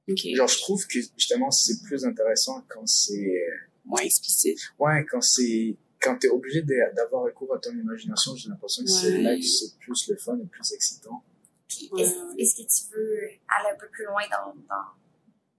OK. 0.08 0.20
Genre, 0.34 0.48
je 0.48 0.58
trouve 0.58 0.86
que 0.86 0.98
justement, 1.18 1.50
c'est 1.50 1.82
plus 1.82 2.04
intéressant 2.04 2.62
quand 2.68 2.86
c'est, 2.86 3.42
Moins 3.84 4.00
explicite. 4.02 4.58
ouais, 4.78 5.04
quand 5.10 5.20
c'est, 5.20 5.76
quand 6.00 6.16
t'es 6.18 6.28
obligé 6.28 6.62
d'avoir 6.94 7.24
recours 7.24 7.54
à 7.54 7.58
ton 7.58 7.72
imagination, 7.72 8.34
j'ai 8.36 8.48
l'impression 8.48 8.82
que 8.84 8.90
c'est 8.90 9.18
là 9.22 9.36
que 9.36 9.42
c'est 9.42 9.76
plus 9.80 10.08
le 10.08 10.16
fun 10.16 10.38
et 10.42 10.46
plus 10.46 10.72
excitant. 10.72 11.22
Puis, 11.68 11.90
est-ce, 11.98 12.14
ouais. 12.14 12.64
que 12.64 12.72
tu 12.72 12.94
veux 12.94 13.20
aller 13.48 13.74
un 13.74 13.78
peu 13.78 13.88
plus 13.88 14.04
loin 14.04 14.22
dans, 14.30 14.54
dans, 14.54 14.84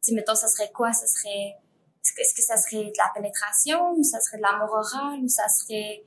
tu 0.02 0.10
sais, 0.10 0.14
mettons, 0.14 0.36
ça 0.36 0.48
serait 0.48 0.72
quoi? 0.72 0.94
Ça 0.94 1.08
serait, 1.08 1.56
est-ce 2.04 2.14
que, 2.14 2.22
est-ce 2.22 2.34
que 2.36 2.42
ça 2.42 2.58
serait 2.58 2.86
de 2.86 2.98
la 2.98 3.12
pénétration 3.14 3.94
ou 3.94 4.04
ça 4.04 4.20
serait 4.22 4.38
de 4.38 4.44
l'amour 4.44 4.72
oral 4.72 5.20
ou 5.22 5.28
ça 5.28 5.48
serait, 5.48 6.04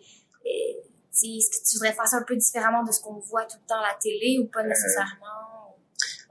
euh, 0.47 0.89
sais, 1.19 1.27
est-ce 1.27 1.51
que 1.51 1.69
tu 1.69 1.77
voudrais 1.77 1.93
faire 1.93 2.07
ça 2.07 2.17
un 2.17 2.23
peu 2.23 2.37
différemment 2.37 2.85
de 2.85 2.93
ce 2.93 3.01
qu'on 3.01 3.19
voit 3.19 3.45
tout 3.45 3.59
le 3.61 3.67
temps 3.67 3.81
à 3.81 3.93
la 3.93 3.99
télé 4.01 4.39
ou 4.41 4.47
pas 4.47 4.63
nécessairement? 4.63 5.77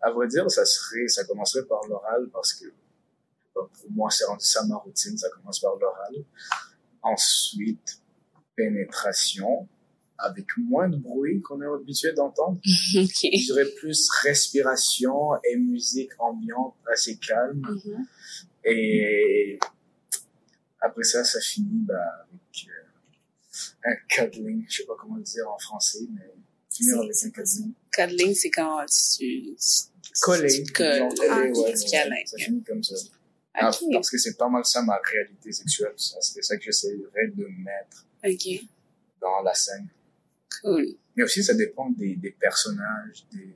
À 0.02 0.12
vrai 0.12 0.28
dire, 0.28 0.50
ça 0.50 0.66
serait, 0.66 1.08
ça 1.08 1.26
commencerait 1.26 1.66
par 1.66 1.82
l'oral 1.88 2.30
parce 2.32 2.54
que 2.54 2.66
bon, 3.56 3.68
pour 3.68 3.92
moi, 3.92 4.10
c'est 4.12 4.26
rendu 4.26 4.46
ça 4.46 4.64
ma 4.64 4.78
routine, 4.78 5.18
ça 5.18 5.30
commence 5.30 5.60
par 5.60 5.76
l'oral. 5.76 6.16
Ensuite, 7.02 8.02
pénétration 8.56 9.68
avec 10.20 10.46
moins 10.58 10.90
de 10.90 10.98
bruit 10.98 11.42
qu'on 11.42 11.62
est 11.62 11.66
habitué 11.66 12.14
d'entendre. 12.14 12.58
OK. 12.66 12.66
Je 13.22 13.46
dirais 13.54 13.70
plus 13.78 14.10
respiration 14.24 15.36
et 15.50 15.56
musique 15.58 16.12
ambiante 16.20 16.76
assez 16.92 17.18
calme. 17.18 17.62
Mhm. 17.62 18.06
Et 18.66 19.60
après 20.82 21.04
ça, 21.04 21.24
ça 21.24 21.40
finit 21.40 21.82
bah, 21.86 22.28
avec 22.30 22.68
euh, 22.70 23.92
un 23.92 23.96
cuddling. 24.10 24.66
Je 24.70 24.78
sais 24.78 24.86
pas 24.86 24.96
comment 25.00 25.16
le 25.18 25.24
dire 25.24 25.50
en 25.50 25.58
français, 25.60 26.00
mais 26.12 26.34
finir 26.72 26.96
C'est- 26.96 27.00
avec 27.04 27.16
c'est 27.16 27.28
un 27.28 27.32
cuddling. 27.32 27.72
Cuddling, 27.92 28.36
c'est 28.36 28.50
quand 28.52 28.86
tu... 29.18 29.56
Coller. 30.22 30.64
coller, 30.74 31.08
Ah, 31.30 31.42
ouais, 31.42 31.52
ouais. 31.52 31.76
Ça 31.76 32.38
finit 32.38 32.64
comme 32.64 32.84
ça. 32.84 32.96
Ah, 33.54 33.72
parce 33.92 34.10
que 34.10 34.18
c'est 34.18 34.36
pas 34.38 34.50
mal 34.50 34.64
ça 34.66 34.82
ma 34.84 34.98
réalité 35.04 35.52
sexuelle. 35.52 35.94
Serait 35.96 36.42
ça 36.44 36.58
que 36.58 36.64
j'essaierais 36.64 37.28
de 37.36 37.48
mettre 37.64 38.06
OK. 38.24 38.66
dans 39.22 39.42
la 39.42 39.54
scène. 39.54 39.88
Cool. 40.62 40.96
Mais 41.16 41.24
aussi, 41.24 41.44
ça 41.44 41.54
dépend 41.54 41.90
des, 41.92 42.16
des 42.16 42.32
personnages, 42.32 43.26
des... 43.32 43.54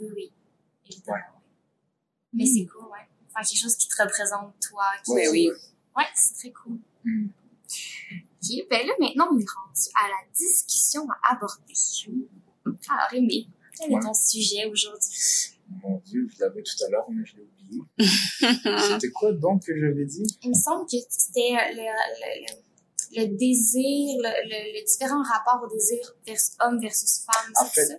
Oui, 0.00 0.08
oui. 0.14 0.32
Évidemment. 0.90 1.16
Ouais. 1.16 1.22
Mais 2.32 2.46
c'est 2.46 2.66
cool, 2.66 2.84
ouais. 2.86 3.06
Faire 3.32 3.46
quelque 3.48 3.58
chose 3.60 3.76
qui 3.76 3.88
te 3.88 4.02
représente 4.02 4.54
toi. 4.60 4.84
Qui... 5.04 5.10
Ouais, 5.12 5.28
oui. 5.28 5.48
Ouais, 5.96 6.04
c'est 6.14 6.34
très 6.34 6.50
cool. 6.52 6.78
Hmm. 7.04 7.28
Ok, 8.42 8.66
ben 8.68 8.86
là, 8.86 8.92
maintenant, 8.98 9.28
on 9.32 9.38
est 9.38 9.46
rendu 9.48 9.80
à 9.94 10.08
la 10.08 10.32
discussion 10.34 11.06
à 11.10 11.32
aborder. 11.34 11.74
Alors, 12.88 13.08
Rémi, 13.10 13.48
quel 13.78 13.90
Ouais. 13.92 13.98
est 13.98 14.02
ton 14.02 14.14
sujet 14.14 14.66
aujourd'hui? 14.66 15.58
Mon 15.82 15.98
Dieu, 16.04 16.28
je 16.34 16.40
l'avais 16.40 16.62
tout 16.62 16.84
à 16.84 16.90
l'heure, 16.90 17.06
mais 17.10 17.24
je 17.24 17.36
l'ai 17.36 17.42
oublié. 17.42 17.82
C'était 18.90 19.10
quoi 19.10 19.32
donc 19.32 19.64
que 19.64 19.78
j'avais 19.78 20.04
dit? 20.04 20.24
Il 20.42 20.50
me 20.50 20.54
semble 20.54 20.84
que 20.86 20.96
c'était 21.08 21.52
euh, 21.54 21.72
le, 21.74 21.82
le, 21.82 22.40
le, 22.42 22.54
le 23.12 23.26
désir, 23.36 24.18
le, 24.22 24.48
le, 24.48 24.78
le 24.80 24.84
différent 24.84 25.22
rapport 25.22 25.62
au 25.64 25.72
désir 25.72 25.98
vers 26.26 26.38
homme 26.60 26.80
versus 26.80 27.24
femme, 27.24 27.52
En 27.60 27.64
c'est 27.66 27.80
fait, 27.80 27.86
ça? 27.86 27.94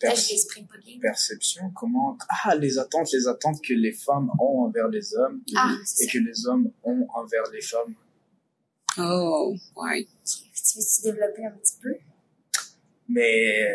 Bien. 0.00 1.00
Perception, 1.02 1.70
comment... 1.74 2.16
Ah, 2.44 2.54
les 2.54 2.78
attentes, 2.78 3.12
les 3.12 3.26
attentes 3.28 3.60
que 3.62 3.74
les 3.74 3.92
femmes 3.92 4.30
ont 4.40 4.62
envers 4.64 4.88
les 4.88 5.14
hommes 5.14 5.42
Ah, 5.54 5.74
et 5.82 5.84
ça. 5.84 6.10
que 6.10 6.18
les 6.18 6.46
hommes 6.46 6.70
ont 6.82 7.06
envers 7.14 7.42
les 7.52 7.60
femmes. 7.60 7.94
Oh, 8.98 9.54
ouais. 9.76 10.06
Tu 10.24 10.44
veux-tu 10.78 11.02
développer 11.02 11.44
un 11.44 11.50
petit 11.52 11.74
peu? 11.82 11.94
Mais 13.08 13.68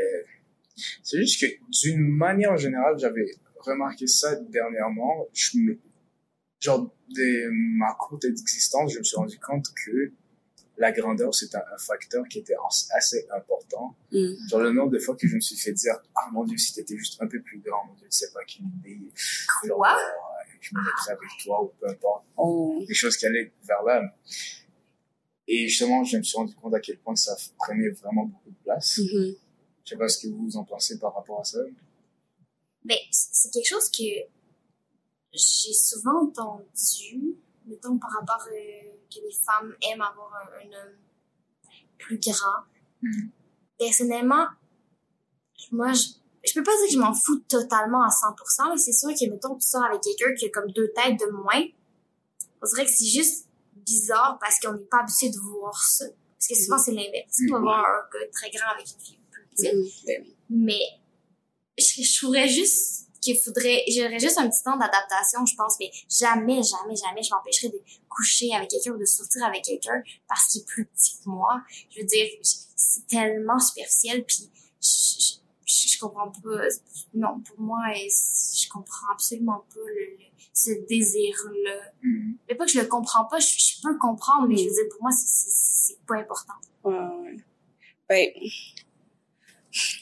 c'est 1.04 1.18
juste 1.20 1.40
que 1.42 1.48
d'une 1.84 2.08
manière 2.08 2.58
générale, 2.58 2.98
j'avais 2.98 3.30
remarqué 3.60 4.08
ça 4.08 4.36
dernièrement. 4.36 5.26
Je 5.34 5.58
me, 5.60 5.78
genre, 6.60 6.92
de 7.10 7.50
ma 7.78 7.94
courte 7.94 8.26
existence, 8.26 8.92
je 8.94 9.00
me 9.00 9.04
suis 9.04 9.18
rendu 9.18 9.38
compte 9.40 9.68
que 9.86 10.12
la 10.78 10.92
grandeur, 10.92 11.34
c'est 11.34 11.54
un, 11.56 11.64
un 11.74 11.78
facteur 11.78 12.24
qui 12.28 12.40
était 12.40 12.54
as- 12.56 12.88
assez 12.96 13.28
important. 13.36 13.96
Mm. 14.12 14.34
Genre, 14.50 14.60
le 14.62 14.72
nombre 14.72 14.92
de 14.92 15.00
fois 15.00 15.16
que 15.16 15.28
je 15.28 15.36
me 15.36 15.40
suis 15.42 15.58
fait 15.58 15.74
dire, 15.74 15.96
ah 16.16 16.30
mon 16.32 16.44
dieu, 16.46 16.58
si 16.58 16.74
t'étais 16.74 16.96
juste 16.98 17.22
un 17.22 17.28
peu 17.28 17.42
plus 17.42 17.60
grand, 17.60 17.86
mon 17.88 17.94
dieu, 17.96 18.08
tu 18.10 18.18
sais 18.18 18.32
pas 18.34 18.42
quelle 18.46 18.66
idée. 18.66 19.12
Genre, 19.66 19.78
Quoi? 19.78 19.98
je 20.62 20.76
me 20.76 20.82
mettrais 20.84 21.12
avec 21.14 21.30
toi 21.44 21.64
ou 21.64 21.68
peu 21.80 21.88
importe. 21.90 22.26
Oh. 22.38 22.84
Des 22.88 22.94
choses 22.94 23.16
qui 23.18 23.26
allaient 23.26 23.52
vers 23.64 23.84
là. 23.84 24.14
Et 25.48 25.68
justement, 25.68 26.04
je 26.04 26.18
me 26.18 26.24
suis 26.24 26.36
rendu 26.38 26.54
compte 26.56 26.74
à 26.74 26.80
quel 26.80 26.98
point 27.00 27.16
ça 27.16 27.36
prenait 27.58 27.90
vraiment 27.90 28.26
beaucoup 28.26 28.50
de 28.50 28.58
place. 28.64 28.98
Mhm. 29.00 29.36
Je 29.86 29.90
sais 29.90 29.96
pas 29.98 30.10
ce 30.10 30.20
que 30.28 30.28
vous 30.34 30.58
en 30.58 30.64
pensez 30.66 31.00
par 31.00 31.16
rapport 31.16 31.40
à 31.40 31.44
ça. 31.46 31.60
Ben, 32.84 32.98
c- 33.12 33.30
c'est 33.32 33.52
quelque 33.54 33.68
chose 33.68 33.90
que 33.90 34.04
j'ai 35.34 35.74
souvent 35.74 36.24
entendu, 36.28 37.36
mettons, 37.68 37.98
par 37.98 38.12
rapport 38.12 38.46
euh, 38.48 38.92
que 39.14 39.20
les 39.22 39.34
femmes 39.46 39.76
aiment 39.90 40.02
avoir 40.02 40.34
un, 40.36 40.60
un 40.68 40.72
homme 40.72 40.96
plus 41.98 42.20
grand. 42.20 42.64
Mhm. 43.02 43.30
Personnellement, 43.80 44.48
moi, 45.72 45.94
je, 45.94 46.08
je 46.46 46.54
peux 46.54 46.64
pas 46.64 46.72
dire 46.78 46.88
que 46.88 46.94
je 46.94 47.00
m'en 47.00 47.14
fous 47.14 47.40
totalement 47.48 48.04
à 48.04 48.10
100%. 48.10 48.70
là. 48.70 48.78
C'est 48.78 48.94
sûr 48.94 49.10
que, 49.10 49.30
mettons, 49.30 49.56
tu 49.56 49.68
sors 49.68 49.84
avec 49.84 50.02
quelqu'un 50.02 50.34
qui 50.36 50.46
a 50.46 50.50
comme 50.50 50.72
deux 50.72 50.92
têtes 50.94 51.20
de 51.20 51.32
moins. 51.32 51.64
On 52.62 52.68
dirait 52.68 52.86
que 52.86 52.92
c'est 52.92 53.06
juste 53.06 53.48
bizarre 53.76 54.38
parce 54.40 54.60
qu'on 54.60 54.74
n'est 54.74 54.86
pas 54.86 55.00
habitué 55.02 55.30
de 55.30 55.38
voir 55.38 55.82
ça. 55.84 56.06
Parce 56.38 56.48
que 56.48 56.56
souvent, 56.56 56.78
c'est 56.78 56.92
l'inverse. 56.92 57.38
On 57.50 57.54
va 57.54 57.58
Mhm. 57.60 57.64
voir 57.64 57.86
un 57.86 58.10
gars 58.20 58.26
très 58.32 58.50
grand 58.52 58.70
avec 58.74 58.88
une 58.92 59.00
fille 59.00 59.20
plus 59.32 59.46
petite. 59.48 60.06
Ben. 60.06 60.26
Mais 60.50 60.82
je, 61.78 62.02
je 62.02 62.18
trouverais 62.20 62.48
juste 62.48 63.07
qu'il 63.34 63.40
faudrait, 63.44 63.84
j'aurais 63.94 64.20
juste 64.20 64.38
un 64.38 64.50
petit 64.50 64.64
temps 64.64 64.78
d'adaptation, 64.78 65.46
je 65.46 65.56
pense, 65.56 65.76
mais 65.80 65.92
jamais, 66.10 66.62
jamais, 66.64 66.96
jamais 66.96 67.22
je 67.24 67.34
m'empêcherais 67.34 67.70
de 67.70 67.82
coucher 68.10 68.54
avec 68.54 68.70
quelqu'un 68.70 68.92
ou 68.94 68.98
de 68.98 69.06
sortir 69.06 69.44
avec 69.46 69.64
quelqu'un 69.64 70.02
parce 70.28 70.48
qu'il 70.48 70.62
est 70.62 70.66
plus 70.66 70.86
petit 70.86 71.18
que 71.24 71.30
moi. 71.30 71.62
Je 71.90 72.00
veux 72.00 72.06
dire, 72.06 72.28
c'est 72.42 73.06
tellement 73.08 73.60
superficiel, 73.60 74.24
puis 74.26 74.50
je, 74.82 75.38
je, 75.66 75.88
je 75.90 76.00
comprends 76.00 76.32
pas, 76.32 76.68
non, 77.14 77.42
pour 77.42 77.60
moi, 77.60 77.80
je 77.94 78.70
comprends 78.70 79.12
absolument 79.12 79.66
pas 79.74 79.80
le, 79.88 80.18
le- 80.18 80.26
ce 80.54 80.72
désir-là. 80.88 81.92
Mhm. 82.02 82.38
Mais 82.48 82.56
pas 82.56 82.66
que 82.66 82.72
je 82.72 82.80
le 82.80 82.88
comprends 82.88 83.26
pas, 83.26 83.40
je, 83.40 83.48
je 83.58 83.82
peux 83.82 83.92
le 83.92 84.00
comprendre, 84.00 84.48
mais 84.48 84.56
je 84.58 84.64
veux 84.64 84.74
dire, 84.74 84.84
pour 84.92 85.02
moi, 85.04 85.12
c'est 85.12 86.00
pas 86.08 86.16
important. 86.16 86.54
Ouais, 86.84 86.96
ouais. 86.96 87.38
Ben, 88.10 88.28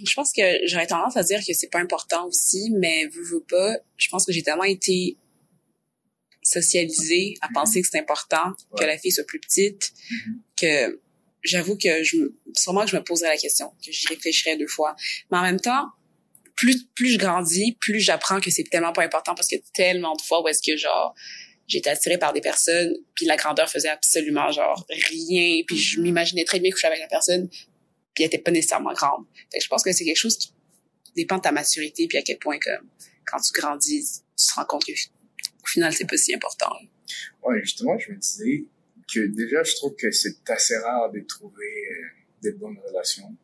je 0.06 0.14
pense 0.14 0.32
que 0.34 0.42
j'aurais 0.68 0.88
tendance 0.88 1.18
à 1.18 1.24
dire 1.24 1.40
que 1.46 1.54
c'est 1.54 1.70
pas 1.70 1.80
important 1.80 2.26
aussi, 2.28 2.72
mais 2.72 3.06
veux, 3.08 3.24
veux 3.24 3.44
pas, 3.48 3.78
je 3.98 4.08
pense 4.10 4.26
que 4.26 4.32
j'ai 4.32 4.44
tellement 4.44 4.64
été 4.64 5.18
socialisée 6.44 7.36
à 7.42 7.48
Mhm. 7.48 7.54
penser 7.54 7.82
que 7.82 7.88
c'est 7.92 8.00
important 8.00 8.54
que 8.78 8.84
la 8.84 8.98
fille 8.98 9.12
soit 9.12 9.24
plus 9.26 9.40
petite 9.40 9.94
Mhm. 10.12 10.42
que 10.60 11.02
j'avoue 11.44 11.78
que 11.78 12.04
je 12.04 12.18
me- 12.18 12.36
sûrement 12.56 12.86
que 12.86 12.92
je 12.92 12.96
me 12.96 13.04
poserais 13.04 13.30
la 13.30 13.38
question, 13.38 13.70
que 13.86 13.92
j'y 13.92 14.08
réfléchirais 14.08 14.58
deux 14.58 14.68
fois. 14.68 14.96
Mais 15.32 15.38
en 15.38 15.42
même 15.44 15.60
temps, 15.60 15.90
plus, 16.56 16.86
plus 16.96 17.10
je 17.14 17.18
grandis, 17.18 17.74
plus 17.80 18.00
j'apprends 18.00 18.40
que 18.40 18.50
c'est 18.50 18.64
tellement 18.64 18.94
pas 18.94 19.04
important 19.04 19.36
parce 19.36 19.48
que 19.50 19.56
tellement 19.74 20.16
de 20.16 20.22
fois 20.22 20.42
où 20.44 20.48
est-ce 20.48 20.62
que, 20.62 20.78
genre, 20.78 21.14
j'étais 21.68 21.90
attirée 21.90 22.18
par 22.18 22.32
des 22.32 22.42
personnes, 22.42 22.96
puis 23.16 23.26
la 23.26 23.36
grandeur 23.36 23.70
faisait 23.70 23.90
absolument, 23.90 24.52
genre, 24.52 24.86
rien, 24.90 25.62
puis 25.68 25.78
je 25.78 25.98
Mhm. 25.98 26.04
m'imaginais 26.04 26.46
très 26.46 26.60
bien 26.60 26.72
coucher 26.72 26.88
avec 26.88 27.00
la 27.00 27.08
personne, 27.08 27.50
puis 28.16 28.24
elle 28.24 28.28
était 28.28 28.40
pas 28.40 28.52
nécessairement 28.52 28.94
grande. 28.94 29.26
Fait 29.52 29.60
que 29.60 29.64
je 29.64 29.70
pense 29.70 29.84
que 29.84 29.92
c'est 29.92 30.06
quelque 30.06 30.18
chose 30.18 30.38
qui 30.38 30.52
dépend 31.16 31.38
de 31.38 31.42
ta 31.42 31.52
maturité, 31.52 32.08
puis 32.08 32.18
à 32.18 32.22
quel 32.24 32.40
point, 32.40 32.58
comme, 32.60 32.88
quand 33.26 33.40
tu 33.40 33.52
grandis, 33.54 34.24
tu 34.38 34.48
te 34.48 34.54
rends 34.56 34.66
compte 34.66 34.86
que, 34.86 34.92
au 34.92 35.68
final, 35.68 35.94
c'est 35.94 36.08
pas 36.10 36.18
si 36.18 36.34
important. 36.34 36.72
Ouais, 37.44 37.62
justement, 37.62 37.98
je 38.00 38.12
me 38.12 38.18
disais 38.18 38.66
que 39.14 39.20
déjà, 39.28 39.62
je 39.64 39.76
trouve 39.76 39.96
que 39.96 40.10
c'est 40.12 40.38
assez 40.50 40.78
rare 40.78 41.12
de 41.12 41.20
trouver 41.22 41.64
euh, 41.92 42.06
des 42.42 42.52
bonnes 42.54 42.78
relations. 42.88 43.36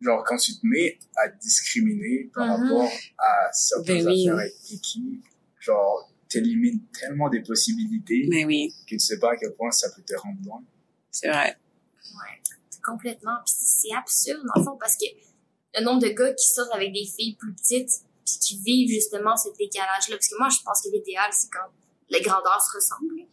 Genre, 0.00 0.22
quand 0.24 0.36
tu 0.36 0.52
te 0.52 0.60
mets 0.64 0.98
à 1.16 1.28
discriminer 1.28 2.30
par 2.32 2.46
Mhm. 2.46 2.62
rapport 2.68 2.92
à 3.18 3.52
certaines 3.52 4.04
Ben 4.04 4.06
oui. 4.06 4.28
affaires 4.28 4.38
avec 4.38 4.80
qui, 4.82 5.20
genre, 5.60 6.12
t'élimines 6.28 6.80
tellement 6.92 7.28
des 7.28 7.40
possibilités 7.40 8.26
Mais 8.28 8.44
oui, 8.44 8.72
que 8.86 8.90
tu 8.94 8.98
sais 9.00 9.18
pas 9.18 9.32
à 9.32 9.36
quel 9.36 9.52
point 9.54 9.70
ça 9.72 9.90
peut 9.90 10.02
te 10.02 10.14
rendre 10.14 10.38
loin. 10.44 10.62
c'est 11.10 11.28
vrai. 11.28 11.56
Ouais, 12.14 12.40
complètement. 12.84 13.36
Puis 13.44 13.54
c'est 13.58 13.94
absurde, 13.96 14.40
dans 14.54 14.60
le 14.60 14.64
fond, 14.64 14.76
parce 14.78 14.96
que 14.96 15.04
le 15.78 15.84
nombre 15.84 16.00
de 16.02 16.08
gars 16.08 16.32
qui 16.32 16.46
sortent 16.46 16.72
avec 16.74 16.92
des 16.92 17.04
filles 17.04 17.36
plus 17.36 17.52
petites, 17.54 17.90
puis 18.24 18.38
qui 18.40 18.58
vivent 18.58 18.88
justement 18.90 19.36
ce 19.36 19.48
décalage-là. 19.56 20.16
Parce 20.16 20.28
que 20.28 20.38
moi, 20.38 20.48
je 20.50 20.58
pense 20.64 20.82
que 20.82 20.88
l'idéal, 20.90 21.30
c'est 21.32 21.48
quand 21.50 21.68
les 22.10 22.20
grandeurs 22.20 22.60
se 22.62 22.76
ressemblent. 22.76 23.26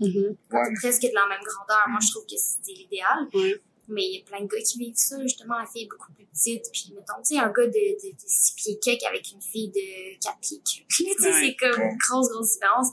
Quand 0.49 0.57
Ouais, 0.57 0.67
t'es 0.69 0.73
presque 0.81 1.01
de 1.03 1.13
la 1.13 1.27
même 1.27 1.43
grandeur, 1.43 1.83
moi, 1.89 1.99
je 2.01 2.11
trouve 2.11 2.25
que 2.25 2.35
c'est 2.37 2.71
l'idéal. 2.73 3.27
Ouais. 3.33 3.61
Mais 3.87 4.03
il 4.03 4.17
y 4.17 4.21
a 4.21 4.25
plein 4.25 4.41
de 4.41 4.47
gars 4.47 4.61
qui 4.61 4.79
vivent 4.79 4.95
ça, 4.95 5.21
justement, 5.21 5.57
la 5.59 5.65
fille 5.67 5.83
est 5.83 5.87
beaucoup 5.89 6.11
plus 6.13 6.25
petite. 6.25 6.65
Puis, 6.73 6.91
mettons, 6.95 7.21
tu 7.23 7.35
sais, 7.35 7.37
un 7.39 7.51
gars 7.51 7.67
de, 7.67 7.71
de, 7.71 8.11
de 8.11 8.17
6 8.25 8.53
pieds 8.55 8.79
cake 8.79 9.03
avec 9.03 9.31
une 9.31 9.41
fille 9.41 9.69
de 9.69 10.19
4 10.23 10.39
pieds 10.39 10.57
cake. 10.65 10.85
tu 10.89 11.03
sais, 11.05 11.29
Ouais. 11.31 11.41
c'est 11.41 11.55
comme 11.55 11.81
une 11.81 11.97
grosse, 11.97 12.29
grosse 12.29 12.53
différence. 12.53 12.87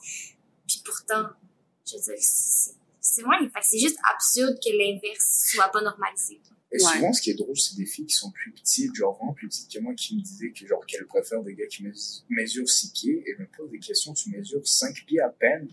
Puis 0.68 0.82
pourtant, 0.84 1.28
je 1.86 1.96
veux 1.96 2.02
dire, 2.02 2.14
c'est 2.18 2.74
c'est 3.02 3.22
moi, 3.22 3.36
c'est 3.62 3.78
juste 3.78 3.98
absurde 4.14 4.56
que 4.64 4.70
l'inverse 4.70 5.44
soit 5.52 5.68
pas 5.68 5.82
normalisé. 5.82 6.40
Et 6.74 6.76
Ouais. 6.82 6.92
souvent, 6.94 7.12
ce 7.12 7.20
qui 7.20 7.30
est 7.30 7.34
drôle, 7.34 7.54
c'est 7.58 7.76
des 7.76 7.84
filles 7.84 8.06
qui 8.06 8.14
sont 8.14 8.30
plus 8.30 8.50
petites, 8.52 8.94
genre 8.94 9.14
vraiment 9.18 9.34
plus 9.34 9.46
petites 9.48 9.70
que 9.70 9.78
moi, 9.80 9.92
qui 9.94 10.16
me 10.16 10.22
disaient 10.22 10.52
que 10.52 10.66
genre 10.66 10.86
qu'elles 10.86 11.06
préfèrent 11.06 11.42
des 11.42 11.54
gars 11.54 11.66
qui 11.66 11.82
mes- 11.82 11.92
mesurent 12.30 12.70
6 12.70 12.92
pieds. 12.92 13.22
Et 13.26 13.34
je 13.36 13.42
me 13.42 13.46
pose 13.54 13.70
des 13.70 13.78
questions, 13.78 14.14
tu 14.14 14.30
mesures 14.30 14.66
5 14.66 14.94
pieds 15.06 15.20
à 15.20 15.28
peine. 15.28 15.68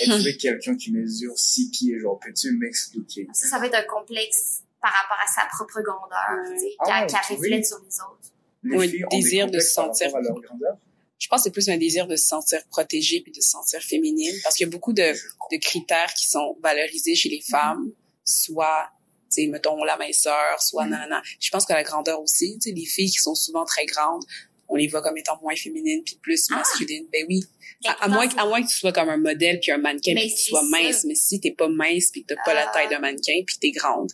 Et 0.00 0.04
tu 0.04 0.10
veux 0.10 0.32
quelqu'un 0.38 0.76
qui 0.76 0.92
mesure 0.92 1.32
6 1.38 1.70
pieds, 1.70 1.98
genre, 1.98 2.20
peux-tu 2.20 2.52
m'expliquer? 2.58 3.26
Ça, 3.32 3.48
ça 3.48 3.58
va 3.58 3.66
être 3.68 3.74
un 3.74 3.84
complexe 3.84 4.62
par 4.82 4.92
rapport 4.92 5.16
à 5.24 5.26
sa 5.32 5.46
propre 5.56 5.80
grandeur, 5.80 6.44
Ouais. 6.46 6.54
tu 6.54 6.60
sais, 6.60 6.76
Ah, 6.80 7.06
qu'elle 7.06 7.16
ouais, 7.16 7.22
oui. 7.30 7.36
reflète 7.36 7.66
sur 7.66 7.78
les 7.78 8.00
autres. 8.00 8.30
Les 8.64 8.76
Ouais, 8.76 8.88
filles 8.88 9.04
ont 9.06 9.08
des 9.08 9.16
désir 9.22 9.46
de 9.46 9.50
complexes 9.52 9.70
se 9.70 9.74
par 9.76 9.84
sentir- 9.86 10.06
rapport 10.08 10.18
à 10.18 10.22
leur 10.22 10.40
grandeur. 10.42 10.76
Je 11.24 11.28
pense 11.30 11.40
que 11.40 11.44
c'est 11.44 11.52
plus 11.52 11.70
un 11.70 11.78
désir 11.78 12.06
de 12.06 12.16
se 12.16 12.26
sentir 12.26 12.60
protégée 12.68 13.22
puis 13.22 13.32
de 13.32 13.40
se 13.40 13.48
sentir 13.48 13.80
féminine 13.80 14.34
parce 14.42 14.56
qu'il 14.56 14.66
y 14.66 14.68
a 14.68 14.70
beaucoup 14.70 14.92
de, 14.92 15.12
de 15.52 15.56
critères 15.58 16.12
qui 16.12 16.28
sont 16.28 16.58
valorisés 16.62 17.14
chez 17.14 17.30
les 17.30 17.40
femmes, 17.40 17.90
soit, 18.26 18.90
tu 19.34 19.42
sais, 19.42 19.46
mettons, 19.46 19.82
la 19.84 19.96
minceur, 19.96 20.60
soit 20.60 20.84
Mhm. 20.84 20.90
nanana. 20.90 21.22
Je 21.40 21.48
pense 21.48 21.64
que 21.64 21.72
la 21.72 21.82
grandeur 21.82 22.20
aussi, 22.20 22.58
tu 22.60 22.68
sais, 22.68 22.74
les 22.76 22.84
filles 22.84 23.10
qui 23.10 23.16
sont 23.18 23.34
souvent 23.34 23.64
très 23.64 23.86
grandes, 23.86 24.22
on 24.68 24.76
les 24.76 24.86
voit 24.86 25.00
comme 25.00 25.16
étant 25.16 25.38
moins 25.40 25.56
féminines 25.56 26.02
puis 26.04 26.18
plus 26.22 26.46
Ah! 26.50 26.56
masculines. 26.56 27.06
Ben 27.10 27.24
oui. 27.26 27.40
À, 27.86 28.04
à 28.04 28.08
moins, 28.08 28.28
que- 28.28 28.38
à 28.38 28.44
moins 28.44 28.62
que 28.62 28.68
tu 28.68 28.76
sois 28.76 28.92
comme 28.92 29.08
un 29.08 29.16
modèle 29.16 29.60
puis 29.60 29.72
un 29.72 29.78
mannequin 29.78 30.14
puis 30.14 30.28
que 30.30 30.36
tu 30.38 30.50
sois 30.50 30.60
ça. 30.60 30.66
mince. 30.70 31.04
Mais 31.04 31.14
si 31.14 31.40
t'es 31.40 31.52
pas 31.52 31.68
mince 31.68 32.10
puis 32.12 32.22
que 32.24 32.34
t'as 32.34 32.42
pas 32.44 32.52
la 32.52 32.68
Ah. 32.68 32.72
taille 32.74 32.88
d'un 32.90 32.98
mannequin 32.98 33.42
puis 33.46 33.56
t'es 33.58 33.70
grande, 33.70 34.10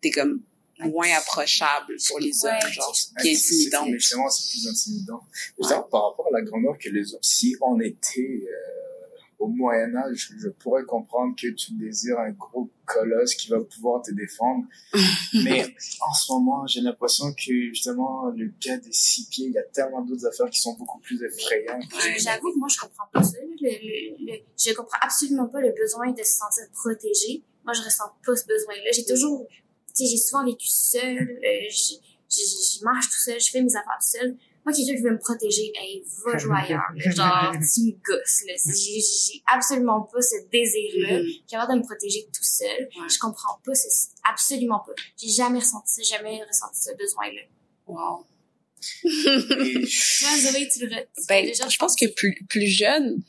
t'es 0.00 0.10
comme 0.10 0.42
moins 0.80 1.08
approchable 1.16 1.94
pour 2.08 2.18
les 2.20 2.32
hommes, 2.44 2.52
Ouais, 2.64 2.72
genre, 2.72 2.94
qui 3.22 3.28
est 3.28 3.36
intimidant. 3.36 3.86
Mais 3.86 3.98
justement, 3.98 4.28
c'est 4.30 4.50
plus 4.50 4.68
intimidant. 4.68 5.22
Par 5.90 6.08
rapport 6.10 6.26
à 6.32 6.38
la 6.38 6.42
grandeur 6.42 6.76
que 6.78 6.88
les 6.90 7.12
hommes, 7.14 7.20
si 7.22 7.56
on 7.60 7.80
était 7.80 8.44
euh, 8.48 9.14
au 9.38 9.46
Moyen 9.48 9.94
Âge, 9.96 10.32
je 10.36 10.48
pourrais 10.48 10.82
comprendre 10.84 11.34
que 11.40 11.48
tu 11.54 11.72
désires 11.74 12.18
un 12.18 12.30
gros 12.30 12.68
colosse 12.84 13.34
qui 13.36 13.48
va 13.48 13.60
pouvoir 13.60 14.02
te 14.02 14.10
défendre. 14.12 14.64
Mais 15.44 15.64
en 16.00 16.12
ce 16.12 16.32
moment, 16.32 16.66
j'ai 16.66 16.80
l'impression 16.80 17.32
que 17.32 17.52
justement, 17.72 18.30
le 18.36 18.52
gars 18.60 18.78
des 18.78 18.92
six 18.92 19.26
pieds, 19.28 19.46
il 19.46 19.52
y 19.52 19.58
a 19.58 19.62
tellement 19.62 20.02
d'autres 20.02 20.26
affaires 20.26 20.50
qui 20.50 20.60
sont 20.60 20.74
beaucoup 20.74 20.98
plus 21.00 21.22
effrayantes. 21.22 21.84
Ouais. 21.92 22.18
J'avoue 22.18 22.52
que 22.52 22.58
moi, 22.58 22.68
je 22.68 22.78
comprends 22.78 23.06
pas 23.12 23.22
ça. 23.22 23.36
là. 23.38 23.44
Le, 23.60 23.68
le, 23.70 24.32
le- 24.32 24.40
je 24.56 24.72
comprends 24.74 24.98
absolument 25.00 25.46
pas 25.48 25.60
le 25.60 25.72
besoin 25.72 26.10
de 26.12 26.22
se 26.22 26.32
sentir 26.38 26.64
protégé. 26.72 27.42
Moi, 27.64 27.74
je 27.74 27.82
ressens 27.82 28.04
pas 28.24 28.34
ce 28.34 28.44
besoin-là. 28.46 28.90
J'ai 28.92 29.04
toujours, 29.04 29.46
sais, 29.98 30.06
j'ai 30.10 30.16
souvent 30.16 30.44
vécu 30.44 30.66
seule. 30.68 31.38
euh, 31.44 31.68
je, 31.70 31.94
je, 32.30 32.78
je 32.78 32.84
marche 32.84 33.06
tout 33.06 33.20
seul, 33.24 33.40
je 33.40 33.50
fais 33.50 33.62
mes 33.62 33.74
affaires 33.76 33.98
tout 34.00 34.18
seul. 34.18 34.36
Moi, 34.64 34.74
quelqu'un 34.76 34.96
qui 34.96 35.02
veut 35.02 35.12
me 35.12 35.18
protéger, 35.18 35.72
hey, 35.76 36.04
va 36.26 36.36
jouer 36.36 36.56
ailleurs. 36.58 36.82
Genre, 36.96 37.52
tu 37.74 37.80
me 37.82 37.92
gosses, 38.04 38.44
là. 38.46 38.54
J'ai 38.66 39.42
absolument 39.46 40.02
pas 40.02 40.20
ce 40.20 40.36
désir-là. 40.52 41.20
J'ai 41.50 41.56
envie 41.56 41.72
de 41.74 41.78
me 41.78 41.84
protéger 41.86 42.26
tout 42.26 42.42
seul. 42.44 42.88
Ouais. 43.00 43.08
Je 43.08 43.18
comprends 43.18 43.58
pas, 43.64 43.74
c'est 43.74 44.10
absolument 44.30 44.80
pas. 44.80 44.92
J'ai 45.16 45.30
jamais 45.30 45.60
ressenti 45.60 46.04
ça, 46.04 46.16
jamais 46.16 46.42
ressenti 46.44 46.82
ce 46.82 46.94
besoin-là. 46.96 47.40
Wow. 47.86 48.26
Et 49.04 49.72
Toi, 50.18 50.38
Zoé, 50.52 50.68
tu 50.68 50.86
le 50.86 50.96
Ben, 51.28 51.46
déjà 51.46 51.66
je 51.68 51.78
pense 51.78 51.96
que 51.96 52.06
plus, 52.06 52.38
plus 52.48 52.66
jeune, 52.66 53.22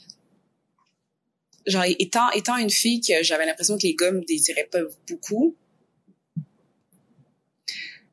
genre, 1.66 1.86
étant, 2.00 2.30
étant 2.32 2.58
une 2.58 2.70
fille 2.70 3.02
que 3.02 3.24
j'avais 3.24 3.46
l'impression 3.46 3.78
que 3.78 3.84
les 3.84 3.96
gars 3.96 4.12
me 4.12 4.24
désiraient 4.26 4.70
pas 4.72 4.82
beaucoup, 5.10 5.56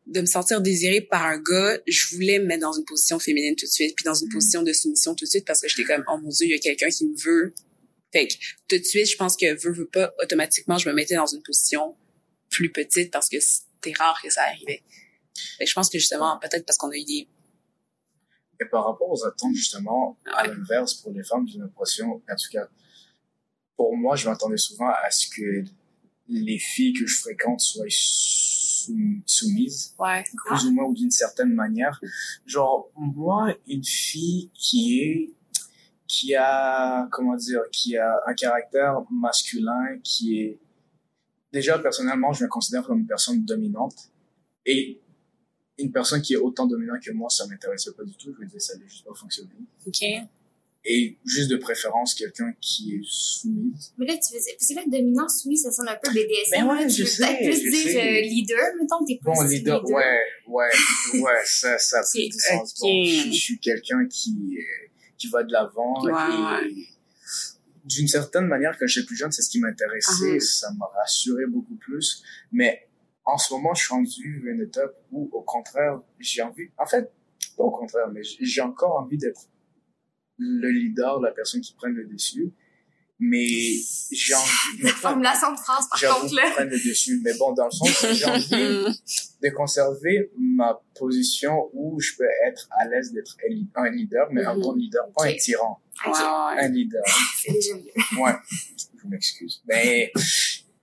de 0.07 0.21
me 0.21 0.27
sentir 0.27 0.61
désirée 0.61 1.01
par 1.01 1.25
un 1.27 1.39
gars, 1.39 1.79
je 1.87 2.15
voulais 2.15 2.39
me 2.39 2.47
mettre 2.47 2.63
dans 2.63 2.73
une 2.73 2.85
position 2.85 3.19
féminine 3.19 3.57
tout 3.57 3.67
de 3.67 3.71
suite, 3.71 3.95
puis 3.97 4.05
dans 4.05 4.15
une 4.15 4.29
Mm. 4.29 4.33
position 4.33 4.63
de 4.63 4.73
soumission 4.73 5.15
tout 5.15 5.25
de 5.25 5.31
suite 5.31 5.45
parce 5.45 5.61
que 5.61 5.69
j'étais 5.69 5.85
comme, 5.85 6.05
oh 6.09 6.19
mon 6.19 6.29
dieu, 6.29 6.47
il 6.47 6.51
y 6.51 6.55
a 6.55 6.59
quelqu'un 6.59 6.89
qui 6.89 7.07
me 7.07 7.17
veut. 7.17 7.55
Fait 8.13 8.29
que, 8.29 8.35
tout 8.69 8.79
de 8.79 8.85
suite, 8.85 9.07
je 9.11 9.17
pense 9.17 9.37
que 9.37 9.53
veut, 9.61 9.73
veut 9.73 9.89
pas, 9.89 10.15
automatiquement, 10.23 10.79
je 10.79 10.89
me 10.89 10.95
mettais 10.95 11.17
dans 11.17 11.27
une 11.27 11.43
position 11.43 11.97
plus 12.51 12.71
petite 12.71 13.11
parce 13.11 13.29
que 13.29 13.39
c'était 13.41 13.93
rare 13.99 14.19
que 14.23 14.31
ça 14.31 14.43
arrivait. 14.43 14.83
Fait 15.59 15.65
que 15.65 15.71
je 15.71 15.75
pense 15.75 15.91
que 15.91 15.99
justement, 15.99 16.39
peut-être 16.39 16.65
parce 16.65 16.79
qu'on 16.79 16.91
a 16.91 16.97
eu 16.97 17.05
des 17.05 17.29
Et 18.61 18.65
par 18.71 18.87
rapport 18.87 19.11
aux 19.11 19.25
attentes, 19.27 19.55
justement, 19.55 20.17
à 20.33 20.47
l'inverse, 20.47 20.95
pour 20.95 21.13
les 21.13 21.25
femmes, 21.25 21.47
j'ai 21.49 21.59
l'impression, 21.59 22.15
en 22.15 22.37
tout 22.37 22.51
cas, 22.53 22.69
pour 23.77 23.95
moi, 23.97 24.17
je 24.17 24.29
m'attendais 24.29 24.57
souvent 24.57 24.89
à 24.89 25.11
ce 25.11 25.27
que 25.29 25.65
les 26.29 26.59
filles 26.59 26.95
que 26.95 27.07
je 27.07 27.17
fréquente 27.19 27.61
soient 27.61 27.87
sou- 28.87 29.23
soumises, 29.27 29.95
Ouais. 29.99 30.25
plus 30.47 30.67
ou 30.67 30.73
moins, 30.73 30.85
ou 30.85 30.95
d'une 30.95 31.11
certaine 31.11 31.53
manière. 31.53 32.01
Genre, 32.47 32.91
moi, 32.97 33.55
une 33.67 33.85
fille 33.85 34.51
qui 34.55 35.01
est, 35.01 35.33
qui 36.09 36.35
a, 36.35 37.09
comment 37.11 37.35
dire, 37.37 37.61
qui 37.73 37.97
a 37.97 38.21
un 38.27 38.35
caractère 38.35 39.03
masculin, 39.11 39.99
qui 40.03 40.41
est, 40.41 40.59
déjà, 41.53 41.79
personnellement, 41.79 42.33
je 42.33 42.45
me 42.45 42.49
considère 42.49 42.85
comme 42.87 43.01
une 43.01 43.07
personne 43.07 43.45
dominante. 43.45 44.11
Et 44.65 45.01
une 45.79 45.93
personne 45.93 46.23
qui 46.23 46.33
est 46.33 46.37
autant 46.39 46.67
dominante 46.67 47.01
que 47.03 47.13
moi, 47.13 47.29
ça 47.31 47.47
m'intéressait 47.47 47.93
pas 47.93 48.03
du 48.05 48.15
tout. 48.17 48.33
Je 48.35 48.41
me 48.41 48.47
disais, 48.47 48.59
ça 48.61 48.73
allait 48.75 48.89
juste 48.89 49.05
pas 49.05 49.15
fonctionner. 49.15 49.51
OK. 49.87 50.03
Et 50.89 51.19
juste 51.25 51.51
de 51.51 51.57
préférence, 51.57 52.15
quelqu'un 52.15 52.53
qui 52.61 52.95
est 52.95 53.03
soumise. 53.03 53.93
Mais 53.99 54.07
là, 54.07 54.15
tu 54.15 54.33
faisais, 54.37 54.53
parce 54.57 54.69
que 54.69 54.75
là, 54.75 54.83
dominant, 54.87 55.29
soumis, 55.29 55.59
ça 55.59 55.73
sonne 55.73 55.89
un 55.89 55.97
peu 56.01 56.11
BDSM. 56.13 56.61
Ben 56.61 56.67
ouais, 56.69 56.83
là. 56.83 56.89
je 56.89 56.95
tu 56.95 57.03
veux 57.03 57.07
sais, 57.09 57.27
peut-être 57.27 57.39
plus 57.43 57.53
je 57.57 57.71
dire 57.71 57.91
sais. 57.93 58.19
euh, 58.19 58.21
leader, 58.23 58.65
mettons, 58.81 59.05
t'es 59.05 59.19
plus 59.21 59.25
Bon, 59.25 59.43
leader, 59.43 59.85
ouais, 59.91 60.21
ouais, 60.47 60.71
ouais, 61.21 61.41
ça, 61.45 61.77
ça 61.79 62.03
fait 62.05 62.29
du 62.29 62.39
sens. 62.39 62.75
Bon, 62.81 63.05
je, 63.05 63.29
je 63.31 63.33
suis 63.33 63.59
quelqu'un 63.59 64.07
qui, 64.09 64.59
euh, 64.59 64.89
qui 65.19 65.27
va 65.29 65.43
de 65.43 65.53
l'avant. 65.53 66.07
Et 66.65 66.87
D'une 67.85 68.09
certaine 68.09 68.47
manière, 68.47 68.77
quand 68.79 68.87
j'étais 68.87 69.07
plus 69.07 69.17
jeune, 69.17 69.33
c'est 69.33 69.43
ce 69.43 69.51
qui 69.51 69.59
m'intéressait. 69.61 70.35
Mhm. 70.35 70.41
Ça 70.41 70.71
m'a 70.79 70.87
rassuré 71.01 71.47
beaucoup 71.47 71.77
plus. 71.77 72.23
Mais 72.53 72.89
en 73.25 73.39
ce 73.39 73.53
moment, 73.55 73.75
je 73.75 73.83
suis 73.85 73.93
rendu 73.93 74.45
à 74.49 74.53
une 74.53 74.63
étape 74.63 74.95
où, 75.11 75.29
au 75.33 75.43
contraire, 75.43 76.01
j'ai 76.21 76.43
envie, 76.43 76.69
en 76.79 76.87
fait, 76.87 77.11
pas 77.57 77.65
au 77.65 77.71
contraire, 77.71 78.09
mais 78.13 78.21
j'ai 78.23 78.61
encore 78.61 79.01
envie 79.01 79.19
d'être 79.19 79.49
le 80.39 80.71
leader, 80.71 81.21
la 81.21 81.31
personne 81.33 81.61
qui 81.61 81.75
prenne 81.75 81.93
le 81.95 82.05
dessus. 82.07 82.53
Mais 83.19 83.47
j'ai 84.13 84.35
envie, 84.35 84.83
pas- 84.83 84.89
Formulation 84.91 85.51
de 85.53 85.59
phrase, 85.59 85.87
par 85.91 86.21
contre, 86.21 86.35
là. 86.35 86.51
prendre 86.51 86.71
le 86.71 86.77
dessus. 86.77 87.19
Mais 87.25 87.33
bon, 87.39 87.55
dans 87.55 87.65
le 87.65 87.71
sens, 87.71 88.07
j'ai 88.13 88.25
envie 88.27 88.99
de 89.43 89.49
conserver 89.55 90.31
ma 90.39 90.79
position 90.99 91.71
où 91.73 91.99
je 91.99 92.13
peux 92.19 92.29
être 92.47 92.69
à 92.79 92.87
l'aise 92.87 93.13
d'être 93.13 93.37
un 93.75 93.91
leader, 93.91 94.29
mais 94.33 94.45
un 94.45 94.55
Mhm. 94.55 94.61
bon 94.61 94.75
leader, 94.75 95.09
pas 95.17 95.25
un 95.29 95.35
tyran, 95.35 95.81
un 96.05 96.69
leader. 96.69 97.03
C'est 97.43 97.53
déjà 97.53 97.75
mieux. 97.77 98.21
Ouais, 98.23 98.33
je 99.03 99.09
m'excuse. 99.09 99.63
Mais, 99.67 100.13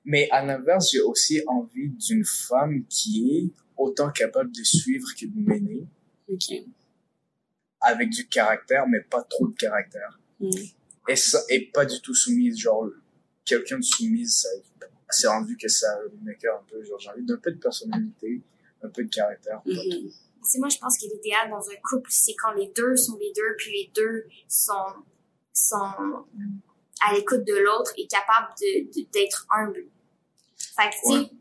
mais 0.03 0.27
à 0.31 0.43
l'inverse, 0.43 0.89
j'ai 0.91 1.01
aussi 1.01 1.39
envie 1.45 1.89
d'une 1.89 2.25
femme 2.25 2.83
qui 2.89 3.29
est 3.37 3.61
autant 3.77 4.09
capable 4.09 4.51
de 4.51 4.63
suivre 4.63 5.07
que 5.19 5.27
de 5.27 5.39
mener, 5.39 5.85
OK. 6.29 6.51
Avec 7.83 8.09
du 8.09 8.27
caractère, 8.27 8.87
mais 8.87 9.01
pas 9.01 9.23
trop 9.23 9.47
de 9.47 9.55
caractère. 9.55 10.19
Mm. 10.39 10.49
Et 11.09 11.15
ça, 11.15 11.39
et 11.49 11.69
pas 11.73 11.85
du 11.85 11.99
tout 12.01 12.15
soumise, 12.15 12.57
genre, 12.57 12.87
quelqu'un 13.45 13.77
de 13.77 13.83
soumise, 13.83 14.41
ça, 14.41 14.49
c'est 15.09 15.27
rendu 15.27 15.57
que 15.57 15.67
ça 15.67 15.87
m'écœure 16.23 16.59
un 16.61 16.65
peu, 16.69 16.83
genre, 16.83 16.99
j'ai 16.99 17.09
envie 17.09 17.23
d'un 17.25 17.37
peu 17.37 17.51
de 17.51 17.59
personnalité, 17.59 18.41
un 18.81 18.89
peu 18.89 19.03
de 19.03 19.09
caractère, 19.09 19.61
pas 19.61 19.69
Mhm. 19.71 19.89
trop. 19.89 20.09
c'est 20.43 20.59
moi, 20.59 20.69
je 20.69 20.77
pense 20.77 20.97
que 20.97 21.05
l'idéal 21.05 21.49
dans 21.49 21.69
un 21.69 21.75
couple, 21.89 22.09
c'est 22.11 22.33
quand 22.35 22.51
les 22.53 22.71
deux 22.75 22.95
sont 22.95 23.17
les 23.17 23.31
deux, 23.35 23.55
puis 23.57 23.71
les 23.71 23.91
deux 23.95 24.25
sont, 24.47 24.73
sont 25.53 26.25
à 27.05 27.13
l'écoute 27.13 27.43
de 27.45 27.53
l'autre 27.63 27.91
et 27.97 28.07
capables 28.07 28.53
de, 28.61 29.03
d'être 29.11 29.45
humbles. 29.55 29.85
Fait 30.57 30.89
que, 30.89 30.95
tu 31.19 31.25
sais, 31.29 31.31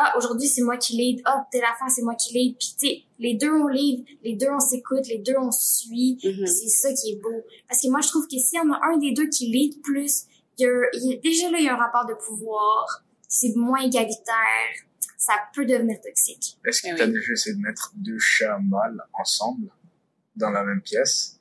ah, 0.00 0.14
aujourd'hui, 0.16 0.46
c'est 0.48 0.62
moi 0.62 0.76
qui 0.76 0.96
lead, 0.96 1.20
ah, 1.24 1.46
telle 1.50 1.64
affaire, 1.64 1.88
c'est 1.90 2.02
moi 2.02 2.14
qui 2.14 2.32
lead, 2.32 2.56
puis 2.56 2.68
tu 2.78 2.86
sais, 2.86 3.02
les 3.18 3.34
deux, 3.34 3.50
on 3.50 3.66
lead, 3.66 4.04
les 4.22 4.34
deux, 4.36 4.48
on 4.50 4.60
s'écoute, 4.60 5.06
les 5.08 5.18
deux, 5.18 5.34
on 5.38 5.50
suit, 5.50 6.18
Mhm. 6.24 6.46
c'est 6.46 6.68
ça 6.68 6.92
qui 6.92 7.12
est 7.12 7.20
beau. 7.20 7.44
Parce 7.68 7.82
que 7.82 7.88
moi, 7.88 8.00
je 8.00 8.08
trouve 8.08 8.26
que 8.26 8.38
s'il 8.38 8.58
y 8.58 8.60
en 8.60 8.70
a 8.72 8.80
un 8.92 8.98
des 8.98 9.12
deux 9.12 9.28
qui 9.28 9.46
lead 9.50 9.82
plus, 9.82 10.24
il 10.58 10.62
y 10.62 10.66
a, 10.66 10.70
il 10.94 11.10
y 11.10 11.14
a- 11.14 11.20
déjà 11.20 11.50
là, 11.50 11.58
il 11.58 11.64
y 11.64 11.68
a 11.68 11.74
un 11.74 11.76
rapport 11.76 12.06
de 12.06 12.14
pouvoir, 12.14 13.04
c'est 13.28 13.54
moins 13.56 13.80
égalitaire, 13.80 14.72
ça 15.16 15.34
peut 15.54 15.66
devenir 15.66 16.00
toxique. 16.00 16.58
Est-ce 16.64 16.82
que 16.82 16.88
Eh 16.92 16.94
tu 16.96 17.02
as 17.02 17.06
oui. 17.06 17.12
déjà 17.12 17.32
essayé 17.32 17.56
de 17.56 17.60
mettre 17.60 17.92
deux 17.96 18.18
chats 18.18 18.58
mâles 18.62 19.02
ensemble 19.14 19.68
dans 20.36 20.50
la 20.50 20.62
même 20.64 20.80
pièce? 20.80 21.38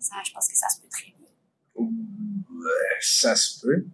Ça, 0.00 0.16
je 0.26 0.32
pense 0.32 0.48
que 0.48 0.56
ça 0.56 0.68
se 0.68 0.80
peut 0.80 0.88
très 0.90 1.12
bien. 1.18 1.28
Ouais, 1.76 2.96
ça 3.00 3.34
se 3.36 3.60
peut. 3.60 3.84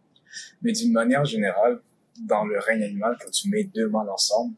Mais 0.62 0.72
d'une 0.72 0.92
manière 0.92 1.24
générale, 1.24 1.82
dans 2.20 2.44
le 2.44 2.58
règne 2.58 2.82
animal, 2.84 3.16
quand 3.22 3.30
tu 3.30 3.48
mets 3.48 3.64
deux 3.64 3.88
mâles 3.88 4.10
ensemble, 4.10 4.54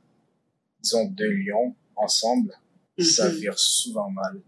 disons 0.83 1.07
deux 1.07 1.31
lions 1.31 1.75
ensemble, 1.97 2.53
ça 2.99 3.29
Mhm. 3.29 3.37
vire 3.37 3.59
souvent 3.59 4.11
mal. 4.11 4.41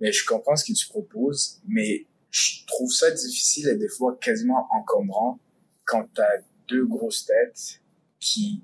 Mais 0.00 0.12
je 0.12 0.24
comprends 0.26 0.56
ce 0.56 0.64
que 0.64 0.72
tu 0.76 0.86
proposes, 0.88 1.60
mais 1.66 2.06
je 2.30 2.66
trouve 2.66 2.90
ça 2.90 3.10
difficile 3.10 3.68
et 3.68 3.76
des 3.76 3.88
fois 3.88 4.16
quasiment 4.20 4.66
encombrant 4.72 5.38
quand 5.84 6.06
tu 6.14 6.20
as 6.20 6.42
deux 6.68 6.84
grosses 6.86 7.24
têtes 7.26 7.80
qui 8.20 8.62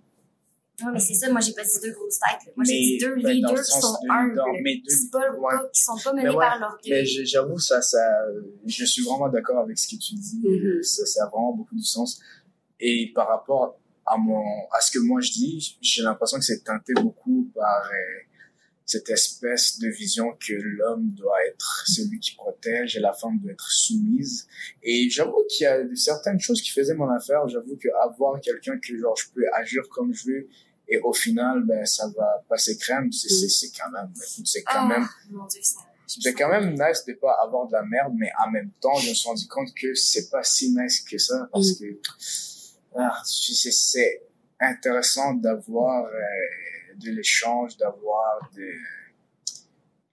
Non, 0.82 0.90
mais 0.92 0.98
c'est 0.98 1.14
ça, 1.14 1.30
moi, 1.30 1.40
j'ai 1.40 1.52
pas 1.52 1.62
dit 1.62 1.78
deux 1.82 1.92
grosses 1.92 2.18
têtes. 2.18 2.52
Moi, 2.56 2.64
j'ai 2.64 2.72
Mais, 2.72 2.80
dit 2.80 2.98
deux 2.98 3.14
ben, 3.14 3.22
le 3.22 3.28
leaders 3.34 3.62
qui 3.62 3.80
sont 3.80 3.92
de 4.02 4.10
humbles. 4.10 4.42
mais 4.62 4.76
deux- 4.78 5.10
pas, 5.12 5.30
ouais. 5.30 5.68
qui 5.72 5.80
sont 5.82 5.96
pas 6.02 6.12
menés 6.12 6.24
Mais 6.24 6.30
ouais, 6.34 6.36
par 6.44 6.58
Mais 6.58 6.66
l'orgueil. 6.66 7.06
j- 7.06 7.26
j'avoue, 7.26 7.58
ça, 7.58 7.80
ça, 7.80 8.00
je 8.66 8.84
suis 8.84 9.02
vraiment 9.04 9.28
d'accord 9.28 9.58
avec 9.60 9.78
ce 9.78 9.86
que 9.86 10.00
tu 10.00 10.14
dis. 10.14 10.40
Mhm. 10.42 10.82
Ça, 10.82 11.06
ça 11.06 11.24
a 11.24 11.28
vraiment 11.28 11.52
beaucoup 11.52 11.76
de 11.76 11.84
sens. 11.84 12.20
Et 12.80 13.12
par 13.14 13.28
rapport 13.28 13.78
à 14.06 14.16
mon, 14.16 14.42
à 14.72 14.80
ce 14.80 14.90
que 14.90 14.98
moi 14.98 15.20
je 15.20 15.30
dis, 15.32 15.78
j'ai 15.80 16.02
l'impression 16.02 16.38
que 16.38 16.44
c'est 16.44 16.62
teinté 16.64 16.92
beaucoup 16.94 17.50
par 17.54 17.84
euh, 17.86 18.20
cette 18.84 19.08
espèce 19.10 19.78
de 19.78 19.88
vision 19.88 20.36
que 20.44 20.52
l'homme 20.54 21.10
doit 21.12 21.44
être 21.46 21.84
celui 21.86 22.18
qui 22.18 22.34
protège 22.34 22.96
et 22.96 23.00
la 23.00 23.12
femme 23.12 23.38
doit 23.38 23.52
être 23.52 23.70
soumise. 23.70 24.46
Et 24.82 25.08
j'avoue 25.08 25.44
qu'il 25.48 25.64
y 25.64 25.66
a 25.68 25.78
certaines 25.94 26.40
choses 26.40 26.60
qui 26.60 26.70
faisaient 26.72 26.94
mon 26.94 27.08
affaire. 27.08 27.46
J'avoue 27.48 27.76
que 27.76 27.88
avoir 28.02 28.40
quelqu'un 28.40 28.78
que 28.78 28.96
genre 28.98 29.16
je 29.16 29.26
peux 29.34 29.44
agir 29.54 29.82
comme 29.90 30.12
je 30.12 30.26
veux 30.26 30.48
et 30.88 30.98
au 30.98 31.12
final, 31.12 31.62
ben 31.64 31.86
ça 31.86 32.08
va 32.16 32.44
passer 32.48 32.76
crème. 32.76 33.10
C'est 33.12 33.28
c'est 33.28 33.48
c'est 33.48 33.70
quand 33.70 33.90
même, 33.92 34.10
c'est 34.44 34.62
quand 34.62 34.72
Ah, 34.74 34.88
même 34.88 35.06
mon 35.30 35.46
Dieu, 35.46 35.60
ça. 35.62 35.78
je 36.08 36.18
me 36.18 36.22
c'est 36.22 36.34
quand 36.34 36.48
même 36.50 36.72
nice 36.74 37.04
de 37.06 37.12
pas 37.14 37.36
avoir 37.42 37.68
de 37.68 37.72
la 37.72 37.84
merde, 37.84 38.12
mais 38.18 38.30
en 38.44 38.50
même 38.50 38.70
temps, 38.80 38.94
je 38.96 39.08
me 39.10 39.14
suis 39.14 39.28
rendu 39.28 39.46
compte 39.46 39.68
que 39.80 39.94
c'est 39.94 40.28
pas 40.28 40.42
si 40.42 40.70
nice 40.70 41.00
que 41.00 41.16
ça 41.18 41.48
parce 41.52 41.72
que 41.78 41.84
ah, 42.96 43.20
c'est 43.24 44.22
intéressant 44.60 45.34
d'avoir 45.34 46.04
euh, 46.06 46.94
de 46.96 47.10
l'échange, 47.10 47.76
d'avoir 47.76 48.50
de 48.54 48.68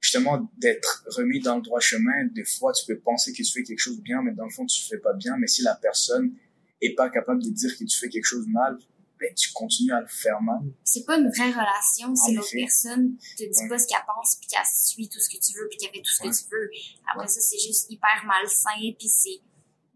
justement 0.02 0.50
d'être 0.58 1.04
remis 1.18 1.40
dans 1.42 1.58
le 1.58 1.62
droit 1.62 1.80
chemin. 1.80 2.26
Des 2.32 2.46
fois, 2.46 2.72
tu 2.74 2.86
peux 2.86 3.00
penser 3.00 3.32
que 3.32 3.38
tu 3.38 3.52
fais 3.52 3.64
quelque 3.64 3.80
chose 3.80 3.98
de 3.98 4.02
bien, 4.02 4.22
mais 4.24 4.32
dans 4.32 4.46
le 4.46 4.50
fond, 4.52 4.66
tu 4.66 4.82
fais 4.84 4.98
pas 4.98 5.14
bien. 5.14 5.36
Mais 5.38 5.48
si 5.48 5.62
la 5.62 5.76
personne 5.76 6.34
est 6.82 6.96
pas 6.96 7.10
capable 7.10 7.44
de 7.44 7.50
dire 7.50 7.78
que 7.78 7.84
tu 7.84 7.98
fais 8.00 8.10
quelque 8.10 8.26
chose 8.26 8.46
de 8.46 8.52
mal, 8.52 8.78
ben, 9.20 9.34
tu 9.36 9.52
continues 9.52 9.92
à 9.92 10.00
le 10.00 10.08
faire 10.08 10.42
mal. 10.42 10.62
C'est 10.86 11.06
pas 11.06 11.18
une 11.18 11.30
vraie 11.30 11.52
relation, 11.52 12.08
En 12.08 12.32
l'autre 12.34 12.50
personne 12.54 13.18
te 13.38 13.44
dit 13.44 13.50
Ouais. 13.64 13.68
pas 13.68 13.78
ce 13.78 13.86
qu'elle 13.86 13.98
pense 14.08 14.38
puis 14.38 14.48
qu'elle 14.48 14.66
suit 14.74 15.10
tout 15.10 15.20
ce 15.20 15.28
que 15.30 15.38
tu 15.46 15.58
veux 15.60 15.68
puis 15.68 15.78
qu'elle 15.78 15.92
fait 15.92 16.02
tout 16.02 16.10
ce 16.10 16.24
Ouais. 16.24 16.30
que 16.30 16.36
tu 16.36 16.44
veux. 16.50 16.70
Après 17.14 17.28
ça, 17.28 17.42
c'est 17.42 17.60
juste 17.60 17.92
hyper 17.92 18.24
malsain 18.26 18.80
puis 18.98 19.10
c'est, 19.10 19.42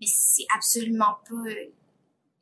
mais 0.01 0.07
c'est 0.13 0.45
absolument 0.53 1.15
pas 1.29 1.49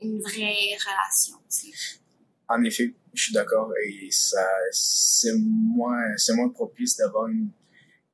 une 0.01 0.21
vraie 0.21 0.77
relation, 0.77 1.37
tu 1.49 1.71
sais. 1.71 1.99
En 2.47 2.63
effet, 2.63 2.93
je 3.13 3.23
suis 3.23 3.33
d'accord 3.33 3.71
et 3.85 4.09
ça, 4.11 4.45
c'est 4.71 5.33
moins, 5.37 6.17
c'est 6.17 6.33
moins 6.33 6.49
propice 6.49 6.97
d'avoir 6.97 7.27
une, 7.27 7.49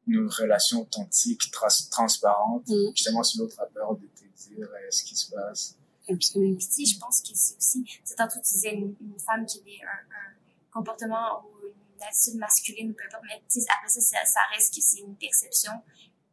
une 0.07 0.27
relation 0.27 0.82
authentique, 0.82 1.41
trans- 1.51 1.67
transparente. 1.90 2.67
Mm. 2.67 2.91
Justement, 2.95 3.24
si 3.24 3.38
l'autre 3.40 3.59
a 3.59 3.66
peur 3.66 3.95
de 3.95 4.06
te 4.07 4.49
dire 4.49 4.67
euh, 4.67 4.91
ce 4.91 5.03
qui 5.03 5.16
se 5.16 5.32
passe. 5.32 5.75
Absolument. 6.09 6.56
Puis, 6.56 6.67
tu 6.67 6.85
sais, 6.85 6.93
je 6.93 6.99
pense 6.99 7.22
que 7.22 7.30
c'est 7.33 7.57
aussi, 7.57 7.83
sais, 8.03 8.16
tantôt, 8.16 8.35
tu 8.35 8.53
disais 8.53 8.74
une, 8.74 8.95
une 9.01 9.19
femme 9.19 9.45
qui 9.45 9.59
a 9.82 9.88
un, 9.88 10.30
un 10.30 10.33
comportement 10.72 11.43
ou 11.43 11.67
une 11.67 12.03
attitude 12.03 12.40
masculine, 12.40 12.93
peu 12.93 13.03
importe, 13.06 13.24
mais 13.27 13.33
après 13.35 13.90
ça, 13.90 14.01
ça, 14.01 14.25
ça 14.25 14.40
reste 14.53 14.74
que 14.74 14.82
c'est 14.82 14.99
une 14.99 15.16
perception, 15.16 15.74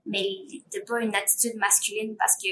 mais 0.06 0.26
t'as 0.70 0.80
pas 0.82 1.00
une 1.00 1.14
attitude 1.14 1.56
masculine 1.56 2.14
parce 2.16 2.36
que 2.36 2.48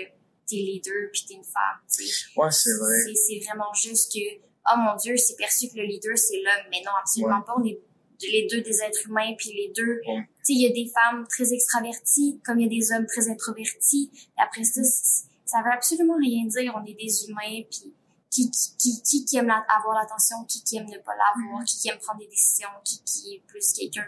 t'es 0.52 0.62
leader 0.62 1.08
puis 1.12 1.24
t'es 1.26 1.34
une 1.34 1.44
femme, 1.44 1.80
tu 1.90 2.04
sais. 2.06 2.24
Ouais, 2.36 2.50
c'est 2.50 2.74
vrai. 2.78 3.14
C'est- 3.14 3.40
vraiment 3.48 3.72
juste 3.74 4.12
que, 4.12 4.24
oh 4.70 4.76
mon 4.78 4.94
Dieu, 4.96 5.16
c'est 5.16 5.36
perçu 5.36 5.68
que 5.68 5.76
le 5.76 5.84
leader, 5.84 6.16
c'est 6.16 6.36
l'homme. 6.42 6.66
Mais 6.70 6.82
non, 6.84 6.92
absolument 7.00 7.38
Ouais. 7.38 7.44
pas. 7.46 7.54
On 7.58 7.64
est 7.64 7.80
les 8.22 8.46
deux 8.46 8.60
des 8.60 8.80
êtres 8.82 9.08
humains, 9.08 9.34
puis 9.36 9.50
les 9.52 9.72
deux. 9.74 10.00
Ouais. 10.06 10.22
Tu 10.44 10.44
sais, 10.44 10.52
il 10.52 10.62
y 10.62 10.66
a 10.66 10.72
des 10.72 10.88
femmes 10.90 11.26
très 11.28 11.52
extraverties, 11.52 12.40
comme 12.44 12.60
il 12.60 12.64
y 12.72 12.76
a 12.76 12.80
des 12.80 12.92
hommes 12.92 13.06
très 13.06 13.28
introvertis. 13.28 14.10
Et 14.38 14.40
après 14.42 14.62
ça, 14.64 14.80
ça 14.84 15.58
veut 15.64 15.72
absolument 15.72 16.16
rien 16.16 16.46
dire. 16.46 16.72
On 16.76 16.84
est 16.84 16.94
des 16.94 17.28
humains, 17.28 17.64
puis 17.68 17.92
qui, 18.30 18.50
qui, 18.50 19.02
qui, 19.02 19.24
qui, 19.24 19.36
aime 19.36 19.48
la- 19.48 19.64
avoir 19.76 19.94
l'attention, 20.00 20.44
qui, 20.44 20.62
qui 20.62 20.76
aime 20.76 20.86
ne 20.86 20.98
pas 20.98 21.12
l'avoir, 21.16 21.64
qui, 21.64 21.76
qui 21.80 21.88
aime 21.88 21.98
prendre 21.98 22.20
des 22.20 22.28
décisions, 22.28 22.68
qui, 22.84 23.02
qui 23.02 23.34
est 23.34 23.42
plus 23.48 23.72
quelqu'un 23.72 24.06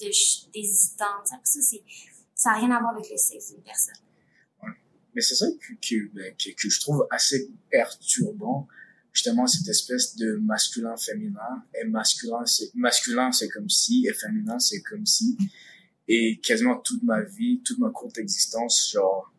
d'hésitant. 0.00 1.04
Ça, 1.24 1.36
ça 2.34 2.50
n'a 2.50 2.56
rien 2.58 2.70
à 2.70 2.80
voir 2.80 2.94
avec 2.94 3.10
le 3.10 3.16
sexe 3.16 3.52
d'une 3.52 3.62
personne. 3.62 3.94
Mais 5.14 5.20
c'est 5.22 5.34
ça 5.34 5.46
que, 5.60 5.72
que, 5.74 6.08
ben, 6.14 6.34
que, 6.36 6.68
je 6.70 6.80
trouve 6.80 7.06
assez 7.10 7.50
perturbant. 7.70 8.68
Justement, 9.12 9.46
cette 9.46 9.66
espèce 9.68 10.14
de 10.16 10.36
masculin-féminin. 10.36 11.64
Et 11.80 11.84
masculin, 11.86 12.44
c'est, 12.46 12.72
masculin, 12.74 13.32
c'est 13.32 13.48
comme 13.48 13.68
si, 13.68 14.06
et 14.06 14.12
féminin, 14.12 14.58
c'est 14.58 14.80
comme 14.82 15.06
si. 15.06 15.36
Et 16.06 16.38
quasiment 16.40 16.76
toute 16.78 17.02
ma 17.02 17.22
vie, 17.22 17.60
toute 17.64 17.78
ma 17.78 17.90
courte 17.90 18.18
existence, 18.18 18.90
genre, 18.92 19.32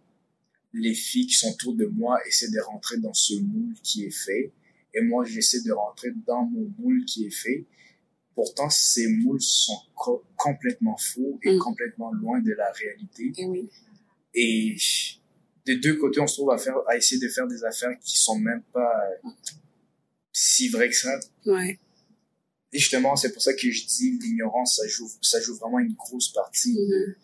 les 0.74 0.94
filles 0.94 1.28
qui 1.28 1.34
sont 1.36 1.50
autour 1.52 1.76
de 1.76 1.86
moi 1.86 2.20
essaient 2.28 2.52
de 2.52 2.60
rentrer 2.60 2.98
dans 2.98 3.14
ce 3.14 3.36
moule 3.42 3.74
qui 3.82 4.06
est 4.06 4.12
fait. 4.12 4.52
Et 4.94 5.02
moi, 5.02 5.24
j'essaie 5.26 5.62
de 5.62 5.72
rentrer 5.72 6.10
dans 6.28 6.44
mon 6.46 6.72
moule 6.78 7.06
qui 7.06 7.26
est 7.26 7.32
fait. 7.36 7.66
Pourtant, 8.36 8.70
ces 8.70 9.08
moules 9.08 9.42
sont 9.42 9.80
co- 9.96 10.24
complètement 10.36 10.98
faux 10.98 11.40
et 11.44 11.56
Mm. 11.56 11.60
complètement 11.60 12.12
loin 12.14 12.40
de 12.42 12.52
la 12.54 12.72
réalité. 12.72 13.32
Et 13.38 13.46
oui. 13.46 13.70
Et 14.34 14.76
des 15.70 15.78
deux 15.80 15.96
côtés, 15.98 16.20
on 16.20 16.28
se 16.28 16.36
trouve 16.36 16.52
à 16.52 16.58
faire, 16.58 16.76
à 16.88 16.98
essayer 16.98 17.22
de 17.22 17.28
faire 17.32 17.48
des 17.48 17.64
affaires 17.64 17.96
qui 18.04 18.18
sont 18.18 18.38
même 18.40 18.64
pas 18.74 18.92
euh, 19.26 19.30
si 20.34 20.70
vraies 20.70 20.90
que 20.90 20.96
ça. 20.96 21.20
Ouais. 21.46 21.80
Et 22.72 22.80
justement, 22.80 23.16
c'est 23.16 23.32
pour 23.34 23.42
ça 23.42 23.54
que 23.54 23.70
je 23.70 23.86
dis 23.86 24.18
l'ignorance, 24.22 24.78
ça 24.78 24.88
joue, 24.88 25.10
ça 25.22 25.40
joue 25.42 25.56
vraiment 25.56 25.80
une 25.80 25.94
grosse 25.94 26.30
partie 26.32 26.76
de, 26.76 26.80
Mhm. 27.08 27.16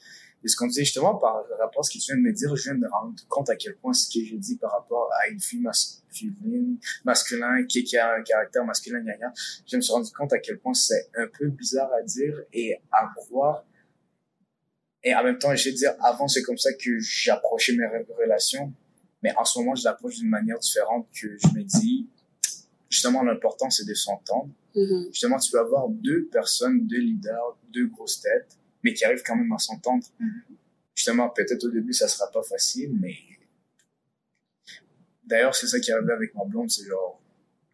de 0.44 0.48
ce 0.48 0.56
qu'on 0.56 0.68
disait. 0.68 0.84
Justement, 0.84 1.16
par 1.16 1.44
rapport 1.60 1.80
à 1.80 1.84
ce 1.84 1.92
que 1.92 2.00
tu 2.04 2.06
viens 2.12 2.18
de 2.18 2.22
me 2.22 2.34
dire, 2.34 2.56
je 2.56 2.64
viens 2.64 2.76
de 2.76 2.80
me 2.80 2.90
rendre 2.90 3.16
compte 3.30 3.50
à 3.50 3.56
quel 3.56 3.76
point 3.78 3.94
ce 3.94 4.08
que 4.12 4.24
je 4.26 4.36
dis 4.36 4.58
par 4.58 4.72
rapport 4.72 5.10
à 5.22 5.28
une 5.30 5.40
fille 5.40 5.60
masculine, 5.62 6.78
masculin, 7.04 7.64
qui, 7.68 7.84
qui 7.84 7.98
a 7.98 8.14
un 8.16 8.22
caractère 8.24 8.66
masculin, 8.66 9.00
gna, 9.02 9.18
gna, 9.18 9.34
je 9.68 9.76
me 9.78 9.82
suis 9.82 9.94
rendu 9.94 10.12
compte 10.12 10.34
à 10.34 10.40
quel 10.40 10.58
point 10.60 10.74
c'est 10.74 11.10
un 11.16 11.28
peu 11.28 11.48
bizarre 11.50 11.92
à 11.94 12.02
dire 12.04 12.36
et 12.54 12.76
à 12.92 13.12
croire. 13.16 13.66
Et 15.08 15.14
en 15.16 15.24
même 15.24 15.38
temps, 15.38 15.56
je 15.56 15.64
vais 15.70 15.72
dire, 15.76 15.94
avant, 16.04 16.28
c'est 16.28 16.42
comme 16.42 16.58
ça 16.58 16.74
que 16.74 17.00
j'approchais 17.00 17.74
mes 17.74 17.86
re- 17.86 18.06
relations. 18.20 18.74
Mais 19.24 19.32
en 19.38 19.46
ce 19.46 19.60
moment, 19.60 19.76
je 19.76 19.84
l'approche 19.86 20.16
d'une 20.18 20.30
manière 20.30 20.60
différente 20.60 21.08
que 21.20 21.38
je 21.38 21.48
me 21.58 21.64
dis, 21.64 22.08
justement, 22.90 23.24
l'important, 23.24 23.70
c'est 23.70 23.86
de 23.86 23.94
s'entendre 23.94 24.50
Mhm. 24.76 25.06
justement, 25.12 25.38
tu 25.40 25.52
peux 25.52 25.60
avoir 25.60 25.88
deux 25.88 26.26
personnes, 26.26 26.86
deux 26.86 27.00
leaders, 27.00 27.58
deux 27.72 27.88
grosses 27.88 28.20
têtes, 28.20 28.58
mais 28.84 28.94
qui 28.94 29.06
arrivent 29.06 29.24
quand 29.26 29.38
même 29.38 29.52
à 29.54 29.58
s'entendre. 29.60 30.04
Mhm. 30.20 30.42
Justement, 30.96 31.30
peut-être 31.30 31.64
au 31.64 31.70
début, 31.70 31.94
ça 31.94 32.08
sera 32.10 32.30
pas 32.30 32.44
facile, 32.44 32.92
mais 33.00 33.16
d'ailleurs, 35.26 35.56
c'est 35.56 35.68
ça 35.68 35.80
qui 35.80 35.92
est 35.92 35.94
arrivé 35.94 36.14
avec 36.14 36.34
ma 36.36 36.44
blonde, 36.46 36.70
c'est 36.70 36.86
genre, 36.86 37.22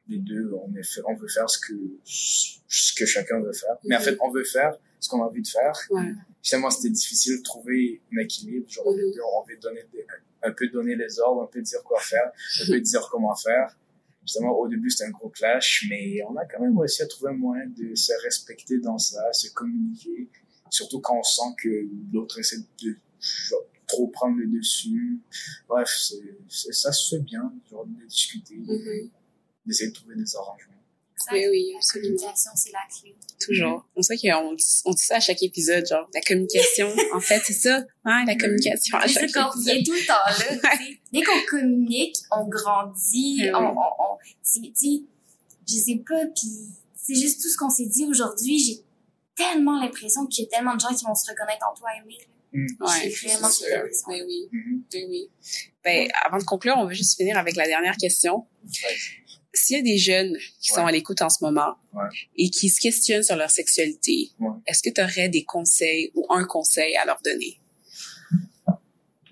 les 0.08 0.18
deux, 0.18 0.52
on, 0.54 0.74
est 0.76 0.84
fait- 0.84 1.02
on 1.08 1.16
veut 1.16 1.28
faire 1.28 1.50
ce 1.50 1.60
que, 1.60 1.74
ce 2.06 2.94
que 2.94 3.06
chacun 3.06 3.40
veut 3.40 3.54
faire. 3.54 3.76
Mais 3.86 3.96
en 3.96 4.00
Mhm. 4.00 4.06
fait, 4.06 4.18
on 4.22 4.30
veut 4.32 4.44
faire 4.44 4.76
ce 5.02 5.10
qu'on 5.10 5.22
a 5.22 5.26
envie 5.26 5.42
de 5.42 5.48
faire. 5.48 5.74
Ouais. 5.90 6.14
Justement, 6.42 6.70
c'était 6.70 6.90
difficile 6.92 7.38
de 7.40 7.44
trouver 7.44 8.02
un 8.14 8.20
équilibre. 8.22 8.70
Genre, 8.70 8.86
Mhm. 8.90 9.12
on 9.36 9.44
veut 9.46 9.58
donner 9.58 9.84
des- 9.92 10.06
un 10.44 10.52
peu 10.54 10.68
donner 10.70 10.96
les 10.96 11.20
ordres, 11.20 11.44
un 11.44 11.48
peu 11.48 11.62
dire 11.62 11.84
quoi 11.84 12.00
faire, 12.00 12.32
un 12.62 12.66
peu 12.68 12.80
dire 12.80 13.08
comment 13.12 13.36
faire. 13.36 13.78
Justement, 14.24 14.52
au 14.58 14.68
début, 14.68 14.90
c'était 14.90 15.06
un 15.06 15.12
gros 15.12 15.30
clash, 15.30 15.86
mais 15.90 16.22
on 16.30 16.36
a 16.38 16.46
quand 16.46 16.62
même 16.62 16.78
réussi 16.78 17.02
à 17.02 17.08
trouver 17.08 17.32
un 17.32 17.36
moyen 17.38 17.66
de 17.68 17.94
se 17.96 18.14
respecter 18.24 18.80
dans 18.80 18.98
ça, 18.98 19.34
se 19.34 19.52
communiquer. 19.52 20.30
Surtout 20.70 21.00
quand 21.02 21.18
on 21.20 21.24
sent 21.24 21.54
que 21.62 21.88
l'autre 22.14 22.40
essaie 22.40 22.58
de 22.84 22.96
genre, 23.20 23.62
trop 23.88 24.08
prendre 24.08 24.38
le 24.38 24.48
dessus. 24.48 25.20
Bref, 25.68 25.90
c'est, 26.00 26.38
c'est- 26.48 26.72
ça 26.72 26.92
se 26.92 27.16
fait 27.18 27.22
bien, 27.24 27.52
genre, 27.70 27.86
de 27.86 28.06
discuter, 28.08 28.56
Mhm. 28.58 29.10
d'essayer 29.66 29.90
de 29.90 29.96
trouver 29.96 30.16
des 30.16 30.36
arrangements. 30.36 30.81
Oui, 31.32 31.46
oui, 31.50 31.70
La 31.72 31.78
absolument. 31.78 32.08
communication, 32.18 32.52
c'est 32.56 32.72
la 32.72 32.80
clé. 33.02 33.16
Toujours. 33.40 33.86
On 33.96 34.02
sait 34.02 34.18
qu'on 34.18 34.54
dit, 34.54 34.66
on 34.86 34.92
dit 34.94 35.04
ça 35.06 35.16
à 35.16 35.20
chaque 35.20 35.42
épisode, 35.44 35.86
genre, 35.88 36.08
la 36.14 36.22
communication. 36.22 36.88
en 37.14 37.20
fait, 37.20 37.42
c'est 37.46 37.54
ça, 37.54 37.84
hein, 38.06 38.24
la 38.26 38.36
communication 38.36 38.98
à 38.98 39.08
C'est 39.08 39.14
chaque 39.20 39.30
ça 39.30 39.44
qu'on 39.44 39.52
épisode. 39.52 39.74
revient 39.74 39.84
tout 39.84 39.94
le 39.94 40.06
temps 40.06 40.14
là. 40.64 40.72
tu 40.78 40.86
sais. 40.86 41.00
Dès 41.12 41.22
qu'on 41.24 41.42
communique, 41.50 42.18
on 42.32 42.48
grandit, 42.48 43.38
Eh 43.42 43.46
oui. 43.46 43.52
on, 43.56 43.60
on, 43.72 44.04
on 44.14 44.18
c'est, 44.44 44.60
tu 44.62 44.72
sais, 44.76 45.02
je 45.68 45.74
sais 45.76 46.04
pas, 46.08 46.26
puis 46.36 46.50
c'est 46.96 47.16
juste 47.16 47.42
tout 47.42 47.48
ce 47.50 47.58
qu'on 47.58 47.70
s'est 47.70 47.86
dit 47.88 48.06
aujourd'hui. 48.06 48.60
J'ai 48.60 48.84
tellement 49.36 49.80
l'impression 49.82 50.26
qu'il 50.28 50.44
y 50.44 50.48
a 50.48 50.50
tellement 50.50 50.76
de 50.76 50.80
gens 50.82 50.94
qui 50.94 51.06
vont 51.06 51.16
se 51.16 51.30
reconnaître 51.30 51.66
en 51.70 51.74
toi, 51.76 51.90
Aimé. 51.98 52.18
Mm. 52.54 52.66
Ouais, 52.82 53.10
vraiment 53.10 53.48
c'est 53.50 53.64
sûr. 53.70 53.84
Oui, 54.08 54.22
oui, 54.28 54.50
Mhm. 54.52 54.84
oui, 54.94 55.06
oui. 55.10 55.30
Ben, 55.86 56.10
avant 56.26 56.38
de 56.38 56.44
conclure, 56.44 56.76
on 56.78 56.86
veut 56.86 56.94
juste 56.94 57.16
finir 57.16 57.38
avec 57.38 57.56
la 57.56 57.66
dernière 57.66 57.96
question. 57.96 58.46
Ouais. 58.66 58.72
S'il 59.54 59.76
y 59.78 59.80
a 59.80 59.84
des 59.84 59.98
jeunes 59.98 60.38
qui 60.62 60.70
sont 60.72 60.86
à 60.86 60.92
l'écoute 60.92 61.22
en 61.22 61.30
ce 61.30 61.44
moment 61.44 61.76
Ouais. 61.94 62.08
et 62.38 62.50
qui 62.50 62.70
se 62.70 62.80
questionnent 62.80 63.24
sur 63.24 63.36
leur 63.36 63.50
sexualité, 63.52 64.32
Ouais. 64.40 64.50
est-ce 64.66 64.82
que 64.82 64.90
tu 64.94 65.02
aurais 65.02 65.28
des 65.30 65.44
conseils 65.44 66.12
ou 66.16 66.26
un 66.30 66.46
conseil 66.46 66.96
à 66.96 67.06
leur 67.06 67.22
donner? 67.22 67.60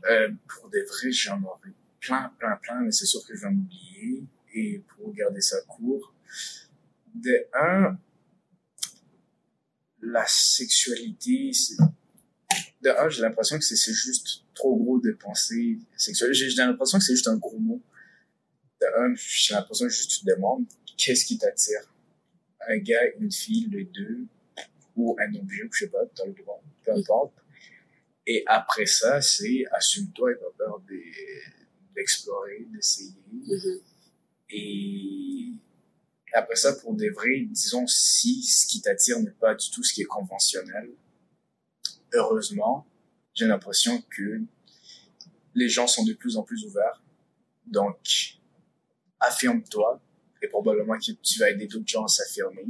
Euh, 0.10 0.30
pour 0.48 0.70
des 0.70 0.82
vrais, 0.84 1.12
j'en 1.12 1.42
aurais 1.44 1.72
plein, 2.00 2.32
plein, 2.40 2.56
plein, 2.62 2.82
mais 2.82 2.92
c'est 2.92 3.06
sûr 3.06 3.26
que 3.26 3.36
je 3.36 3.42
vais 3.42 3.48
en 3.48 3.54
oublier. 3.54 4.24
Et 4.54 4.82
pour 4.98 5.14
garder 5.14 5.42
ça 5.42 5.58
court, 5.68 6.14
de 7.16 7.46
un, 7.54 7.98
la 10.02 10.26
sexualité, 10.28 11.52
c'est... 11.54 11.76
De 12.82 12.90
un, 12.90 13.10
j'ai 13.10 13.22
l'impression 13.22 13.58
que 13.58 13.64
c'est 13.64 13.94
juste 13.94 14.44
trop 14.54 14.76
gros 14.76 15.00
de 15.00 15.12
penser 15.12 15.78
sexuelle. 15.98 16.34
J'ai 16.34 16.50
l'impression 16.56 16.98
que 16.98 17.04
c'est 17.04 17.14
juste 17.14 17.28
un 17.28 17.36
gros 17.38 17.60
mot. 17.60 17.82
De 18.82 18.88
un, 18.98 19.14
j'ai 19.16 19.54
l'impression 19.54 19.88
que 19.88 19.92
juste 19.94 20.12
tu 20.12 20.20
te 20.22 20.26
demandes 20.30 20.66
qu'est-ce 20.98 21.26
qui 21.26 21.38
t'attire? 21.38 21.82
Un 22.68 22.78
gars, 22.78 23.02
une 23.20 23.32
fille, 23.32 23.68
les 23.72 23.86
deux, 23.86 24.26
ou 24.96 25.18
un 25.20 25.34
objet, 25.36 25.64
je 25.72 25.80
sais 25.80 25.90
pas, 25.90 26.06
t'as 26.14 26.26
le 26.26 26.34
droit, 26.34 26.62
peu 26.84 26.92
importe. 26.94 27.34
Et 28.28 28.44
après 28.46 28.86
ça, 28.86 29.22
c'est 29.22 29.64
assume-toi 29.72 30.34
et 30.34 30.36
pas 30.36 30.52
peur 30.58 30.80
de- 30.88 31.94
d'explorer, 31.96 32.66
d'essayer. 32.70 33.14
Mhm. 33.32 33.80
Et 34.52 35.54
après 36.34 36.56
ça, 36.56 36.74
pour 36.74 36.94
des 36.96 37.10
vrais, 37.10 37.40
disons, 37.50 37.88
si 37.88 38.44
ce 38.44 38.68
qui 38.68 38.82
t'attire 38.82 39.20
n'est 39.20 39.32
pas 39.32 39.56
du 39.56 39.70
tout 39.72 39.84
ce 39.84 39.94
qui 39.94 40.02
est 40.02 40.06
conventionnel, 40.06 40.92
heureusement, 42.14 42.86
j'ai 43.34 43.48
l'impression 43.48 44.02
que 44.10 44.42
les 45.56 45.70
gens 45.70 45.88
sont 45.88 46.04
de 46.04 46.14
plus 46.14 46.38
en 46.38 46.44
plus 46.44 46.66
ouverts. 46.66 47.02
Donc, 47.66 48.39
affirme-toi 49.20 50.00
et 50.42 50.48
probablement 50.48 50.98
que 50.98 51.12
tu 51.12 51.40
vas 51.40 51.50
aider 51.50 51.68
d'autres 51.68 51.88
gens 51.88 52.06
à 52.06 52.08
s'affirmer. 52.08 52.66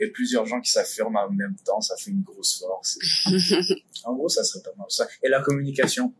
Et 0.00 0.08
plusieurs 0.10 0.46
gens 0.46 0.60
qui 0.60 0.70
s'affirment 0.70 1.16
en 1.16 1.30
même 1.30 1.56
temps, 1.64 1.80
ça 1.80 1.96
fait 1.96 2.10
une 2.10 2.22
grosse 2.22 2.60
force. 2.60 2.98
en 4.04 4.14
gros, 4.14 4.28
ça 4.28 4.44
serait 4.44 4.62
pas 4.62 4.70
mal 4.76 4.86
ça. 4.90 5.08
Et 5.22 5.28
la 5.28 5.42
communication, 5.42 6.12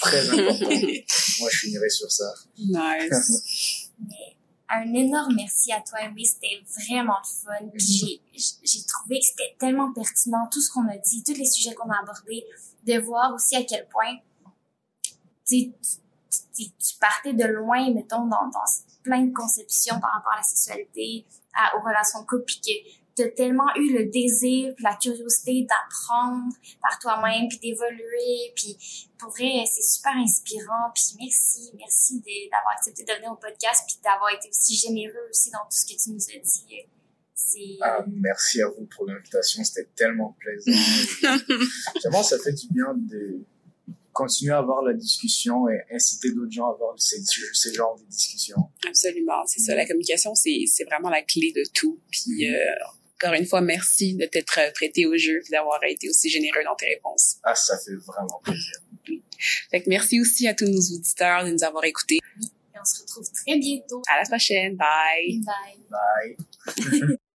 très 0.00 0.28
important. 0.28 0.68
Moi, 1.40 1.48
je 1.52 1.58
finirai 1.58 1.88
sur 1.90 2.10
ça. 2.10 2.32
Nice. 2.58 3.90
Mais 4.00 4.36
un 4.68 4.92
énorme 4.94 5.34
merci 5.36 5.72
à 5.72 5.80
toi, 5.80 6.00
Aimé. 6.02 6.24
C'était 6.24 6.60
vraiment 6.88 7.22
fun. 7.22 7.52
J'ai, 7.74 8.20
j'ai 8.34 8.82
trouvé 8.84 9.20
que 9.20 9.26
c'était 9.26 9.54
tellement 9.60 9.92
pertinent, 9.92 10.48
tout 10.50 10.60
ce 10.60 10.70
qu'on 10.72 10.88
a 10.88 10.96
dit, 10.96 11.22
tous 11.22 11.34
les 11.34 11.48
sujets 11.48 11.74
qu'on 11.74 11.90
a 11.90 12.00
abordés, 12.02 12.44
de 12.84 12.98
voir 12.98 13.32
aussi 13.34 13.54
à 13.54 13.62
quel 13.62 13.86
point 13.88 14.16
tu, 15.04 15.12
sais, 15.44 15.72
tu, 16.32 16.64
tu- 16.64 16.70
tu 16.70 16.94
partais 17.00 17.32
de 17.34 17.44
loin, 17.44 17.92
mettons, 17.92 18.26
dans, 18.26 18.48
dans 18.48 18.64
plein 19.02 19.22
de 19.22 19.32
conceptions 19.32 19.98
par 20.00 20.12
rapport 20.14 20.32
à 20.32 20.36
la 20.38 20.42
sexualité, 20.42 21.26
à, 21.54 21.76
aux 21.76 21.80
relations 21.80 22.22
de 22.22 22.26
couple, 22.26 22.44
puis 22.46 22.60
que 22.60 23.00
tu 23.16 23.22
as 23.22 23.30
tellement 23.30 23.68
eu 23.76 23.92
le 23.98 24.06
désir, 24.06 24.72
puis 24.74 24.84
la 24.84 24.96
curiosité 24.96 25.66
d'apprendre 25.68 26.54
par 26.80 26.98
toi-même, 26.98 27.48
puis 27.48 27.58
d'évoluer, 27.58 28.52
puis 28.54 29.08
pour 29.18 29.30
vrai, 29.30 29.64
c'est 29.66 29.82
super 29.82 30.12
inspirant. 30.16 30.90
Puis 30.94 31.16
merci, 31.18 31.70
merci 31.76 32.22
d'avoir 32.50 32.74
accepté 32.76 33.04
de 33.04 33.12
venir 33.12 33.32
au 33.32 33.36
podcast, 33.36 33.84
puis 33.86 33.98
d'avoir 34.02 34.30
été 34.32 34.48
aussi 34.48 34.76
généreux 34.76 35.28
aussi 35.28 35.50
dans 35.50 35.64
tout 35.64 35.76
ce 35.76 35.86
que 35.86 36.00
tu 36.00 36.10
nous 36.10 36.24
as 36.30 36.38
dit. 36.38 36.86
C'est 37.34 37.78
Ah, 37.82 38.04
merci 38.06 38.62
à 38.62 38.68
vous 38.68 38.86
pour 38.94 39.06
l'invitation, 39.06 39.64
c'était 39.64 39.88
tellement 39.96 40.36
plaisant. 40.38 40.70
Vraiment, 42.00 42.22
ça 42.22 42.38
fait 42.38 42.52
du 42.52 42.68
bien 42.68 42.94
de 42.94 43.44
continuer 44.20 44.52
à 44.52 44.58
avoir 44.58 44.82
la 44.82 44.92
discussion 44.92 45.68
et 45.68 45.80
inciter 45.92 46.32
d'autres 46.32 46.50
gens 46.50 46.68
à 46.70 46.74
avoir 46.74 46.94
ces, 46.98 47.22
ces 47.52 47.74
genres 47.74 47.96
de 47.98 48.04
discussions. 48.04 48.70
Absolument, 48.86 49.44
c'est 49.46 49.60
ça. 49.60 49.74
La 49.74 49.86
communication, 49.86 50.34
c'est 50.34 50.84
vraiment 50.84 51.10
la 51.10 51.22
clé 51.22 51.52
de 51.54 51.62
tout. 51.72 51.98
Puis, 52.10 52.50
euh, 52.50 52.56
encore 53.16 53.34
une 53.34 53.46
fois, 53.46 53.60
merci 53.60 54.14
de 54.14 54.26
t'être 54.26 54.72
prêté 54.74 55.06
au 55.06 55.16
jeu 55.16 55.40
et 55.46 55.50
d'avoir 55.50 55.82
été 55.84 56.08
aussi 56.08 56.28
généreux 56.28 56.64
dans 56.64 56.74
tes 56.76 56.86
réponses. 56.86 57.36
Ah, 57.42 57.54
ça 57.54 57.78
fait 57.78 57.96
vraiment 57.96 58.40
plaisir. 58.42 58.80
Fait 59.70 59.82
que 59.82 59.88
merci 59.88 60.20
aussi 60.20 60.46
à 60.46 60.54
tous 60.54 60.66
nos 60.66 60.96
auditeurs 60.96 61.44
de 61.44 61.50
nous 61.50 61.64
avoir 61.64 61.84
écoutés. 61.84 62.16
et 62.16 62.78
on 62.78 62.84
se 62.84 63.02
retrouve 63.02 63.26
très 63.32 63.58
bientôt. 63.58 64.02
À 64.10 64.20
la 64.20 64.28
prochaine. 64.28 64.76
Bye. 64.76 65.40
Bye. 65.44 66.36
Bye. 66.68 67.16